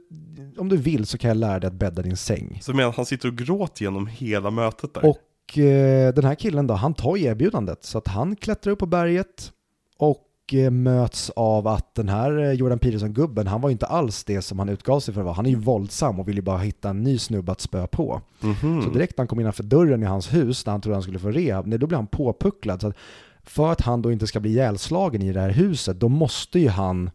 om 0.59 0.69
du 0.69 0.77
vill 0.77 1.07
så 1.07 1.19
kan 1.19 1.29
jag 1.29 1.37
lära 1.37 1.61
dig 1.61 1.69
att 1.69 1.75
bädda 1.75 2.03
din 2.03 2.17
säng. 2.17 2.59
Så 2.63 2.73
menar 2.75 2.93
han 2.93 3.07
sitter 3.07 3.29
och 3.29 3.37
gråter 3.37 3.83
genom 3.83 4.07
hela 4.07 4.51
mötet 4.51 4.95
där? 4.95 5.07
Och 5.07 5.59
eh, 5.59 6.15
den 6.15 6.25
här 6.25 6.35
killen 6.35 6.67
då, 6.67 6.75
han 6.75 6.95
tar 6.95 7.17
erbjudandet 7.17 7.85
så 7.85 7.99
att 7.99 8.09
han 8.09 8.37
klättrar 8.37 8.73
upp 8.73 8.79
på 8.79 8.87
berget 8.87 9.53
och 9.99 10.19
eh, 10.55 10.71
möts 10.71 11.31
av 11.31 11.67
att 11.69 11.95
den 11.95 12.09
här 12.09 12.39
eh, 12.39 12.53
Jordan 12.53 12.79
Peterson-gubben, 12.79 13.47
han 13.47 13.61
var 13.61 13.69
ju 13.69 13.73
inte 13.73 13.87
alls 13.87 14.25
det 14.25 14.43
som 14.43 14.59
han 14.59 14.69
utgav 14.69 15.01
sig 15.01 15.15
för 15.15 15.21
att 15.21 15.25
vara. 15.25 15.35
Han 15.35 15.47
är 15.47 15.51
ju 15.51 15.57
våldsam 15.57 16.21
och 16.21 16.29
vill 16.29 16.37
ju 16.37 16.43
bara 16.43 16.59
hitta 16.59 16.91
en 16.91 17.03
ny 17.03 17.19
snubbe 17.19 17.53
att 17.53 17.61
spöa 17.61 17.87
på. 17.87 18.21
Mhm. 18.41 18.83
Så 18.83 18.91
direkt 18.91 19.17
när 19.17 19.23
han 19.23 19.29
kom 19.29 19.41
innanför 19.41 19.63
dörren 19.63 20.03
i 20.03 20.07
hans 20.07 20.35
hus, 20.35 20.65
där 20.65 20.73
han 20.73 20.81
trodde 20.81 20.97
han 20.97 21.03
skulle 21.03 21.19
få 21.19 21.31
rehab, 21.31 21.67
nej, 21.67 21.79
då 21.79 21.87
blir 21.87 21.97
han 21.97 22.07
påpucklad. 22.07 22.81
Så 22.81 22.89
att 22.89 22.97
för 23.43 23.73
att 23.73 23.81
han 23.81 24.03
då 24.03 24.13
inte 24.13 24.27
ska 24.27 24.41
bli 24.41 24.51
ihjälslagen 24.51 25.23
i 25.23 25.33
det 25.33 25.41
här 25.41 25.51
huset, 25.51 26.01
då 26.01 26.09
måste 26.09 26.59
ju 26.59 26.69
han 26.69 27.11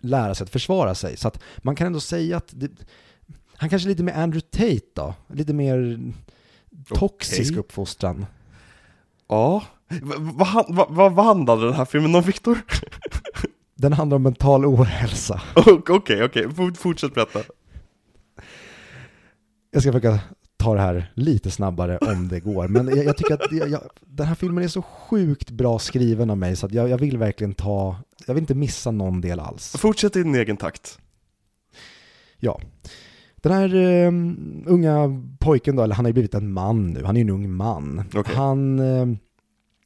lära 0.00 0.34
sig 0.34 0.44
att 0.44 0.50
försvara 0.50 0.94
sig. 0.94 1.16
Så 1.16 1.28
att 1.28 1.42
man 1.58 1.76
kan 1.76 1.86
ändå 1.86 2.00
säga 2.00 2.36
att 2.36 2.48
det, 2.50 2.70
han 3.54 3.68
kanske 3.68 3.88
är 3.88 3.90
lite 3.90 4.02
mer 4.02 4.12
Andrew 4.14 4.40
Tate 4.50 4.86
då, 4.94 5.14
lite 5.34 5.52
mer 5.52 6.00
toxisk 6.94 7.50
Okej. 7.50 7.60
uppfostran. 7.60 8.26
Ja. 9.28 9.62
Va- 10.02 10.14
Vad 10.18 10.46
han- 10.46 10.74
va, 10.74 10.86
vad 10.90 11.12
vad 11.12 11.24
handlade 11.24 11.64
den 11.64 11.74
här 11.74 11.84
filmen 11.84 12.14
om, 12.14 12.22
Viktor? 12.22 12.58
Den 13.74 13.92
handlar 13.92 14.16
om 14.16 14.22
mental 14.22 14.64
ohälsa. 14.66 15.42
Okej, 15.88 16.24
okej, 16.24 16.50
Fort- 16.54 16.76
fortsätt 16.76 17.14
berätta. 17.14 17.38
Jag 19.70 19.82
ska 19.82 19.92
försöka 19.92 20.18
ta 20.56 20.74
det 20.74 20.80
här 20.80 21.12
lite 21.14 21.50
snabbare 21.50 21.98
om 21.98 22.28
det 22.28 22.40
går. 22.40 22.68
Men 22.68 22.88
jag, 22.88 23.04
jag 23.04 23.16
tycker 23.16 23.34
att 23.34 23.52
jag, 23.52 23.68
jag, 23.68 23.80
den 24.00 24.26
här 24.26 24.34
filmen 24.34 24.64
är 24.64 24.68
så 24.68 24.82
sjukt 24.82 25.50
bra 25.50 25.78
skriven 25.78 26.30
av 26.30 26.38
mig 26.38 26.56
så 26.56 26.66
att 26.66 26.72
jag, 26.72 26.98
vill 26.98 27.18
verkligen 27.18 27.54
ta, 27.54 27.96
jag 28.26 28.34
vill 28.34 28.42
inte 28.42 28.54
missa 28.54 28.90
någon 28.90 29.20
del 29.20 29.40
alls. 29.40 29.76
Fortsätt 29.78 30.16
i 30.16 30.22
din 30.22 30.34
egen 30.34 30.56
takt. 30.56 30.98
Ja. 32.38 32.60
Den 33.36 33.52
här 33.52 33.74
eh, 33.74 34.08
unga 34.72 35.22
pojken 35.38 35.76
då, 35.76 35.82
eller 35.82 35.94
han 35.94 36.04
har 36.04 36.08
ju 36.10 36.12
blivit 36.12 36.34
en 36.34 36.52
man 36.52 36.86
nu, 36.86 37.04
han 37.04 37.16
är 37.16 37.20
ju 37.20 37.24
en 37.24 37.30
ung 37.30 37.50
man. 37.52 38.02
Okej. 38.14 38.34
Han 38.36 38.78
eh, 38.78 39.06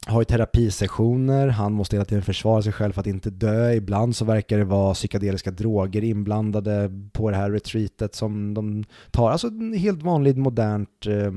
har 0.05 0.21
ju 0.21 0.25
terapisessioner, 0.25 1.47
han 1.47 1.73
måste 1.73 1.95
hela 1.95 2.05
tiden 2.05 2.23
försvara 2.23 2.61
sig 2.61 2.73
själv 2.73 2.93
för 2.93 3.01
att 3.01 3.07
inte 3.07 3.29
dö. 3.29 3.73
Ibland 3.73 4.15
så 4.15 4.25
verkar 4.25 4.57
det 4.57 4.65
vara 4.65 4.93
psykedeliska 4.93 5.51
droger 5.51 6.03
inblandade 6.03 6.91
på 7.13 7.29
det 7.29 7.37
här 7.37 7.51
retreatet 7.51 8.15
som 8.15 8.53
de 8.53 8.83
tar. 9.11 9.31
Alltså 9.31 9.47
en 9.47 9.73
helt 9.73 10.03
vanligt 10.03 10.37
modernt 10.37 11.05
eh, 11.05 11.31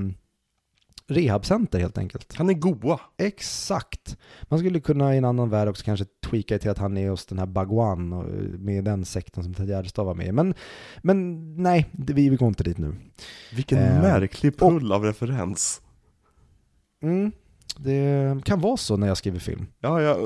rehabcenter 1.06 1.78
helt 1.78 1.98
enkelt. 1.98 2.34
Han 2.36 2.50
är 2.50 2.54
goa. 2.54 3.00
Exakt. 3.16 4.16
Man 4.42 4.58
skulle 4.58 4.80
kunna 4.80 5.14
i 5.14 5.18
en 5.18 5.24
annan 5.24 5.50
värld 5.50 5.68
också 5.68 5.84
kanske 5.84 6.06
tweaka 6.26 6.58
till 6.58 6.70
att 6.70 6.78
han 6.78 6.96
är 6.96 7.10
hos 7.10 7.26
den 7.26 7.38
här 7.38 7.46
Bagwan 7.46 8.12
och 8.12 8.24
med 8.58 8.84
den 8.84 9.04
sekten 9.04 9.44
som 9.44 9.54
Ted 9.54 9.68
Gärdestad 9.68 10.04
var 10.04 10.14
med 10.14 10.26
i. 10.26 10.32
Men, 10.32 10.54
men 11.02 11.54
nej, 11.62 11.86
det, 11.92 12.12
vi, 12.12 12.28
vi 12.28 12.36
går 12.36 12.48
inte 12.48 12.64
dit 12.64 12.78
nu. 12.78 12.94
Vilken 13.52 13.78
Eh, 13.78 14.02
märklig 14.02 14.56
pull 14.56 14.92
av 14.92 15.04
referens. 15.04 15.80
Mm, 17.02 17.32
det 17.78 18.44
kan 18.44 18.60
vara 18.60 18.76
så 18.76 18.96
när 18.96 19.06
jag 19.06 19.16
skriver 19.16 19.38
film. 19.38 19.66
Ja, 19.80 20.02
jag, 20.02 20.20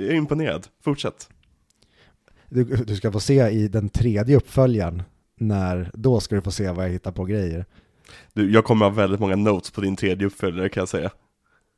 är 0.00 0.14
imponerad. 0.14 0.66
Fortsätt. 0.84 1.28
Du, 2.48 2.64
du 2.64 2.96
ska 2.96 3.12
få 3.12 3.20
se 3.20 3.48
i 3.48 3.68
den 3.68 3.88
tredje 3.88 4.36
uppföljaren, 4.36 5.02
när, 5.38 5.90
då 5.94 6.20
ska 6.20 6.34
du 6.34 6.42
få 6.42 6.50
se 6.50 6.70
vad 6.70 6.84
jag 6.84 6.90
hittar 6.90 7.12
på 7.12 7.24
grejer. 7.24 7.66
Du, 8.32 8.52
jag 8.52 8.64
kommer 8.64 8.86
ha 8.86 8.92
väldigt 8.92 9.20
många 9.20 9.36
notes 9.36 9.70
på 9.70 9.80
din 9.80 9.96
tredje 9.96 10.26
uppföljare 10.26 10.68
kan 10.68 10.80
jag 10.80 10.88
säga. 10.88 11.10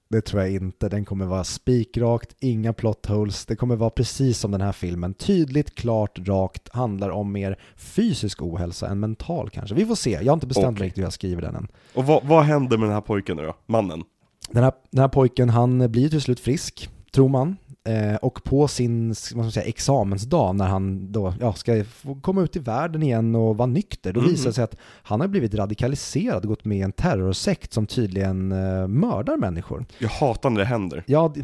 Det 0.09 0.21
tror 0.21 0.43
jag 0.43 0.53
inte. 0.53 0.89
Den 0.89 1.05
kommer 1.05 1.27
vara 1.27 1.45
spikrakt, 1.45 2.37
inga 2.41 2.73
plot 2.73 3.07
holes. 3.07 3.47
Det 3.47 3.57
kommer 3.57 3.77
vara 3.77 3.91
precis 3.91 4.39
som 4.39 4.51
den 4.51 4.61
här 4.61 4.73
filmen. 4.73 5.15
Tydligt, 5.15 5.75
klart, 5.75 6.19
rakt. 6.29 6.69
Handlar 6.69 7.11
om 7.11 7.33
mer 7.33 7.59
fysisk 7.77 8.43
ohälsa 8.43 8.89
än 8.89 9.01
mental 9.01 9.51
kanske. 9.51 9.75
Vi 9.75 9.87
får 9.87 9.95
se. 9.95 10.11
Jag 10.11 10.27
har 10.27 10.35
inte 10.35 10.47
bestämt 10.47 10.65
mig 10.65 10.75
Okej. 10.75 10.87
riktigt 10.87 10.99
hur 10.99 11.07
jag 11.07 11.13
skriver 11.13 11.43
den 11.43 11.57
än. 11.57 11.69
Och 11.95 12.07
vad, 12.07 12.25
vad 12.25 12.45
händer 12.45 12.79
med 12.79 12.89
den 12.89 12.95
här 12.95 13.01
pojken 13.01 13.37
nu 13.37 13.43
då? 13.43 13.55
Mannen? 13.67 14.05
Den 14.51 14.65
här, 14.65 14.73
den 14.91 15.01
här 15.01 15.09
pojken, 15.09 15.49
han 15.49 15.91
blir 15.91 16.09
till 16.09 16.21
slut 16.21 16.41
frisk, 16.41 16.89
tror 17.15 17.29
man. 17.29 17.57
Eh, 17.89 18.15
och 18.15 18.45
på 18.45 18.69
sin 18.69 19.09
vad 19.09 19.17
ska 19.17 19.37
man 19.37 19.53
säga, 19.53 19.67
examensdag, 19.67 20.55
när 20.57 20.67
han 20.67 21.13
då 21.13 21.35
ja, 21.41 21.53
ska 21.53 21.85
komma 22.23 22.43
ut 22.43 22.57
i 22.57 22.59
världen 22.59 23.03
igen 23.03 23.35
och 23.35 23.57
vara 23.57 23.67
nykter, 23.67 24.13
då 24.13 24.21
Mhm. 24.21 24.29
visar 24.31 24.47
det 24.51 24.53
sig 24.55 24.65
att 24.65 24.77
han 25.03 25.21
har 25.21 25.29
blivit 25.29 25.55
radikaliserad 25.55 26.43
och 26.43 26.49
gått 26.49 26.65
med 26.65 26.79
i 26.79 26.81
en 26.81 26.93
terrorsekt 26.93 27.73
som 27.73 27.87
tydligen 27.87 28.53
eh, 28.53 28.87
mördar 28.89 29.37
människor. 29.37 29.87
Jag 29.99 30.09
hatar 30.09 30.51
när 30.51 30.59
det 30.61 30.67
händer. 30.67 31.05
Ja, 31.07 31.33
det, 31.35 31.43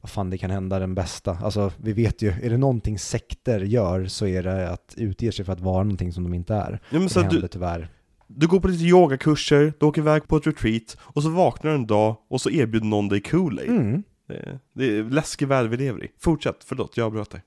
vad 0.00 0.10
fan 0.10 0.30
det 0.30 0.38
kan 0.38 0.50
hända 0.50 0.78
den 0.78 0.94
bästa. 0.94 1.38
Alltså 1.42 1.72
vi 1.76 1.92
vet 1.92 2.22
ju, 2.22 2.28
är 2.42 2.50
det 2.50 2.56
någonting 2.56 2.98
sekter 2.98 3.60
gör 3.60 4.06
så 4.06 4.26
är 4.26 4.42
det 4.42 4.70
att 4.70 4.94
utge 4.96 5.32
sig 5.32 5.44
för 5.44 5.52
att 5.52 5.60
vara 5.60 5.82
någonting 5.82 6.12
som 6.12 6.24
de 6.24 6.34
inte 6.34 6.54
är. 6.54 6.70
Ja, 6.90 6.98
men 6.98 7.02
Det 7.02 7.08
så 7.08 7.20
händer 7.20 7.40
du, 7.40 7.48
tyvärr. 7.48 7.88
Du 8.28 8.46
går 8.46 8.60
på 8.60 8.68
lite 8.68 8.84
yogakurser, 8.84 9.72
du 9.80 9.86
åker 9.86 10.00
iväg 10.00 10.28
på 10.28 10.36
ett 10.36 10.46
retreat, 10.46 10.96
och 11.00 11.22
så 11.22 11.30
vaknar 11.30 11.70
du 11.70 11.74
en 11.76 11.86
dag 11.86 12.16
och 12.28 12.40
så 12.40 12.50
erbjuder 12.50 12.86
någon 12.86 13.08
dig 13.08 13.20
Kool-Aid. 13.20 13.68
Mm. 13.68 14.02
Det 14.28 14.58
det 14.72 14.84
är 14.98 15.02
läskig 15.04 15.48
värld 15.48 15.70
vi 15.70 15.76
lever 15.76 16.04
i. 16.04 16.08
Fortsätt, 16.18 16.56
förlåt, 16.64 16.96
jag 16.96 17.12
bröt 17.12 17.30
dig. 17.30 17.42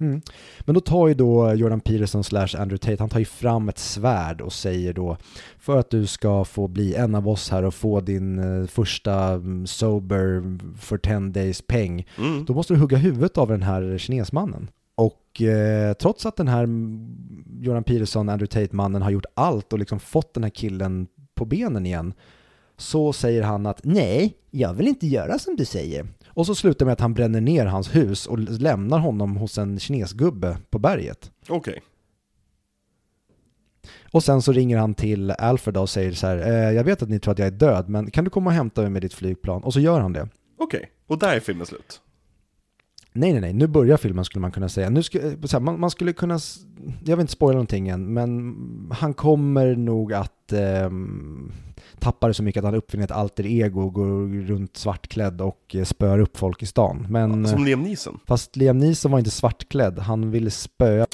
Mm. 0.00 0.20
Men 0.60 0.74
då 0.74 0.80
tar 0.80 1.08
ju 1.08 1.14
då 1.14 1.54
Jordan 1.54 1.80
Peterson 1.80 2.24
slash 2.24 2.48
Andrew 2.58 2.78
Tate, 2.78 3.02
han 3.02 3.08
tar 3.08 3.18
ju 3.18 3.24
fram 3.24 3.68
ett 3.68 3.78
svärd 3.78 4.40
och 4.40 4.52
säger 4.52 4.92
då 4.92 5.16
för 5.58 5.78
att 5.78 5.90
du 5.90 6.06
ska 6.06 6.44
få 6.44 6.68
bli 6.68 6.94
en 6.94 7.14
av 7.14 7.28
oss 7.28 7.50
här 7.50 7.62
och 7.64 7.74
få 7.74 8.00
din 8.00 8.38
eh, 8.38 8.66
första 8.66 9.14
mm, 9.28 9.66
sober 9.66 10.42
for 10.80 10.98
10 10.98 11.20
days 11.20 11.62
peng, 11.62 12.06
Mm. 12.18 12.44
då 12.44 12.54
måste 12.54 12.74
du 12.74 12.80
hugga 12.80 12.96
huvudet 12.96 13.38
av 13.38 13.48
den 13.48 13.62
här 13.62 13.98
kinesmannen. 13.98 14.70
Och 14.96 15.42
eh, 15.42 15.92
trots 15.92 16.26
att 16.26 16.36
den 16.36 16.48
här 16.48 16.68
Jordan 17.60 17.84
Peterson, 17.84 18.28
Andrew 18.28 18.60
Tate-mannen 18.60 19.02
har 19.02 19.10
gjort 19.10 19.26
allt 19.34 19.72
och 19.72 19.78
liksom 19.78 20.00
fått 20.00 20.34
den 20.34 20.42
här 20.42 20.50
killen 20.50 21.06
på 21.34 21.44
benen 21.44 21.86
igen, 21.86 22.14
så 22.76 23.12
säger 23.12 23.42
han 23.42 23.66
att 23.66 23.80
nej, 23.84 24.36
jag 24.50 24.74
vill 24.74 24.88
inte 24.88 25.06
göra 25.06 25.38
som 25.38 25.56
du 25.56 25.64
säger. 25.64 26.06
Och 26.28 26.46
så 26.46 26.54
slutar 26.54 26.86
med 26.86 26.92
att 26.92 27.00
han 27.00 27.14
bränner 27.14 27.40
ner 27.40 27.66
hans 27.66 27.94
hus 27.94 28.26
och 28.26 28.38
lämnar 28.38 28.98
honom 28.98 29.36
hos 29.36 29.58
en 29.58 29.78
kinesgubbe 29.78 30.58
på 30.70 30.78
berget. 30.78 31.30
Okej. 31.48 31.82
Och 34.12 34.24
sen 34.24 34.42
så 34.42 34.52
ringer 34.52 34.78
han 34.78 34.94
till 34.94 35.30
Alfred 35.30 35.76
och 35.76 35.90
säger 35.90 36.12
så 36.12 36.26
här, 36.26 36.36
eh, 36.36 36.72
jag 36.72 36.84
vet 36.84 37.02
att 37.02 37.08
ni 37.08 37.18
tror 37.18 37.32
att 37.32 37.38
jag 37.38 37.48
är 37.48 37.52
död, 37.52 37.88
men 37.88 38.10
kan 38.10 38.24
du 38.24 38.30
komma 38.30 38.50
och 38.50 38.54
hämta 38.54 38.80
mig 38.80 38.90
med 38.90 39.02
ditt 39.02 39.14
flygplan? 39.14 39.62
Och 39.62 39.72
så 39.72 39.80
gör 39.80 40.00
han 40.00 40.12
det. 40.12 40.28
Okej, 40.58 40.90
och 41.06 41.18
där 41.18 41.36
är 41.36 41.40
filmen 41.40 41.66
slut. 41.66 42.00
Nej, 43.16 43.32
nej, 43.32 43.40
nej, 43.40 43.52
nu 43.52 43.66
börjar 43.66 43.96
filmen 43.96 44.24
skulle 44.24 44.40
man 44.40 44.52
kunna 44.52 44.68
säga. 44.68 44.90
Nu 44.90 45.02
ska, 45.02 45.18
eh, 45.18 45.32
här, 45.52 45.60
man, 45.60 45.80
man 45.80 45.90
skulle 45.90 46.12
kunna, 46.12 46.38
jag 47.04 47.16
vill 47.16 47.20
inte 47.20 47.32
spoila 47.32 47.52
någonting 47.52 47.88
än, 47.88 48.14
men 48.14 48.56
han 48.92 49.14
kommer 49.14 49.76
nog 49.76 50.12
att 50.12 50.52
ehm, 50.52 51.52
tappa 51.98 52.28
det 52.28 52.34
så 52.34 52.42
mycket 52.42 52.60
att 52.60 52.64
han 52.64 52.74
uppfinner 52.74 53.04
ett 53.04 53.10
alter 53.10 53.46
ego 53.46 53.82
och 53.82 53.92
går 53.92 54.42
runt 54.46 54.76
svartklädd 54.76 55.40
och 55.40 55.74
eh, 55.74 55.84
spöar 55.84 56.18
upp 56.18 56.36
folk 56.36 56.62
i 56.62 56.66
stan. 56.66 57.06
Men, 57.10 57.48
Som 57.48 57.58
eh, 57.58 57.64
Liam 57.64 57.82
Neeson. 57.82 58.18
fast 58.26 58.56
Liam 58.56 58.78
Neeson 58.78 59.10
var 59.12 59.18
inte 59.18 59.30
svartklädd, 59.30 59.98
han 59.98 60.30
ville 60.30 60.50
spöa 60.50 61.06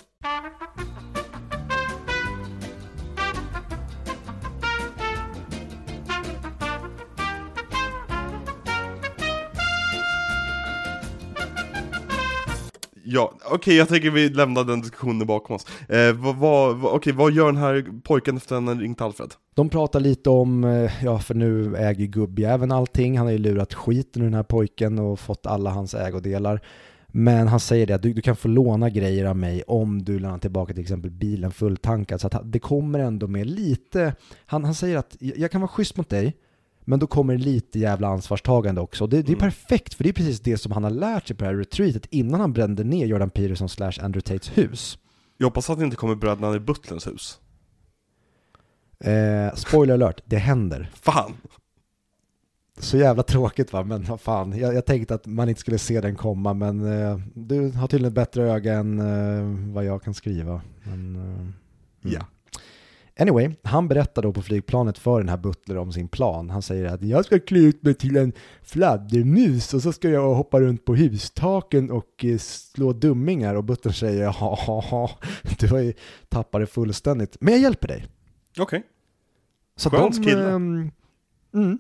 Ja, 13.15 13.33
okej 13.45 13.77
jag 13.77 13.89
tänker 13.89 14.11
vi 14.11 14.29
lämnar 14.29 14.65
den 14.65 14.81
diskussionen 14.81 15.27
bakom 15.27 15.57
oss. 15.57 15.67
Eh, 15.89 16.13
vad, 16.13 16.37
vad, 16.37 16.77
vad, 16.77 17.09
vad 17.09 17.33
gör 17.33 17.47
den 17.47 17.57
här 17.57 18.01
pojken 18.03 18.37
efter 18.37 18.57
att 18.57 18.65
han 18.65 18.81
ringt 18.81 19.01
Alfred? 19.01 19.35
De 19.55 19.69
pratar 19.69 20.01
lite 20.01 20.31
om, 20.31 20.65
eh, 20.65 21.05
ja 21.05 21.19
för 21.19 21.35
nu 21.35 21.77
äger 21.77 22.07
gubbjäveln 22.07 22.73
allting, 22.73 23.19
han 23.19 23.27
har 23.27 23.33
ju 23.33 23.39
lurat 23.39 23.75
skiten 23.75 24.23
ur 24.23 24.27
den 24.27 24.35
här 24.35 24.43
pojken 24.43 24.99
och 24.99 25.21
fått 25.21 25.47
alla 25.47 25.71
hans 25.71 25.95
ägodelar. 25.95 26.61
Men 27.07 27.49
han 27.49 27.61
säger 27.61 27.87
det 27.87 27.95
att 27.95 28.03
du, 28.03 28.13
du 28.13 28.23
kan 28.23 28.37
få 28.37 28.49
låna 28.49 28.91
grejer 28.91 29.25
av 29.25 29.37
mig 29.37 29.63
om 29.63 30.05
du 30.05 30.19
lämnar 30.19 30.39
tillbaka 30.39 30.73
till 30.73 30.83
exempel 30.83 31.11
bilen 31.11 31.53
fulltankad. 31.53 32.21
Så 32.21 32.27
att 32.27 32.53
det 32.53 32.59
kommer 32.59 32.99
ändå 32.99 33.27
med 33.27 33.47
lite, 33.47 34.15
han, 34.47 34.65
han 34.65 34.75
säger 34.75 34.97
att 34.97 35.17
jag 35.19 35.51
kan 35.51 35.61
vara 35.61 35.69
schysst 35.69 35.97
mot 35.97 36.09
dig, 36.09 36.37
men 36.85 36.99
då 36.99 37.07
kommer 37.07 37.39
lite 37.39 37.79
jävla 37.79 38.09
ansvarstagande 38.09 38.81
också. 38.81 39.07
Det, 39.07 39.17
det 39.17 39.33
är 39.33 39.37
Mm. 39.37 39.39
perfekt, 39.39 39.95
för 39.95 40.05
det 40.05 40.11
är 40.11 40.15
precis 40.15 40.41
det 40.41 40.59
som 40.59 40.73
han 40.73 40.85
har 40.85 40.91
lärt 40.91 41.27
sig 41.27 41.37
på 41.37 41.45
det 41.45 41.51
här 41.51 41.57
retreatet 41.57 42.07
innan 42.11 42.41
han 42.41 42.53
brände 42.53 42.85
ner 42.85 43.07
Jordan 43.07 43.31
Peterson 43.31 43.69
slash 43.69 43.93
Andrew 44.01 44.21
Tates 44.21 44.59
hus. 44.59 44.99
Jag 45.39 45.47
hoppas 45.47 45.71
att 45.71 45.79
det 45.79 45.85
inte 45.85 45.97
kommer 45.97 46.15
bröderna 46.15 46.55
i 46.57 46.61
Butlers 46.61 47.07
hus. 47.07 47.41
Eh, 49.05 49.55
spoiler 49.55 49.95
alert, 49.95 50.21
det 50.25 50.37
händer. 50.39 50.91
Fan! 50.95 51.33
Så 52.79 52.97
jävla 52.97 53.23
tråkigt 53.23 53.73
va, 53.73 53.85
men 53.85 54.05
vad 54.05 54.21
fan. 54.21 54.59
Jag, 54.59 54.75
jag 54.75 54.87
tänkte 54.87 55.15
att 55.15 55.27
man 55.27 55.49
inte 55.49 55.61
skulle 55.61 55.79
se 55.79 56.01
den 56.01 56.17
komma, 56.17 56.55
men 56.55 57.01
eh, 57.03 57.19
du 57.35 57.71
har 57.71 57.87
tydligen 57.89 58.09
ett 58.09 58.15
bättre 58.15 58.53
öga 58.53 58.75
än 58.75 58.99
eh, 58.99 59.73
vad 59.75 59.85
jag 59.85 60.03
kan 60.03 60.15
skriva. 60.15 60.61
Men, 60.83 61.17
eh, 61.17 61.23
mm. 61.23 61.53
Ja. 62.01 62.21
Anyway, 63.23 63.51
han 63.63 63.89
berättar 63.89 64.23
då 64.23 64.33
på 64.33 64.43
flygplanet 64.43 64.99
för 64.99 65.21
den 65.21 65.29
här 65.29 65.37
Butler 65.37 65.79
om 65.79 65.93
sin 65.93 66.09
plan. 66.09 66.51
Han 66.51 66.63
säger 66.63 66.85
att 66.85 67.03
jag 67.03 67.25
ska 67.25 67.39
klä 67.39 67.59
ut 67.59 67.83
mig 67.83 67.95
till 67.95 68.17
en 68.17 68.33
fladdermus 68.63 69.75
och 69.75 69.83
så 69.83 69.93
ska 69.93 70.09
jag 70.09 70.35
hoppa 70.35 70.61
runt 70.61 70.85
på 70.85 70.95
hustaken 70.95 71.91
och 71.91 72.25
eh, 72.25 72.39
slå 72.39 72.93
dummingar. 72.93 73.55
Och 73.55 73.65
Butler 73.65 73.93
säger 73.93 74.23
ja, 74.23 75.11
du 75.59 75.69
har 75.69 75.79
ju 75.79 75.93
tappat 76.29 76.61
det 76.61 76.67
fullständigt. 76.67 77.37
Men 77.41 77.55
jag 77.55 77.63
hjälper 77.63 77.89
dig. 77.89 78.07
Okej. 78.59 78.83
Så 79.77 79.91
Skönt 79.91 80.17
de, 80.17 80.23
kille. 80.23 80.51
ehm, 80.51 80.91
mm, 81.55 81.79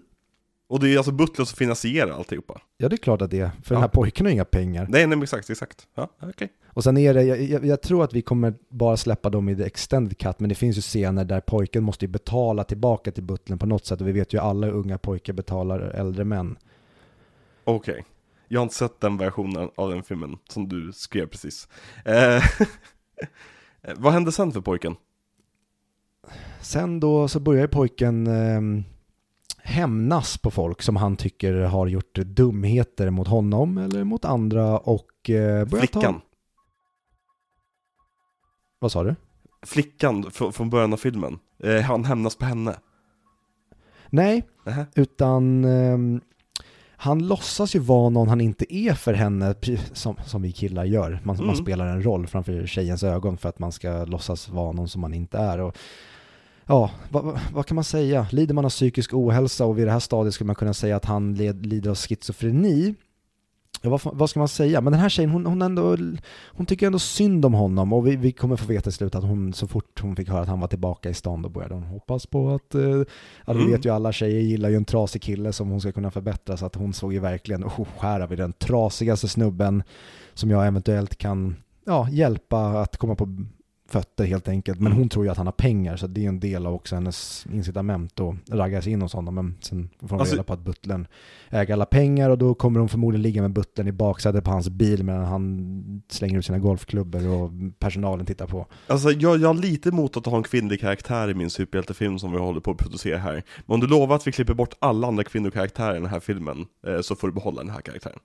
Och 0.72 0.80
det 0.80 0.94
är 0.94 0.96
alltså 0.96 1.12
Butler 1.12 1.44
som 1.44 1.56
finansierar 1.56 2.10
alltihopa? 2.10 2.60
Ja, 2.76 2.88
det 2.88 2.94
är 2.94 2.98
klart 2.98 3.22
att 3.22 3.30
det 3.30 3.40
är. 3.40 3.46
För 3.62 3.74
Ja. 3.74 3.78
den 3.78 3.80
här 3.80 3.88
pojken 3.88 4.26
har 4.26 4.32
inga 4.32 4.44
pengar. 4.44 4.86
Nej, 4.88 5.06
nej 5.06 5.22
exakt, 5.22 5.50
exakt. 5.50 5.86
Ja, 5.94 6.08
okej. 6.20 6.52
Och 6.66 6.84
sen 6.84 6.96
är 6.96 7.14
det, 7.14 7.22
jag, 7.22 7.42
jag, 7.42 7.64
jag 7.66 7.82
tror 7.82 8.04
att 8.04 8.12
vi 8.12 8.22
kommer 8.22 8.54
bara 8.68 8.96
släppa 8.96 9.30
dem 9.30 9.48
i 9.48 9.56
the 9.56 9.64
extended 9.64 10.18
cut, 10.18 10.40
men 10.40 10.48
det 10.48 10.54
finns 10.54 10.76
ju 10.78 10.80
scener 10.80 11.24
där 11.24 11.40
pojken 11.40 11.84
måste 11.84 12.04
ju 12.04 12.08
betala 12.08 12.64
tillbaka 12.64 13.12
till 13.12 13.22
butlern 13.22 13.58
på 13.58 13.66
något 13.66 13.86
sätt, 13.86 14.00
och 14.00 14.08
vi 14.08 14.12
vet 14.12 14.32
ju 14.32 14.38
alla 14.38 14.66
unga 14.66 14.98
pojkar 14.98 15.32
betalar 15.32 15.80
äldre 15.80 16.24
män. 16.24 16.56
Okej. 17.64 18.04
Jag 18.48 18.60
har 18.60 18.62
inte 18.62 18.74
sett 18.74 19.00
den 19.00 19.16
versionen 19.18 19.70
av 19.74 19.90
den 19.90 20.02
filmen 20.02 20.36
som 20.48 20.68
du 20.68 20.92
skrev 20.92 21.26
precis. 21.26 21.68
Eh, 22.04 22.42
vad 23.96 24.12
hände 24.12 24.32
sen 24.32 24.52
för 24.52 24.60
pojken? 24.60 24.96
Sen 26.60 27.00
då 27.00 27.28
så 27.28 27.40
börjar 27.40 27.66
pojken 27.66 28.26
eh, 28.26 28.60
hämnas 29.62 30.38
på 30.38 30.50
folk 30.50 30.82
som 30.82 30.96
han 30.96 31.16
tycker 31.16 31.52
har 31.54 31.86
gjort 31.86 32.14
dumheter 32.14 33.10
mot 33.10 33.28
honom 33.28 33.78
eller 33.78 34.04
mot 34.04 34.24
andra 34.24 34.78
och 34.78 35.30
eh, 35.30 35.64
börjar 35.64 35.86
Flickan. 35.86 36.14
ta... 36.14 36.20
Vad 38.78 38.92
sa 38.92 39.02
du? 39.04 39.14
Flickan 39.66 40.24
fr- 40.24 40.50
från 40.52 40.70
början 40.70 40.92
av 40.92 40.96
filmen. 40.96 41.38
Eh, 41.64 41.80
han 41.80 42.04
hämnas 42.04 42.36
på 42.36 42.44
henne. 42.44 42.76
Nej, 44.10 44.48
Nähä. 44.64 44.86
Utan 44.94 45.64
ehm, 45.64 46.20
han 46.96 47.26
låtsas 47.26 47.74
ju 47.74 47.78
vara 47.78 48.08
någon 48.10 48.28
han 48.28 48.40
inte 48.40 48.74
är 48.74 48.94
för 48.94 49.14
henne, 49.14 49.54
som, 49.92 50.16
som 50.26 50.42
vi 50.42 50.52
killar 50.52 50.84
gör. 50.84 51.10
Man, 51.24 51.36
man 51.36 51.44
Mm. 51.44 51.56
spelar 51.56 51.86
en 51.86 52.02
roll 52.04 52.26
framför 52.26 52.66
tjejens 52.66 53.02
ögon 53.02 53.38
för 53.38 53.48
att 53.48 53.58
man 53.58 53.72
ska 53.72 54.04
låtsas 54.04 54.48
vara 54.48 54.72
någon 54.72 54.88
som 54.88 55.00
man 55.00 55.14
inte 55.14 55.38
är. 55.38 55.58
Och, 55.60 55.76
ja, 56.72 56.90
vad, 57.10 57.38
vad, 57.52 57.66
kan 57.66 57.74
man 57.74 57.84
säga? 57.84 58.26
Lider 58.30 58.54
man 58.54 58.64
av 58.64 58.70
psykisk 58.70 59.14
ohälsa 59.14 59.66
och 59.66 59.78
vid 59.78 59.86
det 59.86 59.92
här 59.92 60.00
stadiet 60.00 60.34
skulle 60.34 60.46
man 60.46 60.56
kunna 60.56 60.74
säga 60.74 60.96
att 60.96 61.04
han 61.04 61.34
led, 61.34 61.66
lider 61.66 61.90
av 61.90 61.96
schizofreni. 61.96 62.94
Ja, 63.82 63.90
vad, 63.90 64.00
vad 64.04 64.30
ska 64.30 64.38
man 64.38 64.48
säga? 64.48 64.80
Men 64.80 64.92
den 64.92 65.00
här 65.00 65.08
tjejen, 65.08 65.30
hon, 65.30 65.46
hon, 65.46 65.62
ändå, 65.62 65.96
hon 66.46 66.66
tycker 66.66 66.86
ändå 66.86 66.98
synd 66.98 67.44
om 67.44 67.54
honom 67.54 67.92
och 67.92 68.06
vi, 68.06 68.16
vi 68.16 68.32
kommer 68.32 68.56
få 68.56 68.66
veta 68.66 68.90
i 68.90 68.92
slutet 68.92 69.18
att 69.18 69.24
hon, 69.24 69.52
så 69.52 69.66
fort 69.66 70.00
hon 70.00 70.16
fick 70.16 70.28
höra 70.28 70.40
att 70.40 70.48
han 70.48 70.60
var 70.60 70.68
tillbaka 70.68 71.10
i 71.10 71.14
stan, 71.14 71.42
då 71.42 71.48
började 71.48 71.74
hon 71.74 71.82
hoppas 71.82 72.26
på 72.26 72.50
att, 72.50 72.74
eh, 72.74 72.80
vi 73.46 73.52
Mm. 73.52 73.70
vet 73.70 73.84
ju 73.84 73.90
alla 73.94 74.12
tjejer 74.12 74.40
gillar 74.40 74.68
ju 74.68 74.76
en 74.76 74.84
trasig 74.84 75.22
kille 75.22 75.52
som 75.52 75.68
hon 75.70 75.80
ska 75.80 75.92
kunna 75.92 76.10
förbättra, 76.10 76.56
så 76.56 76.66
att 76.66 76.74
hon 76.74 76.92
såg 76.92 77.12
ju 77.12 77.18
verkligen, 77.18 77.64
oh, 77.64 77.86
här 77.98 78.20
har 78.20 78.28
vi 78.28 78.36
den 78.36 78.52
trasigaste 78.52 79.28
snubben 79.28 79.82
som 80.34 80.50
jag 80.50 80.66
eventuellt 80.66 81.16
kan, 81.16 81.56
ja, 81.86 82.08
hjälpa 82.10 82.58
att 82.66 82.96
komma 82.96 83.14
på 83.14 83.28
fötter 83.92 84.24
helt 84.24 84.48
enkelt. 84.48 84.78
Men 84.80 84.86
Mm. 84.86 84.98
hon 84.98 85.08
tror 85.08 85.24
ju 85.24 85.30
att 85.30 85.36
han 85.36 85.46
har 85.46 85.52
pengar, 85.52 85.96
så 85.96 86.06
det 86.06 86.24
är 86.24 86.28
en 86.28 86.40
del 86.40 86.66
av 86.66 86.74
också 86.74 86.94
hennes 86.94 87.46
incitament 87.52 88.20
att 88.20 88.34
ragga 88.50 88.82
sig 88.82 88.92
in 88.92 89.02
hos 89.02 89.12
honom. 89.12 89.34
Men 89.34 89.54
sen 89.60 89.90
får 90.00 90.08
hon 90.08 90.20
Alltså- 90.20 90.34
reda 90.34 90.42
på 90.44 90.52
att 90.52 90.60
butlern 90.64 91.06
äger 91.50 91.74
alla 91.74 91.86
pengar 91.86 92.30
och 92.30 92.38
då 92.38 92.54
kommer 92.54 92.80
hon 92.80 92.88
förmodligen 92.88 93.22
ligga 93.22 93.42
med 93.42 93.52
butlern 93.52 93.88
i 93.88 93.92
baksätet 93.92 94.44
på 94.44 94.50
hans 94.50 94.68
bil 94.68 95.04
medan 95.04 95.24
han 95.24 96.02
slänger 96.08 96.38
ut 96.38 96.46
sina 96.46 96.58
golfklubbor 96.58 97.26
och 97.28 97.50
personalen 97.78 98.26
tittar 98.26 98.46
på. 98.46 98.66
Alltså 98.86 99.10
jag, 99.10 99.40
jag 99.40 99.48
har 99.48 99.54
lite 99.54 99.88
emot 99.88 100.16
att 100.16 100.26
ha 100.26 100.36
en 100.36 100.42
kvinnlig 100.42 100.80
karaktär 100.80 101.30
i 101.30 101.34
min 101.34 101.50
superhjältefilm 101.50 102.18
som 102.18 102.32
vi 102.32 102.38
håller 102.38 102.60
på 102.60 102.70
att 102.70 102.76
producera 102.78 103.18
här. 103.18 103.42
Men 103.66 103.74
om 103.74 103.80
du 103.80 103.86
lovar 103.86 104.16
att 104.16 104.26
vi 104.26 104.32
klipper 104.32 104.54
bort 104.54 104.74
alla 104.78 105.06
andra 105.08 105.24
kvinnokaraktärer 105.24 105.96
i 105.96 105.98
den 106.00 106.06
här 106.10 106.20
filmen, 106.20 106.66
eh, 106.86 107.00
så 107.00 107.14
får 107.16 107.28
du 107.28 107.34
behålla 107.34 107.62
den 107.62 107.70
här 107.70 107.80
karaktären. 107.80 108.18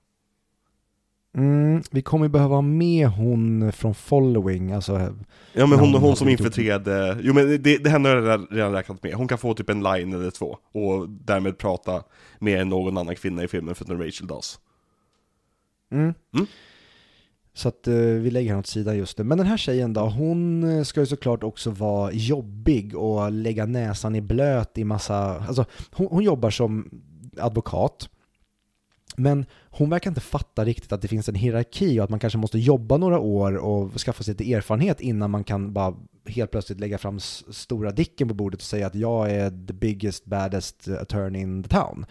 Mm, 1.38 1.82
vi 1.90 2.02
kommer 2.02 2.28
behöva 2.28 2.60
med 2.60 3.08
hon 3.08 3.72
från 3.72 3.94
Following, 3.94 4.72
alltså 4.72 5.14
Ja 5.52 5.66
men 5.66 5.78
hon, 5.78 5.92
hon 5.92 6.02
hon 6.02 6.16
som 6.16 6.28
infiltrerade, 6.28 7.18
jo 7.22 7.34
men 7.34 7.62
det, 7.62 7.78
det 7.78 7.90
henne 7.90 8.08
har 8.08 8.16
jag 8.16 8.46
redan, 8.50 8.72
räknat 8.72 9.02
med. 9.02 9.14
Hon 9.14 9.28
kan 9.28 9.38
få 9.38 9.54
typ 9.54 9.70
en 9.70 9.82
line 9.82 10.12
eller 10.12 10.30
två, 10.30 10.58
och 10.72 11.08
därmed 11.08 11.58
prata 11.58 12.02
mer 12.38 12.60
än 12.60 12.68
någon 12.68 12.98
annan 12.98 13.14
kvinna 13.14 13.44
i 13.44 13.48
filmen 13.48 13.74
förutom 13.74 14.02
Rachel 14.02 14.26
Dawes. 14.26 14.58
Mm. 15.92 16.14
Mm. 16.34 16.46
Så 17.54 17.68
att 17.68 17.88
eh, 17.88 17.94
vi 17.94 18.30
lägger 18.30 18.48
henne 18.48 18.60
åt 18.60 18.66
sidan 18.66 18.96
just 18.96 19.18
nu. 19.18 19.24
Men 19.24 19.38
den 19.38 19.46
här 19.46 19.56
tjejen 19.56 19.92
då, 19.92 20.00
hon 20.00 20.64
eh, 20.64 20.82
ska 20.82 21.00
ju 21.00 21.06
såklart 21.06 21.42
också 21.42 21.70
vara 21.70 22.12
jobbig 22.12 22.96
och 22.96 23.32
lägga 23.32 23.66
näsan 23.66 24.14
i 24.14 24.20
blöt 24.20 24.78
i 24.78 24.84
massa, 24.84 25.38
alltså 25.38 25.64
hon, 25.90 26.06
hon 26.10 26.24
jobbar 26.24 26.50
som 26.50 26.90
advokat. 27.40 28.08
Men 29.18 29.46
hon 29.70 29.90
verkar 29.90 30.10
inte 30.10 30.20
fatta 30.20 30.64
riktigt 30.64 30.92
att 30.92 31.02
det 31.02 31.08
finns 31.08 31.28
en 31.28 31.34
hierarki 31.34 32.00
och 32.00 32.04
att 32.04 32.10
man 32.10 32.18
kanske 32.18 32.38
måste 32.38 32.58
jobba 32.58 32.96
några 32.96 33.18
år 33.18 33.56
och 33.56 34.00
skaffa 34.00 34.22
sig 34.22 34.34
lite 34.34 34.52
erfarenhet 34.52 35.00
innan 35.00 35.30
man 35.30 35.44
kan 35.44 35.72
bara 35.72 35.94
helt 36.26 36.50
plötsligt 36.50 36.80
lägga 36.80 36.98
fram 36.98 37.20
stora 37.20 37.90
dicken 37.90 38.28
på 38.28 38.34
bordet 38.34 38.60
och 38.60 38.66
säga 38.66 38.86
att 38.86 38.94
jag 38.94 39.30
är 39.30 39.66
the 39.66 39.72
biggest, 39.72 40.24
baddest 40.24 40.88
attorney 40.88 41.42
in 41.42 41.62
the 41.62 41.68
town. 41.68 42.06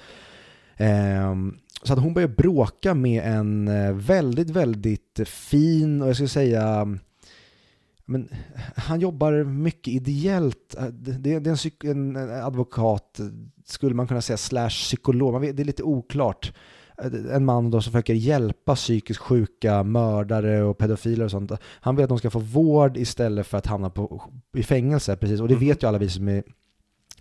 Ehm, 0.77 1.57
så 1.84 1.93
att 1.93 1.99
hon 1.99 2.13
börjar 2.13 2.27
bråka 2.27 2.93
med 2.93 3.23
en 3.23 3.67
eh, 3.67 3.93
väldigt, 3.93 4.49
väldigt 4.49 5.19
fin 5.25 6.01
och 6.01 6.07
jag 6.07 6.15
skulle 6.15 6.29
säga 6.29 6.97
men 8.09 8.29
han 8.75 8.99
jobbar 8.99 9.43
mycket 9.43 9.93
ideellt. 9.93 10.75
Eh, 10.77 10.85
det, 10.85 11.34
är 11.34 11.47
en, 11.47 11.55
psyk, 11.55 11.84
en 11.84 12.17
advokat, 12.17 13.19
skulle 13.65 13.95
man 13.95 14.07
kunna 14.07 14.21
säga, 14.21 14.38
slash 14.38 14.69
psykolog. 14.69 15.55
Det 15.55 15.63
är 15.63 15.65
lite 15.65 15.84
oklart. 15.84 16.53
En 17.32 17.45
man 17.45 17.72
då 17.72 17.82
som 17.82 17.91
försöker 17.91 18.14
hjälpa 18.14 18.76
psykiskt 18.76 19.19
sjuka 19.19 19.84
mördare 19.84 20.64
och 20.64 20.78
pedofiler 20.78 21.26
och 21.26 21.32
sånt. 21.32 21.52
Han 21.61 21.95
vill 21.95 22.03
att 22.03 22.10
de 22.10 22.18
ska 22.18 22.30
få 22.30 22.40
vård 22.40 22.98
istället 22.98 23.48
för 23.48 23.57
att 23.57 23.65
hamna 23.65 23.90
på, 23.90 24.24
i 24.53 24.64
fängelse. 24.64 25.15
Precis. 25.15 25.41
Och 25.41 25.48
det 25.48 25.56
vet 25.56 25.84
ju 25.84 25.88
alla 25.88 25.98
vi 25.98 26.10
som 26.10 26.28
är, 26.28 26.44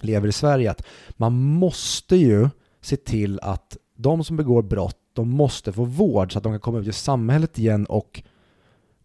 lever 0.00 0.28
i 0.28 0.32
Sverige 0.32 0.70
att 0.70 0.86
man 1.10 1.32
måste 1.32 2.16
ju 2.16 2.48
se 2.80 2.96
till 2.96 3.40
att 3.42 3.76
de 3.96 4.24
som 4.24 4.36
begår 4.36 4.62
brott, 4.62 4.98
de 5.12 5.28
måste 5.30 5.72
få 5.72 5.84
vård 5.84 6.32
så 6.32 6.38
att 6.38 6.44
de 6.44 6.52
kan 6.52 6.60
komma 6.60 6.78
ut 6.78 6.88
i 6.88 6.92
samhället 6.92 7.58
igen 7.58 7.86
och 7.86 8.22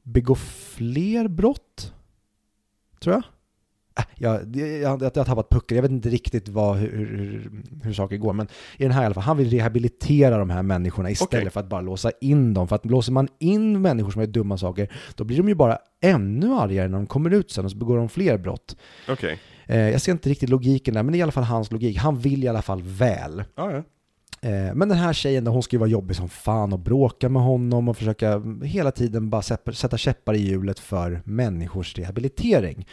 begå 0.03 0.35
fler 0.35 1.27
brott? 1.27 1.93
Tror 2.99 3.15
jag. 3.15 3.23
Äh, 3.97 4.03
jag, 4.15 4.55
jag, 4.55 4.81
jag, 4.81 4.99
har 4.99 5.09
tappat 5.25 5.49
pucken, 5.49 5.75
jag 5.75 5.81
vet 5.81 5.91
inte 5.91 6.09
riktigt 6.09 6.49
vad, 6.49 6.77
hur, 6.77 6.89
hur, 7.05 7.51
hur 7.83 7.93
saker 7.93 8.17
går, 8.17 8.33
men 8.33 8.47
i 8.77 8.83
den 8.83 8.91
här 8.91 9.01
i 9.01 9.05
alla 9.05 9.13
fall, 9.13 9.23
han 9.23 9.37
vill 9.37 9.49
rehabilitera 9.49 10.37
de 10.37 10.49
här 10.49 10.63
människorna 10.63 11.09
istället 11.09 11.33
Okej. 11.41 11.49
för 11.49 11.59
att 11.59 11.69
bara 11.69 11.81
låsa 11.81 12.11
in 12.21 12.53
dem. 12.53 12.67
För 12.67 12.75
att 12.75 12.85
låser 12.85 13.11
man 13.11 13.27
in 13.39 13.81
människor 13.81 14.11
som 14.11 14.21
gör 14.21 14.27
dumma 14.27 14.57
saker, 14.57 14.91
då 15.15 15.23
blir 15.23 15.37
de 15.37 15.47
ju 15.47 15.55
bara 15.55 15.77
ännu 16.01 16.53
argare 16.53 16.87
när 16.87 16.97
de 16.97 17.07
kommer 17.07 17.29
ut 17.33 17.51
sen 17.51 17.65
och 17.65 17.71
så 17.71 17.77
begår 17.77 17.97
de 17.97 18.09
fler 18.09 18.37
brott. 18.37 18.75
Okej. 19.09 19.39
Eh, 19.65 19.79
jag 19.89 20.01
ser 20.01 20.11
inte 20.11 20.29
riktigt 20.29 20.49
logiken 20.49 20.93
där, 20.93 21.03
men 21.03 21.11
det 21.11 21.17
är 21.17 21.19
i 21.19 21.23
alla 21.23 21.31
fall 21.31 21.43
hans 21.43 21.71
logik. 21.71 21.97
Han 21.97 22.19
vill 22.19 22.43
i 22.43 22.47
alla 22.47 22.61
fall 22.61 22.81
väl. 22.81 23.43
Ja. 23.55 23.71
Eh, 24.41 24.73
Men 24.75 24.89
den 24.89 24.97
här 24.97 25.13
tjejen, 25.13 25.47
hon 25.47 25.63
ska 25.63 25.75
ju 25.75 25.79
vara 25.79 25.89
jobbig 25.89 26.15
som 26.15 26.29
fan 26.29 26.73
och 26.73 26.79
bråka 26.79 27.29
med 27.29 27.41
honom 27.41 27.87
och 27.89 27.97
försöka 27.97 28.41
hela 28.63 28.91
tiden 28.91 29.29
bara 29.29 29.41
sätta- 29.41 29.73
sätta 29.73 29.97
käppar 29.97 30.33
i 30.33 30.37
hjulet 30.39 30.79
för 30.79 31.21
människors 31.25 31.97
rehabilitering. 31.97 32.87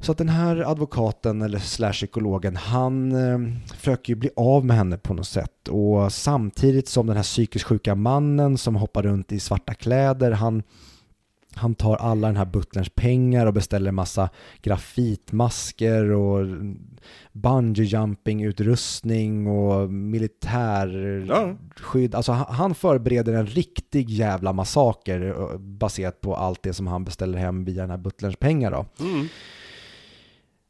Så 0.00 0.12
att 0.12 0.18
den 0.18 0.28
här 0.28 0.70
advokaten 0.70 1.42
eller 1.42 1.58
slash 1.58 1.92
psykologen, 1.92 2.56
han 2.56 3.12
eh, 3.12 3.38
försöker 3.76 4.12
ju 4.12 4.16
bli 4.16 4.30
av 4.36 4.64
med 4.64 4.76
henne 4.76 4.98
på 4.98 5.14
något 5.14 5.26
sätt. 5.26 5.68
Och 5.68 6.12
samtidigt 6.12 6.88
som 6.88 7.06
den 7.06 7.16
här 7.16 7.22
psykiskt 7.22 7.64
sjuka 7.64 7.94
mannen 7.94 8.58
som 8.58 8.76
hoppar 8.76 9.02
runt 9.02 9.32
i 9.32 9.40
svarta 9.40 9.74
kläder, 9.74 10.30
han, 10.30 10.62
han 11.54 11.74
tar 11.74 11.96
alla 11.96 12.26
den 12.26 12.36
här 12.36 12.44
butlerns 12.44 12.88
pengar 12.88 13.46
och 13.46 13.52
beställer 13.52 13.92
massa 13.92 14.28
grafitmasker 14.62 16.10
och 16.10 16.46
bungee 17.32 17.84
jumping 17.84 18.44
utrustning 18.44 19.46
och 19.46 19.90
militärskydd. 19.90 22.14
Alltså 22.14 22.32
han, 22.32 22.54
han 22.54 22.74
förbereder 22.74 23.32
en 23.32 23.46
riktig 23.46 24.10
jävla 24.10 24.52
massaker 24.52 25.28
eh, 25.28 25.58
baserat 25.58 26.20
på 26.20 26.36
allt 26.36 26.62
det 26.62 26.72
som 26.72 26.86
han 26.86 27.04
beställer 27.04 27.38
hem 27.38 27.64
via 27.64 27.82
den 27.82 27.90
här 27.90 27.98
butlerns 27.98 28.36
pengar 28.36 28.70
då. 28.70 28.86
Mm. 29.04 29.28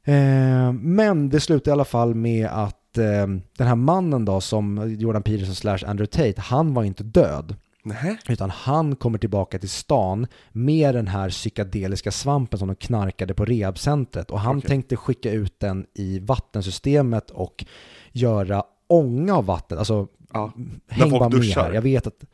Eh, 0.07 0.73
men 0.73 1.28
det 1.28 1.41
slutar 1.41 1.70
i 1.70 1.73
alla 1.73 1.85
fall 1.85 2.15
med 2.15 2.47
att 2.47 2.99
eh, 2.99 3.27
den 3.59 3.66
här 3.66 3.74
mannen 3.74 4.24
då 4.24 4.41
som 4.41 4.97
Jordan 4.99 5.23
Peterson 5.23 5.55
slash 5.55 5.78
Andrew 5.87 6.07
Tate, 6.07 6.41
han 6.41 6.74
var 6.74 6.85
inte 6.85 7.05
död. 7.05 7.57
Nähä? 7.85 8.16
Utan 8.28 8.51
han 8.51 8.97
kommer 8.97 9.19
tillbaka 9.19 9.59
till 9.59 9.69
stan 9.69 10.27
med 10.53 10.95
den 10.95 11.09
här 11.09 11.31
psykedeliska 11.31 12.11
svampen 12.11 12.59
som 12.59 12.69
de 12.69 12.74
knarkade 12.74 13.35
på 13.35 13.45
rehabcentret. 13.45 14.31
Och 14.31 14.41
han 14.41 14.59
Okej. 14.59 14.69
tänkte 14.69 14.97
skicka 14.97 15.31
ut 15.31 15.61
den 15.61 15.87
i 15.95 16.19
vattensystemet 16.19 17.31
och 17.31 17.65
göra 18.12 18.65
ånga 18.89 19.37
av 19.37 19.47
vattnet. 19.47 19.78
Alltså, 19.78 20.07
Ja. 20.33 20.53
häng 20.89 21.11
bara 21.11 21.28
med 21.28 21.43
här. 21.45 21.73
Jag 21.73 21.83
vet 21.83 22.07
att 22.07 22.24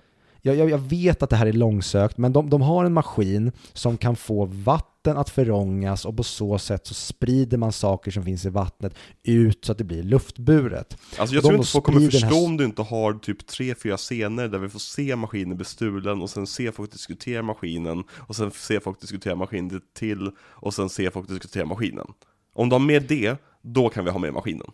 jag, 0.42 0.70
jag, 0.70 0.78
vet 0.78 1.22
att 1.22 1.30
det 1.30 1.36
här 1.36 1.46
är 1.46 1.52
långsökt, 1.52 2.18
men 2.18 2.32
de, 2.32 2.50
de 2.50 2.62
har 2.62 2.84
en 2.84 2.92
maskin 2.92 3.52
som 3.72 3.96
kan 3.96 4.16
få 4.16 4.44
vatten 4.44 5.16
att 5.16 5.30
förångas 5.30 6.04
och 6.04 6.16
på 6.16 6.22
så 6.22 6.58
sätt 6.58 6.86
så 6.86 6.94
sprider 6.94 7.58
man 7.58 7.72
saker 7.72 8.10
som 8.10 8.24
finns 8.24 8.46
i 8.46 8.48
vattnet 8.48 8.94
ut 9.22 9.64
så 9.64 9.72
att 9.72 9.78
det 9.78 9.84
blir 9.84 10.02
luftburet. 10.02 10.96
Alltså 11.18 11.34
jag 11.34 11.42
De 11.44 11.48
tror 11.48 11.52
då 11.52 11.56
inte 11.58 11.68
folk 11.70 11.84
kommer 11.84 12.10
förstå 12.10 12.26
här- 12.26 12.44
om 12.44 12.56
du 12.56 12.64
inte 12.64 12.82
har 12.82 13.14
typ 13.14 13.46
tre, 13.46 13.74
fyra 13.74 13.96
scener 13.96 14.48
där 14.48 14.58
vi 14.58 14.68
får 14.68 14.78
se 14.78 15.16
maskinen 15.16 15.56
bli 15.56 15.64
stulen 15.64 16.22
och 16.22 16.30
sen 16.30 16.46
se 16.46 16.72
folk 16.72 16.92
diskutera 16.92 17.42
maskinen 17.42 18.04
och 18.10 18.36
sen 18.36 18.50
se 18.50 18.80
folk 18.80 19.00
diskutera 19.00 19.34
maskinen 19.34 19.80
till 19.98 20.30
och 20.40 20.74
sen 20.74 20.88
se 20.88 21.10
folk 21.10 21.28
diskutera 21.28 21.66
maskinen. 21.66 22.06
Om 22.54 22.68
du 22.68 22.74
har 22.74 22.80
med 22.80 23.02
det, 23.02 23.36
då 23.62 23.88
kan 23.88 24.04
vi 24.04 24.10
ha 24.10 24.18
med 24.18 24.32
maskinen. 24.32 24.66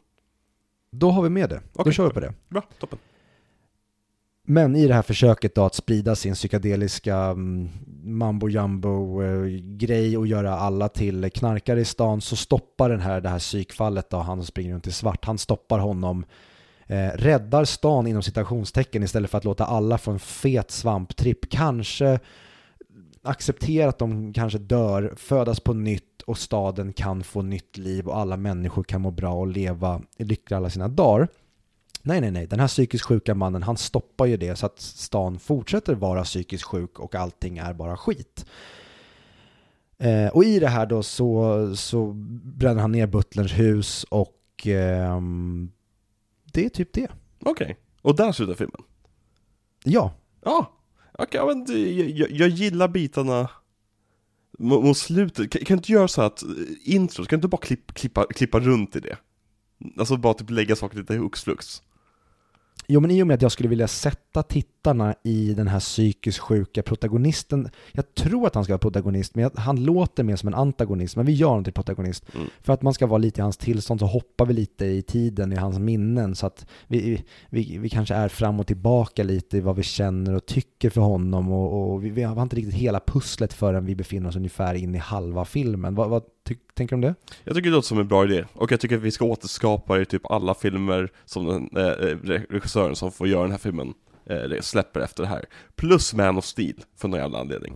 Då 0.93 1.11
har 1.11 1.23
vi 1.23 1.29
med 1.29 1.49
det. 1.51 1.63
Då 1.73 1.81
Okej. 1.81 1.93
kör 1.93 2.07
vi 2.07 2.15
på 2.15 2.21
det. 2.21 2.35
Bra, 2.49 2.63
toppen. 2.79 2.99
Men 4.51 4.77
i 4.77 4.87
det 4.87 4.95
här 4.95 5.03
försöket 5.03 5.55
då 5.55 5.65
att 5.65 5.75
sprida 5.75 6.17
sin 6.17 6.35
psykedeliska 6.35 7.17
mm, 7.17 7.69
mambo 8.05 8.49
jumbo 8.49 9.23
eh, 9.23 9.47
grej 9.63 10.19
och 10.19 10.27
göra 10.27 10.55
alla 10.55 10.89
till 10.89 11.31
knarkare 11.31 11.81
i 11.81 11.85
stan 11.85 12.21
så 12.21 12.37
stoppar 12.37 12.91
den 12.91 13.01
här, 13.01 13.21
det 13.21 13.29
här 13.29 13.39
psykfallet 13.39 14.11
då, 14.11 14.17
han 14.17 14.45
springer 14.45 14.75
runt 14.75 14.87
i 14.87 14.93
svart, 14.93 15.25
han 15.25 15.39
stoppar 15.39 15.79
honom 15.79 16.25
eh, 16.87 17.09
räddar 17.15 17.65
stan 17.65 18.07
inom 18.07 18.23
citationstecken 18.23 19.03
istället 19.03 19.31
för 19.31 19.39
att 19.39 19.45
låta 19.45 19.65
alla 19.65 19.99
få 19.99 20.11
en 20.11 20.19
fet 20.19 20.71
svamptripp. 20.71 21.51
Kanske 21.51 22.19
acceptera 23.23 23.89
att 23.89 23.99
de 23.99 24.33
kanske 24.33 24.59
dör, 24.59 25.15
födas 25.17 25.61
på 25.61 25.75
nytt 25.75 26.23
och 26.27 26.39
staden 26.39 26.93
kan 26.93 27.23
få 27.23 27.43
nytt 27.43 27.77
liv 27.77 28.09
och 28.09 28.19
alla 28.19 28.37
människor 28.37 28.85
kan 28.85 29.01
må 29.01 29.11
bra 29.11 29.33
och 29.33 29.47
leva 29.47 30.03
lyckliga 30.19 30.59
alla 30.59 30.71
sina 30.71 30.89
dagar. 30.89 31.29
Nej, 32.03 32.21
nej, 32.21 32.31
nej. 32.31 32.47
Den 32.47 32.61
här 32.61 32.69
psykiskt 32.69 33.05
sjuka 33.05 33.35
mannen, 33.35 33.63
han 33.63 33.77
stoppar 33.77 34.27
ju 34.27 34.37
det 34.37 34.57
så 34.57 34.67
att 34.67 34.81
stan 34.81 35.39
fortsätter 35.39 35.95
vara 35.95 36.25
psykiskt 36.25 36.65
sjuk 36.65 36.99
och 36.99 37.15
allting 37.15 37.59
är 37.59 37.75
bara 37.75 37.97
skit. 37.97 38.47
Eh, 39.99 40.29
och 40.29 40.45
i 40.45 40.59
det 40.59 40.69
här 40.69 40.87
då 40.87 41.03
så, 41.03 41.77
så 41.77 42.13
bränner 42.43 42.81
han 42.81 42.93
ner 42.93 43.07
Butlerns 43.07 43.53
hus 43.53 44.05
och 44.05 44.67
ehm, 44.67 45.71
det 46.53 46.65
är 46.65 46.69
typ 46.69 46.93
det. 46.93 47.09
Okej, 47.45 47.77
och 48.03 48.17
där 48.17 48.33
slutar 48.33 48.55
filmen. 48.55 48.83
Ja, 49.85 50.15
Ja, 50.45 50.73
okej, 51.13 51.41
ja, 51.41 51.47
men 51.47 51.67
jag, 52.17 52.31
jag, 52.31 52.49
gillar 52.49 52.89
bitarna 52.89 53.51
mot, 54.59 54.97
slutet. 54.97 55.51
Kan, 55.51 55.65
kan 55.65 55.77
du 55.77 55.79
inte 55.79 55.93
göra 55.93 56.09
så 56.09 56.23
att 56.23 56.43
eh, 56.43 56.49
introt, 56.85 57.29
kan 57.29 57.37
du 57.37 57.41
inte 57.41 57.49
bara 57.49 57.61
klipp, 57.61 57.95
klippa, 57.95 58.27
klippa 58.27 58.61
runt 58.61 58.97
i 58.97 59.01
det? 59.01 59.19
Alltså 59.97 60.17
bara 60.17 60.35
typ 60.35 60.51
lägga 60.51 60.77
saker 60.77 60.99
lite 60.99 61.15
hux 61.15 61.45
flux. 61.45 61.83
Jo, 62.91 63.01
men 63.01 63.11
i 63.11 63.23
och 63.23 63.27
med 63.27 63.35
att 63.35 63.43
jag 63.43 63.53
skulle 63.53 63.69
vilja 63.69 63.89
sätta 63.89 64.43
tittarna 64.43 65.15
i 65.25 65.55
den 65.55 65.69
här 65.69 65.81
psykiskt 65.81 66.39
sjuka 66.39 66.83
protagonisten. 66.83 67.69
Jag 67.93 68.15
tror 68.15 68.47
att 68.47 68.55
han 68.55 68.65
ska 68.65 68.73
vara 68.73 68.79
protagonist, 68.79 69.35
men 69.35 69.51
han 69.55 69.85
låter 69.85 70.25
mer 70.25 70.37
som 70.37 70.49
en 70.49 70.55
antagonist. 70.55 71.17
Men 71.17 71.27
vi 71.27 71.33
gör 71.33 71.49
honom 71.49 71.65
till 71.65 71.73
protagonist. 71.73 72.35
Mm. 72.35 72.47
För 72.61 72.73
att 72.73 72.83
man 72.83 72.95
ska 72.95 73.07
vara 73.07 73.19
lite 73.19 73.41
i 73.41 73.43
hans 73.43 73.57
tillstånd 73.57 74.01
så 74.01 74.07
hoppar 74.07 74.47
vi 74.47 74.55
lite 74.55 74.85
i 74.85 75.03
tiden, 75.03 75.53
i 75.53 75.57
hans 75.57 75.79
minnen. 75.79 76.35
Så 76.35 76.47
att 76.47 76.67
vi, 76.87 77.25
vi, 77.51 77.79
vi 77.79 77.89
kanske 77.89 78.15
är 78.15 78.29
fram 78.29 78.61
och 78.61 78.67
tillbaka 78.67 79.23
lite 79.23 79.57
i 79.57 79.61
vad 79.61 79.77
vi 79.77 79.83
känner 79.83 80.35
och 80.35 80.47
tycker 80.47 80.91
för 80.91 81.01
honom. 81.01 81.53
Och, 81.53 81.93
och 81.93 82.05
vi, 82.05 82.11
vi 82.11 82.23
har 82.23 82.43
inte 82.43 82.57
riktigt 82.57 82.75
hela 82.75 83.01
pusslet 83.01 83.53
förrän 83.53 83.87
vi 83.87 83.95
befinner 83.95 84.29
oss 84.29 84.37
ungefär 84.37 84.75
in 84.75 84.95
i 84.95 84.99
halva 84.99 85.45
filmen. 85.45 85.95
Vad, 85.95 86.11
vad 86.11 86.23
tänker 86.55 86.89
du 86.89 86.95
om 86.95 87.01
det? 87.01 87.15
Jag 87.45 87.55
tycker 87.55 87.71
det 87.71 87.77
låter 87.77 87.89
som 87.89 87.99
en 87.99 88.09
bra 88.09 88.25
idé, 88.25 88.45
och 88.53 88.73
jag 88.73 88.81
tycker 88.81 88.97
att 88.97 89.03
vi 89.03 89.11
ska 89.11 89.25
återskapa 89.25 89.97
det 89.97 90.03
i 90.03 90.07
typ 90.07 90.31
alla 90.31 90.55
filmer 90.55 91.13
som 91.25 91.47
den 91.47 91.69
eh, 91.77 92.09
eh, 92.09 92.41
regissören 92.51 92.97
som 92.97 93.13
får 93.13 93.29
göra 93.29 93.43
den 93.43 93.51
här 93.51 93.59
filmen 93.59 93.95
eh, 94.27 94.61
släpper 94.61 95.01
efter 95.01 95.23
det 95.23 95.29
här. 95.29 95.45
Plus 95.77 96.15
Man 96.15 96.39
of 96.39 96.45
Steel, 96.45 96.77
för 96.97 97.09
någon 97.09 97.21
jävla 97.21 97.39
anledning. 97.39 97.75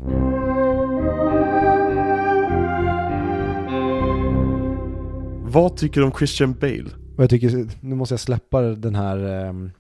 Vad 5.53 5.77
tycker 5.77 6.01
du 6.01 6.07
om 6.07 6.12
Christian 6.12 6.55
Bale? 6.55 6.90
Jag 7.19 7.31
tycker, 7.31 7.69
nu 7.81 7.94
måste 7.94 8.12
jag 8.12 8.20
släppa 8.20 8.62
den 8.62 8.94
här 8.94 9.49
um, 9.49 9.70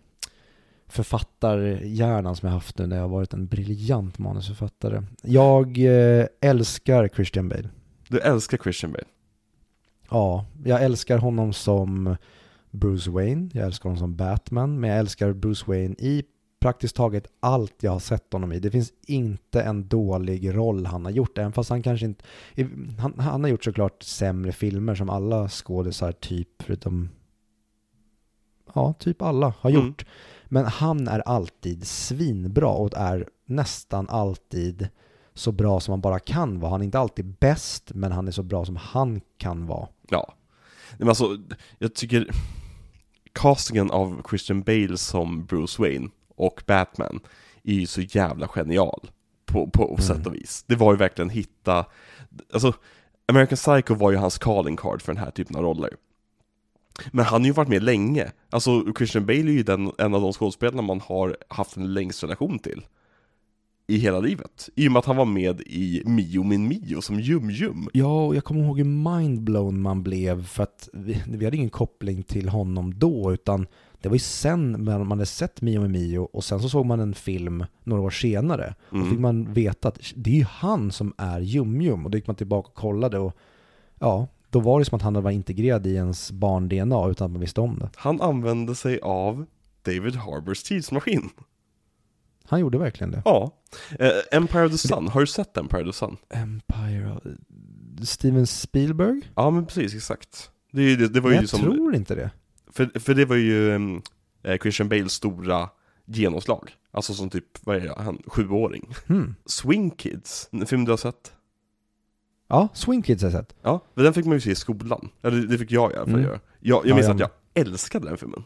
författarhjärnan 0.88 2.36
som 2.36 2.46
jag 2.46 2.54
haft 2.54 2.78
nu 2.78 2.86
när 2.86 2.96
jag 2.96 3.02
har 3.02 3.08
varit 3.08 3.32
en 3.32 3.46
briljant 3.46 4.18
manusförfattare. 4.18 5.02
Jag 5.22 5.78
eh, 5.78 6.26
älskar 6.40 7.08
Christian 7.08 7.48
Bale. 7.48 7.68
Du 8.12 8.18
älskar 8.20 8.58
Christian 8.58 8.92
Bale. 8.92 9.04
Ja, 10.10 10.46
jag 10.64 10.82
älskar 10.82 11.18
honom 11.18 11.52
som 11.52 12.16
Bruce 12.70 13.10
Wayne, 13.10 13.50
jag 13.52 13.64
älskar 13.66 13.82
honom 13.88 13.98
som 13.98 14.16
Batman, 14.16 14.80
men 14.80 14.90
jag 14.90 14.98
älskar 14.98 15.32
Bruce 15.32 15.64
Wayne 15.66 15.94
i 15.98 16.24
praktiskt 16.60 16.96
taget 16.96 17.26
allt 17.40 17.74
jag 17.82 17.92
har 17.92 17.98
sett 17.98 18.32
honom 18.32 18.52
i. 18.52 18.60
Det 18.60 18.70
finns 18.70 18.92
inte 19.06 19.62
en 19.62 19.88
dålig 19.88 20.54
roll 20.54 20.86
han 20.86 21.04
har 21.04 21.12
gjort, 21.12 21.38
även 21.38 21.52
fast 21.52 21.70
han 21.70 21.82
kanske 21.82 22.06
inte... 22.06 22.24
Han, 22.98 23.18
han 23.18 23.42
har 23.44 23.50
gjort 23.50 23.64
såklart 23.64 24.02
sämre 24.02 24.52
filmer 24.52 24.94
som 24.94 25.10
alla 25.10 25.48
skådisar, 25.48 26.12
typ, 26.12 26.62
förutom... 26.62 27.08
Ja, 28.74 28.94
typ 28.98 29.22
alla 29.22 29.54
har 29.60 29.70
Mm. 29.70 29.86
gjort. 29.86 30.06
Men 30.44 30.64
han 30.64 31.08
är 31.08 31.20
alltid 31.20 31.86
svinbra 31.86 32.68
och 32.68 32.90
är 32.96 33.28
nästan 33.46 34.08
alltid 34.08 34.88
så 35.34 35.52
bra 35.52 35.80
som 35.80 35.92
han 35.92 36.00
bara 36.00 36.18
kan 36.18 36.60
vara. 36.60 36.70
Han 36.70 36.80
är 36.80 36.84
inte 36.84 36.98
alltid 36.98 37.24
bäst, 37.40 37.90
men 37.94 38.12
han 38.12 38.28
är 38.28 38.32
så 38.32 38.42
bra 38.42 38.64
som 38.64 38.76
han 38.76 39.20
kan 39.38 39.66
vara. 39.66 39.88
Ja. 40.08 40.34
Nej, 40.90 40.96
men 40.98 41.08
alltså, 41.08 41.38
jag 41.78 41.94
tycker 41.94 42.30
castingen 43.32 43.90
av 43.90 44.22
Christian 44.28 44.62
Bale 44.62 44.96
som 44.98 45.44
Bruce 45.46 45.82
Wayne 45.82 46.08
och 46.36 46.62
Batman 46.66 47.20
är 47.62 47.74
ju 47.74 47.86
så 47.86 48.00
jävla 48.00 48.48
genial 48.48 49.10
på, 49.46 49.70
på 49.70 49.88
Mm. 49.88 50.02
sätt 50.02 50.26
och 50.26 50.34
vis. 50.34 50.64
Det 50.68 50.76
var 50.76 50.92
ju 50.92 50.98
verkligen 50.98 51.30
hitta, 51.30 51.86
alltså 52.52 52.72
American 53.28 53.56
Psycho 53.56 53.94
var 53.94 54.10
ju 54.10 54.16
hans 54.16 54.38
calling 54.38 54.76
card 54.76 55.02
för 55.02 55.12
den 55.14 55.22
här 55.24 55.30
typen 55.30 55.56
av 55.56 55.62
roller. 55.62 55.90
Men 57.12 57.24
han 57.24 57.40
har 57.42 57.46
ju 57.46 57.52
varit 57.52 57.68
med 57.68 57.82
länge. 57.82 58.32
Alltså 58.50 58.92
Christian 58.98 59.26
Bale 59.26 59.38
är 59.38 59.52
ju 59.52 59.62
den, 59.62 59.92
en 59.98 60.14
av 60.14 60.20
de 60.22 60.32
skådespelarna 60.32 60.82
man 60.82 61.00
har 61.00 61.36
haft 61.48 61.76
en 61.76 61.94
längst 61.94 62.22
relation 62.22 62.58
till. 62.58 62.86
I 63.92 63.98
hela 63.98 64.20
livet. 64.20 64.68
I 64.74 64.88
och 64.88 64.92
med 64.92 64.98
att 65.00 65.04
han 65.06 65.16
var 65.16 65.24
med 65.24 65.60
i 65.60 66.02
Mio 66.06 66.42
min 66.42 66.68
Mio 66.68 67.02
som 67.02 67.20
Jum-Jum. 67.20 67.88
Ja, 67.92 68.26
och 68.26 68.36
jag 68.36 68.44
kommer 68.44 68.64
ihåg 68.64 68.78
hur 68.78 69.20
mindblown 69.20 69.80
man 69.80 70.02
blev 70.02 70.46
för 70.46 70.62
att 70.62 70.88
vi, 70.92 71.22
vi 71.28 71.44
hade 71.44 71.56
ingen 71.56 71.70
koppling 71.70 72.22
till 72.22 72.48
honom 72.48 72.98
då, 72.98 73.32
utan 73.32 73.66
det 74.02 74.08
var 74.08 74.14
ju 74.16 74.20
sen 74.20 74.72
när 74.72 74.98
man 74.98 75.10
hade 75.10 75.26
sett 75.26 75.62
Mio 75.62 75.80
med 75.80 75.90
Mio 75.90 76.18
och 76.18 76.44
sen 76.44 76.60
så 76.60 76.68
såg 76.68 76.86
man 76.86 77.00
en 77.00 77.14
film 77.14 77.64
några 77.84 78.02
år 78.02 78.10
senare. 78.10 78.74
Och 78.88 78.96
Mm. 78.96 79.10
fick 79.10 79.18
man 79.18 79.52
veta 79.52 79.88
att 79.88 80.12
det 80.16 80.30
är 80.30 80.34
ju 80.34 80.44
han 80.48 80.92
som 80.92 81.12
är 81.18 81.40
Jum-Jum 81.40 82.04
och 82.04 82.10
då 82.10 82.18
gick 82.18 82.26
man 82.26 82.36
tillbaka 82.36 82.68
och 82.68 82.74
kollade 82.74 83.18
och 83.18 83.36
ja, 83.98 84.26
då 84.50 84.60
var 84.60 84.78
det 84.78 84.84
som 84.84 84.96
att 84.96 85.02
han 85.02 85.22
var 85.22 85.30
integrerad 85.30 85.86
i 85.86 85.94
ens 85.94 86.32
barn-DNA 86.32 87.08
utan 87.08 87.24
att 87.24 87.32
man 87.32 87.40
visste 87.40 87.60
om 87.60 87.78
det. 87.78 87.90
Han 87.96 88.20
använde 88.20 88.74
sig 88.74 89.00
av 89.00 89.46
David 89.82 90.16
Harbors 90.16 90.62
tidsmaskin. 90.62 91.30
Han 92.44 92.60
gjorde 92.60 92.78
verkligen 92.78 93.10
det. 93.10 93.22
Ja. 93.24 93.50
Eh, 93.98 94.10
Empire 94.32 94.64
of 94.66 94.72
the 94.72 94.78
Sun, 94.78 95.08
har 95.08 95.20
du 95.20 95.26
sett 95.26 95.56
Empire 95.56 95.80
of 95.80 95.86
the 95.86 95.92
Sun? 95.92 96.16
Empire, 96.30 97.20
Steven 98.02 98.46
Spielberg? 98.46 99.20
Ja 99.34 99.50
men 99.50 99.66
precis, 99.66 99.94
exakt. 99.94 100.50
Det, 100.72 100.82
är 100.82 100.96
det, 100.96 101.08
det 101.08 101.20
var 101.20 101.30
Men 101.30 101.38
ju 101.38 101.42
jag 101.42 101.48
som, 101.50 101.60
tror 101.60 101.94
inte 101.94 102.14
det. 102.14 102.30
för, 102.70 103.00
för 103.00 103.14
det 103.14 103.24
var 103.24 103.36
ju 103.36 103.70
um, 103.74 104.02
eh, 104.42 104.58
Christian 104.58 104.88
Bales 104.88 105.12
stora 105.12 105.68
genomslag. 106.06 106.70
Alltså 106.90 107.14
som 107.14 107.30
typ, 107.30 107.44
vad 107.66 107.76
är 107.76 107.80
det, 107.80 107.94
han, 107.98 108.22
sjuåring. 108.26 108.94
Hmm. 109.06 109.34
Swing 109.46 109.90
Kids, 109.90 110.48
en 110.52 110.66
film 110.66 110.84
du 110.84 110.92
har 110.92 110.96
sett? 110.96 111.32
Ja, 112.48 112.68
Swing 112.74 113.02
Kids 113.02 113.22
har 113.22 113.30
jag 113.30 113.40
sett. 113.40 113.54
Ja, 113.62 113.80
men 113.94 114.04
den 114.04 114.14
fick 114.14 114.24
man 114.26 114.34
ju 114.34 114.40
se 114.40 114.50
i 114.50 114.54
skolan. 114.54 115.08
Eller 115.22 115.42
det 115.42 115.58
fick 115.58 115.70
jag 115.72 115.92
i 115.92 115.94
alla 115.96 116.04
fall 116.04 116.14
Mm. 116.14 116.24
göra. 116.26 116.40
Jag, 116.60 116.76
jag 116.78 116.86
Ja, 116.90 116.94
minns 116.94 117.06
jag 117.06 117.14
att 117.14 117.20
jag 117.20 117.30
älskade 117.66 118.08
den 118.08 118.16
filmen. 118.18 118.44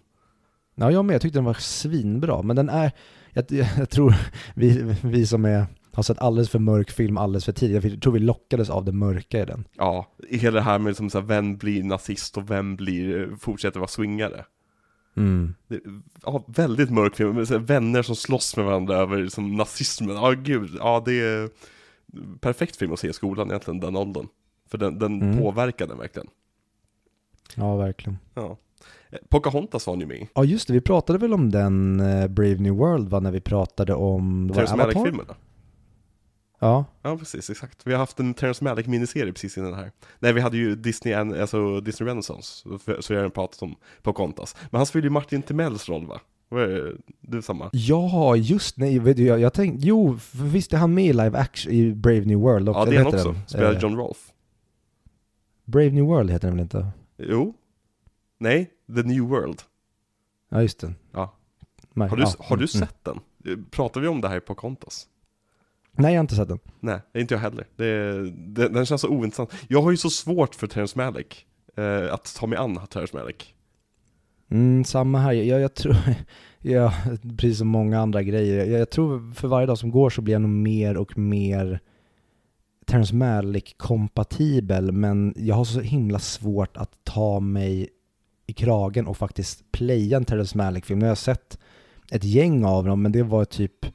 Ja, 0.75 0.91
jag 0.91 1.05
med. 1.05 1.15
Jag 1.15 1.23
tyckte 1.23 1.39
den 1.39 1.45
var 1.45 1.55
svinbra. 1.55 2.43
Men 2.43 2.57
den 2.57 2.69
är, 2.69 2.93
jag, 3.37 3.69
jag 3.79 3.91
tror 3.91 4.15
vi, 4.55 4.95
vi 5.03 5.27
som 5.27 5.45
är, 5.45 5.67
har 5.93 6.03
sett 6.03 6.19
alldeles 6.19 6.51
för 6.51 6.59
mörk 6.59 6.91
film 6.91 7.17
alldeles 7.19 7.45
för 7.45 7.53
tidigt, 7.53 7.93
jag 7.93 8.03
tror 8.03 8.13
vi 8.13 8.19
lockades 8.19 8.71
av 8.71 8.85
det 8.85 8.93
mörka 8.93 9.41
i 9.43 9.45
den. 9.45 9.65
Ja, 9.77 10.13
i 10.29 10.37
hela 10.39 10.55
det 10.55 10.61
här 10.63 10.79
med 10.79 10.91
liksom 10.91 11.11
så 11.11 11.21
här, 11.21 11.27
vem 11.27 11.57
blir 11.57 11.83
nazist 11.85 12.37
och 12.37 12.51
vem 12.51 12.77
blir, 12.77 13.37
fortsätter 13.41 13.81
vara 13.81 13.89
swingare. 13.89 14.45
Mm. 15.17 15.55
Det, 15.69 15.81
ja, 16.23 16.45
väldigt 16.47 16.91
mörk 16.91 17.17
film, 17.17 17.35
med 17.37 17.49
så 17.49 17.55
här, 17.55 17.61
vänner 17.61 18.03
som 18.03 18.17
slåss 18.17 18.57
med 18.57 18.67
varandra 18.67 18.97
över 18.97 19.17
liksom, 19.17 19.57
nazismen. 19.57 20.17
Ja, 20.17 20.31
gud, 20.31 20.71
ja 20.79 21.03
det 21.07 21.13
är 21.21 21.51
perfekt 22.41 22.77
film 22.77 22.93
att 22.93 22.99
se 23.01 23.09
i 23.09 23.13
skolan 23.13 23.49
egentligen, 23.49 23.81
den 23.81 23.97
åldern. 23.97 24.27
För 24.71 24.79
den, 24.79 24.99
den 24.99 25.23
Mm. 25.23 25.39
påverkade 25.39 25.91
den 25.93 25.99
verkligen. 25.99 26.29
Ja, 27.55 27.77
verkligen. 27.77 28.19
Ja. 28.35 28.57
Pocahontas 29.29 29.87
var 29.87 29.95
han 29.95 30.01
ju 30.01 30.07
med. 30.07 30.27
Ja, 30.35 30.45
just 30.45 30.67
det. 30.67 30.73
Vi 30.73 30.81
pratade 30.81 31.19
väl 31.19 31.33
om 31.33 31.51
den 31.51 32.01
eh, 32.01 32.29
Brave 32.29 32.55
New 32.57 32.75
World, 32.75 33.09
va? 33.09 33.21
När 33.21 33.31
vi 33.31 33.41
pratade 33.41 33.95
om... 33.95 34.51
Terrence? 34.55 34.77
Malick-filmerna. 34.77 35.35
Ja. 36.61 36.85
Ja, 37.03 37.17
precis, 37.17 37.51
exakt. 37.51 37.87
Vi 37.87 37.93
har 37.93 37.99
haft 37.99 38.21
en 38.21 38.35
Terrence 38.35 38.65
Malick-miniserie 38.65 39.33
precis 39.33 39.59
innan 39.59 39.71
det 39.71 39.77
här. 39.77 39.93
Nej, 40.19 40.33
vi 40.33 40.41
hade 40.41 40.57
ju 40.57 40.75
Disney, 40.77 41.15
alltså 41.15 41.81
Disney 41.81 42.11
Renaissance, 42.11 42.69
så- 43.01 43.13
jag 43.15 43.23
har 43.23 43.29
pratat 43.29 43.63
om 43.63 43.75
Pocahontas. 44.03 44.57
Men 44.71 44.79
han 44.79 44.87
spelade 44.87 45.07
ju 45.07 45.11
Martin 45.11 45.43
Timells 45.43 45.89
roll 45.89 46.07
va? 46.07 46.21
Är 46.51 47.41
samma? 47.41 47.71
Ja, 47.73 48.37
just 48.37 48.77
nej, 48.79 48.99
vet 48.99 49.17
du, 49.17 49.25
jag, 49.25 49.41
jag 49.41 49.53
tänkte, 49.53 49.87
jo, 49.87 50.19
visst 50.33 50.73
är 50.73 50.77
han 50.79 50.95
med 50.95 51.05
i 51.05 51.13
live 51.13 51.39
action 51.39 51.73
i 51.73 51.95
Brave 51.95 52.21
New 52.25 52.39
World? 52.39 52.69
Och, 52.69 52.77
Ja, 52.77 52.85
det 52.85 52.95
är 52.97 52.99
han 53.05 53.07
också. 53.15 53.33
den? 53.33 53.41
Spelar 53.47 53.73
Eh, 53.73 53.79
John 53.79 53.97
Rolfe. 53.97 54.33
Brave 55.65 55.91
New 55.91 56.05
World 56.05 56.31
heter 56.31 56.49
den 56.49 56.57
väl 56.57 56.63
inte? 56.63 56.87
Jo. 57.19 57.55
Nej, 58.39 58.71
The 58.95 59.03
New 59.03 59.25
World. 59.25 59.63
Ja, 60.49 60.63
just 60.63 60.81
det. 60.81 60.95
Ja. 61.13 61.37
Nej, 61.93 62.09
Har 62.09 62.17
du, 62.17 62.23
ja, 62.23 62.33
har 62.39 62.57
du 62.57 62.63
mm. 62.63 62.69
sett 62.69 63.05
den? 63.05 63.21
Pratar 63.71 64.01
vi 64.01 64.09
om 64.09 64.21
det 64.21 64.29
här 64.29 64.41
på 64.41 64.55
Kontas? 64.55 65.09
Nej, 65.93 66.13
jag 66.13 66.19
har 66.19 66.25
inte 66.25 66.35
sett 66.35 66.49
den. 66.49 66.59
Nej, 66.81 67.01
inte 67.15 67.35
jag 67.35 67.41
heller. 67.41 67.67
Det, 67.77 68.23
det, 68.31 68.69
den 68.69 68.87
känns 68.87 69.01
så 69.01 69.09
ointressant. 69.09 69.53
Jag 69.69 69.83
har 69.83 69.91
ju 69.91 69.97
så 69.97 70.11
svårt 70.11 70.55
för 70.55 70.67
Terrence 70.67 70.99
Malick. 70.99 71.47
Eh, 71.77 72.15
att 72.15 72.37
ta 72.37 72.47
mig 72.47 72.59
an 72.59 72.87
Terrence 72.91 73.17
Malick. 73.17 73.55
Mm, 74.51 74.85
samma 74.85 75.19
här. 75.19 75.33
Jag, 75.33 75.61
jag 75.61 75.75
tror, 75.75 75.97
ja, 76.63 76.93
precis 77.39 77.59
som 77.59 77.69
många 77.69 78.01
andra 78.01 78.23
grejer, 78.23 78.67
jag, 78.67 78.81
jag 78.81 78.91
tror 78.91 79.33
för 79.35 79.49
varje 79.49 79.67
dag 79.67 79.79
som 79.79 79.91
går 79.91 80.11
så 80.11 80.23
blir 80.23 80.35
jag 80.35 80.43
nog 80.43 80.51
mer 80.51 80.97
och 80.97 81.19
mer 81.19 81.81
Terrence 82.87 83.15
Malick-kompatibel, 83.15 84.93
men 84.93 85.35
jag 85.37 85.55
har 85.55 85.65
så 85.65 85.81
himla 85.81 86.19
svårt 86.19 86.77
att 86.77 87.05
ta 87.05 87.41
mig 87.41 87.89
i 88.47 88.53
kragen 88.53 89.07
och 89.07 89.17
faktiskt 89.17 89.73
playa 89.73 90.17
en 90.17 90.25
Terrence 90.25 90.57
Malick-film. 90.59 90.99
Nu 90.99 91.05
har 91.05 91.11
jag 91.11 91.19
sett 91.19 91.59
ett 92.11 92.25
gäng 92.25 92.65
av 92.65 92.85
dem, 92.85 93.03
men 93.03 93.13
det 93.13 93.23
var 93.23 93.45
typ 93.45 93.87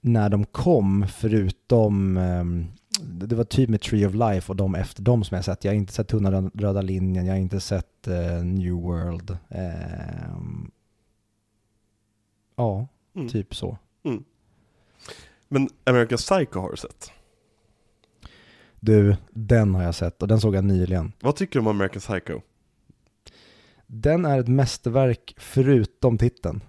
när 0.00 0.28
de 0.28 0.44
kom, 0.44 1.06
förutom 1.08 2.16
ehm, 2.16 2.66
det 3.00 3.36
var 3.36 3.44
typ 3.44 3.68
med 3.70 3.80
Tree 3.80 4.06
of 4.06 4.14
Life 4.14 4.52
och 4.52 4.56
de 4.56 4.74
efter 4.74 5.02
dem 5.02 5.24
som 5.24 5.34
jag 5.34 5.44
sett. 5.44 5.64
Jag 5.64 5.72
har 5.72 5.76
inte 5.76 5.92
sett 5.92 6.08
Tunna 6.08 6.30
rö- 6.30 6.50
röda 6.54 6.82
linjen, 6.82 7.26
jag 7.26 7.32
har 7.34 7.38
inte 7.40 7.60
sett 7.60 8.06
eh, 8.08 8.44
New 8.44 8.72
World. 8.72 9.38
Ehm, 9.48 10.70
ja, 12.56 12.86
Mm. 13.16 13.28
typ 13.28 13.54
så. 13.54 13.78
Men 15.48 15.68
American 15.84 16.18
Psycho 16.18 16.60
har 16.60 16.70
du 16.70 16.76
sett. 16.76 17.10
Du, 18.80 19.16
den 19.30 19.74
har 19.74 19.82
jag 19.82 19.94
sett 19.94 20.22
och 20.22 20.28
den 20.28 20.40
såg 20.40 20.54
jag 20.54 20.64
nyligen. 20.64 21.12
Vad 21.20 21.36
tycker 21.36 21.52
du 21.52 21.60
om 21.60 21.66
American 21.66 22.00
Psycho? 22.00 22.40
Den 23.86 24.24
är 24.24 24.40
ett 24.40 24.48
mästerverk 24.48 25.34
förutom 25.38 26.18
titeln. 26.18 26.60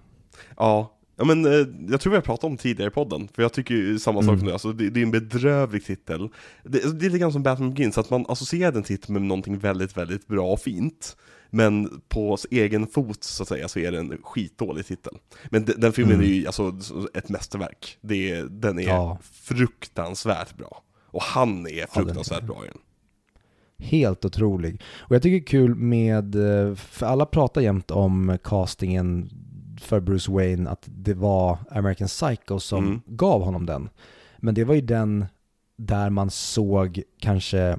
Ja, 0.56 0.98
ja 1.16 1.24
men 1.24 1.44
eh, 1.46 1.66
jag 1.88 2.00
tror 2.00 2.10
vi 2.10 2.16
har 2.16 2.22
pratat 2.22 2.44
om 2.44 2.56
tidigare 2.56 2.88
i 2.90 2.94
podden, 2.94 3.28
för 3.34 3.42
jag 3.42 3.52
tycker 3.52 3.74
ju 3.74 3.98
samma 3.98 4.22
sak 4.22 4.32
Mm. 4.34 4.46
du, 4.46 4.52
alltså, 4.52 4.72
det, 4.72 4.90
det 4.90 5.00
är 5.00 5.04
en 5.04 5.10
bedrövlig 5.10 5.84
titel. 5.84 6.28
Det, 6.64 6.98
det 7.00 7.06
är 7.06 7.10
lite 7.10 7.18
grann 7.18 7.32
som 7.32 7.42
Batman 7.42 7.74
Begins, 7.74 7.98
att 7.98 8.10
man 8.10 8.24
associerar 8.28 8.72
den 8.72 8.82
titeln 8.82 9.12
med 9.12 9.22
någonting 9.22 9.58
väldigt, 9.58 9.96
väldigt 9.96 10.26
bra 10.26 10.52
och 10.52 10.60
fint. 10.60 11.16
Men 11.50 12.00
på 12.08 12.36
egen 12.50 12.86
fot 12.86 13.24
så 13.24 13.42
att 13.42 13.48
säga 13.48 13.68
så 13.68 13.78
är 13.78 13.92
det 13.92 13.98
en 13.98 14.18
skitdålig 14.22 14.86
titel. 14.86 15.14
Men 15.50 15.64
de, 15.64 15.72
den 15.72 15.92
filmen 15.92 16.14
Mm. 16.14 16.26
är 16.26 16.32
ju 16.32 16.46
alltså 16.46 16.76
ett 17.14 17.28
mästerverk. 17.28 17.98
Det, 18.00 18.42
den 18.42 18.78
är 18.78 18.82
Ja. 18.82 19.18
fruktansvärt 19.22 20.56
bra. 20.56 20.82
Och 21.06 21.22
han 21.22 21.66
är 21.66 21.86
fruktansvärt 21.86 22.42
bra 22.44 22.64
i 22.64 22.68
den. 22.68 22.78
Helt 23.78 24.24
otrolig. 24.24 24.82
Och 24.98 25.14
jag 25.14 25.22
tycker 25.22 25.36
det 25.36 25.42
är 25.42 25.46
kul 25.46 25.74
med, 25.74 26.34
eh, 26.34 26.74
för 26.74 27.06
alla 27.06 27.26
pratar 27.26 27.60
jämt 27.60 27.90
om 27.90 28.38
castingen 28.44 29.30
för 29.80 30.00
Bruce 30.00 30.32
Wayne, 30.32 30.70
att 30.70 30.84
det 30.86 31.14
var 31.14 31.58
American 31.70 32.08
Psycho 32.08 32.58
som 32.60 32.84
Mm. 32.86 33.00
gav 33.06 33.42
honom 33.42 33.66
den. 33.66 33.88
Men 34.38 34.54
det 34.54 34.64
var 34.64 34.74
ju 34.74 34.80
den 34.80 35.24
där 35.76 36.10
man 36.10 36.30
såg 36.30 37.02
kanske 37.20 37.78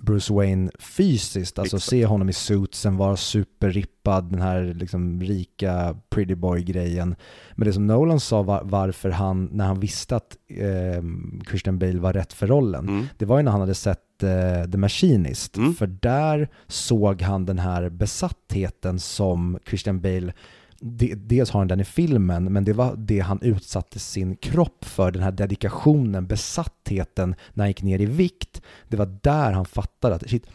Bruce 0.00 0.32
Wayne 0.34 0.70
fysiskt, 0.78 1.58
alltså 1.58 1.76
Exakt. 1.76 1.90
se 1.90 2.06
honom 2.06 2.28
i 2.28 2.32
suitsen, 2.32 2.96
vara 2.96 3.16
superrippad, 3.16 4.30
den 4.30 4.40
här 4.42 4.74
liksom 4.74 5.20
rika 5.20 5.96
pretty 6.08 6.34
boy-grejen. 6.34 7.14
Men 7.54 7.66
det 7.66 7.72
som 7.72 7.86
Nolan 7.86 8.20
sa 8.20 8.42
var, 8.42 8.60
varför 8.64 9.10
han, 9.10 9.48
när 9.52 9.66
han 9.66 9.80
visste 9.80 10.16
att 10.16 10.36
eh, 10.48 11.02
Christian 11.48 11.78
Bale 11.78 11.98
var 12.00 12.12
rätt 12.12 12.32
för 12.32 12.46
rollen, 12.46 12.88
Mm. 12.88 13.06
det 13.18 13.24
var 13.24 13.36
ju 13.36 13.42
när 13.42 13.52
han 13.52 13.60
hade 13.60 13.74
sett 13.74 14.00
eh, 14.22 14.70
The 14.70 14.78
Machinist. 14.78 15.56
Mm. 15.56 15.74
För 15.74 15.86
där 15.86 16.48
såg 16.66 17.22
han 17.22 17.46
den 17.46 17.58
här 17.58 17.88
besattheten 17.88 19.00
som 19.00 19.58
Christian 19.68 20.00
Bale, 20.00 20.32
de, 20.80 21.14
dels 21.14 21.50
har 21.50 21.60
han 21.60 21.68
den 21.68 21.80
i 21.80 21.84
filmen, 21.84 22.52
men 22.52 22.64
det 22.64 22.72
var 22.72 22.96
det 22.96 23.20
han 23.20 23.38
utsatte 23.42 23.98
sin 23.98 24.36
kropp 24.36 24.84
för, 24.84 25.10
den 25.10 25.22
här 25.22 25.32
dedikationen, 25.32 26.26
besattheten 26.26 27.34
när 27.54 27.64
han 27.64 27.70
gick 27.70 27.82
ner 27.82 28.00
i 28.00 28.06
vikt. 28.06 28.62
Det 28.88 28.96
var 28.96 29.18
där 29.22 29.52
han 29.52 29.64
fattade 29.66 30.14
att 30.14 30.30
shit, 30.30 30.46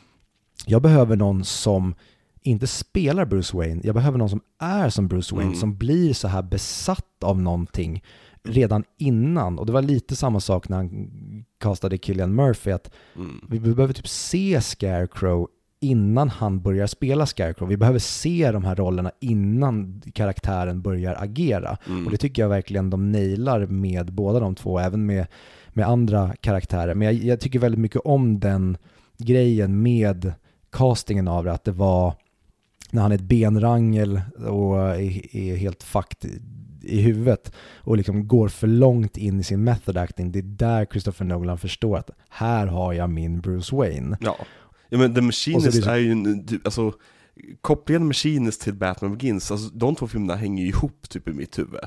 jag 0.66 0.82
behöver 0.82 1.16
någon 1.16 1.44
som 1.46 1.96
inte 2.44 2.68
spelar 2.68 3.26
Bruce 3.26 3.58
Wayne, 3.58 3.82
jag 3.84 3.96
behöver 3.96 4.18
någon 4.18 4.30
som 4.30 4.42
är 4.60 4.90
som 4.90 5.08
Bruce 5.08 5.36
Wayne, 5.36 5.48
Mm. 5.50 5.60
som 5.60 5.78
blir 5.78 6.14
så 6.14 6.28
här 6.28 6.42
besatt 6.42 7.24
av 7.24 7.42
någonting 7.42 8.04
redan 8.44 8.84
innan. 8.98 9.60
Och 9.60 9.66
det 9.66 9.72
var 9.72 9.82
lite 9.82 10.16
samma 10.16 10.40
sak 10.40 10.70
när 10.70 10.78
han 10.78 11.10
castade 11.58 11.98
Killian 11.98 12.36
Murphy, 12.36 12.72
att 12.72 12.92
Mm. 13.16 13.46
vi 13.50 13.60
behöver 13.60 13.94
typ 13.94 14.08
se 14.08 14.62
Scarecrow 14.62 15.48
innan 15.84 16.30
han 16.30 16.62
börjar 16.62 16.88
spela 16.88 17.26
Scarecrow. 17.26 17.70
Vi 17.70 17.78
behöver 17.78 18.00
se 18.00 18.52
de 18.52 18.64
här 18.64 18.76
rollerna 18.76 19.12
innan 19.20 20.02
karaktären 20.14 20.82
börjar 20.82 21.16
agera. 21.20 21.78
Mm. 21.88 22.06
Och 22.06 22.12
det 22.12 22.18
tycker 22.18 22.42
jag 22.42 22.50
verkligen 22.50 22.90
de 22.90 23.12
nailar 23.12 23.66
med 23.66 24.14
båda 24.14 24.40
de 24.40 24.56
två, 24.56 24.80
även 24.80 25.06
med, 25.06 25.28
med 25.70 25.88
andra 25.88 26.34
karaktärer. 26.42 26.96
Men 26.96 27.06
jag, 27.06 27.14
jag 27.16 27.40
tycker 27.40 27.60
väldigt 27.60 27.80
mycket 27.80 28.02
om 28.06 28.40
den 28.40 28.78
grejen 29.18 29.82
med 29.82 30.34
castingen 30.70 31.28
av 31.28 31.44
det, 31.46 31.52
att 31.52 31.64
det 31.64 31.72
var 31.72 32.14
när 32.92 33.02
han 33.02 33.12
är 33.12 33.16
ett 33.16 33.22
benrangel 33.22 34.22
och 34.48 34.80
är, 34.80 35.36
är 35.36 35.56
helt 35.56 35.84
fucked 35.84 36.30
i, 36.92 37.02
huvudet 37.02 37.52
och 37.78 37.98
liksom 37.98 38.28
går 38.28 38.48
för 38.48 38.68
långt 38.68 39.18
in 39.18 39.40
i 39.40 39.44
sin 39.44 39.64
method 39.64 39.98
acting. 39.98 40.32
Det 40.32 40.40
är 40.40 40.44
där 40.44 40.86
Christopher 40.86 41.26
Nolan 41.26 41.58
förstår 41.58 41.98
att 41.98 42.10
här 42.30 42.68
har 42.68 42.94
jag 42.94 43.10
min 43.10 43.42
Bruce 43.42 43.76
Wayne. 43.76 44.18
Ja, 44.22 44.36
ja 44.90 44.98
men 44.98 45.16
The 45.16 45.22
Machinist 45.22 45.68
Och 45.68 45.74
så 45.84 45.90
är 45.90 45.96
ju, 45.98 46.12
en- 46.12 46.62
alltså 46.64 46.94
kopplingen 47.62 48.08
Machinist 48.08 48.62
till 48.62 48.74
Batman 48.74 49.18
Begins, 49.18 49.52
alltså 49.52 49.70
de 49.70 49.96
två 49.96 50.08
filmerna 50.08 50.36
hänger 50.36 50.64
ju 50.64 50.70
ihop 50.70 51.10
typ 51.10 51.28
i 51.28 51.34
mitt 51.34 51.60
huvud. 51.60 51.80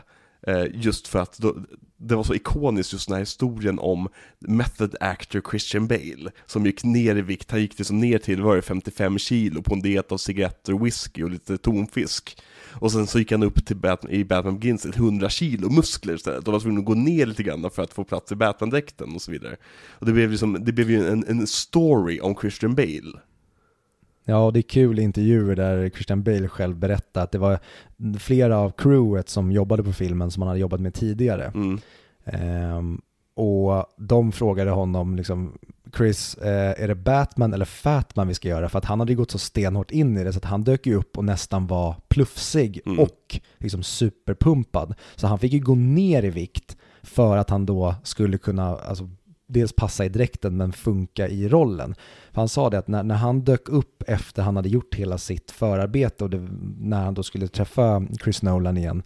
Eh, 0.46 0.64
just 0.72 1.08
för 1.08 1.18
att 1.18 1.38
då, 1.38 1.56
det 1.96 2.16
var 2.16 2.24
så 2.24 2.34
ikoniskt 2.34 2.92
just 2.92 3.08
den 3.08 3.14
här 3.14 3.22
historien 3.22 3.78
om 3.78 4.08
method 4.38 4.96
actor 5.00 5.42
Christian 5.50 5.86
Bale, 5.86 6.30
som 6.46 6.66
gick 6.66 6.84
ner 6.84 7.16
i 7.16 7.22
vikt, 7.22 7.50
han 7.50 7.60
gick 7.60 7.78
liksom 7.78 8.00
ner 8.00 8.18
till, 8.18 8.42
var 8.42 8.56
det 8.56 8.62
55 8.62 9.18
kilo 9.18 9.62
på 9.62 9.74
en 9.74 9.80
diet 9.80 10.12
av 10.12 10.16
cigaretter, 10.16 10.72
whisky 10.72 11.22
och 11.22 11.30
lite 11.30 11.58
tonfisk. 11.58 12.42
Och 12.72 12.92
sen 12.92 13.06
så 13.06 13.18
gick 13.18 13.32
han 13.32 13.42
upp 13.42 13.66
till 13.66 13.76
Batman, 13.76 14.12
i 14.12 14.24
Batman 14.24 14.58
Begins 14.58 14.82
till 14.82 14.94
100 14.94 15.30
kilo 15.30 15.70
muskler 15.70 16.14
istället, 16.14 16.48
och 16.48 16.52
var 16.52 16.60
tvungen 16.60 16.78
att 16.78 16.86
gå 16.86 16.94
ner 16.94 17.26
lite 17.26 17.42
grann 17.42 17.70
för 17.70 17.82
att 17.82 17.92
få 17.92 18.04
plats 18.04 18.32
i 18.32 18.34
Batman-dräkten 18.34 19.14
och 19.14 19.22
så 19.22 19.30
vidare. 19.30 19.56
Och 19.88 20.06
det 20.06 20.12
blev, 20.12 20.30
liksom, 20.30 20.64
det 20.64 20.72
blev 20.72 20.90
ju 20.90 21.08
en, 21.08 21.24
en 21.28 21.46
story 21.46 22.20
om 22.20 22.34
Christian 22.40 22.74
Bale. 22.74 23.20
Ja, 24.24 24.50
det 24.50 24.60
är 24.60 24.62
kul 24.62 24.98
intervjuer 24.98 25.56
där 25.56 25.90
Christian 25.90 26.22
Bale 26.22 26.48
själv 26.48 26.76
berättar 26.76 27.22
att 27.22 27.32
det 27.32 27.38
var 27.38 27.58
flera 28.18 28.58
av 28.58 28.70
crewet 28.70 29.28
som 29.28 29.52
jobbade 29.52 29.82
på 29.82 29.92
filmen 29.92 30.30
som 30.30 30.42
han 30.42 30.48
hade 30.48 30.60
jobbat 30.60 30.80
med 30.80 30.94
tidigare. 30.94 31.44
Mm. 31.54 31.80
Ehm, 32.24 33.00
och 33.36 33.86
de 33.96 34.32
frågade 34.32 34.70
honom 34.70 35.16
liksom, 35.16 35.58
Chris, 35.96 36.34
eh, 36.34 36.82
är 36.82 36.88
det 36.88 36.94
Batman 36.94 37.54
eller 37.54 37.64
Fatman 37.64 38.28
vi 38.28 38.34
ska 38.34 38.48
göra? 38.48 38.68
För 38.68 38.78
att 38.78 38.84
han 38.84 39.00
hade 39.00 39.14
gått 39.14 39.30
så 39.30 39.38
stenhårt 39.38 39.90
in 39.90 40.16
i 40.18 40.24
det 40.24 40.32
så 40.32 40.38
att 40.38 40.44
han 40.44 40.64
dök 40.64 40.86
ju 40.86 40.94
upp 40.94 41.18
och 41.18 41.24
nästan 41.24 41.66
var 41.66 41.96
plufsig 42.08 42.80
Mm. 42.86 42.98
och 42.98 43.40
liksom 43.58 43.82
superpumpad. 43.82 44.94
Så 45.16 45.26
han 45.26 45.38
fick 45.38 45.52
ju 45.52 45.60
gå 45.60 45.74
ner 45.74 46.22
i 46.24 46.30
vikt 46.30 46.76
för 47.02 47.36
att 47.36 47.50
han 47.50 47.66
då 47.66 47.94
skulle 48.02 48.38
kunna, 48.38 48.76
alltså 48.76 49.10
dels 49.46 49.72
passa 49.72 50.04
i 50.04 50.08
dräkten 50.08 50.56
men 50.56 50.72
funka 50.72 51.28
i 51.28 51.48
rollen. 51.48 51.94
För 52.32 52.40
han 52.40 52.48
sa 52.48 52.70
det 52.70 52.78
att 52.78 52.88
när, 52.88 53.02
när 53.02 53.14
han 53.14 53.40
dök 53.40 53.68
upp 53.68 54.02
efter 54.06 54.42
han 54.42 54.56
hade 54.56 54.68
gjort 54.68 54.94
hela 54.94 55.18
sitt 55.18 55.50
förarbete 55.50 56.24
och 56.24 56.30
det, 56.30 56.48
när 56.78 57.04
han 57.04 57.14
då 57.14 57.22
skulle 57.22 57.48
träffa 57.48 58.02
Chris 58.22 58.42
Nolan 58.42 58.76
igen 58.76 59.02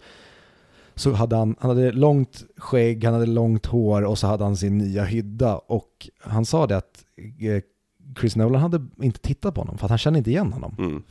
så 0.94 1.12
hade 1.12 1.36
han, 1.36 1.56
han 1.60 1.68
hade 1.70 1.92
långt 1.92 2.44
skägg, 2.56 3.04
han 3.04 3.14
hade 3.14 3.26
långt 3.26 3.66
hår 3.66 4.02
och 4.02 4.18
så 4.18 4.26
hade 4.26 4.44
han 4.44 4.56
sin 4.56 4.78
nya 4.78 5.04
hydda 5.04 5.58
och 5.58 6.08
han 6.20 6.44
sa 6.44 6.66
det 6.66 6.76
att 6.76 7.04
eh, 7.16 7.62
Chris 8.20 8.36
Nolan 8.36 8.62
hade 8.62 8.86
inte 9.02 9.20
tittat 9.20 9.54
på 9.54 9.60
honom 9.60 9.78
för 9.78 9.86
att 9.86 9.90
han 9.90 9.98
kände 9.98 10.18
inte 10.18 10.30
igen 10.30 10.52
honom. 10.52 10.76
Mm. 10.78 11.02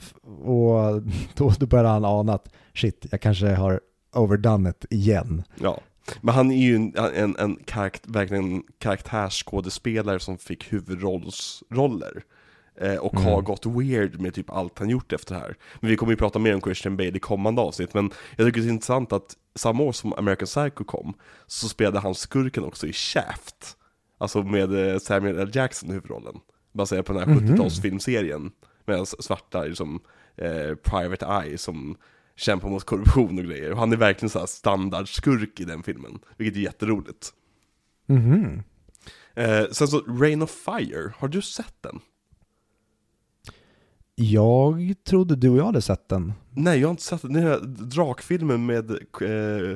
Och 0.47 1.01
då, 1.35 1.53
då 1.59 1.65
började 1.65 1.89
han 1.89 2.05
ana 2.05 2.33
att 2.33 2.49
shit, 2.73 3.05
jag 3.11 3.21
kanske 3.21 3.47
har 3.47 3.81
overdone 4.15 4.69
it 4.69 4.85
igen. 4.89 5.43
Ja. 5.61 5.79
Men 6.21 6.35
han 6.35 6.51
är 6.51 6.57
ju 6.57 6.75
en, 6.75 6.93
en, 7.15 7.35
en 7.39 7.55
karakt, 7.65 8.03
verkligen 8.07 8.53
en 8.53 8.63
karaktärsskådespelare 8.79 10.19
som 10.19 10.37
fick 10.37 10.73
huvudrollsroller. 10.73 12.23
Eh, 12.81 12.95
och 12.95 13.13
Mm. 13.13 13.25
har 13.25 13.41
gått 13.41 13.65
weird 13.65 14.19
med 14.21 14.33
typ 14.33 14.49
allt 14.49 14.79
han 14.79 14.89
gjort 14.89 15.13
efter 15.13 15.35
det 15.35 15.41
här. 15.41 15.55
Men 15.79 15.89
vi 15.89 15.97
kommer 15.97 16.11
ju 16.13 16.17
prata 16.17 16.39
mer 16.39 16.55
om 16.55 16.61
Christian 16.61 16.97
Bale 16.97 17.09
i 17.15 17.19
kommande 17.19 17.61
avsnitt, 17.61 17.93
men 17.93 18.11
jag 18.35 18.47
tycker 18.47 18.61
det 18.61 18.67
är 18.67 18.71
intressant 18.71 19.13
att 19.13 19.35
samma 19.55 19.83
år 19.83 19.91
som 19.91 20.13
American 20.13 20.45
Psycho 20.45 20.83
kom, 20.83 21.13
så 21.47 21.69
spelade 21.69 21.99
han 21.99 22.15
skurken 22.15 22.63
också 22.63 22.87
i 22.87 22.93
Shaft. 22.93 23.77
Alltså 24.17 24.43
med 24.43 24.91
eh, 24.93 24.99
Samuel 24.99 25.39
L. 25.39 25.49
Jackson 25.53 25.89
i 25.89 25.93
huvudrollen. 25.93 26.35
Baserat 26.73 27.05
på 27.05 27.13
den 27.13 27.21
här 27.29 27.35
Mhm. 27.35 27.47
70-talsfilmserien. 27.55 28.51
Med 28.85 29.07
svarta 29.07 29.63
liksom, 29.63 29.99
eh, 30.37 30.75
Private 30.75 31.25
Eye 31.43 31.57
som 31.57 31.95
kämpar 32.37 32.69
mot 32.69 32.83
korruption 32.83 33.37
och 33.37 33.45
grejer. 33.45 33.71
Och 33.71 33.77
han 33.77 33.93
är 33.93 33.97
verkligen 33.97 34.29
så 34.29 34.39
här 34.39 34.45
standardskurk 34.45 35.59
i 35.59 35.65
den 35.65 35.83
filmen, 35.83 36.19
vilket 36.37 36.57
är 36.57 36.61
jätteroligt. 36.61 37.33
Mhm. 38.05 38.63
Eh, 39.35 39.65
sen 39.71 39.87
så, 39.87 39.99
Rain 39.99 40.41
of 40.41 40.51
Fire, 40.51 41.13
har 41.17 41.27
du 41.27 41.41
sett 41.41 41.75
den? 41.81 41.99
Jag 44.15 44.93
trodde 45.03 45.35
du 45.35 45.49
och 45.49 45.57
jag 45.57 45.65
hade 45.65 45.81
sett 45.81 46.09
den. 46.09 46.33
Nej, 46.51 46.79
jag 46.79 46.87
har 46.87 46.91
inte 46.91 47.03
sett 47.03 47.21
den. 47.21 47.33
Den 47.33 47.43
här 47.43 47.59
drakfilmen 47.65 48.65
med 48.65 48.91
eh, 48.91 49.71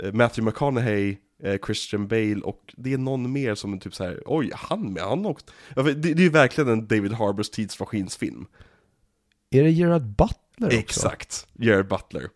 eh, 0.00 0.12
Matthew 0.12 0.42
McConaughey, 0.42 1.16
eh, 1.42 1.58
Christian 1.66 2.08
Bale 2.08 2.40
och 2.40 2.74
det 2.76 2.92
är 2.92 2.98
någon 2.98 3.32
mer 3.32 3.54
som 3.54 3.72
är 3.72 3.78
typ 3.78 3.94
så 3.94 4.04
här. 4.04 4.22
oj, 4.26 4.50
han 4.54 4.92
med, 4.92 5.02
han 5.02 5.34
för 5.74 5.82
det, 5.82 5.94
det 5.94 6.10
är 6.10 6.16
ju 6.16 6.28
verkligen 6.28 6.70
en 6.70 6.86
David 6.86 7.12
Harbors 7.12 7.50
tidsmaskinsfilm. 7.50 8.46
Är 9.50 9.62
det 9.62 9.70
Gerard 9.70 10.02
Butler 10.02 10.66
också? 10.66 10.78
Exakt, 10.78 11.46
Jared 11.52 11.88
Butler. 11.88 12.28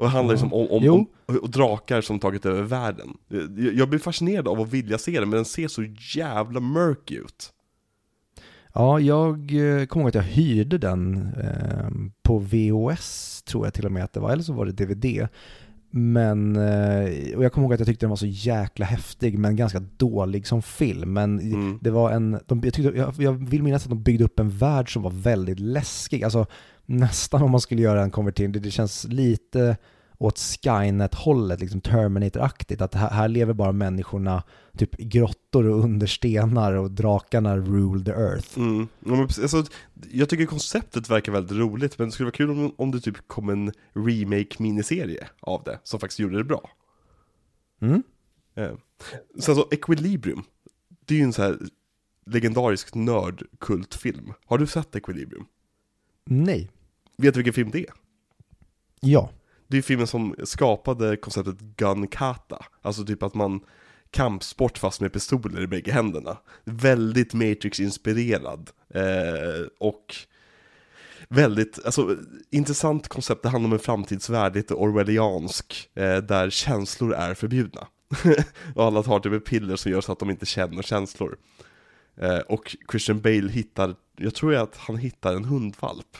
Och 0.00 0.04
det 0.04 0.10
handlar 0.10 0.34
liksom 0.34 0.54
om, 0.54 0.68
om, 0.70 0.88
om, 0.88 1.06
om 1.26 1.50
drakar 1.50 2.00
som 2.00 2.18
tagit 2.18 2.46
över 2.46 2.62
världen. 2.62 3.16
Jag, 3.28 3.74
jag 3.74 3.88
blir 3.88 3.98
fascinerad 3.98 4.48
av 4.48 4.60
att 4.60 4.68
vilja 4.72 4.98
se 4.98 5.20
den, 5.20 5.28
men 5.28 5.36
den 5.36 5.44
ser 5.44 5.68
så 5.68 5.84
jävla 6.16 6.60
mörk 6.60 7.10
ut. 7.10 7.52
Ja, 8.74 9.00
jag 9.00 9.36
eh, 9.38 9.86
kommer 9.86 10.04
ihåg 10.04 10.08
att 10.08 10.14
jag 10.14 10.22
hyrde 10.22 10.78
den 10.78 11.28
eh, 11.36 11.90
på 12.22 12.38
VHS, 12.38 13.42
tror 13.42 13.66
jag 13.66 13.74
till 13.74 13.86
och 13.86 13.92
med 13.92 14.04
att 14.04 14.12
det 14.12 14.20
var, 14.20 14.30
eller 14.30 14.42
så 14.42 14.52
var 14.52 14.66
det 14.66 14.72
DVD. 14.72 15.28
Men, 15.90 16.56
eh, 16.56 17.36
och 17.36 17.44
jag 17.44 17.52
kommer 17.52 17.64
ihåg 17.66 17.74
att 17.74 17.80
jag 17.80 17.86
tyckte 17.86 18.06
den 18.06 18.10
var 18.10 18.16
så 18.16 18.26
jäkla 18.26 18.86
häftig, 18.86 19.38
men 19.38 19.56
ganska 19.56 19.80
dålig 19.96 20.46
som 20.46 20.62
film. 20.62 21.12
Men 21.12 21.40
Mm. 21.40 21.78
det 21.82 21.90
var 21.90 22.10
en, 22.10 22.40
de, 22.46 22.60
jag, 22.64 22.74
tyckte, 22.74 22.98
jag, 22.98 23.14
jag 23.18 23.32
vill 23.32 23.62
minnas 23.62 23.82
att 23.82 23.88
de 23.90 24.02
byggde 24.02 24.24
upp 24.24 24.40
en 24.40 24.50
värld 24.50 24.92
som 24.92 25.02
var 25.02 25.10
väldigt 25.10 25.60
läskig. 25.60 26.24
Alltså 26.24 26.46
nästan 26.86 27.42
om 27.42 27.50
man 27.50 27.60
skulle 27.60 27.82
göra 27.82 28.02
en 28.02 28.10
konvertering, 28.10 28.52
det, 28.52 28.58
det 28.58 28.70
känns 28.70 29.04
lite 29.04 29.76
åt 30.20 30.38
Skynet-hållet, 30.38 31.60
liksom 31.60 31.80
Terminator-aktigt. 31.80 32.82
Att 32.82 32.94
här, 32.94 33.10
här 33.10 33.28
lever 33.28 33.52
bara 33.52 33.72
människorna 33.72 34.42
typ 34.78 35.00
i 35.00 35.04
grottor 35.04 35.66
och 35.66 35.84
under 35.84 36.06
stenar 36.06 36.72
och 36.72 36.90
drakarna 36.90 37.56
rule 37.56 38.04
the 38.04 38.10
earth. 38.10 38.58
Mm. 38.58 38.88
Ja, 39.00 39.10
men 39.10 39.26
precis. 39.26 39.54
Alltså, 39.54 39.72
jag 40.10 40.28
tycker 40.28 40.46
konceptet 40.46 41.10
verkar 41.10 41.32
väldigt 41.32 41.58
roligt, 41.58 41.98
men 41.98 42.08
det 42.08 42.12
skulle 42.12 42.24
vara 42.24 42.36
kul 42.36 42.50
om, 42.50 42.74
om 42.76 42.90
det 42.90 43.00
typ 43.00 43.28
kom 43.28 43.48
en 43.48 43.72
remake-miniserie 43.94 45.28
av 45.40 45.62
det, 45.64 45.78
som 45.82 46.00
faktiskt 46.00 46.20
gjorde 46.20 46.36
det 46.36 46.44
bra. 46.44 46.70
Mm? 47.80 48.02
Eh. 48.54 48.72
Sen 49.38 49.54
så, 49.54 49.68
Equilibrium, 49.70 50.42
det 51.06 51.14
är 51.14 51.18
ju 51.18 51.24
en 51.24 51.32
så 51.32 51.42
här 51.42 51.58
legendarisk 52.26 52.94
nördkultfilm. 52.94 54.32
Har 54.46 54.58
du 54.58 54.66
sett 54.66 54.96
Equilibrium? 54.96 55.46
Nej. 56.24 56.70
Vet 57.16 57.34
du 57.34 57.38
vilken 57.38 57.54
film 57.54 57.70
det 57.70 57.78
är? 57.78 57.92
Ja. 59.00 59.30
Det 59.70 59.78
är 59.78 59.82
filmen 59.82 60.06
som 60.06 60.34
skapade 60.44 61.16
konceptet 61.16 61.60
gun 61.60 62.08
kata, 62.08 62.64
alltså 62.82 63.04
typ 63.04 63.22
att 63.22 63.34
man 63.34 63.60
kampsport 64.10 64.78
fast 64.78 65.00
med 65.00 65.12
pistoler 65.12 65.62
i 65.62 65.66
bägge 65.66 65.92
händerna. 65.92 66.36
Väldigt 66.64 67.34
Matrix-inspirerad 67.34 68.70
eh, 68.94 69.66
och 69.78 70.14
väldigt, 71.28 71.84
alltså 71.84 72.16
intressant 72.50 73.08
koncept, 73.08 73.42
det 73.42 73.48
handlar 73.48 73.68
om 73.68 73.72
en 73.72 73.78
framtidsvärld, 73.78 74.54
lite 74.54 74.74
orwelliansk, 74.74 75.90
eh, 75.94 76.16
där 76.16 76.50
känslor 76.50 77.14
är 77.14 77.34
förbjudna. 77.34 77.86
och 78.74 78.84
alla 78.84 79.02
tar 79.02 79.20
typ 79.20 79.32
ett 79.32 79.44
piller 79.44 79.76
som 79.76 79.92
gör 79.92 80.00
så 80.00 80.12
att 80.12 80.18
de 80.18 80.30
inte 80.30 80.46
känner 80.46 80.82
känslor. 80.82 81.36
Eh, 82.16 82.38
och 82.38 82.76
Christian 82.90 83.20
Bale 83.20 83.50
hittar, 83.50 83.94
jag 84.16 84.34
tror 84.34 84.54
att 84.54 84.76
han 84.76 84.96
hittar 84.96 85.34
en 85.34 85.44
hundvalp 85.44 86.16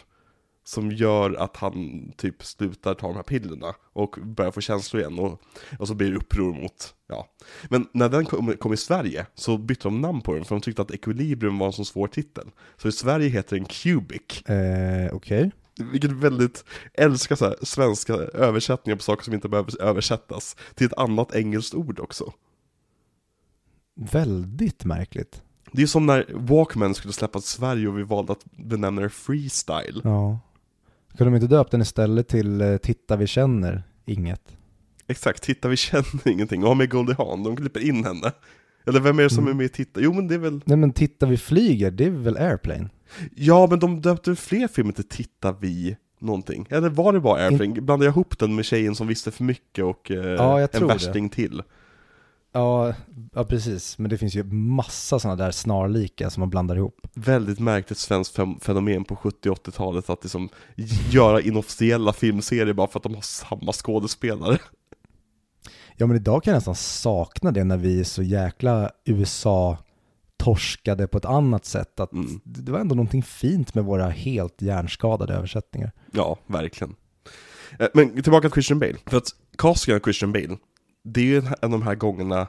som 0.71 0.93
gör 0.93 1.35
att 1.35 1.57
han 1.57 2.13
typ 2.17 2.45
slutar 2.45 2.95
ta 2.95 3.07
de 3.07 3.17
här 3.17 3.23
pillerna 3.23 3.75
och 3.93 4.19
börjar 4.23 4.51
få 4.51 4.61
känslor 4.61 5.03
igen 5.03 5.19
och, 5.19 5.43
och 5.79 5.89
så 5.89 5.95
blir 5.95 6.11
det 6.11 6.17
uppror 6.17 6.55
mot, 6.55 6.95
ja. 7.09 7.29
Men 7.69 7.89
när 7.93 8.09
den 8.09 8.25
kom, 8.27 8.57
kom 8.57 8.73
i 8.73 8.77
Sverige 8.77 9.27
så 9.35 9.59
bytte 9.59 9.89
de 9.89 10.01
namn 10.01 10.21
på 10.21 10.35
den 10.35 10.45
för 10.45 10.55
de 10.55 10.61
tyckte 10.61 10.83
att 10.83 10.91
Equilibrium 10.91 11.59
var 11.59 11.67
en 11.67 11.73
så 11.73 11.85
svår 11.85 12.07
titel. 12.09 12.51
Så 12.77 12.89
i 12.89 12.93
Sverige 12.93 13.29
heter 13.29 13.57
den 13.57 13.65
Cubic, 13.65 14.43
Eh, 14.47 15.15
Okej. 15.15 15.51
vilket 15.93 16.11
väldigt, 16.11 16.65
älskar 16.95 17.37
så 17.37 17.45
här, 17.45 17.57
svenska 17.63 18.15
översättningar 18.15 18.97
på 18.97 19.03
saker 19.03 19.25
som 19.25 19.35
inte 19.35 19.49
behöver 19.49 19.83
översättas 19.83 20.57
till 20.75 20.87
ett 20.87 20.99
annat 20.99 21.35
engelskt 21.35 21.75
ord 21.75 22.01
också. 22.01 22.33
Väldigt 23.95 24.85
märkligt. 24.85 25.43
Det 25.73 25.83
är 25.83 25.87
som 25.87 26.07
när 26.07 26.27
Walkman 26.35 26.95
skulle 26.95 27.13
släppas 27.13 27.45
i 27.45 27.49
Sverige 27.49 27.89
och 27.89 27.99
vi 27.99 28.03
valde 28.03 28.33
att 28.33 28.45
benämna 28.45 29.03
det 29.03 29.11
Freestyle. 29.11 30.01
Ja. 30.05 30.39
Kunde 31.19 31.31
de 31.31 31.35
inte 31.35 31.55
döpt 31.57 31.71
den 31.71 31.81
istället 31.83 32.29
till 32.29 32.61
eh, 32.61 32.77
Titta 32.77 33.17
vi 33.17 33.27
känner 33.27 33.83
inget? 34.07 34.43
Exakt, 35.07 35.43
Titta 35.43 35.69
vi 35.69 35.77
känner 35.77 36.29
ingenting, 36.29 36.63
och 36.63 36.69
har 36.69 36.75
med 36.75 36.91
Goldie 36.91 37.15
Hawn, 37.19 37.43
de 37.43 37.57
klipper 37.57 37.81
in 37.89 38.05
henne. 38.05 38.33
Eller 38.87 39.01
vem 39.01 39.19
är 39.19 39.23
det 39.23 39.31
som 39.31 39.45
Mm. 39.45 39.53
är 39.53 39.57
med 39.57 39.67
i 39.67 39.69
Titta? 39.69 40.01
Jo 40.01 40.13
men 40.13 40.29
det 40.29 40.35
är 40.35 40.39
väl, 40.39 40.61
Nej 40.65 40.77
men 40.77 40.93
Titta 40.93 41.27
vi 41.27 41.37
flyger, 41.37 41.91
det 41.91 42.05
är 42.05 42.11
väl 42.11 42.37
Airplane? 42.37 42.89
ja 43.35 43.67
men 43.71 43.79
de 43.79 44.01
döpte 44.01 44.37
fler 44.37 44.69
filmer 44.69 44.93
till 44.93 45.09
Titta 45.09 45.53
vi 45.53 45.97
någonting. 46.19 46.67
Eller 46.71 46.89
var 46.89 47.13
det 47.13 47.21
bara 47.21 47.43
Airplane? 47.45 47.81
Blandade 47.81 48.05
jag 48.05 48.13
ihop 48.13 48.39
den 48.39 48.55
med 48.55 48.65
tjejen 48.65 48.95
som 48.95 49.07
visste 49.07 49.31
för 49.31 49.45
mycket 49.45 49.85
och 49.85 50.11
eh, 50.11 50.17
Ja, 50.25 50.61
en 50.61 50.69
tror 50.69 50.89
det. 50.89 50.95
värsting 50.95 51.29
till? 51.29 51.63
Ja, 52.53 52.95
ja, 53.35 53.45
precis. 53.45 53.99
Men 53.99 54.11
det 54.11 54.19
finns 54.19 54.35
ju 54.35 54.45
massa 54.45 55.19
sådana 55.19 55.45
där 55.45 55.51
snarlika 55.51 56.31
som 56.31 56.41
man 56.41 56.51
blandar 56.51 56.77
ihop. 56.77 57.07
Väldigt 57.15 57.59
märkligt 57.59 57.99
svenskt 57.99 58.39
fenomen 58.61 59.05
på 59.05 59.17
70 59.17 59.51
och 59.51 59.67
80-talet 59.67 60.11
att 60.11 60.25
liksom 60.25 60.49
göra 61.11 61.41
inofficiella 61.41 62.13
filmserier 62.13 62.73
bara 62.73 62.87
för 62.89 62.99
att 62.99 63.03
de 63.03 63.15
har 63.15 63.23
samma 63.23 63.73
skådespelare. 63.73 64.59
Ja, 65.97 66.07
men 66.07 66.17
idag 66.17 66.43
kan 66.43 66.51
jag 66.53 66.57
nästan 66.57 66.75
sakna 66.75 67.51
det 67.53 67.65
när 67.65 67.77
vi 67.77 68.01
är 68.01 68.05
så 68.05 68.23
jäkla 68.23 68.91
USA 69.05 69.79
torskade 70.37 71.07
på 71.07 71.19
ett 71.19 71.25
annat 71.25 71.65
sätt. 71.65 72.01
Att 72.01 72.13
Mm. 72.13 72.41
Det 72.45 72.73
var 72.73 72.79
ändå 72.79 72.95
någonting 72.95 73.23
fint 73.23 73.75
med 73.75 73.85
våra 73.85 74.09
helt 74.09 74.63
hjärnskadade 74.63 75.35
översättningar. 75.35 75.93
Ja, 76.13 76.39
verkligen. 76.47 76.95
Eh, 77.79 77.89
Men 77.95 78.23
tillbaka 78.23 78.49
till 78.49 78.53
Christian 78.53 78.79
Bale. 78.79 78.97
För 79.07 79.17
att 79.17 79.29
castingen 79.59 79.97
av 80.01 80.05
Christian 80.05 80.33
Bale, 80.33 80.57
det 81.03 81.21
är 81.21 81.25
ju 81.25 81.37
en 81.39 81.47
av 81.63 81.71
de 81.71 81.83
här 81.83 81.95
gångerna, 81.95 82.49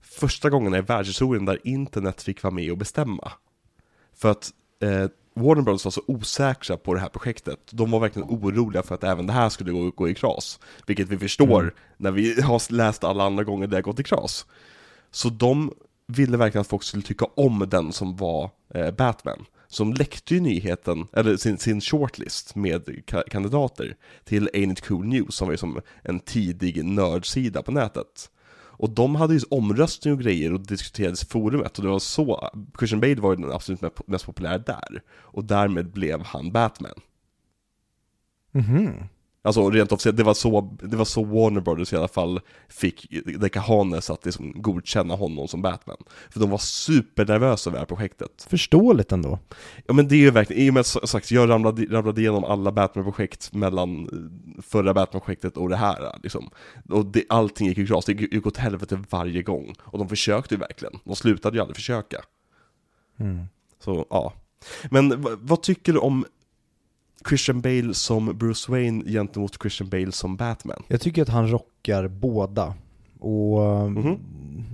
första 0.00 0.50
gångerna 0.50 0.78
i 0.78 0.80
världshistorien 0.80 1.44
där 1.44 1.58
internet 1.64 2.22
fick 2.22 2.42
vara 2.42 2.54
med 2.54 2.70
och 2.70 2.78
bestämma. 2.78 3.32
För 4.14 4.30
att 4.30 4.50
eh, 4.82 5.06
Warner 5.34 5.62
Bros 5.62 5.84
var 5.84 5.92
så 5.92 6.02
osäkra 6.06 6.76
på 6.76 6.94
det 6.94 7.00
här 7.00 7.08
projektet. 7.08 7.58
De 7.70 7.90
var 7.90 8.00
verkligen 8.00 8.28
oroliga 8.28 8.82
för 8.82 8.94
att 8.94 9.04
även 9.04 9.26
det 9.26 9.32
här 9.32 9.48
skulle 9.48 9.72
gå, 9.72 9.90
gå 9.90 10.08
i 10.08 10.14
kras. 10.14 10.60
Vilket 10.86 11.08
vi 11.08 11.18
förstår 11.18 11.60
Mm. 11.60 11.74
när 11.96 12.10
vi 12.10 12.40
har 12.42 12.72
läst 12.72 13.04
alla 13.04 13.24
andra 13.24 13.44
gånger 13.44 13.66
det 13.66 13.76
har 13.76 13.82
gått 13.82 14.00
i 14.00 14.04
kras. 14.04 14.46
Så 15.10 15.28
de 15.28 15.72
ville 16.06 16.36
verkligen 16.36 16.60
att 16.60 16.66
folk 16.66 16.82
skulle 16.82 17.02
tycka 17.02 17.24
om 17.34 17.66
den 17.68 17.92
som 17.92 18.16
var 18.16 18.50
eh, 18.74 18.90
Batman. 18.90 19.44
Som 19.70 19.92
läckte 19.92 20.34
ju 20.34 20.40
nyheten, 20.40 21.06
eller 21.12 21.36
sin, 21.36 21.58
sin 21.58 21.80
shortlist 21.80 22.54
med 22.54 22.82
ka- 22.88 23.28
kandidater 23.30 23.96
till 24.24 24.48
Ain't 24.52 24.72
It 24.72 24.80
Cool 24.86 25.06
News 25.06 25.34
som 25.34 25.46
var 25.48 25.52
ju 25.52 25.58
som 25.58 25.80
en 26.02 26.20
tidig 26.20 26.84
nördsida 26.84 27.62
på 27.62 27.72
nätet. 27.72 28.30
Och 28.80 28.90
de 28.90 29.14
hade 29.14 29.34
ju 29.34 29.40
omröstning 29.50 30.14
och 30.14 30.20
grejer 30.20 30.52
och 30.52 30.66
diskuterades 30.66 31.22
i 31.22 31.26
forumet 31.26 31.78
och 31.78 31.84
det 31.84 31.90
var 31.90 31.98
så, 31.98 32.50
Christian 32.78 33.00
Bale 33.00 33.14
var 33.14 33.30
ju 33.30 33.36
den 33.42 33.52
absolut 33.52 33.80
mest- 34.06 34.26
populära 34.26 34.58
där. 34.58 35.02
Och 35.10 35.44
därmed 35.44 35.90
blev 35.90 36.22
han 36.22 36.52
Batman. 36.52 37.00
Mhm. 38.52 38.92
Alltså 39.48 39.70
rent 39.70 39.92
officiellt, 39.92 40.16
det 40.16 40.22
var 40.22 40.34
så, 40.34 40.76
det 40.82 40.96
var 40.96 41.04
så 41.04 41.24
Warner 41.24 41.60
Brothers 41.60 41.92
i 41.92 41.96
alla 41.96 42.08
fall 42.08 42.40
fick 42.68 43.06
Dekahanes 43.40 44.10
att 44.10 44.24
liksom 44.24 44.62
godkänna 44.62 45.14
honom 45.14 45.48
som 45.48 45.62
Batman. 45.62 45.96
För 46.30 46.40
de 46.40 46.50
var 46.50 46.58
supernervösa 46.58 47.70
över 47.70 47.76
det 47.76 47.80
här 47.80 47.86
projektet. 47.86 48.46
Förståeligt 48.50 49.12
ändå. 49.12 49.38
Ja 49.86 49.94
men 49.94 50.08
det 50.08 50.14
är 50.14 50.18
ju 50.18 50.30
verkligen, 50.30 50.62
i 50.62 50.70
och 50.70 50.74
med 50.74 50.80
att 50.80 51.08
sagt, 51.08 51.30
jag 51.30 51.48
ramlade, 51.48 51.84
ramlade 51.84 52.20
igenom 52.20 52.44
alla 52.44 52.72
Batman-projekt 52.72 53.54
mellan 53.54 54.02
eh, 54.02 54.62
förra 54.62 54.94
Batman-projektet 54.94 55.56
och 55.56 55.68
det 55.68 55.76
här 55.76 56.18
liksom. 56.22 56.50
Och 56.88 57.06
det, 57.06 57.24
allting 57.28 57.66
gick 57.66 57.78
i 57.78 57.86
kras, 57.86 58.04
det 58.04 58.12
gick 58.12 58.46
åt 58.46 58.56
helvete 58.56 59.02
varje 59.10 59.42
gång. 59.42 59.74
Och 59.80 59.98
de 59.98 60.08
försökte 60.08 60.54
ju 60.54 60.58
verkligen, 60.58 60.94
de 61.04 61.16
slutade 61.16 61.56
ju 61.56 61.60
aldrig 61.60 61.76
försöka. 61.76 62.20
Mm. 63.18 63.44
Så 63.84 64.06
ja. 64.10 64.32
Men 64.90 65.26
vad 65.40 65.62
tycker 65.62 65.92
du 65.92 65.98
om 65.98 66.24
Christian 67.28 67.60
Bale 67.60 67.94
som 67.94 68.38
Bruce 68.38 68.72
Wayne 68.72 69.04
gentemot 69.04 69.60
Christian 69.62 69.88
Bale 69.88 70.12
som 70.12 70.36
Batman? 70.36 70.82
Jag 70.88 71.00
tycker 71.00 71.22
att 71.22 71.28
han 71.28 71.50
rockar 71.50 72.08
båda. 72.08 72.74
Och 73.20 73.64
eh, 73.64 73.88
Mhm. 73.88 74.18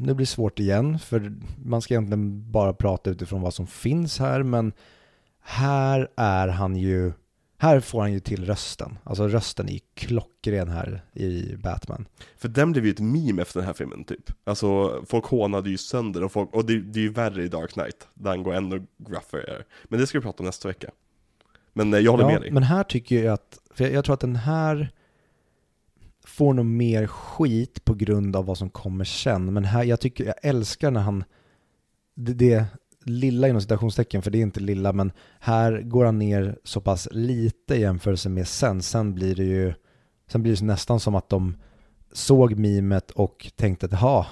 det 0.06 0.14
blir 0.14 0.26
svårt 0.26 0.60
igen, 0.60 0.98
för 0.98 1.32
man 1.64 1.82
ska 1.82 1.94
egentligen 1.94 2.50
bara 2.52 2.72
prata 2.74 3.10
utifrån 3.10 3.40
vad 3.40 3.54
som 3.54 3.66
finns 3.66 4.18
här, 4.18 4.42
men 4.42 4.72
här 5.42 6.08
är 6.16 6.48
han 6.48 6.76
ju, 6.76 7.12
här 7.58 7.80
får 7.80 8.00
han 8.00 8.12
ju 8.12 8.20
till 8.20 8.44
rösten. 8.46 8.98
Alltså 9.04 9.28
rösten 9.28 9.68
är 9.68 9.78
klockren 9.94 10.68
här 10.68 11.02
i 11.12 11.56
Batman. 11.56 12.06
För 12.36 12.48
den 12.48 12.72
blev 12.72 12.84
ju 12.86 12.90
ett 12.90 13.00
meme 13.00 13.42
efter 13.42 13.60
den 13.60 13.66
här 13.66 13.74
filmen 13.74 14.04
typ. 14.04 14.30
Alltså 14.44 15.02
folk 15.06 15.24
hånade 15.24 15.70
ju 15.70 15.76
sönder 15.78 16.22
och 16.24 16.32
folk, 16.32 16.54
och 16.54 16.64
det, 16.66 16.80
det 16.80 16.98
är 16.98 17.02
ju 17.02 17.12
värre 17.12 17.44
i 17.44 17.48
Dark 17.48 17.70
Knight, 17.72 18.08
där 18.14 18.30
han 18.30 18.42
går 18.42 18.54
ännu 18.54 18.86
gruffare. 18.98 19.62
Men 19.84 20.00
det 20.00 20.06
ska 20.06 20.18
vi 20.18 20.22
prata 20.22 20.38
om 20.42 20.46
nästa 20.46 20.68
vecka. 20.68 20.90
Men 21.74 21.94
eh, 21.94 22.00
jag 22.00 22.12
håller 22.12 22.26
med 22.26 22.40
dig. 22.40 22.50
men 22.50 22.62
här 22.62 22.84
tycker 22.84 23.24
jag 23.24 23.34
att, 23.34 23.58
för 23.74 23.84
jag, 23.84 23.92
jag 23.92 24.04
tror 24.04 24.14
att 24.14 24.20
den 24.20 24.36
här 24.36 24.90
får 26.24 26.54
nog 26.54 26.66
mer 26.66 27.06
skit 27.06 27.84
på 27.84 27.94
grund 27.94 28.36
av 28.36 28.46
vad 28.46 28.58
som 28.58 28.70
kommer 28.70 29.04
sen. 29.04 29.52
Men 29.52 29.64
här, 29.64 29.84
jag 29.84 30.00
tycker, 30.00 30.24
jag 30.24 30.34
älskar 30.42 30.90
när 30.90 31.00
han, 31.00 31.24
det, 32.14 32.32
det 32.32 32.66
lilla 33.04 33.48
inom 33.48 33.60
citationstecken, 33.60 34.22
för 34.22 34.30
det 34.30 34.38
är 34.38 34.42
inte 34.42 34.60
lilla, 34.60 34.92
men 34.92 35.12
här 35.40 35.82
går 35.82 36.04
han 36.04 36.18
ner 36.18 36.58
så 36.64 36.80
pass 36.80 37.08
lite 37.10 37.74
i 37.74 37.80
jämförelse 37.80 38.28
med 38.28 38.48
sen. 38.48 38.82
Sen 38.82 39.14
blir 39.14 39.34
det 39.34 39.44
ju, 39.44 39.74
sen 40.28 40.42
blir 40.42 40.56
det 40.56 40.64
nästan 40.64 41.00
som 41.00 41.14
att 41.14 41.28
de 41.28 41.56
såg 42.12 42.54
mimet 42.54 43.10
och 43.10 43.52
tänkte 43.56 43.86
att 43.86 43.92
jaha, 43.92 44.26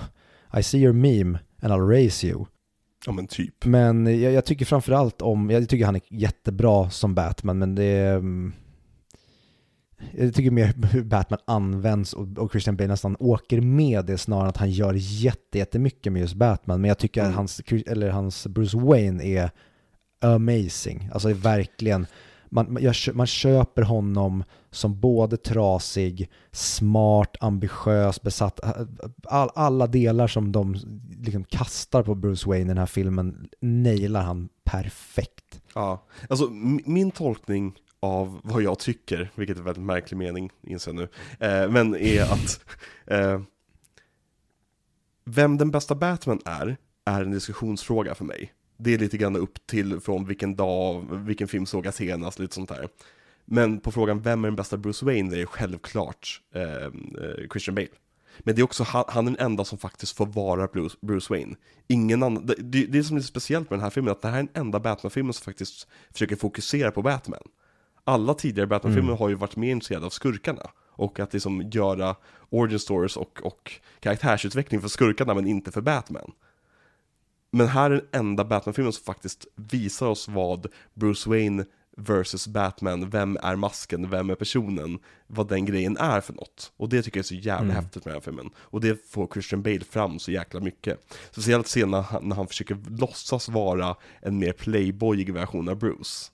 I 0.56 0.62
see 0.62 0.78
your 0.78 0.92
meme 0.92 1.38
and 1.62 1.72
I'll 1.72 1.88
raise 1.88 2.26
you. 2.26 2.44
Ja 3.06 3.12
men 3.12 3.26
typ. 3.26 3.64
Men 3.64 4.20
jag, 4.20 4.32
jag 4.32 4.44
tycker 4.44 4.64
framförallt 4.64 5.22
om, 5.22 5.50
jag 5.50 5.68
tycker 5.68 5.84
han 5.86 5.96
är 5.96 6.02
jättebra 6.08 6.90
som 6.90 7.14
Batman, 7.14 7.58
men 7.58 7.74
det 7.74 7.84
är... 7.84 8.16
mm, 8.16 8.52
Jag 10.14 10.34
tycker 10.34 10.50
mer 10.50 10.74
hur 10.92 11.02
Batman 11.04 11.38
används 11.44 12.12
och, 12.12 12.38
och 12.38 12.50
Christian 12.52 12.76
Bale 12.76 12.88
nästan 12.88 13.16
åker 13.18 13.60
med 13.60 14.04
det 14.04 14.18
snarare 14.18 14.44
än 14.44 14.48
att 14.48 14.56
han 14.56 14.70
gör 14.70 14.94
jätte, 14.98 15.58
jättemycket 15.58 16.12
med 16.12 16.20
just 16.20 16.34
Batman. 16.34 16.80
Men 16.80 16.88
jag 16.88 16.98
tycker 16.98 17.20
Mm. 17.20 17.30
att 17.30 17.36
hans, 17.36 17.60
eller 17.86 18.10
hans 18.10 18.46
Bruce 18.46 18.78
Wayne 18.78 19.24
är 19.24 19.50
amazing. 20.20 21.10
Alltså 21.12 21.28
är 21.30 21.34
verkligen, 21.34 22.06
man, 22.50 22.72
man, 22.72 22.82
jag, 22.82 22.94
man 23.14 23.26
köper 23.26 23.82
honom 23.82 24.44
som 24.72 25.00
både 25.00 25.36
trasig, 25.36 26.30
smart, 26.52 27.36
ambitiös, 27.40 28.22
besatt. 28.22 28.64
Äh, 28.64 28.70
all, 29.24 29.50
alla 29.54 29.86
delar 29.86 30.26
som 30.26 30.52
de 30.52 30.76
liksom 31.22 31.44
kastar 31.44 32.02
på 32.02 32.14
Bruce 32.14 32.48
Wayne 32.48 32.64
i 32.64 32.68
den 32.68 32.78
här 32.78 32.86
filmen 32.86 33.48
nailar 33.60 34.22
han 34.22 34.48
perfekt. 34.64 35.62
Ja, 35.74 36.04
alltså 36.28 36.48
min 36.84 37.10
tolkning 37.10 37.74
av 38.00 38.40
vad 38.44 38.62
jag 38.62 38.78
tycker, 38.78 39.30
vilket 39.34 39.56
är 39.56 39.60
en 39.60 39.64
väldigt 39.64 39.84
märklig 39.84 40.18
mening, 40.18 40.50
inser 40.62 40.92
jag 40.92 40.96
nu, 40.96 41.08
eh, 41.46 41.70
men 41.70 41.96
är 41.96 42.22
att 42.22 42.60
eh, 43.06 43.40
vem 45.24 45.58
den 45.58 45.70
bästa 45.70 45.94
Batman 45.94 46.40
är, 46.44 46.76
är 47.04 47.22
en 47.22 47.30
diskussionsfråga 47.30 48.14
för 48.14 48.24
mig. 48.24 48.52
Det 48.76 48.94
är 48.94 48.98
lite 48.98 49.16
grann 49.16 49.36
upp 49.36 49.66
till 49.66 50.00
från 50.00 50.24
vilken 50.24 50.56
dag, 50.56 51.06
vilken 51.10 51.48
film 51.48 51.66
såg 51.66 51.86
jag 51.86 51.94
senast, 51.94 52.38
lite 52.38 52.54
sånt 52.54 52.68
där. 52.68 52.88
Men 53.44 53.80
på 53.80 53.92
frågan 53.92 54.20
vem 54.22 54.44
är 54.44 54.48
den 54.48 54.56
bästa 54.56 54.76
Bruce 54.76 55.04
Wayne, 55.04 55.30
det 55.30 55.40
är 55.40 55.46
självklart 55.46 56.40
eh, 56.54 56.62
eh, 56.62 57.48
Christian 57.52 57.74
Bale. 57.74 57.88
Men 58.38 58.54
det 58.54 58.60
är 58.60 58.64
också 58.64 58.82
han, 58.84 59.04
han 59.08 59.26
är 59.26 59.30
den 59.30 59.46
enda 59.46 59.64
som 59.64 59.78
faktiskt 59.78 60.16
får 60.16 60.26
vara 60.26 60.66
Bruce, 60.66 60.96
Bruce 61.00 61.26
Wayne. 61.34 61.56
Ingen 61.88 62.22
annan, 62.22 62.46
det, 62.46 62.54
det, 62.58 62.86
det 62.86 63.04
som 63.04 63.16
är 63.16 63.20
speciellt 63.20 63.70
med 63.70 63.78
den 63.78 63.82
här 63.82 63.90
filmen, 63.90 64.12
att 64.12 64.22
det 64.22 64.28
här 64.28 64.38
är 64.38 64.42
den 64.42 64.62
enda 64.62 64.80
Batman-filmen 64.80 65.32
som 65.32 65.44
faktiskt 65.44 65.88
försöker 66.12 66.36
fokusera 66.36 66.90
på 66.90 67.02
Batman. 67.02 67.42
Alla 68.04 68.34
tidigare 68.34 68.66
Batman-filmer 68.66 69.08
Mm. 69.08 69.18
har 69.18 69.28
ju 69.28 69.34
varit 69.34 69.56
mer 69.56 69.70
intresserade 69.70 70.06
av 70.06 70.10
skurkarna. 70.10 70.70
Och 70.94 71.20
att 71.20 71.32
liksom 71.32 71.62
göra 71.72 72.16
origin 72.50 72.78
stories 72.78 73.16
och, 73.16 73.40
och 73.42 73.72
karaktärsutveckling 74.00 74.80
för 74.80 74.88
skurkarna 74.88 75.34
men 75.34 75.46
inte 75.46 75.72
för 75.72 75.80
Batman. 75.80 76.32
Men 77.50 77.66
här 77.68 77.90
är 77.90 77.94
den 77.94 78.06
enda 78.12 78.44
Batman-filmen 78.44 78.92
som 78.92 79.04
faktiskt 79.04 79.46
visar 79.54 80.06
oss 80.06 80.28
vad 80.28 80.66
Bruce 80.94 81.30
Wayne 81.30 81.64
versus 81.96 82.46
Batman, 82.46 83.10
vem 83.10 83.36
är 83.42 83.56
masken, 83.56 84.10
vem 84.10 84.30
är 84.30 84.34
personen, 84.34 84.98
vad 85.26 85.48
den 85.48 85.64
grejen 85.64 85.96
är 85.96 86.20
för 86.20 86.32
något. 86.32 86.72
Och 86.76 86.88
det 86.88 87.02
tycker 87.02 87.18
jag 87.18 87.22
är 87.24 87.26
så 87.26 87.34
jävla 87.34 87.64
Mm. 87.72 87.76
häftigt 87.76 88.04
med 88.04 88.14
den 88.14 88.20
här 88.20 88.24
filmen. 88.24 88.50
Och 88.56 88.80
det 88.80 89.10
får 89.10 89.28
Christian 89.32 89.62
Bale 89.62 89.80
fram 89.80 90.18
så 90.18 90.30
jäkla 90.32 90.60
mycket. 90.60 90.98
Speciellt 91.30 91.66
sen 91.68 91.90
när 91.90 92.00
han, 92.02 92.28
när 92.28 92.36
han 92.36 92.46
försöker 92.46 92.78
låtsas 92.98 93.48
vara 93.48 93.96
en 94.22 94.38
mer 94.38 94.52
playboyig 94.52 95.32
version 95.32 95.68
av 95.68 95.76
Bruce. 95.78 96.30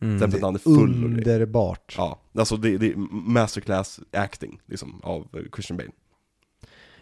Mm, 0.00 0.18
Den 0.18 0.30
det 0.30 0.30
för 0.30 0.38
att 0.38 0.42
han 0.44 0.54
är 0.54 0.58
full 0.58 1.04
och 1.04 1.10
grejer. 1.10 1.28
underbart. 1.34 1.94
Ja, 1.96 2.20
alltså 2.34 2.56
det, 2.56 2.78
det 2.78 2.92
är 2.92 2.96
masterclass 3.30 4.00
acting 4.12 4.60
liksom 4.66 5.00
av 5.02 5.28
Christian 5.54 5.76
Bale. 5.76 5.90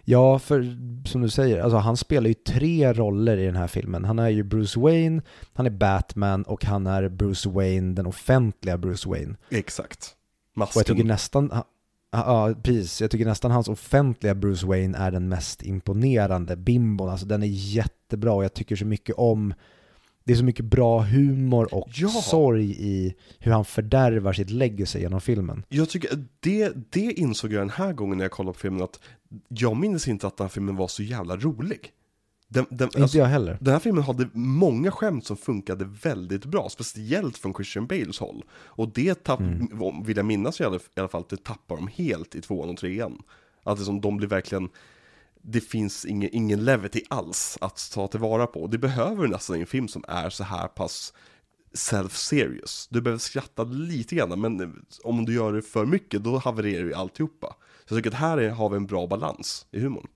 Ja, 0.08 0.38
för 0.38 0.76
som 1.08 1.22
du 1.22 1.28
säger, 1.28 1.60
alltså 1.60 1.76
han 1.76 1.96
spelar 1.96 2.28
ju 2.28 2.34
tre 2.34 2.92
roller 2.92 3.36
i 3.36 3.46
den 3.46 3.56
här 3.56 3.66
filmen. 3.66 4.04
Han 4.04 4.18
är 4.18 4.28
ju 4.28 4.42
Bruce 4.42 4.80
Wayne, 4.80 5.22
han 5.54 5.66
är 5.66 5.70
Batman 5.70 6.42
och 6.42 6.64
han 6.64 6.86
är 6.86 7.08
Bruce 7.08 7.48
Wayne, 7.48 7.94
den 7.94 8.06
offentliga 8.06 8.78
Bruce 8.78 9.08
Wayne. 9.08 9.36
Exakt. 9.50 10.12
Och 10.54 10.60
jag 10.62 10.68
tycker 10.86 10.92
Masken. 10.92 11.06
nästan, 11.06 11.52
ja, 12.12 12.54
precis, 12.62 13.00
jag 13.00 13.10
tycker 13.10 13.24
nästan 13.24 13.50
hans 13.50 13.68
offentliga 13.68 14.34
Bruce 14.34 14.66
Wayne 14.66 14.98
är 14.98 15.10
den 15.10 15.28
mest 15.28 15.62
imponerande 15.62 16.56
bimbon. 16.56 17.08
Alltså 17.08 17.26
den 17.26 17.42
är 17.42 17.46
jättebra 17.50 18.32
och 18.32 18.44
jag 18.44 18.54
tycker 18.54 18.76
så 18.76 18.86
mycket 18.86 19.14
om, 19.18 19.54
det 20.24 20.32
är 20.32 20.36
så 20.36 20.44
mycket 20.44 20.64
bra 20.64 21.00
humor 21.00 21.74
och 21.74 21.88
Ja. 21.94 22.08
sorg 22.08 22.70
i 22.78 23.14
hur 23.38 23.52
han 23.52 23.64
fördärvar 23.64 24.32
sitt 24.32 24.50
legacy 24.50 24.98
genom 24.98 25.20
filmen. 25.20 25.62
Jag 25.68 25.88
tycker 25.88 26.24
det, 26.40 26.72
det 26.90 27.12
insåg 27.12 27.52
jag 27.52 27.60
den 27.60 27.70
här 27.70 27.92
gången 27.92 28.18
när 28.18 28.24
jag 28.24 28.32
kollade 28.32 28.52
på 28.54 28.58
filmen 28.60 28.82
att 28.82 29.00
jag 29.48 29.76
minns 29.76 30.08
inte 30.08 30.26
att 30.26 30.36
den 30.36 30.44
här 30.44 30.48
filmen 30.48 30.76
var 30.76 30.88
så 30.88 31.02
jävla 31.02 31.36
rolig. 31.36 31.92
Den, 32.48 32.66
den, 32.70 32.86
Inte 32.88 33.02
alltså, 33.02 33.18
jag 33.18 33.26
heller. 33.26 33.58
den 33.60 33.72
här 33.72 33.80
filmen 33.80 34.04
hade 34.04 34.28
många 34.32 34.90
skämt 34.90 35.26
som 35.26 35.36
funkade 35.36 35.84
väldigt 36.02 36.44
bra, 36.44 36.68
speciellt 36.68 37.38
från 37.38 37.54
Christian 37.54 37.86
Bales 37.86 38.18
håll. 38.18 38.44
Och 38.52 38.88
det 38.88 39.24
tapp, 39.24 39.40
Mm. 39.40 40.02
vill 40.02 40.16
jag 40.16 40.26
minnas 40.26 40.60
i 40.60 40.64
alla, 40.64 40.78
fall, 41.08 41.20
att 41.20 41.28
det 41.28 41.44
tappar 41.44 41.76
de 41.76 41.88
helt 41.88 42.34
i 42.34 42.40
tvåan 42.40 42.68
och 42.68 42.76
trean. 42.76 43.22
Att 43.62 43.78
liksom, 43.78 44.00
de 44.00 44.16
blir 44.16 44.28
verkligen, 44.28 44.68
det 45.42 45.60
finns 45.60 46.04
ingen, 46.04 46.30
ingen 46.32 46.64
levity 46.64 47.02
alls 47.10 47.58
att 47.60 47.90
ta 47.94 48.08
tillvara 48.08 48.46
på. 48.46 48.66
Det 48.66 48.78
behöver 48.78 49.28
nästan 49.28 49.60
en 49.60 49.66
film 49.66 49.88
som 49.88 50.04
är 50.08 50.30
så 50.30 50.44
här 50.44 50.68
pass 50.68 51.12
self-serious. 51.74 52.86
Du 52.90 53.00
behöver 53.00 53.18
skratta 53.18 53.64
lite 53.64 54.14
grann, 54.14 54.40
men 54.40 54.84
om 55.04 55.24
du 55.24 55.34
gör 55.34 55.52
det 55.52 55.62
för 55.62 55.86
mycket, 55.86 56.24
då 56.24 56.38
havererar 56.38 56.84
ju 56.84 56.94
alltihopa. 56.94 57.54
Så 57.88 57.94
jag 57.94 57.98
tycker 57.98 58.10
att 58.10 58.20
här 58.20 58.38
är, 58.38 58.50
har 58.50 58.68
vi 58.68 58.76
en 58.76 58.86
bra 58.86 59.06
balans 59.06 59.66
i 59.70 59.80
humorn. 59.80 60.06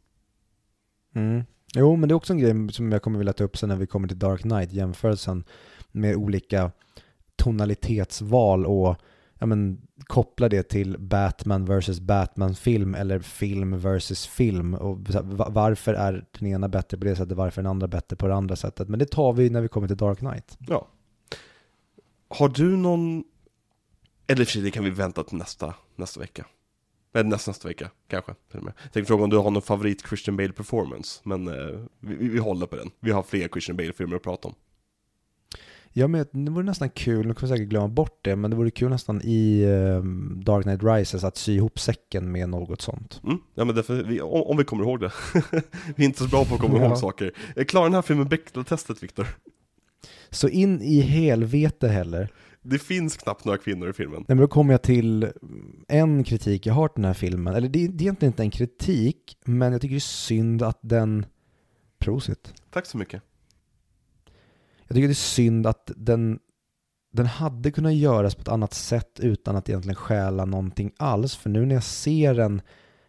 Mm. 1.15 1.43
Jo, 1.75 1.97
men 1.97 2.09
det 2.09 2.13
är 2.13 2.17
också 2.17 2.33
en 2.33 2.39
grej 2.39 2.73
som 2.73 2.93
jag 2.93 3.03
kommer 3.03 3.19
vilja 3.19 3.33
ta 3.33 3.45
upp 3.45 3.57
sen 3.57 3.69
när 3.69 3.77
vi 3.77 3.87
kommer 3.87 4.09
till 4.09 4.19
Dark 4.19 4.41
Knight, 4.41 4.73
jämförelsen 4.73 5.45
med 5.93 6.17
olika 6.17 6.71
tonalitetsval 7.37 8.67
och 8.67 8.97
ja, 9.39 9.47
men, 9.47 9.81
koppla 10.07 10.49
det 10.49 10.63
till 10.63 10.97
Batman 10.99 11.65
vs. 11.65 12.01
Batman-film 12.01 12.95
eller 12.95 13.19
film 13.19 13.79
vs. 13.79 14.27
film. 14.27 14.75
Och 14.75 14.99
varför 15.49 15.95
är 15.95 16.25
den 16.39 16.49
ena 16.49 16.69
bättre 16.69 16.99
på 16.99 17.05
det 17.05 17.17
sättet, 17.17 17.37
varför 17.37 17.61
är 17.61 17.63
den 17.63 17.71
andra 17.71 17.89
bättre 17.89 18.17
på 18.17 18.27
det 18.27 18.35
andra 18.35 18.57
sättet. 18.57 18.89
Men 18.89 18.99
det 18.99 19.07
tar 19.07 19.33
vi 19.33 19.51
när 19.51 19.61
vi 19.61 19.69
kommer 19.69 19.89
till 19.89 19.97
Dark 19.97 20.19
Knight. 20.19 20.59
Ja. 20.59 20.89
Har 22.29 22.49
du 22.49 22.77
någon, 22.77 23.25
eller 24.27 24.45
för 24.45 24.61
det 24.61 24.71
kan 24.71 24.85
vi 24.85 24.91
vänta 24.91 25.25
till 25.25 25.39
nästa, 25.39 25.75
nästa 25.97 26.21
vecka. 26.21 26.47
Eller 27.15 27.31
nästa, 27.31 27.51
nästa 27.51 27.69
vecka, 27.69 27.91
kanske. 28.09 28.35
Jag 28.53 28.75
tänkte 28.93 29.05
fråga 29.05 29.25
om 29.25 29.31
du 29.31 29.37
har 29.37 29.51
någon 29.51 29.63
favorit 29.63 30.07
Christian 30.09 30.37
Bale 30.37 30.53
performance, 30.53 31.21
men 31.25 31.49
eh, 31.49 31.81
vi, 32.01 32.29
vi 32.29 32.39
håller 32.39 32.67
på 32.67 32.77
den. 32.77 32.91
Vi 33.01 33.11
har 33.11 33.23
fler 33.23 33.49
Christian 33.49 33.77
Bale-filmer 33.77 34.17
att 34.17 34.23
prata 34.23 34.49
om. 34.49 34.55
Ja, 35.93 36.09
men 36.09 36.27
det 36.33 36.51
vore 36.51 36.65
nästan 36.65 36.91
kul, 36.91 37.27
nu 37.27 37.35
kommer 37.35 37.49
jag 37.49 37.59
säkert 37.59 37.69
glömma 37.69 37.89
bort 37.89 38.19
det, 38.23 38.37
men 38.37 38.51
det 38.51 38.57
vore 38.57 38.71
kul 38.71 38.91
nästan 38.91 39.21
i 39.23 39.65
um, 39.65 40.43
Dark 40.45 40.63
Knight 40.63 40.83
Rises 40.83 41.25
att 41.25 41.37
sy 41.37 41.55
ihop 41.55 41.79
säcken 41.79 42.33
med 42.33 42.49
något 42.49 42.81
sånt. 42.81 43.21
Mm, 43.25 43.39
ja 43.55 43.65
men 43.65 43.75
därför, 43.75 44.03
vi, 44.03 44.21
om, 44.21 44.43
om, 44.43 44.57
vi 44.57 44.65
kommer 44.65 44.85
ihåg 44.85 45.01
det. 45.01 45.13
vi 45.97 46.05
är 46.05 46.07
inte 46.07 46.23
så 46.23 46.29
bra 46.29 46.45
på 46.45 46.55
att 46.55 46.61
komma 46.61 46.79
ihåg 46.79 46.99
saker. 46.99 47.33
Klarar 47.65 47.85
den 47.85 47.95
här 47.95 48.03
filmen 48.03 48.29
Bechdel-testet, 48.29 49.03
Viktor? 49.03 49.27
Så 50.31 50.49
in 50.49 50.83
i 50.83 51.01
helvete 51.01 51.89
heller. 51.89 52.29
Det 52.63 52.79
finns 52.79 53.17
knappt 53.17 53.45
några 53.45 53.59
kvinnor 53.59 53.91
i 53.91 53.93
filmen. 53.93 54.19
Nej, 54.19 54.25
men 54.37 54.39
då 54.39 54.49
kommer 54.49 54.75
jag 54.75 54.83
till 54.83 55.33
en 55.89 56.25
kritik 56.25 56.67
jag 56.67 56.75
har 56.75 56.89
till 56.89 57.03
den 57.03 57.05
här 57.05 57.15
filmen. 57.15 57.55
Eller 57.55 57.69
det, 57.69 57.79
det 57.79 57.85
är 57.85 58.03
egentligen 58.03 58.33
inte 58.33 58.43
en 58.43 58.51
kritik, 58.51 59.37
men 59.45 59.73
jag 59.73 59.81
tycker 59.81 59.95
det 59.95 59.99
är 59.99 60.01
synd 60.01 60.63
att 60.63 60.79
den... 60.83 61.27
Prosit. 61.99 62.55
Tack 62.71 62.87
så 62.87 62.99
mycket. 62.99 63.23
Jag 64.87 64.95
tycker 64.95 65.09
det 65.09 65.13
är 65.13 65.15
synd 65.15 65.67
att 65.67 65.91
den, 65.97 66.39
den 67.13 67.27
hade 67.27 67.71
kunnat 67.71 67.95
göras 67.95 68.35
på 68.35 68.41
ett 68.41 68.49
annat 68.49 68.75
sätt 68.75 69.21
utan 69.21 69.57
att 69.57 69.69
egentligen 69.69 69.95
stjäla 69.95 70.45
någonting 70.45 70.93
alls. 70.97 71.37
För 71.37 71.51
nu 71.51 71.67
när 71.67 71.75
jag 71.75 71.85
ser 71.85 72.35
den 72.35 72.63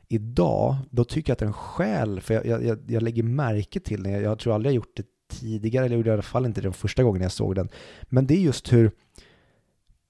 idag, 0.07 0.75
då 0.89 1.03
tycker 1.03 1.29
jag 1.29 1.35
att 1.35 1.39
den 1.39 1.53
stjäl, 1.53 2.21
för 2.21 2.33
jag, 2.33 2.65
jag, 2.65 2.79
jag 2.87 3.03
lägger 3.03 3.23
märke 3.23 3.79
till 3.79 4.03
den. 4.03 4.13
Jag, 4.13 4.21
jag 4.21 4.39
tror 4.39 4.53
aldrig 4.53 4.69
jag 4.69 4.75
gjort 4.75 4.95
det 4.95 5.05
tidigare, 5.31 5.85
eller 5.85 5.95
gjorde 5.95 6.09
jag 6.09 6.13
i 6.13 6.17
alla 6.17 6.21
fall 6.21 6.45
inte 6.45 6.61
den 6.61 6.73
första 6.73 7.03
gången 7.03 7.21
jag 7.21 7.31
såg 7.31 7.55
den. 7.55 7.69
Men 8.03 8.27
det 8.27 8.33
är 8.33 8.41
just 8.41 8.73
hur 8.73 8.91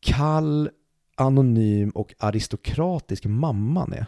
kall, 0.02 0.69
anonym 1.15 1.90
och 1.90 2.14
aristokratisk 2.19 3.26
mamman 3.26 3.94
är. 3.94 4.06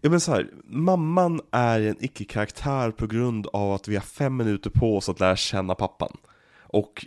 Ja 0.00 0.10
men 0.10 0.20
så 0.20 0.32
här, 0.32 0.50
mamman 0.64 1.40
är 1.50 1.80
en 1.80 1.96
icke-karaktär 2.00 2.90
på 2.90 3.06
grund 3.06 3.46
av 3.46 3.72
att 3.72 3.88
vi 3.88 3.96
har 3.96 4.02
fem 4.02 4.36
minuter 4.36 4.70
på 4.70 4.96
oss 4.96 5.08
att 5.08 5.20
lära 5.20 5.36
känna 5.36 5.74
pappan. 5.74 6.16
Och 6.62 7.06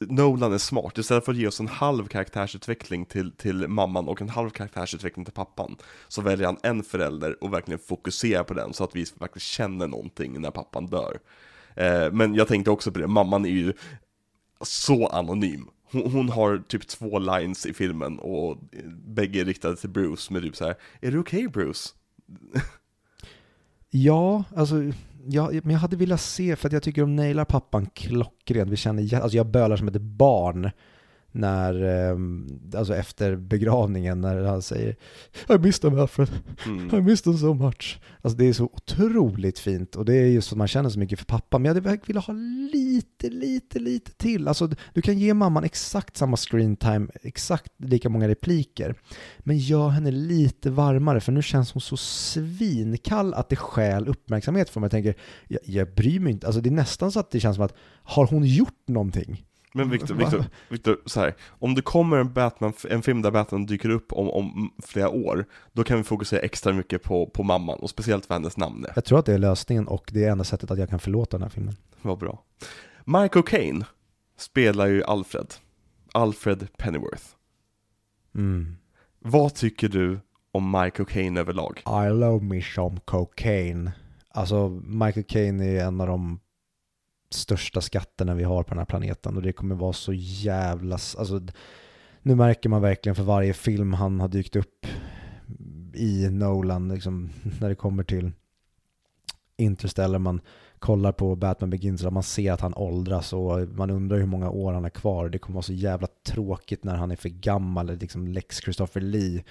Nolan 0.00 0.52
är 0.52 0.58
smart, 0.58 0.98
istället 0.98 1.24
för 1.24 1.32
att 1.32 1.38
ge 1.38 1.46
oss 1.46 1.60
en 1.60 1.68
halv 1.68 2.06
karaktärsutveckling 2.06 3.06
till, 3.06 3.32
till 3.32 3.68
mamman 3.68 4.08
och 4.08 4.22
en 4.22 4.28
halv 4.28 4.50
karaktärsutveckling 4.50 5.24
till 5.24 5.34
pappan 5.34 5.76
Så 6.08 6.22
väljer 6.22 6.46
han 6.46 6.56
en 6.62 6.82
förälder 6.82 7.44
och 7.44 7.52
verkligen 7.52 7.78
fokuserar 7.78 8.44
på 8.44 8.54
den 8.54 8.72
så 8.72 8.84
att 8.84 8.96
vi 8.96 9.00
verkligen 9.00 9.40
känner 9.40 9.86
någonting 9.86 10.40
när 10.40 10.50
pappan 10.50 10.86
dör 10.86 11.18
eh, 11.74 12.12
Men 12.12 12.34
jag 12.34 12.48
tänkte 12.48 12.70
också 12.70 12.92
på 12.92 12.98
det, 12.98 13.06
mamman 13.06 13.44
är 13.44 13.50
ju 13.50 13.72
så 14.60 15.06
anonym 15.06 15.68
hon, 15.90 16.12
hon, 16.12 16.28
har 16.28 16.58
typ 16.58 16.86
två 16.86 17.18
lines 17.18 17.66
i 17.66 17.72
filmen 17.72 18.18
och 18.18 18.58
bägge 19.06 19.40
är 19.40 19.44
riktade 19.44 19.76
till 19.76 19.90
Bruce 19.90 20.32
med 20.32 20.42
typ 20.42 20.56
så 20.56 20.64
här, 20.64 20.74
Är 21.00 21.10
du 21.10 21.18
okej 21.18 21.46
okay, 21.46 21.62
Bruce? 21.62 21.88
ja, 23.90 24.44
alltså 24.56 24.76
ja, 25.26 25.50
men 25.52 25.70
jag 25.70 25.78
hade 25.78 25.96
velat 25.96 26.20
se, 26.20 26.56
för 26.56 26.68
att 26.68 26.72
jag 26.72 26.82
tycker 26.82 27.00
de 27.00 27.16
nailar 27.16 27.44
pappan 27.44 27.86
klockrent. 27.86 28.70
Vi 28.70 28.76
känner, 28.76 29.20
alltså 29.20 29.36
jag 29.36 29.46
bölar 29.46 29.76
som 29.76 29.88
ett 29.88 30.00
barn 30.00 30.70
när, 31.36 31.82
ehm, 31.82 32.46
alltså 32.76 32.94
efter 32.94 33.36
begravningen 33.36 34.20
när 34.20 34.44
han 34.44 34.62
säger 34.62 34.96
I 35.48 35.58
missed 35.58 35.90
him 35.90 36.00
Alfred, 36.00 36.28
mm. 36.66 36.94
I 36.94 37.02
missed 37.02 37.32
him 37.32 37.38
so 37.38 37.54
much. 37.54 38.00
Alltså 38.22 38.38
det 38.38 38.44
är 38.44 38.52
så 38.52 38.64
otroligt 38.64 39.58
fint 39.58 39.96
och 39.96 40.04
det 40.04 40.14
är 40.14 40.26
just 40.26 40.52
att 40.52 40.58
man 40.58 40.68
känner 40.68 40.90
så 40.90 40.98
mycket 40.98 41.18
för 41.18 41.26
pappa. 41.26 41.58
Men 41.58 41.64
jag 41.64 41.82
hade 41.82 41.98
velat 42.06 42.24
ha 42.24 42.34
lite, 42.72 43.30
lite, 43.30 43.78
lite 43.78 44.12
till. 44.12 44.48
Alltså 44.48 44.70
du 44.94 45.02
kan 45.02 45.18
ge 45.18 45.34
mamman 45.34 45.64
exakt 45.64 46.16
samma 46.16 46.36
screen 46.36 46.76
time, 46.76 47.06
exakt 47.22 47.72
lika 47.76 48.08
många 48.08 48.28
repliker. 48.28 48.94
Men 49.38 49.58
gör 49.58 49.88
henne 49.88 50.10
lite 50.10 50.70
varmare 50.70 51.20
för 51.20 51.32
nu 51.32 51.42
känns 51.42 51.72
hon 51.72 51.80
så 51.80 51.96
svinkall 51.96 53.34
att 53.34 53.48
det 53.48 53.56
skäl 53.56 54.08
uppmärksamhet 54.08 54.70
för 54.70 54.80
mig. 54.80 54.86
Jag 54.86 54.90
tänker, 54.90 55.14
jag, 55.48 55.60
jag 55.64 55.94
bryr 55.94 56.20
mig 56.20 56.32
inte. 56.32 56.46
Alltså 56.46 56.60
det 56.60 56.68
är 56.68 56.72
nästan 56.72 57.12
så 57.12 57.20
att 57.20 57.30
det 57.30 57.40
känns 57.40 57.56
som 57.56 57.64
att 57.64 57.74
har 58.02 58.26
hon 58.26 58.44
gjort 58.44 58.88
någonting? 58.88 59.44
Men 59.76 59.90
Victor, 59.90 60.14
Victor, 60.14 60.44
Victor, 60.68 60.98
så 61.06 61.20
här, 61.20 61.34
om 61.48 61.74
det 61.74 61.82
kommer 61.82 62.16
en, 62.16 62.32
Batman, 62.32 62.72
en 62.90 63.02
film 63.02 63.22
där 63.22 63.30
Batman 63.30 63.66
dyker 63.66 63.88
upp 63.88 64.12
om, 64.12 64.30
om 64.30 64.72
flera 64.82 65.08
år, 65.08 65.44
då 65.72 65.84
kan 65.84 65.96
vi 65.96 66.02
fokusera 66.02 66.40
extra 66.40 66.72
mycket 66.72 67.02
på, 67.02 67.26
på 67.26 67.42
mamman, 67.42 67.78
och 67.78 67.90
speciellt 67.90 68.28
vad 68.28 68.38
hennes 68.38 68.56
namn 68.56 68.84
är. 68.84 68.92
Jag 68.94 69.04
tror 69.04 69.18
att 69.18 69.26
det 69.26 69.34
är 69.34 69.38
lösningen, 69.38 69.88
och 69.88 70.10
det 70.12 70.24
är 70.24 70.30
enda 70.30 70.44
sättet 70.44 70.70
att 70.70 70.78
jag 70.78 70.88
kan 70.90 70.98
förlåta 70.98 71.36
den 71.36 71.42
här 71.42 71.50
filmen. 71.50 71.76
Vad 72.02 72.18
bra. 72.18 72.42
Michael 73.04 73.42
Caine 73.44 73.84
spelar 74.38 74.86
ju 74.86 75.04
Alfred, 75.04 75.54
Alfred 76.12 76.66
Pennyworth. 76.78 77.24
Mm. 78.34 78.76
Vad 79.18 79.54
tycker 79.54 79.88
du 79.88 80.20
om 80.52 80.70
Michael 80.70 81.06
Caine 81.06 81.40
överlag? 81.40 81.82
I 81.86 82.10
love 82.10 82.44
me 82.44 82.62
some 82.62 83.00
cocaine. 83.04 83.90
Alltså, 84.28 84.68
Michael 84.84 85.24
Caine 85.24 85.60
är 85.60 85.84
en 85.84 86.00
av 86.00 86.06
de 86.06 86.40
största 87.36 87.80
skatterna 87.80 88.34
vi 88.34 88.44
har 88.44 88.62
på 88.62 88.68
den 88.68 88.78
här 88.78 88.86
planeten 88.86 89.36
och 89.36 89.42
det 89.42 89.52
kommer 89.52 89.74
vara 89.74 89.92
så 89.92 90.12
jävla, 90.12 90.94
alltså 90.94 91.40
nu 92.22 92.34
märker 92.34 92.68
man 92.68 92.82
verkligen 92.82 93.16
för 93.16 93.22
varje 93.22 93.52
film 93.52 93.92
han 93.92 94.20
har 94.20 94.28
dykt 94.28 94.56
upp 94.56 94.86
i 95.94 96.28
Nolan, 96.30 96.88
liksom, 96.88 97.30
när 97.60 97.68
det 97.68 97.74
kommer 97.74 98.02
till 98.02 98.32
Interstellar, 99.56 100.18
man 100.18 100.40
kollar 100.78 101.12
på 101.12 101.36
Batman 101.36 101.70
Begins 101.70 102.04
och 102.04 102.12
man 102.12 102.22
ser 102.22 102.52
att 102.52 102.60
han 102.60 102.74
åldras 102.74 103.32
och 103.32 103.68
man 103.68 103.90
undrar 103.90 104.18
hur 104.18 104.26
många 104.26 104.50
år 104.50 104.72
han 104.72 104.82
har 104.82 104.90
kvar. 104.90 105.28
Det 105.28 105.38
kommer 105.38 105.54
vara 105.54 105.62
så 105.62 105.72
jävla 105.72 106.08
tråkigt 106.26 106.84
när 106.84 106.96
han 106.96 107.10
är 107.10 107.16
för 107.16 107.28
gammal, 107.28 107.86
liksom 107.86 108.28
Lex 108.28 108.56
Christopher 108.56 109.00
Lee 109.00 109.44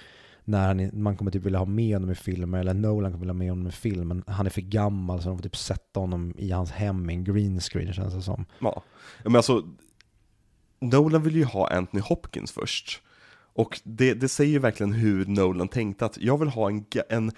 när 0.48 0.66
han, 0.66 1.02
man 1.02 1.16
kommer 1.16 1.30
typ 1.30 1.42
vilja 1.42 1.58
ha 1.58 1.66
med 1.66 1.94
honom 1.94 2.10
i 2.10 2.14
filmer, 2.14 2.58
eller 2.58 2.74
Nolan 2.74 3.12
kommer 3.12 3.20
vilja 3.20 3.32
ha 3.32 3.38
med 3.38 3.50
honom 3.50 3.66
i 3.66 3.72
filmen. 3.72 4.24
Han 4.26 4.46
är 4.46 4.50
för 4.50 4.60
gammal 4.60 5.22
så 5.22 5.28
de 5.28 5.38
får 5.38 5.42
typ 5.42 5.56
sätta 5.56 6.00
honom 6.00 6.34
i 6.38 6.50
hans 6.50 6.70
hem 6.70 7.10
i 7.10 7.14
en 7.14 7.24
green 7.24 7.60
screen 7.60 7.92
känns 7.92 8.14
det 8.14 8.22
som. 8.22 8.44
Ja, 8.58 8.82
men 9.24 9.36
alltså 9.36 9.62
Nolan 10.80 11.22
vill 11.22 11.36
ju 11.36 11.44
ha 11.44 11.68
Anthony 11.68 12.02
Hopkins 12.02 12.52
först. 12.52 13.02
Och 13.54 13.80
det, 13.84 14.14
det 14.14 14.28
säger 14.28 14.52
ju 14.52 14.58
verkligen 14.58 14.92
hur 14.92 15.26
Nolan 15.26 15.68
tänkte 15.68 16.06
att 16.06 16.18
jag 16.18 16.38
vill 16.38 16.48
ha 16.48 16.70
en, 16.70 16.84
en, 17.08 17.32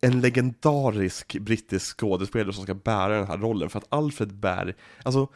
en 0.00 0.20
legendarisk 0.20 1.38
brittisk 1.40 2.00
skådespelare 2.00 2.52
som 2.52 2.64
ska 2.64 2.74
bära 2.74 3.16
den 3.16 3.26
här 3.26 3.38
rollen 3.38 3.70
för 3.70 3.78
att 3.78 3.92
Alfred 3.92 4.34
bär, 4.34 4.76
alltså 5.02 5.28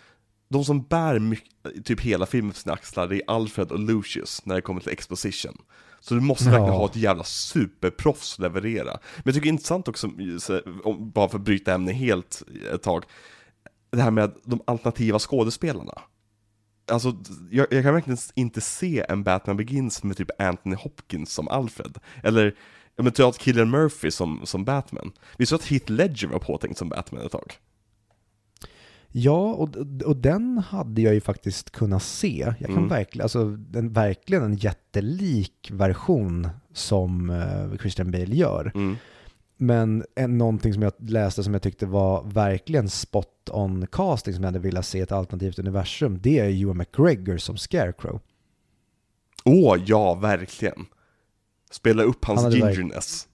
de 0.48 0.64
som 0.64 0.82
bär 0.82 1.18
mycket, 1.18 1.85
typ 1.85 2.01
hela 2.01 2.26
filmen 2.26 2.52
på 2.52 2.59
sina 2.59 2.72
axlar, 2.72 3.09
det 3.09 3.16
är 3.16 3.22
Alfred 3.26 3.72
och 3.72 3.78
Lucius 3.78 4.47
när 4.47 4.55
det 4.55 4.60
kommer 4.60 4.81
till 4.81 4.93
exposition. 4.93 5.59
Så 6.05 6.14
du 6.14 6.20
måste 6.20 6.44
verkligen 6.44 6.74
ha 6.74 6.86
ett 6.86 6.97
jävla 6.97 7.24
superproffs 7.24 8.39
leverera. 8.39 8.90
Men 8.93 9.22
jag 9.24 9.35
tycker 9.35 9.44
det 9.44 9.48
är 9.48 9.52
intressant 9.52 9.89
också, 9.89 10.09
bara 10.98 11.28
för 11.28 11.39
att 11.39 11.44
bryta 11.44 11.74
ämne 11.74 11.93
helt 11.93 12.43
ett 12.74 12.82
tag, 12.82 13.05
det 13.90 14.02
här 14.02 14.10
med 14.10 14.35
de 14.44 14.60
alternativa 14.64 15.18
skådespelarna. 15.18 16.01
Alltså, 16.90 17.16
jag, 17.51 17.66
jag, 17.70 17.82
kan 17.82 17.94
verkligen 17.94 18.18
inte 18.35 18.60
se 18.60 19.05
en 19.09 19.22
Batman 19.22 19.56
Begins 19.56 20.02
med 20.02 20.16
typ 20.16 20.31
Anthony 20.39 20.76
Hopkins 20.76 21.32
som 21.32 21.48
Alfred. 21.48 21.98
Eller, 22.22 22.56
jag 22.97 23.05
menar, 23.05 23.32
typ 23.32 23.43
Killian 23.43 23.70
Murphy 23.70 24.10
som, 24.10 24.40
som 24.44 24.64
Batman. 24.64 25.12
Vi 25.36 25.47
såg 25.47 25.60
att 25.60 25.66
Heath 25.66 25.93
Ledger 25.93 26.28
var 26.28 26.39
påtänkt 26.39 26.78
som 26.78 26.89
Batman 26.89 27.26
ett 27.26 27.32
tag. 27.32 27.52
Ja, 29.16 29.55
och, 29.55 29.77
och 30.05 30.16
den 30.16 30.59
hade 30.59 31.03
jag 31.03 31.15
ju 31.15 31.20
faktiskt 31.20 31.70
kunnat 31.70 32.03
se. 32.03 32.55
Jag 32.59 32.66
kan 32.69 32.77
mm. 32.77 32.89
verkligen, 32.89 33.23
alltså 33.23 33.59
en, 33.74 33.93
verkligen 33.93 34.43
en 34.43 34.55
jättelik 34.55 35.70
version 35.73 36.49
som 36.73 37.31
uh, 37.31 37.77
Christian 37.77 38.11
Bale 38.11 38.35
gör. 38.35 38.73
Mm. 38.74 38.97
Men 39.57 40.05
en, 40.15 40.39
någonting 40.39 40.74
som 40.74 40.82
jag 40.82 40.93
läste 40.99 41.45
som 41.45 41.53
jag 41.53 41.62
tyckte 41.62 41.86
var 41.86 42.24
verkligen 42.24 42.89
spot 42.89 43.51
on 43.53 43.86
casting 43.86 44.35
som 44.35 44.43
jag 44.43 44.49
hade 44.49 44.59
velat 44.59 44.86
se 44.86 45.01
ett 45.01 45.12
alternativt 45.12 45.59
universum, 45.59 46.19
det 46.23 46.39
är 46.39 46.62
Ewan 46.62 46.77
McGregor 46.77 47.36
som 47.36 47.57
Scarecrow. 47.57 48.20
Åh, 49.45 49.74
oh, 49.74 49.82
ja, 49.86 50.15
verkligen. 50.15 50.86
Spela 51.70 52.03
upp 52.03 52.24
hans 52.24 52.55
gingerness. 52.55 53.28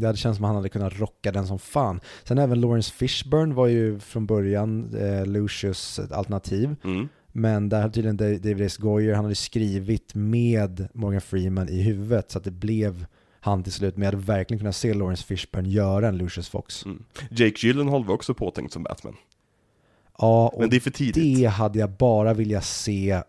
Det 0.00 0.06
hade 0.06 0.18
känts 0.18 0.36
som 0.36 0.44
att 0.44 0.48
han 0.48 0.56
hade 0.56 0.68
kunnat 0.68 1.00
rocka 1.00 1.32
den 1.32 1.46
som 1.46 1.58
fan. 1.58 2.00
Sen 2.24 2.38
även 2.38 2.60
Lawrence 2.60 2.92
Fishburne 2.92 3.54
var 3.54 3.66
ju 3.66 3.98
från 3.98 4.26
början 4.26 4.94
eh, 4.94 5.26
Lucius 5.26 6.00
alternativ. 6.10 6.76
Mm. 6.84 7.08
Men 7.32 7.68
där 7.68 7.80
hade 7.80 7.94
tydligen 7.94 8.16
David 8.16 8.60
S. 8.60 8.76
Goyer, 8.76 9.14
han 9.14 9.24
hade 9.24 9.34
skrivit 9.34 10.14
med 10.14 10.88
Morgan 10.92 11.20
Freeman 11.20 11.68
i 11.68 11.82
huvudet 11.82 12.30
så 12.30 12.38
att 12.38 12.44
det 12.44 12.50
blev 12.50 13.06
han 13.40 13.62
till 13.62 13.72
slut. 13.72 13.96
Men 13.96 14.02
jag 14.02 14.12
hade 14.12 14.24
verkligen 14.24 14.58
kunnat 14.58 14.76
se 14.76 14.94
Lawrence 14.94 15.24
Fishburne 15.24 15.68
göra 15.68 16.08
en 16.08 16.18
Lucius 16.18 16.48
Fox. 16.48 16.84
Mm. 16.84 17.04
Jake 17.30 17.66
Gyllenhaal 17.66 18.04
var 18.04 18.14
också 18.14 18.34
påtänkt 18.34 18.72
som 18.72 18.82
Batman. 18.82 19.16
Ja, 20.18 20.48
och 20.48 20.60
Men 20.60 20.70
det 20.70 20.76
är 20.76 20.80
för 20.80 20.90
tidigt. 20.90 21.38
det 21.38 21.44
hade 21.46 21.78
jag 21.78 21.90
bara 21.90 22.34
vilja 22.34 22.60
se 22.60 23.22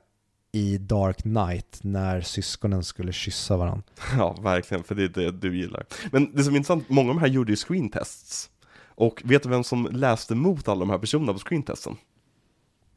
i 0.51 0.77
Dark 0.77 1.17
Knight 1.21 1.79
när 1.81 2.21
syskonen 2.21 2.83
skulle 2.83 3.13
kyssa 3.13 3.57
varandra. 3.57 3.83
Ja, 4.17 4.33
verkligen, 4.41 4.83
för 4.83 4.95
det 4.95 5.03
är 5.03 5.07
det 5.07 5.31
du 5.31 5.57
gillar. 5.57 5.85
Men 6.11 6.35
det 6.35 6.43
som 6.43 6.53
är 6.53 6.57
intressant, 6.57 6.89
många 6.89 7.09
av 7.09 7.15
de 7.15 7.21
här 7.21 7.27
gjorde 7.27 7.51
ju 7.51 7.55
screentests. 7.55 8.49
Och 8.85 9.21
vet 9.25 9.43
du 9.43 9.49
vem 9.49 9.63
som 9.63 9.87
läste 9.91 10.35
mot 10.35 10.67
alla 10.67 10.79
de 10.79 10.89
här 10.89 10.97
personerna 10.97 11.33
på 11.33 11.39
screentesten? 11.39 11.95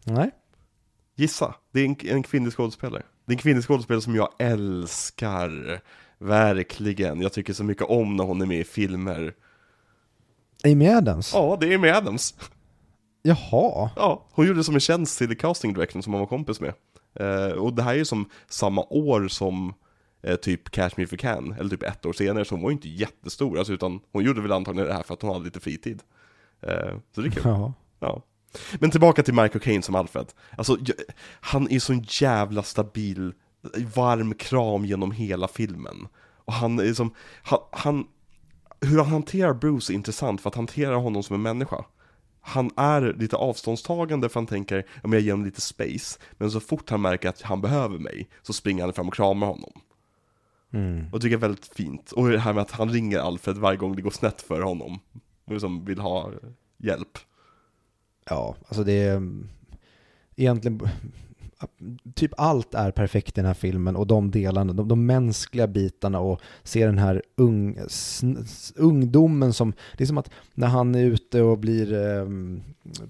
Nej? 0.05 0.31
Gissa, 1.17 1.55
det 1.73 1.81
är 1.81 1.85
en, 1.85 1.97
en 2.17 2.23
kvinnlig 2.23 2.53
skådespelare. 2.53 3.03
Det 3.27 3.33
är 3.33 3.35
en 3.35 3.39
kvinnlig 3.39 3.65
skådespelare 3.65 4.03
som 4.03 4.15
jag 4.15 4.29
älskar. 4.39 5.81
Verkligen, 6.19 7.21
jag 7.21 7.33
tycker 7.33 7.53
så 7.53 7.65
mycket 7.65 7.85
om 7.85 8.17
när 8.17 8.25
hon 8.25 8.43
är 8.43 8.47
med 8.47 8.61
i 8.61 8.65
filmer. 8.65 9.35
Amy 10.65 10.89
Adams? 10.89 11.35
Ja, 11.35 11.59
det 11.61 11.73
är 11.73 11.75
Amy 11.75 11.89
Adams. 11.89 12.35
Jaha. 13.23 13.91
Ja, 13.97 14.27
hon 14.31 14.47
gjorde 14.47 14.65
som 14.65 14.75
en 14.75 14.81
tjänst 14.81 15.19
till 15.19 15.39
casting 15.39 15.73
directorn 15.75 16.03
som 16.03 16.13
hon 16.13 16.21
var 16.21 16.27
kompis 16.27 16.61
med. 16.61 16.75
Eh, 17.15 17.53
och 17.53 17.75
det 17.75 17.83
här 17.83 17.93
är 17.93 17.99
ju 17.99 18.05
som 18.05 18.29
samma 18.49 18.83
år 18.91 19.29
som 19.29 19.75
eh, 20.23 20.37
typ 20.37 20.71
Cash 20.71 20.91
Me 20.97 21.05
If 21.05 21.13
You 21.13 21.19
Can, 21.19 21.55
eller 21.59 21.71
typ 21.71 21.83
ett 21.83 22.07
år 22.07 22.13
senare, 22.13 22.45
så 22.45 22.55
hon 22.55 22.63
var 22.63 22.71
ju 22.71 22.75
inte 22.75 22.89
jättestor, 22.89 23.59
alltså, 23.59 23.73
utan 23.73 24.01
hon 24.13 24.25
gjorde 24.25 24.41
väl 24.41 24.53
antagligen 24.53 24.89
det 24.89 24.95
här 24.95 25.03
för 25.03 25.15
att 25.15 25.23
hon 25.23 25.33
hade 25.33 25.45
lite 25.45 25.61
fritid. 25.61 26.03
Eh, 26.61 26.95
så 27.15 27.21
det 27.21 27.29
är 27.29 27.31
kul. 27.31 27.43
Ja. 27.45 27.73
Ja. 28.01 28.23
Men 28.79 28.91
tillbaka 28.91 29.23
till 29.23 29.35
Michael 29.35 29.61
Caine 29.61 29.83
som 29.83 29.95
Alfred. 29.95 30.27
Alltså, 30.59 30.79
han 31.41 31.71
är 31.71 31.79
sån 31.79 32.05
jävla 32.09 32.63
stabil, 32.63 33.33
varm 33.95 34.35
kram 34.35 34.85
genom 34.85 35.13
hela 35.13 35.49
filmen. 35.49 36.09
Och 36.45 36.53
han 36.53 36.79
är 36.79 36.95
som, 36.95 37.15
han, 37.43 37.59
han, 37.73 38.07
hur 38.81 38.99
han 38.99 39.07
hanterar 39.07 39.55
Bruce 39.55 39.93
är 39.93 39.95
intressant 39.95 40.41
för 40.41 40.49
att 40.49 40.55
hantera 40.55 40.97
honom 40.97 41.23
som 41.23 41.35
en 41.35 41.43
människa. 41.43 41.85
Han 42.47 42.71
är 42.77 43.13
lite 43.19 43.37
avståndstagande 43.37 44.29
för 44.29 44.41
han 44.41 44.47
tänker, 44.47 44.77
ja 44.77 45.01
men 45.03 45.13
jag 45.13 45.21
ger 45.23 45.33
honom 45.33 45.47
lite 45.47 45.61
space. 45.61 46.19
Men 46.33 46.51
så 46.51 46.61
fort 46.61 46.91
han 46.91 47.01
märker 47.01 47.29
att 47.29 47.43
han 47.43 47.61
behöver 47.61 47.99
mig, 47.99 48.29
så 48.43 48.53
springer 48.53 48.85
han 48.85 48.93
fram 48.93 49.09
och 49.09 49.15
kramar 49.15 49.47
honom. 49.47 49.73
Mm. 50.73 51.07
Och 51.13 51.21
tycker 51.21 51.37
är 51.37 51.41
väldigt 51.41 51.67
fint. 51.67 52.13
Och 52.13 52.29
det 52.29 52.39
här 52.39 52.53
med 52.53 52.63
att 52.63 52.71
han 52.71 52.91
ringer 52.91 53.19
Alfred 53.19 53.59
varje 53.59 53.77
gång 53.77 53.97
det 53.97 54.03
går 54.03 54.11
snett 54.11 54.43
för 54.43 54.61
honom. 54.61 54.99
Och 55.45 55.53
liksom 55.53 55.85
vill 55.85 55.99
ha 55.99 56.31
hjälp. 56.79 57.19
Ja, 58.25 58.57
alltså 58.69 58.85
det 58.85 58.93
är 58.93 59.23
egentligen 60.37 60.81
typ 62.15 62.33
allt 62.37 62.75
är 62.75 62.91
perfekt 62.91 63.29
i 63.39 63.41
den 63.41 63.47
här 63.47 63.55
filmen 63.55 63.97
och 63.97 64.07
de 64.07 64.31
delarna, 64.31 64.73
de, 64.73 64.89
de 64.89 65.07
mänskliga 65.07 65.67
bitarna 65.67 66.19
och 66.21 66.41
se 66.63 66.87
den 66.87 66.99
här 66.99 67.23
ung, 67.37 67.79
ungdomen 68.77 69.53
som, 69.53 69.73
det 69.97 70.05
är 70.05 70.07
som 70.07 70.19
att 70.19 70.31
när 70.55 70.67
han 70.67 70.95
är 70.95 71.05
ute 71.05 71.43
och 71.43 71.59
blir 71.59 71.93
eh, 71.93 72.27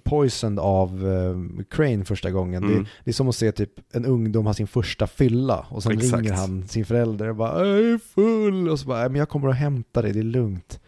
poisoned 0.02 0.58
av 0.58 1.08
eh, 1.12 1.64
Crane 1.70 2.04
första 2.04 2.30
gången, 2.30 2.64
Mm. 2.64 2.74
det, 2.82 2.88
det 3.04 3.10
är 3.10 3.12
som 3.12 3.28
att 3.28 3.36
se 3.36 3.52
typ 3.52 3.70
en 3.92 4.04
ungdom 4.06 4.46
ha 4.46 4.54
sin 4.54 4.66
första 4.66 5.06
fylla 5.06 5.66
och 5.70 5.82
sen 5.82 5.92
Exakt. 5.92 6.14
ringer 6.22 6.32
han 6.32 6.68
sin 6.68 6.84
förälder 6.84 7.28
och 7.28 7.36
bara 7.36 7.66
jag 7.66 7.78
är 7.78 7.98
full 7.98 8.68
och 8.68 8.78
så 8.80 8.86
bara, 8.86 8.98
"Nej, 8.98 9.08
men 9.08 9.18
jag 9.18 9.28
kommer 9.28 9.48
och 9.48 9.54
hämtar 9.54 10.02
dig, 10.02 10.12
det 10.12 10.18
är 10.18 10.22
lugnt, 10.22 10.80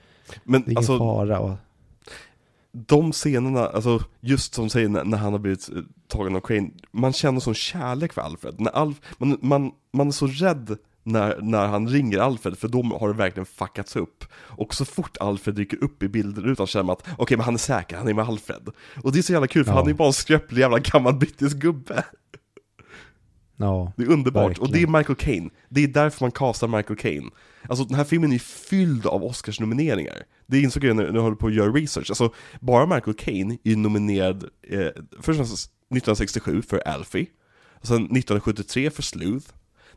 Men 0.44 0.60
det 0.62 0.66
är 0.68 0.70
ingen 0.70 0.76
alltså, 0.78 0.98
fara. 0.98 1.40
Och, 1.40 1.52
de 2.72 3.12
scenerna, 3.12 3.66
alltså 3.66 4.01
just 4.20 4.55
som 4.55 4.70
säger 4.70 4.88
när, 4.88 5.05
när 5.05 5.18
han 5.18 5.32
har 5.32 5.38
blivit 5.40 5.68
eh, 5.68 5.76
tagen 6.08 6.36
av 6.36 6.40
Crane, 6.40 6.70
man 6.92 7.12
känner 7.12 7.40
sån 7.40 7.54
kärlek 7.54 8.12
för 8.12 8.20
Alfred. 8.22 8.60
När 8.60 8.70
Alf, 8.70 8.96
man, 9.18 9.38
man, 9.42 9.70
man 9.92 10.06
är 10.08 10.12
så 10.12 10.26
rädd 10.26 10.76
när, 11.02 11.40
när 11.42 11.66
han 11.66 11.88
ringer 11.88 12.18
Alfred, 12.18 12.58
för 12.58 12.68
då 12.68 12.82
har 12.82 13.08
det 13.08 13.14
verkligen 13.14 13.46
fuckats 13.46 13.96
upp. 13.96 14.24
Och 14.34 14.74
så 14.74 14.84
fort 14.84 15.16
Alfred 15.20 15.54
dyker 15.54 15.84
upp 15.84 16.02
i 16.02 16.08
bilden 16.08 16.56
känner 16.66 16.84
man 16.84 16.92
att 16.92 17.06
okej, 17.18 17.36
men 17.36 17.44
han 17.44 17.54
är 17.54 17.58
säker, 17.58 17.96
han 17.96 18.08
är 18.08 18.14
med 18.14 18.24
Alfred. 18.28 18.68
Och 19.02 19.12
det 19.12 19.18
är 19.18 19.22
så 19.22 19.32
jävla 19.32 19.46
kul, 19.48 19.64
för 19.64 19.72
Ja. 19.72 19.78
han 19.78 19.88
är 19.88 19.94
bara 19.94 20.08
en 20.08 20.12
skröplig 20.12 20.60
jävla 20.60 20.78
gammal 20.78 21.14
brittisk 21.14 21.56
gubbe. 21.56 22.04
ja, 23.56 23.92
Det 23.96 24.02
är 24.02 24.10
underbart, 24.10 24.48
Verkligen. 24.48 24.66
och 24.68 24.72
det 24.72 24.82
är 24.82 24.86
Michael 24.86 25.16
Caine. 25.16 25.50
Det 25.68 25.84
är 25.84 25.88
därför 25.88 26.24
man 26.24 26.30
castar 26.30 26.68
Michael 26.68 26.98
Caine. 26.98 27.30
Alltså 27.68 27.84
den 27.84 27.96
här 27.96 28.04
filmen 28.04 28.32
är 28.32 28.38
fylld 28.38 29.06
av 29.06 29.24
Oscarsnomineringar. 29.24 30.22
Det 30.46 30.60
insåg 30.60 30.84
jag 30.84 30.96
när 30.96 31.04
jag 31.14 31.22
höll 31.22 31.36
på 31.36 31.46
att 31.46 31.54
göra 31.54 31.70
research. 31.72 32.10
Alltså, 32.10 32.32
bara 32.60 32.86
Michael 32.86 33.14
Caine 33.16 33.58
är 33.64 33.76
nominerad, 33.76 34.44
eh, 34.62 34.78
först 35.20 35.40
och 35.40 35.46
främst 35.46 35.70
1967 35.90 36.62
för 36.62 36.78
Alfie, 36.78 37.26
och 37.80 37.86
sen 37.86 37.96
1973 37.96 38.90
för 38.90 39.02
Sleuth, 39.02 39.46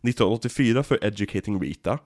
1984 0.01 0.83
för 0.83 1.05
Educating 1.05 1.61
Rita, 1.61 1.99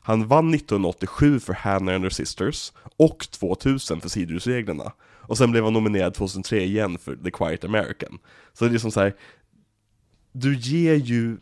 han 0.00 0.26
vann 0.26 0.54
1987 0.54 1.40
för 1.40 1.52
Hannah 1.52 1.94
and 1.94 2.04
her 2.04 2.10
Sisters, 2.10 2.72
och 2.96 3.30
2000 3.30 4.00
för 4.00 4.08
Sidrusreglerna. 4.08 4.92
Och 5.00 5.38
sen 5.38 5.50
blev 5.50 5.64
han 5.64 5.72
nominerad 5.72 6.14
2003 6.14 6.64
igen 6.64 6.98
för 6.98 7.16
The 7.16 7.30
Quiet 7.30 7.64
American. 7.64 8.18
Så 8.52 8.64
det 8.64 8.74
är 8.74 8.78
som 8.78 8.90
så 8.90 9.00
här, 9.00 9.16
du 10.32 10.56
ger 10.56 10.94
ju, 10.94 11.36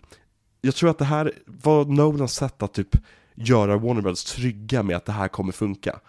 jag 0.61 0.75
tror 0.75 0.91
att 0.91 0.99
det 0.99 1.05
här 1.05 1.33
var 1.47 1.85
Nolans 1.85 2.35
sätt 2.35 2.63
att 2.63 2.75
typ 2.75 2.97
göra 3.35 3.77
Warner 3.77 4.03
Bros 4.03 4.25
trygga 4.25 4.83
med 4.83 4.97
att 4.97 5.05
det 5.05 5.13
här 5.13 5.29
kommer 5.29 5.53
funka. 5.53 6.01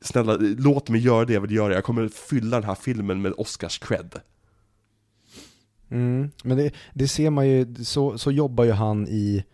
Snälla, 0.00 0.36
låt 0.40 0.88
mig 0.88 1.00
göra 1.00 1.24
det 1.24 1.32
jag 1.32 1.40
vill 1.40 1.54
göra, 1.54 1.74
jag 1.74 1.84
kommer 1.84 2.08
fylla 2.08 2.60
den 2.60 2.68
här 2.68 2.74
filmen 2.74 3.22
med 3.22 3.32
Oscars 3.36 3.78
cred. 3.78 4.20
Mm, 5.90 6.30
men 6.44 6.56
det, 6.56 6.72
det 6.92 7.08
ser 7.08 7.30
man 7.30 7.48
ju, 7.48 7.74
så, 7.74 8.18
så 8.18 8.30
jobbar 8.30 8.64
ju 8.64 8.72
han 8.72 9.08
i 9.08 9.44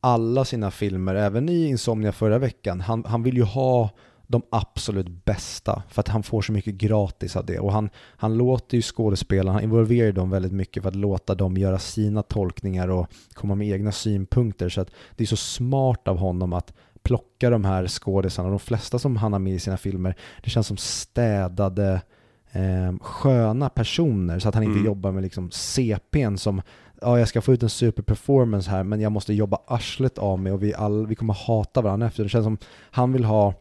alla 0.00 0.44
sina 0.44 0.70
filmer, 0.70 1.14
även 1.14 1.48
i 1.48 1.66
Insomnia 1.66 2.12
förra 2.12 2.38
veckan. 2.38 2.80
Han, 2.80 3.04
han 3.04 3.22
vill 3.22 3.36
ju 3.36 3.42
ha 3.42 3.90
de 4.26 4.42
absolut 4.50 5.24
bästa 5.24 5.82
för 5.88 6.00
att 6.00 6.08
han 6.08 6.22
får 6.22 6.42
så 6.42 6.52
mycket 6.52 6.74
gratis 6.74 7.36
av 7.36 7.46
det. 7.46 7.58
Och 7.58 7.72
han, 7.72 7.90
han 7.96 8.38
låter 8.38 8.76
ju 8.76 8.82
skådespelarna, 8.82 9.52
han 9.52 9.62
involverar 9.62 10.06
ju 10.06 10.12
dem 10.12 10.30
väldigt 10.30 10.52
mycket 10.52 10.82
för 10.82 10.88
att 10.88 10.96
låta 10.96 11.34
dem 11.34 11.56
göra 11.56 11.78
sina 11.78 12.22
tolkningar 12.22 12.88
och 12.88 13.06
komma 13.34 13.54
med 13.54 13.68
egna 13.68 13.92
synpunkter. 13.92 14.68
Så 14.68 14.80
att 14.80 14.90
det 15.16 15.24
är 15.24 15.28
så 15.28 15.36
smart 15.36 16.08
av 16.08 16.16
honom 16.16 16.52
att 16.52 16.72
plocka 17.02 17.50
de 17.50 17.64
här 17.64 17.86
skådisarna. 17.86 18.48
De 18.48 18.58
flesta 18.58 18.98
som 18.98 19.16
han 19.16 19.32
har 19.32 19.40
med 19.40 19.54
i 19.54 19.58
sina 19.58 19.76
filmer, 19.76 20.16
det 20.42 20.50
känns 20.50 20.66
som 20.66 20.76
städade, 20.76 22.00
eh, 22.56 22.98
sköna 23.00 23.68
personer 23.68 24.38
så 24.38 24.48
att 24.48 24.54
han 24.54 24.64
inte 24.64 24.72
Mm. 24.78 24.86
jobbar 24.86 25.12
med 25.12 25.22
liksom 25.22 25.50
CPn 25.50 26.36
som 26.36 26.62
ja, 27.00 27.18
jag 27.18 27.28
ska 27.28 27.40
få 27.42 27.52
ut 27.52 27.62
en 27.62 27.68
superperformance 27.70 28.70
här 28.70 28.84
men 28.84 29.00
jag 29.00 29.12
måste 29.12 29.34
jobba 29.34 29.58
arslet 29.66 30.18
av 30.18 30.38
mig 30.38 30.52
och 30.52 30.62
vi, 30.62 30.74
all, 30.74 31.06
vi 31.06 31.14
kommer 31.14 31.34
hata 31.34 31.80
varandra 31.82 32.06
efter. 32.06 32.22
Det 32.22 32.28
känns 32.28 32.44
som 32.44 32.58
han 32.90 33.12
vill 33.12 33.24
ha 33.24 33.54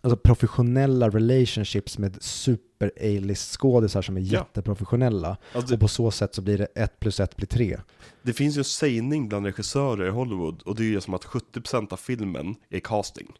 alltså, 0.00 0.16
professionella 0.16 1.08
relationships 1.08 1.98
med 1.98 2.22
super 2.22 2.92
A-list 3.00 3.50
skådisar 3.60 4.02
som 4.02 4.16
är 4.16 4.20
Ja. 4.20 4.26
jätteprofessionella. 4.38 5.36
Alltså, 5.54 5.74
Och 5.74 5.80
på 5.80 5.88
så 5.88 6.10
sätt 6.10 6.34
så 6.34 6.42
blir 6.42 6.58
det 6.58 6.66
ett 6.74 7.00
plus 7.00 7.20
ett 7.20 7.36
blir 7.36 7.46
tre. 7.46 7.78
det 8.22 8.32
finns 8.32 8.56
ju 8.56 8.58
en 8.58 8.64
sägning 8.64 9.28
bland 9.28 9.46
regissörer 9.46 10.06
i 10.06 10.10
Hollywood, 10.10 10.62
och 10.62 10.74
det 10.74 10.82
är 10.82 10.86
ju 10.86 11.00
som 11.00 11.14
att 11.14 11.24
70% 11.24 11.92
av 11.92 11.96
filmen 11.96 12.54
är 12.70 12.80
casting. 12.80 13.32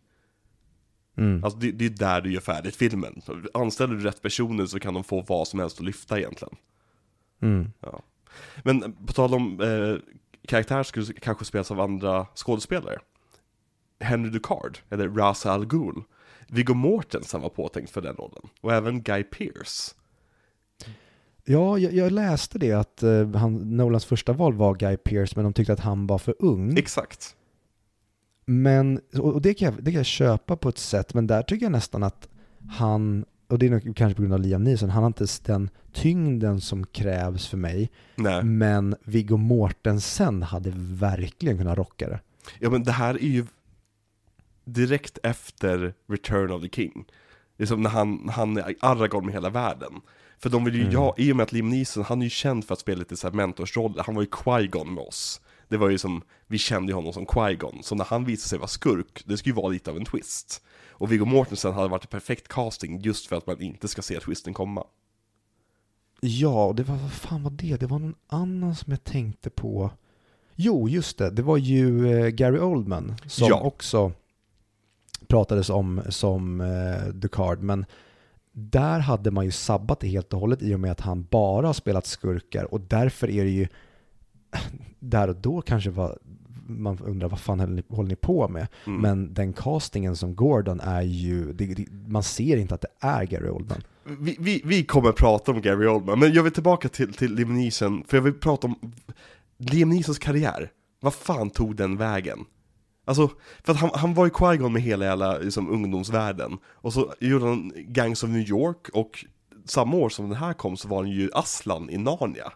Mm. 1.17 1.45
Alltså 1.45 1.59
det, 1.59 1.73
det 1.73 1.85
är 1.85 1.91
där 1.91 2.21
du 2.21 2.33
gör 2.33 2.41
färdigt 2.41 2.77
filmen. 2.77 3.23
Anställer 3.55 3.95
du 3.95 4.01
rätt 4.01 4.23
personer 4.23 4.67
så 4.67 4.81
kan 4.81 4.95
de 4.95 5.05
få 5.05 5.21
vad 5.21 5.49
som 5.49 5.61
helst 5.61 5.79
att 5.79 5.87
lyfta 5.87 6.19
egentligen. 6.19 6.57
Mm. 7.43 7.71
Men 8.63 8.93
på 9.07 9.13
tal 9.13 9.35
om 9.35 9.61
eh, 9.61 10.15
karaktärer 10.49 10.83
skulle 10.83 11.07
kanske 11.07 11.45
spelas 11.45 11.71
av 11.71 11.81
andra 11.81 12.27
skådespelare. 12.35 12.99
Henry 14.01 14.31
Ducard, 14.31 14.79
eller 14.91 15.09
Ra's 15.09 15.49
al 15.49 15.67
Ghul. 15.67 16.03
Viggo 16.49 16.75
Mortensen 16.75 17.41
var 17.41 17.49
påtänkt 17.49 17.91
för 17.91 18.01
den 18.01 18.17
rollen. 18.17 18.49
Och 18.61 18.73
även 18.73 19.03
Guy 19.03 19.23
Pearce. 19.23 19.95
Ja, 21.45 21.79
jag, 21.79 21.93
jag 21.93 22.13
läste 22.13 22.59
det 22.59 22.73
att 22.73 23.03
eh, 23.03 23.31
han, 23.31 23.77
Nolans 23.77 24.05
första 24.05 24.33
val 24.33 24.55
var 24.55 24.75
Guy 24.75 24.97
Pearce 24.97 25.33
men 25.37 25.45
de 25.45 25.53
tyckte 25.53 25.73
att 25.73 25.81
han 25.81 26.07
var 26.07 26.19
för 26.19 26.35
ung. 26.39 26.79
Exakt. 26.79 27.37
Men, 28.45 29.01
och 29.19 29.43
det 29.43 29.55
kan, 29.55 29.67
jag, 29.75 29.85
det 29.85 29.91
kan 29.91 29.99
jag 29.99 30.07
köpa 30.07 30.57
på 30.57 30.69
ett 30.69 30.79
sätt, 30.79 31.15
men 31.15 31.27
där 31.27 31.43
tycker 31.43 31.65
jag 31.67 31.73
nästan 31.73 32.03
att 32.03 32.29
han, 32.71 33.25
och 33.49 33.59
det 33.59 33.67
är 33.67 33.71
nog 33.71 33.97
kanske 33.97 34.17
på 34.17 34.23
grund 34.23 34.35
av 34.35 34.41
Liam 34.41 34.65
Neeson, 34.65 34.91
han 34.91 35.03
har 35.03 35.07
inte 35.07 35.27
den 35.45 35.71
tyngden 35.93 36.61
som 36.61 36.87
krävs 36.87 37.47
för 37.47 37.57
mig, 37.57 37.91
Nej. 38.17 38.43
men 38.45 38.97
Viggo 39.05 39.37
Mortensen 39.37 40.43
hade 40.43 40.73
verkligen 40.77 41.59
kunnat 41.59 41.79
rocka 41.79 42.09
det. 42.09 42.21
Ja 42.61 42.71
men 42.71 42.85
det 42.85 42.93
här 42.93 43.15
är 43.15 43.29
ju 43.29 43.47
direkt 44.65 45.19
efter 45.23 45.95
Return 46.09 46.51
of 46.53 46.63
the 46.63 46.69
King. 46.69 47.05
Det 47.57 47.63
är 47.63 47.67
som 47.67 47.83
när 47.83 47.91
han, 47.91 48.29
han 48.29 48.57
är 48.57 48.75
Aragorn 48.81 49.25
med 49.25 49.35
hela 49.35 49.51
världen. 49.51 49.93
För 50.39 50.51
de 50.51 50.65
vill 50.65 50.75
ju, 50.75 50.81
Mm. 50.81 50.93
ja, 50.93 51.15
i 51.19 51.33
och 51.33 51.37
med 51.37 51.45
att 51.45 51.53
Liam 51.53 51.69
Neeson, 51.69 52.05
han 52.05 52.21
är 52.21 52.25
ju 52.27 52.31
känd 52.31 52.65
för 52.65 52.73
att 52.73 52.81
spela 52.81 52.99
lite 52.99 53.17
så 53.17 53.27
här 53.29 53.35
mentorsroller, 53.35 54.03
han 54.03 54.15
var 54.15 54.23
ju 54.23 54.29
Qui-Gon 54.29 54.91
med 54.95 55.05
oss. 55.05 55.41
Det 55.69 55.77
var 55.77 55.89
ju 55.89 55.99
som, 55.99 56.23
vi 56.47 56.59
kände 56.59 56.93
ju 56.93 56.97
honom 56.97 57.13
som 57.13 57.27
Qui-Gon, 57.27 57.83
så 57.83 57.95
när 57.95 58.05
han 58.05 58.25
visade 58.25 58.49
sig 58.49 58.59
vara 58.59 58.69
skurk, 58.69 59.23
det 59.27 59.37
skulle 59.37 59.55
ju 59.55 59.61
vara 59.63 59.69
lite 59.73 59.91
av 59.91 59.97
en 59.97 60.05
twist. 60.05 60.63
Och 60.91 61.13
Viggo 61.13 61.25
Mortensen 61.25 61.73
hade 61.73 61.89
varit 61.89 62.03
en 62.05 62.09
perfekt 62.09 62.49
casting 62.49 63.01
just 63.01 63.27
för 63.27 63.37
att 63.37 63.47
man 63.47 63.61
inte 63.61 63.89
ska 63.89 64.03
se 64.03 64.21
twisten 64.21 64.55
komma. 64.55 64.85
Ja, 66.21 66.73
det 66.77 66.83
var, 66.83 66.97
vad 66.97 67.13
fan 67.13 67.43
var 67.43 67.51
det? 67.51 67.77
Det 67.81 67.87
var 67.87 67.99
någon 67.99 68.15
annan 68.27 68.75
som 68.77 68.91
jag 68.93 69.05
tänkte 69.05 69.51
på. 69.51 69.91
Jo, 70.55 70.89
just 70.89 71.19
det. 71.19 71.31
Det 71.31 71.43
var 71.43 71.57
ju 71.57 72.13
eh, 72.13 72.29
Gary 72.29 72.59
Oldman 72.59 73.15
som 73.27 73.49
Ja. 73.49 73.61
också 73.61 74.13
pratades 75.29 75.71
om 75.71 76.03
som 76.09 76.61
eh, 76.61 77.09
Ducard, 77.09 77.63
men 77.63 77.87
där 78.53 78.99
hade 78.99 79.31
man 79.31 79.45
ju 79.45 79.51
sabbat 79.51 80.01
det 80.01 80.09
helt 80.09 80.33
och 80.33 80.41
hållet 80.41 80.63
i 80.63 80.75
och 80.75 80.81
med 80.81 80.91
att 80.93 81.01
han 81.01 81.25
bara 81.31 81.67
har 81.67 81.75
spelat 81.75 82.07
skurkar 82.07 82.75
och 82.75 82.81
därför 82.81 83.31
är 83.31 83.45
det 83.45 83.51
ju 83.51 83.69
där 84.99 85.29
och 85.29 85.37
då 85.37 85.61
kanske 85.63 85.91
var, 85.91 86.19
man 86.67 86.99
undrar 86.99 87.29
vad 87.29 87.41
fan 87.41 87.61
håller 87.61 87.73
ni, 87.73 87.83
håller 87.89 88.09
ni 88.09 88.17
på 88.17 88.49
med? 88.49 88.67
Mm. 88.87 89.01
Men 89.01 89.35
den 89.35 89.53
castingen 89.53 90.17
som 90.17 90.35
Gordon 90.35 90.81
är 90.81 91.03
ju, 91.03 91.53
det, 91.53 91.67
det, 91.67 91.87
man 92.09 92.23
ser 92.23 92.57
inte 92.57 92.75
att 92.75 92.81
det 92.81 93.07
är 93.07 93.25
Gary 93.25 93.49
Oldman. 93.49 93.83
Vi, 94.05 94.37
vi, 94.41 94.63
vi 94.65 94.85
kommer 94.85 95.13
prata 95.13 95.53
om 95.53 95.61
Gary 95.61 95.87
Oldman, 95.87 96.19
men 96.19 96.33
jag 96.33 96.43
vill 96.43 96.53
tillbaka 96.53 96.89
till, 96.89 97.15
till 97.15 97.35
Liam 97.35 97.55
Neeson, 97.55 98.05
för 98.07 98.17
jag 98.17 98.23
vill 98.23 98.35
prata 98.35 98.67
om 98.67 98.93
Liam 99.59 99.89
Neesons 99.89 100.19
karriär. 100.19 100.71
Vad 101.01 101.15
fan 101.15 101.51
tog 101.51 101.77
den 101.77 101.97
vägen? 101.97 102.39
Alltså, 103.05 103.31
för 103.65 103.73
att 103.73 103.79
han, 103.79 103.91
han 103.95 104.15
var 104.15 104.25
ju 104.25 104.31
Qui-Gon 104.31 104.69
med 104.69 104.83
hela 104.83 105.05
jävla 105.05 105.39
liksom, 105.39 105.71
ungdomsvärlden, 105.71 106.59
och 106.67 106.93
så 106.93 107.15
gjorde 107.21 107.47
han 107.47 107.73
Gangs 107.77 108.25
of 108.25 108.31
New 108.31 108.49
York, 108.49 108.89
och 108.93 109.25
samma 109.65 109.97
år 109.97 110.09
som 110.09 110.29
den 110.29 110.39
här 110.39 110.53
kom 110.53 110.77
så 110.77 110.89
var 110.89 110.97
han 110.97 111.11
ju 111.11 111.31
Aslan 111.35 111.91
i 111.91 111.99
Narnia. 111.99 112.53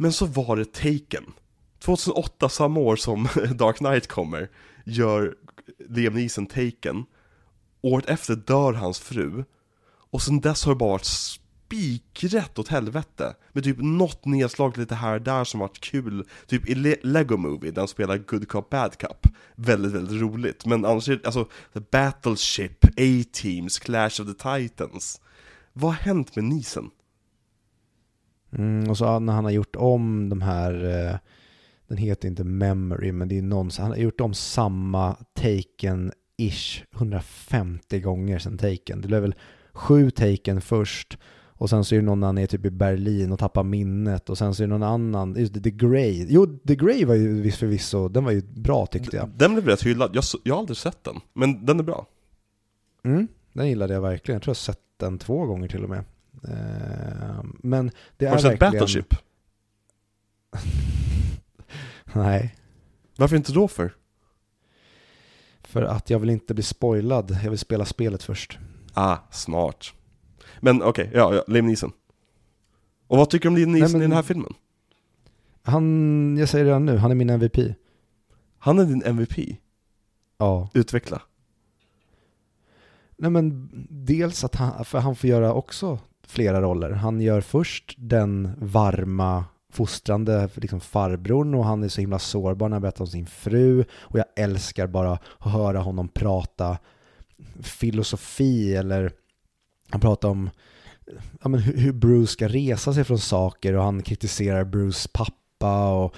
Men 0.00 0.12
så 0.12 0.26
var 0.26 0.56
det 0.56 0.72
Taken. 0.72 1.32
2008, 1.78 2.48
samma 2.48 2.80
år 2.80 2.96
som 2.96 3.28
Dark 3.54 3.76
Knight 3.76 4.06
kommer, 4.06 4.48
gör 4.84 5.34
Liam 5.88 6.14
Neeson 6.14 6.46
Taken. 6.46 7.04
Året 7.82 8.08
efter 8.08 8.34
dör 8.36 8.72
hans 8.72 8.98
fru. 8.98 9.44
Och 10.10 10.22
sen 10.22 10.40
dess 10.40 10.64
har 10.64 10.72
det 10.72 10.76
bara 10.78 10.90
varit 10.90 11.04
spikrätt 11.04 12.58
åt 12.58 12.68
helvete. 12.68 13.34
Med 13.52 13.64
typ 13.64 13.76
något 13.80 14.24
nedslag 14.24 14.78
lite 14.78 14.94
här 14.94 15.14
och 15.14 15.22
där 15.22 15.44
som 15.44 15.60
varit 15.60 15.80
kul. 15.80 16.26
Typ 16.46 16.68
i 16.68 16.74
Le- 16.74 17.00
Lego 17.02 17.36
Movie, 17.36 17.70
där 17.70 17.80
han 17.80 17.88
spelar 17.88 18.16
Good 18.18 18.48
Cop 18.48 18.70
Bad 18.70 19.00
Cop. 19.00 19.26
Väldigt, 19.54 19.92
väldigt 19.92 20.20
roligt. 20.22 20.66
Men 20.66 20.84
annars 20.84 21.08
är 21.08 21.16
det, 21.16 21.26
alltså, 21.26 21.48
The 21.72 21.80
Battleship, 21.80 22.84
A-Teams, 22.84 23.78
Clash 23.78 24.20
of 24.22 24.36
the 24.36 24.58
Titans. 24.58 25.20
Vad 25.72 25.92
har 25.94 26.00
hänt 26.00 26.36
med 26.36 26.44
Neeson? 26.44 26.90
Mm, 28.52 28.90
och 28.90 28.98
så 28.98 29.18
när 29.18 29.32
han 29.32 29.44
har 29.44 29.50
gjort 29.50 29.76
om 29.76 30.28
de 30.28 30.42
här, 30.42 30.84
eh, 30.84 31.16
den 31.88 31.98
heter 31.98 32.28
inte 32.28 32.44
Memory, 32.44 33.12
men 33.12 33.28
det 33.28 33.38
är 33.38 33.42
någon, 33.42 33.70
han 33.78 33.90
har 33.90 33.96
gjort 33.96 34.20
om 34.20 34.34
samma 34.34 35.16
Taken-ish 35.34 36.84
150 36.96 38.00
gånger 38.00 38.38
sedan 38.38 38.58
Taken. 38.58 39.00
Det 39.00 39.08
blev 39.08 39.22
väl 39.22 39.34
sju 39.72 40.10
Taken 40.10 40.60
först, 40.60 41.18
och 41.60 41.70
sen 41.70 41.84
så 41.84 41.94
är 41.94 41.98
det 41.98 42.04
någon 42.04 42.20
när 42.20 42.26
han 42.26 42.38
är 42.38 42.46
typ 42.46 42.64
i 42.64 42.70
Berlin 42.70 43.32
och 43.32 43.38
tappar 43.38 43.62
minnet, 43.62 44.30
och 44.30 44.38
sen 44.38 44.54
så 44.54 44.62
är 44.62 44.66
det 44.66 44.78
någon 44.78 44.82
annan, 44.82 45.34
just 45.38 45.54
det, 45.54 45.60
The 45.60 45.70
Grey. 45.70 46.26
Jo, 46.28 46.46
The 46.46 46.76
Grey 46.76 47.04
var 47.04 47.14
ju 47.14 47.50
förvisso, 47.50 48.08
den 48.08 48.24
var 48.24 48.32
ju 48.32 48.42
bra 48.42 48.86
tyckte 48.86 49.16
jag. 49.16 49.28
Den 49.36 49.52
blev 49.54 49.66
rätt 49.66 49.82
hyllad, 49.82 50.10
jag, 50.14 50.24
jag 50.42 50.54
har 50.54 50.60
aldrig 50.60 50.76
sett 50.76 51.04
den. 51.04 51.16
Men 51.32 51.66
den 51.66 51.78
är 51.78 51.82
bra. 51.84 52.06
Mm, 53.04 53.28
den 53.52 53.68
gillade 53.68 53.94
jag 53.94 54.00
verkligen. 54.00 54.36
Jag 54.36 54.42
tror 54.42 54.50
jag 54.50 54.54
har 54.54 54.74
sett 54.74 54.80
den 54.96 55.18
två 55.18 55.46
gånger 55.46 55.68
till 55.68 55.84
och 55.84 55.90
med. 55.90 56.04
Eh, 56.48 57.44
men 57.58 57.90
det 58.16 58.26
Har 58.26 58.36
du 58.36 58.42
sett 58.42 58.50
verkligen... 58.50 58.72
Battleship? 58.72 59.14
Nej. 62.12 62.56
Varför 63.16 63.36
inte 63.36 63.52
då 63.52 63.68
för? 63.68 63.94
För 65.62 65.82
att 65.82 66.10
jag 66.10 66.18
vill 66.18 66.30
inte 66.30 66.54
bli 66.54 66.62
spoilad. 66.62 67.38
Jag 67.42 67.50
vill 67.50 67.58
spela 67.58 67.84
spelet 67.84 68.22
först. 68.22 68.58
Ah, 68.94 69.16
smart. 69.30 69.86
Men 70.60 70.82
okej, 70.82 71.10
ja, 71.14 71.34
ja, 71.34 71.44
Liam 71.46 71.66
Neeson. 71.66 71.92
Och 73.06 73.16
vad 73.18 73.30
tycker 73.30 73.42
du 73.42 73.48
om 73.48 73.56
Liam 73.56 73.72
Neeson 73.72 73.92
men- 73.92 74.00
i 74.00 74.04
den 74.04 74.12
här 74.16 74.22
filmen? 74.22 74.54
Han, 75.62 76.36
jag 76.38 76.48
säger 76.48 76.64
redan 76.64 76.86
nu, 76.86 76.96
han 76.96 77.10
är 77.10 77.14
min 77.14 77.30
MVP. 77.30 77.58
Han 78.58 78.78
är 78.78 78.84
din 78.84 79.02
MVP. 79.02 79.56
Ja. 80.38 80.70
Utveckla. 80.74 81.22
Nej 83.16 83.30
men 83.30 83.68
dels 83.90 84.44
att 84.44 84.54
han, 84.54 84.84
för 84.84 84.98
han 84.98 85.16
får 85.16 85.30
göra 85.30 85.54
också 85.54 85.98
flera 86.30 86.62
roller. 86.62 86.90
Han 86.90 87.20
gör 87.20 87.40
först 87.40 87.94
den 87.98 88.50
varma 88.58 89.44
fostrande 89.72 90.48
liksom 90.54 90.80
farbrorn 90.80 91.54
och 91.54 91.64
han 91.64 91.82
är 91.82 91.88
så 91.88 92.00
himla 92.00 92.18
sårbar 92.18 92.68
när 92.68 92.74
han 92.74 92.82
berättar 92.82 93.00
om 93.00 93.06
sin 93.06 93.26
fru 93.26 93.84
och 93.92 94.18
jag 94.18 94.24
älskar 94.36 94.86
bara 94.86 95.12
att 95.12 95.22
höra 95.52 95.78
honom 95.78 96.08
prata 96.08 96.78
filosofi 97.62 98.74
eller 98.74 99.12
han 99.90 100.00
pratar 100.00 100.28
om 100.28 100.50
ja, 101.42 101.48
men 101.48 101.60
hur, 101.60 101.92
Bruce 101.92 102.32
ska 102.32 102.48
resa 102.48 102.94
sig 102.94 103.04
från 103.04 103.18
saker 103.18 103.76
och 103.76 103.84
han 103.84 104.02
kritiserar 104.02 104.64
Bruce 104.64 105.08
pappa 105.12 105.92
och 105.92 106.14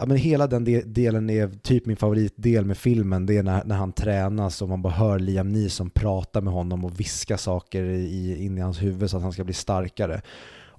ja, 0.00 0.06
men 0.06 0.16
hela 0.16 0.46
den 0.46 0.64
de- 0.64 0.80
delen 0.82 1.30
är 1.30 1.48
typ 1.48 1.86
min 1.86 1.96
favoritdel 1.96 2.64
med 2.64 2.78
filmen. 2.78 3.26
Det 3.26 3.36
är 3.36 3.42
när, 3.42 3.64
när 3.64 3.76
han 3.76 3.92
tränas 3.92 4.62
och 4.62 4.68
man 4.68 4.82
bara 4.82 4.92
hör 4.92 5.18
Liam 5.18 5.48
Neeson 5.48 5.90
prata 5.90 6.40
med 6.40 6.52
honom 6.52 6.84
och 6.84 7.00
viska 7.00 7.38
saker 7.38 7.82
i, 7.84 8.44
in 8.44 8.58
i 8.58 8.60
hans 8.60 8.82
huvud 8.82 9.10
så 9.10 9.16
att 9.16 9.22
han 9.22 9.32
ska 9.32 9.44
bli 9.44 9.54
starkare. 9.54 10.22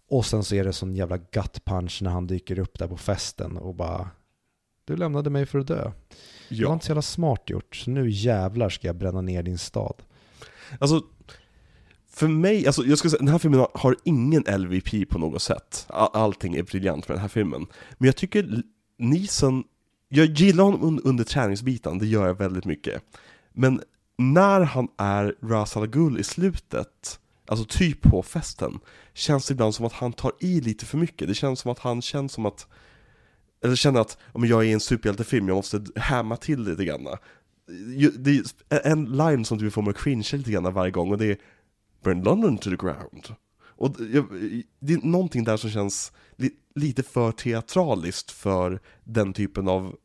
Och 0.10 0.26
sen 0.26 0.44
så 0.44 0.56
är 0.56 0.64
det 0.64 0.74
sån 0.74 0.96
jävla 0.96 1.18
gut 1.18 1.66
punch 1.66 2.00
när 2.02 2.12
han 2.12 2.28
dyker 2.28 2.60
upp 2.60 2.80
där 2.80 2.88
på 2.88 2.98
festen 2.98 3.58
och 3.58 3.76
bara 3.76 4.10
Du 4.86 4.96
lämnade 4.96 5.30
mig 5.30 5.46
för 5.46 5.60
att 5.60 5.68
dö. 5.68 5.76
Det 5.76 5.84
var 5.84 5.94
Ja. 6.70 6.74
inte 6.74 6.86
så 6.86 6.90
jävla 6.90 7.02
smart 7.02 7.50
gjort. 7.50 7.76
Så 7.76 7.90
nu 7.92 8.10
jävlar 8.10 8.70
ska 8.70 8.88
jag 8.88 8.96
bränna 8.96 9.22
ner 9.22 9.44
din 9.44 9.58
stad. 9.58 9.96
Alltså, 10.80 11.02
för 12.12 12.28
mig, 12.28 12.68
alltså 12.68 12.84
jag 12.84 12.98
skulle 12.98 13.10
säga, 13.12 13.20
den 13.20 13.28
här 13.28 13.38
filmen 13.40 13.60
har- 13.60 13.72
har 13.74 13.96
ingen 14.04 14.44
LVP 14.48 15.06
på 15.10 15.20
något 15.20 15.42
sätt. 15.42 15.86
All- 15.90 16.10
Allting 16.14 16.56
är 16.56 16.64
briljant 16.64 17.08
med 17.08 17.16
den 17.16 17.22
här 17.22 17.28
filmen. 17.28 17.66
Men 17.98 18.06
jag 18.06 18.16
tycker 18.16 18.64
L- 19.00 19.64
jag 20.10 20.26
gillar 20.26 20.64
honom 20.64 21.02
under 21.04 21.24
träningsbiten, 21.24 21.98
det 21.98 22.08
gör 22.08 22.28
jag 22.28 22.34
väldigt 22.38 22.66
mycket. 22.66 23.04
Men 23.54 23.82
när 24.18 24.62
han 24.62 24.88
är 24.98 25.36
Ra's 25.42 25.78
al 26.08 26.20
i 26.20 26.24
slutet, 26.24 27.20
alltså 27.48 27.66
typ 27.66 28.02
på 28.02 28.24
festen, 28.24 28.80
känns 29.14 29.48
det 29.48 29.52
ibland 29.52 29.76
som 29.76 29.86
att 29.86 29.94
han 29.94 30.14
tar 30.14 30.32
i 30.40 30.62
lite 30.62 30.86
för 30.86 30.98
mycket. 30.98 31.28
Det 31.28 31.34
känns 31.34 31.60
som 31.60 31.72
att 31.72 31.80
han 31.80 32.02
känns 32.02 32.32
som 32.34 32.46
att, 32.46 32.68
eller 33.64 33.76
känner 33.76 34.00
att 34.00 34.18
om 34.32 34.46
jag 34.46 34.60
är 34.64 34.68
i 34.68 34.72
en 34.72 34.80
superhjältefilm, 34.80 35.48
jag 35.48 35.56
måste 35.56 35.86
hämma 35.96 36.38
till 36.38 36.64
lite 36.64 36.86
grann. 36.86 37.08
Det 38.20 38.44
är 38.70 38.88
en 38.92 39.06
line 39.06 39.46
som 39.46 39.58
du 39.58 39.72
får 39.72 39.82
mig 39.82 39.90
att 39.92 39.98
cringea 39.98 40.38
lite 40.38 40.52
grann 40.52 40.74
varje 40.74 40.92
gång 40.92 41.12
och 41.12 41.18
det 41.18 41.26
är 41.26 41.38
Burn 42.04 42.24
London 42.24 42.58
to 42.58 42.70
the 42.70 42.76
ground. 42.76 43.34
Och 43.62 43.92
det- 43.92 44.64
det 44.80 44.94
är 44.94 45.08
någonting 45.08 45.44
där 45.44 45.58
som 45.58 45.70
känns 45.70 46.12
li, 46.40 46.52
lite 46.76 47.04
för 47.04 47.32
teatraliskt 47.32 48.32
för 48.32 48.80
den 49.04 49.34
typen 49.34 49.68
av 49.68 49.96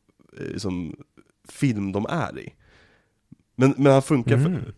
eh, 0.40 0.56
som 0.56 0.94
film 1.48 1.92
de 1.92 2.06
är 2.06 2.38
i. 2.38 2.54
Men, 3.56 3.74
men 3.78 3.92
han 3.92 4.02
funkar 4.02 4.36
Mhm. 4.36 4.44
för, 4.54 4.74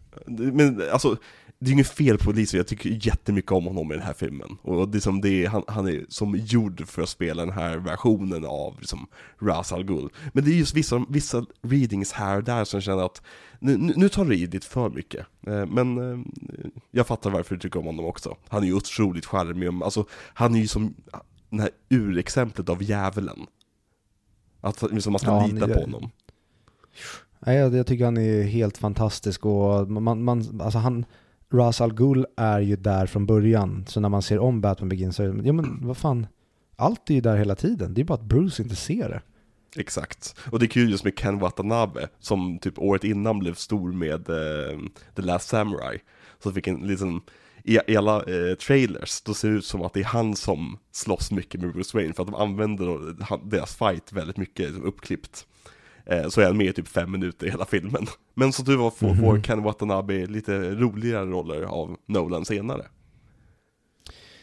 men 0.53 0.83
alltså, 0.93 1.17
det 1.59 1.71
är 1.71 1.73
inget 1.73 1.89
fel 1.91 2.19
på 2.19 2.33
Lisa, 2.33 2.57
jag 2.57 2.67
tycker 2.67 3.07
jättemycket 3.07 3.53
om 3.53 3.65
honom 3.65 3.93
i 3.93 3.95
den 3.95 4.05
här 4.05 4.13
filmen. 4.13 4.57
Och 4.63 4.89
det 4.89 4.99
är 4.99 5.01
som 5.01 5.21
det 5.21 5.45
är, 5.45 5.49
han, 5.49 5.63
han 5.69 5.89
är 5.89 6.05
som 6.09 6.37
gjord 6.37 6.87
för 6.89 7.03
att 7.03 7.09
spela 7.09 7.45
den 7.45 7.55
här 7.55 7.77
versionen 7.77 8.45
av 8.45 8.77
liksom, 8.81 9.07
Ra's 9.39 9.75
al 9.75 9.85
Ghul. 9.85 10.09
Men 10.33 10.45
det 10.45 10.51
är 10.51 10.55
just 10.55 10.75
vissa, 10.75 11.07
vissa 11.09 11.47
readings 11.63 12.13
här 12.13 12.37
och 12.37 12.45
där 12.45 12.65
som 12.65 12.81
känner 12.81 13.05
att 13.07 13.23
nu, 13.59 13.77
nu 13.77 14.09
tar 14.09 14.25
du 14.25 14.35
i 14.35 14.47
lite 14.47 14.67
för 14.67 14.91
mycket. 14.91 15.27
Eh, 15.47 15.67
Men 15.67 15.99
eh, 16.13 16.19
jag 16.91 17.07
fattar 17.07 17.31
varför 17.31 17.55
du 17.55 17.61
tycker 17.61 17.79
om 17.81 17.87
honom 17.87 18.05
också. 18.05 18.37
Han 18.49 18.63
är 18.63 18.67
ju 18.67 18.75
otroligt 18.75 19.27
charmig, 19.27 19.69
alltså 19.83 20.07
han 20.35 20.55
är 20.55 20.59
ju 20.59 20.67
som 20.69 20.95
det 21.51 21.63
här 21.63 21.71
urexemplet 21.89 22.69
av 22.69 22.83
djävulen. 22.83 23.47
Att 24.61 24.93
liksom, 24.93 25.13
man 25.13 25.19
ska 25.19 25.31
Ja, 25.31 25.47
lita 25.47 25.69
på 25.69 25.81
honom. 25.81 26.11
Nej, 27.39 27.57
jag, 27.57 27.75
jag 27.75 27.87
tycker 27.87 28.05
han 28.05 28.17
är 28.17 28.43
helt 28.43 28.79
fantastisk 28.79 29.47
och 29.47 29.91
man, 29.91 30.25
man, 30.25 30.61
alltså 30.61 30.79
han, 30.79 31.05
Ra's 31.51 31.83
al 31.83 31.95
Ghul 31.95 32.27
är 32.37 32.61
ju 32.61 32.77
där 32.77 33.07
från 33.07 33.27
början. 33.27 33.85
Så 33.89 34.01
när 34.01 34.09
man 34.09 34.23
ser 34.23 34.39
om 34.39 34.61
Batman 34.61 34.89
Begins 34.89 35.17
så 35.17 35.23
är 35.23 35.29
det, 35.29 35.47
ja 35.47 35.53
men 35.53 35.87
vad 35.87 35.97
fan, 35.97 36.27
allt 36.77 37.11
är 37.11 37.15
ju 37.15 37.21
där 37.21 37.37
hela 37.37 37.55
tiden. 37.55 37.95
Det 37.95 38.01
är 38.01 38.05
bara 38.05 38.15
att 38.15 38.25
Bruce 38.25 38.63
inte 38.63 38.77
ser 38.77 39.09
det. 39.09 39.23
Exakt. 39.81 40.37
Och 40.51 40.59
det 40.59 40.65
är 40.65 40.69
kul 40.69 40.91
just 40.91 41.05
med 41.05 41.19
Ken 41.19 41.39
Watanabe, 41.39 42.09
som 42.21 42.59
typ 42.59 42.79
året 42.79 43.05
innan 43.05 43.39
blev 43.39 43.55
stor 43.55 43.93
med 43.93 44.31
eh, 44.31 44.79
The 45.15 45.23
Last 45.23 45.49
Samurai. 45.49 45.99
Så 46.43 46.53
fick 46.53 46.67
en 46.67 46.87
liten, 46.87 47.17
i, 47.17 47.21
i 47.67 47.97
alla 47.97 48.17
eh, 48.23 48.55
trailers, 48.55 49.21
då 49.23 49.35
ser 49.35 49.49
det 49.49 49.55
ut 49.55 49.65
som 49.65 49.83
att 49.83 49.93
det 49.95 50.01
är 50.01 50.05
han 50.05 50.37
som 50.37 50.79
slåss 50.93 51.31
mycket 51.31 51.61
med 51.61 51.73
Bruce 51.73 51.97
Wayne, 51.99 52.15
för 52.15 52.23
att 52.23 52.29
de 52.29 52.35
använder 52.35 53.15
deras 53.51 53.77
fight 53.77 54.13
väldigt 54.13 54.37
mycket 54.37 54.71
uppklippt. 54.71 55.47
Eh, 56.07 56.29
så 56.29 56.41
är 56.41 56.45
han 56.47 56.57
med 56.57 56.67
i 56.67 56.73
typ 56.73 56.89
fem 56.89 57.13
minuter 57.13 57.47
i 57.47 57.51
hela 57.51 57.65
filmen. 57.65 58.07
Men 58.35 58.53
som 58.53 58.65
tur 58.65 58.77
var 58.77 58.91
får, 58.91 59.09
Mhm. 59.09 59.21
får 59.21 59.41
Ken 59.41 59.63
Watanabe 59.63 60.27
lite 60.27 60.71
roligare 60.75 61.25
roller 61.27 61.63
av 61.63 61.97
Nolan 62.07 62.45
senare. 62.45 62.87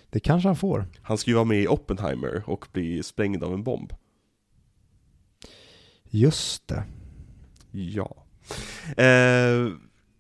Det 0.10 0.20
kanske 0.20 0.50
han 0.50 0.56
får. 0.56 0.86
Han 1.02 1.18
ska 1.18 1.32
ju 1.32 1.36
vara 1.36 1.46
med 1.46 1.62
i 1.62 1.68
Oppenheimer 1.68 2.44
och 2.46 2.68
bli 2.72 3.04
sprängd 3.04 3.44
av 3.44 3.54
en 3.54 3.64
bomb. 3.64 3.94
Just 6.10 6.68
det. 6.68 6.84
Ja. 7.72 8.16
Eh, 9.04 9.68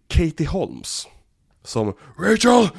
Katie 0.08 0.48
Holmes, 0.48 1.08
som 1.64 1.94
Rachel! 2.20 2.70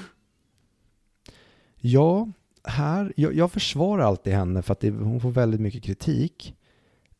Ja, 1.86 2.28
här, 2.64 3.12
jag, 3.16 3.34
jag 3.34 3.52
försvarar 3.52 4.02
alltid 4.02 4.32
henne 4.32 4.62
för 4.62 4.72
att 4.72 4.80
det, 4.80 4.90
hon 4.90 5.20
får 5.20 5.30
väldigt 5.30 5.60
mycket 5.60 5.82
kritik. 5.82 6.54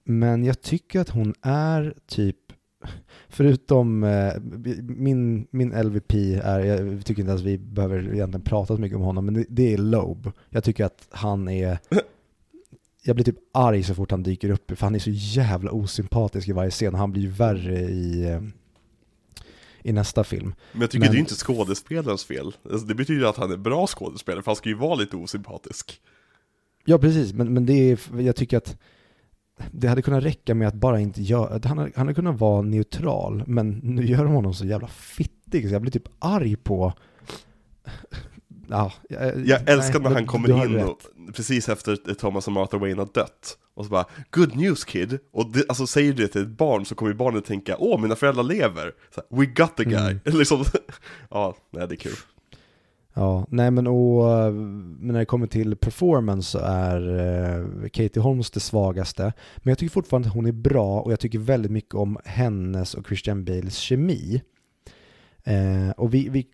Men 0.05 0.45
jag 0.45 0.61
tycker 0.61 1.01
att 1.01 1.09
hon 1.09 1.35
är 1.43 1.95
typ, 2.07 2.37
förutom 3.29 4.05
eh, 4.05 4.33
min, 4.83 5.47
min 5.51 5.69
LVP 5.83 6.13
är, 6.43 6.61
jag 6.61 7.05
tycker 7.05 7.23
inte 7.23 7.31
ens 7.31 7.43
vi 7.43 7.59
behöver 7.59 8.15
egentligen 8.15 8.45
prata 8.45 8.77
så 8.77 8.81
mycket 8.81 8.97
om 8.97 9.03
honom, 9.03 9.25
men 9.25 9.35
det, 9.35 9.45
det 9.49 9.75
är 9.75 9.79
Loeb. 9.79 10.31
Jag 10.51 10.65
tycker 10.65 10.85
att 10.85 11.09
han 11.11 11.49
är, 11.49 11.79
jag 13.03 13.17
blir 13.17 13.25
typ 13.25 13.39
arg 13.53 13.83
så 13.83 13.95
fort 13.95 14.11
han 14.11 14.23
dyker 14.23 14.51
upp, 14.51 14.71
för 14.79 14.87
han 14.87 14.95
är 14.95 14.99
så 14.99 15.11
jävla 15.11 15.71
osympatisk 15.71 16.49
i 16.49 16.53
varje 16.53 16.71
scen. 16.71 16.95
Han 16.95 17.13
blir 17.13 17.23
ju 17.23 17.31
värre 17.31 17.81
i, 17.81 18.31
eh, 18.31 18.41
i 19.85 19.93
nästa 19.93 20.25
film. 20.25 20.55
Men 20.73 20.81
jag 20.81 20.91
tycker 20.91 21.05
Men- 21.05 21.13
det 21.13 21.19
är 21.19 21.21
inte 21.21 21.35
skådespelarens 21.35 22.25
fel. 22.25 22.53
Alltså, 22.71 22.87
det 22.87 22.95
betyder 22.95 23.27
att 23.27 23.37
han 23.37 23.53
är 23.53 23.57
bra 23.57 23.87
skådespelare, 23.87 24.43
för 24.43 24.51
han 24.51 24.57
ska 24.57 24.69
ju 24.69 24.75
vara 24.75 24.95
lite 24.95 25.17
osympatisk. 25.17 26.01
Ja, 26.85 26.99
precis, 26.99 27.33
men, 27.33 27.55
men 27.55 27.67
det 27.67 27.73
är, 27.73 28.21
jag 28.21 28.37
tycker 28.37 28.57
att 28.57 28.77
det 29.71 29.89
hade 29.89 30.03
kunnat 30.03 30.25
räcka 30.25 30.55
med 30.55 30.69
att 30.69 30.75
bara 30.75 31.01
inte 31.01 31.23
göra, 31.23 31.61
han 31.65 31.79
hade, 31.79 31.93
han 31.97 32.07
hade 32.07 32.15
kunnat 32.15 32.41
vara 32.41 32.63
neutral, 32.63 33.45
men 33.47 33.71
nu 33.83 34.07
gör 34.07 34.25
de 34.25 34.33
honom 34.35 34.55
så 34.55 34.67
jävla 34.67 34.89
fittig, 34.89 35.69
så 35.69 35.75
jag 35.75 35.83
blir 35.83 35.93
typ 35.93 36.09
arg 36.19 36.57
på 36.57 36.93
Ja, 38.69 38.93
jag, 39.09 39.47
Jag 39.47 39.69
älskar 39.69 40.01
nej, 40.01 40.09
när 40.09 40.15
han 40.15 40.27
kommer 40.27 40.65
in 40.67 40.81
och, 40.85 40.99
precis 41.35 41.69
efter 41.69 42.15
Thomas 42.15 42.47
och 42.47 42.53
Martha 42.53 42.79
Wayne 42.79 43.01
har 43.01 43.09
dött 43.15 43.59
Och 43.75 43.85
så 43.85 43.91
bara 43.91 44.05
'Good 44.31 44.57
news 44.57 44.85
kid' 44.85 45.19
Och 45.33 45.51
det, 45.53 45.65
alltså 45.69 45.87
säger 45.87 46.13
du 46.13 46.23
det 46.23 46.29
till 46.29 46.43
ett 46.43 46.49
barn 46.49 46.85
så 46.85 46.95
kommer 46.95 47.13
ju 47.13 47.17
barnet 47.19 47.45
tänka 47.45 47.77
'Åh, 47.79 48.01
mina 48.01 48.17
föräldrar 48.17 48.43
lever' 48.45 48.93
så 49.15 49.21
här, 49.31 49.39
'We 49.39 49.47
got 49.47 49.77
the 49.77 49.85
guy' 49.85 50.11
Mm. 50.11 50.21
Liksom, 50.39 50.65
ja, 51.31 51.57
nej 51.71 51.89
det 51.89 51.95
är 51.95 51.97
kul 51.97 52.13
Ja, 53.17 53.47
nej 53.51 53.71
men 53.71 53.87
och 53.87 54.25
men 54.55 55.13
när 55.13 55.19
det 55.19 55.25
kommer 55.25 55.47
till 55.47 55.77
performance 55.77 56.51
så 56.51 56.59
är 56.59 57.19
eh, 57.19 57.89
Katie 57.89 58.23
Holmes 58.23 58.51
det 58.51 58.61
svagaste. 58.61 59.23
Men 59.57 59.71
jag 59.71 59.79
tycker 59.79 59.93
fortfarande 59.93 60.29
att 60.29 60.35
hon 60.35 60.47
är 60.47 60.53
bra 60.53 61.01
och 61.01 61.13
jag 61.13 61.21
tycker 61.21 61.39
väldigt 61.39 61.71
mycket 61.73 61.95
om 61.95 62.19
hennes 62.25 62.95
och 62.95 63.07
Christian 63.07 63.45
Bales 63.45 63.77
kemi. 63.77 64.43
Eh, 65.45 65.91
och 65.97 66.15
vi, 66.15 66.29
vi, 66.29 66.47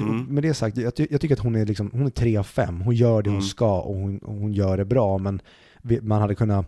Mm. 0.00 0.24
med 0.24 0.42
det 0.42 0.54
sagt, 0.54 0.76
jag, 0.76 0.92
jag 1.10 1.20
tycker 1.20 1.34
att 1.34 1.38
hon 1.40 1.54
är, 1.56 1.66
liksom, 1.66 1.90
hon 1.92 2.06
är 2.06 2.10
3 2.10 2.36
av 2.36 2.42
5. 2.44 2.80
Hon 2.80 2.94
gör 2.94 3.22
det 3.22 3.30
hon 3.30 3.36
Mm. 3.36 3.48
ska 3.48 3.80
och 3.80 3.94
hon, 3.94 4.20
hon 4.24 4.52
gör 4.52 4.76
det 4.76 4.84
bra. 4.84 5.18
Men 5.18 5.40
man 6.02 6.20
hade 6.20 6.34
kunnat, 6.34 6.66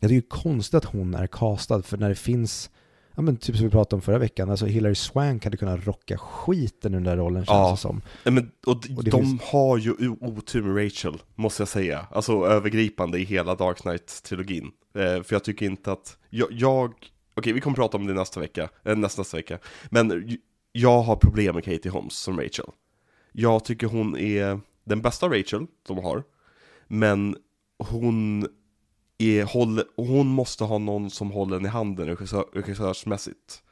jag 0.00 0.10
tycker 0.10 0.20
det 0.20 0.26
är 0.36 0.42
konstigt 0.42 0.74
att 0.74 0.84
hon 0.84 1.14
är 1.14 1.26
castad 1.26 1.82
för 1.82 1.96
när 1.96 2.08
det 2.08 2.14
finns 2.14 2.70
Ja 3.14 3.22
men 3.22 3.36
typ 3.36 3.56
som 3.56 3.64
vi 3.64 3.70
pratade 3.70 3.94
om 3.96 4.02
förra 4.02 4.18
veckan, 4.18 4.50
alltså 4.50 4.66
Hilary 4.66 4.94
Swank 4.94 5.44
hade 5.44 5.56
kunnat 5.56 5.86
rocka 5.86 6.18
skiten 6.18 6.92
ur 6.94 6.96
den 6.96 7.04
där 7.04 7.16
rollen 7.16 7.46
känns 7.46 7.56
Ja. 7.56 7.70
det 7.70 7.76
som. 7.76 8.02
Nej, 8.24 8.32
men, 8.32 8.50
och, 8.66 8.80
d- 8.80 8.94
Och 8.96 9.04
de 9.04 9.10
finns- 9.10 9.42
har 9.42 9.78
ju 9.78 9.94
otur 10.20 10.62
med 10.62 10.84
Rachel, 10.84 11.22
måste 11.34 11.60
jag 11.60 11.68
säga. 11.68 12.06
Alltså 12.10 12.32
övergripande 12.46 13.18
i 13.18 13.24
hela 13.24 13.54
Dark 13.54 13.76
Knight-trilogin. 13.78 14.64
Eh, 14.94 15.22
för 15.22 15.34
jag 15.34 15.44
tycker 15.44 15.66
inte 15.66 15.92
att, 15.92 16.16
jag, 16.30 16.48
jag 16.52 16.92
okej 17.34 17.52
vi 17.52 17.60
kommer 17.60 17.76
prata 17.76 17.96
om 17.96 18.06
det 18.06 18.12
nästa 18.14 18.40
vecka, 18.40 18.68
eh, 18.84 18.96
nästa, 18.96 19.20
nästa 19.20 19.36
vecka. 19.36 19.58
Men 19.90 20.36
jag 20.72 21.02
har 21.02 21.16
problem 21.16 21.54
med 21.54 21.64
Katie 21.64 21.92
Holmes 21.92 22.12
som 22.14 22.40
Rachel. 22.40 22.66
Jag 23.32 23.64
tycker 23.64 23.86
hon 23.86 24.16
är 24.16 24.60
den 24.84 25.02
bästa 25.02 25.28
Rachel 25.28 25.66
de 25.88 25.98
har. 25.98 26.22
Men 26.88 27.36
hon 27.88 28.46
är, 29.18 29.44
håller, 29.44 29.84
hon 29.96 30.26
måste 30.26 30.64
ha 30.64 30.78
någon 30.78 31.10
som 31.10 31.30
håller 31.30 31.56
henne 31.56 31.68
i 31.68 31.70
handen 31.70 32.06
regissör, 32.06 32.44
regissörsmässigt. 32.52 33.62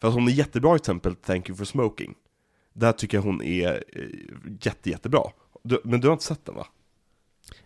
För 0.00 0.08
att 0.08 0.14
hon 0.14 0.28
är 0.28 0.32
jättebra 0.32 0.72
i 0.72 0.76
exempel 0.76 1.14
Thank 1.14 1.48
You 1.48 1.56
For 1.56 1.64
Smoking. 1.64 2.14
Där 2.72 2.92
tycker 2.92 3.16
jag 3.16 3.22
hon 3.22 3.42
är 3.42 3.84
eh, 3.92 4.02
jätte, 4.60 4.90
jättebra. 4.90 5.22
Du, 5.62 5.80
men 5.84 6.00
du 6.00 6.08
har 6.08 6.12
inte 6.12 6.24
sett 6.24 6.44
den 6.44 6.54
va? 6.54 6.66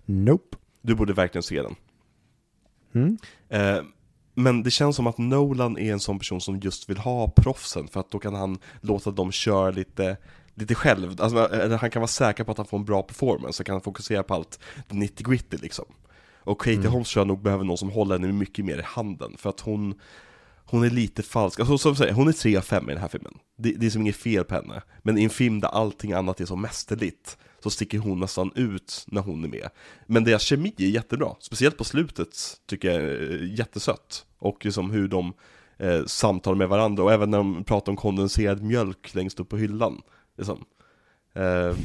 Nope. 0.05 0.57
Du 0.83 0.95
borde 0.95 1.13
verkligen 1.13 1.43
se 1.43 1.63
den. 1.63 1.75
Mm. 2.95 3.19
Eh, 3.49 3.85
men 4.35 4.63
det 4.63 4.71
känns 4.71 4.97
som 4.97 5.07
att 5.07 5.19
Nolan 5.19 5.79
är 5.79 5.93
en 5.93 6.01
sån 6.01 6.19
person 6.19 6.41
som 6.41 6.61
just 6.61 6.91
vill 6.91 6.99
ha 6.99 7.31
proffsen 7.31 7.89
för 7.89 8.01
att 8.01 8.11
då 8.11 8.19
kan 8.19 8.35
han 8.35 8.59
låta 8.81 9.11
dem 9.11 9.33
köra 9.33 9.71
lite, 9.71 10.17
lite 10.55 10.75
själv. 10.75 11.21
Alltså, 11.21 11.39
eller 11.39 11.77
han 11.77 11.91
kan 11.91 12.01
vara 12.01 12.09
säker 12.09 12.45
på 12.45 12.51
att 12.51 12.57
han 12.57 12.67
får 12.67 12.79
en 12.79 12.85
bra 12.85 13.03
performance 13.03 13.57
så 13.57 13.65
kan 13.65 13.73
han 13.73 13.83
fokusera 13.83 14.23
på 14.23 14.35
allt 14.35 14.59
90 14.89 15.29
gritty 15.31 15.57
liksom. 15.57 15.85
Och 16.45 16.61
Katie 16.61 16.75
Mm. 16.75 16.93
Holmes 16.93 17.13
tror 17.13 17.21
jag 17.21 17.29
nog 17.29 17.43
behöver 17.43 17.65
någon 17.65 17.79
som 17.79 17.91
håller 17.91 18.19
henne 18.19 18.33
mycket 18.33 18.65
mer 18.65 18.79
i 18.79 18.83
handen 18.85 19.37
för 19.39 19.51
att 19.51 19.61
hon 19.61 19.95
hon 20.65 20.85
är 20.85 20.91
lite 20.91 21.23
falsk, 21.23 21.61
alltså 21.61 21.79
som 21.79 21.97
säger, 21.97 22.13
hon 22.13 22.29
är 22.29 22.33
3 22.33 22.57
av 22.57 22.63
5 22.63 22.91
i 22.91 22.93
den 22.93 23.01
här 23.01 23.09
filmen. 23.09 23.35
Det, 23.59 23.73
det 23.73 23.87
är 23.87 23.91
som 23.91 24.03
inget 24.03 24.17
fel 24.17 24.45
på 24.45 24.55
henne. 24.55 24.83
Men 25.03 25.19
i 25.19 25.25
en 25.25 25.31
film 25.31 25.61
där 25.61 25.69
allting 25.69 26.13
annat 26.13 26.41
är 26.41 26.45
så 26.45 26.57
mästerligt, 26.57 27.39
så 27.63 27.71
sticker 27.71 27.99
hon 27.99 28.21
nästan 28.21 28.53
ut 28.55 29.05
när 29.07 29.21
hon 29.21 29.45
är 29.45 29.49
med. 29.49 29.69
Men 30.07 30.25
deras 30.25 30.43
kemi 30.43 30.75
är 30.79 30.83
jättebra, 30.83 31.35
speciellt 31.41 31.77
på 31.77 31.85
slutet 31.85 32.29
tycker 32.67 32.91
jag 32.91 33.03
är 33.03 33.59
jättesött. 33.59 34.27
Och 34.39 34.65
liksom 34.65 34.91
hur 34.91 35.09
de 35.09 35.33
eh, 35.79 36.05
samtalar 36.05 36.57
med 36.57 36.69
varandra, 36.69 37.03
och 37.03 37.13
även 37.13 37.31
när 37.31 37.39
de 37.39 37.65
pratar 37.65 37.93
om 37.93 37.97
kondenserad 37.97 38.63
mjölk 38.63 39.15
längst 39.15 39.41
upp 39.41 39.49
på 39.49 39.57
hyllan. 39.57 40.03
Liksom. 40.39 40.65
Eh, 41.35 41.77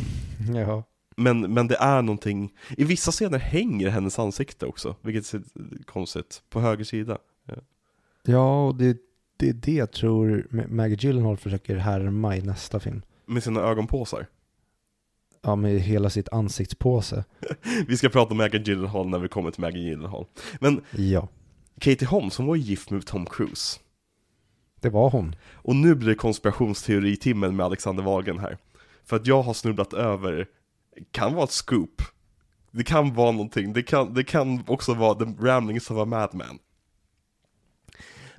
Jaha. 0.55 0.83
men, 1.17 1.53
men 1.53 1.67
det 1.67 1.75
är 1.75 2.01
någonting, 2.01 2.53
i 2.77 2.83
vissa 2.83 3.11
scener 3.11 3.37
hänger 3.39 3.89
hennes 3.89 4.19
ansikte 4.19 4.65
också, 4.65 4.95
vilket 5.01 5.33
är 5.33 5.41
konstigt, 5.85 6.41
på 6.49 6.59
höger 6.61 6.83
sida. 6.83 7.17
Ja, 8.23 8.67
och 8.67 8.75
det, 8.75 8.97
det 9.37 9.49
är 9.49 9.53
det 9.53 9.73
jag 9.73 9.91
tror 9.91 10.47
Ma- 10.51 10.67
Maggie 10.69 10.97
Gyllenhaal 10.99 11.37
försöker 11.37 11.75
härma 11.75 12.37
i 12.37 12.41
nästa 12.41 12.79
film. 12.79 13.01
Med 13.25 13.43
sina 13.43 13.59
ögonpåsar. 13.61 14.27
Ja, 15.41 15.55
med 15.55 15.79
hela 15.79 16.09
sitt 16.09 16.29
ansiktspåse. 16.29 17.23
Vi 17.87 17.97
ska 17.97 18.09
prata 18.09 18.31
om 18.31 18.37
Maggie 18.37 18.61
Gyllenhaal 18.61 19.07
när 19.09 19.19
vi 19.19 19.27
kommer 19.27 19.51
till 19.51 19.61
Maggie 19.61 19.83
Gyllenhaal. 19.89 20.25
Men 20.59 20.81
Ja, 20.91 21.27
Katie 21.79 22.07
Holmes, 22.07 22.37
hon 22.37 22.47
var 22.47 22.55
ju 22.55 22.61
gift 22.61 22.89
med 22.89 23.05
Tom 23.05 23.25
Cruise 23.25 23.79
det 24.87 24.93
var 24.93 25.09
hon. 25.09 25.35
Och 25.53 25.75
nu 25.75 25.95
blir 25.95 26.09
det 26.09 26.15
konspirationsteori-timmen 26.15 27.55
med 27.55 27.65
Alexander 27.65 28.03
Wagen 28.03 28.39
här. 28.39 28.57
För 29.05 29.15
att 29.15 29.27
jag 29.27 29.41
har 29.41 29.53
snubblat 29.53 29.93
över, 29.93 30.47
kan 31.11 31.33
vara 31.33 31.43
ett 31.43 31.51
scoop. 31.51 32.01
Det 32.71 32.83
kan 32.83 33.13
vara 33.13 33.31
någonting, 33.31 33.73
det 33.73 33.83
kan, 33.83 34.13
det 34.13 34.23
kan 34.23 34.63
också 34.67 34.93
vara 34.93 35.15
the 35.15 35.25
ramblings 35.39 35.91
of 35.91 35.97
a 35.97 36.05
madman. 36.05 36.59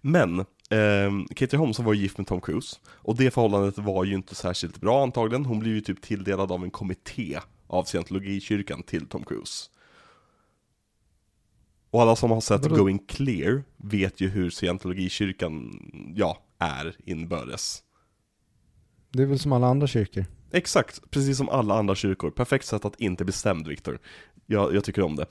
Men, 0.01 0.39
eh, 0.41 1.35
Katie 1.37 1.59
Holmes 1.59 1.79
var 1.79 1.95
gift 1.95 2.19
med 2.19 2.27
Tom 2.27 2.41
Cruise, 2.41 2.77
och 2.87 3.17
det 3.17 3.31
förhållandet 3.31 3.79
var 3.79 4.05
ju 4.05 4.15
inte 4.15 4.35
särskilt 4.35 4.81
bra 4.81 5.03
antagligen. 5.03 5.45
Hon 5.45 5.59
blev 5.59 5.75
ju 5.75 5.81
typ 5.81 6.03
tilldelad 6.03 6.53
av 6.53 6.65
en 6.65 6.71
kommitté 6.71 7.39
av 7.67 7.85
scientologikyrkan 7.85 8.83
till 8.83 9.07
Tom 9.07 9.25
Cruise. 9.25 9.65
Och 11.91 12.03
alla 12.03 12.17
som 12.17 12.31
har 12.31 12.41
sett 12.41 12.63
Vadå? 12.63 12.77
Going 12.77 12.99
Clear 12.99 13.63
vet 13.77 14.21
ju 14.21 14.29
hur 14.29 14.51
scientologikyrkan, 14.51 15.81
ja, 16.17 16.39
är 16.59 16.97
inbördes. 17.05 17.83
Det 19.13 19.23
är 19.23 19.27
väl 19.27 19.39
som 19.39 19.53
alla 19.53 19.67
andra 19.67 19.87
kyrkor. 19.87 20.25
Exakt, 20.53 21.11
precis 21.11 21.37
som 21.37 21.49
alla 21.49 21.75
andra 21.75 21.95
kyrkor. 21.95 22.31
Perfekt 22.31 22.67
sätt 22.67 22.85
att 22.85 23.01
inte 23.01 23.25
bli 23.25 23.33
stämd, 23.33 23.69
Viktor. 23.69 23.99
Jag, 24.47 24.75
jag 24.75 24.85
tycker 24.85 25.03
om 25.03 25.17
det. 25.17 25.27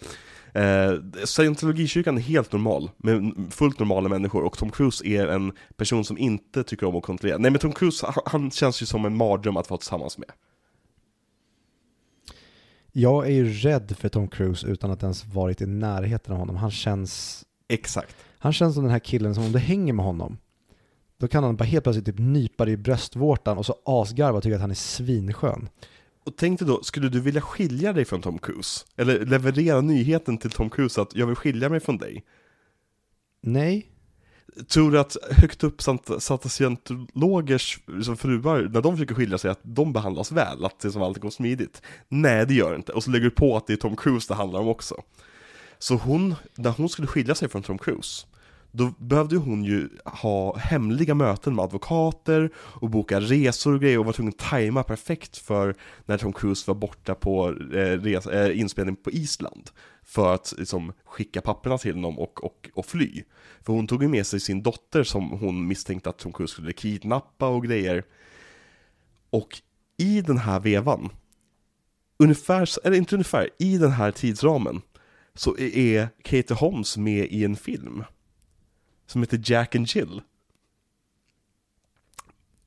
Eh, 0.54 1.26
Scientologikyrkan 1.26 2.18
är 2.18 2.22
helt 2.22 2.52
normal, 2.52 2.90
med 2.98 3.34
fullt 3.50 3.80
normala 3.80 4.10
människor, 4.10 4.44
och 4.44 4.58
Tom 4.58 4.70
Cruise 4.70 5.08
är 5.08 5.28
en 5.28 5.52
person 5.76 6.06
som 6.06 6.18
inte 6.18 6.64
tycker 6.64 6.86
om 6.86 6.96
att 6.96 7.04
kontrollera. 7.04 7.38
Nej 7.38 7.52
men 7.52 7.60
Tom 7.60 7.72
Cruise, 7.72 8.06
han, 8.06 8.24
han 8.26 8.52
känns 8.52 8.82
ju 8.82 8.86
som 8.86 9.06
en 9.06 9.18
mardröm 9.18 9.58
att 9.58 9.70
vara 9.70 9.78
tillsammans 9.78 10.18
med. 10.18 10.32
Jag 13.00 13.28
är 13.28 13.32
ju 13.32 13.54
rädd 13.54 13.96
för 13.98 14.10
Tom 14.10 14.28
Cruise 14.28 14.68
utan 14.68 14.92
att 14.92 15.04
ens 15.04 15.26
varit 15.26 15.62
i 15.62 15.66
närheten 15.66 16.34
av 16.34 16.40
honom. 16.40 16.56
Han 16.56 16.72
känns, 16.72 17.44
Exakt. 17.68 18.16
han 18.40 18.54
känns 18.54 18.76
som 18.76 18.84
den 18.84 18.92
här 18.92 19.00
killen 19.00 19.36
som 19.36 19.44
om 19.44 19.52
du 19.52 19.60
hänger 19.60 19.94
med 19.94 20.06
honom, 20.06 20.38
då 21.18 21.28
kan 21.28 21.44
han 21.44 21.56
bara 21.56 21.64
helt 21.64 21.84
plötsligt 21.84 22.06
typ 22.06 22.20
nypa 22.20 22.66
dig 22.66 22.74
i 22.74 22.78
bröstvårtan 22.78 23.58
och 23.58 23.66
så 23.66 23.76
asgarva 23.86 24.38
och 24.38 24.44
tycka 24.44 24.56
att 24.56 24.62
han 24.62 24.72
är 24.72 24.76
svinskön. 24.76 25.70
Och 26.26 26.34
tänk 26.38 26.60
dig 26.60 26.68
då, 26.68 26.84
skulle 26.84 27.10
du 27.10 27.22
vilja 27.22 27.42
skilja 27.42 27.94
dig 27.94 28.06
från 28.06 28.22
Tom 28.22 28.38
Cruise? 28.38 28.86
Eller 28.96 29.26
leverera 29.26 29.82
nyheten 29.82 30.38
till 30.38 30.52
Tom 30.52 30.70
Cruise 30.70 31.02
att 31.02 31.16
jag 31.16 31.28
vill 31.28 31.36
skilja 31.36 31.70
mig 31.70 31.80
från 31.80 31.98
dig? 31.98 32.24
Nej, 33.42 33.88
Tror 34.68 34.92
du 34.92 35.00
att 35.00 35.18
högt 35.32 35.64
uppsatta 35.64 36.50
scientologers 36.50 37.80
liksom 37.88 38.18
fruar, 38.18 38.70
när 38.74 38.82
de 38.82 38.96
försöker 38.96 39.16
skilja 39.16 39.38
sig, 39.38 39.52
att 39.52 39.60
de 39.62 39.94
behandlas 39.94 40.32
väl? 40.32 40.66
Att 40.66 40.80
det 40.80 40.92
som 40.92 41.02
alltid 41.02 41.22
går 41.24 41.30
smidigt? 41.30 41.82
Nej, 42.10 42.46
det 42.46 42.54
gör 42.54 42.70
det 42.70 42.76
inte. 42.76 42.92
Och 42.92 43.04
så 43.04 43.12
lägger 43.12 43.26
du 43.26 43.32
på 43.32 43.58
att 43.58 43.68
det 43.68 43.74
är 43.74 43.78
Tom 43.78 43.96
Cruise 43.96 44.34
det 44.34 44.38
handlar 44.38 44.60
om 44.60 44.68
också. 44.68 44.96
Så 45.80 45.96
hon, 45.96 46.36
när 46.56 46.72
hon 46.72 46.90
skulle 46.90 47.08
skilja 47.08 47.36
sig 47.36 47.50
från 47.50 47.64
Tom 47.64 47.78
Cruise, 47.78 48.28
då 48.72 48.94
behövde 49.00 49.36
hon 49.36 49.64
ju 49.64 49.90
ha 50.06 50.58
hemliga 50.58 51.16
möten 51.16 51.56
med 51.56 51.64
advokater 51.64 52.50
och 52.56 52.90
boka 52.90 53.20
resor 53.20 53.74
och 53.74 53.82
grejer 53.82 54.00
och 54.00 54.06
var 54.06 54.14
tvungen 54.14 54.34
att 54.40 54.50
tajma 54.50 54.84
perfekt 54.84 55.38
för 55.38 55.76
när 56.06 56.18
Tom 56.18 56.34
Cruise 56.34 56.64
var 56.68 56.76
borta 56.76 57.16
på 57.16 57.50
eh, 57.74 58.02
res, 58.02 58.28
eh, 58.28 58.60
inspelning 58.60 58.96
på 58.96 59.12
Island 59.12 59.70
för 60.08 60.34
att 60.34 60.54
liksom, 60.58 60.94
skicka 61.06 61.42
papperna 61.42 61.78
till 61.78 61.94
honom 61.96 62.20
och, 62.20 62.44
och, 62.44 62.70
och 62.74 62.86
fly. 62.86 63.24
För 63.62 63.74
hon 63.74 63.88
tog 63.88 64.04
ju 64.04 64.10
med 64.10 64.28
sig 64.28 64.40
sin 64.40 64.64
dotter 64.64 65.04
som 65.04 65.30
hon 65.30 65.68
misstänkte 65.68 66.10
att 66.10 66.22
hon 66.22 66.48
skulle 66.48 66.74
kidnappa 66.74 67.48
och 67.48 67.64
grejer. 67.64 68.04
Och 69.30 69.62
i 69.98 70.22
den 70.22 70.38
här 70.38 70.60
vevan, 70.60 71.10
ungefär, 72.20 72.70
eller 72.88 72.98
inte 72.98 73.16
ungefär, 73.16 73.50
i 73.60 73.78
den 73.78 73.92
här 73.92 74.12
tidsramen 74.12 74.82
så 75.34 75.58
är 75.58 76.10
Katie 76.24 76.58
Holmes 76.58 76.98
med 76.98 77.26
i 77.26 77.44
en 77.44 77.56
film 77.56 78.04
som 79.06 79.22
heter 79.22 79.42
Jack 79.44 79.76
and 79.76 79.88
Jill. 79.88 80.22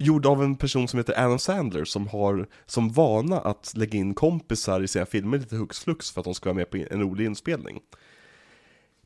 Gjord 0.03 0.27
av 0.27 0.43
en 0.43 0.57
person 0.57 0.89
som 0.89 0.99
heter 0.99 1.25
Adam 1.25 1.39
Sandler 1.39 1.85
som 1.85 2.09
har 2.09 2.47
som 2.67 2.89
vana 2.89 3.41
att 3.41 3.73
lägga 3.77 3.99
in 3.99 4.15
kompisar 4.15 4.81
i 4.81 4.89
sina 4.89 5.07
filmer 5.07 5.39
lite 5.39 5.57
hux 5.57 5.79
flux 5.81 6.11
för 6.11 6.21
att 6.21 6.25
de 6.25 6.35
ska 6.35 6.49
vara 6.49 6.57
med 6.57 6.71
på 6.71 6.77
en 6.77 7.01
rolig 7.01 7.25
inspelning. 7.25 7.81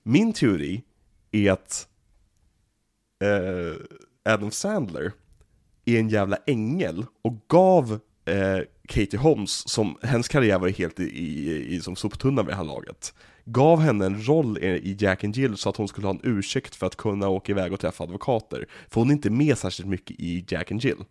Min 0.03 0.33
teori 0.33 0.83
är 1.33 1.53
att 1.53 1.89
eh, 3.25 4.33
Adam 4.33 4.51
Sandler 4.51 5.13
är 5.85 5.99
en 5.99 6.09
jävla 6.09 6.37
ängel 6.47 7.07
och 7.23 7.45
gav 7.49 8.01
eh, 8.25 8.59
Katie 8.89 9.21
Holmes, 9.21 9.69
som 9.69 9.99
hennes 10.03 10.29
karriär 10.29 10.59
var 10.59 10.69
helt 10.69 11.01
i, 11.01 11.05
i, 11.05 11.75
i 11.75 11.81
som 11.81 11.97
soptunna 11.97 12.43
vid 12.43 12.53
det 12.53 12.57
här 12.57 12.65
laget, 12.65 13.15
gav 13.45 13.81
henne 13.81 14.07
en 14.07 14.27
roll 14.27 14.59
i 14.59 14.97
Jack 14.99 15.25
and 15.25 15.37
Jill 15.37 15.57
så 15.57 15.69
att 15.69 15.77
hon 15.77 15.89
skulle 15.89 16.07
ha 16.07 16.15
en 16.15 16.21
ursäkt 16.23 16.75
för 16.75 16.87
att 16.87 16.97
kunna 16.97 17.29
åka 17.29 17.53
iväg 17.53 17.73
och 17.73 17.81
träffa 17.81 18.05
advokater. 18.05 18.67
För 18.89 19.01
hon 19.01 19.09
är 19.11 19.15
inte 19.15 19.31
med 19.31 19.59
särskilt 19.59 19.89
mycket 19.89 20.21
i 20.21 20.45
Jack 20.49 20.71
and 20.73 20.85
Jill. 20.85 21.05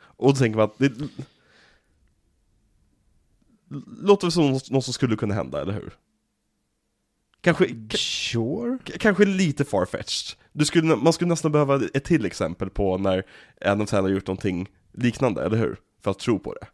Och 0.00 0.28
då 0.32 0.38
tänker 0.38 0.56
man 0.56 0.64
att 0.64 0.78
det 0.78 0.92
låter 4.02 4.30
som 4.30 4.52
något 4.70 4.84
som 4.84 4.92
skulle 4.92 5.16
kunna 5.16 5.34
hända, 5.34 5.62
eller 5.62 5.72
hur? 5.72 5.92
Kanske, 7.40 7.68
Sure. 7.96 8.78
kanske 8.98 9.24
lite 9.24 9.64
farfetched. 9.64 10.38
Du 10.52 10.64
skulle, 10.64 10.96
man 10.96 11.12
skulle 11.12 11.28
nästan 11.28 11.52
behöva 11.52 11.80
ett 11.94 12.04
till 12.04 12.24
exempel 12.26 12.70
på 12.70 12.98
när 12.98 13.22
Adam 13.60 13.86
Sandler 13.86 14.14
gjort 14.14 14.26
någonting 14.26 14.68
liknande, 14.92 15.44
eller 15.44 15.56
hur? 15.56 15.76
För 16.00 16.10
att 16.10 16.18
tro 16.18 16.38
på 16.38 16.52
det. 16.54 16.66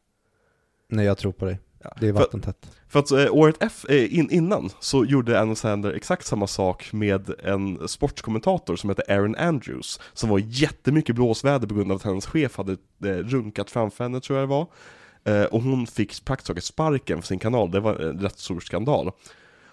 Nej, 0.89 1.07
jag 1.07 1.19
tror 1.19 1.33
på 1.33 1.45
dig. 1.45 1.59
Ja. 1.83 1.93
Det 2.01 2.09
är 2.09 2.13
För- 2.13 2.21
vattentätt. 2.21 2.71
För 2.89 2.99
att 2.99 3.11
eh, 3.11 3.27
året 3.35 3.57
F, 3.61 3.85
eh, 3.89 4.19
in, 4.19 4.31
innan 4.31 4.71
så 4.81 5.05
gjorde 5.05 5.41
Adam 5.41 5.57
Sandler 5.57 5.93
exakt 5.93 6.27
samma 6.27 6.47
sak 6.47 6.93
med 6.93 7.31
en 7.45 7.89
sportkommentator 7.89 8.77
som 8.77 8.91
heter 8.91 9.13
Aaron 9.13 9.37
Andrews, 9.37 10.01
som 10.13 10.29
var 10.31 10.39
jättemycket 10.45 11.15
blåsväder 11.15 11.67
på 11.67 11.75
grund 11.75 11.91
av 11.93 11.97
att 11.97 12.03
hennes 12.03 12.27
chef 12.27 12.57
hade 12.57 12.73
eh, 13.05 13.09
runkat 13.09 13.71
framför 13.71 14.05
henne, 14.05 14.21
tror 14.21 14.39
jag 14.39 14.49
det 14.49 14.51
var. 14.55 14.67
Eh, 15.25 15.45
och 15.45 15.63
hon 15.63 15.87
fick 15.87 16.25
praktiskt 16.25 16.47
taget 16.47 16.65
sparken 16.65 17.21
för 17.23 17.27
sin 17.27 17.39
kanal, 17.39 17.71
det 17.71 17.81
var 17.81 17.95
en 17.95 18.21
rätt 18.21 18.39
stor 18.39 18.61
skandal. 18.61 19.11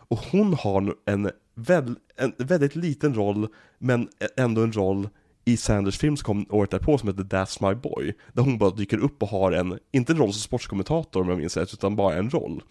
Och 0.09 0.19
hon 0.31 0.53
har 0.53 0.95
en, 1.05 1.31
väl, 1.55 1.95
en 2.15 2.33
väldigt 2.37 2.75
liten 2.75 3.13
roll, 3.13 3.47
men 3.79 4.09
ändå 4.37 4.61
en 4.61 4.73
roll 4.73 5.09
i 5.47 5.57
Sanders 5.57 5.97
film 5.97 6.17
som 6.17 6.25
kom 6.25 6.45
året 6.49 6.71
därpå 6.71 6.97
som 6.97 7.09
heter 7.09 7.23
That's 7.23 7.69
My 7.69 7.75
Boy, 7.75 8.13
där 8.33 8.43
hon 8.43 8.57
bara 8.57 8.69
dyker 8.71 8.97
upp 8.97 9.23
och 9.23 9.29
har 9.29 9.51
en, 9.51 9.79
inte 9.91 10.13
en 10.13 10.17
roll 10.19 10.33
som 10.33 10.41
sportkommentator 10.41 11.21
om 11.21 11.29
jag 11.29 11.37
minns 11.37 11.57
rätt, 11.57 11.73
utan 11.73 11.95
bara 11.95 12.15
en 12.15 12.29
roll. 12.29 12.63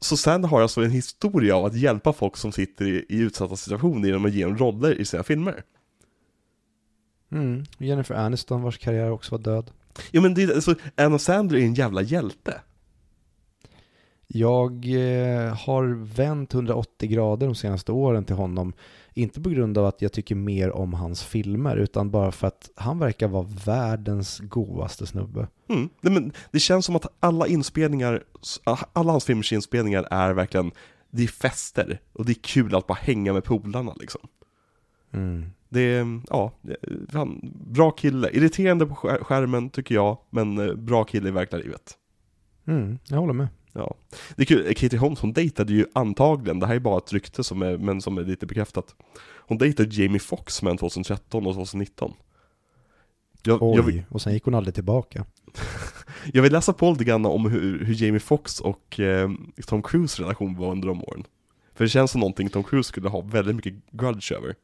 Så 0.00 0.16
Sander 0.16 0.48
har 0.48 0.62
alltså 0.62 0.80
en 0.84 0.90
historia 0.90 1.56
av 1.56 1.64
att 1.64 1.74
hjälpa 1.76 2.12
folk 2.12 2.36
som 2.36 2.52
sitter 2.52 2.84
i, 2.84 3.06
i 3.08 3.18
utsatta 3.18 3.56
situationer 3.56 4.06
genom 4.08 4.24
att 4.24 4.32
ge 4.32 4.44
dem 4.44 4.56
roller 4.58 5.00
i 5.00 5.04
sina 5.04 5.22
filmer. 5.22 5.62
Mm. 7.32 7.64
Jennifer 7.78 8.14
Aniston, 8.14 8.62
vars 8.62 8.78
karriär 8.78 9.10
också 9.10 9.30
var 9.36 9.42
död. 9.42 9.70
Ja 10.10 10.20
men 10.20 10.34
det, 10.34 10.42
är- 10.42 10.54
alltså, 10.54 10.74
Anna 10.96 11.18
Sandler 11.18 11.58
är 11.58 11.62
en 11.62 11.74
jävla 11.74 12.02
hjälte. 12.02 12.60
Jag 14.34 14.72
eh, 14.86 15.54
har 15.56 16.14
vänt 16.14 16.54
180 16.54 17.08
grader 17.10 17.46
de 17.46 17.54
senaste 17.54 17.92
åren 17.92 18.24
till 18.24 18.34
honom. 18.36 18.72
Inte 19.14 19.40
på 19.40 19.50
grund 19.50 19.78
av 19.78 19.86
att 19.86 20.02
jag 20.02 20.12
tycker 20.12 20.34
mer 20.34 20.70
om 20.70 20.94
hans 20.94 21.24
filmer, 21.24 21.76
utan 21.76 22.10
bara 22.10 22.32
för 22.32 22.46
att 22.46 22.70
han 22.76 22.98
verkar 22.98 23.28
vara 23.28 23.46
världens 23.66 24.38
godaste 24.40 25.06
snubbe. 25.06 25.48
Mm. 25.68 25.88
Nej, 26.00 26.12
men 26.12 26.32
det 26.50 26.58
känns 26.60 26.86
som 26.86 26.96
att 26.96 27.06
alla 27.20 27.46
inspelningar, 27.46 28.22
alla 28.92 29.10
hans 29.12 29.24
filmers 29.24 29.52
inspelningar 29.52 30.08
är 30.10 30.32
verkligen, 30.32 30.70
det 31.10 31.22
är 31.22 31.26
fester 31.28 32.00
och 32.12 32.24
det 32.24 32.32
är 32.32 32.42
kul 32.42 32.74
att 32.74 32.86
bara 32.86 32.98
hänga 33.02 33.32
med 33.32 33.44
polarna 33.44 33.92
liksom. 34.00 34.20
Mm. 35.12 35.44
Det 35.68 35.80
är, 35.80 36.20
ja, 36.30 36.52
det- 36.62 36.76
fan, 37.12 37.52
bra 37.66 37.90
kille. 37.90 38.30
Irriterande 38.32 38.86
på 38.86 38.94
skär- 38.94 39.24
skärmen 39.24 39.70
tycker 39.70 39.94
jag, 39.94 40.18
men 40.30 40.58
eh, 40.58 40.74
bra 40.74 41.04
kille 41.04 41.28
i 41.28 41.32
verkliga 41.32 41.62
livet. 41.62 41.92
Mm, 42.66 42.98
jag 43.08 43.18
håller 43.18 43.32
med. 43.32 43.48
Ja. 43.72 43.94
Det 44.36 44.42
är 44.42 44.46
kul, 44.46 44.74
Katie 44.74 44.98
Holmes 44.98 45.20
hon 45.20 45.32
dejtade 45.32 45.72
ju 45.72 45.86
antagligen, 45.92 46.60
det 46.60 46.66
här 46.66 46.74
är 46.74 46.80
bara 46.80 46.98
ett 46.98 47.12
rykte 47.12 47.44
som 47.44 47.62
är, 47.62 47.78
men 47.78 48.00
som 48.00 48.18
är 48.18 48.22
lite 48.22 48.46
bekräftat. 48.46 48.94
Hon 49.46 49.58
dejtade 49.58 50.02
Jamie 50.02 50.20
Foxx 50.20 50.62
mellan 50.62 50.78
2013 50.78 51.46
och 51.46 51.54
2019. 51.54 52.12
Jag, 53.42 53.62
Oj, 53.62 53.96
jag, 53.96 54.04
och 54.08 54.22
sen 54.22 54.32
gick 54.32 54.44
hon 54.44 54.54
aldrig 54.54 54.74
tillbaka. 54.74 55.24
jag 56.32 56.42
vill 56.42 56.52
läsa 56.52 56.72
på 56.72 56.90
lite 56.90 57.04
grann 57.04 57.26
om 57.26 57.50
hur, 57.50 57.84
hur 57.84 58.04
Jamie 58.04 58.20
Foxx 58.20 58.60
och 58.60 59.00
eh, 59.00 59.30
Tom 59.66 59.82
Cruise 59.82 60.22
relation 60.22 60.56
var 60.56 60.70
under 60.70 60.88
de 60.88 61.04
åren. 61.04 61.24
För 61.74 61.84
det 61.84 61.88
känns 61.88 62.10
som 62.10 62.20
någonting 62.20 62.48
Tom 62.48 62.64
Cruise 62.64 62.88
skulle 62.88 63.08
ha 63.08 63.20
väldigt 63.20 63.56
mycket 63.56 63.74
grudge 63.90 64.32
över. 64.32 64.54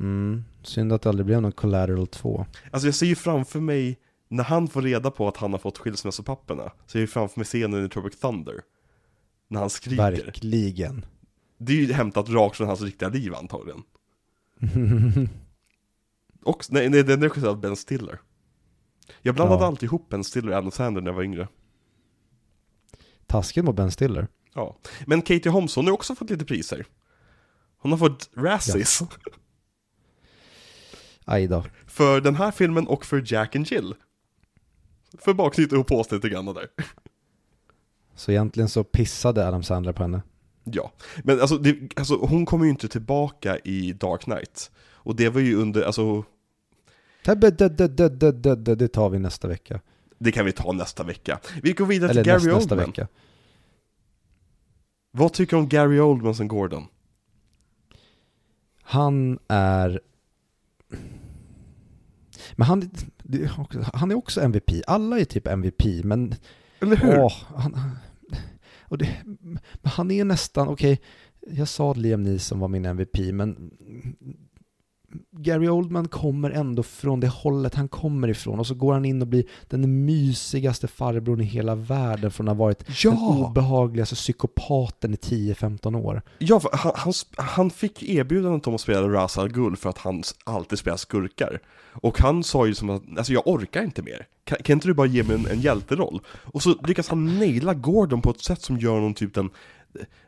Mm. 0.00 0.44
Synd 0.62 0.92
att 0.92 1.02
det 1.02 1.08
aldrig 1.08 1.26
blev 1.26 1.42
någon 1.42 1.52
Collateral 1.52 2.06
2. 2.06 2.46
Alltså 2.70 2.88
jag 2.88 2.94
ser 2.94 3.06
ju 3.06 3.14
framför 3.14 3.60
mig, 3.60 3.98
när 4.28 4.44
han 4.44 4.68
får 4.68 4.82
reda 4.82 5.10
på 5.10 5.28
att 5.28 5.36
han 5.36 5.52
har 5.52 5.58
fått 5.58 5.78
skilsmässopapperna, 5.78 6.72
så 6.86 6.98
är 6.98 7.00
ju 7.00 7.06
framför 7.06 7.40
mig 7.40 7.44
scenen 7.44 7.84
i 7.86 7.88
Tropic 7.88 8.20
Thunder. 8.20 8.60
När 9.48 9.60
han 9.60 9.70
skriker. 9.70 10.02
Verkligen. 10.02 11.06
Det 11.58 11.72
är 11.72 11.76
ju 11.76 11.92
hämtat 11.92 12.28
rakt 12.28 12.56
från 12.56 12.66
hans 12.68 12.80
riktiga 12.80 13.08
liv 13.08 13.34
antagligen. 13.34 13.82
Och, 16.44 16.64
nej, 16.70 16.88
nej 16.88 17.02
den 17.02 17.18
är 17.18 17.22
regisserad 17.28 17.48
av 17.50 17.60
Ben 17.60 17.76
Stiller. 17.76 18.20
Jag 19.22 19.34
blandade 19.34 19.62
Ja. 19.62 19.66
alltid 19.66 19.86
ihop 19.86 20.08
Ben 20.08 20.24
Stiller 20.24 20.52
och 20.52 20.58
Adam 20.58 20.70
Sandler 20.70 21.02
när 21.02 21.08
jag 21.10 21.16
var 21.16 21.22
yngre. 21.22 21.48
Taskigt 23.26 23.64
mot 23.64 23.76
Ben 23.76 23.90
Stiller. 23.90 24.28
Ja. 24.54 24.76
Men 25.06 25.22
Katie 25.22 25.52
Holmes, 25.52 25.76
hon 25.76 25.86
har 25.86 25.92
också 25.92 26.14
fått 26.14 26.30
lite 26.30 26.44
priser. 26.44 26.86
Hon 27.78 27.92
har 27.92 27.98
fått 27.98 28.30
Razzies 28.36 29.02
Aj 31.24 31.46
då. 31.46 31.64
för 31.86 32.20
den 32.20 32.36
här 32.36 32.50
filmen 32.50 32.86
och 32.86 33.04
för 33.06 33.22
Jack 33.26 33.56
and 33.56 33.66
Jill. 33.66 33.94
För 35.18 35.50
knyta 35.50 35.74
ihop 35.74 35.86
påsen 35.86 36.16
lite 36.16 36.28
grann 36.28 36.46
där. 36.46 36.68
Så 38.14 38.30
egentligen 38.30 38.68
så 38.68 38.84
pissade 38.84 39.48
Adam 39.48 39.62
Sandler 39.62 39.92
på 39.92 40.02
henne. 40.02 40.22
Ja, 40.64 40.92
men 41.24 41.40
alltså, 41.40 41.58
det, 41.58 41.76
alltså 41.96 42.16
hon 42.16 42.46
kommer 42.46 42.64
ju 42.64 42.70
inte 42.70 42.88
tillbaka 42.88 43.58
i 43.58 43.92
Dark 43.92 44.20
Knight. 44.20 44.70
Och 44.90 45.16
det 45.16 45.28
var 45.28 45.40
ju 45.40 45.54
under, 45.56 45.82
alltså, 45.82 46.24
Det, 47.24 47.34
det, 47.34 47.68
det, 47.68 47.88
det, 47.88 48.32
det, 48.56 48.74
det, 48.74 48.88
tar 48.88 49.10
vi 49.10 49.18
nästa 49.18 49.48
vecka. 49.48 49.80
det 50.18 50.32
kan 50.32 50.44
vi 50.44 50.52
ta 50.52 50.72
nästa 50.72 51.04
vecka. 51.04 51.40
Vi 51.62 51.72
går 51.72 51.86
vidare 51.86 52.10
Eller 52.10 52.22
till 52.24 52.32
Gary 52.32 52.44
nästa, 52.44 52.56
nästa 52.58 52.74
Oldman. 52.74 52.86
vecka. 52.90 53.08
Vad 55.10 55.32
tycker 55.32 55.56
du 55.56 55.62
om 55.62 55.68
Gary 55.68 56.00
Oldman 56.00 56.34
som 56.34 56.48
Gordon? 56.48 56.86
Han 58.82 59.38
är... 59.48 60.00
Men 62.56 62.66
han, 62.66 62.90
han 63.92 64.10
är 64.10 64.14
också 64.14 64.40
MVP. 64.40 64.70
Alla 64.86 65.18
är 65.18 65.24
typ 65.24 65.46
MVP, 65.46 65.84
men... 66.04 66.34
Eller 66.80 66.96
hur? 66.96 67.18
Åh, 67.18 67.32
han, 67.56 67.98
och 68.82 68.98
det, 68.98 69.16
han 69.82 70.10
är 70.10 70.24
nästan, 70.24 70.68
okej, 70.68 71.00
jag 71.50 71.68
sa 71.68 71.90
att 71.90 71.96
Liam 71.96 72.22
Neeson 72.22 72.58
var 72.58 72.68
min 72.68 72.84
MVP, 72.84 73.18
men 73.32 73.70
Gary 75.30 75.68
Oldman 75.68 76.08
kommer 76.08 76.50
ändå 76.50 76.82
från 76.82 77.20
det 77.20 77.28
hållet 77.28 77.74
han 77.74 77.88
kommer 77.88 78.28
ifrån 78.28 78.58
och 78.58 78.66
så 78.66 78.74
går 78.74 78.92
han 78.92 79.04
in 79.04 79.22
och 79.22 79.28
blir 79.28 79.44
den 79.68 80.04
mysigaste 80.04 80.88
farbrorn 80.88 81.40
i 81.40 81.44
hela 81.44 81.74
världen 81.74 82.30
från 82.30 82.48
att 82.48 82.56
ha 82.56 82.64
varit 82.64 82.86
den 82.86 82.94
Ja! 83.04 83.46
obehagligaste 83.48 84.14
psykopaten 84.14 85.14
i 85.14 85.16
10-15 85.16 85.96
år. 85.96 86.22
Ja, 86.38 86.60
han, 86.72 86.92
han, 86.94 87.12
han 87.36 87.70
fick 87.70 88.02
erbjudandet 88.02 88.66
om 88.66 88.74
att 88.74 88.80
spela 88.80 89.06
Ra's 89.06 89.40
al 89.40 89.48
Ghul 89.48 89.76
för 89.76 89.90
att 89.90 89.98
han 89.98 90.22
alltid 90.44 90.78
spelar 90.78 90.96
skurkar. 90.96 91.60
Och 91.92 92.18
han 92.20 92.44
sa 92.44 92.66
ju 92.66 92.74
som 92.74 92.90
att, 92.90 93.02
alltså 93.18 93.32
jag 93.32 93.46
orkar 93.46 93.82
inte 93.82 94.02
mer. 94.02 94.26
Kan, 94.44 94.58
kan 94.62 94.74
inte 94.74 94.88
du 94.88 94.94
bara 94.94 95.06
ge 95.06 95.22
mig 95.22 95.36
en, 95.36 95.46
en 95.46 95.60
hjälteroll? 95.60 96.20
Och 96.44 96.62
så 96.62 96.74
lyckas 96.86 97.08
han 97.08 97.38
naila 97.38 97.74
Gordon 97.74 98.22
på 98.22 98.30
ett 98.30 98.40
sätt 98.44 98.62
som 98.62 98.78
gör 98.78 98.92
honom 98.94 99.14
typ 99.14 99.34
den, 99.34 99.50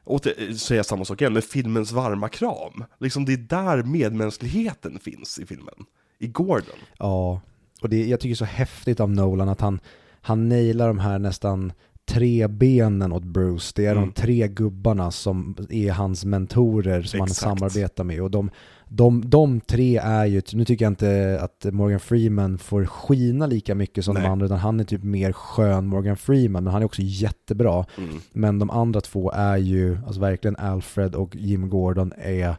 åter 0.04 0.52
säga 0.54 0.84
samma 0.84 1.04
sak 1.04 1.20
igen, 1.20 1.32
men 1.32 1.42
filmens 1.42 1.92
varma 1.92 2.28
kram. 2.28 2.84
Liksom 3.00 3.24
det 3.24 3.32
är 3.32 3.36
där 3.36 3.82
medmänskligheten 3.82 4.98
finns 4.98 5.38
i 5.38 5.46
filmen. 5.46 5.74
I 6.18 6.26
Gordon. 6.26 6.78
Ja, 6.98 7.40
och 7.82 7.88
det, 7.88 8.06
jag 8.06 8.20
tycker 8.20 8.28
det 8.30 8.34
är 8.34 8.36
så 8.36 8.44
häftigt 8.44 9.00
av 9.00 9.10
Nolan 9.10 9.48
att 9.48 9.60
han, 9.60 9.80
han 10.20 10.48
nailar 10.48 10.88
de 10.88 10.98
här 10.98 11.18
nästan 11.18 11.72
tre 12.08 12.48
benen 12.48 13.12
åt 13.12 13.24
Bruce. 13.24 13.72
Det 13.74 13.86
är 13.86 13.92
Mm. 13.92 14.04
de 14.04 14.12
tre 14.12 14.48
gubbarna 14.48 15.10
som 15.10 15.56
är 15.70 15.90
hans 15.92 16.24
mentorer 16.24 17.02
som 17.02 17.22
Exakt. 17.22 17.44
han 17.44 17.56
samarbetar 17.58 18.04
med. 18.04 18.22
Och 18.22 18.30
de, 18.30 18.50
de, 18.92 19.30
de 19.30 19.60
tre 19.60 19.96
är 19.96 20.24
ju, 20.24 20.42
nu 20.52 20.64
tycker 20.64 20.84
jag 20.84 20.90
inte 20.90 21.38
att 21.40 21.66
Morgan 21.72 22.00
Freeman 22.00 22.58
får 22.58 22.84
skina 22.84 23.46
lika 23.46 23.74
mycket 23.74 24.04
som 24.04 24.14
Nej. 24.14 24.22
de 24.22 24.28
andra, 24.28 24.46
utan 24.46 24.58
han 24.58 24.80
är 24.80 24.84
typ 24.84 25.02
mer 25.02 25.32
skön 25.32 25.86
Morgan 25.86 26.16
Freeman, 26.16 26.64
men 26.64 26.72
han 26.72 26.82
är 26.82 26.86
också 26.86 27.02
jättebra. 27.04 27.86
Mm. 27.98 28.20
Men 28.32 28.58
de 28.58 28.70
andra 28.70 29.00
två 29.00 29.30
är 29.30 29.56
ju, 29.56 29.98
alltså 30.06 30.20
verkligen 30.20 30.56
Alfred 30.56 31.14
och 31.14 31.36
Jim 31.36 31.68
Gordon 31.68 32.12
är, 32.18 32.56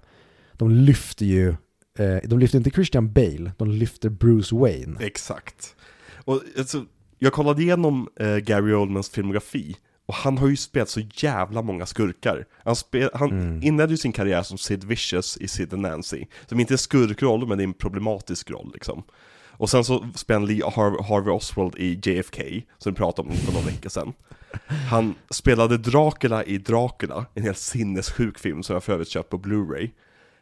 de 0.53 0.71
lyfter 0.71 1.25
ju, 1.25 1.49
eh, 1.99 2.17
de 2.23 2.39
lyfter 2.39 2.57
inte 2.57 2.69
Christian 2.69 3.13
Bale, 3.13 3.51
de 3.57 3.71
lyfter 3.71 4.09
Bruce 4.09 4.55
Wayne. 4.55 4.97
Exakt. 4.99 5.75
Och 6.25 6.41
alltså, 6.57 6.85
jag 7.19 7.33
kollade 7.33 7.61
igenom 7.61 8.07
eh, 8.19 8.37
Gary 8.37 8.73
Oldmans 8.73 9.09
filmografi 9.09 9.75
och 10.11 10.17
han 10.17 10.37
har 10.37 10.47
ju 10.47 10.55
spelat 10.57 10.89
så 10.89 11.01
jävla 11.15 11.61
många 11.61 11.85
skurkar. 11.85 12.45
Han, 12.65 12.75
spel, 12.75 13.09
han 13.13 13.31
Mm. 13.31 13.63
inledde 13.63 13.93
ju 13.93 13.97
sin 13.97 14.11
karriär 14.11 14.43
som 14.43 14.57
Sid 14.57 14.83
Vicious 14.83 15.37
i 15.37 15.47
Sid 15.47 15.73
and 15.73 15.81
Nancy, 15.81 16.25
som 16.49 16.59
inte 16.59 16.73
är 16.73 16.77
skurkroll 16.77 17.47
men 17.47 17.57
det 17.57 17.63
är 17.63 17.67
en 17.67 17.73
problematisk 17.73 18.51
roll 18.51 18.71
liksom. 18.73 19.03
Och 19.51 19.69
sen 19.69 19.83
så 19.83 20.05
spelade 20.15 20.45
Lee 20.45 20.63
Har- 20.65 21.03
Harvey 21.03 21.33
Oswald 21.33 21.75
i 21.77 21.99
JFK, 22.03 22.63
som 22.77 22.91
vi 22.93 22.97
pratade 22.97 23.29
om 23.29 23.35
för 23.35 23.53
några 23.53 23.65
veckor 23.65 23.89
sedan. 23.89 24.13
Han 24.89 25.15
spelade 25.29 25.77
Dracula 25.77 26.43
i 26.43 26.57
Dracula, 26.57 27.25
en 27.33 27.43
helt 27.43 27.57
sinnessjuk 27.57 28.39
film 28.39 28.63
som 28.63 28.73
jag 28.73 28.83
för 28.83 28.93
övrigt 28.93 29.09
köpt 29.09 29.29
på 29.29 29.37
Blu-ray. 29.37 29.89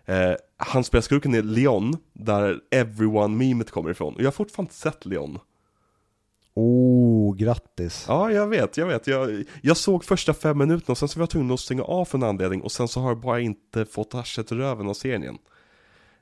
Eh, 0.05 0.35
han 0.57 0.83
spelar 0.83 1.01
skurken 1.01 1.35
i 1.35 1.41
Leon, 1.41 1.97
där 2.13 2.59
Everyone-memet 2.71 3.71
kommer 3.71 3.89
ifrån. 3.91 4.13
Och 4.15 4.21
jag 4.21 4.25
har 4.27 4.31
fortfarande 4.31 4.67
inte 4.67 4.75
sett 4.81 5.05
Leon. 5.05 5.39
Oh, 6.53 7.35
grattis. 7.35 8.05
Ja, 8.07 8.31
jag 8.31 8.47
vet, 8.47 8.77
jag 8.77 8.85
vet. 8.87 9.07
Jag, 9.07 9.43
jag 9.61 9.77
såg 9.77 10.03
första 10.03 10.33
fem 10.33 10.57
minuterna 10.57 10.91
och 10.91 10.97
sen 10.97 11.07
så 11.09 11.19
var 11.19 11.21
jag 11.21 11.29
tvungen 11.29 11.51
att 11.51 11.59
stänga 11.59 11.83
av 11.83 12.05
för 12.05 12.17
en 12.17 12.23
anledning 12.23 12.61
och 12.61 12.71
sen 12.71 12.87
så 12.87 12.99
har 12.99 13.09
jag 13.09 13.19
bara 13.19 13.39
inte 13.39 13.85
fått 13.85 14.15
arslet 14.15 14.51
ur 14.51 14.55
röven 14.55 14.87
av 14.89 14.93
serien. 14.93 15.37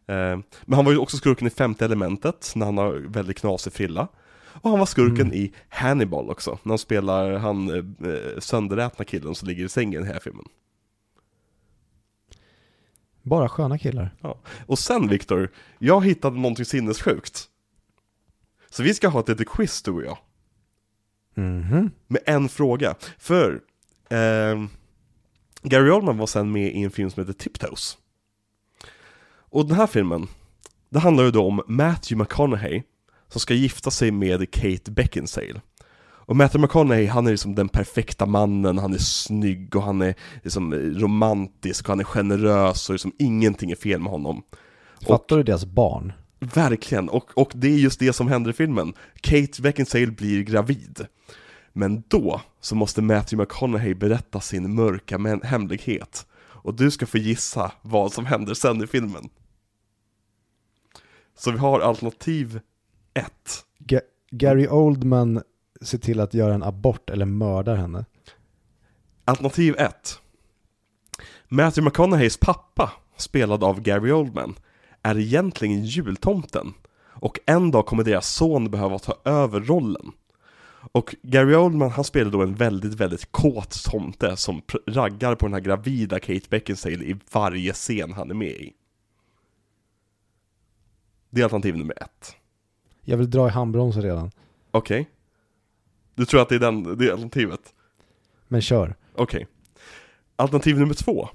Eh, 0.08 0.40
men 0.66 0.74
han 0.74 0.86
var 0.86 0.92
ju 0.92 0.98
också 0.98 1.18
skurken 1.18 1.48
i 1.48 1.50
femte 1.50 1.86
elementet, 1.86 2.52
när 2.56 2.66
han 2.66 2.78
har 2.78 2.94
väldigt 2.94 3.38
knasig 3.40 3.74
frilla. 3.74 4.08
Och 4.62 4.70
han 4.70 4.80
var 4.80 4.86
skurken 4.86 5.26
Mm. 5.28 5.34
i 5.34 5.54
Hannibal 5.70 6.30
också, 6.30 6.60
när 6.64 6.72
han 6.72 6.78
spelar 6.78 7.34
han 7.34 7.70
eh, 7.70 8.40
sönderätna 8.40 9.06
killen 9.06 9.36
som 9.36 9.48
ligger 9.48 9.66
i 9.66 9.70
sängen 9.70 9.94
i 10.02 10.06
den 10.06 10.14
här 10.14 10.20
filmen. 10.20 10.46
Bara 13.22 13.50
sköna 13.50 13.78
killar. 13.78 14.16
Och 14.66 14.80
sen 14.80 15.08
Viktor, 15.08 15.52
jag 15.80 16.06
hittade 16.06 16.36
någonting 16.36 16.66
sinnessjukt. 16.66 17.46
Så 18.70 18.84
vi 18.84 18.94
ska 18.94 19.08
ha 19.08 19.20
ett 19.20 19.28
litet 19.30 19.50
quiz 19.50 19.82
du 19.82 19.92
och 19.92 20.04
jag. 20.04 20.18
Mhm. 21.36 21.92
med 22.08 22.22
en 22.26 22.50
fråga. 22.50 22.96
För 23.18 23.62
ehm, 24.10 24.70
Gary 25.64 25.90
Oldman 25.90 26.18
var 26.18 26.28
sen 26.28 26.52
med 26.52 26.76
i 26.76 26.84
en 26.84 26.92
film 26.92 27.10
som 27.10 27.22
heter 27.24 27.34
Tiptoes. 27.34 27.98
Och 29.50 29.68
den 29.68 29.78
här 29.78 29.88
filmen, 29.88 30.28
det 30.90 31.00
handlar 31.00 31.24
ju 31.24 31.32
då 31.32 31.48
om 31.48 31.62
Matthew 31.68 32.16
McConaughey 32.24 32.84
som 33.30 33.42
ska 33.42 33.54
gifta 33.54 33.92
sig 33.92 34.12
med 34.12 34.52
Kate 34.52 34.92
Beckinsale. 34.92 35.62
Och 36.00 36.36
Matthew 36.36 36.62
McConaughey, 36.62 37.08
han 37.08 37.28
är 37.28 37.32
liksom 37.32 37.56
den 37.56 37.70
perfekta 37.70 38.26
mannen, 38.26 38.78
han 38.78 38.94
är 38.94 38.98
snygg 38.98 39.76
och 39.76 39.84
han 39.84 40.02
är 40.02 40.16
liksom 40.44 40.74
romantisk 40.74 41.86
och 41.86 41.90
han 41.90 42.00
är 42.00 42.04
generös 42.04 42.90
och 42.90 42.94
liksom 42.94 43.12
ingenting 43.20 43.72
är 43.72 43.76
fel 43.76 44.00
med 44.00 44.12
honom. 44.12 44.44
Fattar 45.08 45.38
du 45.38 45.44
deras 45.44 45.66
barn? 45.66 46.14
Verkligen, 46.40 47.10
och, 47.10 47.38
och 47.38 47.52
det 47.56 47.68
är 47.68 47.78
just 47.78 48.00
det 48.00 48.14
som 48.14 48.28
händer 48.28 48.52
i 48.52 48.54
filmen. 48.54 48.94
Kate 49.22 49.62
Beckinsale 49.62 50.08
blir 50.08 50.44
gravid. 50.44 51.08
Men 51.74 52.04
då 52.08 52.42
så 52.60 52.76
måste 52.76 53.02
Matthew 53.02 53.36
McConaughey 53.44 53.94
berätta 53.94 54.40
sin 54.42 54.76
mörka 54.76 55.18
men- 55.18 55.42
hemlighet. 55.42 56.28
Och 56.40 56.74
du 56.74 56.92
ska 56.92 57.06
få 57.06 57.18
gissa 57.18 57.72
vad 57.82 58.14
som 58.14 58.26
händer 58.26 58.54
sen 58.54 58.84
i 58.84 58.88
filmen. 58.88 59.30
Så 61.38 61.52
vi 61.52 61.58
har 61.58 61.80
alternativ 61.80 62.60
1. 63.14 63.26
Ga- 63.80 64.02
Gary 64.32 64.68
Oldman 64.68 65.42
ser 65.82 65.98
till 65.98 66.20
att 66.20 66.34
göra 66.34 66.54
en 66.56 66.64
abort 66.64 67.10
eller 67.10 67.26
mördar 67.26 67.76
henne. 67.76 68.06
Alternativ 69.26 69.76
1. 69.78 70.20
Matthew 71.48 71.82
McConaugheys 71.86 72.38
pappa, 72.38 72.92
spelad 73.18 73.64
av 73.64 73.82
Gary 73.82 74.12
Oldman, 74.12 74.56
är 75.04 75.18
egentligen 75.18 75.86
jultomten. 75.86 76.74
Och 77.20 77.40
en 77.46 77.72
dag 77.72 77.86
kommer 77.86 78.04
deras 78.04 78.34
son 78.34 78.72
behöva 78.72 79.00
ta 79.00 79.16
över 79.26 79.60
rollen. 79.60 80.12
Och 80.92 81.16
Gary 81.22 81.56
Oldman, 81.56 81.90
han 81.90 82.04
spelar 82.04 82.32
då 82.32 82.42
en 82.42 82.56
väldigt, 82.56 82.94
väldigt 82.94 83.32
kåt 83.32 83.84
tomte 83.84 84.38
som 84.38 84.62
raggar 84.88 85.36
på 85.36 85.46
den 85.46 85.54
här 85.54 85.62
gravida 85.62 86.20
Kate 86.20 86.50
Beckinsale 86.50 87.06
i 87.06 87.16
varje 87.32 87.74
scen 87.74 88.14
han 88.14 88.30
är 88.30 88.36
med 88.36 88.48
i. 88.48 88.74
Det 91.30 91.42
är 91.42 91.44
alternativ 91.44 91.78
nummer 91.78 92.04
ett. 92.04 92.36
Jag 93.02 93.18
vill 93.18 93.30
dra 93.30 93.48
i 93.48 93.52
handbromsen 93.52 94.04
redan. 94.04 94.32
Okej. 94.72 95.10
Du 96.16 96.26
tror 96.26 96.42
att 96.42 96.50
det 96.50 96.56
är 96.56 96.60
den, 96.60 96.98
det 96.98 97.08
är 97.08 97.12
alternativet? 97.12 97.74
Men 98.48 98.62
kör. 98.62 98.96
Okej. 99.16 99.48
Alternativ 100.36 100.80
nummer 100.80 100.94
två. 100.94 101.30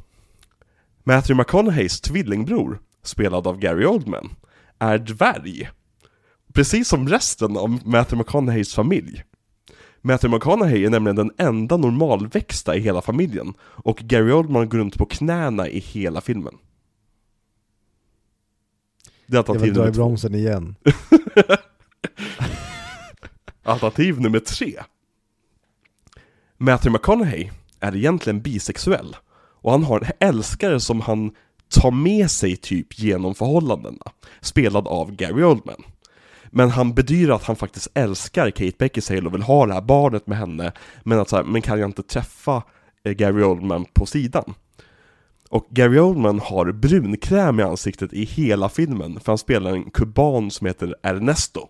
Matthew 1.05 1.35
McConaugheys 1.35 2.01
tvillingbror, 2.01 2.81
spelad 3.03 3.47
av 3.47 3.59
Gary 3.59 3.85
Oldman, 3.87 4.31
är 4.79 4.99
dvärg. 4.99 5.71
Precis 6.53 6.89
som 6.89 7.09
resten 7.09 7.57
av 7.57 7.71
Matthew 7.71 8.17
McConaugheys 8.17 8.75
familj. 8.75 9.25
Matthew 10.01 10.37
McConaughey 10.37 10.85
är 10.85 10.91
nämligen 10.91 11.17
den 11.17 11.31
enda 11.39 11.77
normalväxta 11.77 12.77
i 12.77 12.81
hela 12.81 13.03
familjen 13.03 13.55
och 13.61 13.97
Gary 13.99 14.33
Oldman 14.33 14.69
går 14.69 14.79
runt 14.79 14.99
på 14.99 15.07
knäna 15.07 15.69
i 15.69 15.79
hela 15.79 16.21
filmen. 16.21 16.55
Det 19.27 19.35
är 19.35 19.37
Jag 19.37 19.39
alternativ 19.39 19.65
vill 19.65 19.75
dra 19.75 19.81
nummer 19.81 19.91
i 19.91 19.95
två. 19.95 20.03
bromsen 20.03 20.35
igen. 20.35 20.75
Alternativ 23.63 24.21
nummer 24.21 24.39
tre. 24.39 24.81
Matthew 26.59 26.91
McConaughey 26.93 27.51
är 27.81 27.97
egentligen 27.97 28.43
bisexuell 28.43 29.17
och 29.35 29.73
han 29.73 29.85
har 29.85 30.01
en 30.01 30.29
älskare 30.29 30.81
som 30.81 31.01
han 31.01 31.35
tar 31.73 31.91
med 31.91 32.31
sig 32.31 32.57
typ 32.57 32.99
genom 32.99 33.35
förhållandena, 33.35 34.13
spelad 34.41 34.89
av 34.89 35.13
Gary 35.13 35.43
Oldman. 35.43 35.83
Men 36.51 36.71
han 36.71 36.95
bedyrar 36.95 37.35
att 37.35 37.45
han 37.45 37.57
faktiskt 37.57 37.89
älskar 37.95 38.51
Kate 38.51 38.77
Beckinsale 38.79 39.27
och 39.27 39.35
vill 39.35 39.43
ha 39.43 39.67
det 39.67 39.75
här 39.75 39.81
barnet 39.81 40.27
med 40.27 40.39
henne, 40.39 40.73
men 41.03 41.19
att 41.19 41.29
så 41.29 41.37
här, 41.37 41.45
men 41.45 41.63
kan 41.63 41.79
jag 41.79 41.89
inte 41.89 42.03
träffa 42.03 42.63
eh, 43.05 43.13
Gary 43.13 43.43
Oldman 43.43 43.87
på 43.93 44.07
sidan? 44.07 44.55
Och 45.49 45.67
Gary 45.71 45.99
Oldman 45.99 46.41
har 46.41 46.73
brunkräm 46.73 47.61
i 47.61 47.63
ansiktet 47.63 48.13
i 48.13 48.25
hela 48.25 48.69
filmen, 48.69 49.21
för 49.21 49.33
han 49.33 49.39
spelar 49.39 49.71
en 49.71 49.91
kuban 49.91 50.51
som 50.51 50.67
heter 50.67 50.95
Ernesto. 51.03 51.69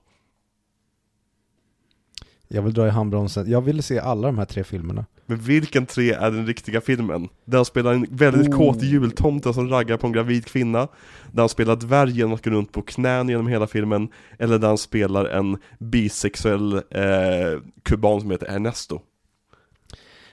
Jag 2.49 2.63
vill 2.63 2.75
dra 2.75 2.87
i 2.87 2.91
handbromsen. 2.91 3.51
Jag 3.51 3.61
vill 3.61 3.83
se 3.83 3.99
alla 3.99 4.27
de 4.27 4.39
här 4.39 4.45
tre 4.45 4.65
filmerna. 4.65 5.07
Men 5.27 5.39
vilken 5.39 5.87
tre 5.87 6.13
är 6.13 6.31
den 6.31 6.47
riktiga 6.47 6.81
filmen? 6.81 7.29
Där 7.45 7.59
han 7.59 7.65
spelar 7.65 7.93
en 7.95 8.07
väldigt 8.11 8.49
Oh. 8.49 8.57
kåt 8.59 8.83
jultomte 8.83 9.53
som 9.55 9.69
raggar 9.69 9.97
på 9.97 10.07
en 10.07 10.13
gravid 10.13 10.47
kvinna 10.47 10.89
Där 11.33 11.43
han 11.43 11.49
spelar 11.49 11.77
dvärg 11.77 12.11
genom 12.11 12.33
att 12.33 12.45
gå 12.45 12.51
runt 12.51 12.73
på 12.73 12.83
knän 12.83 13.29
genom 13.29 13.47
hela 13.47 13.67
filmen 13.67 14.09
Eller 14.39 14.59
där 14.59 14.69
han 14.69 14.79
spelar 14.79 15.25
en 15.25 15.59
bisexuell 15.79 16.75
eh, 16.75 17.61
kuban 17.83 18.21
som 18.21 18.31
heter 18.31 18.47
Ernesto 18.47 19.01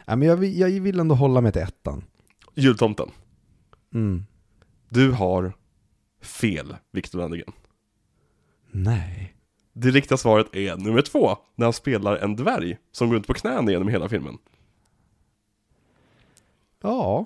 Ja, 0.05 0.15
men 0.15 0.27
jag, 0.27 0.37
vill, 0.37 0.59
jag 0.59 0.69
vill 0.81 0.99
ändå 0.99 1.15
hålla 1.15 1.41
mig 1.41 1.51
till 1.51 1.61
ettan. 1.61 2.03
Jultomten 2.55 3.09
Mm. 3.93 4.25
Du 4.89 5.11
har 5.11 5.53
fel, 6.21 6.75
Viktor 6.91 7.19
Wennergren 7.19 7.53
Nej. 8.71 9.33
Det 9.73 9.89
riktiga 9.89 10.17
svaret 10.17 10.55
är 10.55 10.77
nummer 10.77 11.01
två 11.01 11.37
När 11.55 11.65
han 11.65 11.73
spelar 11.73 12.17
en 12.17 12.35
dvärg 12.35 12.77
som 12.91 13.07
går 13.07 13.15
runt 13.15 13.27
på 13.27 13.33
knän 13.33 13.67
genom 13.67 13.87
hela 13.87 14.09
filmen 14.09 14.37
Ja, 16.81 17.25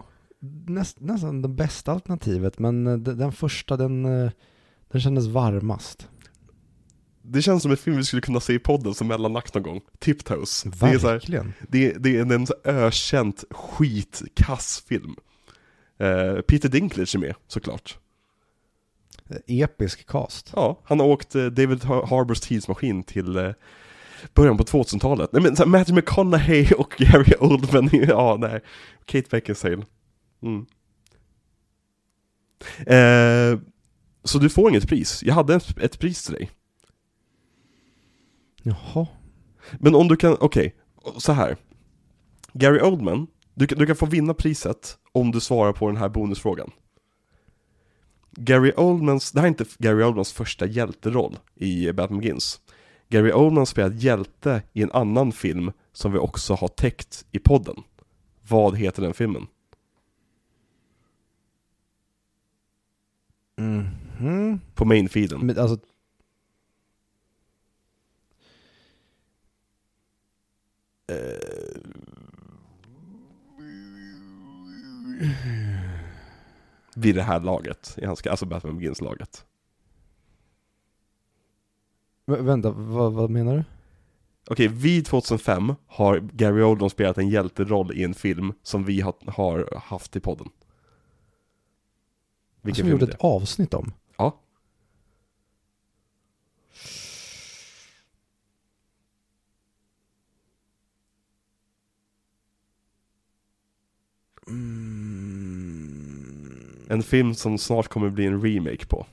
näst, 0.68 1.00
nästan 1.00 1.42
det 1.42 1.48
bästa 1.48 1.92
alternativet, 1.92 2.60
men 2.60 2.88
eh, 2.88 2.98
de- 2.98 3.14
den 3.18 3.32
första 3.32 3.78
den, 3.78 4.06
eh, 4.06 4.32
den 4.92 5.02
kändes 5.02 5.26
varmast. 5.28 6.08
Det 7.22 7.42
känns 7.42 7.62
som 7.62 7.72
en 7.72 7.78
film 7.78 7.98
vi 7.98 8.04
skulle 8.04 8.22
kunna 8.22 8.40
se 8.40 8.54
i 8.54 8.60
podden 8.60 8.94
som 8.94 9.08
mellanakt 9.08 9.54
någon 9.54 9.64
gång 9.64 9.82
Tiptoes 10.00 10.64
Det 10.64 10.70
är 10.88 11.00
så 11.00 11.08
här, 11.08 11.14
Verkligen. 11.14 11.54
Det, 11.70 11.92
det 11.94 12.18
är 12.18 12.32
en 12.34 12.48
så 12.48 12.54
ökänt 12.64 13.44
skitkass 13.52 14.84
film. 14.88 15.16
Eh, 15.98 16.42
Peter 16.42 16.70
Dinklage 16.70 17.16
är 17.16 17.20
med, 17.20 17.36
såklart. 17.48 17.98
Episk 19.48 20.08
cast. 20.08 20.52
Ja, 20.56 20.80
han 20.84 21.00
har 21.00 21.08
åkt 21.08 21.36
eh, 21.36 21.46
David 21.46 21.84
Har- 21.84 22.06
Harbors 22.08 22.40
tidsmaskin 22.40 23.04
till 23.04 23.54
början 24.34 24.58
på 24.58 24.64
2000-talet. 24.64 25.30
Nej 25.34 25.42
men 25.42 25.56
så 25.56 25.64
här, 25.64 25.70
Matthew 25.70 25.96
McConaughey 26.02 26.72
och 26.78 26.94
Gary 26.98 27.34
Oldman, 27.40 27.90
ja 28.08 28.38
nej. 28.40 28.62
Kate 29.06 29.28
Beckinsale. 29.32 29.86
Mm. 30.42 30.66
Eh, 32.88 33.60
så 34.24 34.38
du 34.40 34.50
får 34.50 34.70
inget 34.70 34.88
pris. 34.88 35.24
Jag 35.24 35.34
hade 35.34 35.56
ett, 35.56 35.78
ett 35.78 36.00
pris 36.00 36.24
till 36.26 36.34
dig. 36.34 36.52
Jaha. 38.64 39.08
Men 39.80 39.96
om 39.96 40.08
du 40.08 40.16
kan, 40.16 40.38
okej, 40.40 40.76
så 41.18 41.32
här. 41.32 41.58
Gary 42.54 42.80
Oldman, 42.82 43.28
du, 43.54 43.68
kan- 43.68 43.78
du 43.78 43.86
kan 43.86 43.96
få 43.96 44.06
vinna 44.06 44.34
priset 44.34 44.98
om 45.12 45.32
du 45.32 45.40
svarar 45.40 45.74
på 45.74 45.88
den 45.88 45.98
här 45.98 46.10
bonusfrågan. 46.10 46.72
Gary 48.32 48.72
Oldmans, 48.78 49.32
det 49.32 49.40
här 49.40 49.48
är 49.48 49.50
inte 49.50 49.66
Gary 49.78 50.04
Oldmans 50.04 50.34
första 50.34 50.66
hjälteroll 50.66 51.38
i 51.56 51.92
Batman 51.92 52.20
Begins. 52.20 52.60
Gary 53.14 53.32
Oldman 53.32 53.66
spelar 53.66 53.92
hjälte 53.92 54.64
i 54.74 54.84
en 54.84 54.92
annan 54.92 55.32
film 55.32 55.72
som 55.92 56.12
vi 56.12 56.18
också 56.18 56.54
har 56.54 56.68
täckt 56.68 57.26
i 57.32 57.40
podden. 57.40 57.76
Vad 58.48 58.78
heter 58.78 59.02
den 59.02 59.14
filmen? 59.14 59.48
Mhm. 63.58 64.60
På 64.76 64.86
main-feeden. 64.86 65.46
Men 65.46 65.60
alltså... 65.60 65.78
Vid 76.96 77.16
det 77.16 77.24
här 77.24 77.40
laget, 77.40 77.98
i 77.98 78.06
hans, 78.06 78.28
alltså 78.28 78.46
Batman 78.46 78.78
Begins-laget. 78.78 79.46
Vä- 82.26 82.42
vänta, 82.42 82.72
vad, 82.72 83.14
vad 83.14 83.30
menar 83.30 83.56
du? 83.56 83.64
Okej, 84.50 84.68
vid 84.68 85.06
2005 85.06 85.76
har 85.88 86.20
Gary 86.20 86.62
Oldman 86.62 86.90
spelat 86.90 87.18
en 87.18 87.30
hjälteroll 87.30 87.94
i 87.94 88.04
en 88.04 88.14
film 88.14 88.54
som 88.64 88.86
vi 88.86 89.02
har, 89.02 89.14
har 89.28 89.80
haft 89.84 90.16
i 90.16 90.20
podden. 90.20 90.50
Vilken 92.62 92.82
Som 92.82 92.86
vi 92.86 92.92
gjorde 92.92 93.14
ett 93.14 93.22
avsnitt 93.22 93.74
om? 93.74 93.92
Ja. 94.18 94.40
Mm. 104.48 106.86
En 106.90 107.04
film 107.04 107.36
som 107.36 107.58
snart 107.58 107.88
kommer 107.88 108.10
bli 108.10 108.26
en 108.26 108.42
remake 108.42 108.86
på. 108.86 109.06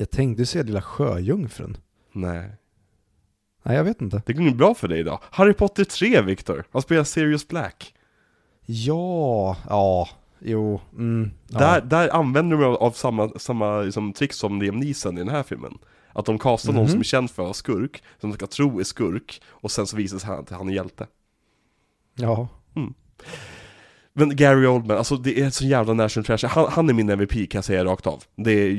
Jag 0.00 0.10
tänkte 0.10 0.46
säga 0.46 0.64
Lilla 0.64 0.82
Sjöjungfrun. 0.82 1.76
Nej. 2.12 2.50
Nej, 3.62 3.76
jag 3.76 3.84
vet 3.84 4.00
inte. 4.00 4.22
Det 4.26 4.32
går 4.32 4.42
nog 4.44 4.56
bra 4.56 4.74
för 4.74 4.88
dig 4.88 5.00
idag. 5.00 5.20
Harry 5.30 5.52
Potter 5.52 5.84
3, 5.84 6.22
Victor. 6.22 6.64
Han 6.72 6.82
spelar 6.82 7.04
Sirius 7.04 7.48
Black. 7.48 7.94
Ja, 8.66 9.56
ja, 9.68 10.08
jo, 10.38 10.80
mm, 10.92 11.30
ja. 11.48 11.58
Där, 11.58 11.80
där 11.80 12.08
använder 12.08 12.56
de 12.56 12.64
av, 12.76 12.90
samma, 12.90 13.28
samma 13.38 13.80
liksom, 13.80 14.12
trick 14.12 14.32
som 14.32 14.62
Liam 14.62 14.76
Neeson 14.76 15.16
i 15.16 15.20
den 15.20 15.28
här 15.28 15.42
filmen. 15.42 15.78
Att 16.12 16.24
de 16.26 16.38
castar 16.38 16.72
någon 16.72 16.82
Mhm. 16.82 16.90
som 16.90 17.00
är 17.00 17.04
känd 17.04 17.30
för 17.30 17.42
att 17.42 17.46
vara 17.46 17.54
skurk, 17.54 18.02
som 18.20 18.30
de 18.30 18.36
ska 18.36 18.46
tro 18.46 18.80
är 18.80 18.84
skurk, 18.84 19.42
och 19.48 19.70
sen 19.70 19.86
så 19.86 19.96
visar 19.96 20.18
sig 20.18 20.30
att 20.30 20.50
han 20.50 20.68
är 20.68 20.72
hjälte. 20.72 21.06
Ja. 22.14 22.48
Men 24.18 24.36
Gary 24.36 24.66
Oldman, 24.66 24.96
alltså 24.98 25.16
det 25.16 25.40
är 25.40 25.50
så 25.50 25.64
jävla 25.64 25.94
national 25.94 26.24
treasure. 26.24 26.48
Han, 26.48 26.66
han 26.72 26.88
är 26.88 26.92
min 26.92 27.10
MVP 27.10 27.32
kan 27.32 27.58
jag 27.58 27.64
säga 27.64 27.84
rakt 27.84 28.06
av. 28.06 28.24
Det 28.36 28.50
är, 28.52 28.74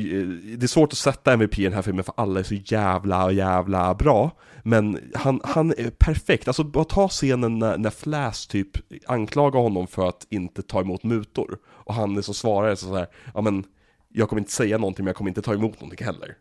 det 0.57 0.65
är 0.65 0.67
svårt 0.67 0.91
att 0.93 0.97
sätta 0.97 1.33
MVP 1.33 1.59
i 1.59 1.63
den 1.63 1.73
här 1.73 1.81
filmen 1.81 2.03
för 2.03 2.13
alla 2.17 2.39
är 2.39 2.43
så 2.43 2.55
jävla, 2.55 3.31
jävla 3.31 3.93
bra. 3.95 4.31
Men 4.63 4.99
han, 5.15 5.41
han 5.43 5.71
är 5.71 5.89
perfekt. 5.89 6.47
Alltså 6.47 6.63
bara 6.63 6.83
ta 6.83 7.07
scenen 7.07 7.59
när, 7.59 7.77
när 7.77 7.89
Flash 7.89 8.47
typ 8.49 8.67
anklagar 9.07 9.59
honom 9.59 9.87
för 9.87 10.07
att 10.09 10.27
inte 10.29 10.61
ta 10.61 10.81
emot 10.81 11.03
mutor. 11.03 11.57
Och 11.65 11.93
han 11.93 12.17
är 12.17 12.21
så 12.21 12.33
svarar 12.33 12.75
så 12.75 12.95
här, 12.95 13.07
ja 13.33 13.41
men 13.41 13.63
jag 14.09 14.29
kommer 14.29 14.39
inte 14.41 14.51
säga 14.51 14.77
någonting 14.77 15.03
men 15.05 15.09
jag 15.09 15.15
kommer 15.15 15.29
inte 15.29 15.41
ta 15.41 15.53
emot 15.53 15.81
någonting 15.81 16.05
heller. 16.05 16.35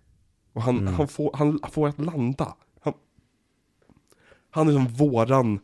Och 0.52 0.62
han, 0.62 0.78
Mm. 0.78 0.94
han, 0.94 1.08
får, 1.08 1.30
han 1.34 1.60
får 1.72 1.88
att 1.88 1.98
landa. 1.98 2.54
Han, 2.80 2.92
han 4.50 4.68
är 4.68 4.72
som 4.72 4.86
våran 4.88 5.60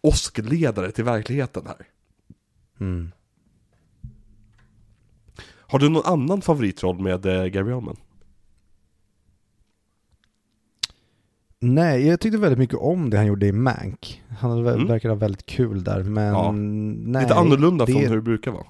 åskledare 0.00 0.90
till 0.90 1.04
verkligheten 1.04 1.66
här. 1.66 1.86
Mm. 2.80 3.12
Har 5.68 5.78
du 5.78 5.88
någon 5.88 6.02
annan 6.06 6.40
favoritroll 6.42 6.98
med 7.00 7.26
eh, 7.26 7.44
Gary 7.44 7.72
Oldman? 7.72 7.96
Nej, 11.58 12.06
jag 12.06 12.20
tyckte 12.20 12.38
väldigt 12.38 12.58
mycket 12.58 12.78
om 12.78 13.10
det 13.10 13.16
han 13.16 13.26
gjorde 13.26 13.46
i 13.46 13.52
Mank. 13.52 14.22
Han 14.38 14.66
Mm. 14.66 14.86
verkade 14.86 15.14
ha 15.14 15.18
väldigt 15.18 15.46
kul 15.46 15.84
där, 15.84 16.02
men 16.02 16.24
Ja. 16.34 16.52
nej. 16.52 17.22
Lite 17.22 17.34
annorlunda 17.34 17.84
det, 17.86 17.92
från 17.92 18.02
hur 18.02 18.16
det 18.16 18.22
brukar 18.22 18.50
vara. 18.50 18.66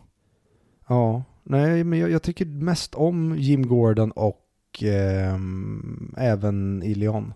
Ja, 0.89 1.25
nej, 1.43 1.85
men 1.85 1.99
jag, 1.99 2.11
jag 2.11 2.23
tycker 2.23 2.47
mest 2.47 2.95
om 2.95 3.35
Jim 3.39 3.67
Gordon 3.69 4.11
och 4.11 4.43
ehm, 4.83 6.15
även 6.17 6.83
i 6.83 6.95
Leon. 6.95 7.35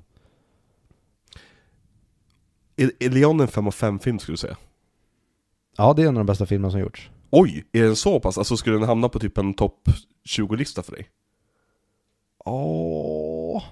Är, 2.76 2.90
är 2.98 3.10
Leon 3.10 3.40
en 3.40 3.48
5 3.48 3.66
av 3.66 3.70
5 3.70 3.98
film 3.98 4.18
skulle 4.18 4.32
du 4.32 4.36
säga? 4.36 4.56
Ja, 5.80 5.92
det 5.94 6.02
är 6.02 6.08
en 6.08 6.16
av 6.16 6.20
de 6.20 6.26
bästa 6.26 6.46
filmerna 6.46 6.70
som 6.70 6.80
gjorts. 6.80 7.10
Oj, 7.30 7.64
är 7.72 7.82
den 7.82 7.96
så 7.96 8.20
pass? 8.20 8.38
Alltså 8.38 8.56
skulle 8.56 8.76
den 8.76 8.88
hamna 8.88 9.08
på 9.08 9.18
typ 9.18 9.38
en 9.38 9.54
topp 9.54 9.88
20-lista 10.28 10.82
för 10.82 10.92
dig? 10.92 11.08
Åh, 12.44 13.62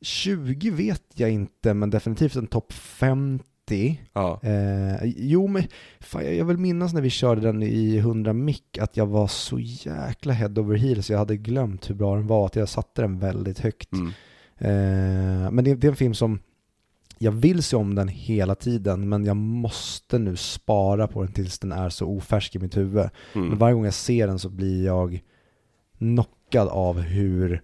20 0.00 0.70
vet 0.70 1.02
jag 1.14 1.30
inte, 1.30 1.74
men 1.74 1.90
definitivt 1.90 2.36
en 2.36 2.46
topp 2.46 2.72
50. 2.72 4.00
Ja. 4.12 4.40
Eh, 4.42 5.04
jo, 5.04 5.46
men 5.46 5.62
fan, 6.00 6.36
jag, 6.36 6.44
vill 6.44 6.58
minnas 6.58 6.92
när 6.92 7.02
vi 7.02 7.10
körde 7.10 7.40
den 7.40 7.62
i 7.62 7.96
100 7.96 8.32
mick 8.32 8.78
att 8.78 8.96
jag 8.96 9.06
var 9.06 9.26
så 9.26 9.58
jäkla 9.60 10.32
head 10.32 10.54
over 10.56 10.76
heels. 10.76 11.10
Jag 11.10 11.18
hade 11.18 11.36
glömt 11.36 11.90
hur 11.90 11.94
bra 11.94 12.16
den 12.16 12.26
var, 12.26 12.46
att 12.46 12.56
jag 12.56 12.68
satte 12.68 13.02
den 13.02 13.18
väldigt 13.18 13.58
högt. 13.58 13.92
Mm. 13.92 14.08
Eh, 14.58 15.50
men 15.50 15.64
det, 15.64 15.74
det 15.74 15.86
är 15.86 15.90
en 15.90 15.96
film 15.96 16.14
som 16.14 16.40
jag 17.22 17.32
vill 17.32 17.62
se 17.62 17.76
om 17.76 17.94
den 17.94 18.08
hela 18.08 18.54
tiden, 18.54 19.08
men 19.08 19.24
jag 19.24 19.36
måste 19.36 20.18
nu 20.18 20.36
spara 20.36 21.08
på 21.08 21.22
den 21.22 21.32
tills 21.32 21.58
den 21.58 21.72
är 21.72 21.88
så 21.88 22.06
ofärsk 22.06 22.56
i 22.56 22.58
mitt 22.58 22.76
huvud. 22.76 23.08
Men 23.32 23.44
Mm. 23.44 23.58
varje 23.58 23.74
gång 23.74 23.84
jag 23.84 23.94
ser 23.94 24.26
den 24.26 24.38
så 24.38 24.48
blir 24.48 24.84
jag 24.84 25.20
knockad 25.98 26.68
av 26.68 27.00
hur... 27.00 27.62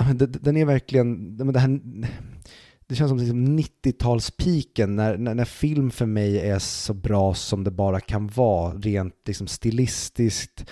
Men 0.00 0.18
Den 0.18 0.56
är 0.56 0.64
verkligen... 0.64 1.36
men 1.36 1.52
Det, 1.52 1.58
här, 1.58 1.80
det 2.86 2.94
känns 2.94 3.08
som 3.08 3.18
liksom 3.18 3.58
90-talspiken 3.58 4.86
när, 4.86 5.16
när, 5.16 5.34
när 5.34 5.44
film 5.44 5.90
för 5.90 6.06
mig 6.06 6.40
är 6.40 6.58
så 6.58 6.94
bra 6.94 7.34
som 7.34 7.64
det 7.64 7.70
bara 7.70 8.00
kan 8.00 8.26
vara. 8.26 8.74
Rent 8.74 9.14
liksom 9.26 9.46
stilistiskt, 9.46 10.66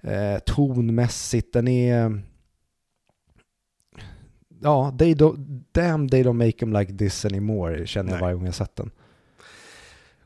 eh, 0.00 0.38
tonmässigt. 0.46 1.52
Den 1.52 1.68
är... 1.68 2.22
Ja, 4.60 4.94
they 4.98 5.14
don't, 5.14 5.62
damn 5.72 6.08
they 6.08 6.22
don't 6.22 6.32
make 6.46 6.52
them 6.58 6.72
like 6.72 6.92
this 6.98 7.24
anymore 7.24 7.86
känner 7.86 8.10
jag 8.10 8.14
Nej. 8.16 8.20
varje 8.22 8.34
gång 8.34 8.44
jag 8.46 8.54
sett 8.54 8.76
den. 8.76 8.90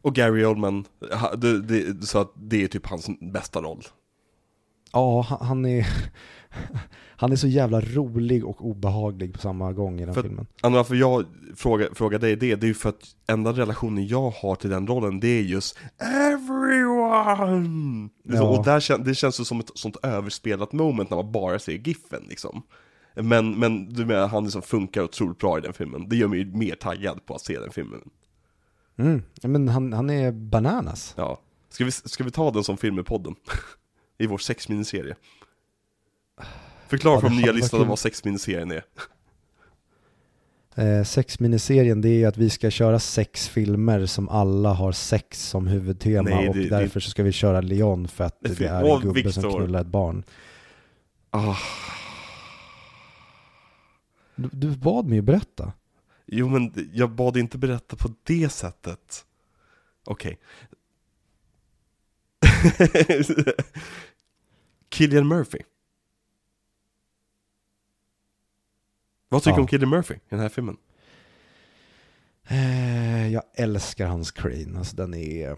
Och 0.02 0.14
Gary 0.14 0.44
Oldman, 0.44 0.84
ha- 1.12 1.34
det, 1.34 1.60
det, 1.62 2.06
så 2.06 2.18
att 2.18 2.32
det 2.36 2.62
är 2.64 2.68
typ 2.68 2.86
hans 2.86 3.08
bästa 3.20 3.60
roll. 3.60 3.82
Ja, 4.92 5.26
han- 5.40 5.66
är, 5.66 5.86
han 7.16 7.32
är 7.32 7.36
så 7.36 7.46
jävla 7.46 7.80
rolig 7.80 8.44
och 8.44 8.66
obehaglig 8.66 9.32
på 9.32 9.38
samma 9.38 9.72
gång 9.72 10.00
i 10.00 10.04
den 10.04 10.14
För- 10.14 10.22
filmen. 10.22 10.46
Anna, 10.62 10.76
varför 10.76 10.94
jag 10.94 11.24
frågar, 11.56 11.88
frågar 11.94 12.18
dig 12.18 12.36
det, 12.36 12.54
det 12.56 12.64
är 12.66 12.68
ju 12.68 12.74
för 12.74 12.88
att 12.88 13.02
enda 13.26 13.52
relationen 13.52 14.06
jag 14.06 14.30
har 14.30 14.54
till 14.54 14.70
den 14.70 14.86
rollen, 14.86 15.20
det 15.20 15.28
är 15.28 15.42
just 15.42 15.78
everyone! 16.70 18.08
Ja. 18.22 18.42
Och 18.58 18.64
där, 18.64 19.04
det 19.04 19.14
känns 19.14 19.40
ju 19.40 19.44
som 19.44 19.60
ett 19.60 19.70
sånt 19.74 19.96
överspelat 20.02 20.72
moment 20.72 21.10
när 21.10 21.16
man 21.16 21.32
bara 21.32 21.58
ser 21.58 21.72
giffen 21.72 22.22
liksom. 22.28 22.62
Men, 23.14 23.58
men 23.58 23.92
du 23.92 24.06
menar, 24.06 24.28
han 24.28 24.44
liksom 24.44 24.62
funkar 24.62 25.02
otroligt 25.02 25.38
bra 25.38 25.58
i 25.58 25.60
den 25.60 25.72
filmen. 25.72 26.08
Det 26.08 26.16
gör 26.16 26.28
mig 26.28 26.38
ju 26.38 26.44
mer 26.44 26.74
taggad 26.74 27.26
på 27.26 27.34
att 27.34 27.40
se 27.40 27.58
den 27.58 27.70
filmen. 27.70 28.00
Mm. 28.98 29.22
Men 29.42 29.68
han, 29.68 29.92
han 29.92 30.10
är 30.10 30.32
bananas. 30.32 31.14
Ja. 31.16 31.40
Ska 31.68 31.84
vi, 31.84 31.90
ska 31.90 32.24
vi 32.24 32.30
ta 32.30 32.50
den 32.50 32.64
som 32.64 32.76
film 32.76 32.98
i 32.98 33.02
podden? 33.02 33.34
I 34.18 34.26
vår 34.26 34.38
sexminiserie. 34.38 35.14
Förklara 36.88 37.14
Ja, 37.16 37.20
för 37.20 37.28
det 37.28 37.34
de 37.34 37.52
nya 37.52 37.68
kul. 37.68 37.84
vad 37.86 37.98
sexminiserien 37.98 38.70
är. 38.70 38.82
Eh, 40.74 41.04
sexminiserien 41.04 42.00
det 42.00 42.08
är 42.08 42.18
ju 42.18 42.24
att 42.24 42.36
vi 42.36 42.50
ska 42.50 42.70
köra 42.70 42.98
sex 42.98 43.48
filmer 43.48 44.06
som 44.06 44.28
alla 44.28 44.72
har 44.72 44.92
sex 44.92 45.48
som 45.48 45.66
huvudtema 45.66 46.30
Nej, 46.30 46.48
och 46.48 46.54
det- 46.54 46.62
det- 46.62 46.68
därför 46.68 47.00
så 47.00 47.10
ska 47.10 47.22
vi 47.22 47.32
köra 47.32 47.60
Leon 47.60 48.08
för 48.08 48.24
att 48.24 48.36
Det 48.40 48.58
det, 48.58 48.66
är 48.66 48.94
en 48.94 49.00
gubbe 49.00 49.32
som 49.32 49.42
Victor. 49.42 49.58
knullar 49.58 49.80
ett 49.80 49.86
barn. 49.86 50.22
Ah. 51.30 51.56
Du, 54.52 54.76
bad 54.76 55.06
mig 55.06 55.16
ju 55.16 55.22
berätta. 55.22 55.72
Jo 56.26 56.48
men 56.48 56.90
jag 56.92 57.10
bad 57.10 57.36
inte 57.36 57.58
berätta 57.58 57.96
på 57.96 58.14
det 58.22 58.48
sättet. 58.48 59.24
Okej. 60.04 60.38
Killian 64.88 65.28
Murphy. 65.28 65.58
Vad 69.28 69.42
tycker 69.42 69.56
du 69.56 69.58
Ja. 69.58 69.62
om 69.62 69.66
Killian 69.66 69.90
Murphy 69.90 70.14
i 70.14 70.18
den 70.28 70.40
här 70.40 70.48
filmen? 70.48 70.76
Eh, 72.48 73.28
jag 73.32 73.42
älskar 73.54 74.06
hans 74.06 74.30
Crane, 74.30 74.78
alltså 74.78 74.96
den 74.96 75.14
är... 75.14 75.56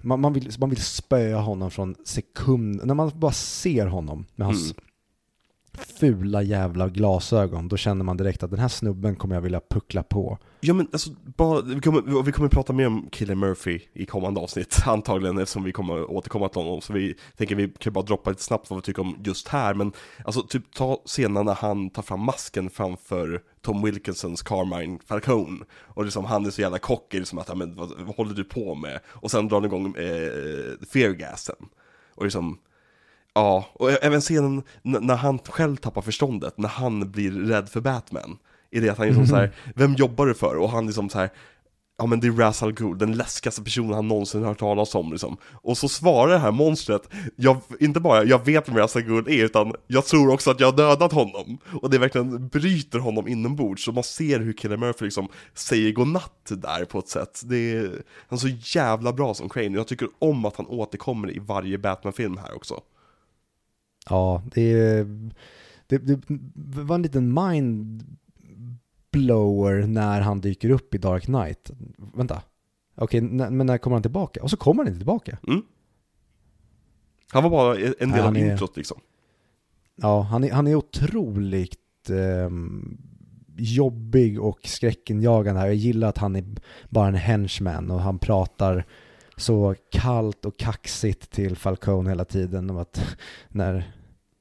Man, 0.00 0.20
man, 0.20 0.32
vill, 0.32 0.52
man 0.58 0.70
vill 0.70 0.82
spöa 0.82 1.40
honom 1.40 1.70
från 1.70 1.94
sekund, 2.04 2.80
när 2.84 2.94
man 2.94 3.12
bara 3.14 3.32
ser 3.32 3.86
honom 3.86 4.26
med 4.34 4.46
hans 4.46 4.72
Mm 4.72 4.84
fula 5.78 6.42
jävla 6.42 6.88
glasögon, 6.88 7.68
då 7.68 7.76
känner 7.76 8.04
man 8.04 8.16
direkt 8.16 8.42
att 8.42 8.50
den 8.50 8.58
här 8.58 8.68
snubben 8.68 9.16
kommer 9.16 9.34
jag 9.34 9.42
vilja 9.42 9.60
puckla 9.70 10.02
på. 10.02 10.38
Ja 10.60 10.74
men 10.74 10.88
alltså, 10.92 11.10
bara, 11.36 11.60
vi, 11.60 11.80
kommer, 11.80 12.22
vi 12.22 12.32
kommer 12.32 12.48
prata 12.48 12.72
mer 12.72 12.86
om 12.86 13.08
Killer 13.10 13.34
Murphy 13.34 13.80
i 13.92 14.06
kommande 14.06 14.40
avsnitt 14.40 14.82
antagligen 14.86 15.38
eftersom 15.38 15.64
vi 15.64 15.72
kommer 15.72 16.10
återkomma 16.10 16.48
till 16.48 16.62
honom. 16.62 16.80
Så 16.80 16.92
vi 16.92 17.14
tänker 17.36 17.54
vi 17.54 17.68
kan 17.68 17.92
bara 17.92 18.04
droppa 18.04 18.30
lite 18.30 18.42
snabbt 18.42 18.70
vad 18.70 18.78
vi 18.78 18.82
tycker 18.82 19.02
om 19.02 19.16
just 19.24 19.48
här. 19.48 19.74
Men 19.74 19.92
alltså 20.24 20.42
typ 20.42 20.74
ta 20.74 21.02
scenen 21.04 21.46
när 21.46 21.54
han 21.54 21.90
tar 21.90 22.02
fram 22.02 22.20
masken 22.20 22.70
framför 22.70 23.42
Tom 23.60 23.82
Wilkinsons 23.82 24.42
Carmine 24.42 24.98
Falcone. 25.06 25.64
Och 25.78 26.04
liksom 26.04 26.24
han 26.24 26.46
är 26.46 26.50
så 26.50 26.60
jävla 26.60 26.78
cocky, 26.78 27.18
liksom 27.18 27.38
att, 27.38 27.56
men, 27.56 27.74
vad, 27.74 27.92
vad 27.98 28.16
håller 28.16 28.34
du 28.34 28.44
på 28.44 28.74
med? 28.74 29.00
Och 29.06 29.30
sen 29.30 29.48
drar 29.48 29.56
han 29.56 29.64
igång 29.64 29.86
eh, 29.86 30.86
feargasen. 30.92 31.56
Och 32.14 32.24
liksom, 32.24 32.58
ja, 33.34 33.66
och 33.72 34.04
även 34.04 34.20
scenen 34.20 34.62
när 34.82 35.16
han 35.16 35.38
själv 35.38 35.76
tappar 35.76 36.02
förståndet, 36.02 36.58
när 36.58 36.68
han 36.68 37.10
blir 37.10 37.30
rädd 37.30 37.68
för 37.68 37.80
Batman. 37.80 38.38
I 38.70 38.80
det 38.80 38.88
att 38.88 38.98
han 38.98 39.06
liksom 39.06 39.22
mm. 39.22 39.30
så 39.30 39.36
här, 39.36 39.52
vem 39.74 39.94
jobbar 39.94 40.26
du 40.26 40.34
för? 40.34 40.56
Och 40.56 40.70
han 40.70 40.86
liksom 40.86 41.08
så 41.08 41.18
här, 41.18 41.30
ja 41.98 42.06
men 42.06 42.20
det 42.20 42.26
är 42.26 42.30
Ra's 42.30 42.64
al 42.64 42.72
Ghul, 42.72 42.98
den 42.98 43.12
läskigaste 43.12 43.62
personen 43.62 43.94
han 43.94 44.08
någonsin 44.08 44.44
hört 44.44 44.58
talas 44.58 44.94
om 44.94 45.12
liksom. 45.12 45.36
Och 45.52 45.78
så 45.78 45.88
svarar 45.88 46.32
det 46.32 46.38
här 46.38 46.50
monstret, 46.50 47.08
jag, 47.36 47.60
inte 47.80 48.00
bara 48.00 48.24
jag 48.24 48.44
vet 48.44 48.68
vem 48.68 48.76
Ra's 48.76 48.96
al 48.96 49.02
Ghul 49.02 49.28
är, 49.28 49.44
utan 49.44 49.74
jag 49.86 50.04
tror 50.06 50.32
också 50.32 50.50
att 50.50 50.60
jag 50.60 50.66
har 50.66 50.76
dödat 50.76 51.12
honom. 51.12 51.58
Och 51.82 51.90
det 51.90 51.98
verkligen 51.98 52.48
bryter 52.48 52.98
honom 52.98 53.28
inombords, 53.28 53.84
så 53.84 53.92
man 53.92 54.04
ser 54.04 54.40
hur 54.40 54.52
Killer 54.52 54.76
Murphy 54.76 55.04
liksom 55.04 55.28
säger 55.54 55.92
godnatt 55.92 56.46
där 56.48 56.84
på 56.84 56.98
ett 56.98 57.08
sätt. 57.08 57.42
Det 57.44 57.72
är, 57.72 58.02
han 58.28 58.36
är 58.36 58.40
så 58.40 58.78
jävla 58.78 59.12
bra 59.12 59.34
som 59.34 59.48
Crane, 59.48 59.76
jag 59.76 59.86
tycker 59.86 60.08
om 60.18 60.44
att 60.44 60.56
han 60.56 60.66
återkommer 60.66 61.36
i 61.36 61.38
varje 61.38 61.78
Batman-film 61.78 62.38
här 62.38 62.56
också. 62.56 62.80
Ja, 64.10 64.42
det, 64.54 65.02
det, 65.86 65.98
det 65.98 66.82
var 66.82 66.94
en 66.94 67.02
liten 67.02 67.34
mind 67.34 68.04
blower 69.12 69.86
när 69.86 70.20
han 70.20 70.40
dyker 70.40 70.70
upp 70.70 70.94
i 70.94 70.98
Dark 70.98 71.24
Knight. 71.24 71.70
Vänta. 72.14 72.42
Okej, 72.94 73.20
men 73.20 73.66
när 73.66 73.78
kommer 73.78 73.94
han 73.94 74.02
tillbaka? 74.02 74.42
Och 74.42 74.50
så 74.50 74.56
kommer 74.56 74.82
han 74.82 74.88
inte 74.88 74.98
tillbaka. 74.98 75.38
Mm. 75.48 75.62
Han 77.32 77.42
var 77.42 77.50
bara 77.50 77.74
en 77.76 77.80
del 77.80 78.08
Nej, 78.08 78.20
av 78.20 78.36
introt 78.36 78.76
liksom. 78.76 79.00
Ja, 79.96 80.20
han 80.20 80.44
är, 80.44 80.52
han 80.52 80.66
är 80.66 80.74
otroligt 80.74 82.10
eh, 82.10 82.50
jobbig 83.56 84.40
och 84.40 84.60
skräckinjagande 84.64 85.60
här. 85.60 85.66
Jag 85.66 85.76
gillar 85.76 86.08
att 86.08 86.18
han 86.18 86.36
är 86.36 86.44
bara 86.88 87.08
en 87.08 87.14
henchman 87.14 87.90
och 87.90 88.00
han 88.00 88.18
pratar 88.18 88.86
så 89.42 89.74
kallt 89.90 90.44
och 90.44 90.56
kaxigt 90.56 91.30
till 91.30 91.56
Falcone 91.56 92.10
hela 92.10 92.24
tiden 92.24 92.70
om 92.70 92.78
att 92.78 93.16
när, 93.48 93.92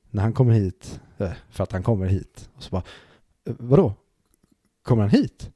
när 0.10 0.24
han 0.24 0.34
kommer 0.34 0.54
hit, 0.54 1.00
eh, 1.18 1.32
för 1.50 1.64
att 1.64 1.72
han 1.72 1.84
kommer 1.84 2.06
hit, 2.06 2.50
och 2.56 2.64
så 2.64 2.70
bara, 2.70 2.84
eh, 3.48 3.54
vadå? 3.60 3.94
kommer 4.84 5.02
han 5.02 5.12
hit? 5.12 5.50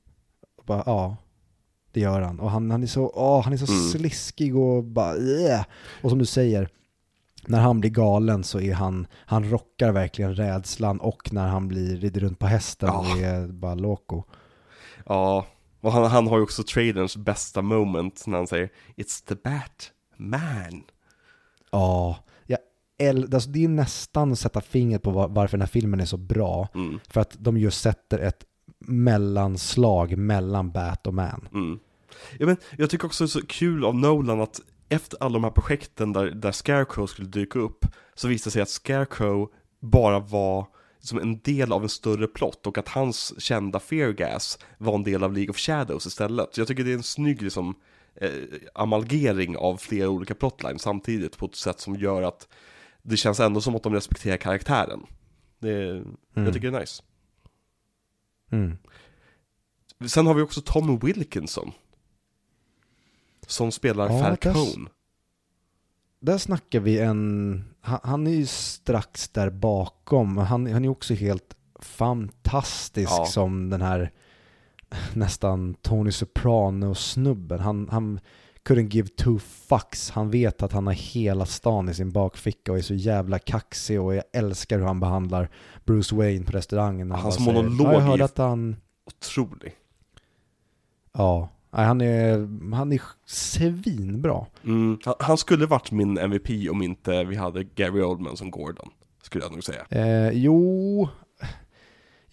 Och 0.58 0.64
bara, 0.66 0.84
ja, 0.86 1.18
det 1.92 2.00
gör 2.00 2.22
han. 2.22 2.40
Och 2.40 2.52
han, 2.52 2.72
han 2.72 2.84
är 2.84 2.88
så, 2.88 3.12
åh, 3.14 3.44
han 3.44 3.54
är 3.54 3.58
så 3.58 3.72
mm. 3.72 3.90
sliskig 3.90 4.56
och 4.56 4.84
bara, 4.84 5.18
yeah. 5.18 5.66
Och 6.02 6.10
som 6.10 6.20
du 6.20 6.26
säger, 6.26 6.70
när 7.48 7.60
han 7.60 7.80
blir 7.80 7.92
galen 7.92 8.44
så 8.44 8.60
är 8.60 8.74
han, 8.74 9.08
han 9.14 9.50
rockar 9.50 9.92
verkligen 9.92 10.36
rädslan 10.36 11.00
och 11.00 11.34
när 11.34 11.48
han 11.48 11.68
blir, 11.68 11.98
rider 11.98 12.22
runt 12.22 12.40
på 12.40 12.46
hästen 12.46 12.90
ja. 12.92 13.00
och 13.00 13.18
är 13.18 13.48
bara 13.48 13.76
loco. 13.76 14.24
Ja, 15.06 15.46
och 15.86 15.92
han, 15.92 16.04
han 16.04 16.28
har 16.28 16.38
ju 16.38 16.44
också 16.44 16.64
traderns 16.64 17.18
bästa 17.18 17.62
moment 17.62 18.28
när 18.28 18.38
han 18.38 18.48
säger 18.48 18.70
It's 18.96 19.28
the 19.28 19.36
Batman. 19.36 20.84
Ja, 21.72 22.18
jag 22.46 22.60
äl, 22.98 23.34
alltså 23.34 23.50
det 23.50 23.64
är 23.64 23.68
nästan 23.68 24.32
att 24.32 24.40
sätta 24.40 24.62
fingret 24.62 25.04
på 25.04 25.12
var, 25.12 25.28
varför 25.28 25.58
den 25.58 25.62
här 25.62 25.68
filmen 25.68 26.00
är 26.00 26.06
så 26.06 26.18
bra. 26.18 26.68
Mm. 26.76 27.00
För 27.10 27.22
att 27.22 27.36
de 27.40 27.58
just 27.58 27.82
sätter 27.82 28.20
ett 28.20 28.46
mellanslag 28.80 30.18
mellan 30.18 30.72
Bat 30.72 31.08
och 31.08 31.14
Man. 31.14 31.48
Mm. 31.54 31.80
Ja, 32.40 32.46
men 32.46 32.58
jag 32.78 32.90
tycker 32.90 33.06
också 33.06 33.24
det 33.24 33.28
är 33.28 33.40
så 33.40 33.46
kul 33.46 33.86
av 33.86 33.96
Nolan 33.96 34.42
att 34.42 34.62
efter 34.90 35.24
alla 35.24 35.34
de 35.34 35.44
här 35.44 35.52
projekten 35.52 36.14
där, 36.14 36.26
där 36.26 36.52
Scarecrow 36.52 37.08
skulle 37.08 37.28
dyka 37.28 37.60
upp 37.60 37.86
så 38.16 38.28
visade 38.28 38.48
det 38.48 38.52
sig 38.52 38.62
att 38.62 38.70
Scarecrow 38.70 39.52
bara 39.80 40.20
var 40.20 40.68
som 41.08 41.20
en 41.20 41.40
del 41.40 41.72
av 41.72 41.84
en 41.84 41.90
större 41.90 42.28
plott 42.28 42.68
och 42.68 42.78
att 42.78 42.90
hans 42.90 43.42
kända 43.42 43.80
Feargas 43.80 44.60
var 44.78 44.96
en 44.96 45.04
del 45.04 45.24
av 45.24 45.34
League 45.34 45.50
of 45.50 45.58
Shadows 45.58 46.06
istället. 46.06 46.58
Jag 46.58 46.68
tycker 46.68 46.84
det 46.84 46.92
är 46.92 46.96
en 46.96 47.04
snygg 47.04 47.42
liksom, 47.42 47.76
eh, 48.16 48.32
amalgering 48.74 49.58
av 49.58 49.78
flera 49.78 50.10
olika 50.10 50.36
plotlines 50.36 50.82
samtidigt 50.82 51.38
på 51.38 51.46
ett 51.46 51.56
sätt 51.56 51.80
som 51.80 51.96
gör 51.96 52.22
att 52.22 52.48
det 53.02 53.18
känns 53.18 53.40
ändå 53.40 53.62
som 53.62 53.76
att 53.76 53.84
de 53.84 53.94
respekterar 53.94 54.38
karaktären. 54.38 55.06
Det, 55.60 55.90
mm. 55.90 56.18
Jag 56.34 56.54
tycker 56.54 56.72
det 56.72 56.78
är 56.78 56.80
nice. 56.80 57.04
Mm. 58.52 58.78
Sen 60.08 60.28
har 60.28 60.34
vi 60.34 60.42
också 60.42 60.62
Tom 60.62 61.00
Wilkinson. 61.00 61.72
Som 63.48 63.72
spelar 63.72 64.10
ja, 64.10 64.20
Falcone. 64.20 64.56
Där, 64.60 64.90
där 66.20 66.38
snackar 66.38 66.80
vi 66.80 67.00
en, 67.00 67.64
han, 67.86 68.00
han, 68.04 68.28
är 68.28 68.32
ju 68.32 68.46
strax 68.46 69.30
där 69.30 69.50
bakom. 69.50 70.38
Han, 70.38 70.74
han 70.74 70.86
är 70.86 70.90
också 70.90 71.14
helt 71.14 71.56
fantastisk 71.80 73.12
ja. 73.12 73.26
som 73.26 73.70
den 73.70 73.82
här 73.82 74.12
nästan 75.14 75.74
Tony 75.74 76.12
Soprano-snubben. 76.12 77.60
Han, 77.60 77.90
han 77.92 78.20
couldn't 78.64 78.90
give 78.90 79.08
two 79.08 79.40
fucks. 79.40 80.10
Han 80.10 80.32
vet 80.32 80.64
att 80.64 80.72
han 80.72 80.88
har 80.88 80.94
hela 80.94 81.46
stan 81.46 81.90
i 81.90 81.94
sin 81.94 82.12
bakficka 82.12 82.72
och 82.72 82.78
är 82.78 82.82
så 82.82 82.94
jävla 82.94 83.40
kaxig 83.40 84.02
och 84.02 84.16
jag 84.16 84.24
älskar 84.34 84.80
hur 84.80 84.86
han 84.86 85.00
behandlar 85.00 85.50
Bruce 85.86 86.16
Wayne 86.16 86.46
på 86.46 86.52
restaurangen. 86.52 87.12
Hans 87.12 87.40
monolog 87.40 88.02
hörde 88.02 88.26
att 88.26 88.38
han... 88.38 88.76
otrolig. 89.06 89.74
Ja, 91.14 91.50
han 91.84 92.02
är, 92.02 92.38
han 92.76 92.92
är 92.92 93.02
svinbra. 93.26 94.46
Mm, 94.64 95.00
han 95.20 95.38
skulle 95.38 95.66
varit 95.66 95.92
min 95.92 96.18
MVP 96.18 96.50
om 96.72 96.82
inte 96.82 97.24
vi 97.24 97.36
hade 97.36 97.64
Gary 97.64 98.02
Oldman 98.02 98.38
som 98.38 98.52
Gordon, 98.52 98.90
skulle 99.22 99.44
jag 99.44 99.52
nog 99.52 99.64
säga. 99.64 99.86
Eh, 99.90 100.30
jo, 100.30 101.10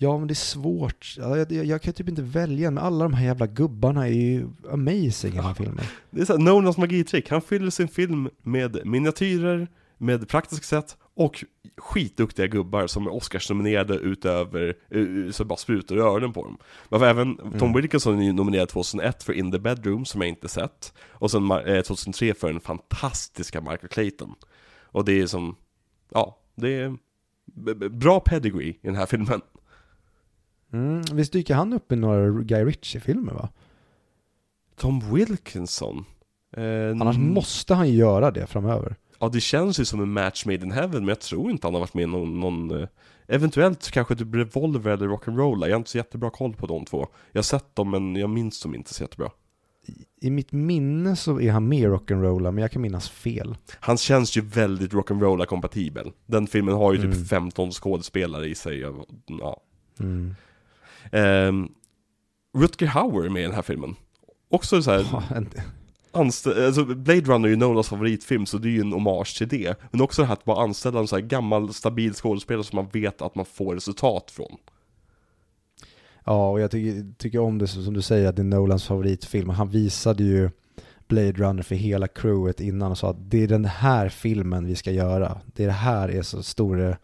Ja, 0.03 0.19
men 0.19 0.29
det 0.29 0.33
är 0.33 0.35
svårt. 0.35 1.15
Jag, 1.19 1.53
jag, 1.53 1.65
jag, 1.65 1.83
kan 1.83 1.93
typ 1.93 2.09
inte 2.09 2.23
välja, 2.23 2.71
men 2.71 2.85
alla 2.85 3.05
de 3.05 3.15
här 3.15 3.25
jävla 3.25 3.47
gubbarna 3.47 4.09
är 4.09 4.13
ju 4.13 4.49
amazing 4.71 5.33
i 5.33 5.37
den 5.37 5.45
här 5.45 5.55
filmen. 5.55 5.85
Det 6.11 6.21
är 6.21 6.25
såhär, 6.25 6.41
Nolans 6.41 6.77
magitrick. 6.77 7.31
Han 7.31 7.43
fyller 7.43 7.71
sin 7.71 7.89
film 7.89 8.29
med 8.43 8.87
miniatyrer, 8.87 9.69
med 9.99 10.29
praktiska 10.29 10.65
sätt 10.65 10.97
och 11.15 11.45
skitduktiga 11.77 12.47
gubbar 12.47 12.87
som 12.87 13.07
är 13.07 13.11
Oscars-nominerade 13.11 13.95
utöver, 13.95 14.75
så 15.33 15.45
bara 15.45 15.57
sprutar 15.57 15.97
i 15.97 16.01
öronen 16.01 16.33
på 16.33 16.45
dem. 16.45 16.59
Men 16.89 17.03
även 17.03 17.37
Tom 17.37 17.53
mm. 17.53 17.73
Wilkinson 17.73 18.19
är 18.19 18.23
ju 18.23 18.33
nominerad 18.33 18.69
2001 18.69 19.23
för 19.23 19.33
In 19.33 19.53
the 19.53 19.59
Bedroom, 19.59 20.05
som 20.05 20.21
jag 20.21 20.29
inte 20.29 20.49
sett. 20.49 20.95
Och 21.11 21.31
sen 21.31 21.49
2003 21.49 22.29
eh, 22.29 22.35
för 22.35 22.53
den 22.53 22.61
fantastiska 22.61 23.61
Michael 23.61 23.89
Clayton. 23.89 24.35
Och 24.83 25.05
det 25.05 25.21
är 25.21 25.27
som, 25.27 25.57
ja, 26.11 26.39
det 26.55 26.75
är 26.75 26.97
bra 27.89 28.21
pedigree 28.21 28.69
i 28.69 28.81
den 28.83 28.97
här 28.97 29.07
filmen. 29.07 29.41
Mm, 30.73 31.03
visst 31.13 31.33
dyker 31.33 31.55
han 31.55 31.73
upp 31.73 31.93
i 31.93 31.97
några 31.97 32.29
Guy 32.29 32.65
Ritchie-filmer 32.65 33.33
va? 33.33 33.49
Tom 34.77 35.15
Wilkinson? 35.15 36.05
Eh, 36.57 36.91
Annars 36.91 37.19
måste 37.19 37.75
han 37.75 37.93
göra 37.93 38.31
det 38.31 38.47
framöver. 38.47 38.97
Ja, 39.23 39.29
det 39.29 39.41
känns 39.41 39.81
ju 39.81 39.85
som 39.85 40.01
en 40.01 40.13
match 40.13 40.47
made 40.47 40.65
in 40.65 40.73
heaven, 40.73 41.05
men 41.05 41.09
jag 41.09 41.21
tror 41.21 41.51
inte 41.51 41.67
han 41.67 41.75
har 41.75 41.81
varit 41.81 41.95
med 41.95 42.03
i 42.03 42.07
någon, 42.07 42.41
någon 42.41 42.81
eh, 42.81 42.89
Eventuellt 43.27 43.91
kanske 43.91 44.17
typ 44.17 44.35
Revolver 44.35 44.91
eller 44.91 45.07
Rock'n'Roll, 45.07 45.67
jag 45.67 45.75
har 45.75 45.77
inte 45.77 45.91
så 45.91 45.97
jättebra 45.97 46.31
koll 46.31 46.55
på 46.55 46.67
de 46.67 46.85
två. 46.85 47.07
Jag 47.33 47.39
har 47.39 47.43
sett 47.43 47.77
dem, 47.77 47.91
men 47.91 48.17
jag 48.17 48.31
minns 48.31 48.63
dem 48.63 48.75
inte 48.75 48.95
så 48.95 49.03
jättebra. 49.03 49.31
I, 50.21 50.31
mitt 50.31 50.53
minne 50.53 51.17
så 51.17 51.41
är 51.41 51.53
han 51.53 51.69
med 51.69 51.79
i 51.79 51.87
Rock'n'Rolla, 51.87 52.51
men 52.51 52.63
jag 52.63 52.73
kan 52.73 52.83
minnas 52.83 53.11
fel. 53.11 53.57
Han 53.81 53.97
känns 53.97 54.37
ju 54.37 54.41
väldigt 54.41 54.93
Rock'n'Rolla 54.93 55.45
kompatibel. 55.45 56.13
Den 56.27 56.47
filmen 56.47 56.75
har 56.75 56.93
ju 56.93 56.99
typ 56.99 57.15
mm. 57.15 57.25
15 57.25 57.73
skådespelare 57.73 58.49
i 58.49 58.55
sig, 58.55 58.79
ja. 59.27 59.63
Mm. 60.01 60.35
Um, 61.13 61.75
Rutger 62.59 62.87
Hauer 62.87 63.25
är 63.25 63.31
med 63.31 63.43
i 63.43 63.47
den 63.47 63.55
här 63.55 63.63
filmen. 63.63 63.95
Också 64.51 64.83
så 64.83 64.91
här, 64.91 65.07
anstä- 66.13 66.67
alltså 66.67 66.85
Blade 66.85 67.21
Runner 67.21 67.49
är 67.49 67.51
ju 67.51 67.57
Nolans 67.57 67.89
favoritfilm, 67.89 68.47
så 68.47 68.59
det 68.59 68.69
är 68.69 68.71
ju 68.71 68.81
en 68.81 68.93
hommage 68.93 69.39
till 69.39 69.49
det. 69.49 69.81
Men 69.91 70.01
också 70.01 70.23
det 70.23 70.27
här 70.27 70.35
att 70.35 70.45
bara 70.45 70.63
anställa 70.63 71.01
en 71.01 71.09
så 71.09 71.17
här 71.17 71.23
gammal, 71.23 71.75
stabil 71.75 72.15
skådespelare 72.15 72.65
som 72.65 72.77
man 72.77 72.89
vet 72.93 73.23
att 73.23 73.35
man 73.35 73.45
får 73.45 73.75
resultat 73.75 74.31
från. 74.31 74.57
Ja, 76.25 76.51
och 76.51 76.61
jag 76.61 76.71
tycker, 76.71 77.15
tycker 77.19 77.39
om 77.39 77.59
det 77.59 77.67
som 77.67 77.95
du 77.95 78.03
säger, 78.03 78.29
att 78.29 78.37
det 78.37 78.43
är 78.43 78.45
Nolans 78.45 78.85
favoritfilm. 78.85 79.49
Han 79.49 79.71
visade 79.71 80.23
ju 80.23 80.51
Blade 81.09 81.33
Runner 81.33 81.63
för 81.63 81.75
hela 81.75 82.09
crewet 82.09 82.61
innan 82.61 82.91
och 82.91 82.99
sa 82.99 83.11
att 83.11 83.31
det 83.31 83.43
är 83.43 83.49
den 83.49 83.65
här 83.65 84.09
filmen 84.09 84.67
vi 84.67 84.77
ska 84.77 84.91
göra. 84.91 85.41
Det, 85.47 85.63
är 85.63 85.67
det 85.67 85.73
här 85.73 86.09
är 86.09 86.23
så 86.23 86.43
stora 86.43 86.97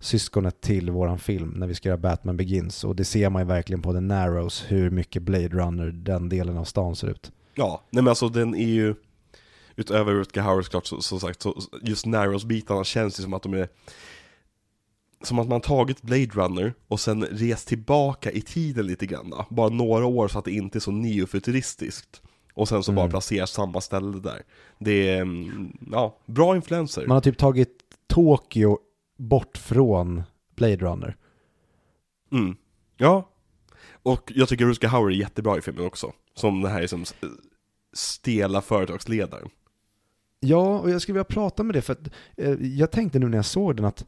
syskonet 0.00 0.60
till 0.60 0.90
våran 0.90 1.18
film 1.18 1.50
när 1.56 1.66
vi 1.66 1.74
ska 1.74 1.88
göra 1.88 1.98
Batman 1.98 2.36
Begins. 2.36 2.84
Och 2.84 2.96
det 2.96 3.04
ser 3.04 3.30
man 3.30 3.42
ju 3.42 3.48
verkligen 3.48 3.82
på 3.82 3.92
The 3.92 4.00
Narrows 4.00 4.64
hur 4.68 4.90
mycket 4.90 5.22
Blade 5.22 5.48
Runner 5.48 5.86
den 5.86 6.28
delen 6.28 6.56
av 6.56 6.64
stan 6.64 6.96
ser 6.96 7.08
ut. 7.08 7.32
Ja, 7.58 7.82
nej 7.90 8.02
men 8.02 8.08
alltså 8.08 8.28
den 8.28 8.54
är 8.54 8.68
ju, 8.68 8.94
utöver 9.76 10.14
Rutger 10.14 10.40
Hauer 10.40 10.62
såklart, 10.62 10.86
så, 10.86 11.02
som 11.02 11.20
sagt, 11.20 11.42
så 11.42 11.60
just 11.82 12.06
Narrows-bitarna 12.06 12.84
känns 12.84 13.18
ju 13.20 13.22
som 13.22 13.34
att 13.34 13.42
de 13.42 13.54
är 13.54 13.68
som 15.22 15.38
att 15.38 15.48
man 15.48 15.60
tagit 15.60 16.02
Blade 16.02 16.26
Runner 16.26 16.74
och 16.88 17.00
sen 17.00 17.24
rest 17.24 17.68
tillbaka 17.68 18.30
i 18.30 18.40
tiden 18.40 18.86
lite 18.86 19.06
grann. 19.06 19.32
Bara 19.50 19.68
några 19.68 20.06
år 20.06 20.28
så 20.28 20.38
att 20.38 20.44
det 20.44 20.52
inte 20.52 20.78
är 20.78 20.80
så 20.80 20.90
neofuturistiskt. 20.90 22.22
Och 22.54 22.68
sen 22.68 22.82
så 22.82 22.92
bara 22.92 23.00
Mm. 23.02 23.10
placera 23.10 23.46
samma 23.46 23.80
ställe 23.80 24.18
där. 24.18 24.42
Det 24.78 25.08
är, 25.08 25.20
mm, 25.20 25.78
ja, 25.92 26.18
bra 26.26 26.56
influenser. 26.56 27.06
Man 27.06 27.14
har 27.14 27.20
typ 27.20 27.38
tagit 27.38 27.70
Tokyo 28.06 28.78
bort 29.18 29.58
från 29.58 30.22
Blade 30.56 30.76
Runner. 30.76 31.16
Mm. 32.32 32.56
Ja. 32.96 33.28
Och 34.02 34.32
jag 34.34 34.48
tycker 34.48 34.64
Ruska 34.66 34.88
Hauer 34.88 35.10
är 35.10 35.14
jättebra 35.14 35.58
i 35.58 35.60
filmen 35.60 35.86
också. 35.86 36.12
Som 36.34 36.62
den 36.62 36.72
här 36.72 36.80
liksom 36.80 37.04
stela 37.98 38.62
företagsledaren. 38.62 39.48
Ja, 40.40 40.78
och 40.78 40.90
jag 40.90 41.02
skulle 41.02 41.14
vilja 41.14 41.24
prata 41.24 41.62
med 41.62 41.74
det 41.74 41.82
för 41.82 41.92
att 41.92 42.08
eh, 42.36 42.52
jag 42.60 42.90
tänkte 42.90 43.18
nu 43.18 43.28
när 43.28 43.38
jag 43.38 43.44
såg 43.44 43.76
den 43.76 43.84
att 43.84 44.04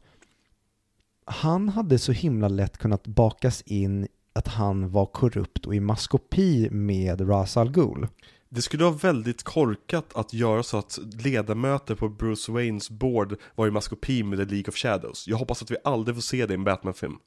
han 1.25 1.69
hade 1.69 1.99
så 1.99 2.11
himla 2.11 2.47
lätt 2.47 2.77
kunnat 2.77 3.07
bakas 3.07 3.61
in 3.61 4.07
att 4.33 4.47
han 4.47 4.91
var 4.91 5.05
korrupt 5.05 5.65
och 5.65 5.75
i 5.75 5.79
maskopi 5.79 6.69
med 6.69 7.21
Ra's 7.21 7.59
al 7.59 7.71
Ghul. 7.71 8.07
Det 8.49 8.61
skulle 8.61 8.83
vara 8.83 8.93
väldigt 8.93 9.43
korkat 9.43 10.15
att 10.15 10.33
göra 10.33 10.63
så 10.63 10.77
att 10.77 10.99
ledamöter 11.23 11.95
på 11.95 12.09
Bruce 12.09 12.51
Waynes 12.51 12.89
board 12.89 13.35
var 13.55 13.67
i 13.67 13.71
maskopi 13.71 14.23
med 14.23 14.39
The 14.39 14.45
League 14.45 14.67
of 14.67 14.75
Shadows. 14.75 15.27
Jag 15.27 15.37
hoppas 15.37 15.61
att 15.61 15.71
vi 15.71 15.77
aldrig 15.83 16.15
får 16.15 16.21
se 16.21 16.45
det 16.45 16.53
i 16.53 16.55
en 16.55 16.63
Batman-film. 16.63 17.17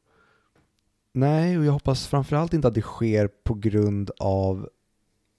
Nej, 1.15 1.59
och 1.59 1.65
jag 1.65 1.73
hoppas 1.73 2.07
framförallt 2.07 2.55
inte 2.55 2.69
att 2.69 2.75
det 2.75 2.83
sker 2.83 3.29
på 3.45 3.55
grund 3.55 4.11
av 4.19 4.69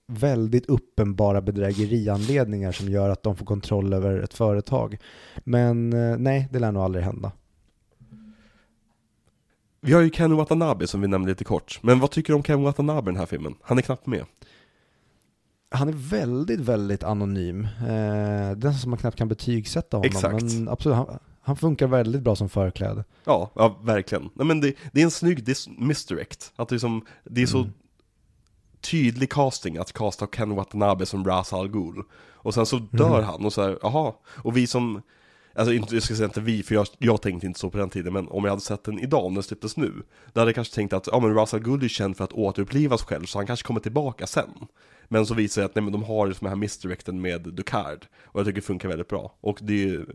väldigt 0.08 0.66
uppenbara 0.66 1.42
bedrägerianledningar 1.42 2.72
som 2.72 2.90
gör 2.90 3.10
att 3.10 3.24
de 3.24 3.36
får 3.36 3.46
kontroll 3.46 3.94
över 3.94 4.20
ett 4.20 4.34
företag. 4.34 4.98
Men 5.44 5.94
eh, 5.94 6.18
nej, 6.18 6.48
det 6.52 6.60
lär 6.60 6.72
nog 6.72 6.84
aldrig 6.84 7.04
hända. 7.06 7.32
Vi 9.82 9.94
har 9.94 10.02
ju 10.02 10.10
Ken 10.10 10.36
Watanabe 10.36 10.88
som 10.88 11.02
vi 11.02 11.08
nämnde 11.08 11.30
lite 11.30 11.44
kort. 11.44 11.80
Men 11.84 12.00
vad 12.00 12.12
tycker 12.12 12.34
du 12.34 12.38
om 12.38 12.44
Ken 12.44 12.64
Watanabe 12.64 13.10
i 13.10 13.14
den 13.14 13.20
här 13.20 13.26
filmen? 13.26 13.56
Han 13.62 13.78
är 13.78 13.82
knappt 13.82 14.06
med. 14.06 14.26
Han 15.70 15.88
är 15.90 15.94
väldigt, 15.94 16.60
väldigt 16.60 17.04
anonym. 17.04 17.64
Eh, 17.88 18.56
nästan 18.56 18.74
som 18.74 18.90
man 18.90 19.00
knappt 19.00 19.18
kan 19.18 19.28
betygsätta 19.28 19.98
honom. 19.98 20.08
Exakt. 20.08 20.44
Men 20.44 20.70
absolut, 20.70 20.96
han, 20.98 21.20
han 21.42 21.56
funkar 21.56 21.88
väldigt 21.88 22.22
bra 22.22 22.36
som 22.36 22.50
förkläde. 22.50 23.04
Ja, 23.26 23.52
ja 23.56 23.80
verkligen. 23.84 24.30
Nej, 24.34 24.46
men 24.48 24.62
det, 24.62 24.74
det 24.92 25.00
är 25.00 25.04
en 25.06 25.12
snygg 25.12 25.40
dis- 25.44 25.70
misdirect. 25.80 26.52
Att 26.56 26.70
det 26.70 26.76
är, 26.76 26.80
som, 26.80 27.06
det 27.24 27.42
är 27.42 27.46
så 27.46 27.58
Mm. 27.58 27.72
Tydlig 28.82 29.32
casting 29.32 29.78
att 29.78 29.94
casta 29.94 30.28
Ken 30.28 30.56
Watanabe 30.56 31.06
som 31.06 31.26
Ra's 31.26 31.56
al 31.56 31.68
Ghul. 31.68 32.04
Och 32.34 32.54
sen 32.54 32.66
så 32.66 32.78
dör 32.78 33.20
Mhm. 33.22 33.24
han 33.24 33.46
och 33.46 33.54
så 33.54 33.62
här, 33.62 33.80
jaha. 33.82 34.14
Och 34.28 34.58
vi 34.58 34.68
som, 34.68 35.02
alltså 35.56 35.74
inte, 35.74 35.94
jag 35.96 36.04
ska 36.04 36.16
säga 36.16 36.26
inte 36.26 36.42
vi, 36.42 36.64
för 36.64 36.76
jag, 36.76 36.88
jag 36.98 37.22
tänkte 37.22 37.48
inte 37.48 37.60
så 37.60 37.70
på 37.70 37.78
den 37.78 37.90
tiden, 37.90 38.14
men 38.14 38.28
om 38.28 38.44
jag 38.44 38.52
hade 38.52 38.62
sett 38.62 38.84
den 38.84 39.00
idag, 39.00 39.26
om 39.26 39.34
den 39.34 39.44
släpptes 39.44 39.78
nu, 39.78 39.94
då 40.34 40.42
hade 40.42 40.50
jag 40.50 40.56
kanske 40.56 40.76
tänkt 40.76 40.94
att, 40.94 41.08
ja 41.12 41.20
men 41.20 41.38
Ra's 41.38 41.54
al 41.56 41.60
Ghul 41.62 41.84
är 41.84 41.88
känd 41.88 42.18
för 42.18 42.24
att 42.24 42.34
återuppliva 42.34 42.98
sig 42.98 43.08
själv, 43.08 43.26
så 43.26 43.38
han 43.40 43.48
kanske 43.48 43.68
kommer 43.68 43.80
tillbaka 43.80 44.28
sen. 44.28 44.50
Men 45.08 45.26
så 45.26 45.34
visar 45.34 45.62
det 45.62 45.66
att 45.66 45.76
nej, 45.76 45.84
men 45.84 45.92
de 45.92 46.04
har 46.04 46.28
den 46.28 46.50
här 46.50 46.56
misdirecten 46.56 47.22
med 47.22 47.42
Ducard, 47.42 48.06
och 48.26 48.40
jag 48.40 48.46
tycker 48.46 48.56
det 48.62 48.66
funkar 48.68 48.90
väldigt 48.90 49.08
bra. 49.08 49.38
Och 49.42 49.60
det 49.62 49.74
är 49.74 49.88
ju 49.88 50.06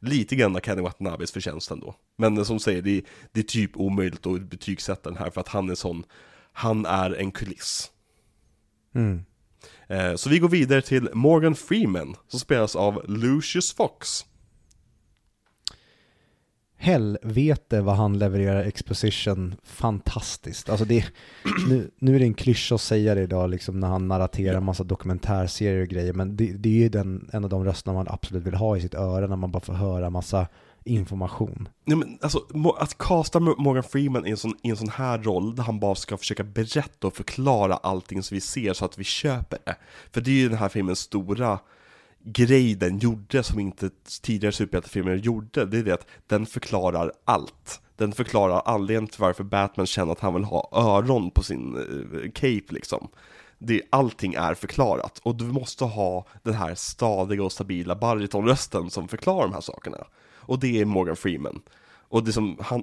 lite 0.00 0.36
grann 0.36 0.60
Kenny 0.64 0.82
Watanabes 0.82 1.32
förtjänst 1.32 1.70
ändå. 1.70 1.94
Men 2.18 2.44
som 2.44 2.60
säger, 2.60 2.82
det 2.82 2.90
är, 2.96 3.02
det 3.32 3.40
är 3.40 3.44
typ 3.44 3.76
omöjligt 3.76 4.26
att 4.26 4.42
betygsätta 4.42 5.10
den 5.10 5.18
här, 5.18 5.30
för 5.30 5.40
att 5.40 5.48
han 5.48 5.70
är 5.70 5.74
sån, 5.74 6.04
han 6.52 6.86
är 6.86 7.10
en 7.10 7.30
kuliss. 7.30 7.90
Mm. 8.94 9.24
Eh, 9.88 10.14
Så 10.14 10.30
vi 10.30 10.38
går 10.38 10.48
vidare 10.48 10.82
till 10.82 11.08
Morgan 11.14 11.54
Freeman, 11.54 12.14
som 12.28 12.40
spelas 12.40 12.76
av 12.76 13.02
Lucius 13.08 13.74
Fox. 13.74 14.24
Helvete 16.76 17.80
vad 17.80 17.96
han 17.96 18.18
levererar 18.18 18.64
exposition 18.64 19.54
fantastiskt. 19.64 20.68
Alltså 20.70 20.84
det, 20.84 21.04
nu, 21.68 21.90
nu 21.98 22.14
är 22.14 22.18
det 22.18 22.24
en 22.24 22.34
klyscha 22.34 22.74
att 22.74 22.80
säga 22.80 23.14
det 23.14 23.22
idag 23.22 23.50
liksom 23.50 23.80
när 23.80 23.88
han 23.88 24.08
narraterar 24.08 24.56
en 24.56 24.64
massa 24.64 24.84
dokumentärserier 24.84 25.82
och 25.82 25.88
grejer, 25.88 26.12
men 26.12 26.36
det, 26.36 26.52
det 26.52 26.68
är 26.68 26.82
ju 26.82 26.88
den, 26.88 27.30
en 27.32 27.44
av 27.44 27.50
de 27.50 27.64
rösterna 27.64 27.94
man 27.94 28.08
absolut 28.08 28.42
vill 28.46 28.54
ha 28.54 28.76
i 28.76 28.80
sitt 28.80 28.94
öra 28.94 29.26
när 29.26 29.36
man 29.36 29.50
bara 29.50 29.60
får 29.60 29.72
höra 29.72 30.10
massa 30.10 30.46
information. 30.84 31.68
Nej, 31.84 31.96
men 31.96 32.18
alltså, 32.22 32.46
att 32.78 32.98
casta 32.98 33.40
Morgan 33.40 33.82
Freeman 33.82 34.26
i 34.26 34.30
en, 34.30 34.36
sån, 34.36 34.54
i 34.62 34.70
en 34.70 34.76
sån 34.76 34.88
här 34.88 35.18
roll, 35.18 35.56
där 35.56 35.62
han 35.62 35.80
bara 35.80 35.94
ska 35.94 36.16
försöka 36.16 36.44
berätta 36.44 37.06
och 37.06 37.16
förklara 37.16 37.74
allting 37.74 38.22
som 38.22 38.34
vi 38.34 38.40
ser 38.40 38.72
så 38.72 38.84
att 38.84 38.98
vi 38.98 39.04
köper 39.04 39.58
det. 39.64 39.76
För 40.12 40.20
det 40.20 40.30
är 40.30 40.34
ju 40.34 40.48
den 40.48 40.58
här 40.58 40.68
filmens 40.68 40.98
stora 40.98 41.58
grej 42.24 42.74
den 42.74 42.98
gjorde 42.98 43.42
som 43.42 43.60
inte 43.60 43.90
tidigare 44.22 44.52
superhjältefilmer 44.52 45.16
gjorde, 45.16 45.64
det 45.64 45.78
är 45.78 45.82
det 45.82 45.94
att 45.94 46.06
den 46.26 46.46
förklarar 46.46 47.12
allt. 47.24 47.80
Den 47.96 48.12
förklarar 48.12 48.62
anledningen 48.64 49.06
till 49.06 49.20
varför 49.20 49.44
Batman 49.44 49.86
känner 49.86 50.12
att 50.12 50.20
han 50.20 50.34
vill 50.34 50.44
ha 50.44 50.68
öron 50.72 51.30
på 51.30 51.42
sin 51.42 51.76
eh, 51.76 52.30
cape 52.30 52.74
liksom. 52.74 53.08
Det, 53.58 53.82
allting 53.90 54.34
är 54.34 54.54
förklarat 54.54 55.20
och 55.22 55.34
du 55.36 55.44
måste 55.44 55.84
ha 55.84 56.26
den 56.42 56.54
här 56.54 56.74
stadiga 56.74 57.44
och 57.44 57.52
stabila 57.52 57.94
baritonrösten 57.96 58.90
som 58.90 59.08
förklarar 59.08 59.42
de 59.42 59.52
här 59.52 59.60
sakerna. 59.60 59.96
Och 60.50 60.58
det 60.58 60.80
är 60.80 60.84
Morgan 60.84 61.16
Freeman. 61.16 61.62
Och 62.08 62.24
det 62.24 62.32
som, 62.32 62.56
han, 62.60 62.82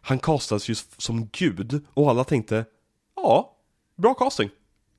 han 0.00 0.18
castades 0.18 0.68
ju 0.68 0.74
som 0.96 1.28
gud 1.32 1.84
och 1.94 2.10
alla 2.10 2.24
tänkte, 2.24 2.64
ja, 3.16 3.56
bra 3.96 4.14
casting. 4.14 4.50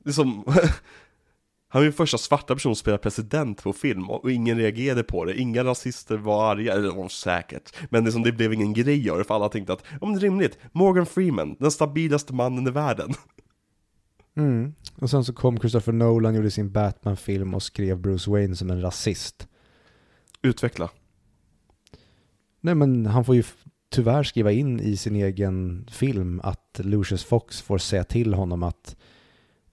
Det 0.03 0.09
är 0.09 0.13
som, 0.13 0.43
han 1.67 1.81
var 1.81 1.83
ju 1.83 1.91
första 1.91 2.17
svarta 2.17 2.53
person 2.53 2.75
som 2.75 2.79
spelade 2.79 3.03
president 3.03 3.63
på 3.63 3.73
film 3.73 4.09
och 4.09 4.31
ingen 4.31 4.57
reagerade 4.57 5.03
på 5.03 5.25
det, 5.25 5.39
inga 5.39 5.63
rasister 5.63 6.17
var 6.17 6.51
arga, 6.51 6.73
eller 6.73 6.91
var 6.91 7.09
säkert. 7.09 7.75
Men 7.89 8.03
det, 8.03 8.11
som, 8.11 8.23
det 8.23 8.31
blev 8.31 8.53
ingen 8.53 8.73
grej 8.73 9.09
av 9.09 9.17
det, 9.17 9.23
för 9.23 9.35
alla 9.35 9.49
tänkte 9.49 9.73
att, 9.73 9.83
men 10.01 10.13
det 10.13 10.19
är 10.19 10.21
rimligt, 10.21 10.57
Morgan 10.71 11.05
Freeman, 11.05 11.55
den 11.59 11.71
stabilaste 11.71 12.33
mannen 12.33 12.67
i 12.67 12.71
världen. 12.71 13.13
Mm. 14.35 14.73
Och 14.95 15.09
sen 15.09 15.25
så 15.25 15.33
kom 15.33 15.59
Christopher 15.59 15.93
Nolan, 15.93 16.35
gjorde 16.35 16.51
sin 16.51 16.71
Batman-film 16.71 17.53
och 17.53 17.63
skrev 17.63 17.97
Bruce 17.97 18.31
Wayne 18.31 18.55
som 18.55 18.69
en 18.69 18.81
rasist. 18.81 19.47
Utveckla. 20.41 20.89
Nej 22.63 22.75
men 22.75 23.05
han 23.05 23.25
får 23.25 23.35
ju 23.35 23.43
tyvärr 23.91 24.23
skriva 24.23 24.51
in 24.51 24.79
i 24.79 24.97
sin 24.97 25.15
egen 25.15 25.87
film 25.91 26.41
att 26.43 26.79
Lucius 26.83 27.23
Fox 27.23 27.61
får 27.61 27.77
säga 27.77 28.03
till 28.03 28.33
honom 28.33 28.63
att 28.63 28.95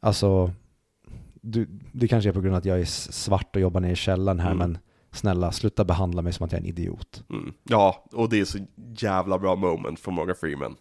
alltså 0.01 0.53
du, 1.41 1.69
det 1.93 2.09
kanske 2.09 2.31
är 2.31 2.33
på 2.33 2.41
grund 2.41 2.55
av 2.55 2.59
att 2.59 2.65
jag 2.65 2.81
är 2.81 2.85
svart 2.85 3.57
och 3.57 3.63
jobbar 3.63 3.81
nere 3.81 3.93
i 3.93 3.97
källaren 3.97 4.41
här 4.41 4.53
Mm. 4.53 4.59
men 4.59 4.79
snälla 5.13 5.53
sluta 5.53 5.85
behandla 5.85 6.23
mig 6.23 6.33
som 6.33 6.45
att 6.45 6.53
jag 6.53 6.59
är 6.59 6.63
en 6.63 6.69
idiot. 6.69 7.25
Mm. 7.31 7.53
Ja, 7.63 8.05
och 8.13 8.29
det 8.29 8.41
är 8.41 8.45
så 8.45 8.59
jävla 8.97 9.39
bra 9.39 9.57
moment 9.57 10.01
från 10.01 10.15
Morgan 10.15 10.37
Freeman. 10.41 10.77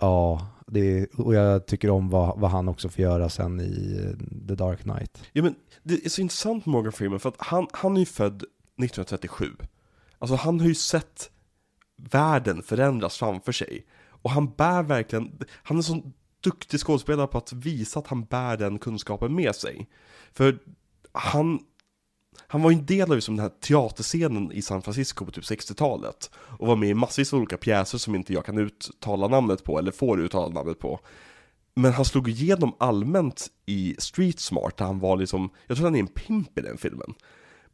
Ja, 0.00 0.46
det, 0.66 1.06
och 1.14 1.34
jag 1.34 1.66
tycker 1.66 1.90
om 1.90 2.08
vad, 2.10 2.40
vad 2.40 2.50
han 2.50 2.68
också 2.68 2.88
får 2.88 3.02
göra 3.02 3.28
sen 3.28 3.60
i 3.60 4.00
eh, 4.04 4.46
The 4.48 4.54
Dark 4.54 4.82
Knight. 4.82 5.22
Ja 5.32 5.42
men, 5.42 5.54
det 5.82 6.04
är 6.04 6.08
så 6.08 6.20
intressant 6.20 6.66
med 6.66 6.72
Morgan 6.72 6.92
Freeman 6.92 7.20
för 7.20 7.28
att 7.28 7.36
han, 7.38 7.66
han 7.72 7.96
är 7.96 8.00
ju 8.00 8.06
född 8.06 8.34
1937. 8.36 9.46
Alltså 10.18 10.36
han 10.36 10.60
har 10.60 10.66
ju 10.66 10.74
sett 10.74 11.30
världen 11.96 12.62
förändras 12.62 13.16
framför 13.18 13.52
sig. 13.52 13.86
Och 14.08 14.30
han 14.30 14.50
bär 14.50 14.82
verkligen, 14.82 15.38
han 15.62 15.76
är 15.76 15.78
en 15.78 15.82
sån 15.82 16.12
duktig 16.40 16.80
skådespelare 16.80 17.26
på 17.26 17.38
att 17.38 17.52
visa 17.52 17.98
att 17.98 18.06
han 18.06 18.24
bär 18.24 18.56
den 18.56 18.78
kunskapen 18.78 19.34
med 19.34 19.54
sig. 19.54 19.88
För 20.32 20.58
han, 21.12 21.60
han 22.46 22.62
var 22.62 22.70
ju 22.70 22.78
en 22.78 22.86
del 22.86 23.10
av 23.10 23.14
liksom 23.16 23.36
den 23.36 23.42
här 23.42 23.52
teaterscenen 23.60 24.52
i 24.52 24.62
San 24.62 24.82
Francisco 24.82 25.24
på 25.24 25.30
typ 25.30 25.44
60-talet. 25.44 26.30
Och 26.34 26.66
var 26.66 26.76
med 26.76 26.88
i 26.88 26.94
massvis 26.94 27.32
av 27.32 27.38
olika 27.38 27.56
pjäser 27.56 27.98
som 27.98 28.14
inte 28.14 28.32
jag 28.32 28.44
kan 28.44 28.58
uttala 28.58 29.28
namnet 29.28 29.64
på, 29.64 29.78
eller 29.78 29.92
får 29.92 30.20
uttala 30.20 30.48
namnet 30.48 30.78
på. 30.78 31.00
Men 31.74 31.92
han 31.92 32.04
slog 32.04 32.28
igenom 32.28 32.74
allmänt 32.78 33.46
i 33.66 33.96
Street 33.98 34.40
Smart, 34.40 34.76
där 34.76 34.84
han 34.84 34.98
var 34.98 35.16
liksom, 35.16 35.50
jag 35.66 35.76
tror 35.76 35.86
han 35.86 35.94
är 35.94 36.00
en 36.00 36.06
pimp 36.06 36.58
i 36.58 36.62
den 36.62 36.78
filmen. 36.78 37.14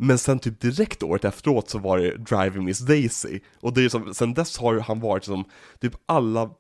Men 0.02 0.18
sen 0.18 0.38
typ 0.38 0.60
direkt 0.60 1.02
året 1.02 1.24
efteråt 1.24 1.70
så 1.70 1.78
var 1.78 1.98
det 1.98 2.16
Driving 2.16 2.64
Miss 2.64 2.78
Daisy. 2.78 3.40
Och 3.60 3.74
det 3.74 3.84
är 3.84 3.88
som, 3.88 4.14
sen 4.14 4.34
dess 4.34 4.58
har 4.58 4.80
han 4.80 5.00
varit 5.00 5.24
som 5.24 5.44
typ 5.80 5.94
alla, 6.06 6.50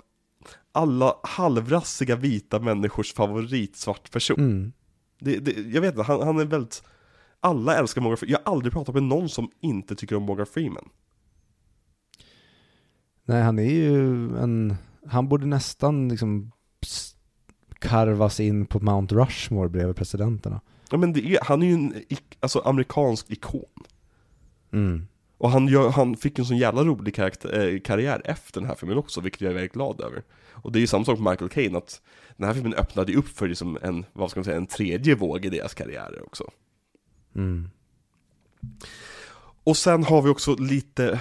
alla 0.72 1.16
halvrassiga 1.22 2.16
vita 2.16 2.58
människors 2.58 3.14
favorit 3.14 3.76
svart 3.76 4.10
person. 4.10 4.40
Mm. 4.40 4.72
Det, 5.20 5.38
det, 5.38 5.52
jag 5.52 5.80
vet 5.80 5.94
inte, 5.94 6.02
han, 6.02 6.22
han 6.22 6.38
är 6.38 6.44
väldigt, 6.44 6.82
alla 7.40 7.76
älskar 7.76 8.00
Morgan 8.00 8.16
Freeman. 8.16 8.32
Jag 8.32 8.50
har 8.50 8.52
aldrig 8.56 8.72
pratat 8.72 8.94
med 8.94 9.02
någon 9.02 9.28
som 9.28 9.50
inte 9.60 9.96
tycker 9.96 10.16
om 10.16 10.22
Morgan 10.22 10.46
Freeman. 10.46 10.88
Nej, 13.24 13.42
han 13.42 13.58
är 13.58 13.70
ju 13.70 14.14
en, 14.38 14.76
han 15.06 15.28
borde 15.28 15.46
nästan 15.46 16.08
liksom 16.08 16.52
karvas 17.78 18.40
in 18.40 18.66
på 18.66 18.80
Mount 18.80 19.14
Rushmore 19.14 19.68
bredvid 19.68 19.96
presidenterna. 19.96 20.60
Ja 20.90 20.98
men 20.98 21.12
det 21.12 21.20
är, 21.20 21.38
han 21.42 21.62
är 21.62 21.66
ju 21.66 21.72
en 21.72 21.94
alltså, 22.40 22.58
amerikansk 22.58 23.30
ikon. 23.30 23.84
Mm. 24.72 25.06
Och 25.38 25.50
han, 25.50 25.68
gör, 25.68 25.90
han 25.90 26.16
fick 26.16 26.38
en 26.38 26.44
sån 26.44 26.56
jävla 26.56 26.84
rolig 26.84 27.14
karaktär, 27.14 27.74
eh, 27.74 27.80
karriär 27.80 28.22
efter 28.24 28.60
den 28.60 28.68
här 28.68 28.76
filmen 28.76 28.98
också, 28.98 29.20
vilket 29.20 29.40
jag 29.40 29.50
är 29.50 29.54
väldigt 29.54 29.72
glad 29.72 30.00
över. 30.00 30.22
Och 30.52 30.72
det 30.72 30.78
är 30.78 30.80
ju 30.80 30.86
samma 30.86 31.04
sak 31.04 31.18
med 31.18 31.30
Michael 31.30 31.50
Caine, 31.50 31.76
att 31.76 32.00
den 32.36 32.46
här 32.46 32.54
filmen 32.54 32.74
öppnade 32.74 33.12
ju 33.12 33.18
upp 33.18 33.28
för 33.28 33.48
liksom 33.48 33.78
en, 33.82 34.04
vad 34.12 34.30
ska 34.30 34.40
man 34.40 34.44
säga, 34.44 34.56
en 34.56 34.66
tredje 34.66 35.14
våg 35.14 35.44
i 35.44 35.48
deras 35.48 35.74
karriärer 35.74 36.22
också. 36.26 36.50
Mm. 37.34 37.70
Och 39.64 39.76
sen 39.76 40.04
har 40.04 40.22
vi 40.22 40.30
också 40.30 40.54
lite, 40.54 41.20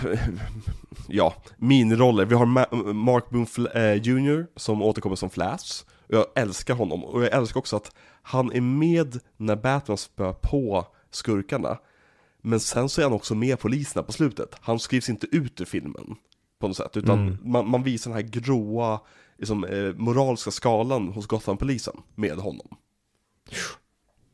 ja, 1.08 1.34
miniroller. 1.58 2.26
Vi 2.26 2.36
har 2.36 2.46
Ma- 2.46 2.94
Mark 2.94 3.30
Boone 3.30 3.70
eh, 3.74 4.02
Jr. 4.02 4.48
som 4.56 4.82
återkommer 4.82 5.16
som 5.16 5.30
Flash. 5.30 5.84
Och 6.08 6.16
jag 6.16 6.26
älskar 6.36 6.74
honom. 6.74 7.04
Och 7.04 7.24
jag 7.24 7.34
älskar 7.34 7.60
också 7.60 7.76
att 7.76 7.96
han 8.22 8.52
är 8.52 8.62
med 8.62 9.20
när 9.38 9.56
Batman 9.56 9.98
spöar 9.98 10.34
på 10.34 10.86
skurkarna. 11.12 11.78
Men 12.42 12.60
sen 12.60 12.90
så 12.90 13.02
är 13.02 13.06
han 13.06 13.14
också 13.14 13.36
med 13.36 13.60
poliserna 13.60 14.04
på 14.04 14.12
slutet. 14.12 14.56
Han 14.62 14.80
skrivs 14.80 15.10
inte 15.10 15.28
ut 15.32 15.62
ur 15.62 15.66
filmen 15.66 16.16
på 16.60 16.68
något 16.68 16.78
sätt. 16.78 16.98
Utan 16.98 17.20
Mm. 17.20 17.38
man, 17.44 17.70
man 17.70 17.84
visar 17.84 18.12
den 18.12 18.16
här 18.24 18.30
gråa, 18.30 19.00
liksom, 19.38 19.64
eh, 19.64 19.94
moraliska 19.96 20.52
skalan 20.52 21.08
hos 21.08 21.28
Gotham-polisen 21.28 21.98
med 22.16 22.38
honom. 22.38 22.68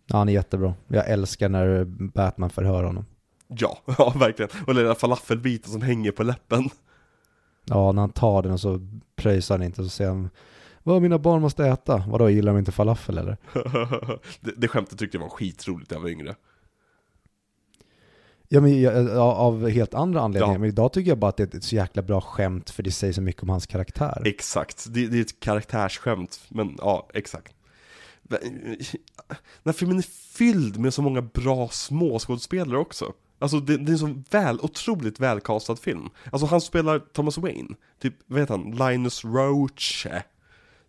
Ja, 0.07 0.17
han 0.17 0.29
är 0.29 0.33
jättebra. 0.33 0.73
Jag 0.87 1.09
älskar 1.09 1.49
när 1.49 1.83
Batman 1.85 2.49
förhör 2.49 2.83
honom. 2.83 3.05
Ja, 3.47 3.77
ja 3.97 4.13
verkligen. 4.19 4.51
Och 4.67 4.75
den 4.75 4.85
där 4.85 4.93
falafelbiten 4.93 5.71
som 5.71 5.81
hänger 5.81 6.11
på 6.11 6.23
läppen. 6.23 6.69
Ja, 7.65 7.91
när 7.91 8.01
han 8.01 8.11
tar 8.11 8.41
den 8.43 8.51
och 8.51 8.59
så 8.59 8.79
pröjsar 9.15 9.57
han 9.57 9.63
inte 9.65 9.81
och 9.81 9.85
så 9.85 9.89
säger 9.89 10.11
han 10.11 10.29
Vad 10.87 11.01
mina 11.01 11.19
barn 11.19 11.41
måste 11.41 11.65
äta? 11.65 12.03
Vadå, 12.07 12.29
gillar 12.29 12.53
de 12.53 12.59
inte 12.59 12.71
falafel 12.71 13.17
eller? 13.17 13.37
det, 14.39 14.51
det 14.57 14.67
skämtet 14.67 14.99
tyckte 14.99 15.17
jag 15.17 15.21
var 15.21 15.29
skitroligt 15.29 15.91
när 15.91 15.97
jag 15.97 16.01
var 16.01 16.09
yngre. 16.09 16.35
Ja, 18.47 18.61
men 18.61 18.81
jag, 18.81 19.03
ja, 19.09 19.35
av 19.35 19.69
helt 19.69 19.93
andra 19.93 20.21
anledningar. 20.21 20.53
Ja. 20.53 20.59
Men 20.59 20.69
idag 20.69 20.93
tycker 20.93 21.11
jag 21.11 21.17
bara 21.17 21.29
att 21.29 21.37
det 21.37 21.53
är 21.53 21.57
ett 21.57 21.63
så 21.63 21.75
jäkla 21.75 22.01
bra 22.01 22.21
skämt 22.21 22.69
för 22.69 22.83
det 22.83 22.91
säger 22.91 23.13
så 23.13 23.21
mycket 23.21 23.43
om 23.43 23.49
hans 23.49 23.65
karaktär. 23.65 24.21
Exakt, 24.25 24.85
det, 24.89 25.07
det 25.07 25.17
är 25.17 25.21
ett 25.21 25.39
karaktärsskämt, 25.39 26.39
men 26.49 26.75
ja, 26.77 27.09
exakt. 27.13 27.53
Den 28.23 28.39
här 29.65 29.73
filmen 29.73 29.97
är 29.97 30.35
fylld 30.37 30.79
med 30.79 30.93
så 30.93 31.01
många 31.01 31.21
bra 31.21 31.69
småskådespelare 31.69 32.77
också. 32.77 33.13
Alltså 33.39 33.59
det, 33.59 33.77
det 33.77 33.89
är 33.89 33.93
en 33.93 33.97
så 33.97 34.21
väl, 34.29 34.59
otroligt 34.61 35.19
välkastad 35.19 35.75
film. 35.75 36.09
Alltså 36.31 36.45
han 36.45 36.61
spelar 36.61 36.99
Thomas 36.99 37.37
Wayne, 37.37 37.75
typ, 38.01 38.13
vad 38.25 38.39
heter 38.39 38.57
han, 38.57 38.91
Linus 38.91 39.25
Roach. 39.25 40.07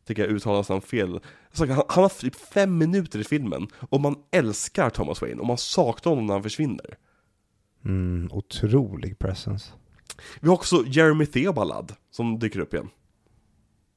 Tycker 0.07 0.23
jag 0.23 0.33
uttalas 0.33 0.69
han 0.69 0.81
fel. 0.81 1.21
Han, 1.59 1.71
han 1.71 1.85
har 1.89 2.21
typ 2.21 2.35
fem 2.35 2.79
minuter 2.79 3.19
i 3.19 3.25
filmen, 3.25 3.69
och 3.91 4.01
man 4.01 4.17
älskar 4.31 4.91
Thomas 4.91 5.23
Wayne, 5.23 5.41
och 5.41 5.47
man 5.47 5.59
saknar 5.59 6.11
honom 6.11 6.27
när 6.27 6.35
han 6.35 6.43
försvinner. 6.43 6.99
Mm, 7.85 8.29
otrolig 8.33 9.19
presence. 9.19 9.73
Vi 10.41 10.49
har 10.49 10.55
också 10.55 10.85
Jeremy 10.87 11.27
Theobald 11.27 11.93
som 12.11 12.39
dyker 12.39 12.61
upp 12.61 12.75
igen. 12.75 12.89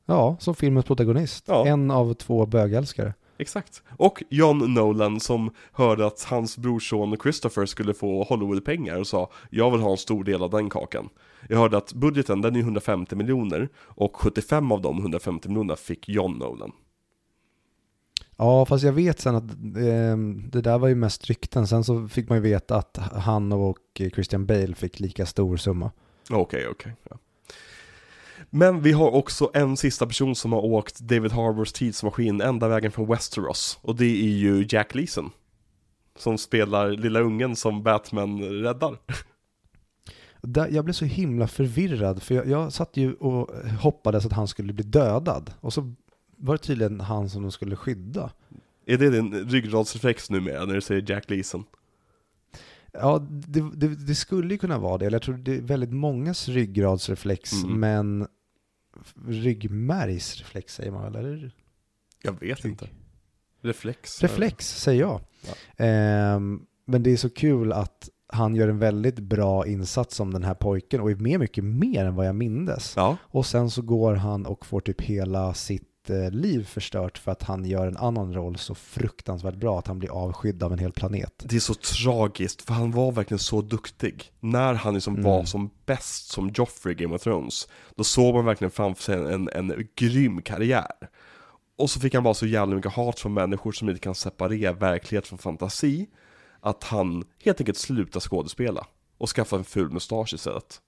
Ja, 0.05 0.37
som 0.39 0.55
filmens 0.55 0.85
protagonist. 0.85 1.43
Ja. 1.47 1.67
En 1.67 1.91
av 1.91 2.13
två 2.13 2.45
bögälskare. 2.45 3.13
Exakt. 3.37 3.83
Och 3.97 4.23
John 4.29 4.73
Nolan 4.73 5.19
som 5.19 5.53
hörde 5.71 6.05
att 6.05 6.23
hans 6.23 6.57
brorson 6.57 7.17
Christopher 7.23 7.65
skulle 7.65 7.93
få 7.93 8.23
Hollywoodpengar 8.23 8.95
och 8.95 9.07
sa 9.07 9.31
Jag 9.49 9.71
vill 9.71 9.81
ha 9.81 9.91
en 9.91 9.97
stor 9.97 10.23
del 10.23 10.43
av 10.43 10.49
den 10.49 10.69
kakan. 10.69 11.09
Jag 11.47 11.57
hörde 11.57 11.77
att 11.77 11.93
budgeten 11.93 12.41
den 12.41 12.55
är 12.55 12.59
150 12.59 13.15
miljoner 13.15 13.69
och 13.77 14.15
75 14.15 14.71
av 14.71 14.81
de 14.81 14.99
150 14.99 15.49
miljonerna 15.49 15.75
fick 15.75 16.09
John 16.09 16.37
Nolan. 16.37 16.71
Ja, 18.37 18.65
fast 18.65 18.83
jag 18.83 18.93
vet 18.93 19.19
sen 19.19 19.35
att 19.35 19.51
eh, 19.51 20.17
det 20.51 20.61
där 20.61 20.77
var 20.77 20.87
ju 20.87 20.95
mest 20.95 21.25
rykten. 21.25 21.67
Sen 21.67 21.83
så 21.83 22.07
fick 22.07 22.29
man 22.29 22.37
ju 22.37 22.41
veta 22.41 22.75
att 22.75 22.97
han 22.97 23.51
och 23.51 23.77
Christian 23.95 24.45
Bale 24.45 24.75
fick 24.75 24.99
lika 24.99 25.25
stor 25.25 25.57
summa. 25.57 25.91
Okej, 26.29 26.67
okej. 26.67 26.93
ja. 27.09 27.17
Men 28.49 28.81
vi 28.81 28.91
har 28.91 29.11
också 29.11 29.51
en 29.53 29.77
sista 29.77 30.05
person 30.05 30.35
som 30.35 30.53
har 30.53 30.65
åkt 30.65 30.99
David 30.99 31.31
Harbours 31.31 31.73
tidsmaskin 31.73 32.41
ända 32.41 32.67
vägen 32.67 32.91
från 32.91 33.07
Westeros. 33.07 33.79
Och 33.81 33.95
det 33.95 34.05
är 34.05 34.37
ju 34.37 34.65
Jack 34.69 34.95
Leeson. 34.95 35.31
Som 36.15 36.37
spelar 36.37 36.89
lilla 36.89 37.19
ungen 37.19 37.55
som 37.55 37.83
Batman 37.83 38.43
räddar. 38.43 38.97
Där, 40.41 40.67
jag 40.69 40.85
blev 40.85 40.93
så 40.93 41.05
himla 41.05 41.47
förvirrad 41.47 42.21
för 42.23 42.35
jag, 42.35 42.47
jag 42.47 42.73
satt 42.73 42.97
ju 42.97 43.13
och 43.13 43.49
hoppades 43.81 44.25
att 44.25 44.31
han 44.33 44.47
skulle 44.47 44.73
bli 44.73 44.83
dödad. 44.83 45.53
Och 45.59 45.73
så 45.73 45.93
var 46.37 46.53
det 46.53 46.63
tydligen 46.63 46.99
han 47.01 47.29
som 47.29 47.41
de 47.41 47.51
skulle 47.51 47.75
skydda. 47.75 48.31
Är 48.85 48.97
det 48.97 49.09
din 49.09 49.49
ryggradsreflex 49.49 50.29
numera 50.29 50.65
när 50.65 50.73
du 50.75 50.81
säger 50.81 51.05
Jack 51.11 51.29
Leeson? 51.29 51.63
Ja, 52.91 53.25
det, 53.29 53.71
det, 53.73 53.87
det 53.87 54.15
skulle 54.15 54.53
ju 54.53 54.57
kunna 54.57 54.77
vara 54.77 54.97
det. 54.97 55.05
Eller 55.05 55.15
jag 55.15 55.21
tror 55.21 55.37
det 55.37 55.55
är 55.57 55.61
väldigt 55.61 55.91
mångas 55.91 56.47
ryggradsreflex, 56.47 57.63
Mm. 57.63 57.79
men 57.79 58.27
ryggmärgsreflex 59.27 60.73
säger 60.75 60.91
man 60.91 61.03
väl? 61.03 61.15
Eller? 61.15 61.51
Jag 62.23 62.39
vet 62.39 62.65
inte. 62.65 62.89
Reflex? 63.61 64.21
Reflex 64.21 64.81
säger 64.81 65.01
jag. 65.01 65.21
Ehm, 65.77 66.65
men 66.85 67.03
det 67.03 67.11
är 67.11 67.17
så 67.17 67.29
kul 67.29 67.71
att 67.71 68.09
han 68.31 68.55
gör 68.55 68.67
en 68.67 68.79
väldigt 68.79 69.19
bra 69.19 69.67
insats 69.67 70.15
som 70.15 70.33
den 70.33 70.43
här 70.43 70.53
pojken 70.53 71.01
och 71.01 71.11
är 71.11 71.15
med 71.15 71.39
mycket 71.39 71.63
mer 71.63 72.05
än 72.05 72.15
vad 72.15 72.27
jag 72.27 72.35
mindes. 72.35 72.93
Ja, 72.95 73.17
Och 73.23 73.45
sen 73.45 73.69
så 73.69 73.81
går 73.81 74.15
han 74.15 74.45
och 74.45 74.65
får 74.65 74.79
typ 74.81 75.01
hela 75.01 75.53
sitt 75.53 76.09
eh, 76.09 76.31
liv 76.31 76.63
förstört 76.65 77.17
för 77.17 77.31
att 77.31 77.43
han 77.43 77.65
gör 77.65 77.87
en 77.87 77.97
annan 77.97 78.33
roll 78.33 78.57
så 78.57 78.75
fruktansvärt 78.75 79.55
bra 79.55 79.79
att 79.79 79.87
han 79.87 79.99
blir 79.99 80.09
avskydd 80.09 80.63
av 80.63 80.73
en 80.73 80.79
hel 80.79 80.91
planet. 80.91 81.33
det 81.45 81.55
är 81.55 81.59
så 81.59 81.73
tragiskt 81.73 82.61
för 82.61 82.73
han 82.73 82.91
var 82.91 83.11
verkligen 83.11 83.39
så 83.39 83.61
duktig. 83.61 84.31
När 84.39 84.73
han 84.73 84.93
liksom 84.93 85.13
Mm. 85.13 85.25
var 85.25 85.43
som 85.43 85.69
bäst 85.85 86.27
som 86.31 86.49
Joffrey 86.55 86.93
i 86.93 86.95
Game 86.95 87.15
of 87.15 87.21
Thrones, 87.21 87.67
då 87.95 88.03
såg 88.03 88.35
man 88.35 88.45
verkligen 88.45 88.71
framför 88.71 89.03
sig 89.03 89.15
en, 89.15 89.25
en, 89.25 89.49
en 89.71 89.87
grym 89.95 90.41
karriär. 90.41 90.91
Och 91.77 91.89
så 91.89 91.99
fick 91.99 92.13
han 92.13 92.23
bara 92.23 92.33
så 92.33 92.45
jävla 92.45 92.75
mycket 92.75 92.91
hat 92.93 93.19
från 93.19 93.33
människor 93.33 93.71
som 93.71 93.89
inte 93.89 94.01
kan 94.01 94.15
separera 94.15 94.73
verklighet 94.73 95.27
från 95.27 95.39
fantasi, 95.39 96.07
att 96.61 96.83
han 96.83 97.23
helt 97.43 97.61
enkelt 97.61 97.77
slutar 97.77 98.19
skådespela 98.19 98.87
och 99.17 99.29
skaffar 99.29 99.57
en 99.57 99.63
ful 99.63 99.91
mustasch 99.91 100.33
istället. 100.33 100.81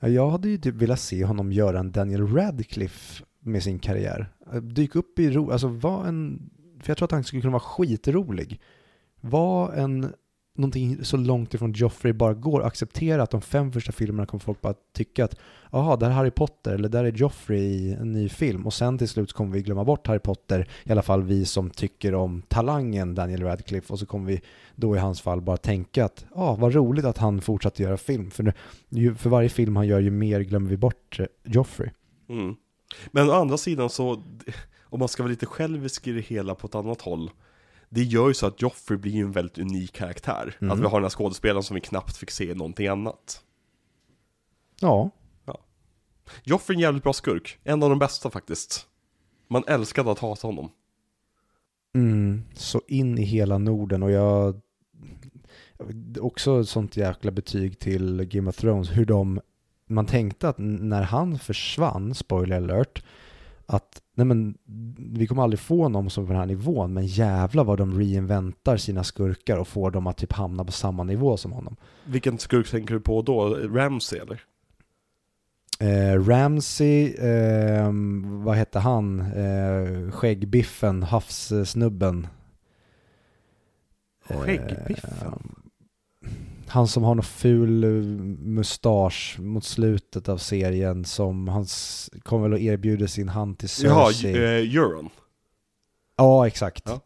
Ja, 0.00 0.08
jag 0.08 0.30
hade 0.30 0.48
ju 0.48 0.58
typ 0.58 0.74
velat 0.74 1.00
se 1.00 1.24
honom 1.24 1.52
göra 1.52 1.78
en 1.80 1.92
Daniel 1.92 2.26
Radcliffe 2.26 3.24
med 3.40 3.62
sin 3.62 3.78
karriär. 3.78 4.32
Dyk 4.62 4.96
upp 4.96 5.18
i 5.18 5.30
ro, 5.30 5.50
alltså 5.50 5.68
var 5.68 6.06
en, 6.06 6.50
för 6.80 6.90
jag 6.90 6.96
tror 6.96 7.06
att 7.06 7.12
han 7.12 7.24
skulle 7.24 7.42
kunna 7.42 7.52
vara 7.52 7.60
skitrolig. 7.60 8.60
Var 9.20 9.72
en, 9.72 10.12
någonting 10.56 11.04
så 11.04 11.16
långt 11.16 11.54
ifrån 11.54 11.72
Joffrey 11.72 12.12
bara 12.12 12.34
går, 12.34 12.62
acceptera 12.62 13.22
att 13.22 13.30
de 13.30 13.40
fem 13.40 13.72
första 13.72 13.92
filmerna 13.92 14.26
kommer 14.26 14.40
folk 14.40 14.60
bara 14.60 14.74
tycka 14.92 15.24
att 15.24 15.36
jaha, 15.72 15.96
där 15.96 16.06
är 16.06 16.10
Harry 16.10 16.30
Potter 16.30 16.74
eller 16.74 16.88
där 16.88 17.04
är 17.04 17.12
Joffrey 17.12 17.60
i 17.60 17.92
en 17.92 18.12
ny 18.12 18.28
film 18.28 18.66
och 18.66 18.74
sen 18.74 18.98
till 18.98 19.08
slut 19.08 19.32
kommer 19.32 19.52
vi 19.52 19.62
glömma 19.62 19.84
bort 19.84 20.06
Harry 20.06 20.18
Potter, 20.18 20.68
i 20.84 20.92
alla 20.92 21.02
fall 21.02 21.22
vi 21.22 21.44
som 21.44 21.70
tycker 21.70 22.14
om 22.14 22.42
talangen 22.48 23.14
Daniel 23.14 23.42
Radcliffe 23.42 23.92
och 23.92 23.98
så 23.98 24.06
kommer 24.06 24.26
vi 24.26 24.40
då 24.76 24.96
i 24.96 24.98
hans 24.98 25.20
fall 25.20 25.40
bara 25.40 25.56
tänka 25.56 26.04
att 26.04 26.26
ja, 26.34 26.54
vad 26.54 26.74
roligt 26.74 27.04
att 27.04 27.18
han 27.18 27.40
fortsatte 27.40 27.82
göra 27.82 27.96
film 27.96 28.30
för, 28.30 28.42
nu, 28.42 28.52
ju, 28.88 29.14
för 29.14 29.30
varje 29.30 29.48
film 29.48 29.76
han 29.76 29.86
gör 29.86 30.00
ju 30.00 30.10
mer 30.10 30.40
glömmer 30.40 30.70
vi 30.70 30.76
bort 30.76 31.20
eh, 31.20 31.26
Joffrey. 31.44 31.90
Mm. 32.28 32.54
Men 33.10 33.30
å 33.30 33.32
andra 33.32 33.56
sidan 33.56 33.90
så, 33.90 34.22
om 34.82 34.98
man 34.98 35.08
ska 35.08 35.22
vara 35.22 35.30
lite 35.30 35.46
självisk 35.46 36.06
i 36.06 36.12
det 36.12 36.20
hela 36.20 36.54
på 36.54 36.66
ett 36.66 36.74
annat 36.74 37.02
håll, 37.02 37.30
det 37.94 38.02
gör 38.02 38.28
ju 38.28 38.34
så 38.34 38.46
att 38.46 38.62
Joffrey 38.62 38.98
blir 38.98 39.20
en 39.20 39.32
väldigt 39.32 39.58
unik 39.58 39.92
karaktär. 39.92 40.56
Mm. 40.60 40.72
Att 40.72 40.80
vi 40.80 40.84
har 40.84 41.00
den 41.00 41.04
här 41.04 41.10
skådespelaren 41.10 41.62
som 41.62 41.74
vi 41.74 41.80
knappt 41.80 42.16
fick 42.16 42.30
se 42.30 42.50
i 42.50 42.54
någonting 42.54 42.86
annat. 42.86 43.42
Ja, 44.80 45.10
Joffrey 46.42 46.74
är 46.74 46.78
en 46.78 46.82
jävligt 46.82 47.02
bra 47.02 47.12
skurk, 47.12 47.58
en 47.64 47.82
av 47.82 47.90
de 47.90 47.98
bästa 47.98 48.30
faktiskt. 48.30 48.86
Man 49.48 49.64
älskade 49.66 50.10
att 50.10 50.18
hata 50.18 50.48
honom. 50.48 50.70
mm, 51.94 52.42
så 52.54 52.82
in 52.88 53.18
i 53.18 53.24
hela 53.24 53.58
Norden 53.58 54.02
och 54.02 54.10
jag 54.10 54.60
också 56.20 56.60
ett 56.60 56.68
sånt 56.68 56.96
jäkla 56.96 57.30
betyg 57.30 57.78
till 57.78 58.24
Game 58.24 58.50
of 58.50 58.56
Thrones 58.56 58.96
hur 58.96 59.04
de 59.04 59.40
man 59.86 60.06
tänkte 60.06 60.48
att 60.48 60.58
när 60.58 61.02
han 61.02 61.38
försvann, 61.38 62.14
spoiler 62.14 62.56
alert, 62.56 63.04
att 63.66 64.02
nej 64.14 64.26
men, 64.26 64.58
vi 64.96 65.26
kommer 65.26 65.42
aldrig 65.42 65.60
få 65.60 65.88
någon 65.88 66.10
som 66.10 66.26
på 66.26 66.32
den 66.32 66.40
här 66.40 66.46
nivån, 66.46 66.94
men 66.94 67.06
jävla 67.06 67.64
vad 67.64 67.78
de 67.78 67.98
reinventar 67.98 68.76
sina 68.76 69.04
skurkar 69.04 69.56
och 69.56 69.68
får 69.68 69.90
dem 69.90 70.06
att 70.06 70.16
typ 70.16 70.32
hamna 70.32 70.64
på 70.64 70.72
samma 70.72 71.02
nivå 71.04 71.36
som 71.36 71.52
honom. 71.52 71.76
Vilken 72.04 72.38
skurk 72.38 72.70
tänker 72.70 72.94
du 72.94 73.00
på 73.00 73.22
då? 73.22 73.48
Ramsey 73.54 74.18
eller? 74.18 74.42
Eh, 75.80 76.24
Ramsey, 76.24 77.14
eh, 77.14 77.90
vad 78.24 78.56
hette 78.56 78.78
han? 78.78 79.20
Eh, 79.20 80.10
skäggbiffen, 80.10 81.02
havssnubben. 81.02 82.26
Eh, 84.28 84.38
Skäggbiffen? 84.38 85.63
Han 86.74 86.88
som 86.88 87.02
har 87.02 87.14
någon 87.14 87.22
ful 87.24 87.84
eh, 87.84 87.90
mustasch 88.44 89.36
mot 89.40 89.64
slutet 89.64 90.28
av 90.28 90.38
serien 90.38 91.04
som 91.04 91.48
han 91.48 91.62
s- 91.62 92.10
kom 92.22 92.42
väl 92.42 92.52
och 92.52 92.58
erbjuder 92.60 93.06
sin 93.06 93.28
hand 93.28 93.58
till 93.58 93.68
Jaha, 93.82 94.12
Cersei. 94.12 94.32
eh, 94.34 94.76
Euron. 94.76 95.08
Ja, 96.16 96.46
exakt. 96.46 96.82
Ja. 96.86 97.00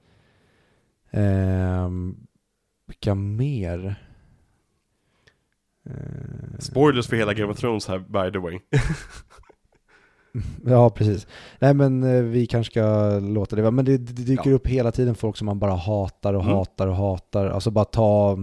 Ehm, 1.10 2.16
vilka 2.86 3.14
mer? 3.14 3.94
Eh, 5.90 6.58
Spoilers 6.58 7.06
för 7.06 7.16
hela 7.16 7.34
Game 7.34 7.52
of 7.52 7.58
Thrones 7.58 7.86
här, 7.88 7.98
by 7.98 8.32
the 8.32 8.38
way. 8.38 8.58
Ja, 10.64 10.90
precis. 10.90 11.26
Nej, 11.58 11.74
men 11.74 12.02
eh, 12.02 12.22
vi 12.22 12.46
kanske 12.46 12.70
ska 12.72 13.18
låta 13.18 13.56
det 13.56 13.62
vara. 13.62 13.70
Men 13.70 13.84
det, 13.84 13.96
det 13.98 14.12
dyker 14.22 14.50
Ja. 14.50 14.56
upp 14.56 14.66
hela 14.66 14.92
tiden 14.92 15.14
folk 15.14 15.36
som 15.36 15.46
man 15.46 15.58
bara 15.58 15.74
hatar 15.74 16.34
och 16.34 16.42
Mm. 16.42 16.54
hatar 16.54 16.86
och 16.86 16.94
hatar. 16.96 17.46
Alltså 17.46 17.70
bara 17.70 17.84
ta 17.84 18.38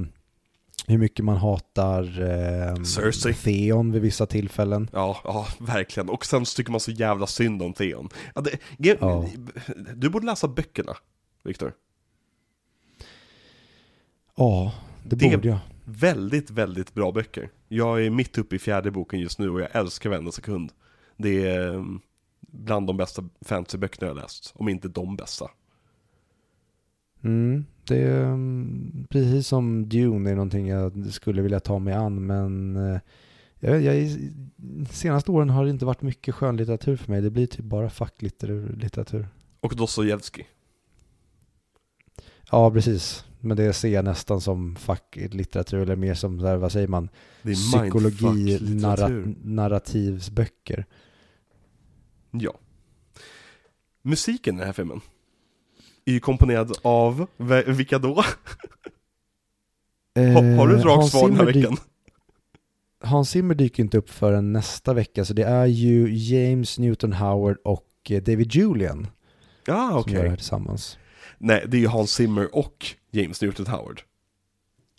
hur 0.88 0.98
mycket 0.98 1.26
man 1.26 1.38
hatar 1.38 2.22
eh, 2.22 2.84
Cersei. 2.84 3.34
Theon 3.34 3.92
vid 3.92 4.02
vissa 4.02 4.26
tillfällen. 4.26 4.90
Ja, 4.94 5.18
ja, 5.24 5.48
verkligen. 5.60 6.10
Och 6.10 6.26
sen 6.26 6.46
så 6.46 6.56
tycker 6.58 6.72
man 6.72 6.80
så 6.80 6.92
jävla 6.92 7.28
synd 7.28 7.62
om 7.62 7.74
Theon. 7.74 8.10
Ja, 8.36 8.42
det, 8.42 8.60
ge- 8.78 8.98
Ja. 9.00 9.26
Du 9.96 10.10
borde 10.10 10.26
läsa 10.26 10.48
böckerna, 10.48 10.94
Viktor. 11.44 11.74
Ja, 14.36 14.74
det, 15.04 15.16
Det- 15.16 15.30
borde 15.36 15.48
jag. 15.48 15.58
Väldigt, 15.88 16.50
väldigt 16.50 16.94
bra 16.94 17.12
böcker. 17.12 17.50
Jag 17.68 18.06
är 18.06 18.10
mitt 18.10 18.38
uppe 18.38 18.56
i 18.56 18.60
fjärde 18.60 18.92
boken 18.92 19.20
just 19.20 19.40
nu 19.40 19.50
och 19.50 19.62
jag 19.62 19.76
älskar 19.76 20.10
varenda 20.10 20.32
sekund. 20.32 20.72
Det 21.18 21.48
är 21.48 21.74
eh, 21.74 21.84
bland 22.42 22.88
de 22.88 22.98
bästa 22.98 23.24
fantasyböckerna 23.42 24.08
jag 24.08 24.16
har 24.16 24.22
läst, 24.22 24.52
om 24.56 24.70
inte 24.70 24.88
de 24.88 25.16
bästa. 25.16 25.52
Mm, 27.24 27.66
det 27.88 27.98
är 27.98 28.24
mm, 28.24 29.08
precis 29.10 29.48
som 29.48 29.90
Dune 29.90 30.32
är 30.32 30.36
någonting 30.36 30.68
jag 30.68 31.14
skulle 31.14 31.42
vilja 31.42 31.60
ta 31.60 31.80
mig 31.80 31.94
an 31.94 32.26
men 32.26 32.76
eh, 32.76 33.00
jag, 33.60 33.82
jag, 33.82 34.10
senaste 34.90 35.32
åren 35.32 35.50
har 35.50 35.64
det 35.64 35.70
inte 35.70 35.86
varit 35.86 36.02
mycket 36.02 36.36
skönlitteratur 36.36 36.96
för 36.96 37.12
mig. 37.12 37.22
Det 37.22 37.30
blir 37.30 37.48
typ 37.48 37.66
bara 37.66 37.90
facklitteratur. 37.90 39.28
Och 39.60 39.76
Dostojevskij. 39.76 40.48
Ja, 42.52 42.72
precis. 42.72 43.26
Men 43.40 43.58
det 43.58 43.74
ser 43.74 43.90
jag 43.90 44.06
nästan 44.06 44.42
som 44.42 44.76
facklitteratur 44.76 45.80
eller 45.80 45.96
mer 45.96 46.14
som, 46.14 46.40
här, 46.40 46.58
vad 46.58 46.72
säger 46.72 46.88
man, 46.88 47.10
psykologi, 47.44 48.26
mindfuck-litteratur. 48.26 49.26
narra- 49.26 49.36
narrativsböcker. 49.44 50.86
Ja. 52.32 52.54
Musiken 54.02 54.56
i 54.56 54.58
den 54.58 54.66
här 54.66 54.74
filmen 54.74 55.02
är 56.06 56.11
ju 56.11 56.19
komponerad 56.19 56.72
av, 56.82 57.27
vilka 57.67 58.00
då? 58.00 58.24
Har, 60.16 60.58
har 60.58 60.67
du 60.67 60.75
ett 60.75 60.85
Eh, 60.85 60.88
rakt 60.88 61.11
svar 61.11 61.27
den 61.30 61.38
här 61.38 61.45
veckan? 61.45 61.77
Hans 63.03 63.30
Zimmer 63.30 63.56
dyker 63.56 63.84
inte 63.84 63.98
upp 63.98 64.09
förrän 64.09 64.53
nästa 64.53 64.93
vecka, 64.93 65.25
så 65.25 65.34
det 65.34 65.43
är 65.43 65.66
ju 65.66 66.14
James 66.16 66.80
Newton 66.80 67.14
Howard 67.14 67.58
och 67.64 67.88
eh, 68.09 68.24
David 68.24 68.56
Julian 68.56 69.08
Ja, 69.66 69.90
som 69.90 70.00
okej. 70.00 70.14
gör 70.14 70.24
det 70.24 70.30
här 70.30 70.35
tillsammans. 70.38 70.98
Nej, 71.38 71.64
det 71.67 71.77
är 71.77 71.82
ju 71.82 71.88
Hans 71.88 72.11
Zimmer 72.11 72.56
och 72.56 72.85
James 73.11 73.42
Newton 73.42 73.67
Howard. 73.67 74.01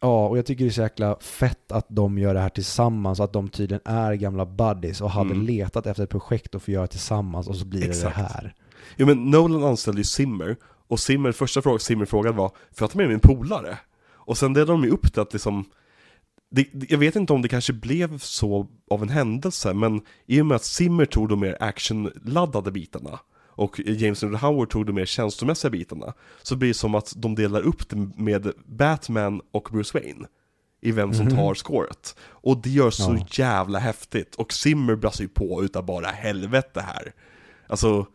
Ja, 0.00 0.28
och 0.28 0.38
jag 0.38 0.46
tycker 0.46 0.64
det 0.64 0.68
är 0.70 0.72
så 0.72 0.82
jäkla 0.82 1.16
fett 1.20 1.72
att 1.72 1.86
de 1.88 2.18
gör 2.18 2.34
det 2.34 2.40
här 2.40 2.48
tillsammans, 2.48 3.20
att 3.20 3.32
de 3.32 3.48
tydligen 3.48 3.80
är 3.84 4.14
gamla 4.14 4.46
buddies 4.46 5.00
och 5.00 5.10
hade 5.10 5.30
Mm. 5.34 5.46
letat 5.46 5.86
efter 5.86 6.02
ett 6.04 6.10
projekt 6.10 6.54
att 6.54 6.62
få 6.62 6.70
göra 6.70 6.86
tillsammans 6.86 7.48
och 7.48 7.56
så 7.56 7.64
blir 7.66 7.88
Exakt. 7.88 8.16
det 8.16 8.22
det 8.22 8.28
här. 8.28 8.54
Jo 8.96 9.06
men 9.06 9.30
Nolan 9.30 9.64
anställde 9.64 10.00
ju 10.00 10.04
Zimmer, 10.04 10.56
och 10.88 11.00
Zimmer, 11.00 11.32
första 11.32 11.62
frågan 11.62 11.80
Zimmer 11.80 12.04
frågade 12.04 12.36
var, 12.36 12.50
för 12.72 12.84
att 12.84 12.90
ta 12.90 12.98
med 12.98 13.08
min 13.08 13.20
polare? 13.20 13.78
Och 14.12 14.38
sen 14.38 14.52
delade 14.52 14.72
de 14.72 14.84
ju 14.84 14.90
upp 14.90 15.14
det 15.14 15.20
att 15.22 15.32
liksom, 15.32 15.64
det, 16.50 16.68
jag 16.90 16.98
vet 16.98 17.16
inte 17.16 17.32
om 17.32 17.42
det 17.42 17.48
kanske 17.48 17.72
blev 17.72 18.18
så 18.18 18.66
av 18.90 19.02
en 19.02 19.08
händelse, 19.08 19.74
men 19.74 20.00
i 20.26 20.40
och 20.40 20.46
med 20.46 20.56
att 20.56 20.64
Zimmer 20.64 21.04
tog 21.04 21.28
de 21.28 21.40
mer 21.40 21.56
actionladdade 21.60 22.70
bitarna, 22.70 23.18
och 23.48 23.80
James 23.86 24.22
Newton 24.22 24.40
Howard 24.40 24.70
tog 24.70 24.86
de 24.86 24.92
mer 24.92 25.06
känslomässiga 25.06 25.70
bitarna, 25.70 26.12
så 26.42 26.56
blir 26.56 26.68
det 26.68 26.74
som 26.74 26.94
att 26.94 27.12
de 27.16 27.34
delar 27.34 27.60
upp 27.62 27.88
det 27.88 27.96
med 28.16 28.52
Batman 28.66 29.40
och 29.52 29.68
Bruce 29.72 29.98
Wayne, 29.98 30.26
i 30.80 30.92
vem 30.92 31.14
som 31.14 31.26
Mhm. 31.26 31.36
tar 31.36 31.54
scoret. 31.54 32.16
Och 32.22 32.56
det 32.62 32.70
gör 32.70 32.90
så 32.90 33.16
Ja. 33.18 33.26
jävla 33.44 33.78
häftigt, 33.78 34.34
och 34.34 34.52
Zimmer 34.52 34.96
brassar 34.96 35.22
ju 35.24 35.28
på 35.28 35.64
utav 35.64 35.86
bara 35.86 36.06
helvete 36.06 36.80
här. 36.80 37.12
Alltså, 37.66 38.06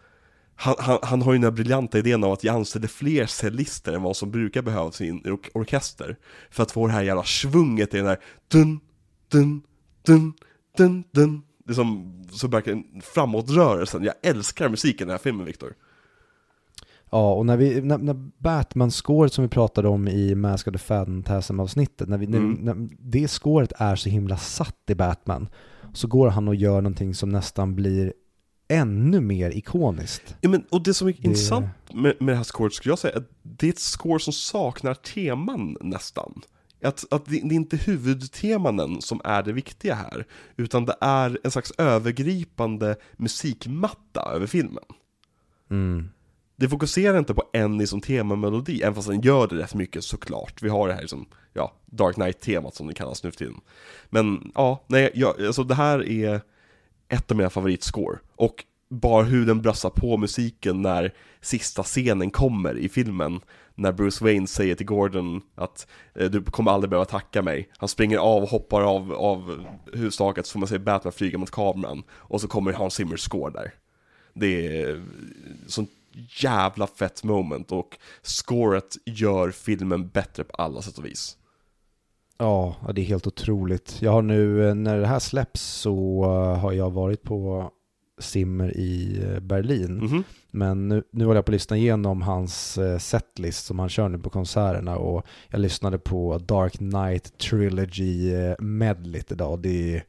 han, 0.61 0.75
han, 0.80 0.99
han 1.03 1.22
har 1.22 1.31
ju 1.33 1.38
den 1.38 1.43
här 1.43 1.51
briljanta 1.51 1.99
idén 1.99 2.23
av 2.23 2.31
att 2.31 2.43
jag 2.43 2.56
anställer 2.56 2.88
fler 2.88 3.25
cellister 3.25 3.93
än 3.93 4.01
vad 4.01 4.15
som 4.17 4.31
brukar 4.31 4.61
behövas 4.61 5.01
i 5.01 5.09
en 5.09 5.22
or- 5.23 5.49
orkester. 5.53 6.17
För 6.51 6.64
att 6.64 6.72
få 6.72 6.88
det 6.88 6.93
här 6.93 7.01
jävla 7.03 7.23
svunget 7.23 7.93
i 7.93 7.98
den 7.98 8.06
här 8.07 8.19
dun, 8.48 8.80
dun, 9.31 9.61
dun, 10.06 10.33
dun, 10.77 11.03
dun. 11.11 11.41
Det 11.65 11.72
är 11.72 11.75
som, 11.75 12.23
så 12.31 12.48
verkligen 12.48 12.83
framåtrörelsen. 13.01 14.03
Jag 14.03 14.14
älskar 14.23 14.69
musiken 14.69 15.06
i 15.06 15.07
den 15.07 15.11
här 15.11 15.17
filmen, 15.23 15.45
Viktor. 15.45 15.73
Ja, 17.11 17.33
och 17.33 17.45
när, 17.45 17.57
vi, 17.57 17.81
när, 17.81 17.98
när 17.98 18.14
Batman-scoret 18.38 19.33
som 19.33 19.43
vi 19.43 19.48
pratade 19.49 19.88
om 19.88 20.07
i 20.07 20.35
Mask 20.35 20.67
of 20.67 20.73
the 20.73 20.80
Phantasm-avsnittet, 20.80 22.09
när, 22.09 22.17
vi, 22.17 22.25
Mm. 22.25 22.51
när, 22.51 22.73
när 22.73 22.90
det 22.99 23.27
scoret 23.27 23.73
är 23.77 23.95
så 23.95 24.09
himla 24.09 24.38
satt 24.38 24.90
i 24.90 24.95
Batman, 24.95 25.49
så 25.93 26.07
går 26.07 26.30
han 26.30 26.48
och 26.48 26.56
gör 26.56 26.81
någonting 26.81 27.14
som 27.15 27.30
nästan 27.30 27.75
blir 27.75 28.14
ännu 28.72 29.19
mer 29.22 29.51
ikoniskt. 29.51 30.35
Ja, 30.41 30.50
men, 30.50 30.64
och 30.69 30.83
det 30.83 30.93
som 30.93 31.08
är 31.08 31.11
Det- 31.11 31.24
intressant 31.27 31.66
med, 31.93 32.16
med 32.19 32.33
det 32.33 32.38
här 32.38 32.43
scoret 32.43 32.74
skulle 32.74 32.91
jag 32.91 33.00
säga, 33.00 33.17
att 33.17 33.30
det 33.41 33.67
är 33.67 33.72
ett 33.72 33.80
score 33.80 34.19
som 34.19 34.33
saknar 34.33 34.93
teman 34.93 35.77
nästan. 35.82 36.41
Att, 36.83 37.14
att 37.14 37.25
det, 37.25 37.32
det 37.32 37.53
är 37.53 37.58
inte 37.58 37.77
huvudtemanen 37.77 39.01
som 39.01 39.22
är 39.24 39.43
det 39.43 39.53
viktiga 39.53 39.95
här, 39.95 40.25
utan 40.58 40.85
det 40.85 40.95
är 41.01 41.40
en 41.43 41.51
slags 41.51 41.72
övergripande 41.77 42.95
musikmatta 43.17 44.32
över 44.35 44.48
filmen. 44.48 44.83
Mm. 45.69 46.09
Det 46.56 46.69
fokuserar 46.69 47.17
inte 47.19 47.33
på 47.33 47.43
en 47.53 47.77
liksom 47.77 48.01
temamelodi, 48.01 48.82
även 48.82 48.95
fast 48.95 49.08
den 49.08 49.22
gör 49.22 49.48
det 49.48 49.56
rätt 49.56 49.74
mycket 49.75 50.03
såklart. 50.03 50.61
Vi 50.61 50.69
har 50.69 50.88
det 50.88 50.93
här 50.93 51.08
som, 51.08 51.25
ja, 51.53 51.74
Dark 51.85 52.16
Knight-temat 52.16 52.75
som 52.75 52.88
det 52.88 52.93
kallas 52.93 53.24
nu 53.24 53.32
för 53.32 53.38
tiden. 53.38 53.61
Men 54.09 54.51
ja, 54.56 54.83
nej, 54.88 55.11
jag, 55.14 55.41
alltså 55.45 55.64
det 55.64 55.75
här 55.75 56.09
är 56.09 56.41
ett 57.11 57.31
av 57.31 57.38
mina 57.38 57.49
favoritscore. 57.49 58.19
Och 58.35 58.65
bara 58.90 59.23
hur 59.23 59.45
den 59.45 59.61
brassar 59.61 59.90
på 59.90 60.17
musiken 60.17 60.81
när 60.81 61.14
sista 61.41 61.83
scenen 61.83 62.31
kommer 62.31 62.77
i 62.77 62.90
filmen. 62.90 63.40
När 63.75 63.91
Bruce 63.91 64.23
Wayne 64.23 64.48
säger 64.48 64.75
till 64.75 64.85
Gordon 64.85 65.41
att 65.56 65.88
eh, 66.15 66.30
du 66.30 66.43
kommer 66.43 66.72
aldrig 66.72 66.90
behöva 66.90 67.06
tacka 67.06 67.41
mig. 67.41 67.69
Han 67.77 67.90
springer 67.90 68.17
av 68.17 68.43
och 68.43 68.49
hoppar 68.49 68.81
av, 68.81 69.14
av 69.14 69.65
hustaket 69.93 70.45
så 70.45 70.51
får 70.51 70.59
man 70.59 70.67
se 70.67 70.80
Batman 70.80 71.14
flyga 71.14 71.38
mot 71.38 71.51
kameran. 71.51 72.03
Och 72.11 72.41
så 72.41 72.48
kommer 72.48 72.73
Hans 72.73 72.93
Zimmers 72.93 73.22
score 73.22 73.53
där. 73.53 73.73
Det 74.33 74.81
är 74.81 75.03
sånt 75.67 75.90
jävla 76.40 76.88
fett 76.88 77.23
moment 77.23 77.72
och 77.72 77.98
scoret 78.22 78.98
gör 79.06 79.51
filmen 79.51 80.07
bättre 80.07 80.43
på 80.43 80.56
alla 80.56 80.81
sätt 80.81 80.98
och 80.98 81.06
vis. 81.06 81.38
Ja, 82.41 82.75
det 82.95 83.01
är 83.01 83.05
helt 83.05 83.27
otroligt. 83.27 84.01
Jag 84.01 84.11
har 84.11 84.21
nu, 84.21 84.67
eh, 84.67 84.75
när 84.75 84.97
det 84.97 85.07
här 85.07 85.19
släpps 85.19 85.61
så 85.61 86.23
eh, 86.23 86.59
har 86.59 86.71
jag 86.71 86.91
varit 86.91 87.23
på 87.23 87.71
Simmer 88.19 88.77
i 88.77 89.23
eh, 89.23 89.39
Berlin. 89.39 89.97
Mhm. 89.97 90.23
Men 90.51 90.87
nu, 90.87 91.03
nu 91.11 91.25
håller 91.25 91.37
jag 91.37 91.45
på 91.45 91.49
att 91.49 91.53
lyssna 91.53 91.77
igenom 91.77 92.21
hans 92.21 92.79
setlist 92.99 93.65
som 93.65 93.79
han 93.79 93.89
kör 93.89 94.09
nu 94.09 94.17
på 94.17 94.29
konserterna 94.29 94.97
och 94.97 95.25
jag 95.49 95.61
lyssnade 95.61 95.99
på 95.99 96.37
Dark 96.37 96.73
Knight 96.77 97.37
Trilogy 97.37 98.33
medleyt 98.59 99.31
idag. 99.31 99.59
Det 99.59 99.95
är, 99.95 100.03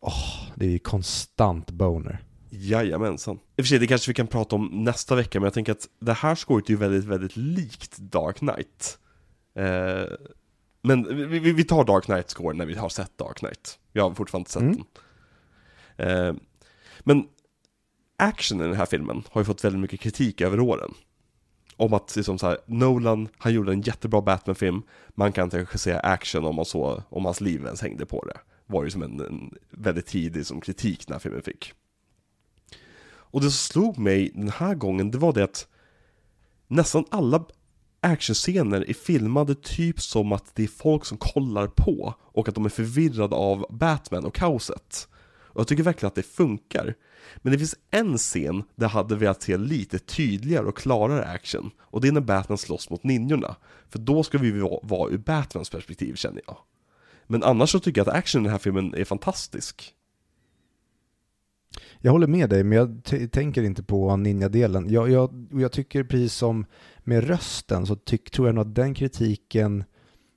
åh, 0.00 0.52
det 0.54 0.74
är 0.74 0.78
konstant 0.78 1.70
boner. 1.70 2.18
Jajamensan. 2.50 3.36
I 3.36 3.38
och 3.62 3.64
för 3.64 3.68
sig, 3.68 3.78
det 3.78 3.86
kanske 3.86 4.10
vi 4.10 4.14
kan 4.14 4.26
prata 4.26 4.56
om 4.56 4.70
nästa 4.72 5.14
vecka, 5.14 5.40
men 5.40 5.44
jag 5.44 5.54
tänker 5.54 5.72
att 5.72 5.88
det 6.00 6.12
här 6.12 6.34
scoret 6.34 6.66
är 6.66 6.70
ju 6.70 6.76
väldigt, 6.76 7.04
väldigt 7.04 7.36
likt 7.36 7.98
Dark 7.98 8.36
Knight. 8.36 8.98
Eh, 9.54 10.16
men 10.82 11.16
vi, 11.16 11.38
vi, 11.38 11.52
vi 11.52 11.64
tar 11.64 11.84
Dark 11.84 12.04
Knight-score 12.04 12.52
när 12.52 12.66
vi 12.66 12.74
har 12.74 12.88
sett 12.88 13.18
Dark 13.18 13.36
Knight. 13.38 13.78
Jag 13.92 14.08
har 14.08 14.14
fortfarande 14.14 14.40
inte 14.40 14.50
sett 14.50 14.62
Mm. 14.62 14.84
den. 15.96 16.26
Eh, 16.28 16.34
men 17.00 17.24
actionen 18.16 18.66
i 18.66 18.68
den 18.68 18.76
här 18.78 18.86
filmen 18.86 19.22
har 19.30 19.40
ju 19.40 19.44
fått 19.44 19.64
väldigt 19.64 19.80
mycket 19.80 20.00
kritik 20.00 20.40
över 20.40 20.60
åren. 20.60 20.94
Om 21.76 21.92
att 21.94 22.16
liksom 22.16 22.38
så 22.38 22.46
här, 22.46 22.58
Nolan, 22.66 23.28
han 23.38 23.52
gjorde 23.52 23.72
en 23.72 23.80
jättebra 23.80 24.20
Batman-film, 24.20 24.82
man 25.08 25.32
kan 25.32 25.44
inte 25.44 25.58
regissera 25.58 26.00
action 26.00 26.44
om, 26.44 26.56
man 26.56 26.64
så, 26.64 27.02
om 27.08 27.24
hans 27.24 27.40
liv 27.40 27.64
ens 27.64 27.82
hängde 27.82 28.06
på 28.06 28.24
det. 28.24 28.38
Var 28.66 28.84
ju 28.84 28.90
som 28.90 29.02
en, 29.02 29.20
en 29.20 29.54
väldigt 29.70 30.06
tidig 30.06 30.46
som 30.46 30.60
kritik 30.60 31.06
den 31.06 31.14
här 31.14 31.20
filmen 31.20 31.42
fick. 31.42 31.72
Och 33.04 33.40
det 33.40 33.50
som 33.50 33.52
slog 33.52 33.98
mig 33.98 34.30
den 34.34 34.48
här 34.48 34.74
gången, 34.74 35.10
det 35.10 35.18
var 35.18 35.32
det 35.32 35.44
att 35.44 35.68
nästan 36.68 37.04
alla 37.10 37.44
actionscener 38.02 38.90
är 38.90 38.94
filmade 38.94 39.54
typ 39.54 40.00
som 40.00 40.32
att 40.32 40.54
det 40.54 40.62
är 40.62 40.68
folk 40.68 41.04
som 41.04 41.18
kollar 41.18 41.66
på 41.66 42.14
och 42.20 42.48
att 42.48 42.54
de 42.54 42.64
är 42.64 42.68
förvirrade 42.68 43.36
av 43.36 43.66
Batman 43.70 44.24
och 44.24 44.34
kaoset. 44.34 45.08
Och 45.52 45.60
jag 45.60 45.68
tycker 45.68 45.82
verkligen 45.82 46.08
att 46.08 46.14
det 46.14 46.22
funkar. 46.22 46.94
Men 47.36 47.52
det 47.52 47.58
finns 47.58 47.76
en 47.90 48.18
scen 48.18 48.62
där 48.76 48.84
jag 48.84 48.88
hade 48.88 49.16
velat 49.16 49.42
se 49.42 49.56
lite 49.56 49.98
tydligare 49.98 50.66
och 50.66 50.76
klarare 50.76 51.24
action. 51.24 51.70
Och 51.80 52.00
det 52.00 52.08
är 52.08 52.12
när 52.12 52.20
Batman 52.20 52.58
slåss 52.58 52.90
mot 52.90 53.04
ninjorna. 53.04 53.56
För 53.88 53.98
då 53.98 54.22
ska 54.22 54.38
vi 54.38 54.50
vara- 54.82 55.12
ur 55.12 55.18
Batmans 55.18 55.70
perspektiv 55.70 56.14
känner 56.14 56.42
jag. 56.46 56.56
Men 57.26 57.42
annars 57.42 57.70
så 57.70 57.80
tycker 57.80 58.00
jag 58.00 58.08
att 58.08 58.14
action 58.14 58.40
i 58.40 58.44
den 58.44 58.52
här 58.52 58.58
filmen 58.58 58.94
är 58.94 59.04
fantastisk. 59.04 59.94
Jag 61.98 62.12
håller 62.12 62.26
med 62.26 62.50
dig, 62.50 62.64
men 62.64 62.78
jag 62.78 63.02
tänker 63.32 63.62
inte 63.62 63.82
på 63.82 64.16
ninja-delen. 64.16 64.90
Jag, 64.90 65.10
jag, 65.10 65.46
jag 65.52 65.72
tycker 65.72 66.04
precis 66.04 66.34
som 66.34 66.66
med 67.04 67.24
rösten 67.28 67.86
så 67.86 67.96
tyck, 67.96 68.30
tror 68.30 68.48
jag 68.48 68.54
nog 68.54 68.66
att 68.68 68.74
den 68.74 68.94
kritiken 68.94 69.84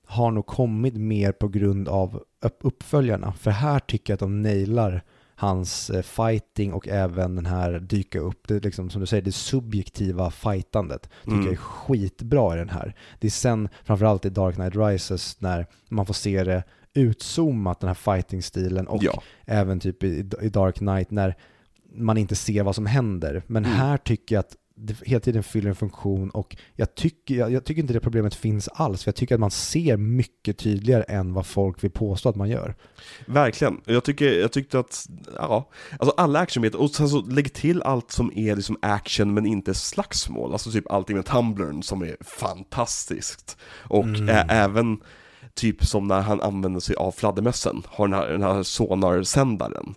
har 0.07 0.31
nog 0.31 0.45
kommit 0.45 0.93
mer 0.95 1.31
på 1.31 1.47
grund 1.47 1.87
av 1.87 2.23
upp- 2.41 2.59
uppföljarna. 2.61 3.33
För 3.33 3.51
här 3.51 3.79
tycker 3.79 4.13
jag 4.13 4.15
att 4.15 4.19
de 4.19 4.41
nailar 4.41 5.03
hans 5.37 5.89
eh, 5.89 6.01
fighting 6.01 6.73
och 6.73 6.87
även 6.87 7.35
den 7.35 7.45
här 7.45 7.79
dyka 7.79 8.19
upp, 8.19 8.47
det 8.47 8.63
liksom 8.63 8.89
som 8.89 9.01
du 9.01 9.07
säger, 9.07 9.23
det 9.23 9.31
subjektiva 9.31 10.31
fightandet 10.31 11.09
tycker 11.23 11.31
Mm. 11.33 11.43
jag 11.45 11.53
är 11.53 11.57
skitbra 11.57 12.55
i 12.55 12.57
den 12.59 12.69
här. 12.69 12.95
Det 13.19 13.27
är 13.27 13.31
sen, 13.31 13.69
framförallt 13.83 14.25
i 14.25 14.29
Dark 14.29 14.55
Knight 14.55 14.75
Rises, 14.75 15.41
när 15.41 15.65
man 15.89 16.05
får 16.05 16.13
se 16.13 16.43
det 16.43 16.63
utzoomat, 16.93 17.79
den 17.79 17.87
här 17.87 17.93
fighting-stilen 17.93 18.87
och 18.87 19.03
Ja. 19.03 19.21
även 19.45 19.79
typ 19.79 20.03
i, 20.03 20.29
i 20.41 20.49
Dark 20.49 20.75
Knight 20.75 21.11
när 21.11 21.35
man 21.95 22.17
inte 22.17 22.35
ser 22.35 22.63
vad 22.63 22.75
som 22.75 22.85
händer. 22.85 23.43
Men 23.47 23.65
Mm. 23.65 23.77
här 23.77 23.97
tycker 23.97 24.35
jag 24.35 24.39
att 24.39 24.55
det 24.77 24.95
hela 25.01 25.19
tiden 25.19 25.43
fyller 25.43 25.69
en 25.69 25.75
funktion 25.75 26.29
och 26.29 26.55
jag 26.75 26.95
tycker, 26.95 27.35
jag, 27.35 27.51
jag 27.51 27.65
tycker 27.65 27.81
inte 27.81 27.93
det 27.93 27.99
problemet 27.99 28.35
finns 28.35 28.67
alls. 28.67 29.03
För 29.03 29.09
jag 29.09 29.15
tycker 29.15 29.35
att 29.35 29.41
man 29.41 29.51
ser 29.51 29.97
mycket 29.97 30.57
tydligare 30.57 31.03
än 31.03 31.33
vad 31.33 31.45
folk 31.45 31.83
vill 31.83 31.91
påstå 31.91 32.29
att 32.29 32.35
man 32.35 32.49
gör. 32.49 32.75
Verkligen. 33.25 33.81
Jag, 33.85 34.03
tycker, 34.03 34.39
jag 34.39 34.51
tyckte 34.51 34.79
att, 34.79 35.05
ja, 35.35 35.69
alltså 35.99 36.13
alla 36.17 36.39
actionmeter, 36.39 36.81
och 36.81 36.89
sen 36.89 37.09
så 37.09 37.21
lägg 37.21 37.53
till 37.53 37.81
allt 37.81 38.11
som 38.11 38.31
är 38.35 38.55
liksom 38.55 38.77
action 38.81 39.33
men 39.33 39.45
inte 39.45 39.73
slagsmål, 39.73 40.51
alltså 40.51 40.71
typ 40.71 40.91
allting 40.91 41.15
med 41.15 41.25
tumblern 41.25 41.83
som 41.83 42.01
är 42.01 42.17
fantastiskt. 42.21 43.57
Och 43.89 44.05
Mm. 44.05 44.49
även 44.49 45.01
typ 45.53 45.85
som 45.85 46.07
när 46.07 46.21
han 46.21 46.41
använder 46.41 46.79
sig 46.79 46.95
av 46.95 47.11
fladdermössen, 47.11 47.83
har 47.87 48.07
den 48.07 48.19
här, 48.19 48.27
den 48.27 48.41
här 48.41 48.63
sonarsändaren. 48.63 49.95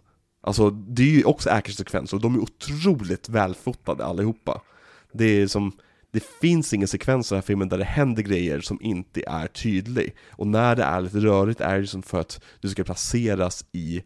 Alltså 0.48 0.70
det 0.70 1.02
är 1.02 1.06
ju 1.06 1.24
också 1.24 1.50
actionsekvenser 1.50 2.16
och 2.16 2.20
de 2.22 2.34
är 2.34 2.38
otroligt 2.38 3.28
välfotade 3.28 4.04
allihopa. 4.04 4.60
Det 5.12 5.24
är 5.24 5.46
som, 5.46 5.72
det 6.10 6.22
finns 6.40 6.72
ingen 6.74 6.88
sekvens 6.88 7.32
i 7.32 7.34
den 7.34 7.36
här 7.36 7.46
filmen 7.46 7.68
där 7.68 7.78
det 7.78 7.84
händer 7.84 8.22
grejer 8.22 8.60
som 8.60 8.78
inte 8.82 9.22
är 9.26 9.46
tydlig. 9.46 10.14
Och 10.30 10.46
när 10.46 10.76
det 10.76 10.82
är 10.82 11.00
lite 11.00 11.18
rörigt 11.18 11.60
är 11.60 11.80
det 11.80 11.86
som 11.86 12.02
för 12.02 12.20
att 12.20 12.40
du 12.60 12.68
ska 12.68 12.84
placeras 12.84 13.64
i, 13.72 14.02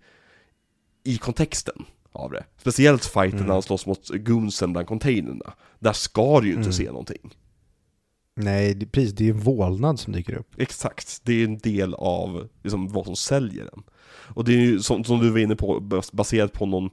i 1.05 1.19
kontexten 1.19 1.85
av 2.13 2.31
det. 2.33 2.45
Speciellt 2.59 3.05
fighten 3.05 3.33
Mm. 3.39 3.47
när 3.47 3.53
han 3.55 3.63
slåss 3.63 3.87
mot 3.87 4.09
goonsen 4.09 4.73
bland 4.73 4.89
containrarna. 4.89 5.55
Där 5.79 5.93
ska 5.93 6.41
du 6.41 6.47
ju 6.47 6.53
inte 6.53 6.61
Mm. 6.63 6.73
se 6.73 6.87
någonting. 6.87 7.31
Nej, 8.37 8.75
det, 8.75 8.87
precis, 8.87 9.13
det 9.15 9.25
är 9.29 9.31
en 9.31 9.41
vålnad 9.41 10.01
som 10.01 10.13
dyker 10.13 10.35
upp. 10.35 10.55
Exakt, 10.61 11.21
det 11.25 11.33
är 11.33 11.45
en 11.45 11.59
del 11.59 11.95
av 11.95 12.49
liksom, 12.63 12.89
vad 12.89 13.05
som 13.05 13.17
säljer 13.17 13.65
den. 13.65 13.83
Och 14.15 14.45
det 14.45 14.53
är 14.53 14.61
ju 14.61 14.81
som, 14.81 15.05
som 15.05 15.21
du 15.21 15.31
var 15.31 15.39
inne 15.39 15.57
på, 15.57 15.81
bas- 15.81 16.13
baserat 16.13 16.53
på 16.53 16.67
någon, 16.67 16.91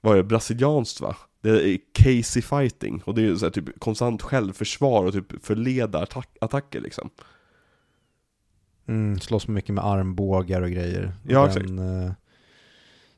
vad 0.00 0.12
är 0.12 0.16
det, 0.16 0.24
brasilianskt 0.24 1.00
va? 1.00 1.16
Det 1.42 1.50
är 1.50 1.78
Casey 1.92 2.42
fighting, 2.42 3.02
och 3.04 3.14
det 3.14 3.20
är 3.20 3.24
ju 3.24 3.36
så 3.36 3.46
här, 3.46 3.52
typ 3.52 3.80
konstant 3.80 4.22
självförsvar 4.22 5.04
och 5.04 5.12
typ 5.12 5.44
förleda 5.44 6.02
attack, 6.02 6.36
attacker 6.40 6.80
liksom. 6.80 7.10
Mm, 8.88 9.20
slåss 9.20 9.48
mycket 9.48 9.74
med 9.74 9.84
armbågar 9.84 10.62
och 10.62 10.70
grejer. 10.70 11.12
Ja, 11.28 11.46
den, 11.46 11.78
eh, 11.78 12.12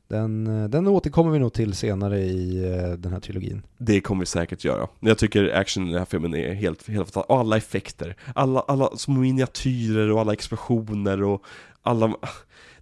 den, 0.07 0.47
eh, 0.47 0.69
den 0.69 0.87
återkommer 0.87 1.31
vi 1.31 1.39
nog 1.39 1.53
till 1.53 1.73
senare 1.73 2.19
i 2.19 2.65
eh, 2.65 2.91
den 2.91 3.11
här 3.11 3.19
trilogin. 3.19 3.63
Det 3.77 4.01
kommer 4.01 4.19
vi 4.19 4.25
säkert 4.25 4.63
göra. 4.63 4.87
Jag 4.99 5.17
tycker 5.17 5.55
action 5.55 5.87
i 5.87 5.89
den 5.89 5.99
här 5.99 6.05
filmen 6.05 6.35
är 6.35 6.53
helt, 6.53 6.87
helt 6.87 7.11
fantastisk. 7.11 7.29
Och 7.29 7.39
alla 7.39 7.57
effekter, 7.57 8.15
alla, 8.35 8.59
alla 8.59 8.97
små 8.97 9.19
miniatyrer 9.19 10.11
och 10.11 10.21
alla 10.21 10.33
explosioner 10.33 11.23
och 11.23 11.43
alla... 11.81 12.15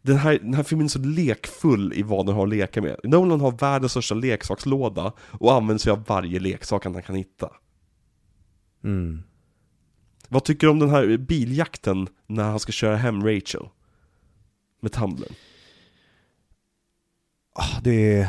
Den 0.01 0.17
här, 0.17 0.39
den 0.39 0.53
här 0.53 0.63
filmen 0.63 0.85
är 0.85 0.89
så 0.89 0.99
lekfull 0.99 1.93
i 1.93 2.03
vad 2.03 2.25
den 2.25 2.35
har 2.35 2.43
att 2.43 2.49
leka 2.49 2.81
med. 2.81 2.99
Nolan 3.03 3.41
har 3.41 3.51
världens 3.51 3.91
största 3.91 4.15
leksakslåda 4.15 5.13
och 5.19 5.53
använder 5.53 5.77
sig 5.77 5.91
av 5.91 6.03
varje 6.07 6.39
leksak 6.39 6.85
han 6.85 7.01
kan 7.01 7.15
hitta. 7.15 7.49
Mm. 8.83 9.23
Vad 10.29 10.43
tycker 10.43 10.67
du 10.67 10.71
om 10.71 10.79
den 10.79 10.89
här 10.89 11.17
biljakten 11.17 12.07
när 12.27 12.43
han 12.43 12.59
ska 12.59 12.71
köra 12.71 12.95
hem 12.95 13.25
Rachel? 13.25 13.67
Med 14.81 14.91
tumblern. 14.91 15.33
Ah, 17.53 17.79
det, 17.83 18.19
är, 18.19 18.27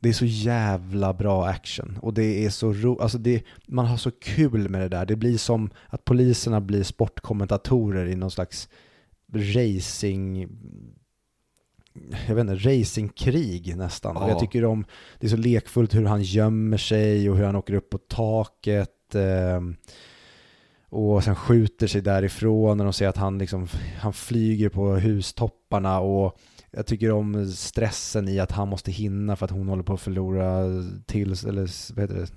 det 0.00 0.08
är 0.08 0.12
så 0.12 0.24
jävla 0.24 1.12
bra 1.12 1.46
action 1.46 1.98
och 2.02 2.14
det 2.14 2.44
är 2.44 2.50
så 2.50 2.72
ro, 2.72 3.00
alltså 3.00 3.18
det, 3.18 3.42
man 3.66 3.86
har 3.86 3.96
så 3.96 4.10
kul 4.10 4.68
med 4.68 4.80
det 4.80 4.88
där. 4.88 5.06
Det 5.06 5.16
blir 5.16 5.38
som 5.38 5.70
att 5.86 6.04
poliserna 6.04 6.60
blir 6.60 6.82
sportkommentatorer 6.82 8.06
i 8.06 8.14
någon 8.14 8.30
slags 8.30 8.68
racing 9.32 10.48
jag 12.28 12.34
vet 12.34 12.40
inte, 12.50 12.54
racingkrig 12.68 13.76
nästan. 13.76 14.16
Och 14.16 14.22
Ja. 14.22 14.28
jag 14.28 14.38
tycker 14.38 14.64
om, 14.64 14.84
det 15.18 15.26
är 15.26 15.30
så 15.30 15.36
lekfullt 15.36 15.94
hur 15.94 16.04
han 16.04 16.22
gömmer 16.22 16.76
sig 16.76 17.30
och 17.30 17.36
hur 17.36 17.44
han 17.44 17.56
åker 17.56 17.74
upp 17.74 17.90
på 17.90 17.98
taket. 17.98 19.14
ehm, 19.14 19.76
och 20.88 21.24
sen 21.24 21.34
skjuter 21.36 21.86
sig 21.86 22.00
därifrån 22.00 22.76
när 22.78 22.84
de 22.84 22.92
ser 22.92 23.08
att 23.08 23.16
han, 23.16 23.38
liksom, 23.38 23.68
han 24.00 24.12
flyger 24.12 24.68
på 24.68 24.94
hustopparna. 24.96 26.00
Och 26.00 26.38
jag 26.70 26.86
tycker 26.86 27.12
om 27.12 27.46
stressen 27.52 28.28
i 28.28 28.38
att 28.38 28.52
han 28.52 28.68
måste 28.68 28.90
hinna 28.90 29.36
för 29.36 29.44
att 29.44 29.50
hon 29.50 29.68
håller 29.68 29.82
på 29.82 29.92
att 29.94 30.00
förlora 30.00 30.64
till, 31.06 31.32
eller 31.32 31.94
vad 31.94 32.10
heter 32.10 32.14
det, 32.14 32.28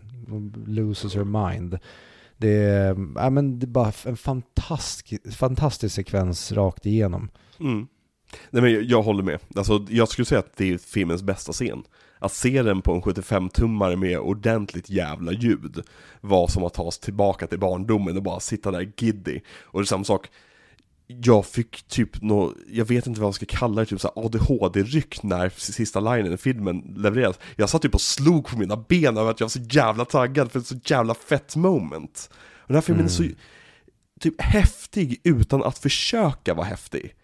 loses 0.71 1.15
her 1.15 1.49
mind. 1.49 1.77
Det 2.37 2.49
är, 2.49 2.95
ja, 3.15 3.29
men 3.29 3.59
det 3.59 3.65
är 3.65 3.67
bara 3.67 3.91
en 4.05 4.17
fantastisk, 4.17 5.35
fantastisk 5.35 5.95
sekvens 5.95 6.51
rakt 6.51 6.85
igenom. 6.85 7.29
Mm. 7.59 7.87
Nej 8.49 8.61
men 8.61 8.73
jag, 8.73 8.83
jag 8.83 9.01
håller 9.01 9.23
med. 9.23 9.39
Alltså 9.55 9.85
jag 9.89 10.07
skulle 10.07 10.25
säga 10.25 10.39
att 10.39 10.57
det 10.57 10.73
är 10.73 10.77
filmens 10.77 11.23
bästa 11.23 11.51
scen. 11.51 11.83
Att 12.19 12.33
se 12.33 12.63
den 12.63 12.81
på 12.81 12.93
en 12.93 13.01
75-tummare 13.01 13.95
med 13.95 14.19
ordentligt 14.19 14.89
jävla 14.89 15.31
ljud 15.31 15.81
var 16.21 16.47
som 16.47 16.63
att 16.63 16.73
ta 16.73 16.83
oss 16.83 16.99
tillbaka 16.99 17.47
till 17.47 17.59
barndomen 17.59 18.17
och 18.17 18.23
bara 18.23 18.39
sitta 18.39 18.71
där 18.71 18.91
giddy. 18.97 19.39
Och 19.63 19.79
det 19.79 19.83
är 19.83 19.87
samma 19.87 20.03
sak, 20.03 20.27
jag 21.07 21.45
fick 21.45 21.87
typ 21.87 22.21
nå, 22.21 22.53
jag 22.67 22.85
vet 22.85 23.07
inte 23.07 23.21
vad 23.21 23.27
jag 23.27 23.35
ska 23.35 23.45
kalla 23.45 23.81
det, 23.81 23.85
typ 23.85 24.01
så 24.01 24.11
ADHD-ryck 24.15 25.23
när 25.23 25.49
sista 25.49 25.99
linen 25.99 26.33
i 26.33 26.37
filmen 26.37 26.93
levereras. 26.97 27.39
Jag 27.55 27.69
satt 27.69 27.81
typ 27.81 27.93
och 27.93 28.01
slog 28.01 28.47
på 28.47 28.57
mina 28.57 28.77
ben 28.77 29.17
över 29.17 29.31
att 29.31 29.39
jag 29.39 29.45
var 29.45 29.49
så 29.49 29.59
jävla 29.69 30.05
taggad 30.05 30.51
för 30.51 30.59
ett 30.59 30.67
så 30.67 30.79
jävla 30.85 31.13
fett 31.13 31.55
moment. 31.55 32.29
Och 32.33 32.67
den 32.67 32.75
här 32.75 32.81
filmen 32.81 33.05
är 33.05 33.09
så 33.09 33.23
typ 34.19 34.41
häftig 34.41 35.21
utan 35.23 35.63
att 35.63 35.77
försöka 35.77 36.53
vara 36.53 36.65
häftig. 36.65 37.15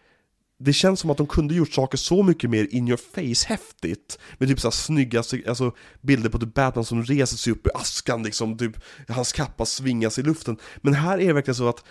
Det 0.59 0.73
känns 0.73 0.99
som 0.99 1.09
att 1.09 1.17
de 1.17 1.27
kunde 1.27 1.55
gjort 1.55 1.73
saker 1.73 1.97
så 1.97 2.23
mycket 2.23 2.49
mer 2.49 2.67
in 2.71 2.87
your 2.87 2.97
face 2.97 3.47
häftigt 3.47 4.19
Med 4.37 4.49
typ 4.49 4.59
såhär 4.59 4.71
snygga 4.71 5.19
alltså, 5.19 5.75
bilder 6.01 6.29
på 6.29 6.39
typ 6.39 6.53
Batman 6.53 6.85
som 6.85 7.03
reser 7.03 7.37
sig 7.37 7.53
upp 7.53 7.67
i 7.67 7.69
askan 7.73 8.23
liksom, 8.23 8.57
typ 8.57 8.81
Hans 9.07 9.31
kappa 9.31 9.65
svingas 9.65 10.19
i 10.19 10.23
luften 10.23 10.57
Men 10.81 10.93
här 10.93 11.17
är 11.17 11.27
det 11.27 11.33
verkligen 11.33 11.55
så 11.55 11.69
att 11.69 11.83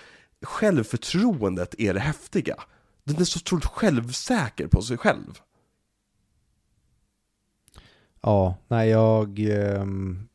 självförtroendet 0.42 1.74
är 1.78 1.94
det 1.94 2.00
häftiga. 2.00 2.56
Den 3.04 3.16
är 3.20 3.24
så 3.24 3.38
otroligt 3.38 3.64
självsäker 3.64 4.66
på 4.66 4.82
sig 4.82 4.98
själv. 4.98 5.40
Ja, 8.20 8.56
nej 8.68 8.88
jag... 8.88 9.38
ehm, 9.38 10.28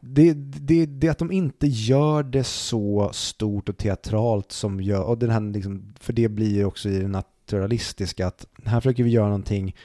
det, 0.00 0.32
det, 0.34 0.86
det 0.86 1.08
att 1.08 1.18
de 1.18 1.32
inte 1.32 1.66
gör 1.66 2.22
det 2.22 2.44
så 2.44 3.10
stort 3.12 3.68
och 3.68 3.76
teatralt 3.76 4.52
som 4.52 4.80
gör, 4.80 5.02
och 5.02 5.18
den 5.18 5.30
här 5.30 5.40
liksom, 5.40 5.94
för 6.00 6.12
det 6.12 6.28
blir 6.28 6.54
ju 6.54 6.64
också 6.64 6.88
i 6.88 6.98
det 6.98 7.08
naturalistiska 7.08 8.26
att 8.26 8.46
här 8.64 8.80
försöker 8.80 9.04
vi 9.04 9.10
göra 9.10 9.26
någonting 9.26 9.76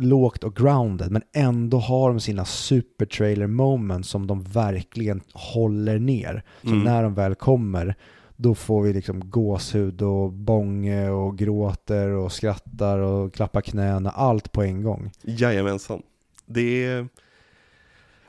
lågt 0.00 0.44
och 0.44 0.56
grounded 0.56 1.10
men 1.10 1.22
ändå 1.32 1.78
har 1.78 2.08
de 2.10 2.20
sina 2.20 2.44
super 2.44 3.06
trailer 3.06 3.46
moments 3.46 4.08
som 4.08 4.26
de 4.26 4.42
verkligen 4.42 5.20
håller 5.32 5.98
ner. 5.98 6.42
Så 6.62 6.68
Mm. 6.68 6.82
när 6.82 7.02
de 7.02 7.14
väl 7.14 7.34
kommer 7.34 7.94
då 8.36 8.54
får 8.54 8.82
vi 8.82 8.92
liksom 8.92 9.30
gåshud 9.30 10.02
och 10.02 10.32
bånge 10.32 11.08
och 11.10 11.38
gråter 11.38 12.08
och 12.08 12.32
skrattar 12.32 12.98
och 12.98 13.34
klappar 13.34 13.60
knäna, 13.60 14.10
allt 14.10 14.52
på 14.52 14.62
en 14.62 14.82
gång. 14.82 15.10
Jajamensan 15.22 16.02
Det 16.46 16.84
är... 16.84 17.08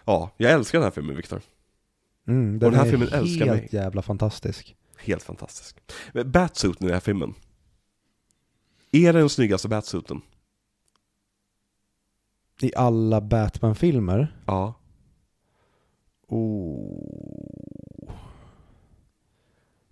Ja, 0.06 0.32
jag 0.38 0.52
älskar 0.52 0.80
den 0.80 0.84
här 0.84 0.92
filmen 0.92 1.16
Viktor 1.16 1.42
Mm, 2.28 2.60
den 2.60 2.74
här 2.74 2.86
är 2.86 2.90
filmen 2.90 3.08
älskar 3.14 3.46
helt 3.46 3.62
mig. 3.62 3.70
jävla 3.72 4.02
fantastisk. 4.02 4.76
Helt 4.98 5.24
fantastisk 5.24 5.78
Batsuiten 6.26 6.84
i 6.84 6.88
den 6.88 6.94
här 6.94 7.00
filmen 7.00 7.34
Är 8.92 9.14
det 9.14 9.20
den 9.20 9.30
snyggaste 9.30 9.68
Batsuiten? 9.68 10.22
I 12.62 12.72
alla 12.76 13.22
Batman-filmer, 13.22 14.36
Ja 14.46 14.74
oh. 16.28 18.10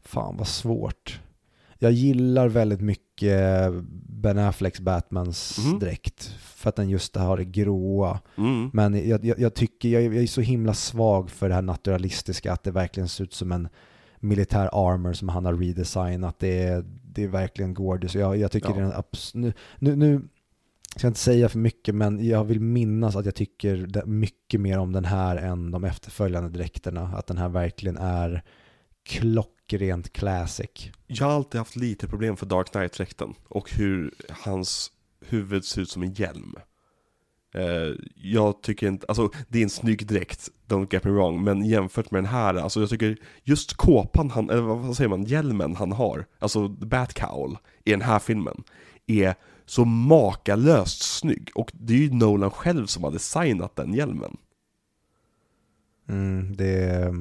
fan 0.04 0.38
vad 0.38 0.48
svårt. 0.48 1.22
Jag 1.80 1.92
gillar 1.92 2.48
väldigt 2.48 2.82
mycket 2.82 3.72
Ben 4.10 4.38
Afflecks 4.38 4.80
Batmans 4.80 5.58
Mhm. 5.66 5.80
dräkt. 5.80 6.24
För 6.40 6.70
att 6.70 6.76
den 6.76 6.90
just 6.90 7.16
har 7.16 7.38
det 7.38 7.46
gråa. 7.46 8.20
mm. 8.38 8.70
Men 8.74 9.10
jag, 9.10 9.26
jag, 9.26 9.40
jag 9.40 9.54
tycker, 9.54 9.90
jag, 9.90 10.04
jag 10.04 10.16
är 10.16 10.28
så 10.28 10.42
himla 10.42 10.74
svag 10.74 11.30
för 11.30 11.50
det 11.50 11.56
här 11.56 11.62
naturalistiska, 11.62 12.54
att 12.54 12.64
det 12.64 12.72
verkligen 12.72 13.10
ser 13.10 13.24
ut 13.24 13.34
som 13.34 13.52
en 13.52 13.68
militär 14.20 14.70
armor 14.74 15.14
som 15.14 15.30
han 15.30 15.46
har 15.46 15.54
redesignat. 15.54 16.40
Det 16.40 16.64
är, 16.64 16.86
det 17.14 17.24
är 17.24 17.28
verkligen 17.28 17.74
gorgeous. 17.74 18.16
Jag, 18.16 18.38
jag 18.38 18.52
tycker 18.52 18.70
Ja. 18.70 18.76
det 18.76 18.82
är 18.82 18.86
en 18.86 18.92
abs- 18.94 19.32
nu, 19.38 19.54
nu, 19.80 19.96
nu 19.96 20.22
jag 20.96 21.00
ska 21.00 21.08
inte 21.08 21.20
säga 21.20 21.50
för 21.50 21.60
mycket, 21.60 21.96
men 21.96 22.28
jag 22.28 22.44
vill 22.44 22.60
minnas 22.60 23.16
att 23.16 23.26
jag 23.26 23.36
tycker 23.36 24.06
mycket 24.06 24.62
mer 24.62 24.80
om 24.80 24.92
den 24.92 25.06
här 25.06 25.38
än 25.38 25.72
de 25.72 25.84
efterföljande 25.84 26.50
dräkterna. 26.50 27.02
Att 27.02 27.28
den 27.28 27.38
här 27.38 27.50
verkligen 27.50 27.98
är 27.98 28.44
klockrent 29.06 30.14
classic. 30.14 30.92
Jag 31.08 31.26
har 31.26 31.34
alltid 31.34 31.60
haft 31.60 31.76
lite 31.76 32.08
problem 32.08 32.38
för 32.38 32.46
Dark 32.46 32.72
Knight-dräkten 32.72 33.34
och 33.48 33.72
hur 33.72 34.14
hans 34.30 34.92
huvud 35.26 35.66
ser 35.66 35.82
ut 35.82 35.90
som 35.90 36.04
en 36.04 36.14
hjälm. 36.14 36.56
Eh, 37.56 37.96
jag 38.16 38.62
tycker 38.62 38.88
inte, 38.88 39.06
alltså 39.08 39.30
det 39.48 39.60
är 39.60 39.64
en 39.64 39.70
snygg 39.70 40.08
dräkt, 40.08 40.50
don't 40.68 40.94
get 40.94 41.04
me 41.04 41.12
wrong, 41.12 41.44
men 41.44 41.66
jämfört 41.66 42.12
med 42.12 42.24
den 42.24 42.32
här, 42.32 42.56
alltså 42.56 42.80
jag 42.80 42.90
tycker 42.90 43.18
just 43.44 43.74
kåpan 43.74 44.30
han, 44.30 44.50
eller 44.50 44.62
vad 44.62 44.98
säger 44.98 45.10
man, 45.10 45.24
hjälmen 45.24 45.76
han 45.76 45.92
har, 45.92 46.26
alltså 46.40 46.68
Batcowl 46.68 47.58
i 47.84 47.92
den 47.92 48.02
här 48.02 48.20
filmen, 48.20 48.64
är 49.08 49.36
så 49.66 49.86
makalöst 49.86 51.02
snygg. 51.02 51.50
Och 51.56 51.72
det 51.74 51.94
är 51.94 51.98
ju 51.98 52.14
Nolan 52.14 52.52
själv 52.52 52.86
som 52.86 53.04
har 53.04 53.12
designat 53.12 53.76
den 53.76 53.94
hjälmen. 53.94 54.38
Mm, 56.08 56.56
det 56.56 57.14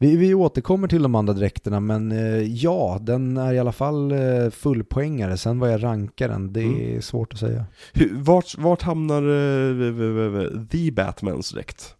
vi, 0.00 0.16
vi 0.16 0.34
återkommer 0.34 0.88
till 0.88 1.02
de 1.02 1.14
andra 1.14 1.32
dräkterna, 1.32 1.80
men 1.80 2.12
eh, 2.12 2.42
ja, 2.42 2.98
den 3.00 3.36
är 3.36 3.52
i 3.52 3.58
alla 3.58 3.72
fall 3.72 4.12
eh, 4.12 4.50
fullpoängare. 4.50 5.36
Sen 5.36 5.58
vad 5.58 5.72
jag 5.72 5.82
rankar 5.82 6.28
den, 6.28 6.52
det 6.52 6.62
Mm. 6.62 6.96
är 6.96 7.00
svårt 7.00 7.32
att 7.32 7.38
säga. 7.38 7.66
Hur, 7.92 8.14
vart, 8.22 8.58
vart 8.58 8.82
hamnar 8.82 9.22
eh, 9.22 10.66
The 10.66 10.90
Batmans 10.90 11.50
dräkt? 11.50 11.96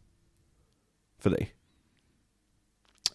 För 1.20 1.30
dig? 1.30 1.54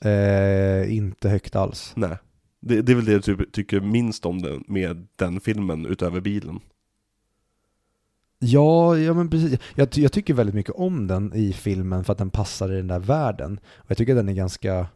Eh, 0.02 0.96
inte 0.98 1.30
högt 1.30 1.56
alls. 1.56 1.94
Nej. 1.96 2.18
Det, 2.66 2.82
det 2.82 2.92
är 2.92 2.96
väl 2.96 3.06
det 3.06 3.14
du 3.14 3.22
typ, 3.22 3.52
tycker 3.52 3.82
minst 3.82 4.26
om 4.26 4.42
den, 4.42 4.64
med 4.68 5.08
den 5.16 5.40
filmen 5.40 5.86
utöver 5.86 6.22
bilen? 6.22 6.60
Ja, 8.40 8.98
ja 8.98 9.14
men 9.14 9.30
precis. 9.30 9.60
Jag, 9.76 9.88
jag 9.98 10.12
tycker 10.12 10.34
väldigt 10.34 10.56
mycket 10.56 10.76
om 10.76 11.08
den 11.08 11.34
i 11.34 11.54
filmen 11.54 12.04
för 12.04 12.12
att 12.14 12.18
den 12.20 12.30
passar 12.30 12.72
i 12.74 12.76
den 12.76 12.88
där 12.88 13.00
världen. 13.00 13.60
Och 13.76 13.92
jag 13.92 13.98
tycker 13.98 14.14
att 14.14 14.20
den 14.20 14.30
är 14.30 14.34
ganska 14.34 14.88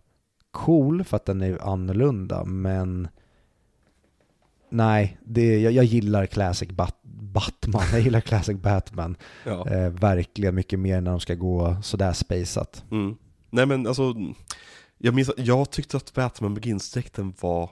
cool 0.51 1.03
för 1.03 1.15
att 1.17 1.25
den 1.25 1.41
är 1.41 1.69
annorlunda, 1.73 2.45
men 2.45 3.07
nej, 4.69 5.17
det, 5.25 5.59
jag, 5.59 5.73
jag 5.73 5.85
gillar 5.85 6.25
Classic 6.25 6.69
Bat- 6.69 7.03
Batman, 7.03 7.83
jag 7.91 8.01
gillar 8.01 8.21
Classic 8.21 8.57
Batman 8.57 9.17
Ja. 9.45 9.69
eh, 9.69 9.89
verkligen 9.89 10.55
mycket 10.55 10.79
mer 10.79 11.01
när 11.01 11.11
de 11.11 11.19
ska 11.19 11.35
gå 11.35 11.77
sådär 11.83 12.13
spaceat. 12.13 12.83
Mm. 12.91 13.15
Nej 13.49 13.65
men 13.65 13.87
alltså, 13.87 14.13
jag 14.97 15.13
minns 15.13 15.29
att 15.29 15.45
jag 15.47 15.71
tyckte 15.71 15.97
att 15.97 16.13
Batman 16.13 16.53
Begins-dräkten 16.53 17.33
var 17.39 17.69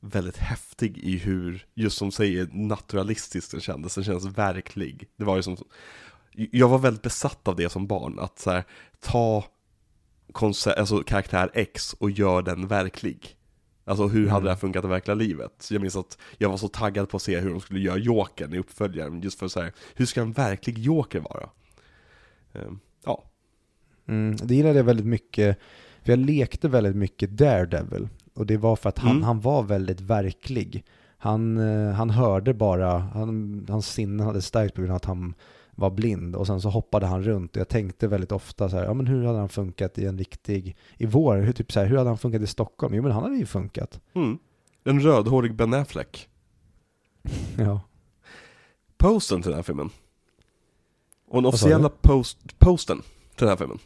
väldigt 0.00 0.36
häftig 0.36 0.98
i 0.98 1.18
hur, 1.18 1.66
just 1.74 1.98
som 1.98 2.12
säger, 2.12 2.48
naturalistiskt 2.52 3.50
den 3.50 3.60
kändes, 3.60 3.94
den 3.94 4.04
kändes 4.04 4.24
verklig. 4.24 5.08
Det 5.16 5.24
var 5.24 5.36
ju 5.36 5.42
som, 5.42 5.56
jag 6.32 6.68
var 6.68 6.78
väldigt 6.78 7.02
besatt 7.02 7.48
av 7.48 7.56
det 7.56 7.68
som 7.68 7.86
barn, 7.86 8.18
att 8.18 8.38
så 8.38 8.50
här, 8.50 8.64
ta 9.00 9.44
konce- 10.32 10.74
alltså, 10.78 11.02
karaktär 11.02 11.50
X 11.54 11.92
och 11.98 12.10
gör 12.10 12.42
den 12.42 12.66
verklig. 12.68 13.34
Alltså 13.84 14.06
hur 14.06 14.20
hade 14.28 14.30
Mm. 14.36 14.44
det 14.44 14.50
här 14.50 14.56
funkat 14.56 14.84
i 14.84 14.88
verkliga 14.88 15.14
livet? 15.14 15.68
Jag 15.70 15.82
minns 15.82 15.96
att 15.96 16.18
jag 16.38 16.48
var 16.48 16.56
så 16.56 16.68
taggad 16.68 17.08
på 17.08 17.16
att 17.16 17.22
se 17.22 17.38
hur 17.40 17.50
de 17.50 17.60
skulle 17.60 17.80
göra 17.80 17.98
Jokern 17.98 18.54
i 18.54 18.58
uppföljaren, 18.58 19.20
just 19.20 19.38
för 19.38 19.48
så 19.48 19.60
här, 19.60 19.72
hur 19.94 20.06
ska 20.06 20.20
en 20.20 20.32
verklig 20.32 20.78
Joker 20.78 21.20
vara? 21.20 21.50
Ehm, 22.52 22.80
ja, 23.04 23.24
Mm, 24.08 24.36
det 24.36 24.54
gillade 24.54 24.76
jag 24.78 24.84
väldigt 24.84 25.06
mycket, 25.06 25.58
för 26.08 26.12
jag 26.12 26.26
lekte 26.26 26.68
väldigt 26.68 26.96
mycket 26.96 27.30
Daredevil. 27.30 28.08
Och 28.34 28.46
det 28.46 28.56
var 28.56 28.76
för 28.76 28.88
att 28.88 28.98
han, 28.98 29.10
Mm. 29.10 29.22
han 29.22 29.40
var 29.40 29.62
väldigt 29.62 30.00
verklig. 30.00 30.84
Han, 31.18 31.58
eh, 31.58 31.92
han 31.92 32.10
hörde 32.10 32.54
bara, 32.54 32.98
han, 32.98 33.66
hans 33.68 33.86
sinnen 33.92 34.26
hade 34.26 34.42
stärkt 34.42 34.74
på 34.74 34.80
grund 34.80 34.90
av 34.90 34.96
att 34.96 35.04
han 35.04 35.34
var 35.74 35.90
blind. 35.90 36.36
Och 36.36 36.46
sen 36.46 36.60
så 36.60 36.68
hoppade 36.70 37.06
han 37.06 37.22
runt 37.22 37.56
och 37.56 37.60
jag 37.60 37.68
tänkte 37.68 38.08
väldigt 38.08 38.32
ofta 38.32 38.68
så 38.68 38.76
här, 38.76 38.84
ja 38.84 38.94
men 38.94 39.06
hur 39.06 39.24
hade 39.24 39.38
han 39.38 39.48
funkat 39.48 39.98
i 39.98 40.06
en 40.06 40.18
riktig, 40.18 40.76
i 40.96 41.06
vår, 41.06 41.36
hur, 41.36 41.52
typ 41.52 41.72
så 41.72 41.80
här, 41.80 41.86
hur 41.86 41.96
hade 41.96 42.10
han 42.10 42.18
funkat 42.18 42.42
i 42.42 42.46
Stockholm? 42.46 42.94
Jo 42.94 43.02
men 43.02 43.12
han 43.12 43.22
hade 43.22 43.36
ju 43.36 43.46
funkat. 43.46 44.00
Mm. 44.14 44.38
En 44.84 45.00
rödhårig 45.00 45.54
Ben 45.54 45.74
Affleck. 45.74 46.28
Ja. 47.58 47.80
Posten 48.96 49.42
till 49.42 49.50
den 49.50 49.56
här 49.58 49.62
filmen. 49.62 49.90
Och 51.28 51.42
den 51.42 51.46
officiella 51.46 51.88
post, 51.88 52.58
posten 52.58 52.98
till 53.36 53.46
den 53.46 53.48
här 53.48 53.56
filmen. 53.56 53.78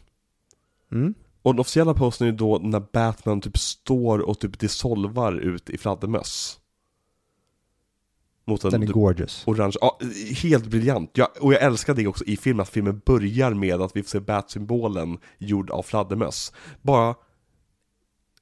Mm. 0.91 1.13
Och 1.43 1.53
den 1.53 1.59
officiella 1.59 1.93
posten 1.93 2.27
är 2.27 2.31
ju 2.31 2.37
då 2.37 2.57
när 2.57 2.83
Batman 2.93 3.41
typ 3.41 3.57
står 3.57 4.19
och 4.19 4.39
typ 4.39 4.59
dissolvar 4.59 5.33
ut 5.33 5.69
i 5.69 5.77
fladdermöss. 5.77 6.59
Mot 8.45 8.63
en 8.63 8.71
Den 8.71 8.81
är 8.83 8.87
typ 8.87 8.93
gorgeous. 8.93 9.43
orange, 9.47 9.75
ja, 9.81 9.99
helt 10.43 10.65
briljant. 10.65 11.11
Ja, 11.13 11.31
och 11.39 11.53
jag 11.53 11.61
älskar 11.61 11.93
det 11.93 12.07
också 12.07 12.23
i 12.23 12.37
filmen, 12.37 12.61
att 12.61 12.69
filmen 12.69 13.01
börjar 13.05 13.53
med 13.53 13.81
att 13.81 13.95
vi 13.95 14.03
får 14.03 14.09
se 14.09 14.19
Bat-symbolen 14.19 15.17
gjord 15.37 15.69
av 15.71 15.83
fladdermöss. 15.83 16.53
Bara 16.81 17.15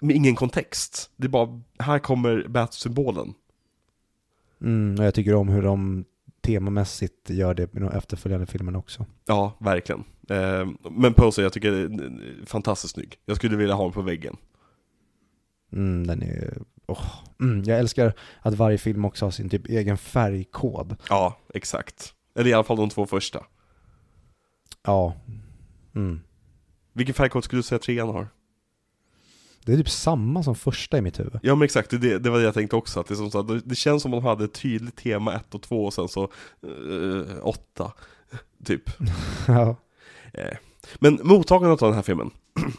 med 0.02 0.16
ingen 0.16 0.36
kontext. 0.36 1.10
Det 1.16 1.28
är 1.28 1.30
bara, 1.30 1.62
här 1.80 2.00
kommer 2.00 2.46
Bat-symbolen. 2.48 3.34
Mm, 4.62 5.00
och 5.00 5.06
jag 5.06 5.14
tycker 5.14 5.36
om 5.36 5.48
hur 5.50 5.62
de 5.62 6.06
temamässigt 6.42 7.30
gör 7.30 7.54
det 7.54 7.74
med 7.74 7.82
de 7.84 7.92
efterföljande 7.92 8.46
filmerna 8.46 8.80
också. 8.80 9.06
Ja, 9.26 9.58
verkligen. 9.60 10.04
Eh, 10.30 10.68
men 10.92 11.14
Poser, 11.14 11.44
jag 11.44 11.54
tycker 11.54 11.72
det 11.72 12.06
är 12.06 12.46
fantastiskt 12.46 12.94
snygg. 12.94 13.16
Jag 13.26 13.38
skulle 13.38 13.58
vilja 13.58 13.76
ha 13.76 13.84
den 13.84 13.94
på 13.94 14.02
väggen. 14.02 14.38
Mm, 15.74 16.08
den 16.08 16.24
är... 16.24 16.58
åh. 16.88 17.06
Mm, 17.40 17.64
jag 17.64 17.80
älskar 17.80 18.14
att 18.42 18.54
varje 18.54 18.78
film 18.78 19.06
också 19.06 19.26
har 19.26 19.32
sin 19.32 19.50
typ 19.50 19.68
egen 19.68 19.98
färgkod. 19.98 20.96
Ja, 21.10 21.38
exakt. 21.54 22.14
Eller 22.36 22.50
i 22.50 22.54
alla 22.54 22.64
fall 22.64 22.78
de 22.78 22.90
två 22.90 23.06
första. 23.06 23.44
Ja. 24.84 25.16
Mm. 25.96 26.20
Vilken 26.94 27.16
färgkod 27.16 27.44
skulle 27.44 27.60
du 27.60 27.64
säga 27.64 27.80
trean 27.80 28.10
har? 28.10 28.28
Det 29.66 29.74
är 29.74 29.78
typ 29.78 29.90
samma 29.90 30.44
som 30.44 30.56
första 30.56 30.98
i 30.98 31.02
mitt 31.02 31.20
huvud. 31.20 31.40
Ja 31.44 31.56
men 31.56 31.66
exakt, 31.66 31.90
det, 31.90 32.20
det 32.20 32.30
var 32.30 32.38
det 32.38 32.44
jag 32.44 32.54
tänkte 32.54 32.76
också. 32.76 33.00
Att 33.00 33.08
det, 33.08 33.16
som 33.16 33.32
så 33.32 33.42
det, 33.42 33.76
känns 33.76 34.04
som 34.04 34.14
att 34.14 34.24
de 34.24 34.28
hade 34.28 34.44
ett 34.46 34.54
tydligt 34.54 34.96
tema 34.96 35.34
1 35.34 35.56
och 35.56 35.62
2 35.62 35.86
och 35.86 35.94
sen 35.94 36.08
så 36.08 36.32
8. 37.42 37.92
typ. 38.66 38.90
ja. 39.48 39.76
Eh. 40.34 40.58
Men 40.96 41.20
mottagandet 41.24 41.82
av 41.82 41.90
den 41.90 41.96
här 41.96 42.04
filmen. 42.04 42.32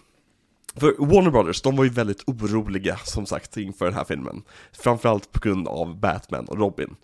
För 0.76 0.94
Warner 0.98 1.30
Brothers, 1.30 1.62
de 1.62 1.76
var 1.76 1.84
ju 1.84 1.90
väldigt 1.90 2.28
oroliga 2.28 2.96
som 2.96 3.26
sagt 3.26 3.56
inför 3.56 3.84
den 3.84 3.94
här 3.94 4.04
filmen. 4.04 4.42
Framförallt 4.72 5.32
på 5.32 5.40
grund 5.40 5.68
av 5.68 6.00
Batman 6.00 6.44
och 6.44 6.58
Robin. 6.58 6.96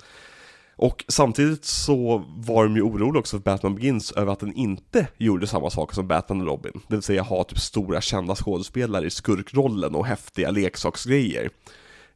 Och 0.81 1.05
samtidigt 1.09 1.65
så 1.65 2.25
var 2.37 2.65
de 2.65 2.77
ju 2.77 2.83
oroliga 2.83 3.21
också 3.21 3.37
för 3.37 3.45
Batman 3.45 3.75
Begins 3.75 4.13
över 4.13 4.33
att 4.33 4.41
den 4.41 4.53
inte 4.55 5.07
gjorde 5.17 5.47
samma 5.47 5.71
saker 5.71 5.95
som 5.95 6.09
Batman 6.09 6.41
och 6.41 6.47
Robin. 6.47 6.73
Det 6.89 6.97
vill 6.97 7.03
säga 7.03 7.23
ha 7.23 7.45
typ 7.45 7.59
stora 7.59 8.01
kända 8.01 8.35
skådespelare 8.35 9.07
i 9.07 9.11
skurkrollen 9.11 9.95
och 9.95 10.07
häftiga 10.07 10.51
leksaksgrejer. 10.51 11.51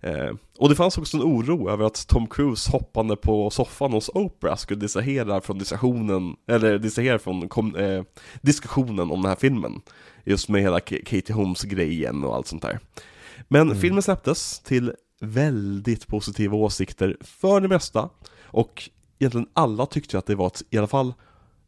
Eh, 0.00 0.30
och 0.58 0.68
det 0.68 0.74
fanns 0.74 0.98
också 0.98 1.16
en 1.16 1.22
oro 1.22 1.70
över 1.70 1.84
att 1.84 2.06
Tom 2.08 2.26
Cruise 2.26 2.70
hoppande 2.70 3.16
på 3.16 3.50
soffan 3.50 3.92
hos 3.92 4.10
Oprah 4.14 4.56
skulle 4.56 4.80
distrahera 4.80 5.40
från 5.40 5.58
diskussionen, 5.58 6.36
eller 6.48 6.78
distrahera 6.78 7.18
från 7.18 7.48
kom, 7.48 7.76
eh, 7.76 8.02
diskussionen 8.40 9.10
om 9.10 9.22
den 9.22 9.28
här 9.28 9.36
filmen. 9.40 9.80
Just 10.24 10.48
med 10.48 10.62
hela 10.62 10.80
Katie 10.80 11.34
Holmes-grejen 11.34 12.24
och 12.24 12.36
allt 12.36 12.46
sånt 12.46 12.62
där. 12.62 12.78
Men 13.48 13.62
Mm. 13.62 13.80
filmen 13.80 14.02
släpptes 14.02 14.60
till 14.60 14.92
väldigt 15.20 16.06
positiva 16.06 16.56
åsikter 16.56 17.16
för 17.20 17.60
det 17.60 17.68
mesta. 17.68 18.08
Och 18.52 18.90
egentligen 19.18 19.48
alla 19.52 19.86
tyckte 19.86 20.18
att 20.18 20.26
det 20.26 20.34
var 20.34 20.46
ett, 20.46 20.62
i 20.70 20.78
alla 20.78 20.86
fall 20.86 21.14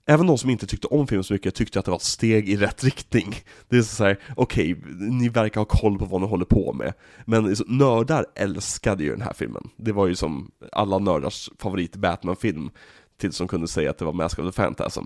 Även 0.07 0.27
de 0.27 0.39
som 0.39 0.51
inte 0.51 0.67
tyckte 0.67 0.87
om 0.87 1.07
filmen 1.07 1.25
så 1.25 1.33
mycket 1.33 1.55
tyckte 1.55 1.79
att 1.79 1.85
det 1.85 1.91
var 1.91 1.99
ett 1.99 2.03
steg 2.03 2.49
i 2.49 2.57
rätt 2.57 2.85
riktning. 2.85 3.35
Det 3.69 3.77
är 3.77 3.83
så 3.83 4.05
här, 4.05 4.19
okej, 4.37 4.77
ni 4.99 5.29
verkar 5.29 5.61
ha 5.61 5.65
koll 5.65 5.99
på 5.99 6.05
vad 6.05 6.21
ni 6.21 6.27
håller 6.27 6.45
på 6.45 6.73
med. 6.73 6.93
Men 7.25 7.57
så, 7.57 7.65
nördar 7.67 8.27
älskade 8.35 9.05
ju 9.05 9.11
den 9.11 9.23
här 9.23 9.33
filmen. 9.33 9.71
Det 9.77 9.93
var 9.93 10.07
ju 10.07 10.15
som 10.15 10.51
alla 10.73 10.99
nördars 10.99 11.51
favorit 11.59 11.97
Batman-film. 11.97 12.71
Tills 13.17 13.39
de 13.39 13.49
kunde 13.49 13.69
säga 13.69 13.91
att 13.91 13.99
det 13.99 14.05
var 14.05 14.13
Mask 14.13 14.39
of 14.39 14.55
the 14.55 14.63
Phantasm. 14.63 15.05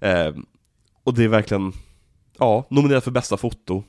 Eh, 0.00 0.34
och 1.04 1.14
det 1.14 1.24
är 1.24 1.28
verkligen, 1.28 1.72
ja, 2.38 2.66
nominerad 2.70 3.04
för 3.04 3.10
bästa 3.10 3.36
foto. 3.36 3.84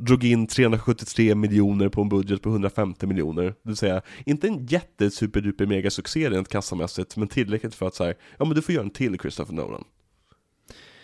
Drog 0.00 0.24
in 0.24 0.46
373 0.46 1.34
miljoner 1.34 1.88
på 1.88 2.02
en 2.02 2.08
budget 2.08 2.42
på 2.42 2.48
150 2.48 3.06
miljoner. 3.06 3.44
Det 3.44 3.54
vill 3.62 3.76
säga, 3.76 4.02
inte 4.26 4.48
en 4.48 4.66
jätte 4.66 5.10
superduper 5.10 5.66
mega 5.66 5.90
succé 5.90 6.30
rent 6.30 6.48
kassamässigt, 6.48 7.16
men 7.16 7.28
tillräckligt 7.28 7.74
för 7.74 7.86
att 7.86 7.94
säga, 7.94 8.14
ja 8.38 8.44
men 8.44 8.54
du 8.54 8.62
får 8.62 8.74
göra 8.74 8.84
en 8.84 8.90
till 8.90 9.18
Christopher 9.18 9.54
Nolan. 9.54 9.84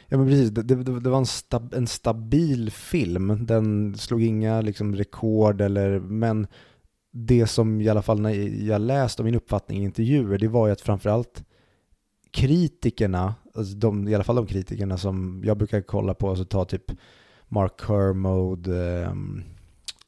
Ja 0.09 0.19
men 0.19 0.27
precis, 0.27 0.51
det, 0.51 0.63
det, 0.63 1.01
det 1.01 1.11
var 1.11 1.19
en, 1.19 1.27
stab, 1.27 1.75
en 1.75 1.87
stabil 1.87 2.71
film. 2.71 3.47
Den 3.47 3.95
slog 3.99 4.23
inga 4.23 4.61
liksom, 4.61 4.97
rekord 4.97 5.61
eller, 5.61 6.01
men 6.01 6.47
det 7.13 7.47
som 7.47 7.81
i 7.81 7.89
alla 7.89 8.03
fall 8.03 8.21
när 8.21 8.31
jag 8.67 8.81
läste 8.81 9.23
min 9.23 9.35
uppfattning 9.35 9.83
i 9.83 9.85
intervjuer, 9.85 10.39
det 10.39 10.49
var 10.49 10.67
ju 10.67 10.73
att 10.73 10.81
framförallt 10.81 11.45
kritikerna, 12.31 13.35
alltså 13.55 13.77
de, 13.77 14.09
i 14.09 14.15
alla 14.15 14.25
fall 14.25 14.37
de 14.37 14.47
kritikerna 14.47 14.99
som 14.99 15.43
jag 15.45 15.59
brukar 15.59 15.81
kolla 15.81 16.15
på, 16.15 16.29
alltså 16.29 16.45
ta 16.45 16.65
typ 16.65 16.93
Mark 17.49 17.73
Kermode, 17.87 19.05
ehm, 19.05 19.43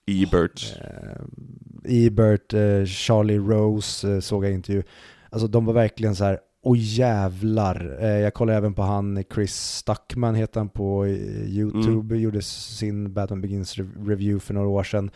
Ebert. 0.07 0.76
eh, 0.81 2.07
Ebert, 2.07 2.55
eh, 2.55 2.84
Charlie 2.84 3.39
Rose 3.39 4.12
eh, 4.15 4.20
såg 4.20 4.44
jag 4.44 4.52
intervju. 4.52 4.83
Alltså 5.31 5.49
de 5.49 5.65
var 5.65 5.73
verkligen 5.75 6.17
så 6.17 6.25
här, 6.25 6.39
åh 6.62 6.76
jävlar. 6.78 7.99
Jag 8.02 8.34
kollade 8.34 8.58
även 8.58 8.75
på 8.75 8.83
han, 8.83 9.25
Chris 9.34 9.55
Stuckman 9.55 10.34
heter 10.34 10.60
han 10.60 10.68
på 10.68 11.07
YouTube, 11.07 12.17
gjorde 12.17 12.42
sin 12.42 13.12
Batman 13.15 13.41
Begins 13.41 13.76
re- 13.78 14.08
review 14.08 14.41
för 14.41 14.55
några 14.55 14.68
år 14.68 14.83
sedan. 14.84 15.10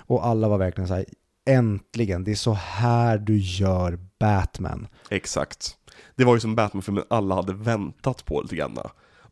Och 0.00 0.26
alla 0.26 0.48
var 0.48 0.58
verkligen 0.58 0.88
så 0.88 0.94
här, 0.94 1.04
äntligen, 1.46 2.24
det 2.24 2.30
är 2.30 2.34
så 2.34 2.52
här 2.52 3.18
du 3.18 3.36
gör 3.38 3.98
Batman. 4.18 4.86
Exakt. 5.10 5.76
Det 6.16 6.24
var 6.24 6.34
ju 6.34 6.40
som 6.40 6.54
Batman-filmen 6.54 7.04
alla 7.10 7.34
hade 7.34 7.52
väntat 7.52 8.24
på 8.24 8.40
lite 8.42 8.56
grann. 8.56 8.78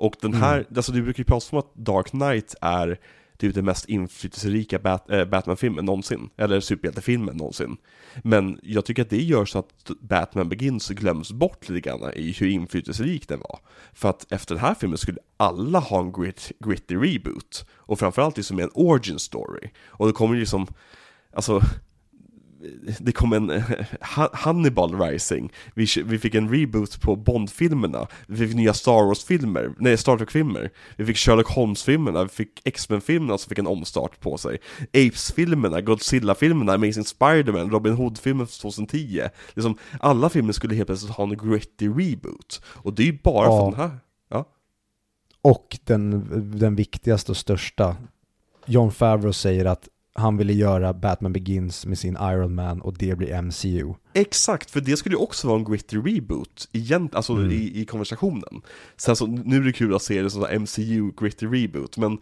Och 0.01 0.15
den 0.21 0.35
här, 0.35 0.55
Mm. 0.55 0.67
alltså 0.77 0.93
du 0.93 1.03
brukar 1.03 1.21
ju 1.21 1.25
prata 1.25 1.47
om 1.51 1.59
att 1.59 1.75
Dark 1.75 2.07
Knight 2.11 2.55
är 2.61 2.99
typ 3.39 3.55
den 3.55 3.65
mest 3.65 3.89
inflytelserika 3.89 4.79
Bat- 4.79 5.11
äh, 5.11 5.25
Batman-filmen 5.25 5.85
någonsin, 5.85 6.31
eller 6.37 6.61
superhjältefilmen 6.61 7.37
någonsin. 7.37 7.77
Men 8.25 8.61
jag 8.63 8.85
tycker 8.85 9.03
att 9.03 9.11
det 9.11 9.23
gör 9.23 9.45
så 9.45 9.59
att 9.59 9.91
Batman 10.01 10.49
Begins 10.49 10.89
glöms 10.89 11.33
bort 11.33 11.69
lite 11.69 11.89
grann 11.89 12.13
i 12.15 12.33
hur 12.33 12.47
inflytelserik 12.49 13.29
den 13.29 13.41
var. 13.41 13.59
För 13.93 14.09
att 14.11 14.33
efter 14.33 14.55
den 14.55 14.65
här 14.65 14.75
filmen 14.75 14.99
skulle 14.99 15.19
alla 15.37 15.79
ha 15.79 16.01
en 16.01 16.13
grit, 16.13 16.53
gritty 16.65 16.97
reboot. 16.97 17.67
Och 17.77 17.99
framförallt 17.99 18.37
liksom 18.37 18.59
en 18.59 18.71
origin 18.75 19.19
story. 19.19 19.71
Och 19.87 20.07
det 20.07 20.13
kommer 20.13 20.35
ju 20.35 20.41
liksom, 20.41 20.67
alltså 21.35 21.61
det 23.01 23.13
kom 23.13 23.33
en 23.33 23.51
eh, 23.51 23.63
Ha- 24.01 24.31
Hannibal 24.33 25.01
Rising, 25.01 25.53
vi, 25.75 25.87
vi 26.05 26.19
fick 26.19 26.35
en 26.35 26.49
reboot 26.55 27.01
på 27.01 27.17
Bond-filmerna, 27.17 28.07
vi 28.27 28.37
fick 28.47 28.57
nya 28.57 28.75
Star 28.75 29.07
Wars-filmer, 29.07 29.75
nej 29.79 29.97
Star 29.97 30.17
Trek-filmer, 30.19 30.71
vi 30.97 31.05
fick 31.07 31.17
Sherlock 31.17 31.49
Holmes-filmerna, 31.49 32.23
vi 32.23 32.29
fick 32.29 32.61
X-Men-filmerna 32.65 33.39
som 33.39 33.49
fick 33.49 33.59
en 33.59 33.67
omstart 33.67 34.21
på 34.21 34.39
sig, 34.39 34.59
Apes-filmerna, 34.93 35.81
Godzilla-filmerna, 35.81 36.73
Amazing 36.75 37.05
Spider-Man, 37.05 37.71
Robin 37.71 37.93
Hood-filmen 37.93 38.47
från 38.47 38.71
2010, 38.73 39.23
liksom 39.55 39.79
alla 40.01 40.29
filmer 40.29 40.53
skulle 40.53 40.75
helt 40.75 40.87
plötsligt 40.87 41.13
ha 41.13 41.25
en 41.25 41.37
gritty 41.37 41.89
reboot, 41.89 42.63
och 42.67 42.95
det 42.95 43.03
är 43.03 43.07
ju 43.07 43.19
bara 43.25 43.47
Ja. 43.47 43.59
för 43.71 43.71
den 43.77 43.91
här, 43.91 43.99
ja, 44.31 44.45
Och 45.43 45.79
den, 45.85 46.29
den 46.59 46.75
viktigaste 46.77 47.33
och 47.33 47.37
största, 47.37 47.97
John 48.67 48.91
Favreau 48.93 49.33
säger 49.33 49.65
att 49.65 49.89
han 50.13 50.37
ville 50.37 50.53
göra 50.53 50.93
Batman 50.95 51.33
Begins 51.33 51.87
med 51.87 51.99
sin 51.99 52.17
Iron 52.21 52.55
Man 52.55 52.81
och 52.81 52.95
det 52.99 53.17
blir 53.19 53.43
MCU. 53.43 53.95
Exakt, 54.13 54.71
för 54.71 54.81
det 54.81 54.97
skulle 54.97 55.15
ju 55.15 55.21
också 55.23 55.49
vara 55.49 55.59
en 55.59 55.65
gritty 55.65 55.97
reboot, 55.97 56.69
igen, 56.73 57.09
alltså 57.13 57.33
Mm. 57.33 57.51
i, 57.51 57.81
i 57.81 57.85
konversationen. 57.85 58.63
Sen 58.97 59.17
så, 59.17 59.27
nu 59.27 59.57
är 59.57 59.61
det 59.61 59.73
kul 59.73 59.95
att 59.95 60.03
se 60.03 60.23
det 60.23 60.31
som 60.31 60.43
MCU 60.61 61.13
gritty 61.21 61.47
reboot, 61.47 61.97
men 61.97 62.19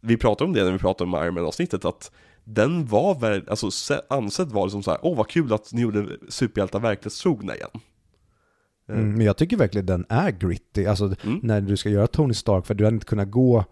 vi 0.00 0.16
pratade 0.16 0.48
om 0.48 0.54
det 0.54 0.64
när 0.64 0.72
vi 0.72 0.78
pratade 0.78 1.10
om 1.10 1.24
Iron 1.24 1.34
Man-avsnittet, 1.34 1.84
att 1.84 2.10
den 2.44 2.86
var 2.86 3.20
väl, 3.20 3.44
alltså 3.48 3.70
se- 3.70 4.00
ansett 4.10 4.52
var 4.52 4.64
det 4.66 4.70
som 4.70 4.82
så 4.82 4.90
här, 4.90 5.00
åh 5.02 5.16
vad 5.16 5.28
kul 5.28 5.52
att 5.52 5.72
ni 5.72 5.80
gjorde 5.82 6.06
superhjältar 6.28 6.80
verklighetstrogna 6.80 7.54
igen. 7.56 7.70
Mm, 8.88 9.12
men 9.12 9.26
jag 9.26 9.36
tycker 9.36 9.56
verkligen 9.56 9.86
den 9.86 10.04
är 10.08 10.30
gritty. 10.30 10.86
Alltså 10.86 11.04
Mm. 11.24 11.40
när 11.42 11.60
du 11.60 11.76
ska 11.76 11.88
göra 11.90 12.06
Tony 12.06 12.34
Stark, 12.34 12.66
för 12.66 12.74
du 12.74 12.84
hade 12.84 12.94
inte 12.94 13.06
kunnat 13.06 13.30
gå 13.30 13.64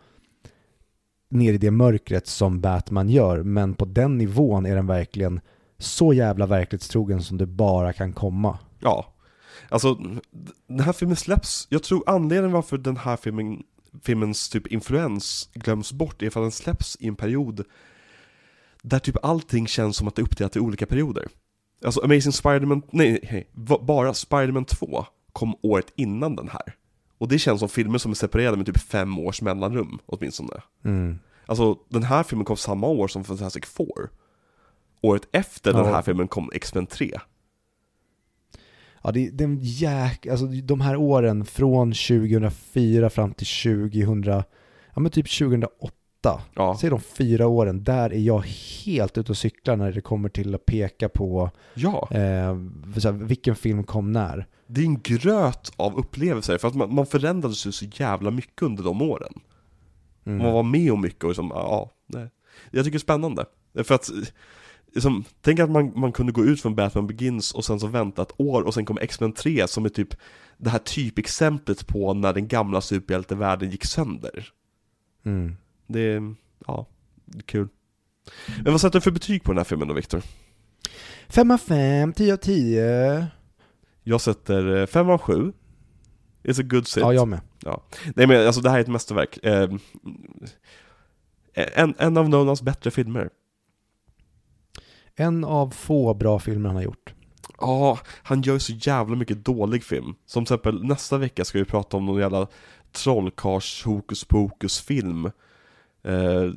ner 1.31 1.53
i 1.53 1.59
det 1.59 1.71
mörkret 1.71 2.27
som 2.27 2.61
Batman 2.61 3.09
gör, 3.09 3.43
men 3.43 3.75
på 3.75 3.85
den 3.85 4.19
nivån 4.19 4.67
är 4.67 4.75
den 4.75 4.87
verkligen 4.87 5.41
så 5.79 6.13
jävla 6.13 6.47
verklighetstrogen 6.47 7.23
som 7.23 7.39
det 7.39 7.47
bara 7.47 7.93
kan 7.93 8.13
komma. 8.13 8.59
Ja, 8.79 9.15
alltså 9.69 9.95
den 10.67 10.81
här 10.81 10.93
filmen 10.93 11.17
släpps, 11.17 11.67
jag 11.71 11.83
tror 11.83 12.03
anledningen 12.07 12.53
varför 12.53 12.79
den 12.79 12.97
här 12.97 13.17
filmen, 13.17 13.63
filmens 14.03 14.49
typ 14.49 14.67
influens 14.67 15.49
glöms 15.55 15.93
bort 15.93 16.23
är 16.23 16.31
för 16.31 16.41
att 16.41 16.45
den 16.45 16.51
släpps 16.51 16.97
i 17.01 17.09
en 17.09 17.17
period 17.17 17.65
där 18.83 18.99
typ 18.99 19.17
allting 19.23 19.67
känns 19.67 19.97
som 19.97 20.09
att 20.09 20.15
det 20.15 20.23
är 20.23 20.25
uppdelat 20.25 20.57
i 20.57 20.61
olika 20.61 20.87
perioder. 20.87 21.29
Alltså 21.85 22.01
Amazing 22.01 22.33
Spider-Man, 22.33 22.83
nej, 22.91 23.21
nej 23.33 23.51
bara 23.81 24.15
Spider-Man 24.15 24.65
2 24.65 25.05
kom 25.33 25.55
året 25.63 25.93
innan 25.97 26.37
den 26.37 26.49
här. 26.49 26.75
Och 27.21 27.29
det 27.29 27.39
känns 27.39 27.61
som 27.61 27.69
filmer 27.69 27.99
som 27.99 28.11
är 28.11 28.15
separerade 28.15 28.57
med 28.57 28.67
typ 28.67 28.79
fem 28.81 29.19
års 29.19 29.43
mellanrum 29.43 29.99
åtminstone. 30.07 30.63
Mm. 30.85 31.19
Alltså 31.47 31.79
den 31.89 32.03
här 32.03 32.23
filmen 32.23 32.45
kom 32.45 32.57
samma 32.57 32.87
år 32.87 33.09
som 33.09 33.25
Fantastic 33.25 33.65
Four. 33.67 34.11
Året 35.01 35.23
efter 35.33 35.73
den 35.73 35.85
Ja. 35.85 35.95
här 35.95 36.03
filmen 36.03 36.29
kom 36.29 36.51
X-Men 36.55 36.87
3. 36.87 37.19
Ja, 39.03 39.11
det, 39.11 39.31
det 39.31 39.45
är 39.45 39.49
en 39.49 39.59
jäk... 39.61 40.27
Alltså 40.27 40.47
de 40.47 40.81
här 40.81 40.97
åren 40.97 41.45
från 41.45 41.93
2004 41.93 43.11
fram 43.11 43.33
till 43.33 43.47
2000, 43.47 44.23
ja 44.25 44.45
men 45.01 45.11
typ 45.11 45.39
2008. 45.39 45.95
Ja, 46.55 46.77
Säg 46.81 46.91
de 46.91 47.01
fyra 47.01 47.47
åren, 47.47 47.85
där 47.85 48.13
är 48.13 48.19
jag 48.19 48.45
helt 48.85 49.19
ute 49.19 49.33
och 49.33 49.39
cyklar 49.39 49.77
när 49.77 49.93
det 49.93 50.01
kommer 50.01 50.29
till 50.29 50.55
att 50.55 50.67
peka 50.67 51.09
på 51.09 51.51
ja. 51.75 52.09
eh, 52.11 52.57
så 52.99 53.11
här, 53.11 53.13
vilken 53.13 53.57
film 53.57 53.85
kom 53.85 54.13
när. 54.13 54.47
det 54.67 54.81
är 54.81 54.85
en 54.85 55.01
gröt 55.01 55.73
av 55.77 55.99
upplevelser, 55.99 56.59
för 56.59 56.69
att 56.69 56.75
man, 56.75 56.95
man 56.95 57.07
förändrades 57.07 57.67
ju 57.67 57.73
så 57.73 57.85
jävla 57.85 58.31
mycket 58.31 58.63
under 58.63 58.83
de 58.85 59.03
åren. 59.03 59.33
Mm. 60.25 60.39
Man 60.39 60.53
var 60.53 60.63
med 60.63 60.93
om 60.93 61.01
mycket 61.01 61.25
och 61.25 61.31
liksom, 61.31 61.51
ja, 61.55 61.91
nej. 62.07 62.29
Jag 62.71 62.85
tycker 62.85 62.93
det 62.93 62.97
är 62.97 62.99
spännande. 62.99 63.45
För 63.85 63.95
att, 63.95 64.11
liksom, 64.95 65.25
tänk 65.41 65.61
att 65.61 65.71
man, 65.71 65.93
man 65.95 66.13
kunde 66.13 66.33
gå 66.33 66.45
ut 66.45 66.63
från 66.63 66.75
Batman 66.75 67.07
Begins 67.07 67.53
och 67.53 67.65
sen 67.65 67.81
så 67.81 67.87
vänta 67.87 68.23
ett 68.23 68.35
år 68.37 68.63
och 68.63 68.75
sen 68.75 68.85
kom 68.85 68.99
X-Men 68.99 69.33
3 69.33 69.69
som 69.69 69.85
är 69.85 69.89
typ 69.89 70.15
det 70.57 70.71
här 70.71 70.79
typexemplet 70.79 71.87
på 71.87 72.15
när 72.15 72.33
den 72.33 72.49
gamla 72.49 72.81
superhjältevärlden 72.81 73.71
gick 73.71 73.85
sönder. 73.85 74.49
Mm. 75.25 75.57
Det 75.93 76.01
är, 76.01 76.35
ja, 76.67 76.87
kul. 77.47 77.69
Men 78.63 78.73
vad 78.73 78.81
sätter 78.81 78.99
du 78.99 79.01
för 79.01 79.11
betyg 79.11 79.43
på 79.43 79.53
den 79.53 79.59
här 79.59 79.65
filmen 79.65 79.89
då, 79.89 79.95
Viktor? 79.95 80.23
5 81.29 81.51
av 81.51 81.59
5, 81.59 82.13
10 82.13 82.33
av 82.33 82.37
10. 82.37 83.27
Jag 84.03 84.21
sätter 84.21 84.87
5 84.87 85.11
av 85.11 85.19
7. 85.19 85.53
It's 86.43 86.61
a 86.61 86.67
good 86.71 86.87
sit. 86.87 87.03
Ja, 87.03 87.13
jag 87.13 87.29
med. 87.29 87.41
Nej 88.17 88.27
men 88.27 88.47
alltså 88.47 88.61
det 88.61 88.71
här 88.71 88.77
är 88.77 88.81
ett 88.81 88.89
mästerverk. 88.89 89.39
Eh, 89.45 89.71
en, 91.55 91.95
en 91.99 92.17
av 92.17 92.29
Nolans 92.29 92.63
bättre 92.63 92.91
filmer. 92.91 93.31
En 95.17 95.45
av 95.45 95.71
få 95.71 96.15
bra 96.15 96.39
filmer 96.39 96.69
han 96.69 96.77
har 96.77 96.83
gjort. 96.83 97.15
Ja, 97.59 97.99
han 98.23 98.43
gör 98.43 98.59
så 98.59 98.73
jävla 98.73 99.17
mycket 99.17 99.45
dålig 99.45 99.85
film. 99.85 100.15
Som 100.27 100.45
till 100.45 100.55
exempel 100.55 100.85
nästa 100.85 101.19
vecka 101.19 101.45
ska 101.45 101.59
vi 101.59 101.65
prata 101.65 101.97
om 101.97 102.07
någon 102.07 102.21
jävla 102.21 102.47
trollkarls 102.93 103.85
hokus 103.85 104.25
pokus 104.25 104.81
film. 104.81 105.31
Eh, 106.03 106.51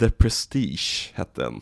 The 0.00 0.10
Prestige 0.10 1.12
hette 1.14 1.42
den. 1.42 1.60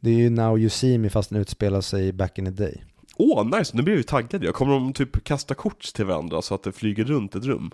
Det 0.00 0.10
är 0.10 0.14
ju 0.14 0.30
Now 0.30 0.58
You 0.58 0.68
See 0.68 0.98
Me 0.98 1.10
fast 1.10 1.30
den 1.30 1.40
utspelar 1.40 1.80
sig 1.80 2.12
back 2.12 2.38
in 2.38 2.44
the 2.44 2.50
day. 2.50 2.84
Åh, 3.16 3.58
nice! 3.58 3.76
Nu 3.76 3.82
blir 3.82 3.94
jag 3.94 3.98
ju 3.98 4.02
taggad. 4.02 4.44
Jag 4.44 4.54
kommer 4.54 4.72
de 4.72 4.92
typ 4.92 5.24
kasta 5.24 5.54
kort 5.54 5.94
till 5.94 6.04
varandra 6.04 6.42
så 6.42 6.54
att 6.54 6.62
det 6.62 6.72
flyger 6.72 7.04
runt 7.04 7.34
ett 7.34 7.44
rum? 7.44 7.70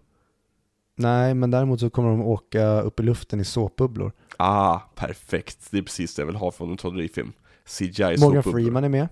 Nej, 0.94 1.34
men 1.34 1.50
däremot 1.50 1.80
så 1.80 1.90
kommer 1.90 2.08
de 2.08 2.22
åka 2.22 2.80
upp 2.80 3.00
i 3.00 3.02
luften 3.02 3.40
i 3.40 3.44
såpbubblor. 3.44 4.12
Ah, 4.36 4.78
perfekt. 4.78 5.70
Det 5.70 5.78
är 5.78 5.82
precis 5.82 6.14
det 6.14 6.22
jag 6.22 6.26
vill 6.26 6.36
ha 6.36 6.50
från 6.50 6.70
en 6.70 6.76
trollerifilm. 6.76 7.32
CGI 7.64 8.16
Morgan. 8.18 8.42
Freeman 8.42 8.84
är 8.84 8.88
med. 8.88 9.08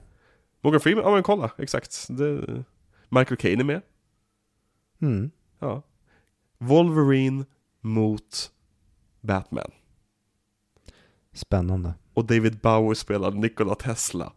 Morgan 0.61 0.81
Freeman, 0.81 1.05
ja 1.05 1.15
men 1.15 1.23
kolla, 1.23 1.51
exakt. 1.59 2.07
Det, 2.09 2.65
Michael 3.09 3.37
Caine 3.37 3.61
är 3.61 3.65
med. 3.65 3.83
Mm. 5.03 5.31
Ja. 5.59 5.83
Wolverine 6.59 7.45
mot 7.81 8.51
Batman. 9.21 9.71
Spännande. 11.33 11.95
Och 12.15 12.25
David 12.25 12.59
Bowie 12.59 12.95
spelar 12.95 13.31
Nikola 13.31 13.75
Tesla. 13.75 14.33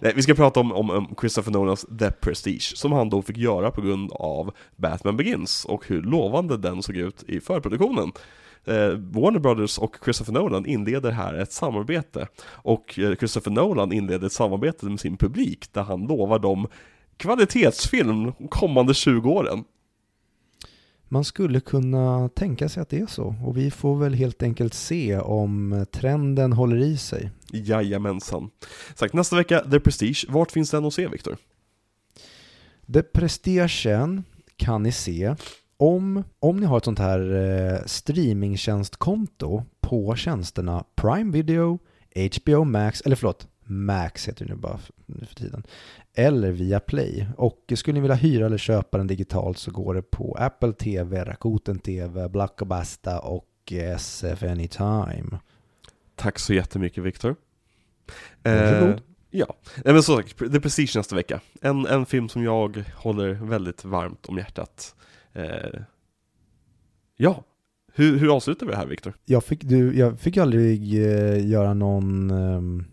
Nej, 0.00 0.12
vi 0.16 0.22
ska 0.22 0.34
prata 0.34 0.60
om, 0.60 0.72
om, 0.72 0.90
om 0.90 1.14
Christopher 1.20 1.52
Nolans 1.52 1.86
The 1.98 2.10
Prestige, 2.10 2.72
som 2.76 2.92
han 2.92 3.10
då 3.10 3.22
fick 3.22 3.36
göra 3.36 3.70
på 3.70 3.80
grund 3.80 4.12
av 4.12 4.54
Batman 4.76 5.16
Begins, 5.16 5.64
och 5.64 5.88
hur 5.88 6.02
lovande 6.02 6.56
den 6.56 6.82
såg 6.82 6.96
ut 6.96 7.22
i 7.22 7.40
förproduktionen. 7.40 8.12
Eh, 8.64 8.88
Warner 8.90 9.38
Brothers 9.38 9.78
och 9.78 9.96
Christopher 10.04 10.32
Nolan 10.32 10.66
inleder 10.66 11.10
här 11.10 11.34
ett 11.34 11.52
samarbete, 11.52 12.28
och 12.44 12.98
eh, 12.98 13.14
Christopher 13.14 13.50
Nolan 13.50 13.92
inleder 13.92 14.26
ett 14.26 14.32
samarbete 14.32 14.86
med 14.86 15.00
sin 15.00 15.16
publik, 15.16 15.72
där 15.72 15.82
han 15.82 16.06
lovar 16.06 16.38
dem 16.38 16.68
kvalitetsfilm 17.16 18.24
de 18.24 18.48
kommande 18.48 18.94
20 18.94 19.30
åren. 19.30 19.64
Man 21.12 21.24
skulle 21.24 21.60
kunna 21.60 22.28
tänka 22.28 22.68
sig 22.68 22.80
att 22.80 22.88
det 22.88 23.00
är 23.00 23.06
så. 23.06 23.34
Och 23.44 23.56
vi 23.56 23.70
får 23.70 23.96
väl 23.96 24.14
helt 24.14 24.42
enkelt 24.42 24.74
se 24.74 25.18
om 25.18 25.86
trenden 25.92 26.52
håller 26.52 26.76
i 26.76 26.96
sig. 26.96 27.30
Jajamensan. 27.50 28.50
Sagt, 28.94 29.14
nästa 29.14 29.36
vecka, 29.36 29.60
The 29.60 29.80
Prestige. 29.80 30.26
Vart 30.28 30.50
finns 30.50 30.70
den 30.70 30.84
att 30.84 30.94
se, 30.94 31.08
Viktor? 31.08 31.36
The 32.92 33.02
Prestigen 33.02 34.24
kan 34.56 34.82
ni 34.82 34.92
se 34.92 35.34
om, 35.76 36.24
om 36.38 36.56
ni 36.56 36.66
har 36.66 36.76
ett 36.76 36.84
sånt 36.84 36.98
här 36.98 37.32
eh, 37.34 37.86
streamingtjänstkonto 37.86 39.62
på 39.80 40.16
tjänsterna 40.16 40.84
Prime 40.94 41.32
Video, 41.32 41.78
HBO 42.14 42.64
Max, 42.64 43.00
eller 43.00 43.16
förlåt, 43.16 43.48
Max 43.64 44.28
heter 44.28 44.44
det 44.44 44.54
nu 44.54 44.60
bara 44.60 44.80
nu 45.06 45.26
för 45.26 45.34
tiden, 45.34 45.62
eller 46.14 46.52
via 46.52 46.80
Play. 46.80 47.26
Och 47.36 47.72
skulle 47.76 47.94
ni 47.94 48.00
vilja 48.00 48.16
hyra 48.16 48.46
eller 48.46 48.58
köpa 48.58 48.98
den 48.98 49.06
digitalt 49.06 49.58
så 49.58 49.70
går 49.70 49.94
det 49.94 50.02
på 50.02 50.36
Apple 50.40 50.72
TV, 50.72 51.24
Rakuten 51.24 51.78
TV, 51.78 52.28
Black 52.28 52.56
Basta 52.56 53.20
och 53.20 53.48
SF 53.72 54.42
Anytime. 54.42 55.38
Tack 56.14 56.38
så 56.38 56.54
jättemycket, 56.54 57.04
Viktor. 57.04 57.36
Varsågod. 58.42 58.90
Eh, 58.90 58.98
ja, 59.30 59.56
men 59.84 60.02
så 60.02 60.16
sagt, 60.16 60.38
The 60.38 60.60
Prestige 60.60 60.96
nästa 60.96 61.16
vecka. 61.16 61.40
En, 61.60 61.86
en 61.86 62.06
film 62.06 62.28
som 62.28 62.44
jag 62.44 62.84
håller 62.94 63.32
väldigt 63.32 63.84
varmt 63.84 64.26
om 64.26 64.38
hjärtat. 64.38 64.94
Eh, 65.32 65.80
ja, 67.16 67.44
Hur, 67.94 68.18
hur 68.18 68.36
avslutar 68.36 68.66
vi 68.66 68.72
det 68.72 68.78
här 68.78 68.86
Viktor? 68.86 69.14
Jag 69.24 69.44
fick, 69.44 69.64
du, 69.64 69.98
jag 69.98 70.20
fick 70.20 70.36
aldrig 70.36 70.94
eh, 70.94 71.46
göra 71.46 71.74
någon 71.74 72.30
ehm, 72.30 72.84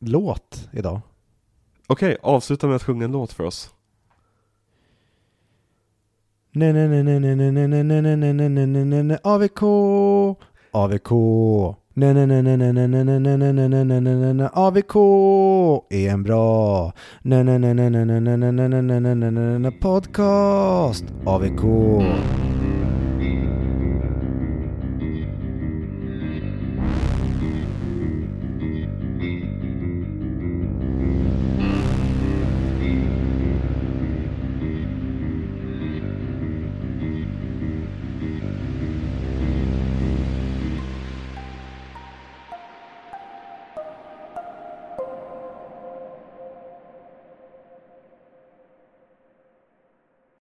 låt 0.00 0.68
idag. 0.72 1.00
Okej, 1.88 2.16
avsluta 2.22 2.66
med 2.66 2.76
att 2.76 2.82
sjunga 2.82 3.04
en 3.04 3.12
låt 3.12 3.32
för 3.32 3.44
oss. 3.44 3.70
Nej, 6.52 6.72
nej, 6.72 6.88
nej, 6.88 7.02
nej, 7.02 7.20
nej, 7.20 7.36
nej, 7.36 7.52
nej, 7.52 7.68
nej, 7.68 8.02
nej, 8.02 8.16
nej, 8.16 8.32
nej, 8.34 8.48
nej, 8.48 8.66
nej, 8.66 8.84
nej, 8.84 9.02
nej, 9.02 9.18
AVK, 9.22 9.62
AVK. 10.72 11.10
Nej, 11.94 12.14
nej, 12.14 12.26
nej, 12.26 12.42
nej, 12.42 12.56
nej, 12.56 12.72
nej, 12.72 12.88
nej, 12.88 13.04
nej, 13.04 13.36
nej, 13.38 13.52
nej, 13.52 13.68
nej, 13.68 13.84
nej, 13.84 14.00
nej, 14.00 14.16
nej, 14.16 14.34
nej, 14.34 14.48
AVK 14.52 14.96
är 15.90 16.10
en 16.10 16.22
bra. 16.22 16.92
Nej, 17.22 17.44
nej, 17.44 17.58
nej, 17.58 17.74
nej, 17.74 17.90
nej, 17.90 18.04
nej, 18.04 18.20
nej, 18.20 18.36
nej, 18.36 18.52
nej, 18.52 18.68
nej, 18.68 18.82
nej, 18.82 19.00
nej, 19.00 19.14
nej, 19.14 19.30
nej, 19.30 19.58
nej, 19.58 19.72
podcast. 19.80 21.04
AVK. 21.24 21.62